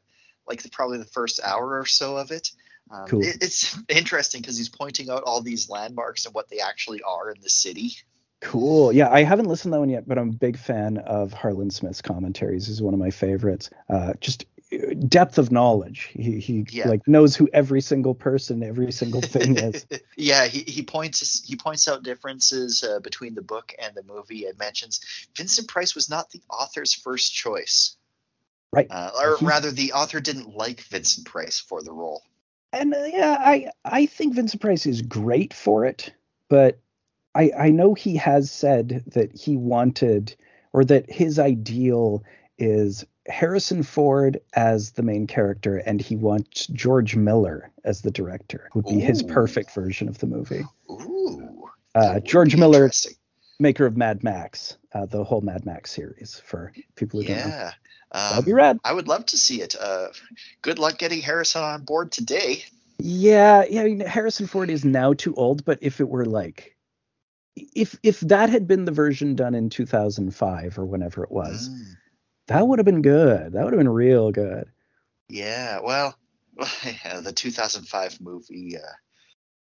like 0.47 0.63
the, 0.63 0.71
probably 0.71 0.99
the 0.99 1.05
first 1.05 1.41
hour 1.43 1.79
or 1.79 1.87
so 1.87 2.17
of 2.17 2.31
it. 2.31 2.51
Um, 2.91 3.07
Cool. 3.09 3.23
it- 3.23 3.43
it's 3.43 3.77
interesting 3.89 4.41
because 4.41 4.57
he's 4.57 4.69
pointing 4.69 5.11
out 5.11 5.23
all 5.25 5.41
these 5.41 5.69
landmarks 5.69 6.25
and 6.27 6.35
what 6.35 6.49
they 6.49 6.61
actually 6.61 7.03
are 7.03 7.31
in 7.31 7.41
the 7.41 7.51
city. 7.51 7.97
Cool. 8.41 8.93
Yeah, 8.93 9.11
I 9.11 9.25
haven't 9.25 9.47
listened 9.47 9.73
to 9.73 9.77
that 9.77 9.81
one 9.81 9.91
yet, 9.91 10.07
but 10.07 10.17
I'm 10.19 10.29
a 10.31 10.33
big 10.33 10.57
fan 10.57 10.99
of 10.99 11.33
Harland 11.33 11.73
Smith's 11.75 12.01
commentaries. 12.01 12.69
He's 12.69 12.81
one 12.81 12.95
of 12.95 13.01
my 13.01 13.11
favorites. 13.11 13.69
Uh, 13.89 14.13
just 14.21 14.47
uh, 14.73 14.95
depth 15.09 15.39
of 15.39 15.51
knowledge. 15.51 16.11
He 16.15 16.39
he 16.39 16.65
Yeah. 16.71 16.89
like 16.89 17.09
knows 17.09 17.35
who 17.35 17.49
every 17.53 17.81
single 17.81 18.15
person, 18.15 18.63
every 18.63 18.93
single 18.93 19.23
thing 19.23 19.57
is. 19.59 19.85
yeah, 20.17 20.47
he, 20.47 20.61
he 20.61 20.83
points 20.85 21.45
he 21.49 21.57
points 21.57 21.89
out 21.89 22.05
differences 22.05 22.85
uh, 22.85 23.01
between 23.01 23.35
the 23.35 23.43
book 23.43 23.75
and 23.79 23.95
the 23.97 24.05
movie 24.05 24.45
and 24.47 24.57
mentions 24.57 25.01
Vincent 25.37 25.67
Price 25.67 25.97
was 25.97 26.09
not 26.09 26.31
the 26.31 26.41
author's 26.49 26.95
first 26.95 27.35
choice, 27.35 27.97
Right. 28.73 28.87
uh, 28.89 29.11
or 29.19 29.37
rather, 29.39 29.73
the 29.73 29.95
author 29.95 30.21
didn't 30.21 30.55
like 30.55 30.81
Vincent 30.83 31.27
Price 31.27 31.59
for 31.59 31.83
the 31.83 31.93
role. 31.93 32.23
And 32.73 32.95
uh, 32.95 33.05
yeah, 33.05 33.37
I 33.41 33.71
I 33.85 34.07
think 34.07 34.35
Vincent 34.35 34.61
Price 34.61 34.87
is 34.87 35.03
great 35.03 35.55
for 35.55 35.85
it, 35.85 36.13
but 36.49 36.79
I 37.35 37.51
I 37.59 37.71
know 37.71 37.95
he 37.95 38.17
has 38.17 38.51
said 38.51 39.05
that 39.07 39.35
he 39.35 39.57
wanted 39.57 40.35
or 40.73 40.85
that 40.85 41.11
his 41.11 41.39
ideal 41.39 42.23
is 42.59 43.05
Harrison 43.27 43.83
Ford 43.83 44.41
as 44.55 44.93
the 44.93 45.03
main 45.03 45.27
character 45.27 45.79
and 45.79 46.01
he 46.01 46.17
wants 46.17 46.67
George 46.67 47.17
Miller 47.17 47.71
as 47.85 48.03
the 48.03 48.11
director. 48.11 48.69
Would 48.75 48.87
be 48.87 49.01
his 49.01 49.23
perfect 49.23 49.71
version 49.71 50.09
of 50.09 50.19
the 50.19 50.27
movie. 50.27 50.65
Ooh, 50.91 51.71
Uh, 51.95 52.21
George 52.21 52.57
Miller, 52.57 52.91
maker 53.59 53.87
of 53.87 53.97
Mad 53.97 54.23
Max, 54.23 54.77
uh, 54.93 55.07
the 55.07 55.25
whole 55.25 55.41
Mad 55.41 55.65
Max 55.65 55.91
series 55.91 56.41
for 56.45 56.73
people 56.97 57.21
who 57.21 57.29
don't 57.29 57.49
know. 57.49 57.71
Yeah. 58.15 58.29
That'd 58.31 58.39
Um, 58.39 58.45
be 58.45 58.53
rad. 58.53 58.79
I 58.85 58.93
would 58.93 59.09
love 59.09 59.27
to 59.27 59.37
see 59.37 59.61
it. 59.63 59.75
Uh, 59.79 60.09
good 60.63 60.79
luck 60.79 60.99
getting 60.99 61.21
Harrison 61.21 61.63
on 61.63 61.85
board 61.85 62.11
today. 62.13 62.65
Yeah, 62.99 63.65
yeah. 63.69 63.83
I 63.83 63.85
mean, 63.85 64.01
Harrison 64.01 64.47
Ford 64.47 64.71
is 64.71 64.85
now 64.85 65.13
too 65.13 65.35
old, 65.35 65.65
but 65.65 65.79
if 65.83 66.01
it 66.01 66.09
were 66.09 66.25
like, 66.25 66.75
if 67.57 67.99
if 68.03 68.21
that 68.21 68.51
had 68.51 68.67
been 68.67 68.85
the 68.85 68.93
version 68.93 69.35
done 69.35 69.55
in 69.55 69.69
2005 69.71 70.79
or 70.79 70.85
whenever 70.87 71.23
it 71.25 71.31
was, 71.31 71.69
Mm, 71.69 71.95
that 72.49 72.67
would 72.67 72.79
have 72.79 72.87
been 72.87 73.03
good. 73.03 73.53
That 73.53 73.65
would 73.65 73.73
have 73.73 73.79
been 73.81 73.89
real 73.89 74.31
good. 74.33 74.69
yeah, 75.29 75.81
well, 75.81 76.17
yeah, 77.05 77.21
the 77.21 77.33
2005 77.33 78.21
movie 78.21 78.77
uh, 78.77 78.93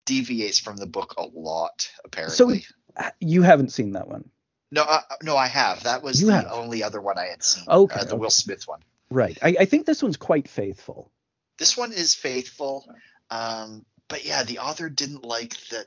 deviates 0.06 0.60
from 0.60 0.78
the 0.78 0.88
book 0.88 1.14
a 1.18 1.24
lot, 1.26 1.90
apparently. 2.04 2.62
So 2.62 3.06
You 3.20 3.44
haven't 3.44 3.72
seen 3.72 3.92
that 3.94 4.08
one, 4.08 4.30
no, 4.72 4.84
uh, 4.84 5.02
no, 5.24 5.36
I 5.38 5.48
have. 5.48 5.84
That 5.84 6.02
was 6.04 6.22
You 6.22 6.28
the 6.28 6.34
have. 6.34 6.52
only 6.52 6.84
other 6.84 7.02
one 7.02 7.18
I 7.18 7.28
had 7.28 7.44
seen. 7.44 7.66
Okay, 7.68 8.00
uh, 8.00 8.04
the 8.06 8.16
Will. 8.16 8.30
Smith 8.30 8.68
one. 8.68 8.80
right? 9.10 9.38
I, 9.42 9.56
I 9.62 9.66
think 9.66 9.86
this 9.86 10.02
one's 10.02 10.18
quite 10.18 10.48
faithful. 10.48 11.12
This 11.58 11.76
one 11.78 11.92
is 11.92 12.16
faithful, 12.16 12.88
um, 13.30 13.86
but 14.08 14.26
yeah, 14.26 14.44
the 14.44 14.60
author 14.60 14.90
didn't 14.90 15.24
like 15.26 15.56
that. 15.70 15.86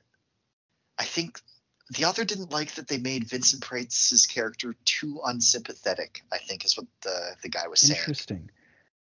I 0.99 1.05
think 1.05 1.41
the 1.91 2.05
author 2.05 2.25
didn't 2.25 2.53
like 2.53 2.75
that 2.77 2.87
they 2.89 2.99
made 2.99 3.29
Vincent 3.29 3.63
Price's 3.63 4.27
character 4.27 4.75
too 4.85 5.21
unsympathetic. 5.25 6.23
I 6.33 6.39
think 6.39 6.65
is 6.65 6.77
what 6.77 6.87
the 7.03 7.37
the 7.43 7.49
guy 7.49 7.67
was 7.69 7.81
saying. 7.81 7.99
Interesting, 7.99 8.51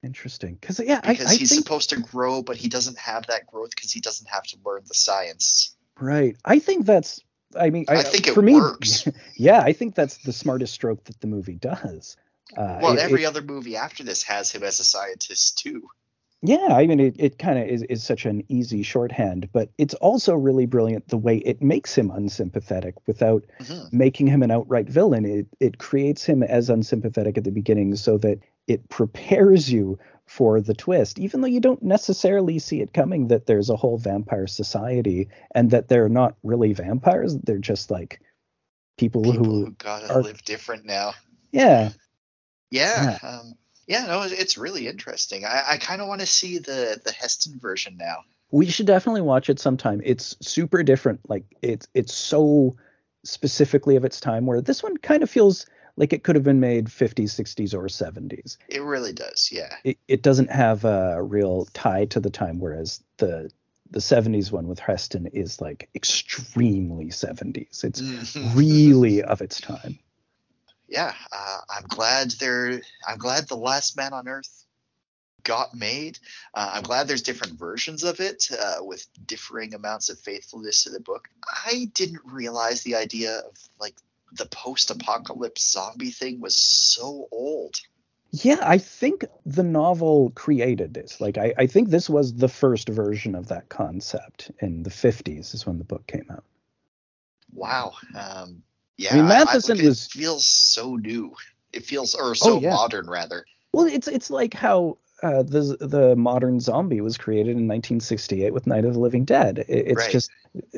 interesting. 0.02 0.55
Because 0.61 0.81
yeah, 0.81 1.01
I, 1.05 1.12
Because 1.12 1.28
I 1.32 1.35
he's 1.36 1.51
think 1.51 1.62
supposed 1.62 1.90
to 1.90 2.01
grow, 2.01 2.43
but 2.43 2.56
he 2.56 2.69
doesn't 2.69 2.98
have 2.98 3.27
that 3.28 3.47
growth 3.47 3.70
because 3.70 3.93
he 3.93 4.01
doesn't 4.01 4.28
have 4.28 4.43
to 4.44 4.56
learn 4.65 4.82
the 4.86 4.94
science. 4.94 5.77
right. 6.01 6.36
I 6.44 6.59
think 6.59 6.86
that's. 6.86 7.20
I 7.59 7.71
mean, 7.71 7.85
I 7.89 8.03
think 8.03 8.27
it 8.29 8.35
for 8.35 8.43
me, 8.43 8.55
works. 8.55 9.07
yeah, 9.37 9.61
I 9.61 9.73
think 9.73 9.95
that's 9.95 10.19
the 10.19 10.33
smartest 10.33 10.75
stroke 10.75 11.05
that 11.05 11.21
the 11.21 11.27
movie 11.27 11.57
does. 11.57 12.17
Uh, 12.57 12.79
Well, 12.83 12.95
it- 12.95 13.01
every 13.01 13.23
it- 13.25 13.27
other 13.27 13.43
movie 13.43 13.77
after 13.77 14.05
this 14.05 14.23
has 14.25 14.51
him 14.53 14.63
as 14.63 14.81
a 14.81 14.85
scientist 14.85 15.59
too. 15.59 15.83
Yeah, 16.47 16.67
I 16.77 16.87
mean, 16.87 17.01
it, 17.01 17.17
it 17.19 17.39
kind 17.39 17.59
of 17.59 17.67
is, 17.67 17.83
is 17.85 18.05
such 18.05 18.27
an 18.27 18.45
easy 18.51 18.83
shorthand, 18.83 19.49
but 19.55 19.71
it's 19.79 19.95
also 19.95 20.35
really 20.35 20.67
brilliant 20.67 21.09
the 21.09 21.17
way 21.17 21.39
it 21.39 21.63
makes 21.63 21.97
him 21.97 22.11
unsympathetic 22.11 22.97
without 23.07 23.45
Mhm. 23.61 23.91
making 23.95 24.27
him 24.27 24.43
an 24.43 24.51
outright 24.51 24.87
villain. 24.87 25.25
It, 25.25 25.47
it 25.59 25.79
creates 25.79 26.25
him 26.27 26.43
as 26.43 26.69
unsympathetic 26.69 27.39
at 27.39 27.45
the 27.45 27.51
beginning 27.51 27.97
so 27.97 28.19
that 28.19 28.41
it 28.67 28.87
prepares 28.91 29.73
you 29.73 29.99
for 30.27 30.61
the 30.61 30.75
twist, 30.75 31.19
even 31.19 31.41
though 31.41 31.47
you 31.47 31.61
don't 31.61 31.83
necessarily 31.83 32.59
see 32.59 32.81
it 32.81 32.93
coming 32.95 33.29
that 33.29 33.47
there's 33.47 33.71
a 33.71 33.77
whole 33.77 33.99
vampire 33.99 34.47
society 34.47 35.29
and 35.55 35.71
that 35.71 35.89
they're 35.89 36.09
not 36.09 36.35
really 36.43 36.73
vampires. 36.73 37.37
They're 37.37 37.59
just 37.59 37.91
like 37.91 38.21
people, 38.97 39.23
People 39.23 39.45
who, 39.45 39.65
who 39.67 39.71
gotta 39.73 40.13
are- 40.13 40.23
live 40.23 40.43
different 40.45 40.85
now. 40.87 41.13
yeah, 41.53 41.91
Yeah. 42.71 43.19
Um, 43.23 43.55
yeah, 43.87 44.07
no, 44.07 44.23
it's 44.23 44.57
really 44.57 44.89
interesting. 44.89 45.45
I, 45.45 45.63
I 45.73 45.77
kind 45.77 46.01
of 46.01 46.09
want 46.09 46.23
to 46.23 46.27
see 46.27 46.57
the 46.59 46.99
the 47.05 47.13
Heston 47.13 47.59
version 47.61 47.97
now. 47.99 48.25
we 48.51 48.67
should 48.67 48.87
definitely 48.87 49.21
watch 49.21 49.51
it 49.51 49.61
sometime. 49.61 50.01
It's 50.05 50.37
super 50.41 50.83
different. 50.83 51.21
Like 51.29 51.45
it's 51.61 51.87
it's 51.93 52.15
so 52.15 52.77
specifically 53.25 53.97
of 53.97 54.05
its 54.07 54.21
time 54.21 54.47
where 54.47 54.63
this 54.63 54.83
one 54.83 54.97
kind 54.97 55.23
of 55.23 55.29
feels 55.31 55.67
like 55.97 56.12
it 56.12 56.25
could 56.25 56.35
have 56.35 56.45
been 56.45 56.61
made 56.61 56.87
50s, 56.87 57.31
60s, 57.31 57.75
or 57.75 57.87
70s. 57.89 58.57
It 58.69 58.83
really 58.83 59.12
does. 59.12 59.49
Yeah. 59.53 59.75
It, 59.85 59.99
it 60.09 60.23
doesn't 60.23 60.51
have 60.51 60.85
a 60.85 61.23
real 61.23 61.66
tie 61.73 62.07
to 62.07 62.21
the 62.21 62.31
time, 62.31 62.59
whereas 62.59 63.03
the 63.19 63.51
the 63.91 64.01
70s 64.01 64.51
one 64.51 64.66
with 64.66 64.79
Heston 64.81 65.27
is 65.27 65.61
like 65.61 65.89
extremely 65.95 67.11
70s. 67.11 67.85
It's 67.85 68.01
Mhm. 68.01 68.57
really 68.57 69.23
of 69.23 69.41
its 69.41 69.61
time. 69.61 69.99
yeah. 70.89 71.15
Uh, 71.31 71.61
I'm 71.71 71.85
glad 71.87 72.33
they're. 72.33 72.81
I'm 73.07 73.19
glad 73.19 73.47
the 73.49 73.57
Last 73.57 73.97
Man 73.97 74.12
on 74.12 74.27
Earth 74.27 74.65
got 75.45 75.75
made. 75.75 76.19
Uh, 76.55 76.73
I'm 76.75 76.83
glad 76.83 77.07
there's 77.07 77.23
different 77.23 77.59
versions 77.59 78.03
of 78.03 78.19
it 78.21 78.49
uh, 78.59 78.77
with 78.81 79.07
differing 79.27 79.75
amounts 79.75 80.09
of 80.09 80.19
faithfulness 80.19 80.85
to 80.85 80.91
the 80.91 81.01
book. 81.01 81.29
I 81.66 81.91
didn't 81.95 82.23
realize 82.25 82.83
the 82.83 82.97
idea 82.97 83.39
of 83.41 83.57
like 83.79 83.95
the 84.36 84.47
post-apocalypse 84.47 85.73
zombie 85.73 86.11
thing 86.11 86.40
was 86.40 86.56
so 86.56 87.28
old. 87.31 87.77
Yeah, 88.31 88.59
I 88.62 88.78
think 88.78 89.24
the 89.47 89.62
novel 89.62 90.32
created 90.35 90.93
this. 90.93 91.20
Like, 91.20 91.39
I, 91.39 91.55
I 91.56 91.66
think 91.69 91.89
this 91.90 92.11
was 92.11 92.35
the 92.35 92.48
first 92.48 92.89
version 92.89 93.35
of 93.36 93.47
that 93.48 93.69
concept 93.69 94.51
in 94.59 94.82
the 94.82 94.90
50s, 94.90 95.55
is 95.55 95.65
when 95.66 95.78
the 95.78 95.85
book 95.85 96.05
came 96.09 96.27
out. 96.31 96.43
Wow. 97.52 97.93
Um, 98.19 98.62
yeah. 98.97 99.12
I 99.12 99.16
mean, 99.16 99.28
Matheson 99.28 99.78
it 99.78 99.85
was- 99.85 100.09
feels 100.09 100.47
so 100.47 100.97
new. 100.97 101.35
It 101.73 101.85
feels 101.85 102.15
or 102.15 102.35
so 102.35 102.55
Oh, 102.55 102.61
yeah. 102.61 102.70
modern 102.70 103.09
rather. 103.09 103.44
Well, 103.73 103.86
it's 103.86 104.06
it's 104.06 104.31
like 104.31 104.55
how 104.55 104.98
uh, 105.25 105.43
the 105.43 105.79
the 105.81 106.15
modern 106.17 106.61
zombie 106.61 107.01
was 107.01 107.17
created 107.17 107.53
in 107.53 107.67
1968 107.67 108.53
with 108.53 108.67
Night 108.67 108.85
of 108.85 108.93
the 108.93 109.01
Living 109.01 109.25
Dead. 109.25 109.59
It, 109.61 109.69
it's 109.69 110.03
Right. 110.03 110.13
just 110.13 110.31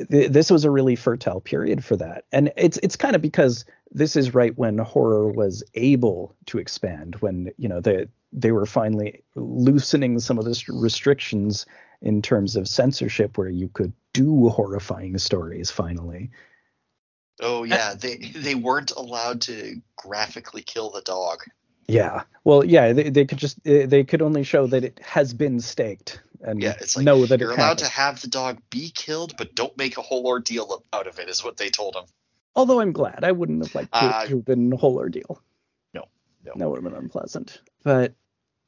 th- 0.09 0.31
this 0.31 0.49
was 0.49 0.63
a 0.63 0.71
really 0.71 0.95
fertile 0.95 1.41
period 1.41 1.83
for 1.83 1.97
that, 1.97 2.23
and 2.31 2.53
it's 2.55 2.77
it's 2.77 2.95
kind 2.95 3.13
of 3.15 3.21
because 3.21 3.65
this 3.91 4.15
is 4.15 4.33
right 4.33 4.57
when 4.57 4.77
horror 4.77 5.29
was 5.29 5.63
able 5.73 6.33
to 6.45 6.59
expand, 6.59 7.15
when 7.15 7.51
you 7.57 7.67
know 7.67 7.81
they 7.81 8.07
they 8.31 8.53
were 8.53 8.65
finally 8.65 9.21
loosening 9.35 10.17
some 10.19 10.39
of 10.39 10.45
the 10.45 10.63
restrictions 10.69 11.65
in 12.01 12.21
terms 12.21 12.55
of 12.55 12.69
censorship, 12.69 13.37
where 13.37 13.49
you 13.49 13.67
could 13.67 13.91
do 14.13 14.47
horrifying 14.47 15.17
stories 15.17 15.69
finally. 15.69 16.31
Oh 17.41 17.63
yeah, 17.63 17.95
they 17.95 18.15
they 18.15 18.55
weren't 18.55 18.91
allowed 18.91 19.41
to 19.41 19.81
graphically 19.97 20.61
kill 20.63 20.89
the 20.89 21.01
dog. 21.01 21.43
Yeah. 21.87 22.23
Well, 22.43 22.65
yeah, 22.65 22.93
they, 22.93 23.09
they 23.09 23.25
could 23.25 23.37
just 23.37 23.63
they 23.63 24.03
could 24.03 24.21
only 24.21 24.43
show 24.43 24.67
that 24.67 24.83
it 24.83 24.99
has 25.03 25.33
been 25.33 25.59
staked 25.59 26.21
and 26.41 26.61
Yeah, 26.61 26.75
it's 26.79 26.95
like 26.95 27.05
know 27.05 27.25
that 27.25 27.39
you're 27.39 27.51
allowed 27.51 27.79
to 27.79 27.87
have 27.87 28.21
the 28.21 28.27
dog 28.27 28.59
be 28.69 28.91
killed, 28.93 29.35
but 29.37 29.55
don't 29.55 29.75
make 29.77 29.97
a 29.97 30.01
whole 30.01 30.25
ordeal 30.27 30.83
out 30.93 31.07
of 31.07 31.19
it. 31.19 31.29
Is 31.29 31.43
what 31.43 31.57
they 31.57 31.69
told 31.69 31.95
him. 31.95 32.03
Although 32.55 32.81
I'm 32.81 32.91
glad 32.91 33.23
I 33.23 33.31
wouldn't 33.31 33.63
have 33.63 33.75
liked 33.75 33.93
to, 33.93 33.99
Uh, 33.99 34.25
to 34.25 34.35
have 34.35 34.45
been 34.45 34.73
a 34.73 34.77
whole 34.77 34.95
ordeal. 34.95 35.41
No, 35.93 36.05
no. 36.43 36.53
That 36.55 36.69
would 36.69 36.83
have 36.83 36.91
been 36.91 37.01
unpleasant. 37.01 37.61
But 37.83 38.13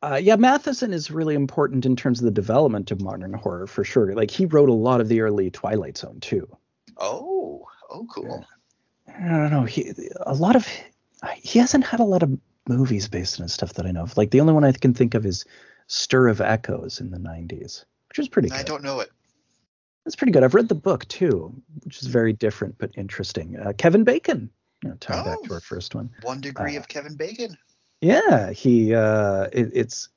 uh, 0.02 0.20
yeah, 0.22 0.36
Matheson 0.36 0.94
is 0.94 1.12
really 1.12 1.36
important 1.36 1.86
in 1.86 1.96
terms 1.96 2.20
of 2.20 2.26
the 2.26 2.32
development 2.32 2.92
of 2.92 3.02
modern 3.02 3.34
horror 3.34 3.68
for 3.68 3.84
sure. 3.84 4.14
Like 4.14 4.32
he 4.32 4.46
wrote 4.46 4.70
a 4.70 4.74
lot 4.74 5.02
of 5.02 5.10
the 5.10 5.22
early 5.22 5.50
Twilight 5.50 5.98
Zone 5.98 6.20
too. 6.20 6.48
Oh, 6.98 7.66
oh, 7.90 8.08
cool. 8.14 8.46
I 9.08 9.28
don't 9.28 9.52
know. 9.52 9.64
He 9.64 9.94
a 10.22 10.34
lot 10.34 10.56
of 10.56 10.68
he 11.38 11.60
hasn't 11.60 11.84
had 11.84 12.00
a 12.00 12.06
lot 12.06 12.24
of 12.24 12.38
movies 12.70 13.08
based 13.10 13.42
on 13.42 13.48
stuff 13.50 13.74
that 13.74 13.86
I 13.86 13.92
know 13.92 14.04
of. 14.04 14.16
Like 14.16 14.32
the 14.32 14.40
only 14.40 14.54
one 14.54 14.64
I 14.64 14.72
can 14.72 14.94
think 14.94 15.14
of 15.16 15.26
is 15.26 15.44
Stir 15.88 16.28
of 16.30 16.40
Echoes 16.40 17.02
in 17.02 17.10
the 17.12 17.18
90s, 17.18 17.84
which 18.08 18.18
was 18.20 18.30
pretty 18.30 18.48
good. 18.50 18.60
I 18.60 18.64
don't 18.64 18.84
know 18.84 19.00
it. 19.02 19.10
That's 20.06 20.16
pretty 20.16 20.32
good. 20.32 20.44
I've 20.44 20.54
read 20.56 20.70
the 20.70 20.76
book 20.76 21.06
too, 21.08 21.54
which 21.84 22.02
is 22.02 22.08
very 22.08 22.32
different 22.32 22.78
but 22.78 22.92
interesting. 22.96 23.60
Uh, 23.60 23.74
Kevin 23.78 24.04
Bacon, 24.04 24.50
you 24.84 24.90
know, 24.90 24.96
tie 25.00 25.24
back 25.24 25.38
Oh. 25.42 25.48
to 25.48 25.54
our 25.56 25.60
first 25.60 25.94
one. 25.96 26.10
One 26.22 26.40
degree 26.40 26.78
Uh, 26.78 26.80
of 26.80 26.88
Kevin 26.88 27.16
Bacon. 27.16 27.58
Yeah, 28.02 28.52
he 28.52 28.94
uh, 28.96 29.48
it, 29.52 29.72
it's 29.74 30.08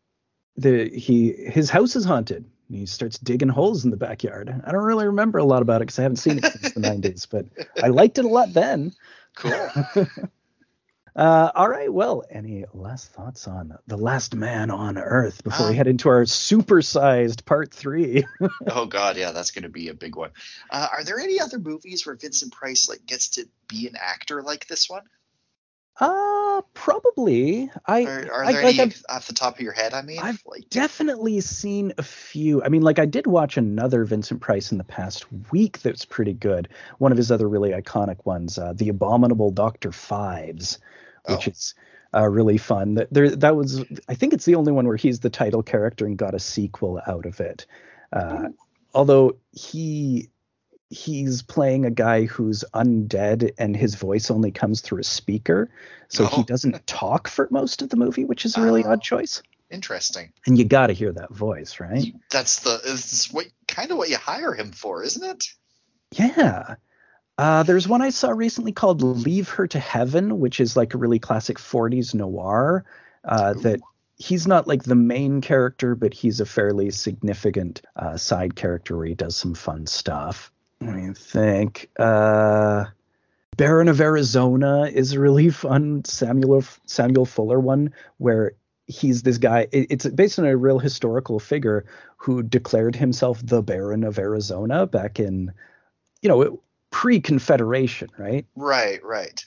the 0.56 0.88
he 0.90 1.32
his 1.32 1.68
house 1.68 1.96
is 1.96 2.04
haunted. 2.04 2.44
and 2.68 2.78
He 2.78 2.86
starts 2.86 3.18
digging 3.18 3.48
holes 3.48 3.84
in 3.84 3.90
the 3.90 3.96
backyard. 3.96 4.54
I 4.64 4.70
don't 4.70 4.84
really 4.84 5.06
remember 5.06 5.38
a 5.38 5.44
lot 5.44 5.62
about 5.62 5.82
it 5.82 5.86
because 5.86 5.98
I 5.98 6.02
haven't 6.02 6.18
seen 6.18 6.38
it 6.38 6.44
since 6.44 6.74
the 6.74 6.80
'90s, 6.88 7.26
but 7.28 7.46
I 7.82 7.88
liked 7.88 8.18
it 8.18 8.24
a 8.24 8.28
lot 8.28 8.52
then. 8.52 8.92
Cool. 9.34 9.68
Uh, 11.14 11.50
all 11.54 11.68
right. 11.68 11.92
Well, 11.92 12.24
any 12.30 12.64
last 12.72 13.12
thoughts 13.12 13.46
on 13.46 13.76
the 13.86 13.98
Last 13.98 14.34
Man 14.34 14.70
on 14.70 14.96
Earth 14.96 15.44
before 15.44 15.66
we 15.66 15.72
Um, 15.72 15.76
head 15.76 15.86
into 15.86 16.08
our 16.08 16.22
supersized 16.22 17.44
part 17.44 17.72
three? 17.74 18.24
oh 18.66 18.86
God, 18.86 19.16
yeah, 19.18 19.32
that's 19.32 19.50
going 19.50 19.64
to 19.64 19.68
be 19.68 19.88
a 19.88 19.94
big 19.94 20.16
one. 20.16 20.30
Uh, 20.70 20.88
are 20.90 21.04
there 21.04 21.18
any 21.18 21.38
other 21.40 21.58
movies 21.58 22.06
where 22.06 22.16
Vincent 22.16 22.52
Price 22.52 22.88
like 22.88 23.04
gets 23.04 23.28
to 23.30 23.44
be 23.68 23.86
an 23.88 23.94
actor 24.00 24.42
like 24.42 24.66
this 24.66 24.88
one? 24.88 25.02
uh 26.00 26.62
probably. 26.72 27.70
I 27.84 28.04
are 28.04 28.44
I- 28.44 28.52
there 28.52 28.62
like, 28.64 28.78
any 28.78 28.80
I've- 28.80 28.96
off 29.10 29.26
the 29.26 29.34
top 29.34 29.56
of 29.56 29.60
your 29.60 29.74
head? 29.74 29.92
I 29.92 30.00
mean, 30.00 30.20
I've 30.20 30.42
like 30.46 30.70
definitely 30.70 31.42
seen 31.42 31.92
a 31.98 32.02
few. 32.02 32.62
I 32.62 32.70
mean, 32.70 32.80
like 32.80 32.98
I 32.98 33.04
did 33.04 33.26
watch 33.26 33.58
another 33.58 34.06
Vincent 34.06 34.40
Price 34.40 34.72
in 34.72 34.78
the 34.78 34.84
past 34.84 35.26
week 35.52 35.80
that's 35.82 36.06
pretty 36.06 36.32
good. 36.32 36.68
One 36.96 37.12
of 37.12 37.18
his 37.18 37.30
other 37.30 37.46
really 37.46 37.72
iconic 37.72 38.24
ones, 38.24 38.56
uh, 38.56 38.72
The 38.74 38.88
Abominable 38.88 39.50
Doctor 39.50 39.90
Phibes, 39.90 40.78
which 41.28 41.48
Oh. 41.48 41.50
is 41.50 41.74
uh, 42.14 42.28
really 42.28 42.58
fun. 42.58 42.94
That 42.94 43.12
there, 43.12 43.30
that 43.30 43.56
was, 43.56 43.84
I 44.08 44.14
think 44.14 44.32
it's 44.32 44.44
the 44.44 44.54
only 44.56 44.72
one 44.72 44.86
where 44.86 44.96
he's 44.96 45.20
the 45.20 45.30
title 45.30 45.62
character 45.62 46.04
and 46.06 46.16
got 46.16 46.34
a 46.34 46.38
sequel 46.38 47.00
out 47.06 47.24
of 47.26 47.40
it. 47.40 47.66
Uh, 48.12 48.48
although 48.94 49.36
he 49.52 50.28
he's 50.90 51.40
playing 51.40 51.86
a 51.86 51.90
guy 51.90 52.26
who's 52.26 52.64
undead 52.74 53.50
and 53.56 53.74
his 53.74 53.94
voice 53.94 54.30
only 54.30 54.50
comes 54.50 54.82
through 54.82 54.98
a 55.00 55.04
speaker 55.04 55.70
so 56.08 56.26
he 56.26 56.42
Oh. 56.42 56.44
doesn't 56.44 56.86
talk 56.86 57.28
for 57.28 57.48
most 57.50 57.80
of 57.80 57.88
the 57.88 57.96
movie 57.96 58.26
which 58.26 58.44
is 58.44 58.58
a 58.58 58.60
really 58.60 58.84
Oh. 58.84 58.90
odd 58.90 59.00
choice 59.00 59.42
interesting. 59.70 60.30
and 60.46 60.58
you 60.58 60.66
got 60.66 60.88
to 60.88 60.92
hear 60.92 61.10
that 61.12 61.30
voice, 61.32 61.80
right? 61.80 62.12
That's 62.30 62.58
the 62.58 62.78
is 62.84 63.28
what 63.32 63.46
kind 63.66 63.90
of 63.90 63.96
what 63.96 64.10
you 64.10 64.18
hire 64.18 64.52
him 64.52 64.70
for, 64.72 65.02
isn't 65.02 65.24
it? 65.24 65.44
Yeah. 66.14 66.74
Uh, 67.38 67.62
there's 67.62 67.88
one 67.88 68.02
I 68.02 68.10
saw 68.10 68.30
recently 68.30 68.72
called 68.72 69.02
Leave 69.02 69.48
Her 69.48 69.66
to 69.68 69.78
Heaven, 69.80 70.38
which 70.38 70.60
is 70.60 70.76
like 70.76 70.94
a 70.94 70.98
really 70.98 71.18
classic 71.18 71.58
40s 71.58 72.14
noir. 72.14 72.84
uh, 73.24 73.54
that 73.54 73.80
he's 74.16 74.46
not 74.46 74.66
like 74.66 74.84
the 74.84 74.94
main 74.94 75.40
character, 75.40 75.94
but 75.94 76.14
he's 76.14 76.40
a 76.40 76.46
fairly 76.46 76.90
significant 76.90 77.82
uh, 77.96 78.16
side 78.16 78.54
character 78.56 78.96
where 78.96 79.06
he 79.06 79.14
does 79.14 79.36
some 79.36 79.54
fun 79.54 79.86
stuff. 79.86 80.52
Let 80.80 80.94
me 80.96 81.12
think. 81.14 81.88
Uh, 81.98 82.86
Baron 83.56 83.88
of 83.88 84.00
Arizona 84.00 84.84
is 84.92 85.12
a 85.12 85.20
really 85.20 85.50
fun 85.64 86.04
Samuel 86.04 86.64
Samuel 86.86 87.26
Fuller 87.26 87.60
one 87.60 87.92
where 88.18 88.52
he's 88.86 89.22
this 89.22 89.38
guy. 89.38 89.68
It's 89.72 90.06
based 90.06 90.38
on 90.38 90.46
a 90.46 90.56
real 90.56 90.78
historical 90.78 91.38
figure 91.38 91.84
who 92.16 92.42
declared 92.42 92.96
himself 92.96 93.40
the 93.44 93.62
Baron 93.62 94.04
of 94.04 94.18
Arizona 94.18 94.86
back 94.86 95.20
in, 95.20 95.52
you 96.20 96.28
know, 96.28 96.60
pre-Confederation, 96.92 98.10
right? 98.16 98.46
Right, 98.54 99.02
right. 99.02 99.44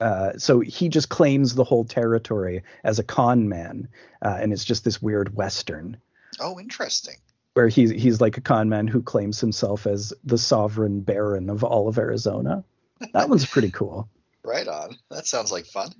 Uh, 0.00 0.36
so 0.36 0.58
he 0.58 0.88
just 0.88 1.08
claims 1.08 1.54
the 1.54 1.62
whole 1.62 1.84
territory 1.84 2.64
as 2.82 2.98
a 2.98 3.04
con 3.04 3.48
man, 3.48 3.88
uh, 4.20 4.36
and 4.40 4.52
it's 4.52 4.64
just 4.64 4.84
this 4.84 5.00
weird 5.00 5.36
western. 5.36 5.96
Oh, 6.40 6.58
interesting. 6.58 7.14
Where 7.54 7.68
he's 7.68 7.90
he's 7.90 8.20
like 8.20 8.36
a 8.36 8.40
con 8.40 8.68
man 8.68 8.88
who 8.88 9.00
claims 9.00 9.38
himself 9.38 9.86
as 9.86 10.12
the 10.24 10.38
sovereign 10.38 11.02
baron 11.02 11.50
of 11.50 11.62
all 11.62 11.86
of 11.86 11.98
Arizona. 11.98 12.64
That 13.12 13.28
one's 13.28 13.46
pretty 13.46 13.70
cool. 13.72 14.08
Right 14.42 14.66
on. 14.66 14.96
That 15.10 15.26
sounds 15.26 15.52
like 15.52 15.66
fun. 15.66 15.92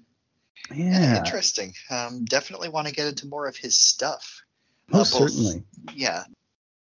Yeah. 0.74 1.19
Interesting. 1.19 1.74
Um, 1.90 2.24
definitely 2.24 2.70
want 2.70 2.89
to 2.89 2.94
get 2.94 3.07
into 3.07 3.28
more 3.28 3.47
of 3.47 3.57
his 3.57 3.77
stuff. 3.77 4.43
Oh, 4.93 4.97
uh, 4.97 4.99
both, 4.99 5.09
certainly. 5.09 5.62
Yeah, 5.94 6.24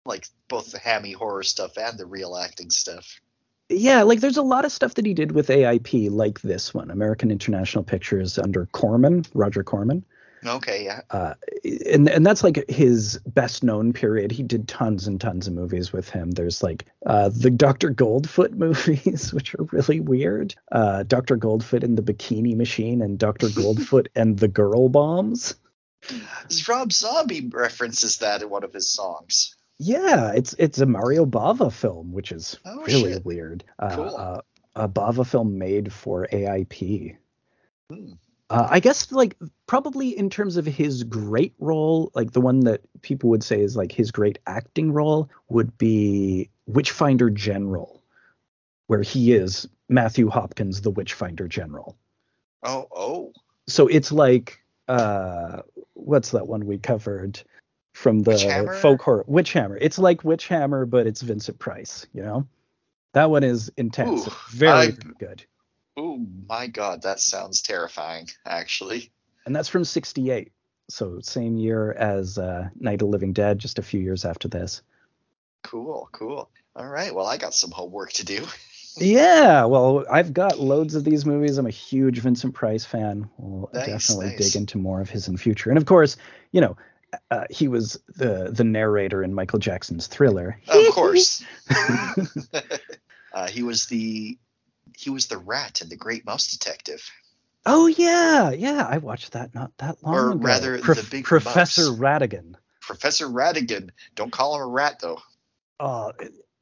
like 0.04 0.26
both 0.48 0.70
the 0.70 0.78
hammy 0.78 1.12
horror 1.12 1.42
stuff 1.42 1.76
and 1.78 1.98
the 1.98 2.06
real 2.06 2.36
acting 2.36 2.70
stuff 2.70 3.20
yeah, 3.68 4.02
like 4.02 4.20
there's 4.20 4.36
a 4.36 4.42
lot 4.42 4.64
of 4.64 4.72
stuff 4.72 4.94
that 4.94 5.06
he 5.06 5.14
did 5.14 5.32
with 5.32 5.48
AIP, 5.48 6.10
like 6.10 6.40
this 6.40 6.72
one, 6.72 6.90
American 6.90 7.30
International 7.30 7.84
Pictures 7.84 8.38
under 8.38 8.66
Corman, 8.66 9.24
Roger 9.34 9.62
Corman. 9.62 10.04
Okay, 10.46 10.84
yeah. 10.84 11.00
Uh, 11.10 11.34
and 11.90 12.08
and 12.08 12.24
that's 12.24 12.44
like 12.44 12.64
his 12.68 13.18
best 13.26 13.64
known 13.64 13.92
period. 13.92 14.30
He 14.30 14.42
did 14.42 14.68
tons 14.68 15.06
and 15.06 15.20
tons 15.20 15.48
of 15.48 15.52
movies 15.52 15.92
with 15.92 16.08
him. 16.08 16.30
There's 16.30 16.62
like 16.62 16.86
uh, 17.06 17.30
the 17.30 17.50
Dr. 17.50 17.90
Goldfoot 17.90 18.52
movies, 18.56 19.32
which 19.32 19.54
are 19.54 19.64
really 19.64 20.00
weird. 20.00 20.54
Uh, 20.70 21.02
Dr. 21.02 21.36
Goldfoot 21.36 21.82
and 21.82 21.98
the 21.98 22.02
Bikini 22.02 22.56
Machine, 22.56 23.02
and 23.02 23.18
Dr. 23.18 23.48
Goldfoot 23.48 24.06
and 24.14 24.38
the 24.38 24.48
Girl 24.48 24.88
Bombs. 24.88 25.56
Rob 26.68 26.92
Zombie 26.92 27.48
references 27.52 28.18
that 28.18 28.42
in 28.42 28.48
one 28.48 28.64
of 28.64 28.72
his 28.72 28.88
songs. 28.88 29.56
Yeah, 29.78 30.32
it's 30.32 30.54
it's 30.58 30.78
a 30.80 30.86
Mario 30.86 31.24
Bava 31.24 31.72
film, 31.72 32.12
which 32.12 32.32
is 32.32 32.58
oh, 32.64 32.82
really 32.84 33.12
shit. 33.14 33.24
weird. 33.24 33.64
Uh, 33.78 33.96
cool. 33.96 34.16
Uh, 34.16 34.40
a 34.74 34.88
Bava 34.88 35.26
film 35.26 35.58
made 35.58 35.92
for 35.92 36.26
AIP. 36.32 37.16
Hmm. 37.90 38.12
Uh, 38.50 38.66
I 38.70 38.80
guess 38.80 39.12
like 39.12 39.36
probably 39.66 40.16
in 40.16 40.30
terms 40.30 40.56
of 40.56 40.64
his 40.64 41.04
great 41.04 41.54
role, 41.58 42.10
like 42.14 42.32
the 42.32 42.40
one 42.40 42.60
that 42.60 42.80
people 43.02 43.30
would 43.30 43.44
say 43.44 43.60
is 43.60 43.76
like 43.76 43.92
his 43.92 44.10
great 44.10 44.38
acting 44.46 44.90
role 44.90 45.28
would 45.48 45.76
be 45.76 46.48
Witchfinder 46.66 47.28
General, 47.28 48.02
where 48.86 49.02
he 49.02 49.32
is 49.32 49.68
Matthew 49.88 50.28
Hopkins, 50.28 50.80
the 50.80 50.90
Witchfinder 50.90 51.46
General. 51.46 51.94
Oh, 52.62 52.88
oh. 52.90 53.32
So 53.66 53.86
it's 53.86 54.10
like 54.10 54.60
uh, 54.88 55.60
what's 55.92 56.30
that 56.30 56.48
one 56.48 56.66
we 56.66 56.78
covered? 56.78 57.42
From 57.98 58.20
the 58.20 58.78
folk 58.80 59.02
horror 59.02 59.24
Witchhammer. 59.28 59.76
It's 59.80 59.98
like 59.98 60.22
Witchhammer, 60.22 60.88
but 60.88 61.08
it's 61.08 61.20
Vincent 61.20 61.58
Price. 61.58 62.06
You 62.12 62.22
know, 62.22 62.46
that 63.12 63.28
one 63.28 63.42
is 63.42 63.72
intense. 63.76 64.28
Ooh, 64.28 64.32
very, 64.50 64.72
I, 64.72 64.90
very 64.90 65.14
good. 65.18 65.44
Oh 65.96 66.24
my 66.48 66.68
god, 66.68 67.02
that 67.02 67.18
sounds 67.18 67.60
terrifying, 67.60 68.28
actually. 68.46 69.10
And 69.46 69.56
that's 69.56 69.68
from 69.68 69.84
'68, 69.84 70.52
so 70.88 71.18
same 71.22 71.56
year 71.56 71.92
as 71.92 72.38
uh, 72.38 72.68
Night 72.78 73.02
of 73.02 73.08
Living 73.08 73.32
Dead, 73.32 73.58
just 73.58 73.80
a 73.80 73.82
few 73.82 74.00
years 74.00 74.24
after 74.24 74.46
this. 74.46 74.82
Cool, 75.64 76.08
cool. 76.12 76.50
All 76.76 76.86
right, 76.86 77.12
well, 77.12 77.26
I 77.26 77.36
got 77.36 77.52
some 77.52 77.72
homework 77.72 78.12
to 78.12 78.24
do. 78.24 78.46
yeah, 78.98 79.64
well, 79.64 80.04
I've 80.08 80.32
got 80.32 80.60
loads 80.60 80.94
of 80.94 81.02
these 81.02 81.26
movies. 81.26 81.58
I'm 81.58 81.66
a 81.66 81.70
huge 81.70 82.20
Vincent 82.20 82.54
Price 82.54 82.84
fan. 82.84 83.28
We'll 83.38 83.70
nice, 83.74 83.86
definitely 83.86 84.36
nice. 84.36 84.52
dig 84.52 84.60
into 84.60 84.78
more 84.78 85.00
of 85.00 85.10
his 85.10 85.26
in 85.26 85.36
future. 85.36 85.70
And 85.70 85.78
of 85.78 85.84
course, 85.84 86.16
you 86.52 86.60
know, 86.60 86.76
uh, 87.30 87.44
he 87.50 87.68
was 87.68 87.98
the 88.16 88.50
the 88.52 88.64
narrator 88.64 89.22
in 89.22 89.34
Michael 89.34 89.58
Jackson's 89.58 90.06
Thriller. 90.06 90.60
Of 90.68 90.86
course. 90.94 91.44
uh, 93.32 93.48
he 93.48 93.62
was 93.62 93.86
the 93.86 94.38
he 94.96 95.10
was 95.10 95.26
the 95.26 95.38
rat 95.38 95.80
in 95.80 95.88
The 95.88 95.96
Great 95.96 96.24
Mouse 96.26 96.52
Detective. 96.56 97.08
Oh 97.66 97.86
yeah, 97.86 98.50
yeah, 98.50 98.86
I 98.88 98.98
watched 98.98 99.32
that 99.32 99.54
not 99.54 99.76
that 99.78 100.02
long 100.02 100.14
or 100.14 100.30
ago. 100.32 100.40
rather, 100.40 100.78
Pro- 100.78 100.94
the 100.94 101.08
big 101.10 101.24
Professor 101.24 101.90
mouse. 101.90 101.98
Ratigan. 101.98 102.54
Professor 102.80 103.26
Ratigan. 103.26 103.90
Don't 104.14 104.32
call 104.32 104.56
him 104.56 104.62
a 104.62 104.66
rat 104.66 105.00
though. 105.00 105.18
Uh, 105.78 106.12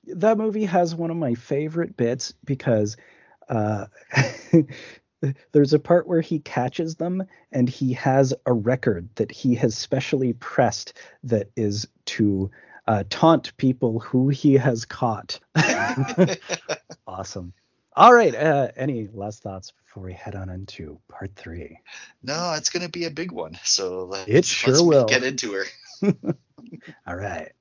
that 0.09 0.39
movie 0.39 0.65
has 0.65 0.95
one 0.95 1.11
of 1.11 1.17
my 1.17 1.35
favorite 1.35 1.97
bits 1.97 2.35
because 2.45 2.97
uh, 3.49 3.87
there's 5.53 5.73
a 5.73 5.79
part 5.79 6.07
where 6.07 6.21
he 6.21 6.39
catches 6.41 6.97
them 6.97 7.25
and 7.53 7.69
he 7.69 7.93
has 7.95 8.35
a 8.45 8.53
record 8.53 9.09
that 9.17 9.33
he 9.33 9.55
has 9.55 9.77
specially 9.77 10.33
pressed 10.35 10.95
that 11.25 11.51
is 11.57 11.89
to 12.05 12.51
uh, 12.87 13.05
taunt 13.11 13.57
people 13.57 13.99
who 14.01 14.29
he 14.29 14.55
has 14.55 14.85
caught. 14.85 15.41
awesome. 17.07 17.53
All 17.95 18.13
right. 18.13 18.35
Uh, 18.35 18.69
any 18.77 19.09
last 19.13 19.43
thoughts 19.43 19.73
before 19.85 20.05
we 20.05 20.13
head 20.13 20.35
on 20.35 20.51
into 20.51 21.01
part 21.09 21.35
three? 21.35 21.81
No, 22.23 22.53
it's 22.57 22.71
going 22.71 22.85
to 22.85 22.91
be 22.91 23.07
a 23.07 23.11
big 23.11 23.33
one. 23.33 23.59
So 23.65 24.05
let's, 24.05 24.29
it 24.29 24.45
sure 24.45 24.75
let's 24.75 24.83
will. 24.85 25.07
Get 25.07 25.25
into 25.25 25.53
her. 25.53 25.65
All 27.07 27.17
right. 27.17 27.53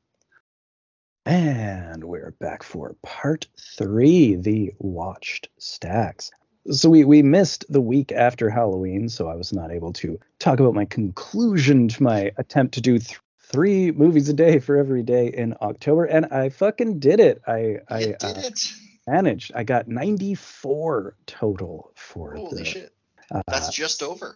And 1.26 2.04
we're 2.04 2.36
back 2.40 2.62
for 2.62 2.96
part 3.02 3.48
three, 3.58 4.36
the 4.36 4.74
watched 4.78 5.50
stacks 5.58 6.30
so 6.72 6.90
we 6.90 7.04
we 7.04 7.22
missed 7.22 7.66
the 7.70 7.82
week 7.82 8.12
after 8.12 8.50
Halloween, 8.50 9.10
so 9.10 9.28
I 9.28 9.36
was 9.36 9.54
not 9.54 9.72
able 9.72 9.94
to 9.94 10.20
talk 10.40 10.60
about 10.60 10.74
my 10.74 10.86
conclusion 10.86 11.88
to 11.90 12.04
my 12.04 12.32
attempt 12.38 12.74
to 12.76 12.82
do 12.82 13.00
th- 13.00 13.20
three 13.40 13.92
movies 13.92 14.30
a 14.30 14.34
day 14.34 14.60
for 14.60 14.78
every 14.78 15.04
day 15.04 15.28
in 15.28 15.56
October, 15.62 16.06
and 16.06 16.26
I 16.28 16.50
fucking 16.50 17.00
did 17.00 17.20
it. 17.20 17.42
I 17.48 17.78
I 17.90 18.00
did 18.00 18.24
uh, 18.24 18.34
it. 18.38 18.60
managed. 19.08 19.52
I 19.56 19.64
got 19.64 19.88
94 19.88 21.16
total 21.28 21.92
for 21.96 22.36
Holy 22.36 22.64
the, 22.64 22.66
shit. 22.66 22.94
Uh, 23.32 23.42
That's 23.48 23.74
just 23.74 24.02
over. 24.02 24.36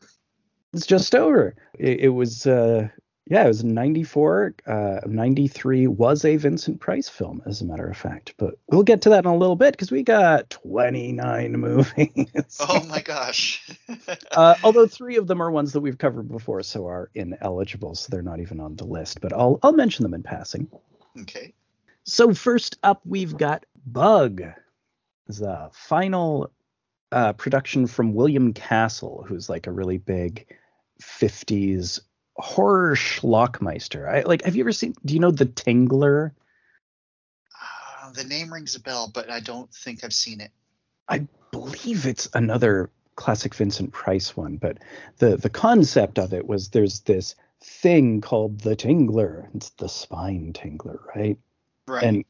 It's 0.73 0.85
just 0.85 1.15
over. 1.15 1.55
It, 1.77 1.99
it 2.01 2.09
was 2.09 2.45
uh, 2.45 2.89
yeah, 3.29 3.45
it 3.45 3.47
was 3.47 3.63
94. 3.63 4.55
Uh, 4.65 5.01
93 5.05 5.85
was 5.85 6.25
a 6.25 6.35
Vincent 6.35 6.79
Price 6.79 7.07
film, 7.07 7.43
as 7.45 7.61
a 7.61 7.65
matter 7.65 7.87
of 7.87 7.95
fact. 7.95 8.33
But 8.37 8.55
we'll 8.71 8.81
get 8.81 9.03
to 9.03 9.09
that 9.09 9.23
in 9.23 9.29
a 9.29 9.37
little 9.37 9.55
bit 9.55 9.73
because 9.73 9.91
we 9.91 10.01
got 10.01 10.49
29 10.49 11.51
movies. 11.57 12.57
oh 12.59 12.83
my 12.89 13.01
gosh. 13.01 13.69
uh, 14.31 14.55
although 14.63 14.87
three 14.87 15.15
of 15.15 15.27
them 15.27 15.43
are 15.43 15.51
ones 15.51 15.73
that 15.73 15.81
we've 15.81 15.99
covered 15.99 16.27
before, 16.27 16.63
so 16.63 16.87
are 16.87 17.11
ineligible, 17.13 17.93
so 17.93 18.07
they're 18.09 18.23
not 18.23 18.39
even 18.39 18.59
on 18.59 18.75
the 18.75 18.85
list. 18.85 19.21
But 19.21 19.31
I'll 19.31 19.59
I'll 19.61 19.73
mention 19.73 20.01
them 20.01 20.15
in 20.15 20.23
passing. 20.23 20.67
Okay. 21.21 21.53
So 22.05 22.33
first 22.33 22.79
up, 22.81 23.01
we've 23.05 23.37
got 23.37 23.63
Bug. 23.85 24.41
the 25.27 25.69
final 25.71 26.51
uh, 27.11 27.33
production 27.33 27.85
from 27.85 28.15
William 28.15 28.53
Castle, 28.53 29.23
who's 29.27 29.49
like 29.49 29.67
a 29.67 29.71
really 29.71 29.99
big 29.99 30.47
50s 30.99 31.99
horror 32.39 32.95
schlockmeister. 32.95 34.07
I 34.07 34.21
like. 34.21 34.43
Have 34.43 34.55
you 34.55 34.63
ever 34.63 34.71
seen? 34.71 34.95
Do 35.05 35.13
you 35.13 35.19
know 35.19 35.31
The 35.31 35.45
Tingler? 35.45 36.31
Uh, 37.53 38.11
the 38.13 38.23
name 38.23 38.51
rings 38.51 38.75
a 38.75 38.79
bell, 38.79 39.11
but 39.13 39.29
I 39.29 39.39
don't 39.39 39.71
think 39.73 40.03
I've 40.03 40.13
seen 40.13 40.41
it. 40.41 40.51
I 41.07 41.27
believe 41.51 42.05
it's 42.05 42.29
another 42.33 42.91
classic 43.15 43.53
Vincent 43.53 43.91
Price 43.91 44.37
one, 44.37 44.57
but 44.57 44.77
the 45.17 45.37
the 45.37 45.49
concept 45.49 46.17
of 46.17 46.33
it 46.33 46.47
was 46.47 46.69
there's 46.69 47.01
this 47.01 47.35
thing 47.61 48.21
called 48.21 48.61
the 48.61 48.75
tingler. 48.75 49.47
It's 49.55 49.71
the 49.71 49.89
spine 49.89 50.53
tingler, 50.53 50.99
right? 51.15 51.37
Right. 51.87 52.03
And 52.03 52.25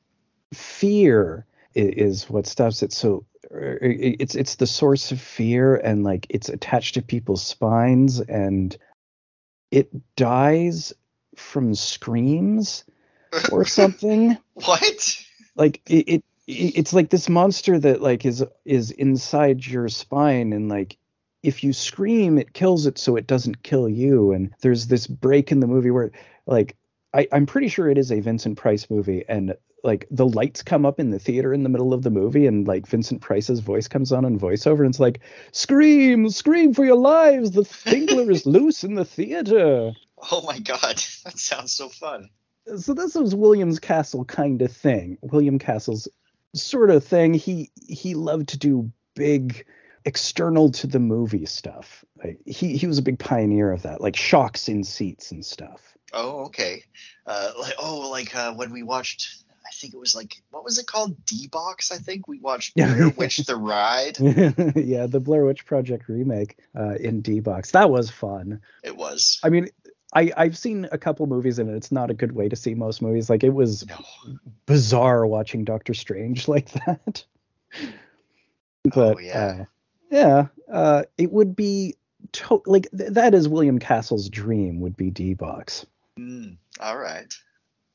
fear 0.54 1.46
is, 1.76 2.24
is 2.24 2.30
what 2.30 2.48
stops 2.48 2.82
it. 2.82 2.92
So 2.94 3.26
er, 3.52 3.78
it's 3.82 4.36
it's 4.36 4.56
the 4.56 4.68
source 4.68 5.12
of 5.12 5.22
fear, 5.22 5.76
and 5.76 6.04
like 6.04 6.26
it's 6.30 6.50
attached 6.50 6.96
to 6.96 7.02
people's 7.02 7.46
spines, 7.46 8.20
and 8.22 8.76
it 9.72 9.90
dies 10.16 10.94
from 11.36 11.76
screams 11.76 12.84
or 13.52 13.66
something. 13.66 14.38
what? 14.54 15.26
Like 15.56 15.82
it, 15.88 16.08
it, 16.08 16.24
it's 16.48 16.94
like 16.94 17.10
this 17.10 17.30
monster 17.30 17.78
that 17.80 18.02
like 18.02 18.26
is 18.26 18.44
is 18.66 18.92
inside 18.92 19.66
your 19.66 19.90
spine 19.90 20.54
and 20.54 20.70
like 20.70 20.98
if 21.44 21.64
you 21.64 21.72
scream 21.72 22.38
it 22.38 22.54
kills 22.54 22.86
it 22.86 22.98
so 22.98 23.16
it 23.16 23.28
doesn't 23.28 23.64
kill 23.64 23.88
you 23.88 24.32
and 24.34 24.54
there's 24.62 24.88
this 24.88 25.08
break 25.08 25.52
in 25.52 25.60
the 25.60 25.68
movie 25.68 25.92
where 25.92 26.12
like 26.46 26.76
I, 27.14 27.28
I'm 27.32 27.46
pretty 27.46 27.70
sure 27.70 27.90
it 27.90 27.98
is 27.98 28.12
a 28.12 28.20
Vincent 28.20 28.58
Price 28.58 28.90
movie, 28.90 29.26
and 29.28 29.56
like 29.84 30.08
the 30.12 30.26
lights 30.26 30.64
come 30.64 30.86
up 30.86 31.00
in 31.00 31.10
the 31.10 31.20
theater 31.20 31.54
in 31.54 31.64
the 31.64 31.70
middle 31.70 31.94
of 31.94 32.04
the 32.04 32.10
movie, 32.10 32.46
and 32.48 32.68
like 32.68 32.88
Vincent 32.88 33.22
Price's 33.22 33.60
voice 33.60 33.88
comes 33.88 34.12
on 34.12 34.26
in 34.26 34.40
voiceover, 34.40 34.80
and 34.80 34.90
it's 34.90 35.00
like, 35.00 35.22
"Scream, 35.52 36.30
scream 36.30 36.74
for 36.74 36.86
your 36.86 36.98
lives! 36.98 37.52
The 37.52 37.64
Tingler 37.64 38.32
is 38.32 38.46
loose 38.46 38.84
in 38.84 38.96
the 38.96 39.06
theater." 39.06 39.94
Oh 40.32 40.44
my 40.46 40.60
god, 40.60 40.98
that 41.26 41.38
sounds 41.38 41.72
so 41.72 41.90
fun. 41.90 42.30
So 42.78 42.94
this 42.94 43.16
was 43.16 43.34
William's 43.34 43.80
Castle 43.80 44.26
kind 44.26 44.62
of 44.62 44.72
thing. 44.72 45.18
William 45.22 45.60
Castle's 45.60 46.08
sort 46.54 46.92
of 46.92 47.04
thing. 47.04 47.34
He 47.34 47.72
he 47.88 48.16
loved 48.16 48.50
to 48.50 48.58
do 48.58 48.92
big 49.16 49.66
external 50.06 50.72
to 50.72 50.88
the 50.88 51.00
movie 51.00 51.46
stuff. 51.46 52.04
Like, 52.24 52.40
he 52.46 52.78
he 52.78 52.88
was 52.88 52.98
a 52.98 53.04
big 53.04 53.20
pioneer 53.20 53.72
of 53.72 53.84
that, 53.84 54.02
like 54.02 54.16
shocks 54.16 54.70
in 54.70 54.84
seats 54.84 55.32
and 55.32 55.46
stuff. 55.46 55.82
Oh, 56.14 56.46
okay. 56.46 56.84
Uh, 57.26 57.52
like 57.60 57.76
oh, 57.80 58.10
like 58.10 58.36
uh, 58.36 58.54
when 58.54 58.72
we 58.72 58.84
watched, 58.84 59.44
think 59.80 59.94
it 59.94 60.00
was 60.00 60.14
like 60.16 60.42
what 60.52 60.64
was 60.64 60.78
it 60.80 60.88
called? 60.88 61.26
D 61.26 61.48
Box. 61.48 61.92
I 61.92 61.98
think 61.98 62.28
we 62.28 62.40
watched 62.40 62.76
Blair 62.76 63.10
Witch 63.18 63.38
the 63.38 63.56
Ride. 63.56 64.18
yeah, 64.76 65.06
the 65.08 65.20
Blair 65.20 65.46
Witch 65.46 65.66
Project 65.66 66.08
remake 66.10 66.58
uh, 66.78 66.96
in 66.96 67.22
D 67.22 67.40
Box. 67.40 67.72
That 67.72 67.90
was 67.90 68.10
fun. 68.10 68.62
It 68.84 68.96
was. 68.98 69.40
I 69.44 69.50
mean, 69.50 69.70
I 70.14 70.32
I've 70.36 70.58
seen 70.58 70.88
a 70.92 70.98
couple 70.98 71.26
movies 71.28 71.60
and 71.60 71.70
it's 71.70 71.92
not 71.92 72.12
a 72.12 72.14
good 72.14 72.32
way 72.34 72.50
to 72.50 72.56
see 72.56 72.74
most 72.76 73.02
movies. 73.02 73.30
Like 73.30 73.44
it 73.44 73.54
was 73.54 73.86
No. 73.88 74.04
bizarre 74.66 75.26
watching 75.26 75.64
Doctor 75.66 75.94
Strange 75.94 76.48
like 76.50 76.72
that. 76.86 77.24
but 78.84 79.16
Oh, 79.16 79.20
yeah. 79.20 79.38
uh, 79.62 79.66
yeah, 80.12 80.48
uh, 80.72 81.04
it 81.18 81.32
would 81.32 81.56
be 81.56 81.96
to- 82.34 82.62
like 82.66 82.88
th- 82.98 83.12
that 83.14 83.34
is 83.34 83.48
William 83.48 83.80
Castle's 83.80 84.30
dream 84.30 84.80
would 84.82 84.98
be 84.98 85.10
D 85.12 85.34
Box. 85.34 85.86
Mm, 86.18 86.58
all 86.80 86.98
right. 86.98 87.34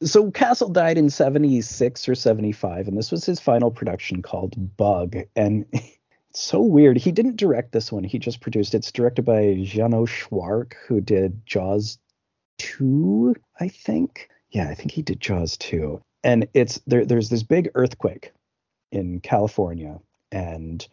So 0.02 0.30
Castle 0.30 0.68
died 0.68 0.98
in 0.98 1.08
76 1.08 2.08
or 2.08 2.14
75 2.14 2.88
and 2.88 2.98
this 2.98 3.10
was 3.10 3.24
his 3.24 3.40
final 3.40 3.70
production 3.70 4.22
called 4.22 4.76
Bug 4.76 5.16
and 5.36 5.66
it's 5.72 6.42
so 6.42 6.60
weird. 6.60 6.96
He 6.96 7.12
didn't 7.12 7.36
direct 7.36 7.72
this 7.72 7.92
one. 7.92 8.04
He 8.04 8.18
just 8.18 8.40
produced 8.40 8.74
it. 8.74 8.78
It's 8.78 8.92
directed 8.92 9.24
by 9.24 9.60
Jeannot 9.62 10.08
Szwarc 10.08 10.74
who 10.86 11.00
did 11.00 11.46
Jaws 11.46 11.98
2, 12.58 13.34
I 13.60 13.68
think. 13.68 14.28
Yeah, 14.50 14.68
I 14.68 14.74
think 14.74 14.90
he 14.90 15.02
did 15.02 15.20
Jaws 15.20 15.56
2. 15.58 16.00
And 16.22 16.48
it's 16.54 16.80
there 16.86 17.04
there's 17.04 17.28
this 17.28 17.42
big 17.42 17.70
earthquake 17.74 18.32
in 18.90 19.20
California 19.20 20.00
and 20.32 20.86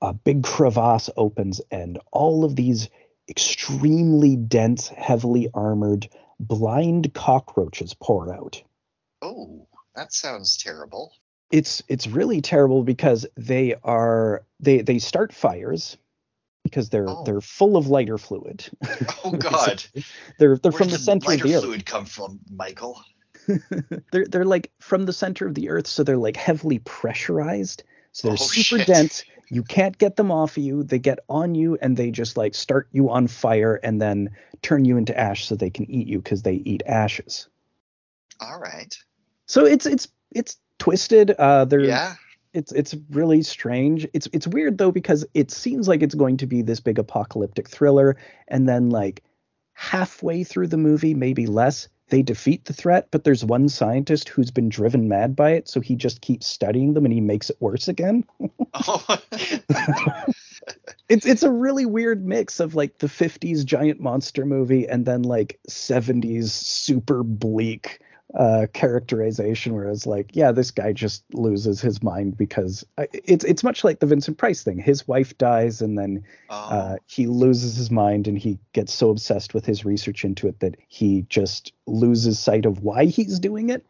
a 0.00 0.12
big 0.14 0.42
crevasse 0.44 1.10
opens 1.16 1.60
and 1.70 1.98
all 2.12 2.44
of 2.44 2.56
these 2.56 2.88
extremely 3.28 4.36
dense, 4.36 4.88
heavily 4.88 5.48
armored 5.54 6.08
blind 6.40 7.12
cockroaches 7.14 7.94
pour 7.94 8.34
out. 8.34 8.62
Oh, 9.22 9.66
that 9.94 10.12
sounds 10.12 10.56
terrible. 10.56 11.12
It's 11.52 11.82
it's 11.88 12.06
really 12.06 12.40
terrible 12.40 12.82
because 12.82 13.26
they 13.36 13.74
are 13.84 14.44
they 14.60 14.82
they 14.82 14.98
start 14.98 15.32
fires 15.32 15.96
because 16.64 16.88
they're 16.90 17.08
Oh. 17.08 17.22
they're 17.24 17.40
full 17.40 17.76
of 17.76 17.86
lighter 17.88 18.18
fluid. 18.18 18.64
Oh 19.24 19.32
God. 19.38 19.84
they're 20.38 20.56
they're 20.56 20.72
from 20.72 20.88
the 20.90 20.98
center 20.98 21.32
of 21.32 21.42
the 21.42 21.54
earth. 21.54 21.62
fluid 21.64 21.86
come 21.86 22.06
from, 22.06 22.40
Michael? 22.50 23.00
they're 24.12 24.26
they're 24.26 24.44
like 24.44 24.70
from 24.80 25.04
the 25.06 25.12
center 25.12 25.46
of 25.46 25.54
the 25.54 25.68
earth, 25.70 25.86
so 25.86 26.02
they're 26.04 26.16
like 26.16 26.36
heavily 26.36 26.78
pressurized. 26.80 27.82
So 28.12 28.28
they're 28.28 28.34
Oh, 28.34 28.36
super 28.36 28.78
shit. 28.78 28.86
dense. 28.86 29.24
You 29.50 29.62
can't 29.62 29.98
get 29.98 30.16
them 30.16 30.30
off 30.30 30.56
of 30.56 30.62
you. 30.62 30.84
They 30.84 30.98
get 30.98 31.18
on 31.28 31.54
you 31.54 31.76
and 31.82 31.96
they 31.96 32.10
just 32.10 32.36
like 32.36 32.54
start 32.54 32.88
you 32.92 33.10
on 33.10 33.26
fire 33.26 33.80
and 33.82 34.00
then 34.00 34.30
turn 34.62 34.84
you 34.84 34.96
into 34.96 35.18
ash 35.18 35.46
so 35.46 35.56
they 35.56 35.70
can 35.70 35.90
eat 35.90 36.06
you 36.06 36.18
because 36.20 36.42
they 36.42 36.54
eat 36.54 36.82
ashes. 36.86 37.48
All 38.40 38.58
right. 38.60 38.96
So 39.46 39.66
it's 39.66 39.86
it's 39.86 40.08
it's 40.30 40.56
twisted. 40.78 41.32
Uh, 41.32 41.64
they're 41.64 41.80
Yeah. 41.80 42.14
it's 42.54 42.70
it's 42.72 42.94
really 43.10 43.42
strange. 43.42 44.06
It's 44.12 44.28
it's 44.32 44.46
weird 44.46 44.78
though 44.78 44.92
because 44.92 45.26
it 45.34 45.50
seems 45.50 45.88
like 45.88 46.02
it's 46.02 46.14
going 46.14 46.36
to 46.38 46.46
be 46.46 46.62
this 46.62 46.80
big 46.80 46.98
apocalyptic 46.98 47.68
thriller, 47.68 48.16
and 48.48 48.68
then 48.68 48.90
like 48.90 49.22
halfway 49.72 50.44
through 50.44 50.68
the 50.68 50.76
movie, 50.76 51.14
maybe 51.14 51.46
less, 51.46 51.88
they 52.10 52.22
defeat 52.22 52.64
the 52.66 52.72
threat. 52.72 53.08
But 53.10 53.24
there's 53.24 53.44
one 53.44 53.68
scientist 53.68 54.28
who's 54.28 54.50
been 54.50 54.68
driven 54.68 55.08
mad 55.08 55.34
by 55.34 55.52
it, 55.52 55.68
so 55.68 55.80
he 55.80 55.94
just 55.96 56.20
keeps 56.20 56.46
studying 56.46 56.94
them 56.94 57.04
and 57.04 57.14
he 57.14 57.20
makes 57.20 57.50
it 57.50 57.56
worse 57.60 57.88
again. 57.88 58.24
Oh. 58.72 59.18
It's 61.08 61.26
it's 61.26 61.42
a 61.42 61.50
really 61.50 61.86
weird 61.86 62.24
mix 62.24 62.60
of 62.60 62.76
like 62.76 62.98
the 62.98 63.08
50s 63.08 63.64
giant 63.64 63.98
monster 64.00 64.46
movie 64.46 64.86
and 64.86 65.04
then 65.04 65.22
like 65.22 65.58
70s 65.68 66.50
super 66.50 67.24
bleak 67.24 68.00
uh 68.34 68.66
characterization 68.72 69.74
where 69.74 69.88
it's 69.88 70.06
like 70.06 70.30
yeah 70.34 70.52
this 70.52 70.70
guy 70.70 70.92
just 70.92 71.24
loses 71.34 71.80
his 71.80 72.00
mind 72.02 72.36
because 72.36 72.86
it's 72.98 73.44
it's 73.44 73.64
much 73.64 73.82
like 73.82 73.98
the 73.98 74.06
Vincent 74.06 74.38
Price 74.38 74.62
thing 74.62 74.78
his 74.78 75.08
wife 75.08 75.36
dies 75.36 75.82
and 75.82 75.98
then 75.98 76.22
oh. 76.48 76.54
uh 76.54 76.96
he 77.06 77.26
loses 77.26 77.76
his 77.76 77.90
mind 77.90 78.28
and 78.28 78.38
he 78.38 78.58
gets 78.72 78.92
so 78.92 79.10
obsessed 79.10 79.52
with 79.52 79.66
his 79.66 79.84
research 79.84 80.24
into 80.24 80.46
it 80.46 80.60
that 80.60 80.76
he 80.86 81.26
just 81.28 81.72
loses 81.86 82.38
sight 82.38 82.66
of 82.66 82.82
why 82.82 83.04
he's 83.06 83.40
doing 83.40 83.70
it 83.70 83.84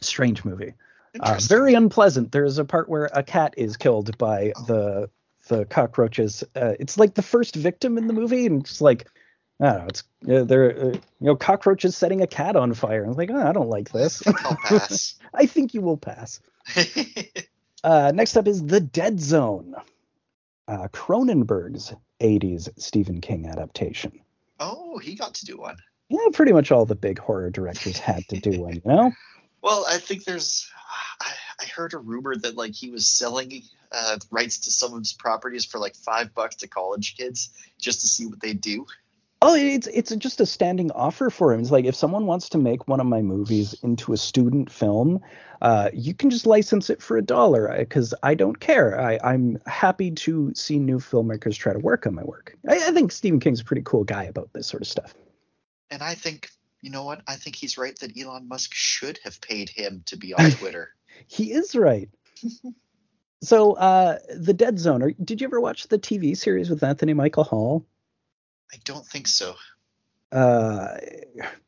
strange 0.00 0.44
movie 0.44 0.74
uh, 1.20 1.38
very 1.42 1.74
unpleasant. 1.74 2.32
There's 2.32 2.58
a 2.58 2.64
part 2.64 2.88
where 2.88 3.08
a 3.12 3.22
cat 3.22 3.54
is 3.56 3.76
killed 3.76 4.16
by 4.18 4.52
Oh. 4.56 4.64
the 4.66 5.10
the 5.48 5.64
cockroaches. 5.64 6.44
Uh, 6.54 6.74
it's 6.78 6.98
like 6.98 7.14
the 7.14 7.22
first 7.22 7.54
victim 7.56 7.96
in 7.96 8.06
the 8.06 8.12
movie, 8.12 8.46
and 8.46 8.60
it's 8.62 8.80
like 8.80 9.08
I 9.60 9.64
don't 9.66 9.78
know. 9.78 9.86
It's 9.88 10.02
uh, 10.28 10.44
they're 10.44 10.70
uh, 10.78 10.84
you 10.92 11.00
know 11.20 11.36
cockroaches 11.36 11.96
setting 11.96 12.22
a 12.22 12.26
cat 12.26 12.56
on 12.56 12.74
fire. 12.74 13.04
I'm 13.04 13.12
like, 13.14 13.30
oh, 13.32 13.48
I 13.48 13.52
don't 13.52 13.68
like 13.68 13.90
this. 13.90 14.22
I'll 14.44 14.56
pass. 14.64 15.16
I 15.34 15.46
think 15.46 15.74
you 15.74 15.80
will 15.80 15.96
pass. 15.98 16.40
Uh, 17.84 18.10
next 18.12 18.36
up 18.36 18.48
is 18.48 18.66
The 18.66 18.80
Dead 18.80 19.20
Zone, 19.20 19.72
uh, 20.66 20.88
Cronenberg's 20.88 21.94
80s 22.20 22.68
Stephen 22.76 23.20
King 23.20 23.46
adaptation. 23.46 24.18
oh, 24.58 24.98
he 24.98 25.14
got 25.14 25.34
to 25.34 25.46
do 25.46 25.58
one. 25.58 25.76
Yeah, 26.08 26.26
pretty 26.32 26.52
much 26.52 26.72
all 26.72 26.86
the 26.86 26.96
big 26.96 27.20
horror 27.20 27.50
directors 27.50 27.96
had 27.98 28.26
to 28.30 28.40
do 28.40 28.60
one, 28.62 28.74
you 28.74 28.82
know. 28.84 29.12
Well, 29.62 29.84
I 29.88 29.98
think 29.98 30.24
there's. 30.24 30.68
I, 31.20 31.30
I 31.60 31.66
heard 31.66 31.94
a 31.94 31.98
rumor 31.98 32.34
that 32.34 32.56
like 32.56 32.74
he 32.74 32.90
was 32.90 33.06
selling 33.06 33.62
uh, 33.92 34.18
rights 34.32 34.58
to 34.60 34.72
some 34.72 34.92
of 34.92 34.98
his 34.98 35.12
properties 35.12 35.64
for 35.64 35.78
like 35.78 35.94
five 35.94 36.34
bucks 36.34 36.56
to 36.56 36.66
college 36.68 37.16
kids 37.16 37.50
just 37.78 38.00
to 38.00 38.08
see 38.08 38.26
what 38.26 38.40
they 38.40 38.54
do. 38.54 38.86
Oh, 39.40 39.54
it's 39.54 39.86
it's 39.86 40.14
just 40.16 40.40
a 40.40 40.46
standing 40.46 40.90
offer 40.90 41.30
for 41.30 41.52
him. 41.52 41.60
It's 41.60 41.70
like 41.70 41.84
if 41.84 41.94
someone 41.94 42.26
wants 42.26 42.48
to 42.50 42.58
make 42.58 42.88
one 42.88 42.98
of 42.98 43.06
my 43.06 43.22
movies 43.22 43.72
into 43.84 44.12
a 44.12 44.16
student 44.16 44.68
film, 44.70 45.20
uh, 45.62 45.90
you 45.92 46.12
can 46.12 46.30
just 46.30 46.44
license 46.44 46.90
it 46.90 47.00
for 47.00 47.16
a 47.16 47.22
dollar 47.22 47.72
because 47.78 48.14
I 48.24 48.34
don't 48.34 48.58
care. 48.58 49.00
I, 49.00 49.18
I'm 49.22 49.58
happy 49.66 50.10
to 50.10 50.52
see 50.54 50.80
new 50.80 50.98
filmmakers 50.98 51.56
try 51.56 51.72
to 51.72 51.78
work 51.78 52.04
on 52.04 52.16
my 52.16 52.24
work. 52.24 52.56
I, 52.68 52.88
I 52.88 52.90
think 52.90 53.12
Stephen 53.12 53.38
King's 53.38 53.60
a 53.60 53.64
pretty 53.64 53.82
cool 53.84 54.02
guy 54.02 54.24
about 54.24 54.52
this 54.52 54.66
sort 54.66 54.82
of 54.82 54.88
stuff. 54.88 55.14
And 55.90 56.02
I 56.02 56.14
think, 56.14 56.50
you 56.80 56.90
know 56.90 57.04
what? 57.04 57.22
I 57.28 57.36
think 57.36 57.54
he's 57.54 57.78
right 57.78 57.96
that 58.00 58.18
Elon 58.20 58.48
Musk 58.48 58.74
should 58.74 59.20
have 59.22 59.40
paid 59.40 59.68
him 59.68 60.02
to 60.06 60.16
be 60.16 60.34
on 60.34 60.50
Twitter. 60.58 60.90
He 61.28 61.52
is 61.52 61.76
right. 61.76 62.08
so, 63.42 63.74
uh, 63.74 64.18
the 64.34 64.54
Dead 64.54 64.80
Zone. 64.80 65.02
Are, 65.02 65.12
did 65.12 65.40
you 65.40 65.46
ever 65.46 65.60
watch 65.60 65.86
the 65.86 65.98
TV 65.98 66.36
series 66.36 66.70
with 66.70 66.82
Anthony 66.82 67.14
Michael 67.14 67.44
Hall? 67.44 67.86
I 68.72 68.76
don't 68.84 69.06
think 69.06 69.28
so. 69.28 69.54
uh 70.32 70.96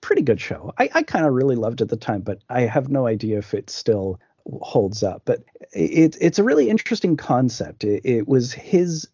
pretty 0.03 0.21
good 0.23 0.41
show 0.41 0.73
i, 0.79 0.91
I 0.95 1.03
kind 1.03 1.25
of 1.25 1.33
really 1.33 1.57
loved 1.57 1.81
it 1.81 1.85
at 1.85 1.89
the 1.89 1.97
time 1.97 2.21
but 2.21 2.41
i 2.51 2.63
have 2.63 2.91
no 2.91 3.07
idea 3.07 3.39
if 3.39 3.55
it 3.55 3.71
still 3.71 4.21
holds 4.61 5.03
up 5.03 5.23
but 5.25 5.43
it, 5.73 6.17
it's 6.21 6.39
a 6.39 6.45
really 6.45 6.69
interesting 6.69 7.17
concept 7.17 7.85
it, 7.85 8.03
it 8.05 8.29
was 8.29 8.53
his 8.53 9.09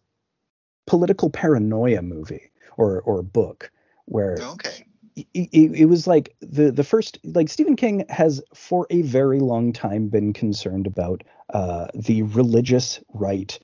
political 0.85 1.29
paranoia 1.29 2.01
movie 2.01 2.51
or 2.77 3.01
or 3.01 3.21
book 3.23 3.71
where 4.05 4.37
Okay. 4.37 4.85
it, 5.15 5.27
it, 5.33 5.71
it 5.81 5.85
was 5.85 6.07
like 6.07 6.35
the 6.41 6.71
the 6.71 6.83
first 6.83 7.19
like 7.23 7.49
Stephen 7.49 7.75
King 7.75 8.05
has 8.09 8.41
for 8.53 8.85
a 8.89 9.01
very 9.03 9.39
long 9.39 9.73
time 9.73 10.09
been 10.09 10.33
concerned 10.33 10.87
about 10.87 11.23
uh, 11.53 11.87
the 11.95 12.23
religious 12.23 12.99
right 13.13 13.57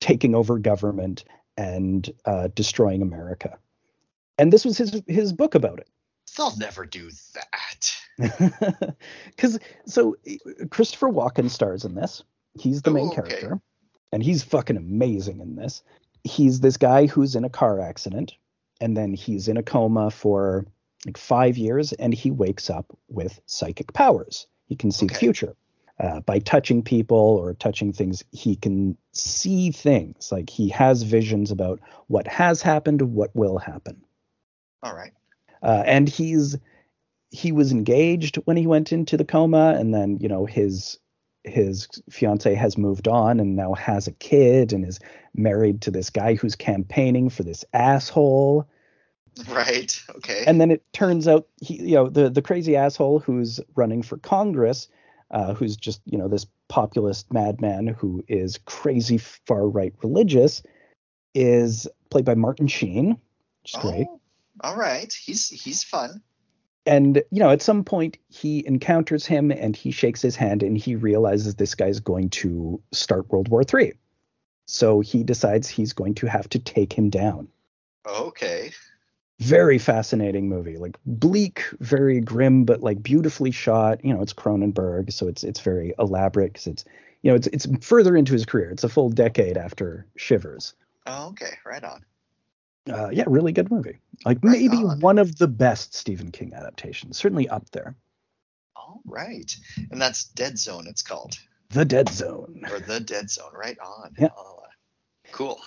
taking 0.00 0.34
over 0.34 0.58
government 0.58 1.24
and 1.56 2.10
uh, 2.24 2.48
destroying 2.54 3.02
America, 3.02 3.58
and 4.38 4.52
this 4.52 4.64
was 4.64 4.78
his 4.78 5.02
his 5.06 5.32
book 5.32 5.54
about 5.54 5.78
it. 5.80 5.88
They'll 6.36 6.56
never 6.56 6.86
do 6.86 7.10
that. 7.34 7.92
Because 9.26 9.58
so 9.86 10.16
Christopher 10.70 11.08
Walken 11.08 11.48
stars 11.50 11.84
in 11.84 11.94
this. 11.94 12.22
He's 12.58 12.82
the 12.82 12.90
main 12.90 13.06
Oh, 13.06 13.12
okay. 13.12 13.22
character, 13.40 13.60
and 14.12 14.22
he's 14.22 14.42
fucking 14.42 14.76
amazing 14.76 15.40
in 15.40 15.56
this. 15.56 15.82
He's 16.24 16.60
this 16.60 16.76
guy 16.76 17.06
who's 17.06 17.34
in 17.34 17.44
a 17.44 17.50
car 17.50 17.80
accident, 17.80 18.34
and 18.80 18.96
then 18.96 19.14
he's 19.14 19.48
in 19.48 19.56
a 19.56 19.62
coma 19.62 20.10
for 20.10 20.66
like 21.06 21.16
five 21.18 21.56
years, 21.56 21.92
and 21.94 22.12
he 22.14 22.30
wakes 22.30 22.70
up 22.70 22.86
with 23.08 23.40
psychic 23.46 23.92
powers. 23.92 24.46
He 24.66 24.76
can 24.76 24.92
see 24.92 25.06
the 25.06 25.14
future. 25.14 25.54
Uh, 26.00 26.20
by 26.20 26.38
touching 26.40 26.82
people 26.82 27.16
or 27.18 27.54
touching 27.54 27.92
things, 27.92 28.24
he 28.32 28.56
can 28.56 28.96
see 29.12 29.70
things. 29.70 30.32
Like 30.32 30.50
he 30.50 30.68
has 30.70 31.02
visions 31.04 31.50
about 31.50 31.80
what 32.08 32.26
has 32.26 32.62
happened, 32.62 33.02
what 33.02 33.30
will 33.36 33.58
happen 33.58 34.02
All 34.82 34.94
right. 34.94 35.12
uh, 35.62 35.82
and 35.86 36.08
he's 36.08 36.56
he 37.30 37.52
was 37.52 37.72
engaged 37.72 38.36
when 38.44 38.56
he 38.56 38.66
went 38.66 38.92
into 38.92 39.16
the 39.16 39.24
coma, 39.24 39.74
and 39.78 39.94
then 39.94 40.18
you 40.20 40.28
know 40.28 40.46
his 40.46 40.98
his 41.44 41.88
fiance 42.10 42.54
has 42.54 42.78
moved 42.78 43.08
on 43.08 43.40
and 43.40 43.56
now 43.56 43.74
has 43.74 44.06
a 44.06 44.12
kid 44.12 44.72
and 44.72 44.84
is 44.86 45.00
married 45.34 45.82
to 45.82 45.90
this 45.90 46.10
guy 46.10 46.34
who's 46.34 46.54
campaigning 46.54 47.28
for 47.28 47.42
this 47.42 47.64
asshole. 47.72 48.68
Right. 49.48 49.98
Okay. 50.16 50.44
And 50.46 50.60
then 50.60 50.70
it 50.70 50.84
turns 50.92 51.26
out 51.26 51.48
he, 51.60 51.76
you 51.82 51.94
know, 51.96 52.08
the 52.08 52.30
the 52.30 52.42
crazy 52.42 52.76
asshole 52.76 53.20
who's 53.20 53.60
running 53.74 54.02
for 54.02 54.18
Congress, 54.18 54.88
uh, 55.32 55.54
who's 55.54 55.76
just 55.76 56.00
you 56.04 56.18
know 56.18 56.28
this 56.28 56.46
populist 56.68 57.32
madman 57.32 57.86
who 57.86 58.24
is 58.28 58.58
crazy 58.64 59.18
far 59.18 59.66
right 59.66 59.94
religious, 60.02 60.62
is 61.34 61.88
played 62.10 62.24
by 62.24 62.34
Martin 62.34 62.66
Sheen, 62.66 63.18
which 63.62 63.74
is 63.74 63.76
oh, 63.76 63.90
great. 63.90 64.06
All 64.60 64.76
right. 64.76 65.12
He's 65.12 65.48
he's 65.48 65.82
fun. 65.82 66.22
And 66.84 67.22
you 67.30 67.38
know, 67.40 67.50
at 67.50 67.62
some 67.62 67.84
point 67.84 68.18
he 68.28 68.66
encounters 68.66 69.24
him 69.24 69.50
and 69.50 69.74
he 69.74 69.90
shakes 69.90 70.20
his 70.20 70.36
hand 70.36 70.62
and 70.62 70.76
he 70.76 70.96
realizes 70.96 71.54
this 71.54 71.74
guy's 71.74 72.00
going 72.00 72.30
to 72.30 72.82
start 72.92 73.30
World 73.30 73.48
War 73.48 73.64
Three. 73.64 73.92
So 74.66 75.00
he 75.00 75.22
decides 75.22 75.68
he's 75.68 75.92
going 75.92 76.14
to 76.16 76.26
have 76.26 76.48
to 76.50 76.58
take 76.58 76.92
him 76.92 77.10
down. 77.10 77.48
Okay. 78.06 78.72
Very 79.42 79.78
fascinating 79.78 80.48
movie, 80.48 80.76
like 80.76 80.96
bleak, 81.04 81.64
very 81.80 82.20
grim, 82.20 82.64
but 82.64 82.80
like 82.82 83.02
beautifully 83.02 83.50
shot. 83.50 84.04
You 84.04 84.14
know, 84.14 84.22
it's 84.22 84.32
Cronenberg, 84.32 85.12
so 85.12 85.26
it's 85.28 85.42
it's 85.42 85.60
very 85.60 85.94
elaborate 85.98 86.52
because 86.52 86.66
it's 86.68 86.84
you 87.22 87.30
know 87.30 87.36
it's 87.36 87.48
it's 87.48 87.66
further 87.80 88.16
into 88.16 88.32
his 88.32 88.46
career. 88.46 88.70
It's 88.70 88.84
a 88.84 88.88
full 88.88 89.10
decade 89.10 89.56
after 89.56 90.06
Shivers. 90.16 90.74
Oh, 91.06 91.28
okay. 91.30 91.54
Right 91.66 91.82
on. 91.82 92.04
Uh, 92.88 93.08
yeah, 93.12 93.24
really 93.26 93.52
good 93.52 93.70
movie. 93.70 93.98
Like 94.24 94.38
Right 94.42 94.60
maybe 94.60 94.76
on. 94.76 95.00
one 95.00 95.18
of 95.18 95.36
the 95.36 95.48
best 95.48 95.94
Stephen 95.94 96.30
King 96.30 96.52
adaptations. 96.54 97.16
Certainly 97.16 97.48
up 97.48 97.68
there. 97.70 97.96
All 98.76 99.00
right. 99.04 99.54
And 99.90 100.00
that's 100.00 100.24
Dead 100.24 100.58
Zone. 100.58 100.86
It's 100.88 101.02
called 101.02 101.38
The 101.70 101.84
Dead 101.84 102.08
Zone. 102.08 102.62
or 102.70 102.80
the 102.80 103.00
Dead 103.00 103.30
Zone. 103.30 103.52
Right 103.52 103.78
on. 103.78 104.14
Yeah. 104.18 104.26
Uh, 104.36 104.66
cool. 105.32 105.60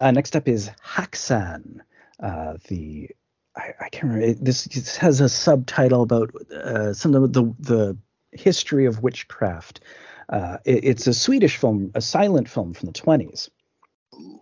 Uh, 0.00 0.10
next 0.12 0.34
up 0.36 0.48
is 0.48 0.70
Häxan. 0.84 1.80
Uh, 2.22 2.56
the 2.68 3.10
I, 3.56 3.74
I 3.80 3.88
can't 3.90 4.04
remember. 4.04 4.26
It, 4.28 4.44
this, 4.44 4.64
this 4.64 4.96
has 4.96 5.20
a 5.20 5.28
subtitle 5.28 6.02
about 6.02 6.34
uh, 6.52 6.94
some 6.94 7.14
of 7.14 7.32
the 7.32 7.54
the 7.58 7.96
history 8.32 8.86
of 8.86 9.02
witchcraft. 9.02 9.80
Uh, 10.28 10.58
it- 10.64 10.84
it's 10.84 11.06
a 11.06 11.12
Swedish 11.14 11.56
film, 11.58 11.90
a 11.94 12.00
silent 12.00 12.48
film 12.48 12.72
from 12.72 12.86
the 12.86 12.92
20s, 12.92 13.50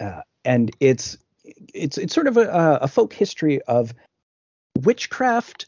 uh, 0.01 0.21
and 0.45 0.71
it's 0.79 1.19
it's 1.75 1.99
it's 1.99 2.15
sort 2.15 2.29
of 2.29 2.37
a, 2.37 2.79
a 2.83 2.87
folk 2.89 3.13
history 3.13 3.61
of 3.63 3.93
witchcraft, 4.83 5.67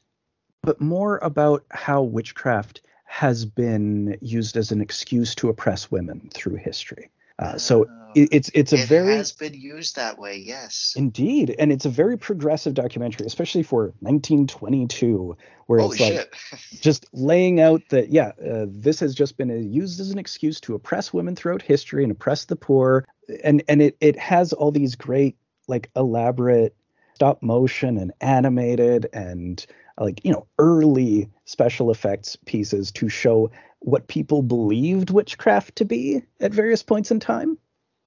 but 0.63 0.81
more 0.81 1.19
about 1.19 1.65
how 1.71 2.03
witchcraft 2.03 2.83
has 3.05 3.45
been 3.45 4.17
used 4.21 4.57
as 4.57 4.71
an 4.73 4.81
excuse 4.81 5.35
to 5.35 5.49
oppress 5.49 5.91
women 5.91 6.31
through 6.33 6.57
history. 6.57 7.11
Uh, 7.43 7.59
so 7.59 7.87
Oh. 8.15 8.21
it, 8.21 8.29
it's 8.33 8.51
it's 8.55 8.73
a 8.73 8.77
it 8.77 8.89
very 8.89 9.15
has 9.15 9.33
been 9.33 9.55
used 9.55 9.97
that 9.97 10.19
way. 10.19 10.37
Yes. 10.37 10.95
Indeed, 10.97 11.55
and 11.59 11.73
it's 11.73 11.87
a 11.87 11.91
very 11.91 12.19
progressive 12.19 12.75
documentary, 12.75 13.27
especially 13.27 13.63
for 13.63 13.95
1922, 14.01 15.37
where 15.67 15.81
Holy 15.81 15.99
it's 15.99 16.19
like 16.19 16.35
just 16.81 17.07
laying 17.13 17.61
out 17.61 17.83
that 17.91 18.11
yeah, 18.11 18.33
uh, 18.45 18.67
this 18.69 19.01
has 19.01 19.15
just 19.15 19.37
been 19.37 19.51
uh, 19.51 19.55
used 19.55 20.01
as 20.01 20.11
an 20.11 20.19
excuse 20.19 20.61
to 20.61 20.75
oppress 20.75 21.13
women 21.13 21.35
throughout 21.35 21.63
history 21.63 22.03
and 22.03 22.13
oppress 22.13 22.45
the 22.45 22.57
poor, 22.57 23.07
and 23.43 23.63
and 23.69 23.81
it 23.81 23.97
it 24.01 24.19
has 24.19 24.53
all 24.53 24.71
these 24.71 24.95
great 24.95 25.37
like 25.69 25.91
elaborate 25.97 26.77
stop 27.15 27.43
motion 27.43 27.97
and 27.99 28.13
animated 28.21 29.09
and 29.13 29.65
like 29.99 30.25
you 30.25 30.33
know 30.33 30.47
early 30.59 31.31
special 31.45 31.91
effects 31.91 32.37
pieces 32.45 32.91
to 32.93 33.09
show 33.09 33.51
what 33.85 34.07
people 34.09 34.43
believed 34.43 35.11
witchcraft 35.11 35.77
to 35.77 35.85
be 35.85 36.23
at 36.41 36.53
various 36.53 36.83
points 36.83 37.11
in 37.11 37.21
time 37.21 37.59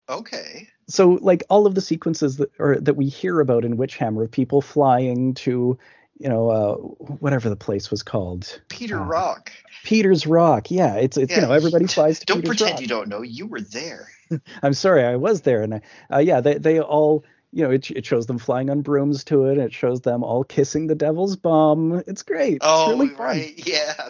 okay. 0.09 0.67
so 0.87 1.17
like 1.21 1.43
all 1.49 1.65
of 1.67 1.75
the 1.75 1.81
sequences 1.81 2.37
that 2.37 2.51
or 2.59 2.77
that 2.79 2.95
we 2.95 3.07
hear 3.07 3.39
about 3.39 3.65
in 3.65 3.77
Witchhammer 3.77 4.23
of 4.23 4.31
people 4.31 4.61
flying 4.61 5.33
to 5.35 5.77
you 6.17 6.29
know 6.29 6.49
uh, 6.49 6.75
whatever 7.19 7.49
the 7.49 7.55
place 7.57 7.91
was 7.91 8.03
called 8.03 8.61
Peter 8.69 8.99
Uh, 8.99 9.03
Rock. 9.05 9.51
Peter's 9.83 10.25
Rock 10.25 10.71
yeah 10.71 10.95
it's 10.95 11.17
it's 11.17 11.35
you 11.35 11.41
know 11.41 11.51
everybody 11.51 11.87
flies 11.87 12.19
to 12.19 12.25
Peter's 12.25 12.35
Don't 12.35 12.41
Peter's 12.41 12.57
pretend 12.57 12.71
Rock 12.75 12.81
you 12.81 12.87
don't 12.87 13.09
know. 13.09 13.21
You 13.21 13.47
were 13.47 13.61
there. 13.61 14.07
I'm 14.63 14.73
sorry 14.73 15.03
I 15.03 15.15
was 15.17 15.41
there 15.41 15.61
and 15.61 15.75
I, 15.75 15.81
uh, 16.09 16.19
yeah 16.19 16.39
they 16.41 16.57
they 16.57 16.79
all 16.79 17.25
you 17.51 17.63
know 17.63 17.71
it, 17.71 17.89
it 17.91 18.05
shows 18.05 18.27
them 18.27 18.37
flying 18.37 18.69
on 18.69 18.81
brooms 18.81 19.23
to 19.25 19.45
it 19.45 19.53
and 19.57 19.61
it 19.61 19.73
shows 19.73 20.01
them 20.01 20.23
all 20.23 20.43
kissing 20.43 20.87
the 20.87 20.95
devil's 20.95 21.35
bum 21.35 22.01
it's 22.07 22.23
great 22.23 22.59
Oh, 22.61 22.91
it's 22.91 22.99
really 22.99 23.09
fun 23.09 23.25
right. 23.25 23.53
Yeah. 23.67 24.09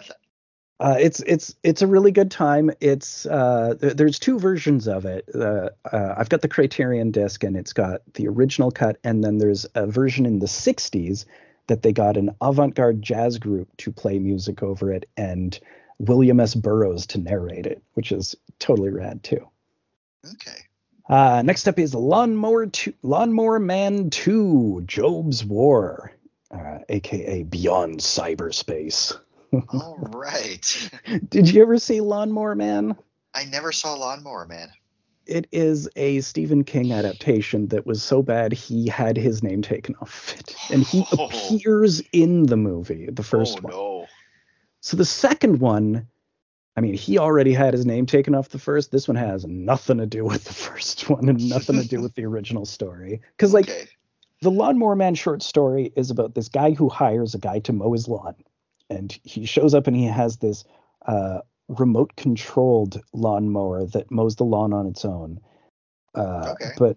Uh, 0.78 0.96
it's 1.00 1.20
it's 1.20 1.54
it's 1.62 1.80
a 1.80 1.86
really 1.86 2.12
good 2.12 2.30
time. 2.30 2.70
It's 2.80 3.24
uh, 3.24 3.74
th- 3.80 3.94
there's 3.94 4.18
two 4.18 4.38
versions 4.38 4.86
of 4.86 5.06
it. 5.06 5.26
Uh, 5.34 5.70
uh, 5.90 6.14
I've 6.18 6.28
got 6.28 6.42
the 6.42 6.48
Criterion 6.48 7.10
disc, 7.10 7.42
and 7.44 7.56
it's 7.56 7.72
got 7.72 8.02
the 8.14 8.28
original 8.28 8.70
cut, 8.70 8.98
and 9.02 9.24
then 9.24 9.38
there's 9.38 9.66
a 9.74 9.86
version 9.86 10.26
in 10.26 10.38
the 10.38 10.46
'60s 10.46 11.24
that 11.68 11.82
they 11.82 11.92
got 11.92 12.18
an 12.18 12.30
avant-garde 12.42 13.00
jazz 13.00 13.38
group 13.38 13.74
to 13.78 13.90
play 13.90 14.18
music 14.18 14.62
over 14.62 14.92
it, 14.92 15.08
and 15.16 15.58
William 15.98 16.40
S. 16.40 16.54
Burroughs 16.54 17.06
to 17.08 17.18
narrate 17.18 17.66
it, 17.66 17.82
which 17.94 18.12
is 18.12 18.36
totally 18.58 18.90
rad 18.90 19.22
too. 19.22 19.48
Okay. 20.26 20.58
Uh, 21.08 21.40
next 21.42 21.68
up 21.68 21.78
is 21.78 21.94
Lawnmower 21.94 22.66
Two, 22.66 22.92
Lawnmower 23.02 23.58
Man 23.58 24.10
Two: 24.10 24.82
Jobe's 24.84 25.42
War, 25.42 26.12
uh, 26.50 26.80
aka 26.90 27.44
Beyond 27.44 28.00
Cyberspace. 28.00 29.16
All 29.52 29.98
right. 30.12 30.90
Did 31.28 31.48
you 31.50 31.62
ever 31.62 31.78
see 31.78 32.00
Lawnmower 32.00 32.54
Man? 32.54 32.96
I 33.34 33.44
never 33.44 33.72
saw 33.72 33.94
Lawnmower 33.94 34.46
Man. 34.46 34.70
it 35.26 35.46
is 35.52 35.88
a 35.96 36.20
Stephen 36.20 36.62
King 36.64 36.92
adaptation 36.92 37.68
that 37.68 37.84
was 37.86 38.02
so 38.02 38.22
bad 38.22 38.52
he 38.52 38.88
had 38.88 39.16
his 39.16 39.42
name 39.42 39.60
taken 39.62 39.94
off 40.00 40.34
it. 40.38 40.54
And 40.70 40.82
he 40.84 41.04
Oh. 41.18 41.26
appears 41.26 42.00
in 42.12 42.44
the 42.44 42.56
movie, 42.56 43.08
the 43.10 43.22
first 43.22 43.58
oh 43.58 43.62
one. 43.62 43.72
no. 43.72 44.06
So 44.80 44.96
the 44.96 45.04
second 45.04 45.60
one, 45.60 46.06
I 46.76 46.80
mean, 46.80 46.94
he 46.94 47.18
already 47.18 47.52
had 47.52 47.74
his 47.74 47.84
name 47.86 48.06
taken 48.06 48.34
off 48.34 48.50
the 48.50 48.58
first. 48.58 48.92
This 48.92 49.08
one 49.08 49.16
has 49.16 49.44
nothing 49.46 49.98
to 49.98 50.06
do 50.06 50.24
with 50.24 50.44
the 50.44 50.54
first 50.54 51.08
one 51.10 51.28
and 51.28 51.48
nothing 51.48 51.76
to 51.80 51.88
do 51.88 52.00
with 52.00 52.14
the 52.14 52.24
original 52.26 52.64
story. 52.66 53.20
Because, 53.36 53.52
like, 53.52 53.68
okay. 53.68 53.88
the 54.42 54.50
Lawnmower 54.50 54.94
Man 54.94 55.14
short 55.14 55.42
story 55.42 55.92
is 55.96 56.10
about 56.10 56.34
this 56.34 56.48
guy 56.48 56.70
who 56.72 56.88
hires 56.88 57.34
a 57.34 57.38
guy 57.38 57.58
to 57.60 57.72
mow 57.72 57.92
his 57.92 58.06
lawn. 58.08 58.34
And 58.90 59.16
he 59.24 59.46
shows 59.46 59.74
up 59.74 59.86
and 59.86 59.96
he 59.96 60.04
has 60.04 60.36
this 60.38 60.64
uh, 61.06 61.40
remote 61.68 62.14
controlled 62.16 63.00
lawnmower 63.12 63.86
that 63.86 64.10
mows 64.10 64.36
the 64.36 64.44
lawn 64.44 64.72
on 64.72 64.86
its 64.86 65.04
own. 65.04 65.40
Uh, 66.14 66.54
Okay. 66.54 66.70
But, 66.78 66.96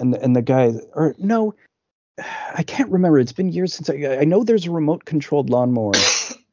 and 0.00 0.12
the, 0.12 0.22
and 0.22 0.34
the 0.34 0.42
guy, 0.42 0.72
or 0.92 1.14
no, 1.18 1.54
I 2.18 2.62
can't 2.64 2.90
remember. 2.90 3.18
It's 3.18 3.32
been 3.32 3.52
years 3.52 3.72
since 3.72 3.88
I, 3.88 4.18
I 4.20 4.24
know 4.24 4.42
there's 4.42 4.66
a 4.66 4.70
remote 4.70 5.04
controlled 5.04 5.50
lawnmower, 5.50 5.92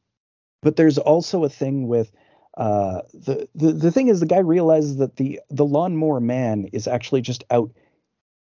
but 0.62 0.76
there's 0.76 0.98
also 0.98 1.44
a 1.44 1.50
thing 1.50 1.88
with, 1.88 2.12
uh, 2.58 3.02
the, 3.14 3.48
the, 3.56 3.72
the 3.72 3.92
thing 3.92 4.10
is 4.10 4.20
the 4.20 4.26
guy 4.26 4.40
realizes 4.40 4.98
that 4.98 5.16
the, 5.16 5.40
the 5.50 5.66
lawnmower 5.66 6.20
man 6.20 6.66
is 6.74 6.88
actually 6.88 7.22
just 7.22 7.44
out 7.50 7.72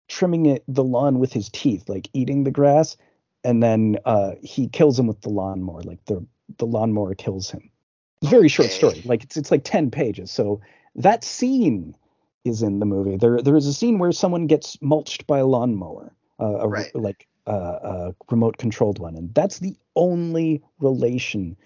trimming 0.08 0.46
it, 0.46 0.64
the 0.68 0.84
lawn 0.84 1.18
with 1.18 1.32
his 1.32 1.48
teeth, 1.48 1.88
like 1.88 2.08
eating 2.12 2.44
the 2.44 2.50
grass, 2.50 2.96
and 3.44 3.62
then 3.62 3.98
uh, 4.04 4.32
he 4.42 4.68
kills 4.68 4.98
him 4.98 5.06
with 5.06 5.20
the 5.22 5.30
lawnmower. 5.30 5.82
Like 5.82 6.04
the 6.06 6.24
the 6.58 6.66
lawnmower 6.66 7.14
kills 7.14 7.50
him. 7.50 7.70
It's 8.20 8.30
very 8.30 8.48
short 8.48 8.72
story. 8.72 9.02
Like 9.04 9.24
it's 9.24 9.36
it's 9.36 9.50
like 9.50 9.64
ten 9.64 9.90
pages. 9.90 10.30
So 10.30 10.60
that 10.96 11.24
scene 11.24 11.96
is 12.44 12.62
in 12.62 12.78
the 12.78 12.86
movie. 12.86 13.16
There 13.16 13.40
there 13.40 13.56
is 13.56 13.66
a 13.66 13.74
scene 13.74 13.98
where 13.98 14.12
someone 14.12 14.46
gets 14.46 14.80
mulched 14.80 15.26
by 15.26 15.38
a 15.38 15.46
lawnmower, 15.46 16.14
uh, 16.40 16.58
a, 16.60 16.68
Right. 16.68 16.94
like 16.94 17.26
uh, 17.46 17.78
a 17.82 18.14
remote 18.30 18.58
controlled 18.58 18.98
one, 18.98 19.16
and 19.16 19.34
that's 19.34 19.58
the 19.58 19.76
only 19.96 20.62
relation 20.80 21.56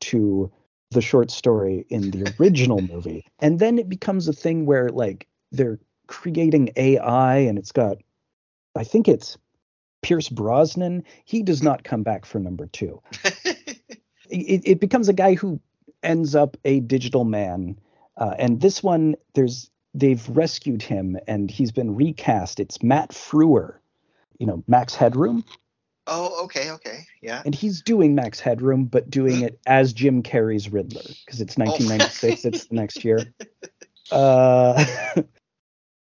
to 0.00 0.50
the 0.90 1.00
short 1.00 1.30
story 1.30 1.86
in 1.88 2.10
the 2.10 2.34
original 2.38 2.80
movie. 2.92 3.24
And 3.40 3.58
then 3.58 3.78
it 3.78 3.88
becomes 3.88 4.28
a 4.28 4.32
thing 4.32 4.66
where 4.66 4.88
like 4.90 5.26
they're 5.50 5.78
creating 6.06 6.70
AI 6.76 7.36
and 7.38 7.58
it's 7.58 7.72
got 7.72 7.98
I 8.76 8.84
think 8.84 9.08
it's 9.08 9.36
Pierce 10.04 10.28
Brosnan. 10.28 11.02
He 11.24 11.42
does 11.42 11.62
not 11.62 11.82
come 11.82 12.02
back 12.02 12.26
for 12.26 12.38
number 12.38 12.66
two. 12.66 13.00
It, 14.30 14.62
it 14.64 14.80
becomes 14.80 15.08
a 15.10 15.12
guy 15.12 15.34
who 15.34 15.60
ends 16.02 16.34
up 16.34 16.56
a 16.64 16.80
digital 16.80 17.24
man. 17.24 17.78
Uh, 18.16 18.34
and 18.38 18.60
this 18.60 18.82
one, 18.82 19.16
there's 19.34 19.70
they've 19.92 20.26
rescued 20.30 20.82
him 20.82 21.18
and 21.28 21.50
he's 21.50 21.72
been 21.72 21.94
recast. 21.94 22.58
It's 22.58 22.82
Matt 22.82 23.10
Frewer, 23.10 23.74
you 24.38 24.46
know, 24.46 24.64
Max 24.66 24.94
Headroom. 24.94 25.44
oh, 26.06 26.44
okay, 26.44 26.70
okay. 26.72 27.06
Yeah. 27.20 27.42
And 27.44 27.54
he's 27.54 27.82
doing 27.82 28.14
Max 28.14 28.40
Headroom, 28.40 28.86
but 28.86 29.10
doing 29.10 29.42
it 29.42 29.58
as 29.66 29.92
Jim 29.92 30.22
Carrey's 30.22 30.72
Riddler 30.72 31.02
because 31.24 31.40
it's 31.40 31.56
1996. 31.56 32.44
it's 32.44 32.66
the 32.66 32.74
next 32.74 33.04
year. 33.04 33.20
Uh, 34.12 34.84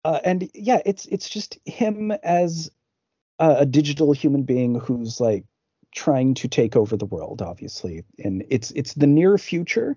uh, 0.06 0.20
and 0.24 0.48
yeah, 0.54 0.80
it's 0.86 1.04
it's 1.06 1.28
just 1.28 1.58
him 1.66 2.10
as 2.22 2.70
a, 3.40 3.56
a 3.60 3.66
digital 3.66 4.12
human 4.12 4.44
being 4.44 4.76
who's 4.76 5.20
like 5.20 5.44
trying 5.92 6.34
to 6.34 6.46
take 6.46 6.76
over 6.76 6.96
the 6.96 7.06
world, 7.06 7.42
obviously, 7.42 8.04
and 8.22 8.44
it's 8.48 8.70
it's 8.72 8.94
the 8.94 9.08
near 9.08 9.36
future, 9.38 9.96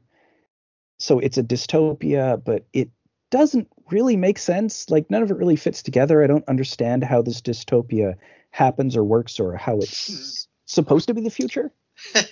so 0.98 1.20
it's 1.20 1.38
a 1.38 1.44
dystopia, 1.44 2.44
but 2.44 2.66
it 2.74 2.90
doesn't 3.30 3.68
really 3.92 4.16
make 4.16 4.40
sense. 4.40 4.90
Like 4.90 5.10
none 5.12 5.22
of 5.22 5.30
it 5.30 5.38
really 5.38 5.56
fits 5.56 5.84
together. 5.84 6.24
I 6.24 6.28
don't 6.28 6.48
understand 6.48 7.04
how 7.04 7.22
this 7.22 7.42
dystopia 7.42 8.16
happens 8.52 8.96
or 8.96 9.04
works 9.04 9.40
or 9.40 9.56
how 9.56 9.78
it's 9.78 10.48
supposed 10.66 11.08
to 11.08 11.14
be 11.14 11.22
the 11.22 11.30
future. 11.30 11.72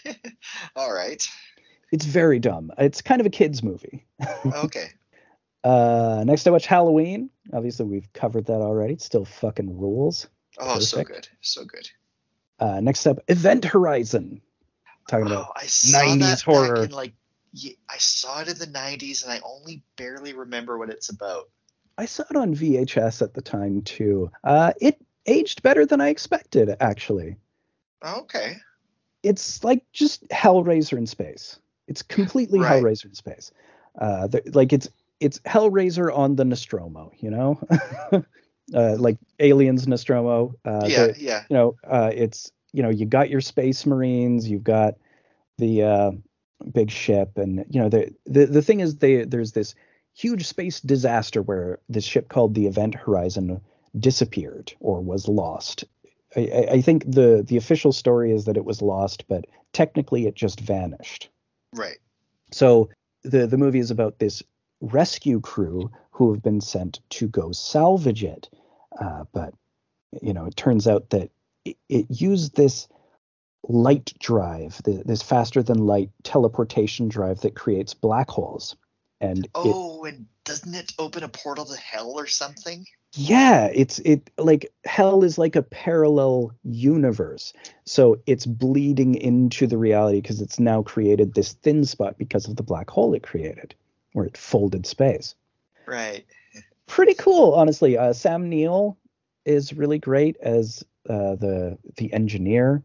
All 0.76 0.94
right. 0.94 1.24
It's 1.92 2.06
very 2.06 2.40
dumb. 2.40 2.72
It's 2.78 3.02
kind 3.02 3.20
of 3.20 3.28
a 3.28 3.32
kids 3.32 3.62
movie. 3.64 4.06
Okay. 4.46 4.88
uh, 5.64 6.24
next 6.26 6.48
I 6.48 6.52
watch 6.52 6.66
Halloween. 6.68 7.30
Obviously 7.52 7.86
we've 7.86 8.12
covered 8.14 8.46
that 8.46 8.62
already. 8.62 8.94
It 8.94 9.02
still 9.02 9.26
fucking 9.26 9.78
rules. 9.78 10.28
Oh, 10.60 10.80
so 10.80 11.04
good. 11.04 11.28
So 11.42 11.66
good. 11.66 11.90
Uh, 12.60 12.80
next 12.80 13.08
up, 13.08 13.20
Event 13.28 13.66
Horizon. 13.66 14.42
Talking 15.10 15.28
about 15.28 15.48
Oh, 15.56 15.62
90s 15.62 16.20
that 16.20 16.42
horror. 16.42 16.88
Like, 16.88 17.14
I 17.90 17.98
saw 17.98 18.42
it 18.42 18.48
in 18.48 18.58
the 18.58 18.68
90s, 18.68 19.24
and 19.24 19.32
I 19.34 19.40
only 19.44 19.84
barely 19.98 20.34
remember 20.34 20.78
what 20.78 20.90
it's 20.90 21.10
about. 21.10 21.50
I 21.98 22.06
saw 22.06 22.24
it 22.30 22.36
on 22.36 22.56
VHS 22.56 23.22
at 23.22 23.34
the 23.34 23.42
time 23.42 23.82
too. 23.82 24.32
Uh, 24.44 24.74
it 24.80 25.04
aged 25.26 25.62
better 25.62 25.86
than 25.86 26.02
I 26.02 26.10
expected, 26.10 26.76
actually. 26.80 27.38
Okay. 28.04 28.58
It's 29.24 29.64
like 29.64 29.84
just 29.92 30.28
Hellraiser 30.30 30.98
in 30.98 31.06
space. 31.06 31.60
It's 31.88 32.02
completely 32.02 32.60
Right. 32.60 32.82
Hellraiser 32.82 33.06
in 33.06 33.14
space. 33.14 33.52
Uh, 34.00 34.28
like 34.54 34.72
it's 34.74 34.88
it's 35.20 35.40
Hellraiser 35.40 36.16
on 36.16 36.36
the 36.36 36.46
Nostromo, 36.46 37.12
you 37.20 37.30
know, 37.30 37.60
uh, 38.74 38.96
like 38.98 39.18
Aliens 39.40 39.88
Nostromo. 39.88 40.56
Uh, 40.66 40.86
yeah, 40.86 41.08
the- 41.08 41.16
yeah. 41.18 41.44
you 41.50 41.56
know, 41.56 41.76
uh, 41.88 42.12
it's 42.14 42.52
you 42.74 42.84
know, 42.84 42.90
you 42.90 43.06
got 43.06 43.30
your 43.30 43.42
space 43.42 43.86
marines, 43.86 44.50
you've 44.50 44.64
got 44.64 44.96
the 45.58 45.84
uh, 45.84 46.12
big 46.72 46.90
ship, 46.90 47.38
and 47.38 47.66
you 47.70 47.82
know, 47.82 47.90
the 47.90 48.14
the 48.26 48.46
the 48.46 48.62
thing 48.62 48.80
is, 48.80 48.98
they 48.98 49.24
there's 49.26 49.52
this 49.52 49.76
huge 50.14 50.48
space 50.48 50.80
disaster 50.80 51.42
where 51.42 51.80
this 51.90 52.04
ship 52.04 52.30
called 52.30 52.54
the 52.54 52.68
Event 52.68 52.96
Horizon 52.96 53.62
disappeared 53.98 54.74
or 54.80 55.02
was 55.02 55.28
lost. 55.28 55.84
I, 56.36 56.40
I 56.40 56.74
I 56.74 56.82
think 56.82 57.04
the 57.06 57.44
the 57.46 57.58
official 57.58 57.92
story 57.92 58.32
is 58.32 58.46
that 58.46 58.58
it 58.58 58.66
was 58.66 58.82
lost, 58.82 59.26
but 59.28 59.46
technically 59.74 60.28
it 60.28 60.36
just 60.36 60.60
vanished. 60.60 61.30
Right. 61.76 61.98
So 62.52 62.90
the 63.24 63.48
the 63.48 63.58
movie 63.58 63.80
is 63.80 63.92
about 63.92 64.20
this 64.20 64.42
rescue 64.82 65.40
crew 65.40 65.92
who 66.12 66.34
have 66.34 66.42
been 66.42 66.62
sent 66.62 67.00
to 67.10 67.28
go 67.28 67.52
salvage 67.52 68.24
it, 68.24 68.50
uh, 69.00 69.26
but 69.34 69.54
you 70.22 70.34
know 70.34 70.46
it 70.46 70.56
turns 70.56 70.88
out 70.88 71.10
that 71.12 71.30
it, 71.66 71.78
it 71.90 72.06
used 72.10 72.56
this 72.56 72.88
light 73.68 74.14
drive, 74.20 74.82
th 74.84 75.06
this 75.06 75.22
faster 75.22 75.64
than 75.64 75.86
light 75.86 76.10
teleportation 76.24 77.10
drive 77.10 77.42
that 77.42 77.56
creates 77.56 77.94
black 77.94 78.30
holes, 78.30 78.76
and 79.22 79.48
it, 79.64 79.80
Oh, 79.80 80.04
and 80.04 80.28
doesn't 80.44 80.74
it 80.76 80.92
open 81.00 81.24
a 81.24 81.30
portal 81.30 81.64
to 81.66 81.78
hell 81.78 82.12
or 82.12 82.28
something? 82.28 82.86
yeah, 83.14 83.66
it's 83.74 84.00
it 84.00 84.30
like 84.38 84.72
hell 84.86 85.24
is 85.24 85.38
like 85.38 85.56
a 85.58 85.62
parallel 85.64 86.54
universe, 86.64 87.52
so 87.86 88.22
it's 88.26 88.46
bleeding 88.46 89.16
into 89.16 89.68
the 89.68 89.78
reality 89.78 90.22
because 90.22 90.42
it's 90.42 90.60
now 90.60 90.82
created 90.82 91.34
this 91.34 91.54
thin 91.54 91.84
spot 91.84 92.18
because 92.18 92.48
of 92.48 92.56
the 92.56 92.64
black 92.64 92.90
hole 92.90 93.14
it 93.14 93.24
created, 93.24 93.76
where 94.14 94.26
it 94.26 94.38
folded 94.38 94.86
space. 94.86 95.36
Right. 95.86 96.26
Pretty 96.92 97.14
cool, 97.16 97.54
honestly. 97.54 97.98
Uh, 97.98 98.14
Sam 98.14 98.50
Neill 98.50 98.98
is 99.46 99.74
really 99.74 99.98
great 99.98 100.36
as 100.42 100.84
uh, 101.10 101.36
the 101.36 101.78
the 101.98 102.12
engineer. 102.14 102.84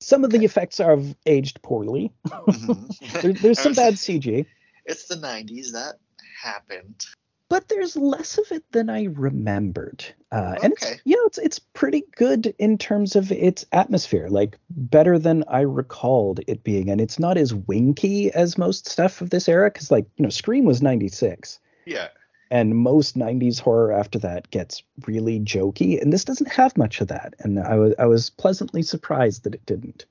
Some 0.00 0.24
of 0.24 0.30
the 0.30 0.44
effects 0.44 0.80
are 0.80 0.98
aged 1.26 1.60
poorly. 1.62 2.12
Mhm. 2.26 2.90
There, 3.22 3.32
there's 3.32 3.58
some 3.60 3.72
bad 3.82 3.94
CG, 3.94 4.46
It's 4.86 5.06
the 5.08 5.16
90s. 5.16 5.72
That 5.72 5.94
happened. 6.42 7.04
but 7.48 7.68
there's 7.68 7.96
less 7.96 8.38
of 8.38 8.50
it 8.50 8.64
than 8.72 8.90
I 8.90 9.04
remembered. 9.04 10.04
Uh, 10.32 10.56
and 10.62 10.72
it's 10.72 10.94
you 11.04 11.16
know 11.16 11.24
it's 11.26 11.38
it's 11.38 11.58
pretty 11.58 12.04
good 12.16 12.54
in 12.58 12.76
terms 12.78 13.16
of 13.16 13.30
its 13.32 13.64
atmosphere, 13.72 14.28
like 14.28 14.58
better 14.70 15.18
than 15.18 15.44
I 15.48 15.60
recalled 15.60 16.40
it 16.46 16.64
being. 16.64 16.88
And 16.90 17.00
it's 17.00 17.18
not 17.18 17.36
as 17.36 17.54
winky 17.54 18.30
as 18.32 18.58
most 18.58 18.88
stuff 18.88 19.20
of 19.20 19.30
this 19.30 19.48
era, 19.48 19.70
because 19.70 19.90
like 19.90 20.06
you 20.16 20.22
know 20.22 20.30
Scream 20.30 20.64
was 20.64 20.82
'96. 20.82 21.58
Yeah. 21.86 22.08
And 22.54 22.76
most 22.76 23.16
90s 23.16 23.58
horror 23.58 23.92
after 23.92 24.18
that 24.20 24.48
gets 24.50 24.82
really 25.06 25.40
jokey 25.40 26.00
and 26.00 26.12
this 26.12 26.24
doesn't 26.24 26.50
have 26.52 26.76
much 26.76 27.00
of 27.00 27.08
that 27.08 27.34
and 27.40 27.58
i 27.58 27.74
was 27.74 27.94
i 27.98 28.06
was 28.06 28.30
pleasantly 28.30 28.82
surprised 28.82 29.44
that 29.44 29.54
it 29.54 29.66
didn't 29.66 30.06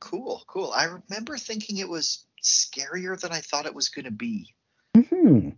Cool, 0.00 0.42
cool. 0.46 0.72
I 0.74 0.84
remember 0.84 1.36
thinking 1.36 1.76
it 1.76 1.88
was 1.88 2.24
scarier 2.42 3.20
than 3.20 3.32
I 3.32 3.40
thought 3.40 3.66
it 3.66 3.74
was 3.74 3.90
going 3.90 4.06
to 4.06 4.10
be. 4.10 4.54
hmm 4.96 5.50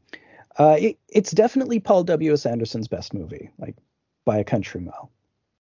uh, 0.59 0.77
it, 0.79 0.99
it's 1.09 1.31
definitely 1.31 1.81
paul 1.81 2.05
w.s 2.05 2.45
anderson's 2.45 2.89
best 2.89 3.15
movie 3.15 3.51
like 3.59 3.77
by 4.25 4.39
a 4.39 4.45
country 4.45 4.81
mile 4.81 5.11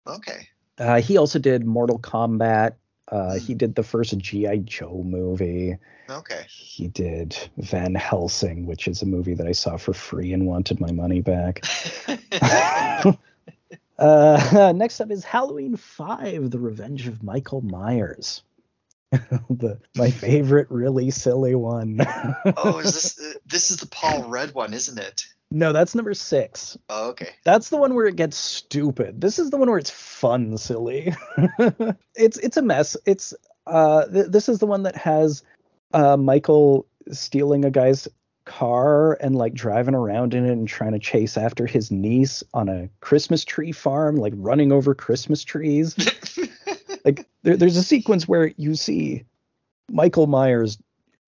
Okay. 0.07 0.49
uh, 0.79 1.01
he 1.01 1.17
also 1.17 1.39
did 1.39 1.65
mortal 1.65 1.99
kombat 1.99 2.75
uh, 3.09 3.35
he 3.39 3.55
did 3.55 3.75
the 3.75 3.83
first 3.83 4.17
gi 4.19 4.59
joe 4.65 5.03
movie 5.05 5.77
Okay. 6.11 6.45
he 6.49 6.89
did 6.89 7.37
van 7.57 7.95
helsing 7.95 8.67
which 8.67 8.87
is 8.89 9.03
a 9.03 9.07
movie 9.07 9.35
that 9.35 9.47
i 9.47 9.53
saw 9.53 9.77
for 9.77 9.93
free 9.93 10.33
and 10.33 10.47
wanted 10.47 10.81
my 10.81 10.91
money 10.93 11.21
back 11.21 11.65
Uh, 13.99 14.73
next 14.75 15.01
up 15.01 15.11
is 15.11 15.25
Halloween 15.25 15.77
5, 15.77 16.51
The 16.51 16.59
Revenge 16.59 17.07
of 17.07 17.23
Michael 17.23 17.61
Myers. 17.61 18.43
the 19.13 19.79
my 19.95 20.11
favorite 20.11 20.69
really 20.71 21.11
silly 21.11 21.55
one. 21.55 22.01
oh, 22.57 22.79
is 22.79 22.95
this 22.95 23.21
uh, 23.21 23.39
this 23.45 23.71
is 23.71 23.77
the 23.77 23.87
Paul 23.87 24.23
Rudd 24.25 24.55
one, 24.55 24.73
isn't 24.73 24.99
it? 24.99 25.27
No, 25.53 25.73
that's 25.73 25.95
number 25.95 26.15
6. 26.15 26.79
Oh, 26.89 27.11
okay. 27.11 27.29
That's 27.45 27.69
the 27.69 27.77
one 27.77 27.95
where 27.95 28.07
it 28.07 28.17
gets 28.17 28.37
stupid. 28.37 29.21
This 29.21 29.39
is 29.39 29.51
the 29.51 29.57
one 29.57 29.69
where 29.69 29.79
it's 29.79 29.91
fun 29.91 30.57
silly. 30.57 31.15
it's 32.15 32.39
it's 32.39 32.57
a 32.57 32.63
mess. 32.63 32.97
It's 33.07 33.35
uh 33.67 34.07
th- 34.07 34.27
this 34.29 34.49
is 34.49 34.59
the 34.59 34.67
one 34.67 34.85
that 34.85 34.97
has 34.97 35.43
uh 35.93 36.17
Michael 36.17 36.87
stealing 37.11 37.65
a 37.65 37.71
guy's 37.71 38.09
car 38.45 39.15
and 39.21 39.37
like 39.37 39.55
driving 39.55 39.95
around 39.95 40.35
in 40.35 40.47
it 40.47 40.53
and 40.53 40.67
trying 40.67 40.93
to 40.93 40.99
chase 40.99 41.37
after 41.37 41.67
his 41.67 41.91
niece 41.91 42.43
on 42.55 42.69
a 42.69 42.89
Christmas 43.01 43.45
tree 43.45 43.73
farm, 43.73 44.17
like 44.17 44.33
running 44.37 44.73
over 44.73 44.95
Christmas 44.95 45.45
trees. 45.45 45.97
like 47.05 47.27
there, 47.43 47.57
there's 47.57 47.77
a 47.77 47.83
sequence 47.83 48.27
where 48.27 48.53
you 48.57 48.75
see 48.75 49.25
Michael 49.91 50.27
Myers, 50.27 50.79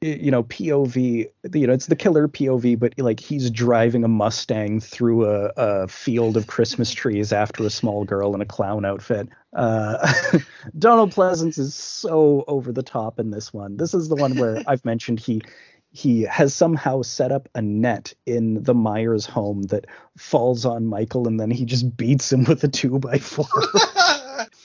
you 0.05 0.31
know, 0.31 0.42
POV, 0.42 1.31
you 1.55 1.66
know, 1.66 1.73
it's 1.73 1.86
the 1.86 1.97
killer 1.97 2.28
POV, 2.28 2.78
but 2.78 2.92
like 2.99 3.20
he's 3.20 3.50
driving 3.50 4.05
a 4.05 4.08
Mustang 4.08 4.78
through 4.78 5.24
a, 5.24 5.52
a 5.57 5.89
field 5.89 6.36
of 6.36 6.47
Christmas 6.47 6.92
trees 6.94 7.33
after 7.33 7.65
a 7.65 7.70
small 7.70 8.05
girl 8.05 8.34
in 8.34 8.42
a 8.42 8.47
clown 8.47 8.84
outfit. 8.84 9.28
Uh, 9.55 10.12
Donald 10.78 11.12
Pleasence 11.12 11.58
is 11.58 11.74
so 11.74 12.44
over 12.47 12.70
the 12.70 12.83
top 12.83 13.18
in 13.18 13.31
this 13.31 13.52
one. 13.52 13.78
This 13.78 13.94
is 13.94 14.08
the 14.08 14.16
one 14.16 14.36
where 14.36 14.62
I've 14.66 14.84
mentioned 14.84 15.20
he 15.20 15.41
he 15.91 16.23
has 16.23 16.52
somehow 16.52 17.02
set 17.02 17.31
up 17.31 17.49
a 17.55 17.62
net 17.62 18.12
in 18.26 18.62
the 18.62 18.74
Myers 18.74 19.26
home 19.26 19.62
that 19.65 19.86
falls 20.18 20.66
on 20.66 20.86
Michael 20.86 21.28
and 21.28 21.39
then 21.39 21.52
he 21.52 21.65
just 21.65 21.97
beats 21.97 22.33
him 22.33 22.44
with 22.44 22.62
a 22.65 22.68
two 22.68 22.99
by 22.99 23.18
four. 23.18 23.47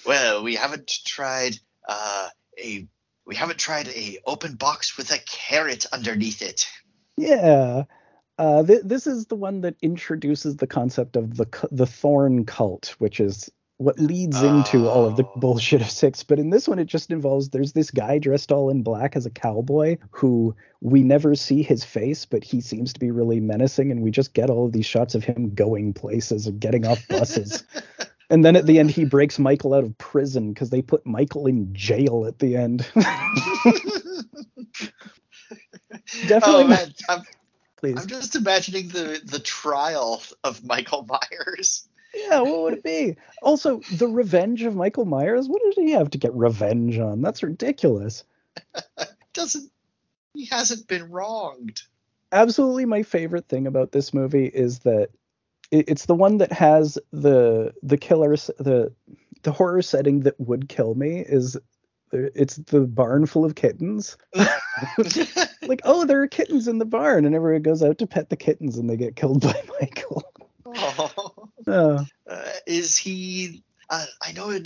well, 0.05 0.43
we 0.43 0.55
haven't 0.55 0.87
tried 1.05 1.55
uh, 1.87 2.29
a 2.61 2.87
we 3.29 3.35
haven't 3.35 3.59
tried 3.59 3.87
a 3.89 4.17
open 4.25 4.55
box 4.55 4.97
with 4.97 5.11
a 5.11 5.19
carrot 5.19 5.85
underneath 5.93 6.41
it. 6.41 6.65
Yeah. 7.15 7.83
Uh, 8.39 8.63
th- 8.63 8.81
this 8.83 9.05
is 9.05 9.27
the 9.27 9.35
one 9.35 9.61
that 9.61 9.75
introduces 9.83 10.55
the 10.57 10.65
concept 10.65 11.15
of 11.15 11.37
the 11.37 11.45
cu- 11.45 11.67
the 11.69 11.85
thorn 11.85 12.43
cult, 12.45 12.95
which 12.97 13.19
is 13.19 13.47
what 13.77 13.99
leads 13.99 14.41
into 14.41 14.89
all 14.89 15.05
of 15.05 15.15
the 15.15 15.23
Oh. 15.25 15.39
bullshit 15.39 15.79
of 15.81 15.91
six. 15.91 16.23
But 16.23 16.39
in 16.39 16.49
this 16.49 16.67
one, 16.67 16.79
it 16.79 16.85
just 16.85 17.11
involves 17.11 17.49
there's 17.49 17.73
this 17.73 17.91
guy 17.91 18.17
dressed 18.17 18.51
all 18.51 18.71
in 18.71 18.81
black 18.81 19.15
as 19.15 19.27
a 19.27 19.29
cowboy 19.29 19.97
who 20.09 20.55
we 20.81 21.03
never 21.03 21.35
see 21.35 21.61
his 21.61 21.83
face, 21.83 22.25
but 22.25 22.43
he 22.43 22.61
seems 22.61 22.93
to 22.93 22.99
be 22.99 23.11
really 23.11 23.39
menacing, 23.39 23.91
and 23.91 24.01
we 24.01 24.09
just 24.09 24.33
get 24.33 24.49
all 24.49 24.65
of 24.65 24.71
these 24.71 24.87
shots 24.87 25.13
of 25.13 25.23
him 25.23 25.53
going 25.53 25.93
places 25.93 26.47
and 26.47 26.59
getting 26.59 26.87
off 26.87 27.07
buses. 27.07 27.63
and 28.29 28.45
then 28.45 28.55
at 28.55 28.65
the 28.65 28.79
end, 28.79 28.91
he 28.91 29.05
breaks 29.05 29.39
Michael 29.39 29.73
out 29.73 29.83
of 29.83 29.97
prison 29.97 30.53
because 30.53 30.69
they 30.69 30.81
put 30.81 31.05
Michael 31.05 31.47
in 31.47 31.73
jail 31.73 32.25
at 32.27 32.39
the 32.39 32.55
end. 32.55 32.79
Definitely 36.27 36.63
oh 36.63 36.67
man, 36.67 36.93
I'm, 37.07 37.21
Please. 37.79 37.97
I'm 37.97 38.07
just 38.07 38.35
imagining 38.35 38.89
the 38.89 39.21
the 39.23 39.39
trial 39.39 40.21
of 40.43 40.65
Michael 40.65 41.07
Myers. 41.07 41.87
Yeah, 42.13 42.41
what 42.41 42.61
would 42.61 42.73
it 42.73 42.83
be? 42.83 43.15
Also, 43.41 43.81
the 43.93 44.07
revenge 44.07 44.63
of 44.63 44.75
Michael 44.75 45.05
Myers. 45.05 45.47
What 45.47 45.61
does 45.61 45.75
he 45.75 45.91
have 45.91 46.09
to 46.11 46.17
get 46.17 46.33
revenge 46.33 46.97
on? 46.99 47.21
That's 47.21 47.43
ridiculous. 47.43 48.25
Doesn't 49.33 49.71
he 50.33 50.45
hasn't 50.45 50.87
been 50.87 51.09
wronged? 51.09 51.83
Absolutely, 52.31 52.85
my 52.85 53.03
favorite 53.03 53.47
thing 53.47 53.65
about 53.65 53.91
this 53.91 54.13
movie 54.13 54.47
is 54.47 54.79
that 54.79 55.09
it, 55.71 55.85
it's 55.89 56.05
the 56.05 56.15
one 56.15 56.37
that 56.37 56.51
has 56.51 56.97
the 57.11 57.73
the 57.83 57.97
killers 57.97 58.49
the 58.59 58.93
the 59.43 59.51
horror 59.51 59.81
setting 59.81 60.21
that 60.21 60.39
would 60.39 60.67
kill 60.69 60.95
me 60.95 61.19
is 61.19 61.57
it's 62.11 62.55
the 62.55 62.81
barn 62.81 63.25
full 63.27 63.45
of 63.45 63.55
kittens. 63.55 64.17
like, 65.61 65.81
oh, 65.83 66.05
there 66.05 66.21
are 66.23 66.27
kittens 66.27 66.67
in 66.67 66.79
the 66.79 66.85
barn, 66.85 67.25
and 67.25 67.35
everyone 67.35 67.61
goes 67.61 67.83
out 67.83 67.99
to 67.99 68.07
pet 68.07 68.29
the 68.29 68.35
kittens, 68.35 68.77
and 68.77 68.89
they 68.89 68.97
get 68.97 69.15
killed 69.15 69.41
by 69.41 69.61
Michael. 69.79 70.23
Oh. 70.65 71.33
Uh, 71.67 72.03
Uh, 72.27 72.49
is 72.65 72.97
he? 72.97 73.63
Uh, 73.89 74.05
I 74.21 74.31
know 74.33 74.49
in 74.49 74.65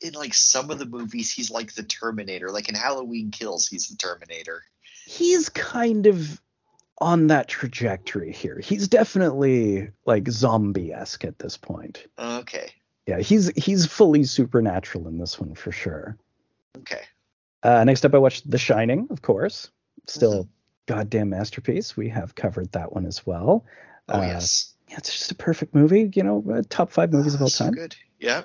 in 0.00 0.12
like 0.14 0.34
some 0.34 0.70
of 0.70 0.78
the 0.78 0.86
movies 0.86 1.32
he's 1.32 1.50
like 1.50 1.74
the 1.74 1.82
Terminator. 1.82 2.50
Like 2.50 2.68
in 2.68 2.74
Halloween 2.74 3.30
Kills, 3.30 3.66
he's 3.66 3.88
the 3.88 3.96
Terminator. 3.96 4.62
he's 5.06 5.48
kind 5.48 6.06
of 6.06 6.40
on 6.98 7.26
that 7.28 7.48
trajectory 7.48 8.32
here. 8.32 8.58
He's 8.58 8.88
definitely 8.88 9.90
like 10.06 10.28
zombie 10.28 10.92
esque 10.92 11.24
at 11.24 11.38
this 11.38 11.56
point. 11.56 12.06
Okay. 12.18 12.70
Yeah, 13.06 13.18
he's 13.18 13.48
he's 13.56 13.86
fully 13.86 14.24
supernatural 14.24 15.08
in 15.08 15.18
this 15.18 15.38
one 15.38 15.54
for 15.54 15.72
sure. 15.72 16.16
Okay. 16.78 17.02
Uh, 17.62 17.84
next 17.84 18.04
up, 18.04 18.14
I 18.14 18.18
watched 18.18 18.50
The 18.50 18.58
Shining, 18.58 19.08
of 19.10 19.22
course. 19.22 19.70
Still, 20.06 20.44
Mhm. 20.44 20.48
goddamn 20.86 21.30
masterpiece. 21.30 21.96
We 21.96 22.08
have 22.10 22.34
covered 22.34 22.70
that 22.72 22.92
one 22.92 23.06
as 23.06 23.26
well. 23.26 23.64
Oh 24.08 24.18
Uh, 24.18 24.22
yes. 24.22 24.74
Yeah, 24.88 24.98
it's 24.98 25.10
just 25.12 25.30
a 25.30 25.34
perfect 25.34 25.74
movie. 25.74 26.10
You 26.14 26.22
know, 26.22 26.44
uh, 26.52 26.62
top 26.68 26.90
five 26.90 27.12
movies 27.12 27.34
of 27.34 27.40
all 27.40 27.46
Ah, 27.46 27.50
so 27.50 27.64
time. 27.64 27.74
good. 27.74 27.96
Yeah. 28.20 28.44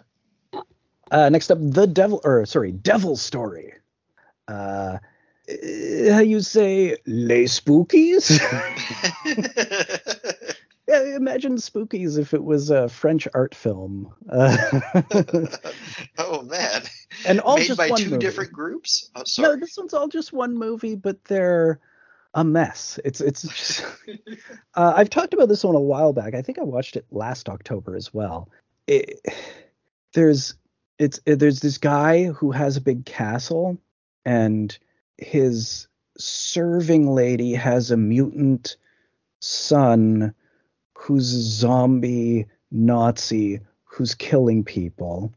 Uh, 1.11 1.28
next 1.30 1.52
up, 1.52 1.58
The 1.61 1.88
Devil, 1.88 2.22
or 2.24 2.45
sorry, 2.45 2.72
Devil 2.72 3.16
Story. 3.18 3.74
Uh, 5.50 6.14
how 6.14 6.19
you 6.19 6.42
say, 6.42 6.98
Les 7.06 7.45
Spookies? 7.45 8.40
yeah, 10.88 11.16
imagine 11.16 11.56
Spookies 11.56 12.18
if 12.19 12.34
it 12.34 12.44
was 12.44 12.69
a 12.69 12.90
French 12.90 13.28
art 13.34 13.56
film. 13.56 14.14
Uh, 14.30 14.58
oh 16.18 16.42
man. 16.44 16.84
and 17.26 17.40
all 17.42 17.58
Made 17.58 17.68
just 17.68 17.78
by 17.78 17.90
one 17.90 18.00
two 18.00 18.10
movie. 18.11 18.19
different 18.19 18.52
groups. 18.52 19.10
Oh, 19.16 19.24
No, 19.40 19.56
this 19.56 19.78
one's 19.78 19.94
all 19.94 20.08
just 20.08 20.34
one 20.34 20.58
movie, 20.58 20.95
but 20.95 21.24
they're 21.26 21.80
a 22.34 22.44
mess. 22.44 23.00
It's 23.06 23.22
it's 23.22 23.42
just. 23.44 23.86
uh, 24.76 24.94
I've 24.95 25.10
talked 25.10 25.34
about 25.34 25.50
this 25.50 25.64
one 25.64 25.76
a 25.76 25.80
while 25.80 26.14
back. 26.14 26.36
I 26.36 26.42
think 26.42 26.60
I 26.60 26.64
watched 26.64 26.95
it 26.95 27.06
last 27.11 27.50
October 27.50 27.95
as 27.95 28.14
well. 28.14 28.50
It, 28.88 29.19
there's 30.14 30.53
it's 31.00 31.19
it, 31.26 31.38
there's 31.38 31.60
this 31.61 31.78
guy 31.78 32.26
who 32.26 32.52
has 32.52 32.78
a 32.78 32.82
big 32.82 33.06
castle, 33.06 33.78
and 34.26 34.78
his 35.22 35.88
serving 36.17 37.14
lady 37.14 37.53
has 37.53 37.91
a 37.91 37.98
mutant 37.98 38.77
son 39.41 40.33
who's 40.93 41.33
a 41.33 41.41
zombie 41.41 42.45
Nazi 42.72 43.59
who's 43.83 44.15
killing 44.15 44.64
people, 44.64 45.33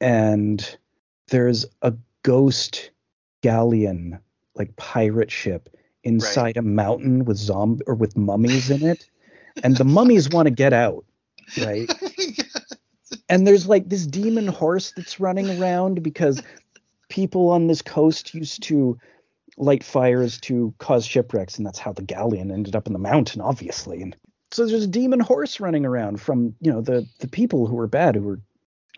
and 0.00 0.76
there's 1.28 1.66
a 1.82 1.94
ghost 2.22 2.90
galleon 3.42 4.18
like 4.54 4.74
pirate 4.76 5.30
ship 5.30 5.68
inside 6.02 6.56
a 6.56 6.62
mountain 6.62 7.24
with 7.24 7.36
zombie 7.36 7.84
or 7.86 7.94
with 7.94 8.16
mummies 8.16 8.70
in 8.70 8.84
it. 8.84 9.08
And 9.62 9.76
the 9.76 9.84
mummies 9.84 10.28
want 10.28 10.46
to 10.46 10.50
get 10.50 10.72
out 10.72 11.04
right? 11.58 11.90
And 13.28 13.44
there's 13.44 13.66
like 13.66 13.88
this 13.88 14.06
demon 14.06 14.46
horse 14.46 14.92
that's 14.92 15.18
running 15.18 15.60
around 15.60 16.02
because 16.02 16.42
people 17.16 17.48
on 17.48 17.66
this 17.66 17.80
coast 17.80 18.34
used 18.34 18.62
to 18.62 18.98
light 19.56 19.82
fires 19.82 20.38
to 20.38 20.74
cause 20.76 21.06
shipwrecks 21.06 21.56
and 21.56 21.66
that's 21.66 21.78
how 21.78 21.90
the 21.90 22.02
galleon 22.02 22.50
ended 22.50 22.76
up 22.76 22.86
in 22.86 22.92
the 22.92 22.98
mountain 22.98 23.40
obviously 23.40 24.02
and 24.02 24.14
so 24.50 24.66
there's 24.66 24.84
a 24.84 24.86
demon 24.86 25.18
horse 25.18 25.58
running 25.58 25.86
around 25.86 26.20
from 26.20 26.54
you 26.60 26.70
know 26.70 26.82
the 26.82 27.08
the 27.20 27.28
people 27.28 27.66
who 27.66 27.74
were 27.74 27.86
bad 27.86 28.16
who 28.16 28.22
were 28.22 28.40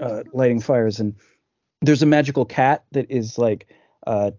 uh, 0.00 0.24
lighting 0.32 0.60
fires 0.60 0.98
and 0.98 1.14
there's 1.80 2.02
a 2.02 2.06
magical 2.06 2.44
cat 2.44 2.82
that 2.90 3.08
is 3.08 3.38
like 3.38 3.68
uh 4.04 4.32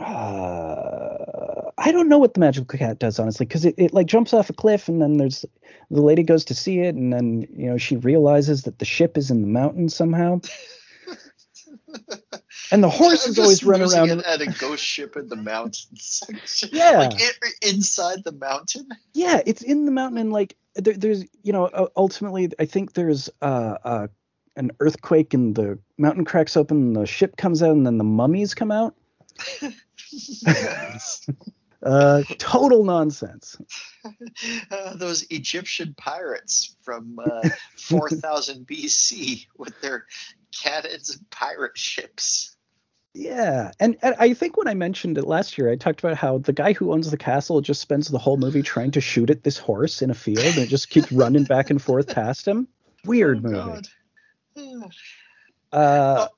uh, 0.00 1.72
I 1.76 1.90
don't 1.90 2.08
know 2.08 2.18
what 2.18 2.34
the 2.34 2.40
magical 2.40 2.78
cat 2.78 3.00
does 3.00 3.18
honestly, 3.18 3.46
because 3.46 3.64
it, 3.64 3.74
it 3.76 3.92
like 3.92 4.06
jumps 4.06 4.32
off 4.32 4.48
a 4.48 4.52
cliff 4.52 4.86
and 4.86 5.02
then 5.02 5.16
there's 5.16 5.44
the 5.90 6.02
lady 6.02 6.22
goes 6.22 6.44
to 6.44 6.54
see 6.54 6.78
it 6.78 6.94
and 6.94 7.12
then 7.12 7.48
you 7.50 7.68
know 7.68 7.78
she 7.78 7.96
realizes 7.96 8.62
that 8.62 8.78
the 8.78 8.84
ship 8.84 9.18
is 9.18 9.28
in 9.28 9.40
the 9.40 9.48
mountain 9.48 9.88
somehow. 9.88 10.40
and 12.70 12.82
the 12.82 12.88
horses 12.88 13.38
always 13.38 13.64
run 13.64 13.82
around. 13.82 14.10
it 14.10 14.24
at 14.24 14.40
a 14.40 14.46
ghost 14.46 14.84
ship 14.84 15.16
in 15.16 15.28
the 15.28 15.36
mountains. 15.36 16.22
Yeah. 16.72 17.08
Like 17.10 17.20
inside 17.62 18.24
the 18.24 18.32
mountain. 18.32 18.88
Yeah, 19.14 19.40
it's 19.46 19.62
in 19.62 19.84
the 19.86 19.92
mountain 19.92 20.18
and 20.18 20.32
like 20.32 20.56
there, 20.74 20.94
there's 20.94 21.24
you 21.42 21.52
know 21.52 21.88
ultimately 21.96 22.50
I 22.58 22.66
think 22.66 22.92
there's 22.92 23.30
uh, 23.40 23.76
uh 23.84 24.08
an 24.56 24.72
earthquake 24.80 25.34
and 25.34 25.54
the 25.54 25.78
mountain 25.96 26.24
cracks 26.24 26.56
open 26.56 26.78
and 26.78 26.96
the 26.96 27.06
ship 27.06 27.36
comes 27.36 27.62
out 27.62 27.72
and 27.72 27.86
then 27.86 27.98
the 27.98 28.04
mummies 28.04 28.54
come 28.54 28.70
out. 28.70 28.94
Uh, 31.80 32.22
total 32.38 32.84
nonsense. 32.84 33.56
Uh, 34.70 34.94
those 34.94 35.26
Egyptian 35.28 35.94
pirates 35.94 36.76
from 36.82 37.18
uh, 37.18 37.48
4000 37.76 38.66
BC 38.66 39.46
with 39.58 39.78
their 39.80 40.06
cannons 40.62 41.10
and 41.10 41.28
pirate 41.30 41.76
ships. 41.76 42.56
Yeah, 43.18 43.72
and, 43.80 43.96
and 44.00 44.14
I 44.20 44.32
think 44.32 44.56
when 44.56 44.68
I 44.68 44.74
mentioned 44.74 45.18
it 45.18 45.26
last 45.26 45.58
year, 45.58 45.68
I 45.72 45.74
talked 45.74 45.98
about 45.98 46.16
how 46.16 46.38
the 46.38 46.52
guy 46.52 46.72
who 46.72 46.92
owns 46.92 47.10
the 47.10 47.16
castle 47.16 47.60
just 47.60 47.80
spends 47.80 48.06
the 48.06 48.16
whole 48.18 48.36
movie 48.36 48.62
trying 48.62 48.92
to 48.92 49.00
shoot 49.00 49.28
at 49.28 49.42
this 49.42 49.58
horse 49.58 50.02
in 50.02 50.10
a 50.10 50.14
field, 50.14 50.44
and 50.44 50.58
it 50.58 50.68
just 50.68 50.88
keeps 50.88 51.10
running 51.10 51.42
back 51.42 51.70
and 51.70 51.82
forth 51.82 52.06
past 52.06 52.46
him. 52.46 52.68
Weird 53.04 53.44
Oh, 53.44 53.48
movie. 53.48 53.88
God. 54.52 54.88
Uh, 55.72 56.28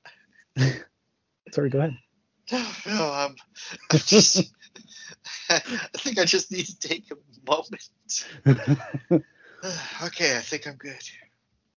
sorry, 1.51 1.69
go 1.69 1.77
ahead. 1.77 1.97
No, 2.51 3.13
um, 3.13 3.35
I 3.91 3.97
just, 3.97 4.51
I 5.51 5.59
think 5.97 6.17
I 6.17 6.25
just 6.25 6.51
need 6.51 6.65
to 6.65 6.79
take 6.79 7.11
a 7.11 7.15
moment. 7.47 7.89
okay, 10.03 10.35
I 10.35 10.41
think 10.41 10.65
I'm 10.65 10.77
good. 10.77 10.97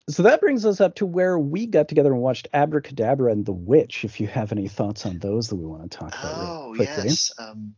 So 0.10 0.24
that 0.24 0.42
brings 0.42 0.66
us 0.66 0.82
up 0.82 0.96
to 0.96 1.06
where 1.06 1.40
we 1.40 1.66
got 1.66 1.88
together 1.88 2.12
and 2.12 2.22
watched 2.22 2.50
Abracadabra 2.54 3.32
and 3.32 3.46
The 3.46 3.54
Witch. 3.54 4.04
If 4.04 4.20
you 4.20 4.28
have 4.28 4.52
any 4.52 4.68
thoughts 4.68 5.06
on 5.06 5.20
those 5.20 5.48
that 5.50 5.56
we 5.56 5.66
want 5.66 5.90
to 5.90 5.98
talk 5.98 6.10
about 6.10 6.36
Oh 6.38 6.76
yes. 6.78 7.32
Um, 7.40 7.76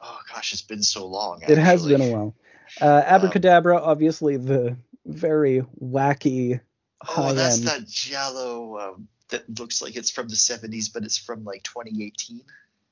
oh 0.00 0.18
gosh, 0.32 0.52
it's 0.52 0.62
been 0.62 0.82
so 0.82 1.06
long. 1.06 1.42
It 1.46 1.58
has 1.58 1.86
been 1.86 2.00
a 2.00 2.10
while. 2.10 2.34
Uh, 2.80 3.02
Abracadabra, 3.06 3.80
obviously 3.80 4.36
the 4.36 4.76
very 5.06 5.62
wacky 5.80 6.60
Oh, 7.06 7.32
that's 7.32 7.58
end. 7.58 7.66
that 7.68 7.86
Jello 7.86 8.78
um, 8.78 9.08
that 9.28 9.58
looks 9.58 9.80
like 9.80 9.96
it's 9.96 10.10
from 10.10 10.28
the 10.28 10.34
70s, 10.34 10.92
but 10.92 11.04
it's 11.04 11.18
from 11.18 11.44
like 11.44 11.62
2018. 11.62 12.42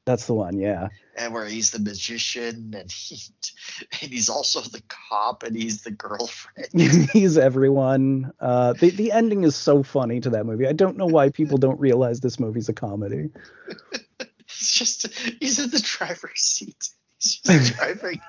That's 0.07 0.27
the 0.27 0.35
one, 0.35 0.61
yeah. 0.61 0.89
and 1.17 1.35
where 1.35 1.47
he's 1.47 1.73
the 1.73 1.81
magician 1.81 2.73
and 2.77 2.91
he 2.91 3.19
and 4.01 4.13
he's 4.13 4.29
also 4.29 4.61
the 4.61 4.81
cop 4.89 5.43
and 5.43 5.57
he's 5.57 5.83
the 5.83 5.91
girlfriend. 5.91 6.69
he's 7.13 7.37
everyone. 7.37 8.33
Uh, 8.39 8.73
the 8.75 8.91
the 8.91 9.11
ending 9.11 9.43
is 9.43 9.57
so 9.57 9.83
funny 9.83 10.21
to 10.21 10.31
that 10.31 10.47
movie. 10.47 10.69
I 10.69 10.75
don't 10.75 10.97
know 10.97 11.07
why 11.07 11.31
people 11.31 11.59
don't 11.59 11.81
realize 11.81 12.21
this 12.21 12.39
movie's 12.39 12.69
a 12.69 12.73
comedy. 12.73 13.31
He's 14.49 14.71
just 14.71 15.13
he's 15.41 15.59
in 15.59 15.71
the 15.71 15.81
driver's 15.81 16.41
seat. 16.41 16.89
He's 17.19 17.41
just 17.41 17.75
driving. 17.77 18.21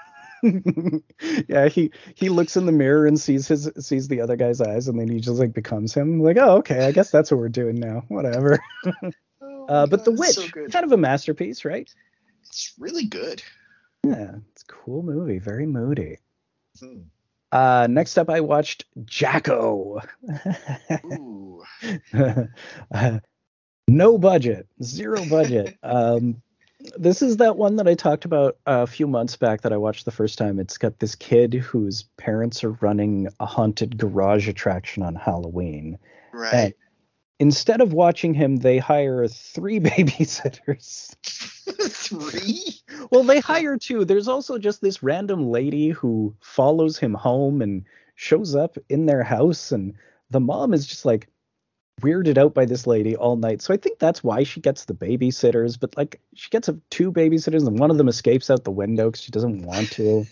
yeah, 1.47 1.67
he 1.69 1.91
he 2.15 2.30
looks 2.30 2.57
in 2.57 2.65
the 2.65 2.72
mirror 2.72 3.06
and 3.06 3.19
sees 3.19 3.47
his 3.47 3.69
sees 3.80 4.07
the 4.07 4.22
other 4.22 4.35
guy's 4.35 4.59
eyes, 4.59 4.88
and 4.88 4.99
then 4.99 5.07
he 5.07 5.19
just 5.19 5.39
like 5.39 5.53
becomes 5.53 5.93
him. 5.93 6.19
Like, 6.19 6.38
oh, 6.38 6.57
okay, 6.57 6.85
I 6.85 6.91
guess 6.91 7.11
that's 7.11 7.31
what 7.31 7.39
we're 7.39 7.49
doing 7.49 7.75
now. 7.75 8.03
Whatever. 8.07 8.59
Oh 9.68 9.76
Uh, 9.76 9.82
my 9.82 9.86
but 9.88 10.06
The 10.06 10.12
Witch, 10.12 10.32
so 10.32 10.48
kind 10.48 10.86
of 10.86 10.92
a 10.92 10.98
masterpiece, 10.98 11.66
right? 11.66 11.94
It's 12.44 12.74
really 12.80 13.06
good. 13.06 13.42
Yeah, 14.04 14.36
it's 14.52 14.64
a 14.64 14.66
cool 14.68 15.04
movie, 15.04 15.40
very 15.40 15.66
moody. 15.66 16.18
Hmm. 16.80 17.02
Uh, 17.52 17.88
next 17.90 18.18
up, 18.18 18.30
I 18.30 18.42
watched 18.42 18.86
Jacko. 19.06 20.02
Ooh. 21.06 21.64
Uh, 22.94 23.20
no 23.88 24.18
budget, 24.18 24.68
zero 24.84 25.24
budget. 25.30 25.78
um, 25.84 26.42
this 26.98 27.22
is 27.22 27.38
that 27.38 27.58
one 27.58 27.78
that 27.78 27.88
I 27.88 27.96
talked 27.96 28.26
about 28.26 28.58
a 28.66 28.86
few 28.88 29.08
months 29.08 29.36
back 29.36 29.62
that 29.62 29.74
I 29.74 29.78
watched 29.78 30.06
the 30.06 30.12
first 30.12 30.38
time. 30.38 30.60
It's 30.60 30.78
got 30.78 31.00
this 31.00 31.16
kid 31.16 31.54
whose 31.54 32.04
parents 32.18 32.64
are 32.64 32.72
running 32.72 33.28
a 33.40 33.46
haunted 33.46 33.98
garage 33.98 34.48
attraction 34.48 35.04
on 35.04 35.16
Halloween. 35.16 35.98
Right. 36.34 36.54
And 36.54 36.74
instead 37.40 37.82
of 37.82 37.93
watching 37.93 38.33
him, 38.33 38.57
they 38.57 38.77
hire 38.77 39.27
three 39.27 39.80
babysitters. 39.82 41.16
Three? 41.90 42.82
Well, 43.11 43.24
they 43.24 43.40
hire 43.40 43.77
two. 43.77 44.06
There's 44.06 44.27
also 44.27 44.57
just 44.57 44.82
this 44.82 45.03
random 45.03 45.49
lady 45.51 45.90
who 45.90 46.35
follows 46.41 46.98
him 46.98 47.14
home 47.14 47.61
and 47.61 47.85
shows 48.16 48.56
up 48.56 48.77
in 48.90 49.06
their 49.06 49.24
house, 49.24 49.72
and 49.72 49.93
the 50.30 50.40
mom 50.40 50.74
is 50.74 50.85
just 50.85 51.06
like 51.06 51.27
weirded 52.01 52.38
out 52.38 52.53
by 52.53 52.66
this 52.66 52.85
lady 52.85 53.16
all 53.16 53.35
night. 53.35 53.61
So 53.61 53.74
I 53.74 53.77
think 53.77 53.99
that's 53.99 54.24
why 54.24 54.43
she 54.43 54.61
gets 54.61 54.85
the 54.85 54.93
babysitters. 54.93 55.80
But 55.80 55.98
like, 55.98 56.19
she 56.35 56.49
gets 56.49 56.67
a, 56.69 56.80
two 56.90 57.11
babysitters, 57.11 57.67
and 57.67 57.80
one 57.80 57.91
of 57.91 57.98
them 57.98 58.07
escapes 58.07 58.49
out 58.49 58.64
the 58.64 58.72
window 58.72 59.09
because 59.09 59.22
she 59.22 59.32
doesn't 59.32 59.64
want 59.64 59.91
to. 59.91 60.25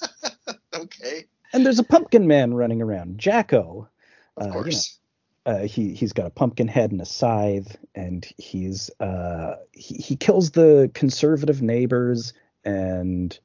okay. 0.74 1.24
And 1.52 1.64
there's 1.64 1.78
a 1.78 1.84
pumpkin 1.84 2.26
man 2.26 2.54
running 2.54 2.82
around, 2.82 3.18
Jacko. 3.18 3.88
Of 4.36 4.42
Uh, 4.42 4.46
you 4.46 4.54
know, 4.54 4.62
course. 4.62 4.98
Uh, 5.46 5.60
he 5.64 5.92
he's 5.94 6.12
got 6.14 6.26
a 6.26 6.30
pumpkin 6.30 6.68
head 6.68 6.90
and 6.90 7.00
a 7.00 7.04
scythe, 7.06 7.76
and 7.94 8.26
he's 8.38 8.90
uh 9.00 9.56
he, 9.72 9.94
he 9.96 10.16
kills 10.16 10.52
the 10.52 10.90
conservative 10.94 11.60
neighbors, 11.60 12.32
and 12.64 13.38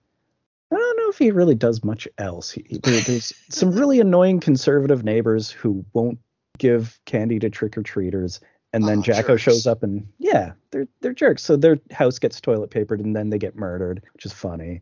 I 0.72 0.76
don't 0.76 0.98
know 0.98 1.10
if 1.10 1.18
he 1.18 1.32
really 1.32 1.56
does 1.56 1.84
much 1.84 2.08
else. 2.18 2.52
He, 2.52 2.80
there, 2.84 3.02
there's 3.02 3.34
some 3.50 3.72
really 3.72 4.00
annoying 4.00 4.40
conservative 4.40 5.04
neighbors 5.04 5.52
who 5.52 5.84
won't 5.94 6.20
give 6.58 7.00
candy 7.06 7.38
to 7.40 7.50
trick 7.50 7.78
or 7.78 7.84
treaters, 7.84 8.40
and 8.72 8.88
then 8.88 9.00
Oh, 9.00 9.02
Jacko 9.02 9.34
jerks. 9.34 9.42
shows 9.42 9.68
up 9.68 9.84
and 9.84 10.08
yeah, 10.20 10.54
they're 10.72 10.88
they're 11.02 11.14
jerks. 11.14 11.44
So 11.44 11.58
their 11.58 11.80
house 11.92 12.18
gets 12.18 12.40
toilet 12.40 12.70
papered, 12.72 13.02
and 13.02 13.14
then 13.14 13.30
they 13.30 13.38
get 13.40 13.58
murdered, 13.58 14.02
which 14.14 14.26
is 14.26 14.32
funny. 14.32 14.82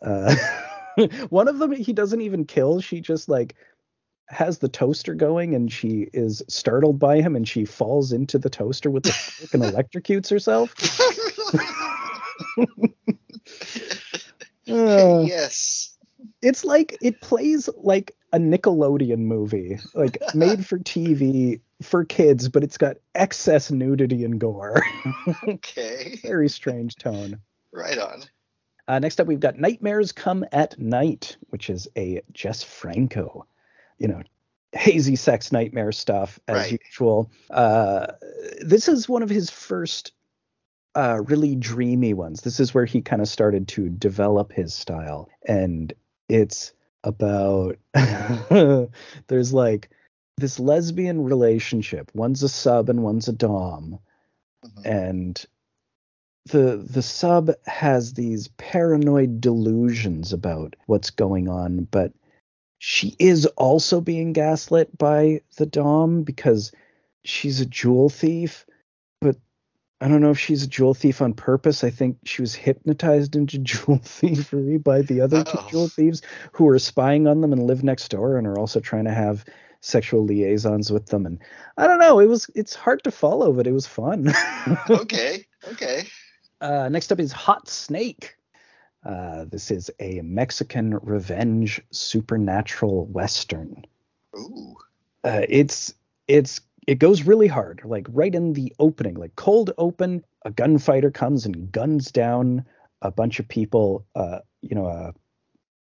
Uh, 0.00 0.34
one 1.28 1.48
of 1.48 1.58
them 1.58 1.72
he 1.72 1.92
doesn't 1.92 2.22
even 2.22 2.46
kill. 2.46 2.80
She 2.80 3.00
just 3.02 3.28
like 3.28 3.54
has 4.28 4.58
the 4.58 4.68
toaster 4.68 5.14
going, 5.14 5.54
and 5.54 5.72
she 5.72 6.08
is 6.12 6.42
startled 6.48 6.98
by 6.98 7.20
him, 7.20 7.36
and 7.36 7.46
she 7.46 7.64
falls 7.64 8.12
into 8.12 8.38
the 8.38 8.50
toaster 8.50 8.90
with 8.90 9.04
the 9.04 9.12
fork 9.12 9.54
and 9.54 9.62
electrocutes 9.62 10.30
herself. 10.30 10.74
Uh, 14.66 15.22
yes. 15.26 15.98
it's 16.40 16.64
like 16.64 16.96
it 17.02 17.20
plays 17.20 17.68
like 17.76 18.16
a 18.32 18.38
Nickelodeon 18.38 19.18
movie, 19.18 19.78
like 19.94 20.16
made 20.34 20.64
for 20.64 20.78
TV 20.78 21.60
for 21.82 22.04
kids, 22.04 22.48
but 22.48 22.64
it's 22.64 22.78
got 22.78 22.96
excess 23.14 23.70
nudity 23.70 24.24
and 24.24 24.40
gore. 24.40 24.82
Okay. 25.48 26.18
Very 26.22 26.48
strange 26.48 26.96
tone. 26.96 27.40
Right 27.72 27.98
on. 27.98 28.22
Uh, 28.88 28.98
next 28.98 29.20
up, 29.20 29.26
we've 29.26 29.40
got 29.40 29.58
Nightmares 29.58 30.12
Come 30.12 30.44
at 30.52 30.78
Night, 30.78 31.36
which 31.48 31.70
is 31.70 31.88
a 31.96 32.20
Jess 32.32 32.62
Franco, 32.62 33.46
you 34.04 34.08
know, 34.08 34.22
hazy 34.72 35.16
sex 35.16 35.50
nightmare 35.50 35.90
stuff 35.92 36.38
as 36.46 36.70
Right. 36.70 36.80
usual. 36.84 37.30
Uh, 37.48 38.08
this 38.60 38.86
is 38.86 39.08
one 39.08 39.22
of 39.22 39.30
his 39.30 39.48
first 39.48 40.12
uh, 40.94 41.22
really 41.26 41.56
dreamy 41.56 42.12
ones. 42.12 42.42
This 42.42 42.60
is 42.60 42.74
where 42.74 42.84
he 42.84 43.00
kind 43.00 43.22
of 43.22 43.28
started 43.28 43.66
to 43.68 43.88
develop 43.88 44.52
his 44.52 44.74
style, 44.74 45.30
and 45.48 45.90
it's 46.28 46.74
about 47.02 47.78
there's 47.94 49.52
like 49.54 49.88
this 50.36 50.60
lesbian 50.60 51.24
relationship. 51.24 52.10
One's 52.14 52.42
a 52.42 52.48
sub 52.50 52.90
and 52.90 53.02
one's 53.02 53.26
a 53.28 53.32
dom 53.32 53.98
Mhm. 54.64 54.86
and 54.86 55.46
the 56.46 56.76
the 56.76 57.02
sub 57.02 57.50
has 57.66 58.12
these 58.14 58.48
paranoid 58.56 59.40
delusions 59.40 60.32
about 60.32 60.74
what's 60.86 61.10
going 61.10 61.48
on 61.48 61.84
but 61.90 62.12
she 62.86 63.16
is 63.18 63.46
also 63.56 63.98
being 64.02 64.34
gaslit 64.34 64.96
by 64.98 65.40
the 65.56 65.64
dom 65.64 66.22
because 66.22 66.70
she's 67.24 67.62
a 67.62 67.64
jewel 67.66 68.10
thief 68.10 68.66
but 69.22 69.36
i 70.02 70.06
don't 70.08 70.20
know 70.20 70.30
if 70.32 70.38
she's 70.38 70.64
a 70.64 70.66
jewel 70.68 70.92
thief 70.92 71.22
on 71.22 71.32
purpose 71.32 71.82
i 71.82 71.88
think 71.88 72.18
she 72.26 72.42
was 72.42 72.54
hypnotized 72.54 73.36
into 73.36 73.56
jewel 73.70 73.98
thievery 74.02 74.76
by 74.76 75.00
the 75.00 75.22
other 75.22 75.42
two 75.44 75.50
Oh. 75.56 75.66
jewel 75.70 75.88
thieves 75.88 76.20
who 76.52 76.68
are 76.68 76.78
spying 76.78 77.26
on 77.26 77.40
them 77.40 77.54
and 77.54 77.66
live 77.66 77.82
next 77.82 78.08
door 78.10 78.36
and 78.36 78.46
are 78.46 78.58
also 78.58 78.80
trying 78.80 79.06
to 79.06 79.14
have 79.14 79.46
sexual 79.80 80.22
liaisons 80.22 80.92
with 80.92 81.06
them 81.06 81.24
and 81.24 81.38
i 81.78 81.86
don't 81.86 82.00
know 82.00 82.20
it 82.20 82.28
was 82.28 82.50
it's 82.54 82.74
hard 82.74 83.02
to 83.04 83.10
follow 83.10 83.50
but 83.54 83.66
it 83.66 83.72
was 83.72 83.86
fun 83.86 84.30
Okay. 84.90 85.46
Okay. 85.72 86.06
uh, 86.60 86.90
next 86.90 87.10
up 87.12 87.18
is 87.18 87.32
Hot 87.32 87.66
Snake. 87.66 88.36
Uh, 89.04 89.44
this 89.44 89.70
is 89.70 89.90
a 90.00 90.20
Mexican 90.22 90.98
revenge 91.02 91.80
supernatural 91.90 93.06
western. 93.06 93.84
Ooh. 94.36 94.76
Uh, 95.22 95.42
it's 95.48 95.94
it's 96.28 96.60
it 96.86 96.98
goes 96.98 97.22
really 97.22 97.46
hard, 97.46 97.82
like 97.84 98.06
right 98.10 98.34
in 98.34 98.52
the 98.54 98.72
opening, 98.78 99.14
like 99.14 99.36
cold 99.36 99.72
open. 99.78 100.24
A 100.44 100.50
gunfighter 100.50 101.10
comes 101.10 101.46
and 101.46 101.70
guns 101.72 102.10
down 102.12 102.64
a 103.02 103.10
bunch 103.10 103.40
of 103.40 103.48
people. 103.48 104.04
Uh, 104.14 104.40
you 104.62 104.74
know, 104.74 104.86
a, 104.86 105.12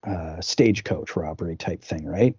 a 0.09 0.41
stagecoach 0.41 1.15
robbery 1.15 1.55
type 1.55 1.81
thing, 1.83 2.05
right? 2.05 2.35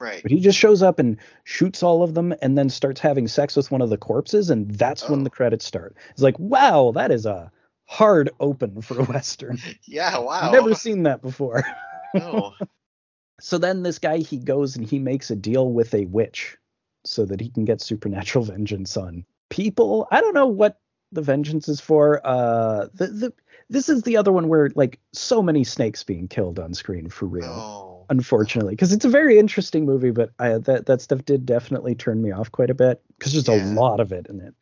Right. 0.00 0.20
But 0.22 0.32
he 0.32 0.40
just 0.40 0.58
shows 0.58 0.82
up 0.82 0.98
and 0.98 1.16
shoots 1.44 1.82
all 1.82 2.02
of 2.02 2.14
them, 2.14 2.34
and 2.42 2.58
then 2.58 2.68
starts 2.68 3.00
having 3.00 3.28
sex 3.28 3.54
with 3.56 3.70
one 3.70 3.80
of 3.80 3.90
the 3.90 3.96
corpses, 3.96 4.50
and 4.50 4.68
that's 4.72 5.08
when 5.08 5.20
Oh. 5.20 5.24
the 5.24 5.30
credits 5.30 5.64
start. 5.64 5.94
It's 6.10 6.22
like, 6.22 6.38
wow, 6.38 6.90
that 6.96 7.12
is 7.12 7.24
a 7.26 7.50
hard 7.86 8.30
open 8.40 8.82
for 8.82 9.00
a 9.00 9.04
western. 9.12 9.58
Yeah. 9.84 10.18
Wow. 10.18 10.50
Never 10.50 10.74
seen 10.74 11.04
that 11.04 11.22
before. 11.22 11.62
No. 12.16 12.54
so 13.40 13.58
then 13.58 13.82
this 13.82 13.98
guy 13.98 14.18
he 14.18 14.36
goes 14.38 14.76
and 14.76 14.88
he 14.88 15.00
makes 15.00 15.32
a 15.32 15.34
deal 15.34 15.72
with 15.72 15.92
a 15.94 16.04
witch 16.04 16.56
so 17.04 17.24
that 17.24 17.40
he 17.40 17.48
can 17.48 17.64
get 17.64 17.80
supernatural 17.80 18.44
vengeance 18.44 18.96
on 18.96 19.24
people. 19.50 20.06
I 20.12 20.20
don't 20.20 20.32
know 20.32 20.46
what 20.46 20.78
the 21.10 21.22
vengeance 21.22 21.68
is 21.68 21.80
for. 21.80 22.20
Uh 22.24 22.86
the, 22.94 23.08
the 23.08 23.32
this 23.68 23.88
is 23.88 24.02
the 24.02 24.16
other 24.16 24.30
one 24.30 24.46
where 24.46 24.70
like 24.76 25.00
so 25.12 25.42
many 25.42 25.64
snakes 25.64 26.04
being 26.04 26.28
killed 26.28 26.60
on 26.60 26.72
screen 26.72 27.08
for 27.08 27.26
real. 27.26 27.46
No. 27.48 28.06
Unfortunately, 28.10 28.74
because 28.74 28.92
it's 28.92 29.04
a 29.04 29.08
very 29.10 29.38
interesting 29.40 29.84
movie, 29.84 30.12
but 30.12 30.30
I, 30.38 30.58
that 30.58 30.86
that 30.86 31.00
stuff 31.00 31.24
did 31.24 31.44
definitely 31.46 31.96
turn 31.96 32.22
me 32.22 32.30
off 32.30 32.52
quite 32.52 32.70
a 32.70 32.74
bit 32.74 33.02
because 33.18 33.32
there's 33.32 33.48
a 33.48 33.64
lot 33.74 33.98
of 33.98 34.12
it 34.12 34.26
in 34.28 34.40
it. 34.40 34.54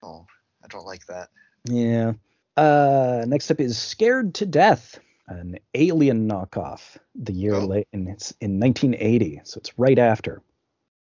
Oh, 0.00 0.26
I 0.62 0.68
don't 0.68 0.86
like 0.86 1.06
that. 1.06 1.30
Yeah. 1.64 2.12
Uh, 2.56 3.24
next 3.26 3.50
up 3.50 3.60
is 3.60 3.76
Scared 3.78 4.34
to 4.34 4.46
Death, 4.46 4.98
an 5.28 5.58
alien 5.74 6.28
knockoff. 6.28 6.96
The 7.16 7.32
year 7.32 7.54
Oh. 7.54 7.66
late, 7.66 7.88
and 7.92 8.08
it's 8.08 8.32
in 8.40 8.58
1980, 8.58 9.40
so 9.44 9.58
it's 9.58 9.78
right 9.78 9.98
after. 9.98 10.42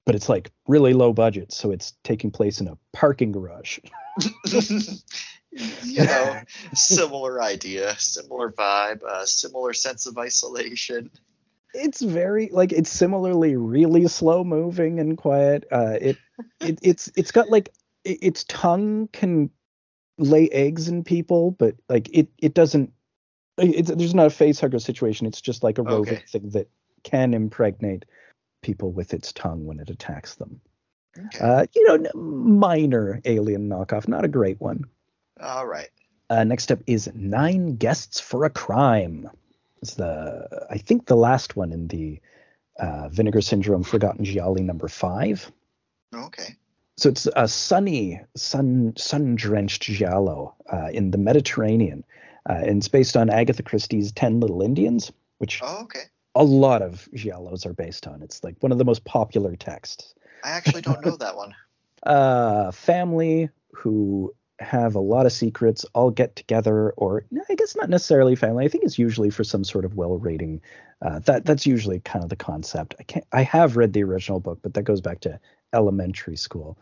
But 0.04 0.14
it's 0.14 0.28
like 0.28 0.50
really 0.66 0.94
low 0.94 1.12
budget, 1.12 1.52
so 1.52 1.70
it's 1.70 1.92
taking 2.02 2.30
place 2.30 2.60
in 2.60 2.68
a 2.68 2.76
parking 2.92 3.32
garage. 3.32 3.78
you 5.52 6.04
know, 6.04 6.40
similar 6.74 7.42
idea, 7.42 7.94
similar 7.98 8.50
vibe, 8.50 9.02
uh, 9.04 9.24
similar 9.26 9.72
sense 9.72 10.06
of 10.06 10.18
isolation. 10.18 11.10
It's 11.74 12.02
very 12.02 12.48
like 12.52 12.72
it's 12.72 12.90
similarly 12.90 13.56
really 13.56 14.06
slow 14.08 14.44
moving 14.44 14.98
and 15.00 15.16
quiet. 15.16 15.64
Uh, 15.70 15.96
it, 16.00 16.16
it 16.60 16.78
it's 16.82 17.10
it's 17.16 17.30
got 17.30 17.48
like 17.48 17.70
it, 18.04 18.18
its 18.22 18.44
tongue 18.44 19.08
can 19.12 19.50
lay 20.18 20.48
eggs 20.50 20.88
in 20.88 21.04
people, 21.04 21.52
but 21.52 21.74
like 21.88 22.08
it 22.12 22.28
it 22.38 22.54
doesn't. 22.54 22.92
It's 23.58 23.90
there's 23.90 24.14
not 24.14 24.26
a 24.26 24.30
face 24.30 24.60
hugger 24.60 24.78
situation. 24.78 25.26
It's 25.26 25.40
just 25.40 25.62
like 25.62 25.78
a 25.78 25.82
roving 25.82 26.14
Okay. 26.14 26.24
thing 26.28 26.50
that 26.50 26.68
can 27.02 27.34
impregnate 27.34 28.04
people 28.62 28.92
with 28.92 29.12
its 29.12 29.32
tongue 29.32 29.66
when 29.66 29.80
it 29.80 29.90
attacks 29.90 30.36
them. 30.36 30.60
Okay. 31.18 31.38
Uh, 31.40 31.66
you 31.74 31.86
know, 31.86 32.10
minor 32.14 33.20
alien 33.24 33.68
knockoff, 33.68 34.08
not 34.08 34.24
a 34.24 34.28
great 34.28 34.60
one. 34.60 34.84
All 35.40 35.66
right. 35.66 35.90
Uh, 36.30 36.44
next 36.44 36.72
up 36.72 36.78
is 36.86 37.10
Nine 37.14 37.76
Guests 37.76 38.18
for 38.20 38.44
a 38.44 38.50
Crime. 38.50 39.28
It's 39.82 39.94
the 39.94 40.66
I 40.70 40.78
think 40.78 41.06
the 41.06 41.16
last 41.16 41.56
one 41.56 41.72
in 41.72 41.88
the 41.88 42.20
uh, 42.78 43.08
Vinegar 43.10 43.42
Syndrome 43.42 43.82
Forgotten 43.82 44.24
Gialli 44.24 44.62
number 44.62 44.88
five. 44.88 45.52
Okay. 46.14 46.56
So 47.02 47.08
it's 47.08 47.26
a 47.34 47.48
sunny, 47.48 48.20
sun 48.36 48.92
sun 48.96 49.34
drenched 49.34 49.82
giallo 49.82 50.54
uh, 50.72 50.90
in 50.92 51.10
the 51.10 51.18
Mediterranean, 51.18 52.04
uh, 52.48 52.52
and 52.64 52.76
it's 52.78 52.86
based 52.86 53.16
on 53.16 53.28
Agatha 53.28 53.64
Christie's 53.64 54.12
Ten 54.12 54.38
Little 54.38 54.62
Indians, 54.62 55.10
which 55.38 55.58
Oh, 55.64 55.80
okay. 55.82 56.02
a 56.36 56.44
lot 56.44 56.80
of 56.80 57.08
giallos 57.12 57.66
are 57.66 57.72
based 57.72 58.06
on. 58.06 58.22
It's 58.22 58.44
like 58.44 58.54
one 58.60 58.70
of 58.70 58.78
the 58.78 58.84
most 58.84 59.04
popular 59.04 59.56
texts. 59.56 60.14
I 60.44 60.50
actually 60.50 60.82
don't 60.82 61.04
know 61.04 61.16
that 61.18 61.34
one. 61.36 61.56
uh, 62.04 62.70
family 62.70 63.50
who 63.72 64.32
have 64.60 64.94
a 64.94 65.00
lot 65.00 65.26
of 65.26 65.32
secrets 65.32 65.84
all 65.96 66.12
get 66.12 66.36
together, 66.36 66.90
or 66.92 67.24
I 67.50 67.56
guess 67.56 67.74
not 67.74 67.90
necessarily 67.90 68.36
family. 68.36 68.64
I 68.64 68.68
think 68.68 68.84
it's 68.84 68.96
usually 68.96 69.30
for 69.30 69.42
some 69.42 69.64
sort 69.64 69.84
of 69.84 69.96
well 69.96 70.18
rating. 70.18 70.60
Uh, 71.04 71.18
that 71.18 71.44
that's 71.46 71.66
usually 71.66 71.98
kind 71.98 72.22
of 72.22 72.30
the 72.30 72.36
concept. 72.36 72.94
I 73.00 73.02
can't. 73.02 73.26
I 73.32 73.42
have 73.42 73.76
read 73.76 73.92
the 73.92 74.04
original 74.04 74.38
book, 74.38 74.60
but 74.62 74.74
that 74.74 74.84
goes 74.84 75.00
back 75.00 75.18
to 75.22 75.40
elementary 75.72 76.36
school. 76.36 76.78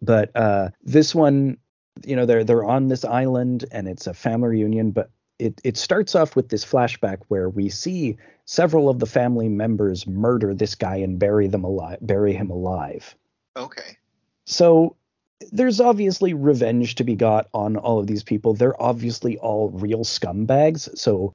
But 0.00 0.30
uh, 0.34 0.70
this 0.82 1.14
one, 1.14 1.58
you 2.04 2.16
know, 2.16 2.26
they're 2.26 2.44
they're 2.44 2.64
on 2.64 2.88
this 2.88 3.04
island 3.04 3.64
and 3.72 3.88
it's 3.88 4.06
a 4.06 4.14
family 4.14 4.48
reunion, 4.48 4.90
but 4.92 5.10
it 5.38 5.60
it 5.64 5.76
starts 5.76 6.14
off 6.14 6.36
with 6.36 6.48
this 6.48 6.64
flashback 6.64 7.18
where 7.28 7.48
we 7.48 7.68
see 7.68 8.16
several 8.44 8.88
of 8.88 8.98
the 8.98 9.06
family 9.06 9.48
members 9.48 10.06
murder 10.06 10.54
this 10.54 10.74
guy 10.74 10.96
and 10.96 11.18
bury 11.18 11.48
them 11.48 11.64
alive, 11.64 11.98
bury 12.00 12.32
him 12.32 12.50
alive. 12.50 13.14
Okay. 13.56 13.98
So 14.46 14.96
there's 15.52 15.80
obviously 15.80 16.34
revenge 16.34 16.96
to 16.96 17.04
be 17.04 17.14
got 17.14 17.48
on 17.52 17.76
all 17.76 17.98
of 17.98 18.06
these 18.06 18.22
people. 18.22 18.54
They're 18.54 18.80
obviously 18.80 19.38
all 19.38 19.70
real 19.70 20.00
scumbags. 20.00 20.96
So 20.98 21.32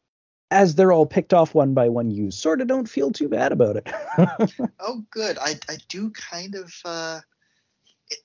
as 0.51 0.75
they're 0.75 0.92
all 0.92 1.06
picked 1.06 1.33
off 1.33 1.56
one 1.56 1.74
by 1.74 1.90
one, 1.90 2.11
you 2.11 2.32
sort 2.32 2.61
of 2.61 2.67
don't 2.67 2.90
feel 2.90 3.11
too 3.11 3.30
bad 3.30 3.51
about 3.51 3.77
it. 3.77 3.90
Oh, 4.85 5.01
good. 5.11 5.38
I 5.40 5.58
I 5.69 5.77
do 5.88 6.09
kind 6.11 6.56
of. 6.56 6.74
Uh, 6.83 7.22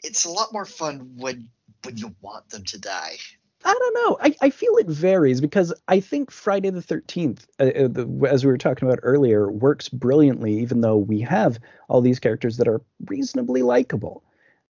it's 0.02 0.24
a 0.24 0.30
lot 0.30 0.52
more 0.52 0.64
fun 0.64 1.12
when 1.16 1.48
when 1.84 1.96
you 1.96 2.14
want 2.20 2.48
them 2.50 2.64
to 2.64 2.78
die. 2.78 3.16
I 3.64 3.72
don't 3.74 3.94
know. 3.94 4.18
I, 4.20 4.34
I 4.46 4.50
feel 4.50 4.76
it 4.76 4.86
varies 4.86 5.40
because 5.40 5.74
I 5.88 5.98
think 5.98 6.30
Friday 6.30 6.70
the 6.70 6.80
13th, 6.80 7.44
uh, 7.58 7.64
uh, 7.64 7.88
the, 7.88 8.28
as 8.30 8.44
we 8.44 8.52
were 8.52 8.58
talking 8.58 8.86
about 8.88 9.00
earlier, 9.02 9.50
works 9.50 9.88
brilliantly, 9.88 10.58
even 10.60 10.80
though 10.80 10.96
we 10.96 11.20
have 11.22 11.58
all 11.88 12.00
these 12.00 12.20
characters 12.20 12.56
that 12.58 12.68
are 12.68 12.80
reasonably 13.06 13.62
likable. 13.62 14.22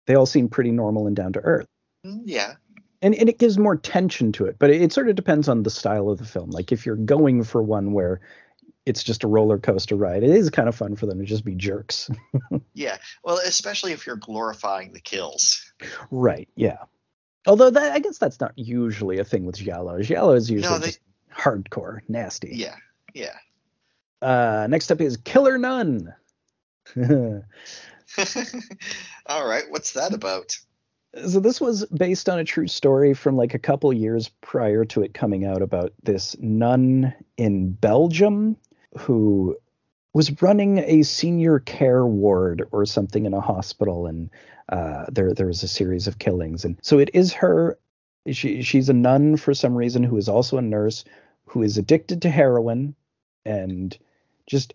They 0.06 0.14
all 0.14 0.26
seem 0.26 0.48
pretty 0.48 0.70
normal 0.70 1.06
and 1.08 1.16
down 1.16 1.32
to 1.32 1.40
earth. 1.40 1.66
Mm, 2.06 2.22
Yeah. 2.24 2.54
and 3.02 3.14
and 3.16 3.28
it 3.28 3.38
gives 3.38 3.58
more 3.58 3.76
tension 3.76 4.32
to 4.32 4.46
it 4.46 4.56
but 4.58 4.70
it, 4.70 4.80
it 4.80 4.92
sort 4.92 5.08
of 5.08 5.16
depends 5.16 5.48
on 5.48 5.62
the 5.64 5.70
style 5.70 6.08
of 6.08 6.18
the 6.18 6.24
film 6.24 6.50
like 6.50 6.72
if 6.72 6.86
you're 6.86 6.96
going 6.96 7.42
for 7.44 7.62
one 7.62 7.92
where 7.92 8.20
it's 8.86 9.02
just 9.02 9.24
a 9.24 9.28
roller 9.28 9.58
coaster 9.58 9.97
ride 9.97 10.23
it 10.23 10.31
is 10.31 10.48
kind 10.50 10.68
of 10.68 10.74
fun 10.74 10.97
for 10.97 11.06
them 11.06 11.18
to 11.18 11.24
just 11.24 11.44
be 11.44 11.55
jerks 11.55 12.10
Yeah. 12.74 12.98
Well, 13.24 13.39
especially 13.44 13.92
if 13.92 14.06
you're 14.06 14.16
glorifying 14.16 14.92
the 14.92 15.00
kills. 15.00 15.62
right 16.10 16.48
yeah 16.56 16.78
although 17.47 17.70
that 17.70 17.92
i 17.92 17.98
guess 17.98 18.18
that's 18.18 18.40
not 18.40 18.52
usually 18.56 19.18
a 19.18 19.24
thing 19.24 19.44
with 19.44 19.56
giallo 19.56 20.00
giallo 20.02 20.32
is 20.34 20.50
usually 20.50 20.73
No, 20.73 20.78
they- 20.78 20.86
just 20.86 21.00
hardcore 21.34 22.00
nasty 22.08 22.50
Yeah. 22.52 22.76
Yeah. 23.15 23.34
uh 24.23 24.66
next 24.70 24.90
up 24.90 25.00
is 25.00 25.16
killer 25.18 25.58
nun 25.58 26.15
All 29.26 29.47
right. 29.47 29.65
What's 29.68 29.92
that 29.92 30.15
about? 30.15 30.56
so 31.26 31.40
this 31.40 31.60
was 31.62 31.86
based 31.86 32.28
on 32.28 32.39
a 32.39 32.44
true 32.44 32.66
story 32.68 33.15
from 33.15 33.36
like 33.39 33.55
a 33.55 33.58
couple 33.58 33.90
years 33.90 34.28
prior 34.42 34.84
to 34.84 35.00
it 35.02 35.15
coming 35.15 35.47
out 35.47 35.62
about 35.62 35.92
this 36.02 36.36
nun 36.40 37.15
in 37.39 37.73
Belgium 37.73 38.55
who 38.98 39.56
was 40.15 40.40
running 40.42 40.78
a 40.78 41.02
senior 41.02 41.58
care 41.60 42.06
ward 42.06 42.66
or 42.73 42.86
something 42.86 43.26
in 43.26 43.34
a 43.34 43.40
hospital 43.40 44.06
and 44.06 44.31
uh, 44.70 45.05
there 45.12 45.34
there 45.34 45.47
was 45.47 45.62
a 45.62 45.68
series 45.68 46.06
of 46.06 46.18
killings 46.18 46.65
and 46.65 46.78
so 46.82 46.98
it 46.98 47.10
is 47.15 47.32
her 47.32 47.78
she 48.32 48.62
she's 48.62 48.89
a 48.89 48.94
nun 48.94 49.36
for 49.36 49.55
some 49.55 49.74
reason 49.74 50.02
who 50.02 50.16
is 50.16 50.28
also 50.28 50.56
a 50.56 50.62
nurse 50.62 51.05
who 51.44 51.62
is 51.62 51.78
addicted 51.78 52.23
to 52.23 52.31
heroin 52.31 52.94
and 53.44 53.98
just 54.47 54.74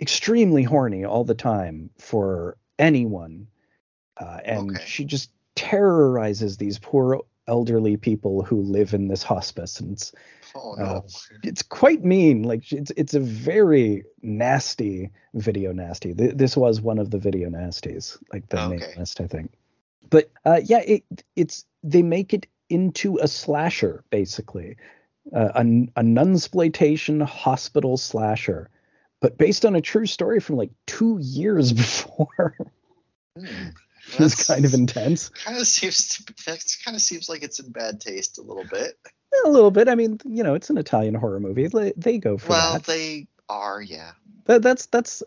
extremely 0.00 0.62
horny 0.62 1.04
all 1.04 1.24
the 1.24 1.34
time 1.34 1.90
for 1.98 2.56
anyone 2.78 3.46
uh, 4.18 4.38
and 4.44 4.70
Okay. 4.70 4.84
she 4.86 5.04
just 5.04 5.30
terrorizes 5.56 6.56
these 6.56 6.78
poor 6.78 7.22
elderly 7.48 7.96
people 7.96 8.42
who 8.42 8.60
live 8.62 8.94
in 8.94 9.08
this 9.08 9.22
hospice 9.22 9.80
and 9.80 9.92
it's 9.92 10.12
Oh 10.56 10.74
Uh, 10.80 11.00
it's 11.42 11.62
quite 11.62 12.04
mean 12.04 12.42
like 12.42 12.72
it's 12.72 12.90
it's 12.96 13.14
a 13.14 13.20
very 13.20 14.04
nasty 14.22 15.10
video 15.34 15.72
nasty 15.72 16.14
Th- 16.14 16.34
this 16.34 16.56
was 16.56 16.80
one 16.80 16.98
of 16.98 17.10
the 17.10 17.18
video 17.18 17.50
nasties 17.50 18.16
like 18.32 18.48
the 18.48 18.68
main 18.68 18.80
list 18.96 19.20
i 19.20 19.26
think 19.26 19.52
but 20.08 20.30
uh 20.44 20.60
yeah 20.64 20.80
it 20.80 21.04
it's 21.34 21.64
they 21.82 22.02
make 22.02 22.32
it 22.32 22.46
into 22.68 23.18
a 23.18 23.28
slasher 23.28 24.02
basically 24.10 24.76
uh, 25.34 25.50
a, 25.54 25.60
a 25.60 26.02
nunsploitation 26.02 27.22
hospital 27.24 27.96
slasher 27.96 28.70
but 29.20 29.36
based 29.38 29.64
on 29.66 29.76
a 29.76 29.80
true 29.80 30.06
story 30.06 30.40
from 30.40 30.56
like 30.56 30.70
two 30.86 31.18
years 31.20 31.72
before 31.82 32.56
Hmm. 33.38 33.68
it's 34.18 34.46
kind 34.46 34.64
of 34.64 34.72
intense 34.72 35.28
Kind 35.30 35.58
of 35.58 35.66
seems 35.66 36.08
to. 36.16 36.34
That 36.46 36.64
kind 36.84 36.94
of 36.94 37.02
seems 37.02 37.28
like 37.28 37.42
it's 37.42 37.58
in 37.58 37.70
bad 37.72 38.00
taste 38.00 38.38
a 38.38 38.42
little 38.42 38.64
bit. 38.64 38.96
A 39.44 39.48
little 39.48 39.70
bit 39.70 39.88
i 39.88 39.94
mean 39.94 40.18
you 40.24 40.42
know 40.42 40.54
it's 40.54 40.70
an 40.70 40.78
italian 40.78 41.14
horror 41.14 41.40
movie 41.40 41.66
they, 41.68 41.92
they 41.96 42.18
go 42.18 42.38
for 42.38 42.50
Well, 42.50 42.72
that 42.74 42.84
they 42.84 43.26
are. 43.48 43.80
Yeah. 43.80 44.12
That, 44.46 44.62
that's 44.62 44.86
that's 44.86 45.22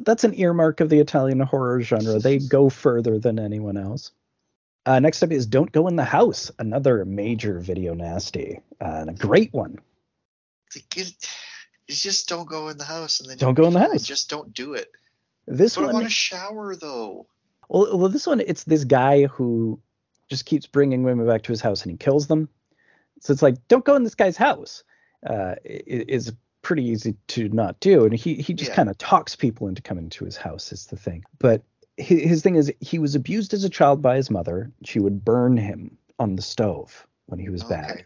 that's 0.00 0.24
an 0.24 0.34
earmark 0.34 0.80
of 0.80 0.90
the 0.90 0.98
Italian 0.98 1.40
horror 1.40 1.80
genre. 1.80 2.18
They 2.18 2.38
go 2.38 2.68
further 2.68 3.18
than 3.18 3.38
anyone 3.38 3.78
else. 3.78 4.10
Uh, 4.84 4.98
next 5.00 5.22
up 5.22 5.30
is 5.30 5.46
"Don't 5.46 5.72
Go 5.72 5.88
in 5.88 5.96
the 5.96 6.04
House," 6.04 6.50
another 6.58 7.04
major 7.06 7.60
video 7.60 7.94
nasty, 7.94 8.60
uh, 8.80 8.84
and 9.00 9.10
a 9.10 9.14
great 9.14 9.52
one. 9.54 9.78
You 10.92 11.04
just 11.88 12.28
don't 12.28 12.48
go 12.48 12.68
in 12.68 12.78
the 12.78 12.84
house, 12.84 13.20
and 13.20 13.30
then 13.30 13.38
Don't 13.38 13.54
go 13.54 13.66
in 13.66 13.72
the 13.72 13.80
house. 13.80 14.02
Just 14.02 14.28
don't 14.28 14.52
do 14.52 14.74
it. 14.74 14.90
This 15.46 15.74
Put 15.74 15.82
them 15.82 15.88
on 15.90 15.94
one, 15.94 16.06
a 16.06 16.10
shower 16.10 16.76
though. 16.76 17.26
well, 17.68 17.96
well, 17.98 18.08
this 18.08 18.26
one, 18.26 18.40
it's 18.40 18.64
this 18.64 18.84
guy 18.84 19.26
who 19.26 19.80
just 20.28 20.46
keeps 20.46 20.66
bringing 20.66 21.02
women 21.02 21.26
back 21.26 21.42
to 21.44 21.52
his 21.52 21.60
house 21.60 21.82
and 21.82 21.90
he 21.90 21.96
kills 21.96 22.26
them. 22.26 22.48
So 23.22 23.32
it's 23.32 23.42
like, 23.42 23.56
don't 23.68 23.84
go 23.84 23.94
in 23.94 24.02
this 24.02 24.16
guy's 24.16 24.36
house. 24.36 24.82
Uh, 25.24 25.54
is 25.64 26.32
pretty 26.62 26.84
easy 26.84 27.14
to 27.28 27.48
not 27.50 27.78
do, 27.78 28.04
and 28.04 28.12
he 28.12 28.34
he 28.34 28.52
just 28.52 28.70
Yeah. 28.72 28.76
kind 28.76 28.90
of 28.90 28.98
talks 28.98 29.36
people 29.36 29.68
into 29.68 29.80
coming 29.80 30.10
to 30.10 30.24
his 30.24 30.36
house. 30.36 30.72
Is 30.72 30.86
the 30.86 30.96
thing, 30.96 31.24
but 31.38 31.62
his, 31.96 32.22
his 32.22 32.42
thing 32.42 32.56
is 32.56 32.72
he 32.80 32.98
was 32.98 33.14
abused 33.14 33.54
as 33.54 33.62
a 33.62 33.68
child 33.70 34.02
by 34.02 34.16
his 34.16 34.30
mother. 34.30 34.72
She 34.84 34.98
would 34.98 35.24
burn 35.24 35.56
him 35.56 35.96
on 36.18 36.34
the 36.34 36.42
stove 36.42 37.06
when 37.26 37.38
he 37.38 37.48
was 37.50 37.62
bad. 37.62 38.04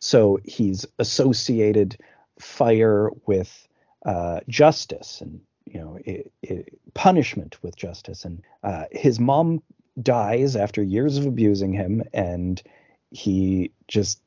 So 0.00 0.38
he's 0.44 0.84
associated 0.98 1.96
fire 2.38 3.10
with 3.26 3.66
uh, 4.04 4.40
justice 4.48 5.20
and 5.22 5.40
you 5.64 5.80
know 5.80 5.98
i 6.06 6.24
i 6.50 6.64
punishment 6.92 7.62
with 7.62 7.76
justice. 7.76 8.26
And 8.26 8.42
uh, 8.62 8.84
his 8.90 9.18
mom 9.18 9.62
dies 10.02 10.54
after 10.56 10.82
years 10.82 11.16
of 11.16 11.24
abusing 11.24 11.72
him, 11.72 12.02
and 12.12 12.62
he 13.10 13.70
just 13.88 14.20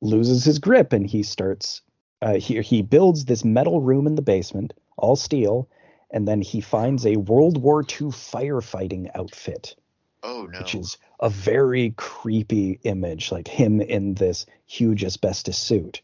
loses 0.00 0.44
his 0.44 0.58
grip 0.58 0.92
and 0.92 1.06
he 1.06 1.22
starts. 1.22 1.82
Uh, 2.22 2.34
he 2.34 2.60
he 2.62 2.82
builds 2.82 3.24
this 3.24 3.44
metal 3.44 3.80
room 3.80 4.06
in 4.06 4.14
the 4.14 4.22
basement, 4.22 4.72
all 4.96 5.16
steel, 5.16 5.68
and 6.10 6.26
then 6.28 6.40
he 6.40 6.60
finds 6.60 7.04
a 7.06 7.16
World 7.16 7.58
War 7.58 7.80
II 7.82 8.08
firefighting 8.08 9.10
outfit 9.14 9.76
Oh 10.22 10.46
no. 10.50 10.58
which 10.58 10.74
is 10.74 10.96
a 11.20 11.28
very 11.28 11.90
creepy 11.96 12.80
image, 12.84 13.30
like 13.30 13.46
him 13.48 13.80
in 13.80 14.14
this 14.14 14.46
huge 14.66 15.04
asbestos 15.04 15.58
suit. 15.58 16.00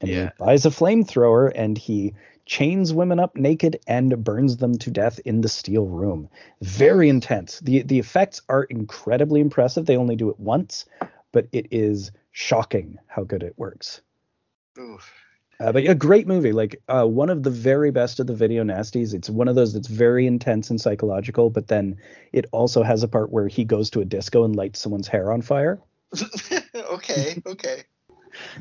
And 0.00 0.10
Yeah. 0.10 0.24
he 0.24 0.30
buys 0.38 0.66
a 0.66 0.70
flamethrower 0.70 1.50
and 1.54 1.78
he 1.78 2.14
chains 2.44 2.92
women 2.92 3.18
up 3.18 3.34
naked 3.36 3.80
and 3.86 4.22
burns 4.22 4.58
them 4.58 4.76
to 4.78 4.90
death 4.90 5.18
in 5.24 5.40
the 5.40 5.48
steel 5.48 5.86
room. 5.86 6.28
Very 6.60 7.08
intense. 7.08 7.60
The 7.60 7.82
the 7.82 7.98
effects 7.98 8.42
are 8.48 8.64
incredibly 8.64 9.40
impressive. 9.40 9.86
They 9.86 9.96
only 9.96 10.16
do 10.16 10.28
it 10.28 10.38
once, 10.38 10.84
but 11.32 11.48
it 11.52 11.68
is 11.70 12.12
shocking 12.36 12.98
how 13.06 13.24
good 13.24 13.42
it 13.42 13.54
works. 13.56 14.02
Uh, 14.78 15.72
but 15.72 15.88
a 15.88 15.94
great 15.94 16.26
movie, 16.26 16.52
like 16.52 16.82
uh, 16.86 17.06
one 17.06 17.30
of 17.30 17.42
the 17.42 17.48
very 17.50 17.90
best 17.90 18.20
of 18.20 18.26
the 18.26 18.34
video 18.34 18.62
nasties. 18.62 19.14
It's 19.14 19.30
one 19.30 19.48
of 19.48 19.54
those 19.54 19.72
that's 19.72 19.88
very 19.88 20.26
intense 20.26 20.68
and 20.68 20.78
psychological, 20.78 21.48
but 21.48 21.68
then 21.68 21.96
it 22.34 22.44
also 22.52 22.82
has 22.82 23.02
a 23.02 23.08
part 23.08 23.32
where 23.32 23.48
he 23.48 23.64
goes 23.64 23.88
to 23.90 24.02
a 24.02 24.04
disco 24.04 24.44
and 24.44 24.54
lights 24.54 24.80
someone's 24.80 25.08
hair 25.08 25.32
on 25.32 25.40
fire. 25.40 25.80
okay. 26.74 27.42
Okay. 27.46 27.84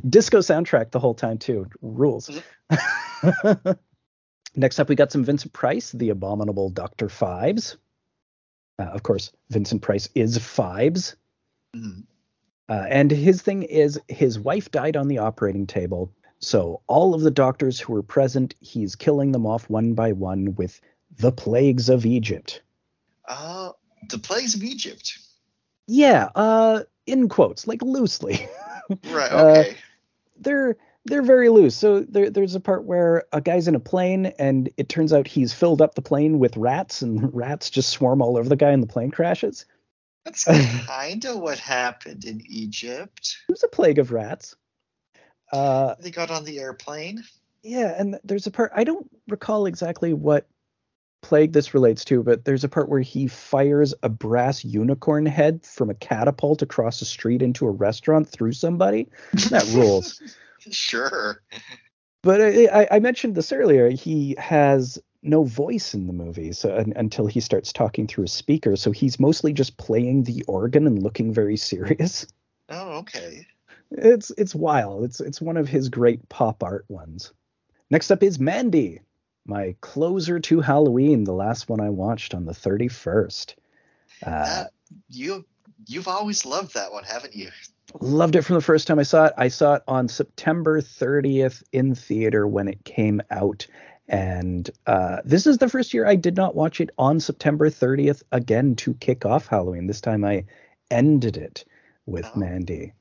Disco 0.08 0.40
soundtrack 0.40 0.92
the 0.92 1.00
whole 1.00 1.14
time 1.14 1.38
too. 1.38 1.68
Rules. 1.82 2.32
Next 4.56 4.80
up, 4.80 4.88
we 4.88 4.96
got 4.96 5.12
some 5.12 5.26
Vincent 5.26 5.52
Price, 5.52 5.92
the 5.92 6.12
abominable 6.12 6.70
Doctor 6.70 7.08
Phibes. 7.08 7.76
Uh, 8.80 8.84
of 8.84 9.04
course, 9.04 9.34
Vincent 9.50 9.82
Price 9.82 10.08
is 10.16 10.38
Phibes. 10.38 11.16
Mhm. 11.76 12.06
Uh, 12.68 12.86
and 12.90 13.12
his 13.12 13.42
thing 13.42 13.64
is 13.64 14.00
his 14.08 14.40
wife 14.40 14.72
died 14.72 14.96
on 14.98 15.08
the 15.08 15.20
operating 15.20 15.68
table. 15.68 16.12
So 16.40 16.82
all 16.88 17.14
of 17.14 17.22
the 17.22 17.32
doctors 17.32 17.80
who 17.80 17.94
were 17.94 18.04
present, 18.04 18.56
he's 18.60 18.96
killing 18.96 19.32
them 19.32 19.46
off 19.46 19.70
one 19.70 19.94
by 19.94 20.12
one 20.12 20.56
with 20.56 20.82
the 21.18 21.32
plagues 21.32 21.90
of 21.90 22.06
Egypt. 22.06 22.62
Uh, 23.28 23.72
the 24.10 24.18
plagues 24.20 24.56
of 24.56 24.64
Egypt. 24.64 25.18
Yeah, 25.88 26.30
uh, 26.36 26.82
in 27.06 27.30
quotes, 27.30 27.68
like 27.68 27.82
loosely. 27.82 28.48
Right. 29.10 29.32
Uh, 29.32 29.46
Okay. 29.48 29.76
they're 30.38 30.78
they're 31.06 31.24
very 31.24 31.50
loose. 31.50 31.76
So 31.76 32.02
there, 32.02 32.30
there's 32.30 32.54
a 32.54 32.60
part 32.60 32.84
where 32.84 33.24
a 33.34 33.42
guy's 33.42 33.68
in 33.68 33.74
a 33.74 33.80
plane, 33.80 34.28
and 34.38 34.70
it 34.78 34.90
turns 34.90 35.12
out 35.12 35.28
he's 35.28 35.54
filled 35.54 35.82
up 35.82 35.96
the 35.96 36.04
plane 36.04 36.38
with 36.38 36.56
rats, 36.56 37.02
and 37.02 37.34
rats 37.36 37.72
just 37.72 37.90
swarm 37.90 38.22
all 38.22 38.38
over 38.38 38.48
the 38.48 38.56
guy, 38.56 38.70
and 38.70 38.84
the 38.84 38.88
plane 38.88 39.10
crashes. 39.10 39.66
That's 40.26 40.44
kind 40.88 41.24
of 41.26 41.40
what 41.40 41.60
happened 41.60 42.26
in 42.26 42.42
Egypt. 42.50 43.38
There's 43.48 43.64
a 43.64 43.68
plague 43.70 44.00
of 44.00 44.12
rats. 44.12 44.56
Uh, 45.52 45.96
They 46.00 46.12
got 46.12 46.32
on 46.32 46.44
the 46.44 46.60
airplane. 46.60 47.24
Yeah, 47.64 47.96
and 47.98 48.20
there's 48.24 48.48
a 48.48 48.52
part 48.52 48.72
I 48.76 48.84
don't 48.84 49.10
recall 49.28 49.66
exactly 49.66 50.14
what 50.14 50.48
plague 51.22 51.54
this 51.54 51.74
relates 51.74 52.06
to, 52.06 52.22
but 52.22 52.46
there's 52.46 52.64
a 52.64 52.70
part 52.70 52.90
where 52.90 53.02
he 53.02 53.26
fires 53.28 53.94
a 54.04 54.10
brass 54.10 54.64
unicorn 54.64 55.26
head 55.26 55.66
from 55.66 55.90
a 55.90 55.96
catapult 55.96 56.62
across 56.62 57.00
the 57.00 57.06
street 57.06 57.42
into 57.42 57.66
a 57.66 57.72
restaurant 57.72 58.30
through 58.30 58.52
somebody. 58.54 59.08
That 59.50 59.66
rules. 59.74 60.22
Sure. 60.72 61.44
But 62.24 62.42
I- 62.42 62.88
I 62.90 62.98
mentioned 63.00 63.36
this 63.36 63.52
earlier. 63.52 63.90
He 63.92 64.36
has 64.40 64.98
no 65.26 65.44
voice 65.44 65.94
in 65.94 66.08
the 66.08 66.14
movie, 66.14 66.52
so 66.52 66.76
un, 66.76 66.94
until 66.96 67.28
he 67.28 67.40
starts 67.40 67.74
talking 67.74 68.08
through 68.08 68.26
a 68.26 68.30
speaker, 68.30 68.76
so 68.76 68.92
he's 68.92 69.20
mostly 69.20 69.54
just 69.54 69.78
playing 69.78 70.24
the 70.24 70.44
organ 70.48 70.88
and 70.88 71.02
looking 71.02 71.34
very 71.34 71.58
serious. 71.58 72.28
Oh, 72.70 72.98
okay. 73.00 73.46
It's 73.92 74.32
it's 74.38 74.56
wild. 74.56 75.04
It's 75.04 75.20
it's 75.20 75.42
one 75.42 75.58
of 75.58 75.68
his 75.68 75.90
great 75.90 76.28
pop 76.30 76.64
art 76.64 76.86
ones. 76.88 77.32
Next 77.90 78.12
up 78.12 78.24
is 78.24 78.40
Mandy, 78.40 79.02
my 79.46 79.76
closer 79.82 80.40
to 80.40 80.62
Halloween, 80.62 81.24
the 81.24 81.34
last 81.34 81.70
one 81.70 81.80
I 81.80 81.90
watched 81.90 82.34
on 82.34 82.46
the 82.46 82.54
31st. 82.54 83.54
Uh, 84.26 84.30
That, 84.30 84.72
you 85.10 85.46
you've 85.86 86.08
always 86.08 86.46
loved 86.46 86.74
that 86.74 86.92
one, 86.92 87.04
haven't 87.04 87.36
you? 87.36 87.52
loved 88.02 88.36
it 88.36 88.42
from 88.42 88.56
the 88.56 88.62
first 88.62 88.88
time 88.88 89.00
I 89.00 89.04
saw 89.04 89.26
it. 89.26 89.34
I 89.38 89.48
saw 89.48 89.76
it 89.76 89.84
on 89.88 90.08
September 90.08 90.82
30th 90.82 91.64
in 91.72 91.96
theater 91.96 92.48
when 92.48 92.68
it 92.68 92.84
came 92.84 93.22
out, 93.30 93.68
And 94.08 94.70
uh, 94.86 95.18
this 95.26 95.48
is 95.48 95.58
the 95.58 95.70
first 95.70 95.94
year 95.94 96.06
I 96.06 96.16
did 96.16 96.36
not 96.36 96.56
watch 96.56 96.80
it 96.80 96.92
on 96.98 97.20
September 97.20 97.70
30th 97.70 98.22
again 98.32 98.76
to 98.78 98.94
kick 98.96 99.26
off 99.26 99.48
Halloween. 99.48 99.88
This 99.88 100.02
time 100.02 100.24
I 100.24 100.46
ended 100.92 101.38
it 101.38 101.66
with 102.06 102.26
Oh. 102.36 102.40
Mandy. 102.40 102.94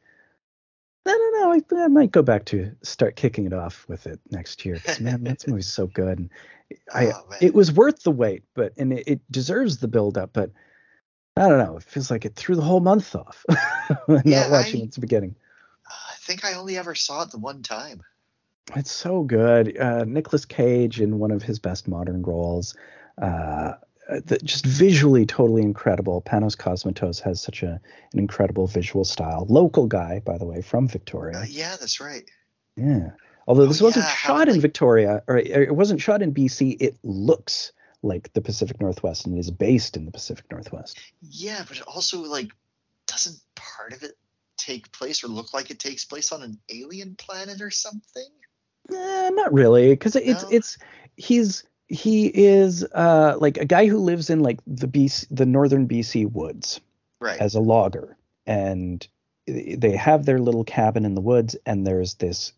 I 1.07 1.10
don't 1.10 1.41
know. 1.70 1.78
I, 1.78 1.84
I 1.84 1.89
might 1.89 2.12
go 2.12 2.23
back 2.23 2.47
to 2.47 2.73
start 2.83 3.16
kicking 3.16 3.44
it 3.44 3.52
off 3.52 3.84
with 3.89 4.07
it 4.07 4.18
next 4.31 4.65
year 4.65 4.76
because 4.76 5.00
man, 5.00 5.23
that 5.24 5.47
movie's 5.49 5.70
so 5.70 5.86
good. 5.86 6.18
And 6.18 6.31
I, 6.94 7.08
Oh, 7.12 7.26
it 7.42 7.52
was 7.55 7.70
worth 7.70 8.02
the 8.02 8.10
wait, 8.10 8.42
but 8.55 8.73
and 8.78 8.94
it, 8.94 9.05
it 9.07 9.20
deserves 9.31 9.78
the 9.78 9.89
build 9.89 10.16
up. 10.16 10.31
But 10.33 10.50
I 11.36 11.47
don't 11.49 11.58
know. 11.58 11.76
It 11.76 11.83
feels 11.83 12.10
like 12.10 12.24
it 12.24 12.36
threw 12.36 12.57
the 12.57 12.62
whole 12.62 12.81
month 12.81 13.15
off. 13.15 13.44
not 14.08 14.24
Yeah, 14.24 14.50
watching 14.50 14.81
I- 14.81 14.84
it 14.84 14.86
at 14.89 14.92
the 14.92 15.00
beginning. 15.02 15.36
I 15.86 16.15
think 16.20 16.47
I 16.47 16.55
only 16.55 16.78
ever 16.78 16.94
saw 16.94 17.24
it 17.24 17.31
the 17.31 17.39
one 17.39 17.62
time. 17.62 18.02
It's 18.76 18.91
so 18.93 19.23
good. 19.23 19.76
Uh, 19.78 20.05
Nicolas 20.05 20.44
Cage 20.44 21.01
in 21.01 21.18
one 21.18 21.31
of 21.31 21.43
his 21.43 21.59
best 21.59 21.86
modern 21.86 22.23
roles. 22.23 22.75
Uh, 23.20 23.73
the, 24.09 24.39
just 24.43 24.65
visually 24.67 25.26
totally 25.26 25.62
incredible. 25.62 26.23
Panos 26.23 26.57
Cosmatos 26.57 27.20
has 27.20 27.41
such 27.41 27.62
a 27.62 27.81
an 28.12 28.18
incredible 28.18 28.67
visual 28.67 29.05
style. 29.05 29.47
Local 29.49 29.86
guy, 29.86 30.20
by 30.25 30.39
the 30.39 30.47
way, 30.47 30.60
from 30.62 30.89
Victoria. 30.89 31.39
Uh, 31.39 31.44
yeah, 31.49 31.76
that's 31.78 32.01
right. 32.01 32.28
Yeah. 32.76 33.10
Although 33.47 33.67
this 33.67 33.83
Oh, 33.83 33.86
wasn't 33.86 34.07
yeah, 34.07 34.15
shot 34.15 34.49
in 34.49 34.55
like- 34.55 34.62
Victoria, 34.62 35.23
or 35.26 35.36
it 35.39 35.47
it 35.49 35.75
wasn't 35.76 36.01
shot 36.01 36.23
in 36.23 36.33
BC, 36.33 36.76
it 36.81 36.97
looks 37.02 37.73
like 38.02 38.33
the 38.34 38.41
Pacific 38.41 38.81
Northwest 38.81 39.26
and 39.26 39.39
is 39.39 39.51
based 39.51 39.97
in 39.97 40.05
the 40.07 40.10
Pacific 40.10 40.44
Northwest. 40.51 40.99
Yeah, 41.23 41.65
but 41.68 41.81
also 41.83 42.23
like, 42.23 42.51
doesn't 43.07 43.39
part 43.55 43.93
of 43.94 44.02
it 44.02 44.17
take 44.59 44.91
place 44.93 45.23
or 45.25 45.28
look 45.28 45.52
like 45.55 45.70
it 45.70 45.78
takes 45.78 46.05
place 46.05 46.33
on 46.33 46.43
an 46.43 46.59
alien 46.70 47.15
planet 47.17 47.60
or 47.62 47.70
something? 47.70 48.28
Eh, 48.93 49.31
not 49.31 49.53
really, 49.53 49.91
because 49.91 50.17
it's 50.17 50.43
No? 50.43 50.49
it's 50.51 50.79
he's 51.17 51.65
he 51.89 52.27
is 52.27 52.85
uh 52.95 53.37
like 53.41 53.59
a 53.59 53.65
guy 53.65 53.87
who 53.87 53.99
lives 53.99 54.31
in 54.31 54.41
like 54.41 54.59
the 54.67 54.89
BC 54.89 55.27
the 55.31 55.47
northern 55.47 55.87
BC 55.89 56.31
woods 56.31 56.81
Right. 57.21 57.41
as 57.41 57.55
a 57.55 57.61
logger, 57.61 58.17
and 58.47 59.07
they 59.47 59.97
have 59.97 60.25
their 60.27 60.39
little 60.39 60.65
cabin 60.65 61.05
in 61.05 61.15
the 61.15 61.21
woods, 61.21 61.57
and 61.67 61.87
there's 61.87 62.15
this 62.15 62.53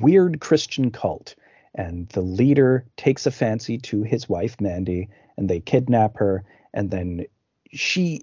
weird 0.00 0.40
Christian 0.40 0.90
cult, 0.90 1.34
and 1.74 2.08
the 2.10 2.20
leader 2.22 2.86
takes 2.96 3.26
a 3.26 3.30
fancy 3.30 3.78
to 3.78 4.02
his 4.02 4.28
wife 4.28 4.60
Mandy, 4.60 5.08
and 5.36 5.48
they 5.50 5.60
kidnap 5.60 6.16
her, 6.18 6.44
and 6.72 6.90
then 6.90 7.26
she 7.72 8.22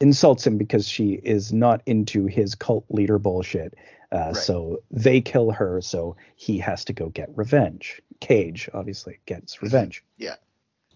insults 0.00 0.46
him 0.46 0.58
because 0.58 0.86
she 0.88 1.12
is 1.12 1.52
not 1.54 1.80
into 1.86 2.26
his 2.26 2.54
cult 2.54 2.84
leader 2.90 3.18
bullshit. 3.18 3.74
Uh, 4.12 4.16
Right. 4.16 4.36
So 4.36 4.82
they 4.90 5.20
kill 5.20 5.50
her, 5.50 5.80
so 5.80 6.16
he 6.36 6.58
has 6.58 6.84
to 6.86 6.92
go 6.92 7.08
get 7.08 7.30
revenge. 7.36 8.00
Cage 8.20 8.68
obviously 8.72 9.18
gets 9.26 9.62
revenge. 9.62 10.04
Yeah. 10.16 10.36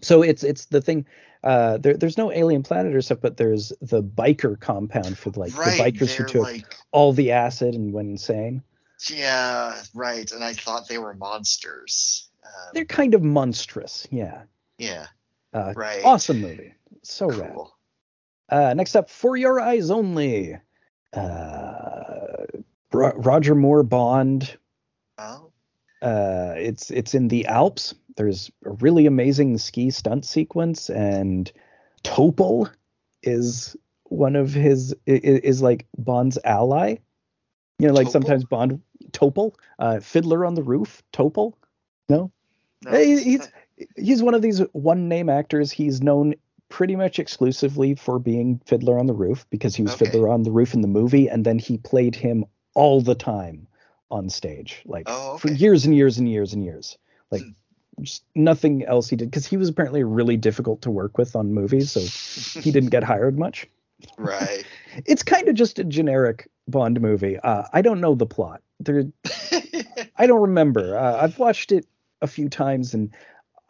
So 0.00 0.22
it's 0.22 0.42
it's 0.42 0.66
the 0.66 0.80
thing. 0.80 1.06
Uh, 1.42 1.78
there, 1.78 1.94
there's 1.96 2.18
no 2.18 2.30
alien 2.30 2.62
planet 2.62 2.94
or 2.94 3.00
stuff, 3.00 3.18
but 3.20 3.36
there's 3.36 3.72
the 3.80 4.02
biker 4.02 4.58
compound 4.60 5.16
for 5.16 5.30
like 5.30 5.56
right. 5.56 5.76
the 5.76 5.82
bikers 5.82 6.10
who 6.12 6.24
they're 6.24 6.26
took 6.26 6.42
like, 6.42 6.74
all 6.92 7.12
the 7.12 7.32
acid 7.32 7.74
and 7.74 7.92
went 7.92 8.08
insane. 8.08 8.62
yeah, 9.08 9.80
right. 9.94 10.30
And 10.32 10.44
I 10.44 10.52
thought 10.52 10.86
they 10.88 10.98
were 10.98 11.14
monsters. 11.14 12.28
Um, 12.44 12.70
They're 12.74 12.84
kind 12.84 13.14
of 13.14 13.22
monstrous. 13.22 14.06
Yeah. 14.10 14.42
yeah, 14.78 15.06
Uh, 15.54 15.72
right. 15.76 16.04
Awesome 16.04 16.40
movie. 16.40 16.74
So 17.02 17.30
rad. 17.30 17.52
Cool. 17.54 17.76
Uh, 18.48 18.74
next 18.74 18.96
up, 18.96 19.08
For 19.08 19.36
Your 19.36 19.60
Eyes 19.60 19.90
Only. 19.90 20.58
Uh, 21.12 21.99
Ro- 23.00 23.12
Roger 23.16 23.54
Moore 23.54 23.82
Bond. 23.82 24.56
Oh, 25.18 25.50
Uh, 26.02 26.54
it's 26.56 26.90
it's 26.90 27.14
in 27.14 27.28
the 27.28 27.46
Alps. 27.46 27.94
There's 28.16 28.50
a 28.64 28.70
really 28.70 29.06
amazing 29.06 29.58
ski 29.58 29.90
stunt 29.90 30.24
sequence, 30.24 30.88
and 30.90 31.50
Topol 32.04 32.70
is 33.22 33.76
one 34.04 34.34
of 34.36 34.52
his 34.52 34.94
is 35.06 35.60
like 35.62 35.86
Bond's 35.98 36.38
ally. 36.44 36.96
You 37.78 37.88
know, 37.88 37.94
like 37.94 38.08
Topol? 38.08 38.12
sometimes 38.12 38.44
Bond 38.44 38.80
Topol, 39.12 39.54
uh, 39.78 40.00
Fiddler 40.00 40.44
on 40.44 40.54
the 40.54 40.62
Roof, 40.62 41.02
Topol. 41.12 41.54
No, 42.08 42.30
no. 42.84 42.98
He's 42.98 43.50
he's 43.96 44.22
one 44.22 44.34
of 44.34 44.42
these 44.42 44.60
one 44.72 45.08
name 45.08 45.28
actors. 45.28 45.70
He's 45.70 46.02
known 46.02 46.34
pretty 46.70 46.96
much 46.96 47.18
exclusively 47.18 47.94
for 47.94 48.18
being 48.18 48.60
Fiddler 48.64 48.98
on 48.98 49.06
the 49.06 49.14
Roof 49.14 49.46
because 49.50 49.74
he 49.74 49.82
was 49.82 49.92
Okay. 49.94 50.06
Fiddler 50.06 50.28
on 50.28 50.42
the 50.44 50.50
Roof 50.50 50.72
in 50.74 50.80
the 50.82 50.88
movie, 50.88 51.28
and 51.28 51.44
then 51.44 51.58
he 51.58 51.76
played 51.78 52.14
him 52.14 52.44
all 52.74 53.00
the 53.00 53.14
time 53.14 53.66
on 54.10 54.28
stage, 54.28 54.82
like 54.86 55.04
Oh, 55.08 55.38
for 55.38 55.48
years 55.50 55.84
and 55.84 55.94
years 55.94 56.18
and 56.18 56.28
years 56.28 56.52
and 56.52 56.64
years. 56.64 56.98
Like 57.30 57.42
Hmm. 57.42 58.02
just 58.02 58.24
nothing 58.34 58.84
else 58.84 59.08
he 59.08 59.16
did 59.16 59.30
because 59.30 59.46
he 59.46 59.56
was 59.56 59.68
apparently 59.68 60.02
really 60.04 60.36
difficult 60.36 60.82
to 60.82 60.90
work 60.90 61.18
with 61.18 61.36
on 61.36 61.52
movies, 61.52 61.92
so 61.92 62.60
he 62.60 62.70
didn't 62.70 62.90
get 62.90 63.04
hired 63.04 63.38
much. 63.38 63.66
right. 64.16 64.64
It's 65.06 65.22
kind 65.22 65.48
of 65.48 65.54
just 65.54 65.78
a 65.78 65.84
generic 65.84 66.48
Bond 66.66 67.00
movie. 67.00 67.38
Uh, 67.38 67.62
I 67.72 67.80
don't 67.80 68.00
know 68.00 68.16
the 68.16 68.26
plot. 68.26 68.60
There, 68.80 69.04
I 70.16 70.26
don't 70.26 70.40
remember. 70.40 70.98
Uh, 70.98 71.22
I've 71.22 71.38
watched 71.38 71.70
it 71.70 71.86
a 72.20 72.26
few 72.26 72.48
times, 72.48 72.92
and 72.92 73.10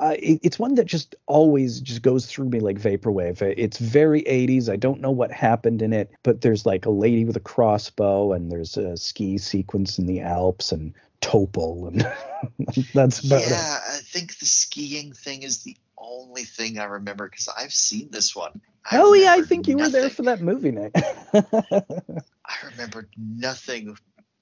uh, 0.00 0.16
it, 0.18 0.40
it's 0.42 0.58
one 0.58 0.74
that 0.74 0.86
just 0.86 1.14
always 1.26 1.80
just 1.80 2.02
goes 2.02 2.26
through 2.26 2.48
me 2.48 2.58
like 2.60 2.78
vaporwave. 2.78 3.42
Uh, 3.42 3.54
It's 3.56 3.78
very 3.78 4.22
80s. 4.22 4.68
I 4.72 4.76
don't 4.76 5.00
know 5.00 5.10
what 5.10 5.30
happened 5.30 5.82
in 5.82 5.92
it, 5.92 6.10
but 6.22 6.40
there's 6.40 6.64
like 6.66 6.86
a 6.86 6.90
lady 6.90 7.24
with 7.24 7.36
a 7.36 7.40
crossbow, 7.40 8.32
and 8.32 8.50
there's 8.50 8.76
a 8.76 8.96
ski 8.96 9.38
sequence 9.38 9.98
in 9.98 10.06
the 10.06 10.20
Alps, 10.20 10.72
and 10.72 10.94
Topol, 11.20 11.88
and 11.88 12.00
that's 12.94 13.20
about 13.24 13.42
it. 13.42 13.50
yeah, 13.50 13.78
I 13.92 13.98
think 14.02 14.38
the 14.38 14.46
skiing 14.46 15.12
thing 15.12 15.42
is 15.42 15.62
the 15.62 15.76
only 15.98 16.44
thing 16.44 16.78
I 16.78 16.84
remember 16.84 17.28
because 17.28 17.48
I've 17.48 17.72
seen 17.74 18.08
this 18.10 18.34
one. 18.34 18.60
Oh 18.90 19.12
yeah, 19.12 19.32
I 19.32 19.42
think 19.42 19.68
you 19.68 19.76
were 19.76 19.90
there 19.90 20.08
for 20.08 20.22
that 20.22 20.40
movie 20.40 20.70
night. 20.70 20.92
I 21.34 22.56
remember 22.70 23.08
nothing 23.18 23.96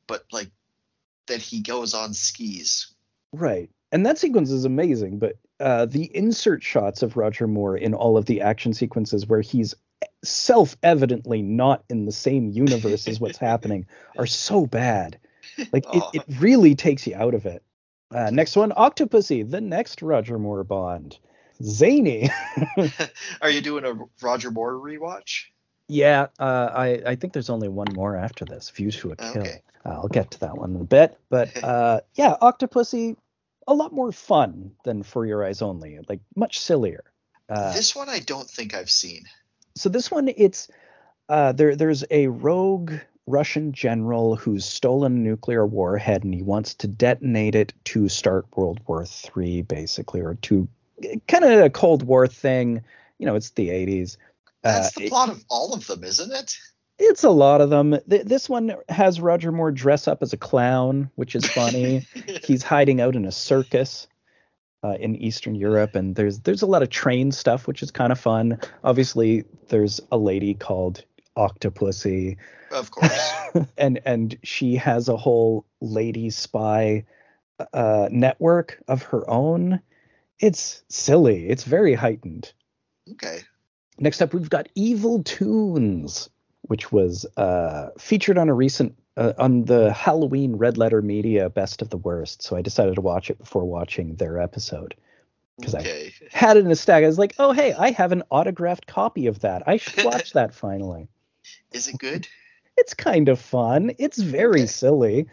but 0.07 0.25
like 0.33 0.51
that 1.27 1.41
he 1.41 1.61
goes 1.61 1.95
on 1.95 2.15
skis. 2.15 2.93
Right. 3.33 3.70
And 3.91 4.07
that 4.07 4.19
sequence 4.19 4.51
is 4.51 4.65
amazing, 4.65 5.19
but 5.19 5.37
uh, 5.61 5.87
the 5.87 6.05
insert 6.17 6.62
shots 6.62 7.03
of 7.03 7.17
Roger 7.17 7.47
Moore 7.47 7.77
in 7.77 7.95
all 7.95 8.17
of 8.17 8.27
the 8.27 8.41
action 8.41 8.73
sequences 8.73 9.27
where 9.27 9.41
he's 9.41 9.75
self-evidently 10.25 11.43
not 11.43 11.85
in 11.89 12.07
the 12.07 12.12
same 12.12 12.49
universe 12.51 13.09
as 13.09 13.20
what's 13.20 13.39
happening 13.39 13.87
are 14.19 14.27
so 14.27 14.67
bad. 14.67 15.19
Like 15.73 15.85
it, 15.95 16.03
Oh. 16.03 16.11
it 16.15 16.23
really 16.39 16.75
takes 16.75 17.07
you 17.07 17.15
out 17.17 17.35
of 17.35 17.47
it. 17.47 17.62
Uh, 18.11 18.31
next 18.31 18.57
one, 18.57 18.70
Octopussy, 18.73 19.49
the 19.49 19.61
next 19.61 20.01
Roger 20.03 20.39
Moore 20.39 20.65
Bond. 20.65 21.19
Zany. 21.62 22.31
Are 23.43 23.51
you 23.51 23.61
doing 23.61 23.85
a 23.85 23.95
Roger 24.23 24.51
Moore 24.51 24.75
rewatch? 24.75 25.45
yeah, 25.91 26.27
uh, 26.39 26.70
I, 26.75 27.03
I 27.07 27.15
think 27.17 27.33
there's 27.33 27.51
only 27.51 27.69
one 27.69 27.89
more 27.95 28.15
after 28.17 28.45
this, 28.45 28.70
View 28.70 28.91
to 28.91 29.12
a 29.12 29.17
Kill. 29.17 29.43
Okay. 29.43 29.62
Uh, 29.87 29.89
I'll 29.91 30.09
get 30.09 30.31
to 30.33 30.41
that 30.41 30.57
one 30.57 30.75
in 30.75 30.81
a 30.83 30.85
bit. 30.85 31.19
But 31.31 31.62
uh, 31.65 32.01
yeah, 32.15 32.37
Octopussy, 32.43 33.17
a 33.69 33.75
lot 33.75 33.93
more 33.93 34.11
fun 34.11 34.73
than 34.85 35.03
For 35.05 35.25
Your 35.27 35.45
Eyes 35.45 35.63
Only, 35.63 36.01
like 36.09 36.21
much 36.35 36.59
sillier. 36.59 37.05
Uh, 37.49 37.73
this 37.73 37.95
one 37.95 38.09
I 38.09 38.19
don't 38.19 38.49
think 38.51 38.75
I've 38.75 38.91
seen. 38.91 39.25
so 39.77 39.89
this 39.89 40.11
one, 40.11 40.29
it's 40.37 40.69
uh, 41.29 41.53
there. 41.53 41.77
There's 41.77 42.05
a 42.11 42.27
rogue 42.27 42.95
Russian 43.27 43.73
general 43.73 44.37
who's 44.37 44.65
stolen 44.65 45.13
a 45.17 45.21
nuclear 45.21 45.67
warhead 45.67 46.25
and 46.25 46.35
he 46.35 46.43
wants 46.43 46.75
to 46.75 46.89
detonate 46.89 47.55
it 47.55 47.73
to 47.85 48.09
start 48.09 48.47
World 48.57 48.81
War 48.87 49.05
Three, 49.07 49.63
basically, 49.63 50.21
or 50.21 50.35
to 50.43 50.67
kind 51.29 51.45
of 51.45 51.61
a 51.61 51.71
Cold 51.71 52.03
War 52.03 52.27
thing. 52.27 52.83
You 53.19 53.27
know, 53.27 53.35
it's 53.35 53.51
the 53.51 53.69
80s. 53.69 54.17
That's 54.63 54.89
Uh, 54.97 55.01
the 55.01 55.09
plot 55.09 55.29
of 55.29 55.45
all 55.49 55.75
of 55.75 55.87
them, 55.87 56.05
isn't 56.05 56.33
it? 56.33 56.57
It's 56.99 57.25
a 57.25 57.31
lot 57.31 57.60
of 57.60 57.70
them. 57.70 57.97
Th- 58.09 58.25
this 58.25 58.49
one 58.49 58.75
has 58.89 59.20
Roger 59.20 59.52
Moore 59.52 59.70
dress 59.70 60.09
up 60.09 60.23
as 60.23 60.33
a 60.33 60.36
clown, 60.36 61.10
which 61.15 61.36
is 61.36 61.47
funny. 61.47 62.07
He's 62.44 62.62
hiding 62.62 63.01
out 63.01 63.15
in 63.15 63.25
a 63.25 63.33
circus 63.33 64.09
uh, 64.83 64.97
in 65.01 65.17
Eastern 65.17 65.55
Europe, 65.55 65.94
and 65.94 66.15
there's 66.15 66.41
there's 66.41 66.62
a 66.62 66.67
lot 66.67 66.83
of 66.83 66.91
train 66.91 67.33
stuff, 67.33 67.67
which 67.67 67.83
is 67.83 67.91
kind 67.91 68.12
of 68.12 68.18
fun. 68.18 68.60
Obviously, 68.85 69.44
there's 69.68 70.01
a 70.10 70.18
lady 70.18 70.55
called 70.55 71.05
Octopussy, 71.36 72.36
of 72.73 72.91
course. 72.91 73.33
and 73.78 74.01
and 74.05 74.36
she 74.43 74.77
has 74.77 75.09
a 75.09 75.17
whole 75.17 75.65
lady 75.81 76.31
spy 76.31 77.05
uh, 77.73 78.09
network 78.10 78.83
of 78.89 79.02
her 79.02 79.28
own. 79.28 79.81
It's 80.41 80.83
silly. 80.89 81.49
It's 81.49 81.65
very 81.65 81.94
heightened. 81.94 82.52
Okay. 83.12 83.41
Next 83.99 84.23
up, 84.23 84.33
we've 84.33 84.51
got 84.51 84.68
Evil 84.77 85.25
Tunes, 85.25 86.31
which 86.69 86.91
was 86.93 87.27
uh, 87.37 87.91
featured 87.99 88.39
on 88.39 88.49
a 88.49 88.55
recent 88.55 88.97
uh, 89.17 89.33
on 89.39 89.65
the 89.65 89.93
Halloween 89.93 90.57
Red 90.57 90.79
Letter 90.79 91.03
Media 91.03 91.51
Best 91.51 91.83
of 91.83 91.91
the 91.91 91.97
Worst. 91.99 92.43
So 92.43 92.57
I 92.57 92.63
decided 92.63 92.95
to 92.95 93.01
watch 93.01 93.29
it 93.31 93.39
before 93.39 93.65
watching 93.65 94.15
their 94.15 94.41
episode. 94.41 94.95
'Cause 95.61 95.75
I- 95.75 95.81
Okay. 95.81 96.13
Had 96.31 96.57
it 96.57 96.65
in 96.65 96.71
a 96.71 96.77
stack. 96.77 97.03
I 97.03 97.07
was 97.09 97.19
like, 97.19 97.35
oh 97.39 97.53
hey, 97.53 97.73
I 97.73 97.91
have 97.91 98.13
an 98.13 98.23
autographed 98.31 98.87
copy 98.87 99.27
of 99.27 99.41
that. 99.41 99.63
I 99.67 99.77
should 99.77 100.05
watch 100.05 100.33
that 100.35 100.55
finally. 100.55 101.09
Is 101.73 101.89
it 101.89 101.99
good? 101.99 102.29
It's 102.77 102.95
kind 102.95 103.29
of 103.29 103.41
fun. 103.41 103.91
It's 103.99 104.19
very 104.19 104.61
Okay. 104.61 104.67
silly. 104.67 105.27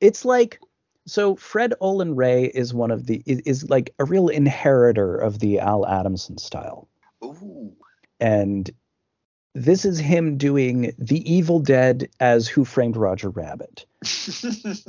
It's 0.00 0.24
like 0.26 0.60
So 1.06 1.34
Fred 1.36 1.72
Olen 1.80 2.14
Ray 2.14 2.44
is 2.44 2.74
one 2.74 2.90
of 2.90 3.06
the 3.06 3.22
is, 3.24 3.40
is 3.40 3.70
like 3.70 3.94
a 3.98 4.04
real 4.04 4.28
inheritor 4.28 5.16
of 5.16 5.38
the 5.38 5.58
Al 5.58 5.86
Adamson 5.86 6.36
style. 6.38 6.86
Ooh. 7.24 7.72
And 8.20 8.70
this 9.54 9.84
is 9.84 9.98
him 9.98 10.38
doing 10.38 10.92
The 10.98 11.30
Evil 11.30 11.60
Dead 11.60 12.08
as 12.20 12.48
Who 12.48 12.64
Framed 12.64 12.96
Roger 12.96 13.30
Rabbit. 13.30 13.86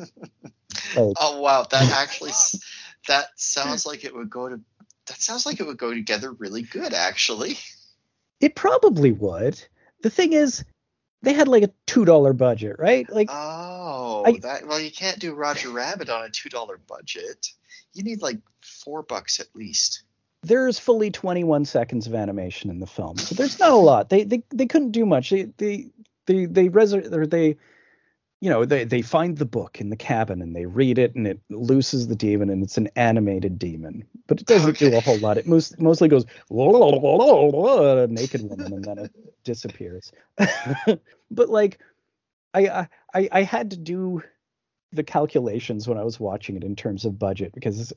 Like- 0.95 1.15
oh 1.19 1.39
wow, 1.39 1.65
that 1.69 1.91
actually 1.97 2.31
that 3.07 3.27
sounds 3.35 3.85
like 3.85 4.03
it 4.03 4.13
would 4.15 4.29
go 4.29 4.49
to 4.49 4.59
that 5.07 5.21
sounds 5.21 5.45
like 5.45 5.59
it 5.59 5.67
would 5.67 5.77
go 5.77 5.93
together 5.93 6.31
really 6.31 6.61
good 6.63 6.93
actually. 6.93 7.57
It 8.39 8.55
probably 8.55 9.11
would. 9.11 9.61
The 10.01 10.09
thing 10.09 10.33
is, 10.33 10.65
they 11.21 11.33
had 11.33 11.47
like 11.47 11.63
a 11.63 11.69
two 11.85 12.05
dollar 12.05 12.33
budget, 12.33 12.77
right? 12.79 13.09
Like 13.09 13.29
Oh, 13.31 14.23
I- 14.25 14.39
that 14.41 14.67
well 14.67 14.79
you 14.79 14.91
can't 14.91 15.19
do 15.19 15.33
Roger 15.35 15.69
Rabbit 15.69 16.09
on 16.09 16.25
a 16.25 16.29
two 16.29 16.49
dollar 16.49 16.77
budget. 16.87 17.47
You 17.93 18.03
need 18.03 18.21
like 18.21 18.39
four 18.61 19.03
bucks 19.03 19.39
at 19.39 19.47
least. 19.55 20.03
There's 20.43 20.77
fully 20.77 21.09
21 21.09 21.65
seconds 21.65 22.05
of 22.07 22.13
animation 22.13 22.69
in 22.69 22.79
the 22.79 22.87
film, 22.87 23.17
so 23.17 23.33
there's 23.35 23.59
not 23.59 23.71
a 23.71 23.75
lot. 23.75 24.09
They 24.09 24.23
they, 24.23 24.43
they 24.53 24.65
couldn't 24.65 24.91
do 24.91 25.05
much. 25.05 25.29
They 25.29 25.43
they 25.57 25.87
they 26.27 26.45
they 26.45 26.67
or 26.67 27.25
they 27.25 27.57
you 28.41 28.49
know 28.49 28.65
they 28.65 28.83
they 28.83 29.01
find 29.01 29.37
the 29.37 29.45
book 29.45 29.79
in 29.79 29.89
the 29.89 29.95
cabin 29.95 30.41
and 30.41 30.53
they 30.53 30.65
read 30.65 30.97
it 30.97 31.15
and 31.15 31.25
it 31.25 31.39
looses 31.49 32.09
the 32.09 32.15
demon 32.15 32.49
and 32.49 32.61
it's 32.61 32.77
an 32.77 32.89
animated 32.97 33.57
demon, 33.57 34.05
but 34.27 34.41
it 34.41 34.47
doesn't 34.47 34.77
do 34.77 34.93
a 34.93 34.99
whole 34.99 35.17
lot. 35.19 35.37
It 35.37 35.47
most, 35.47 35.79
mostly 35.79 36.09
goes 36.09 36.25
a 36.51 38.07
naked 38.09 38.41
woman 38.49 38.73
and 38.73 38.83
then 38.83 38.97
it 38.97 39.11
disappears. 39.45 40.11
but 41.31 41.49
like 41.49 41.79
I, 42.53 42.87
I 43.13 43.29
I 43.31 43.43
had 43.43 43.71
to 43.71 43.77
do 43.77 44.21
the 44.91 45.03
calculations 45.03 45.87
when 45.87 45.97
I 45.97 46.03
was 46.03 46.19
watching 46.19 46.57
it 46.57 46.65
in 46.65 46.75
terms 46.75 47.05
of 47.05 47.17
budget 47.17 47.53
because 47.53 47.93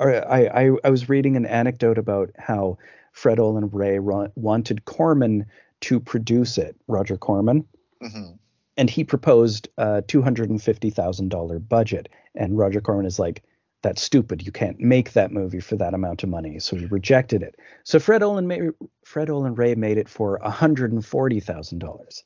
or 0.00 0.28
I, 0.28 0.46
I 0.46 0.70
I 0.84 0.90
was 0.90 1.08
reading 1.08 1.36
an 1.36 1.46
anecdote 1.46 1.98
about 1.98 2.30
how 2.38 2.78
Fred 3.12 3.38
Olen 3.38 3.70
Ray 3.70 4.00
ro- 4.00 4.32
wanted 4.34 4.84
Corman 4.86 5.46
to 5.82 6.00
produce 6.00 6.58
it, 6.58 6.76
Roger 6.88 7.16
Corman, 7.16 7.64
hmm 8.02 8.32
and 8.76 8.90
he 8.90 9.04
proposed 9.04 9.68
a 9.78 10.02
two 10.02 10.22
hundred 10.22 10.50
and 10.50 10.60
fifty 10.62 10.90
thousand 10.90 11.28
dollar 11.28 11.60
budget, 11.60 12.08
and 12.34 12.58
Roger 12.58 12.80
Corman 12.80 13.06
is 13.06 13.20
like. 13.20 13.44
That's 13.82 14.02
stupid. 14.02 14.44
You 14.44 14.52
can't 14.52 14.78
make 14.78 15.14
that 15.14 15.32
movie 15.32 15.60
for 15.60 15.74
that 15.76 15.94
amount 15.94 16.22
of 16.22 16.28
money. 16.28 16.58
So 16.58 16.76
he 16.76 16.84
rejected 16.84 17.42
it. 17.42 17.56
So 17.84 17.98
Fred 17.98 18.22
Olen, 18.22 18.46
ma- 18.46 18.72
Fred 19.06 19.30
Olen 19.30 19.54
Ray 19.54 19.74
made 19.74 19.96
it 19.96 20.06
for 20.06 20.38
$140,000 20.44 22.22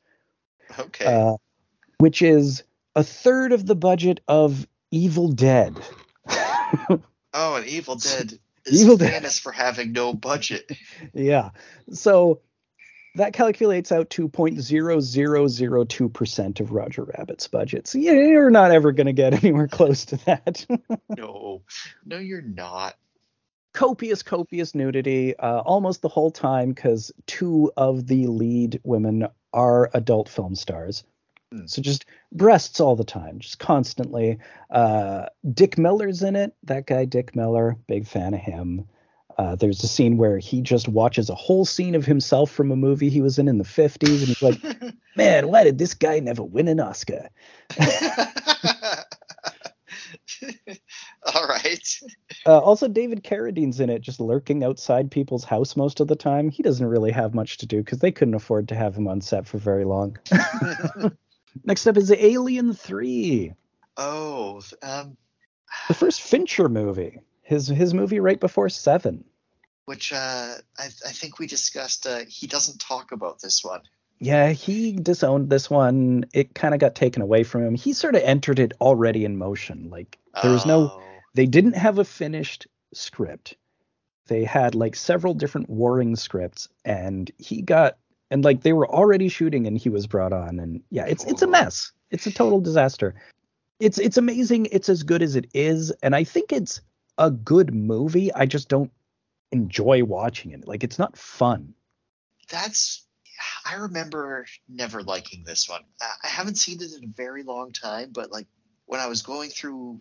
Okay. 0.81 1.05
uh, 1.07 1.37
which 1.99 2.23
is 2.23 2.65
a 2.97 3.05
third 3.05 3.53
of 3.53 3.67
the 3.67 3.77
budget 3.77 4.21
of 4.27 4.67
Evil 4.91 5.29
Dead. 5.29 5.77
oh, 7.35 7.57
and 7.57 7.67
Evil 7.67 7.97
Dead 7.97 8.39
is 8.65 8.83
Evil 8.83 8.97
Dead. 8.97 9.13
famous 9.13 9.39
for 9.39 9.53
having 9.53 9.93
no 9.93 10.15
budget. 10.15 10.71
yeah. 11.13 11.51
So 11.93 12.41
that 13.17 13.33
calculates 13.35 13.93
out 13.93 14.11
to 14.11 14.29
0.0002% 14.29 16.61
of 16.61 16.73
Roger 16.73 17.05
Rabbit's 17.05 17.47
budget. 17.49 17.87
So 17.87 17.99
you're 17.99 18.51
not 18.51 18.71
ever 18.73 18.91
going 18.93 19.07
to 19.07 19.13
get 19.13 19.35
anywhere 19.45 19.69
close 19.69 20.07
to 20.07 20.17
that. 20.25 20.67
No, 21.17 21.63
no, 22.05 22.19
you're 22.19 22.43
not. 22.43 22.97
copious, 23.73 24.23
copious 24.23 24.75
nudity 24.75 25.37
uh, 25.37 25.61
almost 25.61 26.03
the 26.03 26.09
whole 26.09 26.31
time 26.33 26.71
because 26.71 27.13
two 27.27 27.71
of 27.77 28.07
the 28.07 28.27
lead 28.27 28.81
women 28.83 29.29
are 29.53 29.91
adult 29.95 30.29
film 30.29 30.57
stars. 30.57 31.05
Hmm. 31.55 31.67
So 31.67 31.83
just 31.83 32.05
breasts 32.33 32.81
all 32.81 32.97
the 32.97 33.05
time, 33.05 33.39
just 33.39 33.61
constantly. 33.61 34.39
Uh, 34.71 35.27
Dick 35.53 35.79
Miller's 35.79 36.23
in 36.23 36.35
it. 36.35 36.55
That 36.65 36.87
guy, 36.87 37.05
Dick 37.05 37.37
Miller, 37.37 37.77
big 37.87 38.09
fan 38.09 38.35
of 38.35 38.41
him. 38.41 38.87
Uh, 39.39 39.55
there's 39.57 39.83
a 39.83 39.89
scene 39.89 40.17
where 40.17 40.39
he 40.39 40.61
just 40.61 40.89
watches 40.89 41.31
a 41.31 41.35
whole 41.35 41.65
scene 41.65 41.95
of 41.95 42.05
himself 42.05 42.51
from 42.51 42.71
a 42.71 42.77
movie 42.77 43.09
he 43.09 43.21
was 43.21 43.39
in 43.39 43.49
in 43.49 43.59
the 43.59 43.65
50s, 43.65 44.19
and 44.19 44.29
he's 44.29 44.43
like, 44.43 44.61
"Man, 45.17 45.49
why 45.49 45.65
did 45.65 45.79
this 45.79 45.95
guy 45.95 46.21
never 46.21 46.43
win 46.43 46.69
an 46.69 46.81
Oscar?" 46.81 47.29
All 51.35 51.47
right. 51.49 52.01
Uh, 52.47 52.59
also, 52.59 52.87
David 52.87 53.25
Carradine's 53.25 53.81
in 53.81 53.91
it, 53.91 54.03
just 54.03 54.21
lurking 54.21 54.63
outside 54.63 55.11
people's 55.11 55.45
house 55.45 55.75
most 55.77 56.01
of 56.01 56.09
the 56.09 56.17
time. 56.17 56.49
He 56.51 56.63
doesn't 56.63 56.87
really 56.87 57.11
have 57.11 57.35
much 57.35 57.59
to 57.59 57.67
do 57.67 57.79
because 57.79 58.01
they 58.01 58.13
couldn't 58.13 58.35
afford 58.35 58.69
to 58.69 58.75
have 58.75 58.95
him 58.95 59.09
on 59.09 59.21
set 59.21 59.47
for 59.47 59.59
very 59.59 59.85
long. 59.85 60.17
Next 61.63 61.87
up 61.87 61.97
is 61.97 62.11
Alien 62.11 62.75
3, 62.75 63.53
oh, 63.97 64.61
um, 64.83 65.17
the 65.89 65.95
first 65.95 66.21
Fincher 66.21 66.69
movie. 66.69 67.21
His 67.43 67.69
his 67.69 67.93
movie 67.93 68.21
right 68.21 68.41
before 68.41 68.69
Seven. 68.71 69.25
which 69.85 70.13
uh, 70.13 70.55
I, 70.79 70.85
I 70.85 71.13
think 71.13 71.39
we 71.39 71.47
discussed. 71.47 72.07
Uh, 72.07 72.21
he 72.27 72.47
doesn't 72.47 72.81
talk 72.81 73.13
about 73.13 73.41
this 73.41 73.63
one. 73.63 73.83
Yeah, 74.19 74.51
he 74.51 74.93
disowned 74.93 75.51
this 75.51 75.69
one. 75.69 76.25
It 76.33 76.55
kind 76.55 76.73
of 76.73 76.81
got 76.81 76.95
taken 76.95 77.21
away 77.21 77.43
from 77.43 77.63
him. 77.65 77.75
He 77.75 77.93
sort 77.93 78.15
of 78.15 78.23
entered 78.23 78.59
it 78.59 78.73
already 78.81 79.25
in 79.25 79.37
motion. 79.37 79.91
Like 79.91 80.19
there 80.43 80.53
was 80.53 80.65
no 80.65 80.93
Oh, 80.95 81.03
they 81.35 81.47
didn't 81.47 81.77
have 81.77 81.99
a 81.99 82.05
finished 82.05 82.67
script. 82.95 83.57
They 84.27 84.45
had 84.45 84.75
like 84.75 84.97
several 84.97 85.35
different 85.35 85.69
warring 85.69 86.17
scripts, 86.17 86.69
and 86.85 87.31
he 87.39 87.61
got 87.61 87.99
and 88.31 88.45
like 88.45 88.63
they 88.63 88.73
were 88.73 88.89
already 88.89 89.29
shooting, 89.29 89.67
and 89.67 89.79
he 89.79 89.89
was 89.89 90.07
brought 90.07 90.33
on, 90.33 90.59
and 90.59 90.83
yeah, 90.91 91.07
it's 91.07 91.25
it's 91.25 91.43
a 91.43 91.47
mess. 91.47 91.93
It's 92.11 92.27
a 92.27 92.33
total 92.33 92.61
disaster. 92.61 93.15
It's 93.81 93.99
it's 93.99 94.17
amazing. 94.17 94.69
It's 94.71 94.89
as 94.89 95.03
good 95.03 95.23
as 95.23 95.37
it 95.37 95.47
is, 95.53 95.91
and 96.03 96.15
I 96.15 96.25
think 96.25 96.53
it's 96.53 96.81
a 97.19 97.31
good 97.31 97.75
movie. 97.75 98.33
I 98.33 98.47
just 98.47 98.69
don't 98.69 98.91
enjoy 99.53 100.05
watching 100.05 100.53
it. 100.53 100.67
Like 100.67 100.85
it's 100.85 100.99
not 100.99 101.17
fun. 101.17 101.75
That's. 102.51 103.03
I 103.67 103.77
remember 103.77 104.47
never 104.69 105.03
liking 105.03 105.43
this 105.45 105.69
one. 105.69 105.83
I 106.01 106.11
I 106.25 106.29
haven't 106.29 106.57
seen 106.57 106.81
it 106.81 106.93
in 106.97 107.05
a 107.05 107.13
very 107.15 107.43
long 107.43 107.73
time, 107.73 108.11
but 108.13 108.31
like 108.31 108.47
when 108.87 109.01
I 109.01 109.07
was 109.07 109.23
going 109.23 109.51
through, 109.51 110.01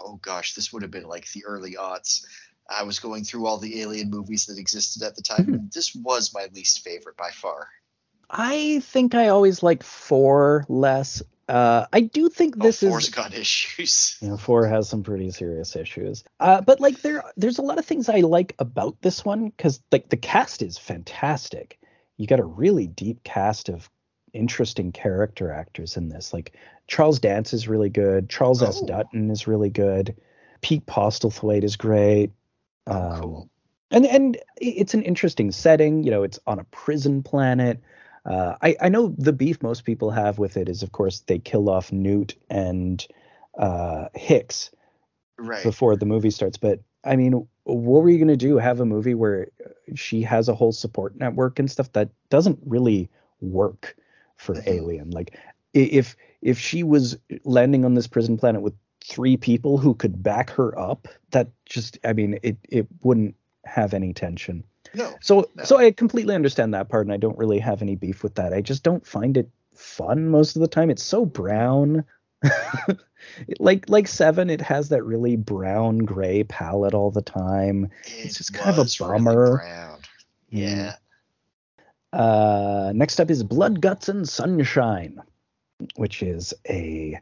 oh 0.00 0.18
gosh, 0.22 0.54
this 0.54 0.72
would 0.72 0.82
have 0.82 0.90
been 0.90 1.08
like 1.08 1.30
the 1.32 1.44
early 1.44 1.74
aughts. 1.74 2.24
I 2.68 2.84
was 2.84 2.98
going 2.98 3.24
through 3.24 3.46
all 3.46 3.58
the 3.58 3.82
alien 3.82 4.10
movies 4.10 4.46
that 4.46 4.58
existed 4.58 5.02
at 5.02 5.16
the 5.16 5.22
time. 5.22 5.46
Mhm. 5.46 5.54
and 5.54 5.72
This 5.72 5.94
was 5.94 6.32
my 6.34 6.48
least 6.54 6.80
favorite 6.80 7.16
by 7.16 7.30
far. 7.30 7.68
I 8.30 8.80
think 8.80 9.14
I 9.14 9.28
always 9.28 9.62
liked 9.62 9.82
four 9.82 10.64
less. 10.68 11.22
Uh, 11.46 11.86
I 11.92 12.00
do 12.00 12.30
think 12.30 12.56
this 12.56 12.82
oh, 12.82 12.86
is 12.86 12.90
Four's 12.90 13.08
got 13.10 13.34
issues. 13.34 14.16
You 14.22 14.28
know, 14.30 14.36
four 14.38 14.66
has 14.66 14.88
some 14.88 15.02
pretty 15.02 15.30
serious 15.30 15.76
issues. 15.76 16.24
Uh, 16.40 16.62
but 16.62 16.80
like 16.80 17.02
there, 17.02 17.22
there's 17.36 17.58
a 17.58 17.62
lot 17.62 17.78
of 17.78 17.84
things 17.84 18.08
I 18.08 18.20
like 18.20 18.54
about 18.58 19.00
this 19.02 19.24
one 19.24 19.50
because 19.50 19.82
like 19.92 20.08
the 20.08 20.16
cast 20.16 20.62
is 20.62 20.78
fantastic. 20.78 21.78
You 22.16 22.26
got 22.26 22.40
a 22.40 22.44
really 22.44 22.86
deep 22.86 23.22
cast 23.24 23.68
of 23.68 23.90
interesting 24.32 24.90
character 24.90 25.52
actors 25.52 25.96
in 25.98 26.08
this. 26.08 26.32
Like 26.32 26.52
Charles 26.86 27.18
Dance 27.18 27.52
is 27.52 27.68
really 27.68 27.90
good. 27.90 28.30
Charles 28.30 28.62
S. 28.62 28.80
Oh. 28.82 28.86
Dutton 28.86 29.30
is 29.30 29.46
really 29.46 29.70
good. 29.70 30.16
Pete 30.62 30.86
Postlethwaite 30.86 31.62
is 31.64 31.76
great. 31.76 32.32
Oh, 32.90 33.08
Um, 33.08 33.10
cool. 33.10 33.50
and 33.90 34.06
and 34.06 34.38
it's 34.56 34.94
an 34.94 35.02
interesting 35.02 35.50
setting. 35.52 36.02
You 36.04 36.10
know, 36.10 36.22
it's 36.22 36.38
on 36.46 36.58
a 36.58 36.64
prison 36.64 37.22
planet. 37.22 37.80
Uh, 38.24 38.56
I 38.62 38.76
I 38.80 38.88
know 38.88 39.14
the 39.18 39.32
beef 39.32 39.62
most 39.62 39.84
people 39.84 40.10
have 40.10 40.38
with 40.38 40.56
it 40.56 40.68
is, 40.68 40.82
of 40.82 40.92
course, 40.92 41.20
they 41.20 41.38
kill 41.38 41.68
off 41.70 41.92
Newt 41.92 42.34
and 42.50 43.06
uh, 43.58 44.08
Hicks 44.14 44.70
Right. 45.38 45.62
before 45.62 45.96
the 45.96 46.06
movie 46.06 46.30
starts. 46.30 46.58
But 46.58 46.80
I 47.04 47.16
mean, 47.16 47.46
what 47.64 48.02
were 48.02 48.10
you 48.10 48.18
gonna 48.18 48.36
do? 48.36 48.56
Have 48.58 48.80
a 48.80 48.86
movie 48.86 49.14
where 49.14 49.48
she 49.94 50.22
has 50.22 50.48
a 50.48 50.54
whole 50.54 50.72
support 50.72 51.16
network 51.16 51.58
and 51.58 51.70
stuff 51.70 51.92
that 51.92 52.10
doesn't 52.30 52.58
really 52.64 53.10
work 53.40 53.96
for 54.36 54.62
Mhm. 54.62 54.64
Alien. 54.66 55.10
Like 55.10 55.38
if 55.72 56.16
if 56.42 56.58
she 56.58 56.82
was 56.82 57.16
landing 57.44 57.84
on 57.84 57.94
this 57.94 58.06
prison 58.06 58.36
planet 58.36 58.62
with 58.62 58.74
three 59.06 59.36
people 59.36 59.78
who 59.78 59.94
could 59.94 60.22
back 60.22 60.50
her 60.50 60.78
up, 60.78 61.08
that 61.30 61.48
just 61.66 61.98
I 62.04 62.12
mean, 62.12 62.38
it 62.42 62.56
it 62.68 62.86
wouldn't 63.02 63.34
have 63.64 63.94
any 63.94 64.12
tension. 64.12 64.64
No. 64.94 65.14
So 65.20 65.50
No. 65.54 65.64
so 65.64 65.76
I 65.78 65.90
completely 65.90 66.34
understand 66.34 66.74
that 66.74 66.88
part, 66.88 67.06
and 67.06 67.12
I 67.12 67.16
don't 67.16 67.38
really 67.38 67.58
have 67.58 67.82
any 67.82 67.96
beef 67.96 68.22
with 68.22 68.34
that. 68.36 68.52
I 68.52 68.60
just 68.60 68.82
don't 68.82 69.06
find 69.06 69.36
it 69.36 69.48
fun 69.74 70.28
most 70.28 70.56
of 70.56 70.60
the 70.60 70.68
time. 70.68 70.90
It's 70.90 71.02
so 71.02 71.24
brown. 71.24 72.04
like 73.58 73.88
like 73.88 74.06
seven, 74.08 74.50
it 74.50 74.60
has 74.60 74.88
that 74.90 75.02
really 75.02 75.36
brown 75.36 75.98
gray 75.98 76.44
palette 76.44 76.94
all 76.94 77.10
the 77.10 77.22
time. 77.22 77.90
It 78.04 78.28
just 78.34 78.52
kind 78.52 78.70
of 78.70 78.78
a 78.78 78.82
was 78.82 79.00
really 79.00 79.22
brown. 79.22 79.98
Yeah. 80.50 80.96
Uh, 82.12 82.92
next 82.94 83.18
up 83.18 83.30
is 83.30 83.42
Blood, 83.42 83.80
Guts, 83.80 84.08
and 84.08 84.28
Sunshine, 84.28 85.20
which 85.96 86.22
is 86.22 86.54
a 86.68 87.18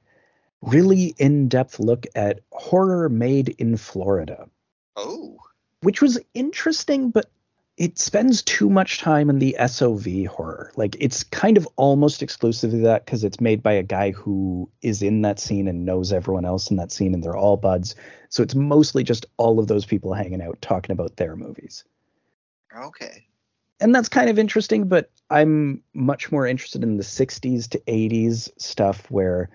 really 0.62 1.15
in-depth 1.18 1.78
look 1.81 2.07
at 2.15 2.41
horror 2.50 3.08
made 3.08 3.50
in 3.58 3.76
Florida. 3.76 4.49
Oh. 4.97 5.39
which 5.82 6.00
was 6.00 6.18
interesting, 6.34 7.10
but 7.10 7.31
it 7.76 7.99
spends 7.99 8.42
too 8.42 8.68
much 8.68 8.99
time 8.99 9.31
in 9.31 9.39
the 9.39 9.57
SOV 9.66 10.26
horror. 10.26 10.73
Like 10.76 10.97
it's 11.00 11.24
kind 11.24 11.57
of 11.57 11.66
almost 11.76 12.23
exclusively 12.23 12.81
that 12.82 13.05
because 13.05 13.24
it's 13.24 13.41
made 13.41 13.62
by 13.62 13.73
a 13.73 13.82
guy 13.82 14.10
who 14.10 14.70
is 14.82 15.02
in 15.02 15.23
that 15.23 15.41
scene 15.41 15.66
and 15.66 15.84
knows 15.84 16.12
everyone 16.12 16.44
else 16.44 16.70
in 16.70 16.76
that 16.76 16.92
scene 16.92 17.15
and 17.15 17.24
they're 17.24 17.36
all 17.36 17.57
buds. 17.57 17.94
So 18.28 18.42
it's 18.42 18.55
mostly 18.55 19.02
just 19.02 19.26
all 19.39 19.58
of 19.58 19.66
those 19.66 19.84
people 19.84 20.12
hanging 20.12 20.42
out 20.42 20.60
talking 20.60 20.92
about 20.92 21.16
their 21.16 21.34
movies. 21.34 21.84
Okay. 22.76 23.26
And 23.81 23.94
that's 23.94 24.08
kind 24.08 24.31
of 24.31 24.39
interesting, 24.39 24.86
but 24.86 25.10
I'm 25.31 25.82
much 25.94 26.31
more 26.31 26.47
interested 26.47 26.84
in 26.84 26.99
the 26.99 27.02
60s 27.02 27.68
to 27.70 27.78
80s 27.81 28.50
stuff 28.58 29.10
where 29.10 29.50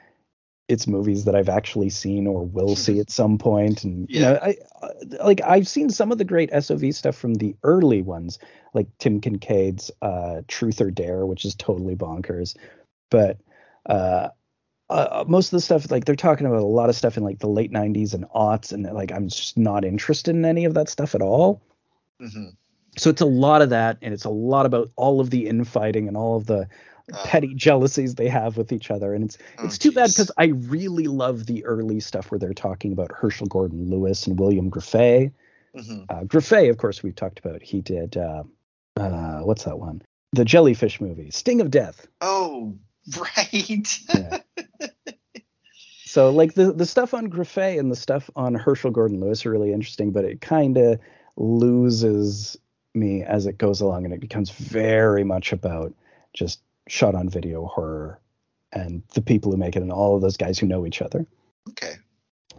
it's 0.68 0.88
movies 0.88 1.26
that 1.26 1.36
I've 1.36 1.50
actually 1.50 1.90
seen 1.90 2.28
or 2.28 2.46
will 2.46 2.76
see 2.76 3.00
at 3.00 3.10
some 3.10 3.38
point. 3.38 3.84
And 3.84 4.10
you 4.10 4.20
know, 4.20 4.38
I 4.42 4.58
uh, 4.82 4.90
like 5.24 5.42
I've 5.42 5.68
seen 5.68 5.90
some 5.90 6.12
of 6.12 6.18
the 6.18 6.26
great 6.26 6.52
SOV 6.52 6.94
stuff 6.94 7.16
from 7.16 7.36
the 7.36 7.56
early 7.64 8.02
ones, 8.02 8.38
like 8.74 8.88
Tim 8.98 9.22
Kincaid's 9.22 9.92
uh, 10.02 10.42
Truth 10.48 10.82
or 10.82 10.92
Dare, 10.92 11.26
which 11.26 11.46
is 11.46 11.56
totally 11.56 11.96
bonkers. 11.96 12.56
But 13.10 13.40
uh, 13.86 14.30
uh, 14.90 15.24
most 15.28 15.48
of 15.48 15.58
the 15.58 15.62
stuff, 15.62 15.90
like 15.90 16.06
they're 16.06 16.16
talking 16.16 16.48
about 16.48 16.62
a 16.62 16.66
lot 16.66 16.90
of 16.90 16.96
stuff 16.96 17.18
in 17.18 17.24
like 17.24 17.40
the 17.40 17.48
late 17.48 17.72
'90s 17.72 18.14
and 18.14 18.26
aughts, 18.30 18.72
and 18.74 18.84
like 18.84 19.12
I'm 19.12 19.30
just 19.30 19.58
not 19.58 19.86
interested 19.86 20.36
in 20.36 20.46
any 20.46 20.66
of 20.66 20.74
that 20.74 20.90
stuff 20.90 21.16
at 21.16 21.22
all. 21.22 21.62
hmm 22.20 22.50
So 22.98 23.10
it's 23.10 23.22
a 23.22 23.26
lot 23.26 23.62
of 23.62 23.70
that, 23.70 23.98
and 24.02 24.14
it's 24.14 24.26
a 24.26 24.30
lot 24.30 24.66
about 24.66 24.92
all 24.98 25.22
of 25.22 25.30
the 25.30 25.48
infighting 25.48 26.08
and 26.08 26.18
all 26.18 26.36
of 26.36 26.46
the 26.46 26.68
Oh. 27.14 27.22
petty 27.24 27.53
jealousies 27.56 28.16
they 28.16 28.27
have 28.27 28.58
with 28.58 28.74
each 28.74 28.92
other, 28.92 29.14
and 29.14 29.24
it's 29.24 29.38
Oh, 29.58 29.66
it's 29.66 29.77
too 29.77 29.94
bad 29.94 30.10
because 30.10 30.30
I 30.38 30.48
really 30.48 31.06
love 31.08 31.45
the 31.45 31.64
early 31.64 32.02
stuff 32.02 32.30
where 32.30 32.38
they're 32.40 32.53
talking 32.53 32.92
about 32.92 33.14
Herschell 33.14 33.48
Gordon 33.48 33.90
Lewis 33.90 34.27
and 34.27 34.38
William 34.38 34.69
Grefé. 34.69 35.32
hmm 35.74 36.03
Uh, 36.10 36.22
Grefé, 36.24 36.69
of 36.69 36.77
course, 36.77 37.03
we've 37.03 37.16
talked 37.16 37.40
about. 37.40 37.61
He 37.64 37.80
did 37.80 38.18
uh, 38.18 38.44
uh, 38.98 39.40
what's 39.40 39.64
that 39.64 39.80
one? 39.80 40.02
The 40.34 40.44
jellyfish 40.44 41.00
movie, 41.00 41.32
Sting 41.32 41.61
of 41.61 41.72
Death. 41.72 42.08
Oh, 42.19 42.76
right. 43.18 44.00
Yeah. 44.14 44.40
so 46.03 46.30
like 46.32 46.56
the 46.56 46.74
the 46.74 46.86
stuff 46.86 47.14
on 47.14 47.30
Grefé 47.30 47.80
and 47.80 47.90
the 47.90 47.95
stuff 47.95 48.30
on 48.36 48.53
Herschell 48.53 48.92
Gordon 48.92 49.22
Lewis 49.22 49.45
are 49.45 49.52
really 49.52 49.72
interesting, 49.72 50.11
but 50.11 50.26
it 50.26 50.42
kind 50.42 50.77
of 50.77 51.00
loses 51.38 52.58
me 52.94 53.24
as 53.24 53.45
it 53.45 53.58
goes 53.58 53.80
along, 53.80 54.03
and 54.06 54.14
it 54.14 54.19
becomes 54.19 54.50
very 54.50 55.24
much 55.24 55.53
about 55.53 55.94
just 56.34 56.60
shot 56.88 57.16
on 57.16 57.30
video 57.30 57.66
horror 57.66 58.19
and 58.72 59.01
the 59.14 59.22
people 59.22 59.51
who 59.51 59.57
make 59.57 59.75
it 59.75 59.82
and 59.82 59.91
all 59.91 60.16
of 60.16 60.22
those 60.22 60.38
guys 60.38 60.59
who 60.59 60.67
know 60.67 60.85
each 60.85 61.01
other. 61.01 61.25
okay. 61.69 61.93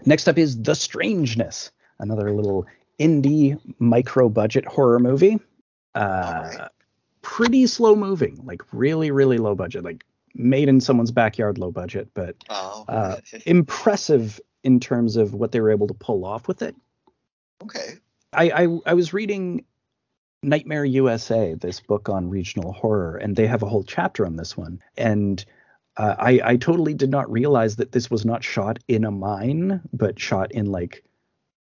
Next 0.06 0.28
up 0.28 0.38
is 0.38 0.62
The 0.62 0.74
Strangeness, 0.74 1.70
another 1.98 2.32
little 2.32 2.66
indie 3.00 3.58
micro 3.78 4.28
budget 4.28 4.64
horror 4.64 4.98
movie. 5.00 5.38
Uh, 5.94 5.98
Alright. 6.52 6.70
Pretty 7.22 7.66
slow 7.66 7.96
moving, 7.96 8.40
like 8.44 8.62
really, 8.72 9.10
really 9.10 9.38
low 9.38 9.54
budget, 9.54 9.82
like 9.84 10.04
made 10.34 10.68
in 10.68 10.80
someone's 10.80 11.10
backyard 11.10 11.58
low 11.58 11.70
budget, 11.72 12.08
but 12.14 12.36
Oh. 12.48 12.84
uh, 12.88 13.16
impressive 13.46 14.40
in 14.62 14.78
terms 14.80 15.16
of 15.16 15.34
what 15.34 15.50
they 15.52 15.60
were 15.60 15.70
able 15.70 15.88
to 15.88 15.94
pull 15.94 16.24
off 16.24 16.46
with 16.48 16.62
it. 16.62 16.76
okay. 17.62 17.94
I, 18.32 18.50
I, 18.50 18.78
I 18.86 18.94
was 18.94 19.12
reading 19.12 19.64
Nightmare 20.42 20.84
USA, 20.84 21.54
this 21.54 21.80
book 21.80 22.08
on 22.08 22.30
regional 22.30 22.72
horror, 22.72 23.16
and 23.16 23.34
they 23.34 23.46
have 23.46 23.62
a 23.62 23.68
whole 23.68 23.82
chapter 23.82 24.24
on 24.24 24.36
this 24.36 24.56
one. 24.56 24.80
And 24.96 25.44
uh, 25.96 26.14
I, 26.18 26.40
I 26.44 26.56
totally 26.56 26.94
did 26.94 27.10
not 27.10 27.30
realize 27.30 27.76
that 27.76 27.92
this 27.92 28.10
was 28.10 28.24
not 28.24 28.44
shot 28.44 28.78
in 28.86 29.04
a 29.04 29.10
mine, 29.10 29.80
but 29.92 30.20
shot 30.20 30.52
in 30.52 30.66
like 30.66 31.02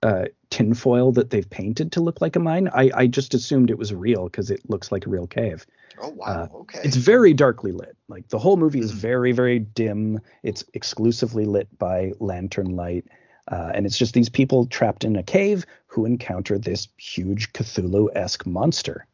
uh, 0.02 0.26
tinfoil 0.50 1.12
that 1.14 1.30
they've 1.30 1.50
painted 1.50 1.92
to 1.94 2.02
look 2.02 2.22
like 2.22 2.36
a 2.38 2.40
mine. 2.40 2.70
I, 2.74 2.90
I 2.94 3.08
just 3.08 3.34
assumed 3.34 3.70
it 3.70 3.78
was 3.78 3.94
real 3.94 4.26
because 4.26 4.50
it 4.50 4.62
looks 4.70 4.92
like 4.92 5.06
a 5.06 5.10
real 5.10 5.28
cave. 5.28 5.66
Oh 6.02 6.10
wow. 6.10 6.50
okay. 6.62 6.80
It's 6.84 6.96
very 6.96 7.34
darkly 7.34 7.72
lit. 7.74 7.98
Like 8.08 8.30
the 8.30 8.40
whole 8.40 8.58
movie 8.58 8.80
is 8.80 8.92
Mhm. 8.94 8.96
very, 8.98 9.32
very 9.34 9.60
dim. 9.60 10.20
It's 10.42 10.64
exclusively 10.74 11.46
lit 11.46 11.68
by 11.78 12.14
lantern 12.20 12.76
light. 12.78 13.06
Uh, 13.52 13.72
and 13.74 13.86
it's 13.86 13.98
just 13.98 14.14
these 14.14 14.30
people 14.30 14.66
trapped 14.66 15.04
in 15.04 15.16
a 15.16 15.24
cave 15.24 15.66
who 15.88 16.06
encounter 16.06 16.58
this 16.58 16.88
huge 16.98 17.52
Cthulhu-esque 17.54 18.46
monster. 18.46 19.06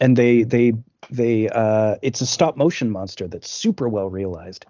And 0.00 0.16
they 0.16 0.42
they 0.42 0.72
they 1.10 1.48
uh 1.48 1.96
it's 2.02 2.20
a 2.20 2.26
stop 2.26 2.56
motion 2.56 2.90
monster 2.90 3.28
that's 3.28 3.50
super 3.50 3.88
well 3.88 4.10
realized. 4.10 4.66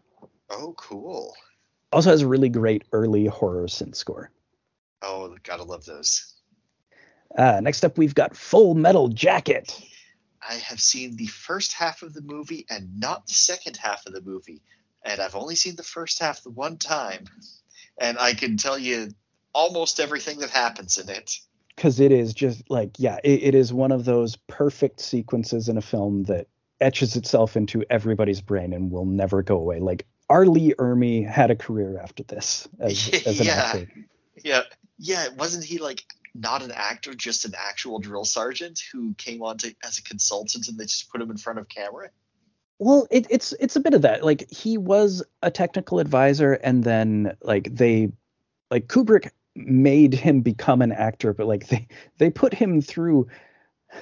Oh, 0.50 0.74
cool. 0.76 1.34
Also 1.92 2.10
has 2.10 2.22
a 2.22 2.28
really 2.28 2.48
great 2.48 2.84
early 2.92 3.26
horror 3.26 3.66
synth 3.66 3.96
score. 3.96 4.30
Oh, 5.02 5.36
gotta 5.42 5.64
love 5.64 5.84
those. 5.84 6.34
Uh, 7.36 7.60
next 7.60 7.84
up 7.84 7.98
we've 7.98 8.14
got 8.14 8.36
Full 8.36 8.74
Metal 8.74 9.08
Jacket. 9.08 9.80
I 10.48 10.54
have 10.54 10.80
seen 10.80 11.16
the 11.16 11.26
first 11.26 11.72
half 11.72 12.02
of 12.02 12.14
the 12.14 12.22
movie 12.22 12.66
and 12.70 13.00
not 13.00 13.26
the 13.26 13.34
second 13.34 13.76
half 13.76 14.06
of 14.06 14.12
the 14.12 14.20
movie. 14.20 14.62
And 15.04 15.20
I've 15.20 15.34
only 15.36 15.54
seen 15.54 15.76
the 15.76 15.82
first 15.82 16.20
half 16.20 16.42
the 16.42 16.50
one 16.50 16.78
time. 16.78 17.24
And 17.98 18.18
I 18.18 18.34
can 18.34 18.56
tell 18.56 18.78
you 18.78 19.08
almost 19.52 20.00
everything 20.00 20.38
that 20.40 20.50
happens 20.50 20.98
in 20.98 21.08
it. 21.08 21.38
because 21.74 21.98
it 22.00 22.12
is 22.12 22.34
just 22.34 22.70
like 22.70 22.90
yeah 22.98 23.18
it, 23.24 23.42
it 23.42 23.54
is 23.54 23.72
one 23.72 23.90
of 23.92 24.04
those 24.04 24.36
perfect 24.48 25.00
sequences 25.00 25.68
in 25.68 25.78
a 25.78 25.82
film 25.82 26.24
that 26.24 26.46
etches 26.80 27.16
itself 27.16 27.56
into 27.56 27.82
everybody's 27.88 28.42
brain 28.42 28.74
and 28.74 28.90
will 28.90 29.06
never 29.06 29.42
go 29.42 29.56
away 29.56 29.80
like 29.80 30.06
R. 30.28 30.44
Lee 30.46 30.74
Ermey 30.78 31.26
had 31.26 31.50
a 31.50 31.56
career 31.56 31.98
after 32.02 32.22
this 32.24 32.68
as, 32.80 33.08
as 33.26 33.40
an 33.40 33.46
Yeah. 33.46 33.52
actor. 33.52 33.88
Yeah. 34.44 34.62
Yeah, 34.98 35.28
wasn't 35.38 35.64
he 35.64 35.78
like 35.78 36.02
not 36.34 36.62
an 36.62 36.72
actor, 36.72 37.14
just 37.14 37.44
an 37.46 37.54
actual 37.56 37.98
drill 37.98 38.24
sergeant 38.24 38.80
who 38.92 39.14
came 39.14 39.40
on 39.42 39.56
to 39.58 39.74
as 39.84 39.98
a 39.98 40.02
consultant 40.02 40.68
and 40.68 40.76
they 40.78 40.84
just 40.84 41.10
put 41.10 41.20
him 41.22 41.30
in 41.30 41.36
front 41.38 41.58
of 41.58 41.68
camera? 41.68 42.10
Well, 42.78 43.06
it, 43.10 43.26
it's 43.30 43.52
it's 43.58 43.76
a 43.76 43.80
bit 43.80 43.94
of 43.94 44.02
that. 44.02 44.24
Like 44.24 44.50
he 44.50 44.76
was 44.76 45.22
a 45.42 45.50
technical 45.50 45.98
advisor, 45.98 46.54
and 46.54 46.84
then 46.84 47.36
like 47.42 47.74
they, 47.74 48.10
like 48.70 48.88
Kubrick 48.88 49.30
made 49.54 50.12
him 50.12 50.42
become 50.42 50.82
an 50.82 50.92
actor, 50.92 51.32
but 51.32 51.46
like 51.46 51.68
they 51.68 51.88
they 52.18 52.30
put 52.30 52.52
him 52.52 52.80
through 52.82 53.28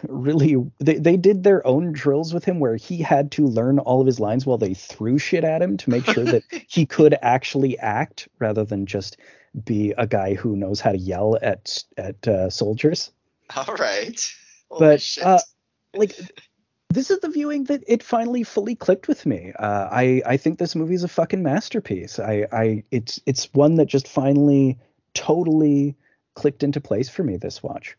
really 0.09 0.57
they, 0.81 0.97
they 0.97 1.17
did 1.17 1.43
their 1.43 1.65
own 1.67 1.93
drills 1.93 2.35
with 2.35 2.45
him 2.45 2.59
where 2.59 2.77
he 2.77 2.99
had 2.99 3.31
to 3.33 3.47
learn 3.47 3.79
all 3.79 4.01
of 4.01 4.07
his 4.07 4.21
lines 4.21 4.47
while 4.47 4.59
they 4.59 4.75
threw 4.75 5.19
shit 5.19 5.45
at 5.45 5.63
him 5.63 5.77
to 5.77 5.91
make 5.91 6.05
sure 6.05 6.25
that 6.25 6.43
he 6.69 6.87
could 6.87 7.17
actually 7.23 7.79
act 7.79 8.29
rather 8.39 8.65
than 8.65 8.87
just 8.87 9.19
be 9.65 9.93
a 9.99 10.07
guy 10.07 10.35
who 10.35 10.57
knows 10.57 10.81
how 10.81 10.91
to 10.91 10.99
yell 10.99 11.39
at 11.43 11.85
at 11.97 12.27
uh, 12.27 12.51
soldiers 12.51 13.13
All 13.55 13.75
right. 13.77 14.35
Holy 14.71 14.97
but 14.97 15.19
uh, 15.23 15.39
like 15.95 16.17
this 16.95 17.11
is 17.11 17.19
the 17.21 17.29
viewing 17.29 17.65
that 17.65 17.83
it 17.87 18.03
finally 18.03 18.43
fully 18.45 18.75
clicked 18.75 19.09
with 19.09 19.27
me. 19.27 19.53
Uh, 19.59 19.89
I 19.91 20.23
I 20.25 20.37
think 20.37 20.59
this 20.59 20.75
movie 20.75 20.95
is 20.95 21.05
a 21.05 21.09
fucking 21.09 21.43
masterpiece. 21.43 22.19
I 22.19 22.47
I 22.53 22.85
it's 22.91 23.21
it's 23.27 23.53
one 23.53 23.77
that 23.77 23.87
just 23.87 24.09
finally 24.09 24.79
totally 25.15 25.97
clicked 26.35 26.63
into 26.63 26.81
place 26.81 27.09
for 27.09 27.23
me 27.23 27.37
this 27.37 27.63
watch. 27.63 27.97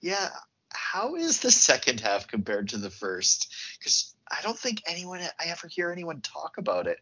yeah. 0.00 0.30
How 0.70 1.16
is 1.16 1.40
the 1.40 1.50
second 1.50 2.00
half 2.00 2.28
compared 2.28 2.68
to 2.70 2.78
the 2.78 2.90
first? 2.90 3.54
Because 3.78 4.14
I 4.30 4.42
don't 4.42 4.58
think 4.58 4.82
anyone 4.86 5.20
I 5.20 5.46
ever 5.46 5.66
hear 5.68 5.90
anyone 5.90 6.20
talk 6.20 6.58
about 6.58 6.86
it. 6.86 6.98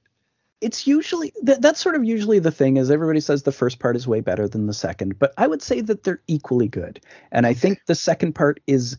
It's 0.60 0.86
usually 0.86 1.32
that 1.42 1.60
that's 1.60 1.80
sort 1.80 1.94
of 1.94 2.04
usually 2.04 2.38
the 2.38 2.50
thing 2.50 2.76
is 2.78 2.90
everybody 2.90 3.20
says 3.20 3.42
the 3.42 3.52
first 3.52 3.78
part 3.78 3.96
is 3.96 4.06
way 4.06 4.20
better 4.20 4.48
than 4.48 4.66
the 4.66 4.74
second, 4.74 5.18
but 5.18 5.34
I 5.36 5.46
would 5.46 5.62
say 5.62 5.80
that 5.82 6.02
they're 6.02 6.22
equally 6.26 6.68
good. 6.68 7.00
And 7.30 7.46
I 7.46 7.54
think 7.54 7.80
the 7.86 7.94
second 7.94 8.34
part 8.34 8.60
is 8.66 8.96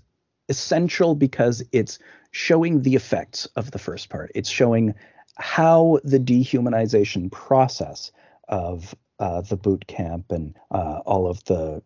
essential 0.50 1.16
because 1.16 1.64
it's 1.72 2.00
showing 2.32 2.82
the 2.82 2.96
effects 2.96 3.46
of 3.56 3.72
the 3.72 3.80
first 3.80 4.10
part. 4.10 4.32
It's 4.36 4.50
showing 4.50 4.94
how 5.36 6.00
the 6.04 6.20
dehumanization 6.20 7.32
process 7.32 8.12
of 8.48 8.96
uh, 9.20 9.42
the 9.42 9.58
boot 9.58 9.88
camp 9.88 10.32
and 10.32 10.56
uh, 10.72 11.00
all 11.06 11.28
of 11.28 11.44
the 11.46 11.82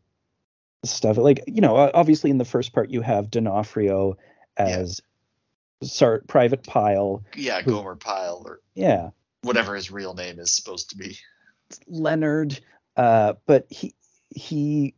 stuff. 0.84 1.18
Like 1.18 1.44
you 1.48 1.62
know, 1.62 1.76
obviously 1.94 2.30
in 2.30 2.38
the 2.38 2.46
first 2.46 2.74
part 2.74 2.90
you 2.90 3.02
have 3.02 3.30
D'Onofrio 3.32 4.18
as 4.58 5.02
Sar- 5.84 6.24
Private 6.28 6.64
Pile. 6.64 7.24
Yeah, 7.36 7.62
Who- 7.62 7.72
Gomer 7.72 7.96
Pyle 7.96 8.44
or 8.46 8.60
Yeah, 8.76 9.10
whatever 9.44 9.76
his 9.76 9.92
real 9.92 10.14
name 10.14 10.40
is 10.40 10.52
supposed 10.52 10.90
to 10.92 10.98
be. 10.98 11.18
Leonard, 11.88 12.60
uh, 12.98 13.34
but 13.46 13.66
he 13.70 13.96
he 14.30 14.94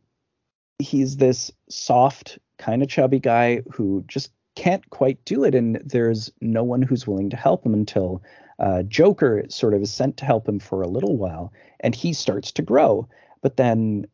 he's 0.78 1.16
this 1.16 1.50
soft, 1.68 2.38
kind 2.58 2.82
of 2.82 2.88
chubby 2.88 3.20
guy 3.20 3.62
who 3.72 4.04
just 4.06 4.32
can't 4.54 4.88
quite 4.90 5.24
do 5.24 5.44
it, 5.44 5.54
and 5.54 5.76
there's 5.84 6.30
no 6.40 6.62
one 6.64 6.82
who's 6.82 7.06
willing 7.06 7.30
to 7.30 7.36
help 7.36 7.64
him 7.64 7.74
until 7.74 8.22
uh, 8.58 8.82
Joker 8.84 9.44
sort 9.48 9.74
of 9.74 9.82
is 9.82 9.92
sent 9.92 10.16
to 10.18 10.24
help 10.24 10.48
him 10.48 10.60
for 10.60 10.82
a 10.82 10.88
little 10.88 11.16
while, 11.16 11.52
and 11.80 11.94
he 11.94 12.12
starts 12.12 12.52
to 12.52 12.62
grow. 12.62 13.08
But 13.42 13.56
then, 13.56 14.06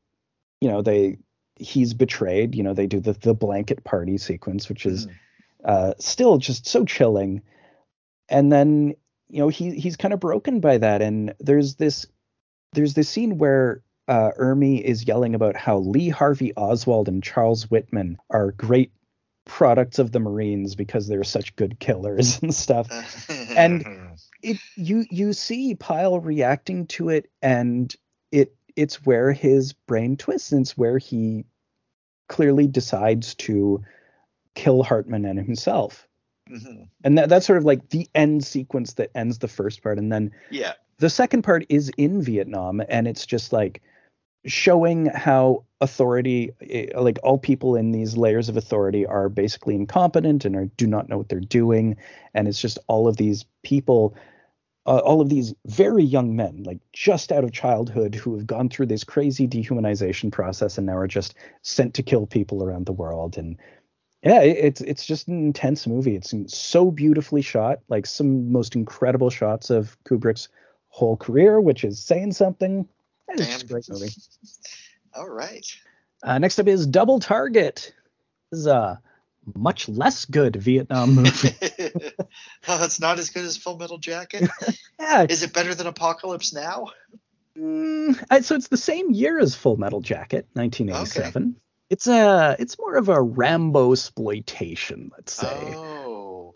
you 0.61 0.69
know, 0.69 0.83
they 0.83 1.19
he's 1.57 1.93
betrayed. 1.93 2.55
You 2.55 2.63
know, 2.63 2.75
they 2.75 2.87
do 2.87 3.01
the 3.01 3.13
the 3.13 3.35
blanket 3.35 3.85
party 3.85 4.17
sequence, 4.19 4.69
which 4.69 4.87
is 4.87 5.07
Mhm. 5.07 5.13
uh, 5.65 5.95
still 5.99 6.39
just 6.39 6.67
so 6.67 6.85
chilling. 6.85 7.43
And 8.29 8.51
then 8.51 8.95
you 9.29 9.39
know 9.39 9.49
he 9.49 9.73
he's 9.79 9.97
kind 9.97 10.15
of 10.15 10.21
broken 10.21 10.61
by 10.61 10.79
that, 10.79 11.03
and 11.03 11.35
there's 11.39 11.75
this 11.75 12.07
there's 12.73 12.95
this 12.95 13.09
scene 13.09 13.37
where 13.39 13.83
uh, 14.09 14.33
Ermey 14.41 14.81
is 14.81 15.07
yelling 15.07 15.35
about 15.35 15.55
how 15.55 15.79
Lee 15.79 16.09
Harvey 16.09 16.53
Oswald 16.57 17.09
and 17.09 17.23
Charles 17.23 17.71
Whitman 17.71 18.17
are 18.31 18.53
great 18.53 18.91
products 19.51 19.99
of 19.99 20.13
the 20.13 20.21
Marines 20.21 20.77
because 20.77 21.09
they're 21.09 21.25
such 21.25 21.57
good 21.57 21.81
killers 21.81 22.39
and 22.43 22.55
stuff. 22.55 22.89
And 23.51 23.85
it 24.43 24.59
you 24.77 25.05
you 25.11 25.33
see 25.33 25.75
Pyle 25.75 26.21
reacting 26.21 26.87
to 26.87 27.09
it 27.09 27.29
and 27.43 27.95
it 28.31 28.55
it's 28.77 29.05
where 29.05 29.33
his 29.33 29.73
brain 29.73 30.17
twists 30.17 30.53
and 30.53 30.63
it's 30.63 30.79
where 30.79 30.99
he 30.99 31.45
clearly 32.29 32.69
decides 32.69 33.35
to 33.35 33.83
kill 34.55 34.85
Hartman 34.85 35.25
and 35.25 35.39
himself. 35.39 36.07
Mhm. 36.49 36.89
And 37.03 37.19
that, 37.19 37.29
that's 37.29 37.45
sort 37.45 37.59
of 37.59 37.65
like 37.65 37.89
the 37.89 38.09
end 38.15 38.45
sequence 38.45 38.95
that 38.95 39.11
ends 39.17 39.39
the 39.39 39.49
first 39.49 39.83
part. 39.83 39.99
And 39.99 40.13
then 40.13 40.31
yeah. 40.51 40.75
the 40.99 41.11
second 41.11 41.43
part 41.43 41.67
is 41.69 41.91
in 41.97 42.23
Vietnam, 42.23 42.81
and 42.89 43.09
it's 43.09 43.27
just 43.27 43.53
like 43.53 43.83
showing 44.47 45.07
how 45.07 45.65
authority, 45.81 46.51
eh, 46.69 46.87
like 46.99 47.19
all 47.23 47.39
people 47.39 47.77
in 47.77 47.93
these 47.93 48.17
layers 48.17 48.49
of 48.49 48.57
authority, 48.57 49.07
are 49.07 49.29
basically 49.29 49.75
incompetent 49.75 50.45
and 50.45 50.57
are, 50.57 50.67
do 50.77 50.87
not 50.87 51.09
know 51.09 51.19
what 51.19 51.29
they're 51.29 51.41
doing. 51.41 51.97
And 52.35 52.49
it's 52.49 52.61
just 52.61 52.79
all 52.87 53.09
of 53.09 53.17
these 53.17 53.45
people, 53.63 54.15
uh, 54.87 54.99
all 54.99 55.21
of 55.21 55.29
these 55.29 55.55
very 55.67 56.05
young 56.05 56.37
men, 56.37 56.63
like 56.65 56.79
just 56.93 57.33
out 57.33 57.45
of 57.45 57.53
childhood, 57.53 58.15
who 58.15 58.35
have 58.37 58.47
gone 58.47 58.69
through 58.69 58.87
this 58.87 59.05
crazy 59.05 59.47
dehumanization 59.47 60.33
process 60.33 60.79
and 60.79 60.87
now 60.87 60.97
are 60.97 61.07
just 61.07 61.35
sent 61.63 61.95
to 61.95 62.03
kill 62.03 62.27
people 62.27 62.63
around 62.63 62.87
the 62.87 62.93
world. 62.93 63.37
And 63.37 63.57
yeah, 64.23 64.41
it- 64.43 64.59
it's 64.59 64.81
it's 64.83 65.07
just 65.07 65.29
an 65.29 65.39
intense 65.45 65.87
movie. 65.87 66.17
It's 66.17 66.35
so 66.55 66.91
beautifully 66.91 67.43
shot, 67.43 67.81
like 67.89 68.07
some 68.07 68.53
most 68.53 68.75
incredible 68.75 69.31
shots 69.31 69.71
of 69.71 69.97
Kubrick's 70.05 70.49
whole 70.89 71.17
career, 71.17 71.61
which 71.61 71.85
is 71.85 71.99
saying 71.99 72.33
something. 72.33 72.87
It's 73.33 73.63
a 73.63 73.67
great 73.67 73.89
movie. 73.89 74.11
All 75.15 75.29
right. 75.29 75.67
Uh, 76.23 76.39
next 76.39 76.59
up 76.59 76.69
is 76.69 76.87
Double 76.87 77.21
Target. 77.21 77.93
This 78.51 78.61
is 78.61 78.67
a 78.67 79.01
much 79.55 79.89
less 79.89 80.25
good 80.25 80.57
Vietnam 80.57 81.15
movie. 81.15 81.55
oh, 82.69 82.85
it's 82.85 83.01
not 83.01 83.19
as 83.19 83.31
good 83.31 83.45
as 83.45 83.57
Full 83.57 83.79
Metal 83.79 83.99
Jacket. 83.99 84.49
yeah, 84.99 85.27
Is 85.29 85.43
it 85.43 85.53
better 85.53 85.75
than 85.75 85.87
Apocalypse 85.87 86.53
Now? 86.53 86.89
mm, 87.57 88.45
so 88.45 88.55
it's 88.55 88.69
the 88.69 88.77
same 88.77 89.11
year 89.13 89.39
as 89.39 89.55
Full 89.55 89.77
Metal 89.77 90.01
Jacket, 90.01 90.47
1987. 90.53 91.57
It's 91.89 92.07
a 92.07 92.55
it's 92.59 92.79
more 92.79 92.95
of 92.97 93.09
a 93.09 93.21
Rambo 93.21 93.93
exploitation, 93.93 95.11
let's 95.17 95.33
say. 95.33 95.75
Oh, 95.75 96.55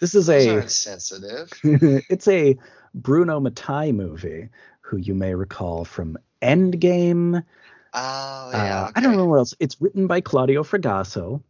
this 0.00 0.14
is 0.14 0.28
a 0.28 0.68
sensitive. 0.68 1.50
it's 1.62 2.28
a 2.28 2.58
Bruno 2.94 3.40
Mattei 3.40 3.92
movie, 3.92 4.50
who 4.84 4.98
you 4.98 5.14
may 5.14 5.34
recall 5.34 5.84
from 5.84 6.18
Endgame. 6.42 7.42
Oh, 7.94 8.50
yeah. 8.52 8.82
Uh, 8.84 8.90
I 8.94 9.00
don't 9.00 9.12
okay. 9.12 9.16
know 9.16 9.26
what 9.26 9.36
else. 9.38 9.54
It's 9.60 9.80
written 9.80 10.06
by 10.06 10.20
Claudio 10.20 10.62
Fragasso, 10.62 11.42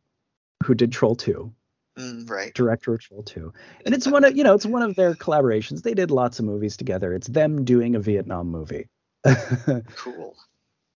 who 0.64 0.74
did 0.74 0.92
Troll 0.92 1.16
2, 1.16 1.52
Mm, 1.98 2.28
right. 2.28 2.52
director 2.54 2.94
of 2.94 3.00
Troll 3.00 3.22
2. 3.22 3.52
And 3.86 3.94
it's 3.94 4.06
one 4.06 4.24
of, 4.24 4.36
you 4.36 4.42
know, 4.44 4.54
it's 4.54 4.66
one 4.66 4.82
of 4.82 4.94
their 4.96 5.14
collaborations. 5.14 5.82
They 5.82 5.94
did 5.94 6.10
lots 6.10 6.38
of 6.38 6.44
movies 6.44 6.76
together. 6.76 7.12
It's 7.14 7.28
them 7.28 7.64
doing 7.64 7.94
a 7.96 8.00
Vietnam 8.00 8.48
movie. 8.50 8.88
Cool. 9.96 10.34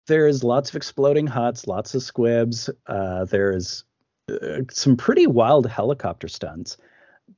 there's 0.06 0.42
lots 0.44 0.70
of 0.70 0.76
exploding 0.76 1.26
huts, 1.26 1.66
lots 1.66 1.94
of 1.94 2.02
squibs. 2.02 2.68
Uh, 2.86 3.24
there's 3.24 3.84
uh, 4.30 4.62
some 4.70 4.96
pretty 4.96 5.26
wild 5.26 5.66
helicopter 5.66 6.28
stunts, 6.28 6.76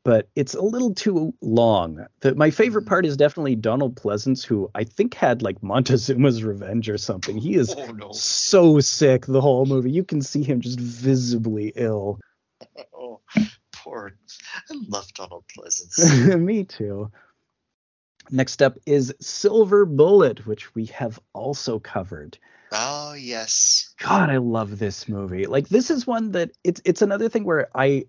but 0.05 0.29
it's 0.35 0.55
a 0.55 0.63
little 0.63 0.95
too 0.95 1.35
long. 1.41 2.07
The, 2.21 2.35
my 2.35 2.51
favorite 2.51 2.83
hmm. 2.83 2.89
part 2.89 3.07
is 3.07 3.17
definitely 3.17 3.57
Donald 3.57 3.97
Pleasence, 3.97 4.45
who 4.45 4.71
I 4.75 4.85
think 4.85 5.15
had 5.15 5.43
like 5.43 5.61
Montezuma's 5.63 6.43
Revenge 6.43 6.89
or 6.89 6.99
something. 6.99 7.37
He 7.37 7.55
is 7.55 7.75
Oh 7.77 7.87
no. 7.87 8.13
so 8.13 8.81
sick 8.81 9.27
the 9.27 9.41
whole 9.41 9.67
movie. 9.67 9.91
You 9.91 10.05
can 10.05 10.23
see 10.23 10.43
him 10.43 10.61
just 10.61 10.81
visibly 10.81 11.73
ill. 11.75 12.21
Oh, 12.95 13.21
poor. 13.73 14.13
I 14.71 14.75
love 14.89 15.13
Donald 15.15 15.45
Pleasence. 15.57 16.39
Me 16.41 16.65
too. 16.65 17.11
Next 18.31 18.63
up 18.63 18.79
is 18.87 19.13
Silver 19.21 19.85
Bullet, 19.85 20.47
which 20.47 20.75
we 20.75 20.87
have 20.87 21.19
also 21.33 21.79
covered. 21.79 22.39
oh 22.73 23.15
yes. 23.15 23.93
God, 23.99 24.31
I 24.31 24.37
love 24.37 24.79
this 24.79 25.09
movie. 25.09 25.47
Like 25.47 25.69
this 25.69 25.91
is 25.91 26.07
one 26.07 26.33
that 26.33 26.53
it's 26.63 26.81
it's 26.85 27.03
another 27.03 27.29
thing 27.29 27.45
where 27.45 27.69
I 27.75 28.05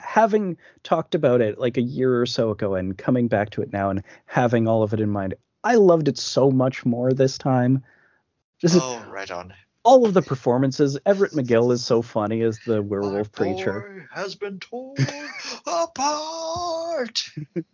having 0.00 0.56
talked 0.82 1.14
about 1.14 1.40
it 1.40 1.58
like 1.58 1.76
a 1.76 1.82
year 1.82 2.20
or 2.20 2.26
so 2.26 2.50
ago 2.50 2.74
and 2.74 2.96
coming 2.96 3.28
back 3.28 3.50
to 3.50 3.62
it 3.62 3.72
now 3.72 3.90
and 3.90 4.02
having 4.26 4.66
all 4.66 4.82
of 4.82 4.92
it 4.94 5.00
in 5.00 5.10
mind, 5.10 5.34
I 5.62 5.74
loved 5.76 6.08
it 6.08 6.18
so 6.18 6.50
much 6.50 6.84
more 6.84 7.12
this 7.12 7.38
time. 7.38 7.84
Just 8.58 8.78
Oh, 8.80 9.04
right 9.10 9.30
on. 9.30 9.54
all 9.84 10.04
of 10.06 10.14
the 10.14 10.22
performances. 10.22 10.98
Everett 11.06 11.32
McGill 11.32 11.72
is 11.72 11.84
so 11.84 12.02
funny 12.02 12.42
as 12.42 12.58
the 12.66 12.82
werewolf 12.82 13.30
preacher. 13.32 14.08
has 14.12 14.34
been 14.34 14.58
torn 14.58 14.96
apart. 15.66 17.22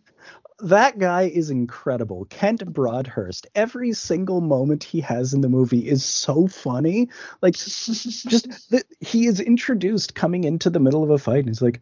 That 0.61 0.97
guy 0.97 1.23
is 1.25 1.51
incredible. 1.51 2.25
Kent 2.31 2.65
Broadhurst. 2.65 3.45
Every 3.53 3.93
single 3.93 4.41
moment 4.41 4.83
he 4.83 5.01
has 5.01 5.35
in 5.35 5.41
the 5.41 5.49
movie 5.49 5.87
is 5.87 6.03
so 6.03 6.47
funny. 6.47 7.09
Like 7.43 7.53
just 7.55 8.71
that 8.71 8.85
he 8.99 9.27
is 9.27 9.39
introduced 9.39 10.15
coming 10.15 10.45
into 10.45 10.71
the 10.71 10.79
middle 10.79 11.03
of 11.03 11.11
a 11.11 11.19
fight 11.19 11.41
and 11.41 11.49
he's 11.49 11.61
like, 11.61 11.81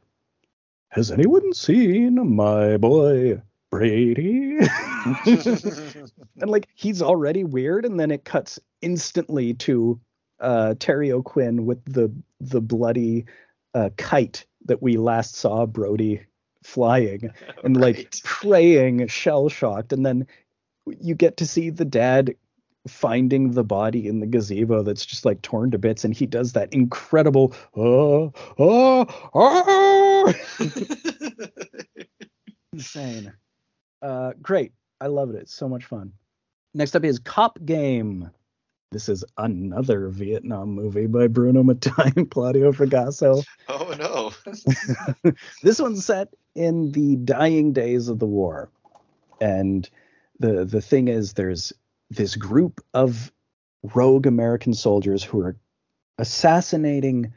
Has 0.96 1.12
anyone 1.12 1.54
seen 1.54 2.36
my 2.38 2.78
boy 2.78 3.42
Brady? 3.70 4.60
and 5.26 6.10
like 6.46 6.70
he's 6.74 7.02
already 7.02 7.44
weird, 7.44 7.84
and 7.84 8.00
then 8.00 8.12
it 8.12 8.24
cuts 8.24 8.62
instantly 8.82 9.56
to 9.56 10.00
uh 10.40 10.76
Terry 10.80 11.12
O'Quinn 11.12 11.66
with 11.66 11.84
the 11.84 12.10
the 12.40 12.62
bloody 12.62 13.26
uh 13.74 13.90
kite 13.98 14.46
that 14.68 14.82
we 14.82 14.96
last 14.96 15.36
saw 15.36 15.66
Brody 15.66 16.22
flying 16.64 17.30
and 17.66 17.76
like 17.76 18.16
praying 18.24 19.06
shell 19.08 19.50
shocked 19.50 19.92
and 19.92 20.06
then 20.06 20.26
you 20.86 21.14
get 21.14 21.38
to 21.38 21.46
see 21.46 21.70
the 21.70 21.86
dad 21.86 22.36
finding 22.88 23.52
the 23.52 23.64
body 23.64 24.08
in 24.08 24.20
the 24.20 24.28
gazebo 24.28 24.84
that's 24.84 25.06
just 25.06 25.26
like 25.26 25.42
torn 25.42 25.72
to 25.72 25.78
bits. 25.78 26.06
And 26.06 26.14
he 26.14 26.26
does 26.26 26.54
that 26.54 26.74
incredible 26.74 27.54
oh 27.76 28.32
oh 28.58 29.30
oh 29.34 30.05
insane. 32.74 33.34
Uh 34.02 34.34
great. 34.42 34.72
I 35.02 35.08
loved 35.08 35.36
it. 35.36 35.44
It's 35.44 35.54
so 35.54 35.70
much 35.70 35.86
fun. 35.86 36.14
Next 36.74 36.96
up 36.96 37.04
is 37.04 37.20
cop 37.20 37.60
game. 37.66 38.30
This 38.92 39.10
is 39.10 39.26
another 39.38 40.10
vietnam 40.10 40.70
movie 40.70 41.08
by 41.08 41.28
bruno 41.28 41.64
mattei 41.64 42.12
and 42.16 42.30
claudio 42.30 42.72
fragasso. 42.72 43.44
Oh 43.68 43.94
no. 43.98 45.34
this 45.64 45.80
one's 45.80 46.06
set 46.06 46.30
in 46.56 46.92
the 46.92 47.16
dying 47.18 47.74
days 47.74 48.08
of 48.08 48.20
the 48.20 48.26
war. 48.26 48.70
And 49.42 49.90
the 50.40 50.66
the 50.66 50.82
thing 50.82 51.08
is 51.08 51.34
there's 51.34 51.74
this 52.10 52.36
group 52.36 52.82
of 52.94 53.32
rogue 53.94 54.26
american 54.26 54.74
soldiers 54.74 55.24
who 55.24 55.42
are 55.42 55.56
assassinating 56.18 57.34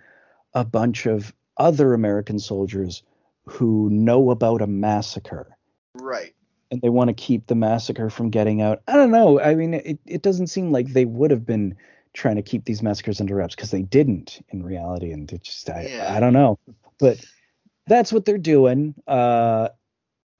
a 0.54 0.64
bunch 0.64 1.06
of 1.06 1.34
other 1.58 1.94
american 1.94 2.38
soldiers 2.38 3.02
who 3.46 3.88
know 3.90 4.30
about 4.30 4.60
a 4.62 4.66
massacre. 4.66 5.56
Right. 5.94 6.34
and 6.70 6.82
they 6.82 6.90
want 6.90 7.08
to 7.08 7.14
keep 7.14 7.46
the 7.46 7.54
massacre 7.54 8.10
from 8.10 8.28
getting 8.28 8.60
out. 8.60 8.82
I 8.86 8.92
don't 8.92 9.10
know. 9.10 9.40
I 9.40 9.54
mean 9.54 9.72
it, 9.74 9.98
it 10.06 10.22
doesn't 10.22 10.48
seem 10.48 10.70
like 10.70 10.88
they 10.92 11.06
would 11.06 11.30
have 11.30 11.46
been 11.46 11.74
trying 12.12 12.36
to 12.36 12.42
keep 12.42 12.66
these 12.66 12.82
massacres 12.82 13.20
under 13.20 13.34
wraps 13.36 13.54
because 13.54 13.70
they 13.70 13.82
didn't 13.82 14.44
in 14.50 14.62
reality. 14.62 15.12
And 15.12 15.30
it 15.32 15.42
just 15.42 15.68
I, 15.70 15.86
Yeah. 15.90 16.12
I 16.14 16.20
don't 16.20 16.34
know. 16.34 16.58
But 16.98 17.24
that's 17.86 18.12
what 18.12 18.26
they're 18.26 18.36
doing. 18.38 18.94
Uh 19.06 19.70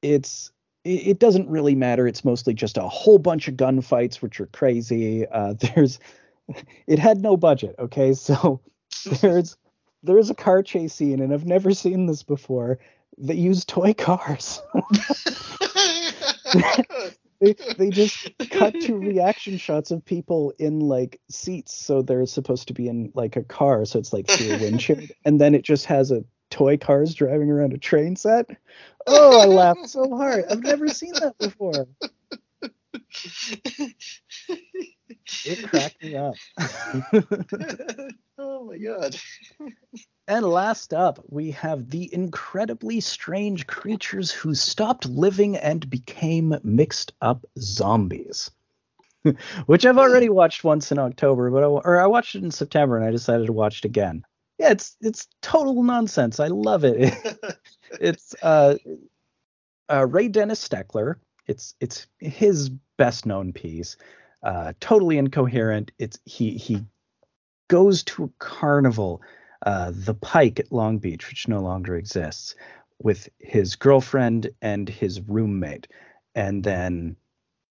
it's 0.02 0.52
it, 0.84 1.06
it 1.08 1.18
doesn't 1.18 1.48
really 1.48 1.74
matter. 1.74 2.06
It's 2.06 2.24
mostly 2.26 2.52
just 2.52 2.76
a 2.76 2.82
whole 2.88 3.18
bunch 3.18 3.48
of 3.48 3.54
gunfights 3.54 4.16
which 4.16 4.38
are 4.40 4.46
crazy. 4.46 5.26
Uh 5.26 5.54
there's 5.74 5.98
it 6.86 6.98
had 6.98 7.22
no 7.22 7.38
budget 7.38 7.74
okay? 7.78 8.12
So 8.12 8.60
there's 9.22 9.56
there's 10.02 10.30
a 10.30 10.34
car 10.34 10.62
chase 10.62 10.94
scene 10.94 11.20
and 11.20 11.32
i've 11.32 11.46
never 11.46 11.72
seen 11.72 12.06
this 12.06 12.22
before 12.22 12.78
they 13.20 13.34
use 13.34 13.64
toy 13.64 13.92
cars. 13.94 14.62
They, 17.40 17.54
they 17.76 17.90
just 17.90 18.32
cut 18.50 18.74
to 18.80 18.98
reaction 18.98 19.58
shots 19.58 19.92
of 19.92 20.04
people 20.04 20.52
in 20.58 20.80
like 20.80 21.20
seats 21.30 21.72
so 21.72 22.02
they're 22.02 22.26
supposed 22.26 22.66
to 22.66 22.74
be 22.74 22.88
in 22.88 23.12
like 23.14 23.36
a 23.36 23.44
car 23.44 23.84
so 23.84 24.00
it's 24.00 24.12
like 24.12 24.26
through 24.26 24.56
a 24.56 24.58
windshield 24.58 25.04
and 25.24 25.40
then 25.40 25.54
it 25.54 25.62
just 25.62 25.86
has 25.86 26.10
a 26.10 26.24
toy 26.50 26.76
cars 26.76 27.14
driving 27.14 27.48
around 27.50 27.74
a 27.74 27.78
train 27.78 28.16
set. 28.16 28.46
Oh 29.06 29.40
i 29.40 29.44
laughed 29.44 29.88
so 29.88 30.16
hard. 30.16 30.46
I've 30.50 30.64
never 30.64 30.88
seen 30.88 31.12
that 31.12 31.38
before 31.38 31.86
it 35.44 35.62
cracked 35.68 36.02
me 36.02 36.16
up 36.16 36.34
oh 38.38 38.64
my 38.64 38.78
god. 38.78 39.16
and 40.28 40.46
last 40.46 40.92
up 40.94 41.18
we 41.28 41.50
have 41.52 41.90
the 41.90 42.12
incredibly 42.12 43.00
strange 43.00 43.66
creatures 43.66 44.30
who 44.30 44.54
stopped 44.54 45.06
living 45.06 45.56
and 45.56 45.88
became 45.90 46.54
mixed 46.62 47.12
up 47.20 47.44
zombies 47.58 48.50
which 49.66 49.84
I've 49.84 49.98
already 49.98 50.28
watched 50.28 50.64
once 50.64 50.92
in 50.92 50.98
October, 50.98 51.50
but 51.50 51.62
I, 51.62 51.66
or 51.66 52.00
I 52.00 52.06
watched 52.06 52.34
it 52.34 52.44
in 52.44 52.50
September 52.50 52.96
and 52.96 53.04
I 53.04 53.10
decided 53.10 53.46
to 53.46 53.52
watch 53.52 53.78
it 53.78 53.84
again. 53.84 54.24
Yeah, 54.58 54.70
it's 54.70 54.96
it's 55.00 55.28
total 55.40 55.82
nonsense. 55.82 56.40
I 56.40 56.48
love 56.48 56.84
it. 56.84 57.14
it's 58.00 58.34
uh, 58.42 58.76
uh, 59.88 60.06
Ray 60.06 60.28
Dennis 60.28 60.66
Steckler. 60.66 61.16
It's 61.46 61.74
it's 61.80 62.06
his 62.18 62.70
best 62.96 63.24
known 63.24 63.52
piece. 63.52 63.96
Uh, 64.42 64.72
totally 64.80 65.18
incoherent. 65.18 65.90
It's 65.98 66.18
he 66.24 66.56
he 66.56 66.84
goes 67.68 68.02
to 68.04 68.24
a 68.24 68.30
carnival, 68.38 69.22
uh, 69.66 69.92
the 69.94 70.14
Pike 70.14 70.60
at 70.60 70.72
Long 70.72 70.98
Beach, 70.98 71.28
which 71.28 71.48
no 71.48 71.60
longer 71.60 71.96
exists, 71.96 72.54
with 73.02 73.28
his 73.38 73.76
girlfriend 73.76 74.50
and 74.62 74.88
his 74.88 75.20
roommate, 75.20 75.88
and 76.34 76.62
then 76.62 77.16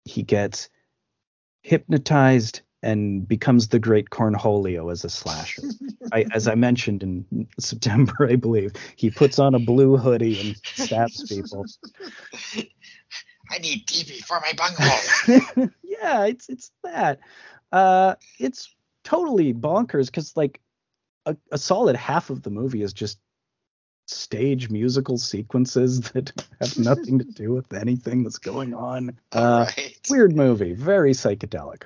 he 0.06 0.24
gets 0.24 0.70
hypnotized 1.62 2.62
and 2.84 3.28
becomes 3.28 3.68
the 3.70 3.80
great 3.80 4.10
Cornholio 4.10 4.92
as 4.92 5.04
a 5.04 5.10
slasher. 5.10 5.64
I, 6.14 6.26
as 6.34 6.48
I 6.48 6.56
mentioned 6.56 7.04
in 7.04 7.48
September, 7.60 8.28
I 8.30 8.36
believe 8.36 8.74
he 8.96 9.10
puts 9.10 9.40
on 9.40 9.56
a 9.56 9.60
blue 9.60 9.98
hoodie 9.98 10.40
and 10.40 10.58
stabs 10.64 11.24
people. 11.28 11.66
I 13.52 13.60
need 13.60 13.88
TV 13.88 14.24
for 14.24 14.40
my 14.40 14.54
bungalow. 14.54 15.70
yeah, 15.84 16.26
it's 16.26 16.50
it's 16.50 16.72
that. 16.84 17.20
Uh, 17.72 18.16
it's 18.40 18.74
totally 19.04 19.54
bonkers 19.54 20.08
because 20.08 20.36
like 20.36 20.60
a, 21.26 21.36
a 21.52 21.58
solid 21.58 21.96
half 21.96 22.30
of 22.30 22.44
the 22.44 22.50
movie 22.50 22.82
is 22.82 22.94
just 22.94 23.20
stage 24.08 24.70
musical 24.70 25.18
sequences 25.18 26.02
that 26.12 26.32
have 26.62 26.78
nothing 26.78 27.20
to 27.20 27.26
do 27.26 27.54
with 27.54 27.74
anything 27.74 28.24
that's 28.24 28.40
going 28.40 28.74
on. 28.74 29.20
Uh, 29.32 29.66
right. 29.78 29.98
Weird 30.10 30.36
movie, 30.36 30.74
very 30.74 31.12
psychedelic. 31.12 31.84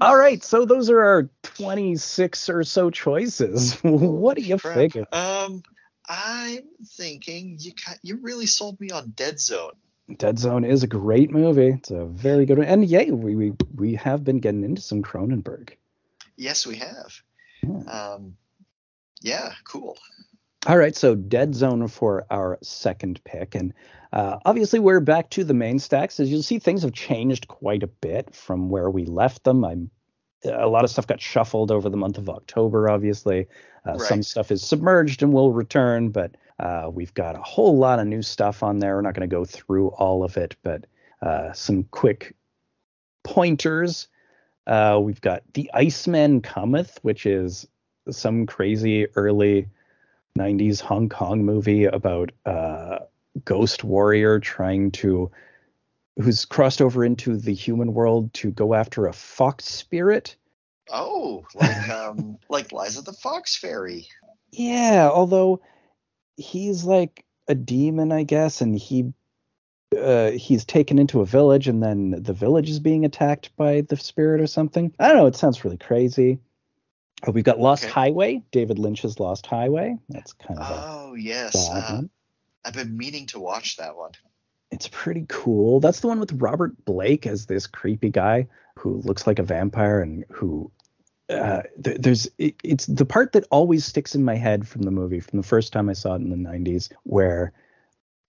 All 0.00 0.16
right, 0.16 0.42
so 0.42 0.66
those 0.66 0.88
are 0.88 1.00
our 1.00 1.30
26 1.42 2.48
or 2.48 2.62
so 2.62 2.90
choices. 2.90 3.74
what 3.82 4.36
do 4.36 4.42
you 4.42 4.56
Crap. 4.58 4.76
figure? 4.76 5.06
Um, 5.10 5.62
I'm 6.08 6.62
thinking 6.96 7.56
you 7.58 7.72
you 8.02 8.16
really 8.16 8.46
sold 8.46 8.80
me 8.80 8.90
on 8.90 9.10
Dead 9.10 9.40
Zone. 9.40 9.72
Dead 10.18 10.38
Zone 10.38 10.64
is 10.64 10.82
a 10.82 10.86
great 10.86 11.30
movie. 11.30 11.68
It's 11.68 11.90
a 11.90 12.04
very 12.04 12.46
good 12.46 12.58
one. 12.58 12.66
And 12.66 12.84
yay, 12.84 13.10
we 13.10 13.34
we, 13.34 13.52
we 13.74 13.94
have 13.94 14.24
been 14.24 14.38
getting 14.38 14.64
into 14.64 14.82
some 14.82 15.02
Cronenberg. 15.02 15.70
Yes, 16.36 16.66
we 16.66 16.76
have. 16.76 17.22
Um, 17.86 18.36
yeah, 19.20 19.52
cool. 19.64 19.96
All 20.66 20.76
right, 20.76 20.94
so 20.94 21.14
Dead 21.14 21.54
Zone 21.54 21.88
for 21.88 22.26
our 22.30 22.58
second 22.62 23.22
pick, 23.24 23.54
and 23.54 23.72
uh, 24.12 24.38
obviously 24.44 24.78
we're 24.78 25.00
back 25.00 25.30
to 25.30 25.44
the 25.44 25.54
main 25.54 25.78
stacks. 25.78 26.20
As 26.20 26.30
you'll 26.30 26.42
see, 26.42 26.58
things 26.58 26.82
have 26.82 26.92
changed 26.92 27.48
quite 27.48 27.82
a 27.82 27.86
bit 27.86 28.34
from 28.34 28.68
where 28.68 28.90
we 28.90 29.06
left 29.06 29.44
them. 29.44 29.64
I'm 29.64 29.90
a 30.44 30.68
lot 30.68 30.84
of 30.84 30.90
stuff 30.90 31.06
got 31.06 31.20
shuffled 31.20 31.70
over 31.70 31.88
the 31.88 31.96
month 31.96 32.18
of 32.18 32.28
October. 32.28 32.88
Obviously, 32.88 33.46
uh, 33.84 33.98
some 33.98 34.22
stuff 34.22 34.50
is 34.50 34.62
submerged 34.62 35.22
and 35.22 35.32
will 35.32 35.52
return, 35.52 36.10
but 36.10 36.36
uh, 36.58 36.90
we've 36.92 37.14
got 37.14 37.36
a 37.36 37.42
whole 37.42 37.78
lot 37.78 37.98
of 37.98 38.06
new 38.06 38.22
stuff 38.22 38.62
on 38.62 38.78
there. 38.78 38.96
We're 38.96 39.02
not 39.02 39.14
going 39.14 39.28
to 39.28 39.34
go 39.34 39.44
through 39.44 39.88
all 39.88 40.22
of 40.22 40.36
it, 40.36 40.56
but 40.62 40.86
uh, 41.22 41.52
some 41.52 41.84
quick 41.84 42.34
pointers. 43.24 44.08
Uh, 44.66 45.00
we've 45.02 45.20
got 45.20 45.42
The 45.54 45.70
Iceman 45.74 46.42
Cometh, 46.42 46.98
which 47.02 47.26
is 47.26 47.66
some 48.10 48.46
crazy 48.46 49.06
early 49.16 49.68
90s 50.38 50.80
Hong 50.80 51.08
Kong 51.08 51.44
movie 51.44 51.84
about 51.84 52.32
a 52.44 53.00
ghost 53.44 53.84
warrior 53.84 54.38
trying 54.38 54.90
to 54.92 55.30
who's 56.16 56.44
crossed 56.44 56.82
over 56.82 57.04
into 57.04 57.36
the 57.36 57.54
human 57.54 57.94
world 57.94 58.32
to 58.34 58.50
go 58.50 58.74
after 58.74 59.06
a 59.06 59.12
fox 59.12 59.64
spirit. 59.64 60.36
Oh, 60.92 61.44
like 61.54 61.88
um, 61.88 62.38
like 62.48 62.72
Liza 62.72 63.02
the 63.02 63.12
Fox 63.12 63.56
Fairy. 63.56 64.08
Yeah, 64.52 65.08
although 65.12 65.62
he's 66.36 66.84
like 66.84 67.24
a 67.48 67.54
demon, 67.54 68.12
I 68.12 68.24
guess, 68.24 68.60
and 68.60 68.76
he 68.76 69.12
uh, 69.96 70.30
he's 70.32 70.64
taken 70.64 70.98
into 70.98 71.20
a 71.20 71.26
village, 71.26 71.68
and 71.68 71.82
then 71.82 72.22
the 72.22 72.32
village 72.32 72.70
is 72.70 72.80
being 72.80 73.04
attacked 73.04 73.54
by 73.56 73.82
the 73.82 73.96
spirit 73.96 74.40
or 74.40 74.46
something. 74.46 74.94
I 74.98 75.08
don't 75.08 75.16
know. 75.16 75.26
It 75.26 75.36
sounds 75.36 75.64
really 75.64 75.78
crazy. 75.78 76.38
Uh, 77.26 77.32
we've 77.32 77.44
got 77.44 77.58
Lost 77.58 77.84
Okay. 77.84 77.92
Highway, 77.92 78.42
David 78.50 78.78
Lynch's 78.78 79.18
Lost 79.20 79.46
Highway. 79.46 79.98
That's 80.08 80.32
kind 80.32 80.58
of 80.58 80.66
Oh 80.70 81.14
yes, 81.14 81.68
uh. 81.70 82.02
I've 82.64 82.74
been 82.74 82.96
meaning 82.96 83.26
to 83.26 83.40
watch 83.40 83.76
that 83.76 83.96
one. 83.96 84.12
It's 84.70 84.88
pretty 84.88 85.26
cool. 85.28 85.80
That's 85.80 86.00
the 86.00 86.06
one 86.06 86.20
with 86.20 86.40
Robert 86.40 86.84
Blake 86.84 87.26
as 87.26 87.46
this 87.46 87.66
creepy 87.66 88.10
guy 88.10 88.46
who 88.78 89.00
looks 89.02 89.26
like 89.26 89.38
a 89.38 89.44
vampire 89.44 90.00
and 90.00 90.24
who 90.30 90.70
uh, 91.28 91.62
th- 91.82 91.98
there's 92.00 92.28
it, 92.38 92.54
it's 92.62 92.86
the 92.86 93.04
part 93.04 93.32
that 93.32 93.46
always 93.50 93.84
sticks 93.84 94.14
in 94.14 94.24
my 94.24 94.36
head 94.36 94.66
from 94.66 94.82
the 94.82 94.90
movie 94.90 95.20
from 95.20 95.38
the 95.38 95.46
first 95.46 95.72
time 95.72 95.88
I 95.88 95.92
saw 95.92 96.14
it 96.14 96.22
in 96.22 96.30
the 96.30 96.36
90s 96.36 96.90
where 97.04 97.52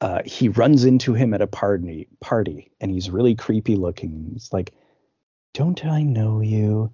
uh, 0.02 0.22
he 0.26 0.50
runs 0.50 0.84
into 0.86 1.14
him 1.14 1.34
at 1.34 1.42
a 1.42 1.48
party 1.48 2.08
party 2.20 2.72
and 2.82 2.92
he's 2.92 3.10
really 3.10 3.36
creepy 3.36 3.76
looking. 3.76 4.30
He's 4.34 4.52
like, 4.52 4.74
"Don't 5.54 5.86
I 5.86 6.02
know 6.02 6.42
you? 6.42 6.92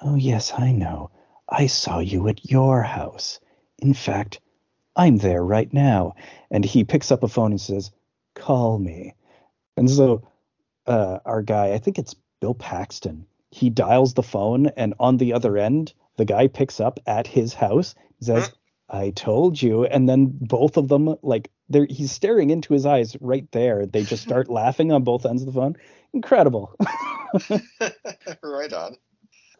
Oh 0.00 0.14
yes, 0.14 0.52
I 0.56 0.72
know. 0.72 1.10
I 1.48 1.66
saw 1.66 1.98
you 1.98 2.28
at 2.28 2.50
your 2.50 2.82
house. 2.82 3.40
In 3.78 3.92
fact, 3.92 4.40
I'm 4.96 5.18
there 5.18 5.44
right 5.44 5.70
now." 5.72 6.14
And 6.50 6.64
he 6.64 6.84
picks 6.84 7.12
up 7.12 7.22
a 7.22 7.28
phone 7.28 7.52
and 7.52 7.60
says, 7.60 7.90
call 8.40 8.78
me. 8.78 9.14
And 9.76 9.88
so 9.88 10.28
uh, 10.86 11.18
our 11.24 11.42
guy, 11.42 11.72
I 11.72 11.78
think 11.78 11.98
it's 11.98 12.14
Bill 12.40 12.54
Paxton, 12.54 13.26
he 13.50 13.70
dials 13.70 14.14
the 14.14 14.22
phone, 14.22 14.68
and 14.76 14.94
on 14.98 15.16
the 15.16 15.32
other 15.32 15.56
end, 15.56 15.92
the 16.16 16.24
guy 16.24 16.46
picks 16.46 16.80
up 16.80 17.00
at 17.06 17.26
his 17.26 17.54
house, 17.54 17.94
says, 18.20 18.50
I 18.88 19.10
told 19.10 19.60
you. 19.60 19.84
And 19.84 20.08
then 20.08 20.26
both 20.26 20.76
of 20.76 20.88
them, 20.88 21.16
like, 21.22 21.50
they're, 21.68 21.86
he's 21.88 22.12
staring 22.12 22.50
into 22.50 22.72
his 22.72 22.86
eyes 22.86 23.16
right 23.20 23.50
there. 23.52 23.86
They 23.86 24.04
just 24.04 24.22
start 24.22 24.48
laughing 24.50 24.92
on 24.92 25.04
both 25.04 25.26
ends 25.26 25.42
of 25.42 25.46
the 25.46 25.52
phone. 25.52 25.76
Incredible. 26.12 26.74
right 28.42 28.72
on. 28.72 28.96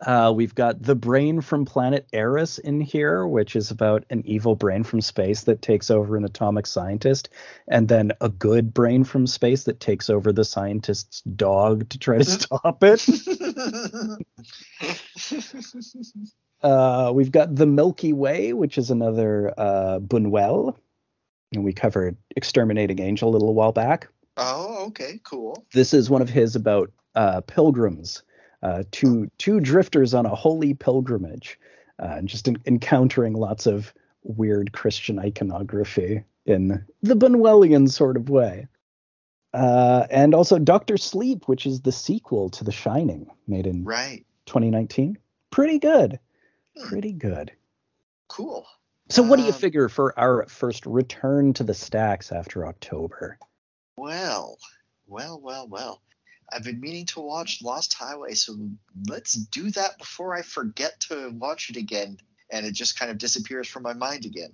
Uh, 0.06 0.32
we've 0.34 0.54
got 0.54 0.82
the 0.82 0.94
brain 0.94 1.40
from 1.42 1.64
planet 1.66 2.06
Arous 2.12 2.58
in 2.58 2.80
here, 2.80 3.26
which 3.26 3.54
is 3.54 3.70
about 3.70 4.04
an 4.08 4.22
evil 4.24 4.54
brain 4.54 4.82
from 4.82 5.00
space 5.00 5.42
that 5.42 5.60
takes 5.60 5.90
over 5.90 6.16
an 6.16 6.24
atomic 6.24 6.66
scientist, 6.66 7.28
and 7.68 7.88
then 7.88 8.10
a 8.20 8.28
good 8.30 8.72
brain 8.72 9.04
from 9.04 9.26
space 9.26 9.64
that 9.64 9.78
takes 9.80 10.08
over 10.08 10.32
the 10.32 10.44
scientist's 10.44 11.20
dog 11.22 11.88
to 11.90 11.98
try 11.98 12.18
to 12.18 12.24
stop 12.24 12.82
it. 12.82 13.06
Uh, 16.62 17.10
we've 17.14 17.32
got 17.32 17.54
the 17.56 17.64
Milky 17.64 18.12
Way, 18.12 18.52
which 18.52 18.76
is 18.76 18.90
another 18.90 19.54
uh, 19.56 19.98
Buñuel, 19.98 20.76
and 21.54 21.64
we 21.64 21.72
covered 21.72 22.18
Exterminating 22.36 23.00
Angel 23.00 23.30
a 23.30 23.32
little 23.32 23.54
while 23.54 23.72
back. 23.72 24.08
oh, 24.36 24.84
okay, 24.88 25.20
cool. 25.24 25.64
This 25.72 25.94
is 25.94 26.10
one 26.10 26.20
of 26.20 26.28
his 26.28 26.56
about 26.56 26.92
uh, 27.14 27.40
pilgrims, 27.40 28.22
uh, 28.62 28.82
two 28.90 29.30
two 29.38 29.60
drifters 29.60 30.14
on 30.14 30.26
a 30.26 30.34
holy 30.34 30.74
pilgrimage, 30.74 31.58
uh, 31.98 32.14
and 32.16 32.28
just 32.28 32.48
en- 32.48 32.62
encountering 32.66 33.34
lots 33.34 33.66
of 33.66 33.92
weird 34.22 34.72
Christian 34.72 35.18
iconography 35.18 36.22
in 36.46 36.84
the 37.02 37.14
Buñuelian 37.16 37.90
sort 37.90 38.16
of 38.16 38.28
way. 38.28 38.66
Uh, 39.52 40.06
and 40.10 40.34
also 40.34 40.58
Doctor 40.58 40.96
Sleep, 40.96 41.48
which 41.48 41.66
is 41.66 41.80
the 41.80 41.90
sequel 41.92 42.50
to 42.50 42.62
The 42.64 42.70
Shining, 42.72 43.30
made 43.48 43.66
in 43.66 43.84
Right. 43.84 44.24
2019. 44.46 45.18
Pretty 45.50 45.78
good, 45.78 46.18
Hmm. 46.76 46.88
pretty 46.88 47.12
good. 47.12 47.50
Cool. 48.28 48.64
So, 49.08 49.24
what 49.24 49.36
do 49.38 49.42
you 49.42 49.48
Um, 49.52 49.58
figure 49.58 49.88
for 49.88 50.16
our 50.16 50.46
first 50.46 50.86
return 50.86 51.52
to 51.54 51.64
the 51.64 51.74
stacks 51.74 52.30
after 52.30 52.64
October? 52.64 53.38
Well, 53.96 54.56
well, 55.08 55.40
well, 55.40 55.66
well. 55.66 56.00
I've 56.52 56.64
been 56.64 56.80
meaning 56.80 57.06
to 57.06 57.20
watch 57.20 57.62
Lost 57.62 57.94
Highway, 57.94 58.34
so 58.34 58.56
let's 59.08 59.34
do 59.34 59.70
that 59.70 59.98
before 59.98 60.34
I 60.34 60.42
forget 60.42 61.00
to 61.08 61.30
watch 61.30 61.70
it 61.70 61.76
again 61.76 62.18
and 62.52 62.66
it 62.66 62.72
just 62.72 62.98
kind 62.98 63.10
of 63.10 63.18
disappears 63.18 63.68
from 63.68 63.82
my 63.82 63.92
mind 63.92 64.24
again. 64.24 64.52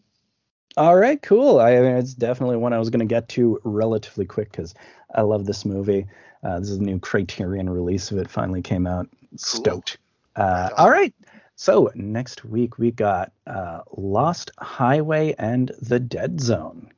All 0.76 0.96
right, 0.96 1.20
cool. 1.22 1.58
I 1.58 1.80
mean, 1.80 1.96
it's 1.96 2.14
definitely 2.14 2.56
one 2.56 2.72
I 2.72 2.78
was 2.78 2.90
going 2.90 3.00
to 3.00 3.06
get 3.06 3.28
to 3.30 3.60
relatively 3.64 4.26
quick 4.26 4.50
because 4.50 4.74
I 5.14 5.22
love 5.22 5.46
this 5.46 5.64
movie. 5.64 6.06
Uh, 6.42 6.60
this 6.60 6.68
is 6.68 6.78
the 6.78 6.84
new 6.84 6.98
Criterion 6.98 7.70
release 7.70 8.10
of 8.10 8.18
it. 8.18 8.28
Finally 8.28 8.62
came 8.62 8.86
out. 8.86 9.08
Stoked. 9.36 9.96
Uh, 10.36 10.68
all 10.76 10.90
right. 10.90 11.14
So 11.54 11.90
next 11.94 12.44
week 12.44 12.76
we 12.76 12.90
got 12.90 13.32
uh, 13.46 13.80
Lost 13.96 14.50
Highway 14.58 15.34
and 15.38 15.72
The 15.80 15.98
Dead 15.98 16.40
Zone. 16.40 16.92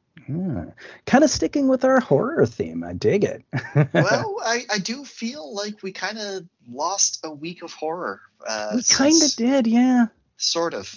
Kind 1.07 1.25
of 1.25 1.31
sticking 1.31 1.69
with 1.69 1.85
our 1.85 2.01
horror 2.01 2.45
theme. 2.47 2.85
I 2.85 2.93
dig 2.93 3.25
it. 3.25 3.43
well, 3.95 4.37
I, 4.45 4.65
I 4.71 4.79
do 4.79 5.05
feel 5.05 5.55
like 5.55 5.83
we 5.83 5.93
kind 5.93 6.19
of 6.19 6.45
lost 6.71 7.21
a 7.25 7.31
week 7.31 7.63
of 7.63 7.73
horror. 7.73 8.21
Uh, 8.47 8.73
we 8.75 8.83
kind 8.83 9.23
of 9.23 9.35
did, 9.37 9.67
yeah. 9.67 10.07
Sort 10.37 10.75
of. 10.75 10.95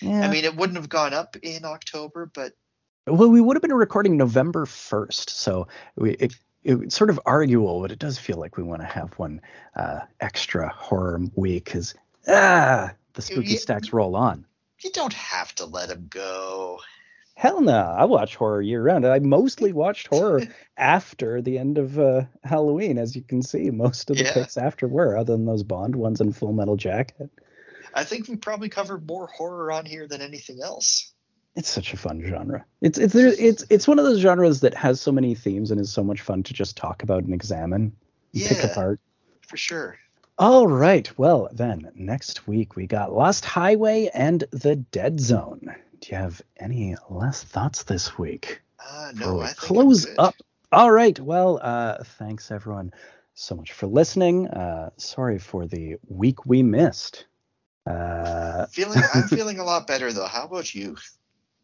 Yeah. 0.00 0.26
I 0.26 0.30
mean, 0.30 0.44
it 0.44 0.56
wouldn't 0.56 0.76
have 0.78 0.88
gone 0.88 1.14
up 1.14 1.36
in 1.42 1.64
October, 1.64 2.30
but 2.32 2.54
Well, 3.06 3.30
we 3.30 3.40
would 3.40 3.56
have 3.56 3.62
been 3.62 3.72
recording 3.72 4.16
November 4.16 4.66
1st, 4.66 5.30
so 5.30 5.68
we 5.94 6.12
it, 6.12 6.34
it's 6.64 6.96
sort 6.96 7.10
of 7.10 7.20
arguable, 7.24 7.80
but 7.80 7.92
it 7.92 7.98
does 7.98 8.18
feel 8.18 8.36
like 8.36 8.56
we 8.56 8.62
want 8.62 8.82
to 8.82 8.86
have 8.86 9.12
one 9.18 9.40
uh, 9.76 10.00
extra 10.20 10.68
horror 10.68 11.20
week 11.34 11.64
because 11.66 11.94
ah, 12.28 12.92
the 13.14 13.22
spooky 13.22 13.52
You- 13.52 13.58
stacks 13.58 13.92
roll 13.92 14.16
on. 14.16 14.44
You 14.82 14.90
don't 14.90 15.12
have 15.12 15.54
to 15.56 15.64
let 15.66 15.90
him 15.90 16.08
go. 16.10 16.80
Hell 17.34 17.60
no, 17.60 17.72
I 17.76 18.04
watch 18.04 18.36
horror 18.36 18.62
year 18.62 18.82
round. 18.82 19.06
I 19.06 19.18
mostly 19.18 19.72
watched 19.72 20.08
horror 20.08 20.42
after 20.76 21.40
the 21.42 21.58
end 21.58 21.78
of 21.78 21.98
uh, 21.98 22.22
Halloween, 22.44 22.98
as 22.98 23.16
you 23.16 23.22
can 23.22 23.42
see. 23.42 23.70
Most 23.70 24.10
of 24.10 24.16
the 24.16 24.24
Yeah. 24.24 24.34
picks 24.34 24.56
after 24.56 24.86
were, 24.86 25.16
other 25.16 25.32
than 25.32 25.46
those 25.46 25.62
Bond 25.62 25.96
ones 25.96 26.20
and 26.20 26.36
Full 26.36 26.52
Metal 26.52 26.76
Jacket. 26.76 27.30
I 27.94 28.04
think 28.04 28.28
we 28.28 28.36
probably 28.36 28.68
covered 28.68 29.06
more 29.06 29.26
horror 29.26 29.72
on 29.72 29.84
here 29.86 30.06
than 30.06 30.22
anything 30.22 30.60
else. 30.62 31.12
It's 31.54 31.68
such 31.68 31.92
a 31.92 31.98
fun 31.98 32.22
genre. 32.24 32.64
It's 32.80 32.98
it's 32.98 33.14
it's 33.14 33.64
it's 33.68 33.86
one 33.86 33.98
of 33.98 34.06
those 34.06 34.20
genres 34.20 34.60
that 34.60 34.72
has 34.74 35.00
so 35.02 35.12
many 35.12 35.34
themes 35.34 35.70
and 35.70 35.78
is 35.78 35.92
so 35.92 36.02
much 36.02 36.22
fun 36.22 36.42
to 36.44 36.54
just 36.54 36.76
talk 36.78 37.02
about 37.02 37.24
and 37.24 37.34
examine, 37.34 37.92
and 38.32 38.42
pick 38.46 38.64
apart. 38.64 39.00
For 39.46 39.58
sure. 39.58 39.98
All 40.38 40.66
right. 40.66 41.10
Well, 41.18 41.50
then 41.52 41.90
next 41.94 42.46
week 42.46 42.74
we 42.74 42.86
got 42.86 43.12
Lost 43.12 43.44
Highway 43.44 44.08
and 44.14 44.44
The 44.50 44.76
Dead 44.76 45.20
Zone. 45.20 45.74
Do 46.02 46.10
you 46.10 46.18
have 46.18 46.42
any 46.58 46.96
last 47.08 47.46
thoughts 47.46 47.84
this 47.84 48.18
week? 48.18 48.60
Uh, 48.84 49.12
no, 49.14 49.40
I 49.40 49.52
close 49.52 50.04
up. 50.18 50.34
All 50.72 50.90
right. 50.90 51.18
Well, 51.18 51.60
uh, 51.62 52.02
thanks 52.02 52.50
everyone 52.50 52.92
so 53.34 53.54
much 53.54 53.70
for 53.72 53.86
listening. 53.86 54.48
Uh, 54.48 54.90
sorry 54.96 55.38
for 55.38 55.64
the 55.64 55.98
week 56.08 56.44
we 56.44 56.64
missed. 56.64 57.26
Uh, 57.86 58.66
Feeling, 58.66 58.98
I'm 59.14 59.22
feeling 59.28 59.60
a 59.60 59.64
lot 59.64 59.86
better 59.86 60.12
though. 60.12 60.26
How 60.26 60.44
about 60.44 60.74
you? 60.74 60.96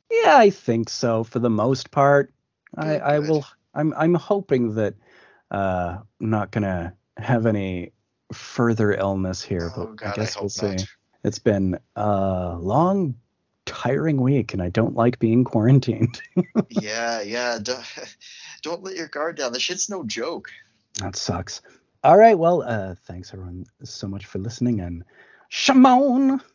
yeah, 0.08 0.36
I 0.36 0.50
think 0.50 0.89
so 0.89 1.25
for 1.25 1.41
the 1.41 1.50
most 1.50 1.91
part. 1.91 2.33
I, 2.76 2.91
Good, 2.91 3.00
I 3.02 3.18
good. 3.18 3.31
will. 3.31 3.44
I'm 3.75 3.92
I'm 3.94 4.15
hoping 4.15 4.75
that 4.76 4.94
uh, 5.50 5.99
I'm 6.20 6.31
not 6.31 6.52
gonna 6.52 6.94
have 7.17 7.47
any 7.47 7.92
further 8.33 8.92
illness 8.92 9.42
here, 9.42 9.73
oh 9.76 9.86
but 9.86 9.97
God, 9.97 10.10
I 10.10 10.12
guess 10.12 10.34
hope 10.34 10.42
we'll 10.42 10.49
see. 10.50 10.67
not. 10.76 10.86
It's 11.25 11.39
been 11.41 11.78
a 11.97 12.57
long, 12.57 13.17
tiring 13.68 14.20
week, 14.20 14.52
and 14.52 14.62
I 14.62 14.68
don't 14.68 14.94
like 14.94 15.18
being 15.18 15.44
quarantined. 15.44 16.20
yeah, 16.70 17.20
yeah. 17.20 17.58
Don't, 17.62 17.84
don't 18.62 18.82
let 18.82 18.97
your 18.97 19.08
guard 19.08 19.36
down. 19.36 19.52
This 19.52 19.62
shit's 19.62 19.88
no 19.88 20.05
joke. 20.05 20.50
that 21.00 21.16
sucks. 21.16 21.60
All 22.05 22.16
right. 22.16 22.38
Well, 22.38 22.62
uh, 22.62 22.94
thanks 23.06 23.32
everyone 23.32 23.66
so 23.82 24.08
much 24.08 24.26
for 24.26 24.38
listening, 24.38 24.80
and 24.80 25.05
Shimon. 25.48 26.40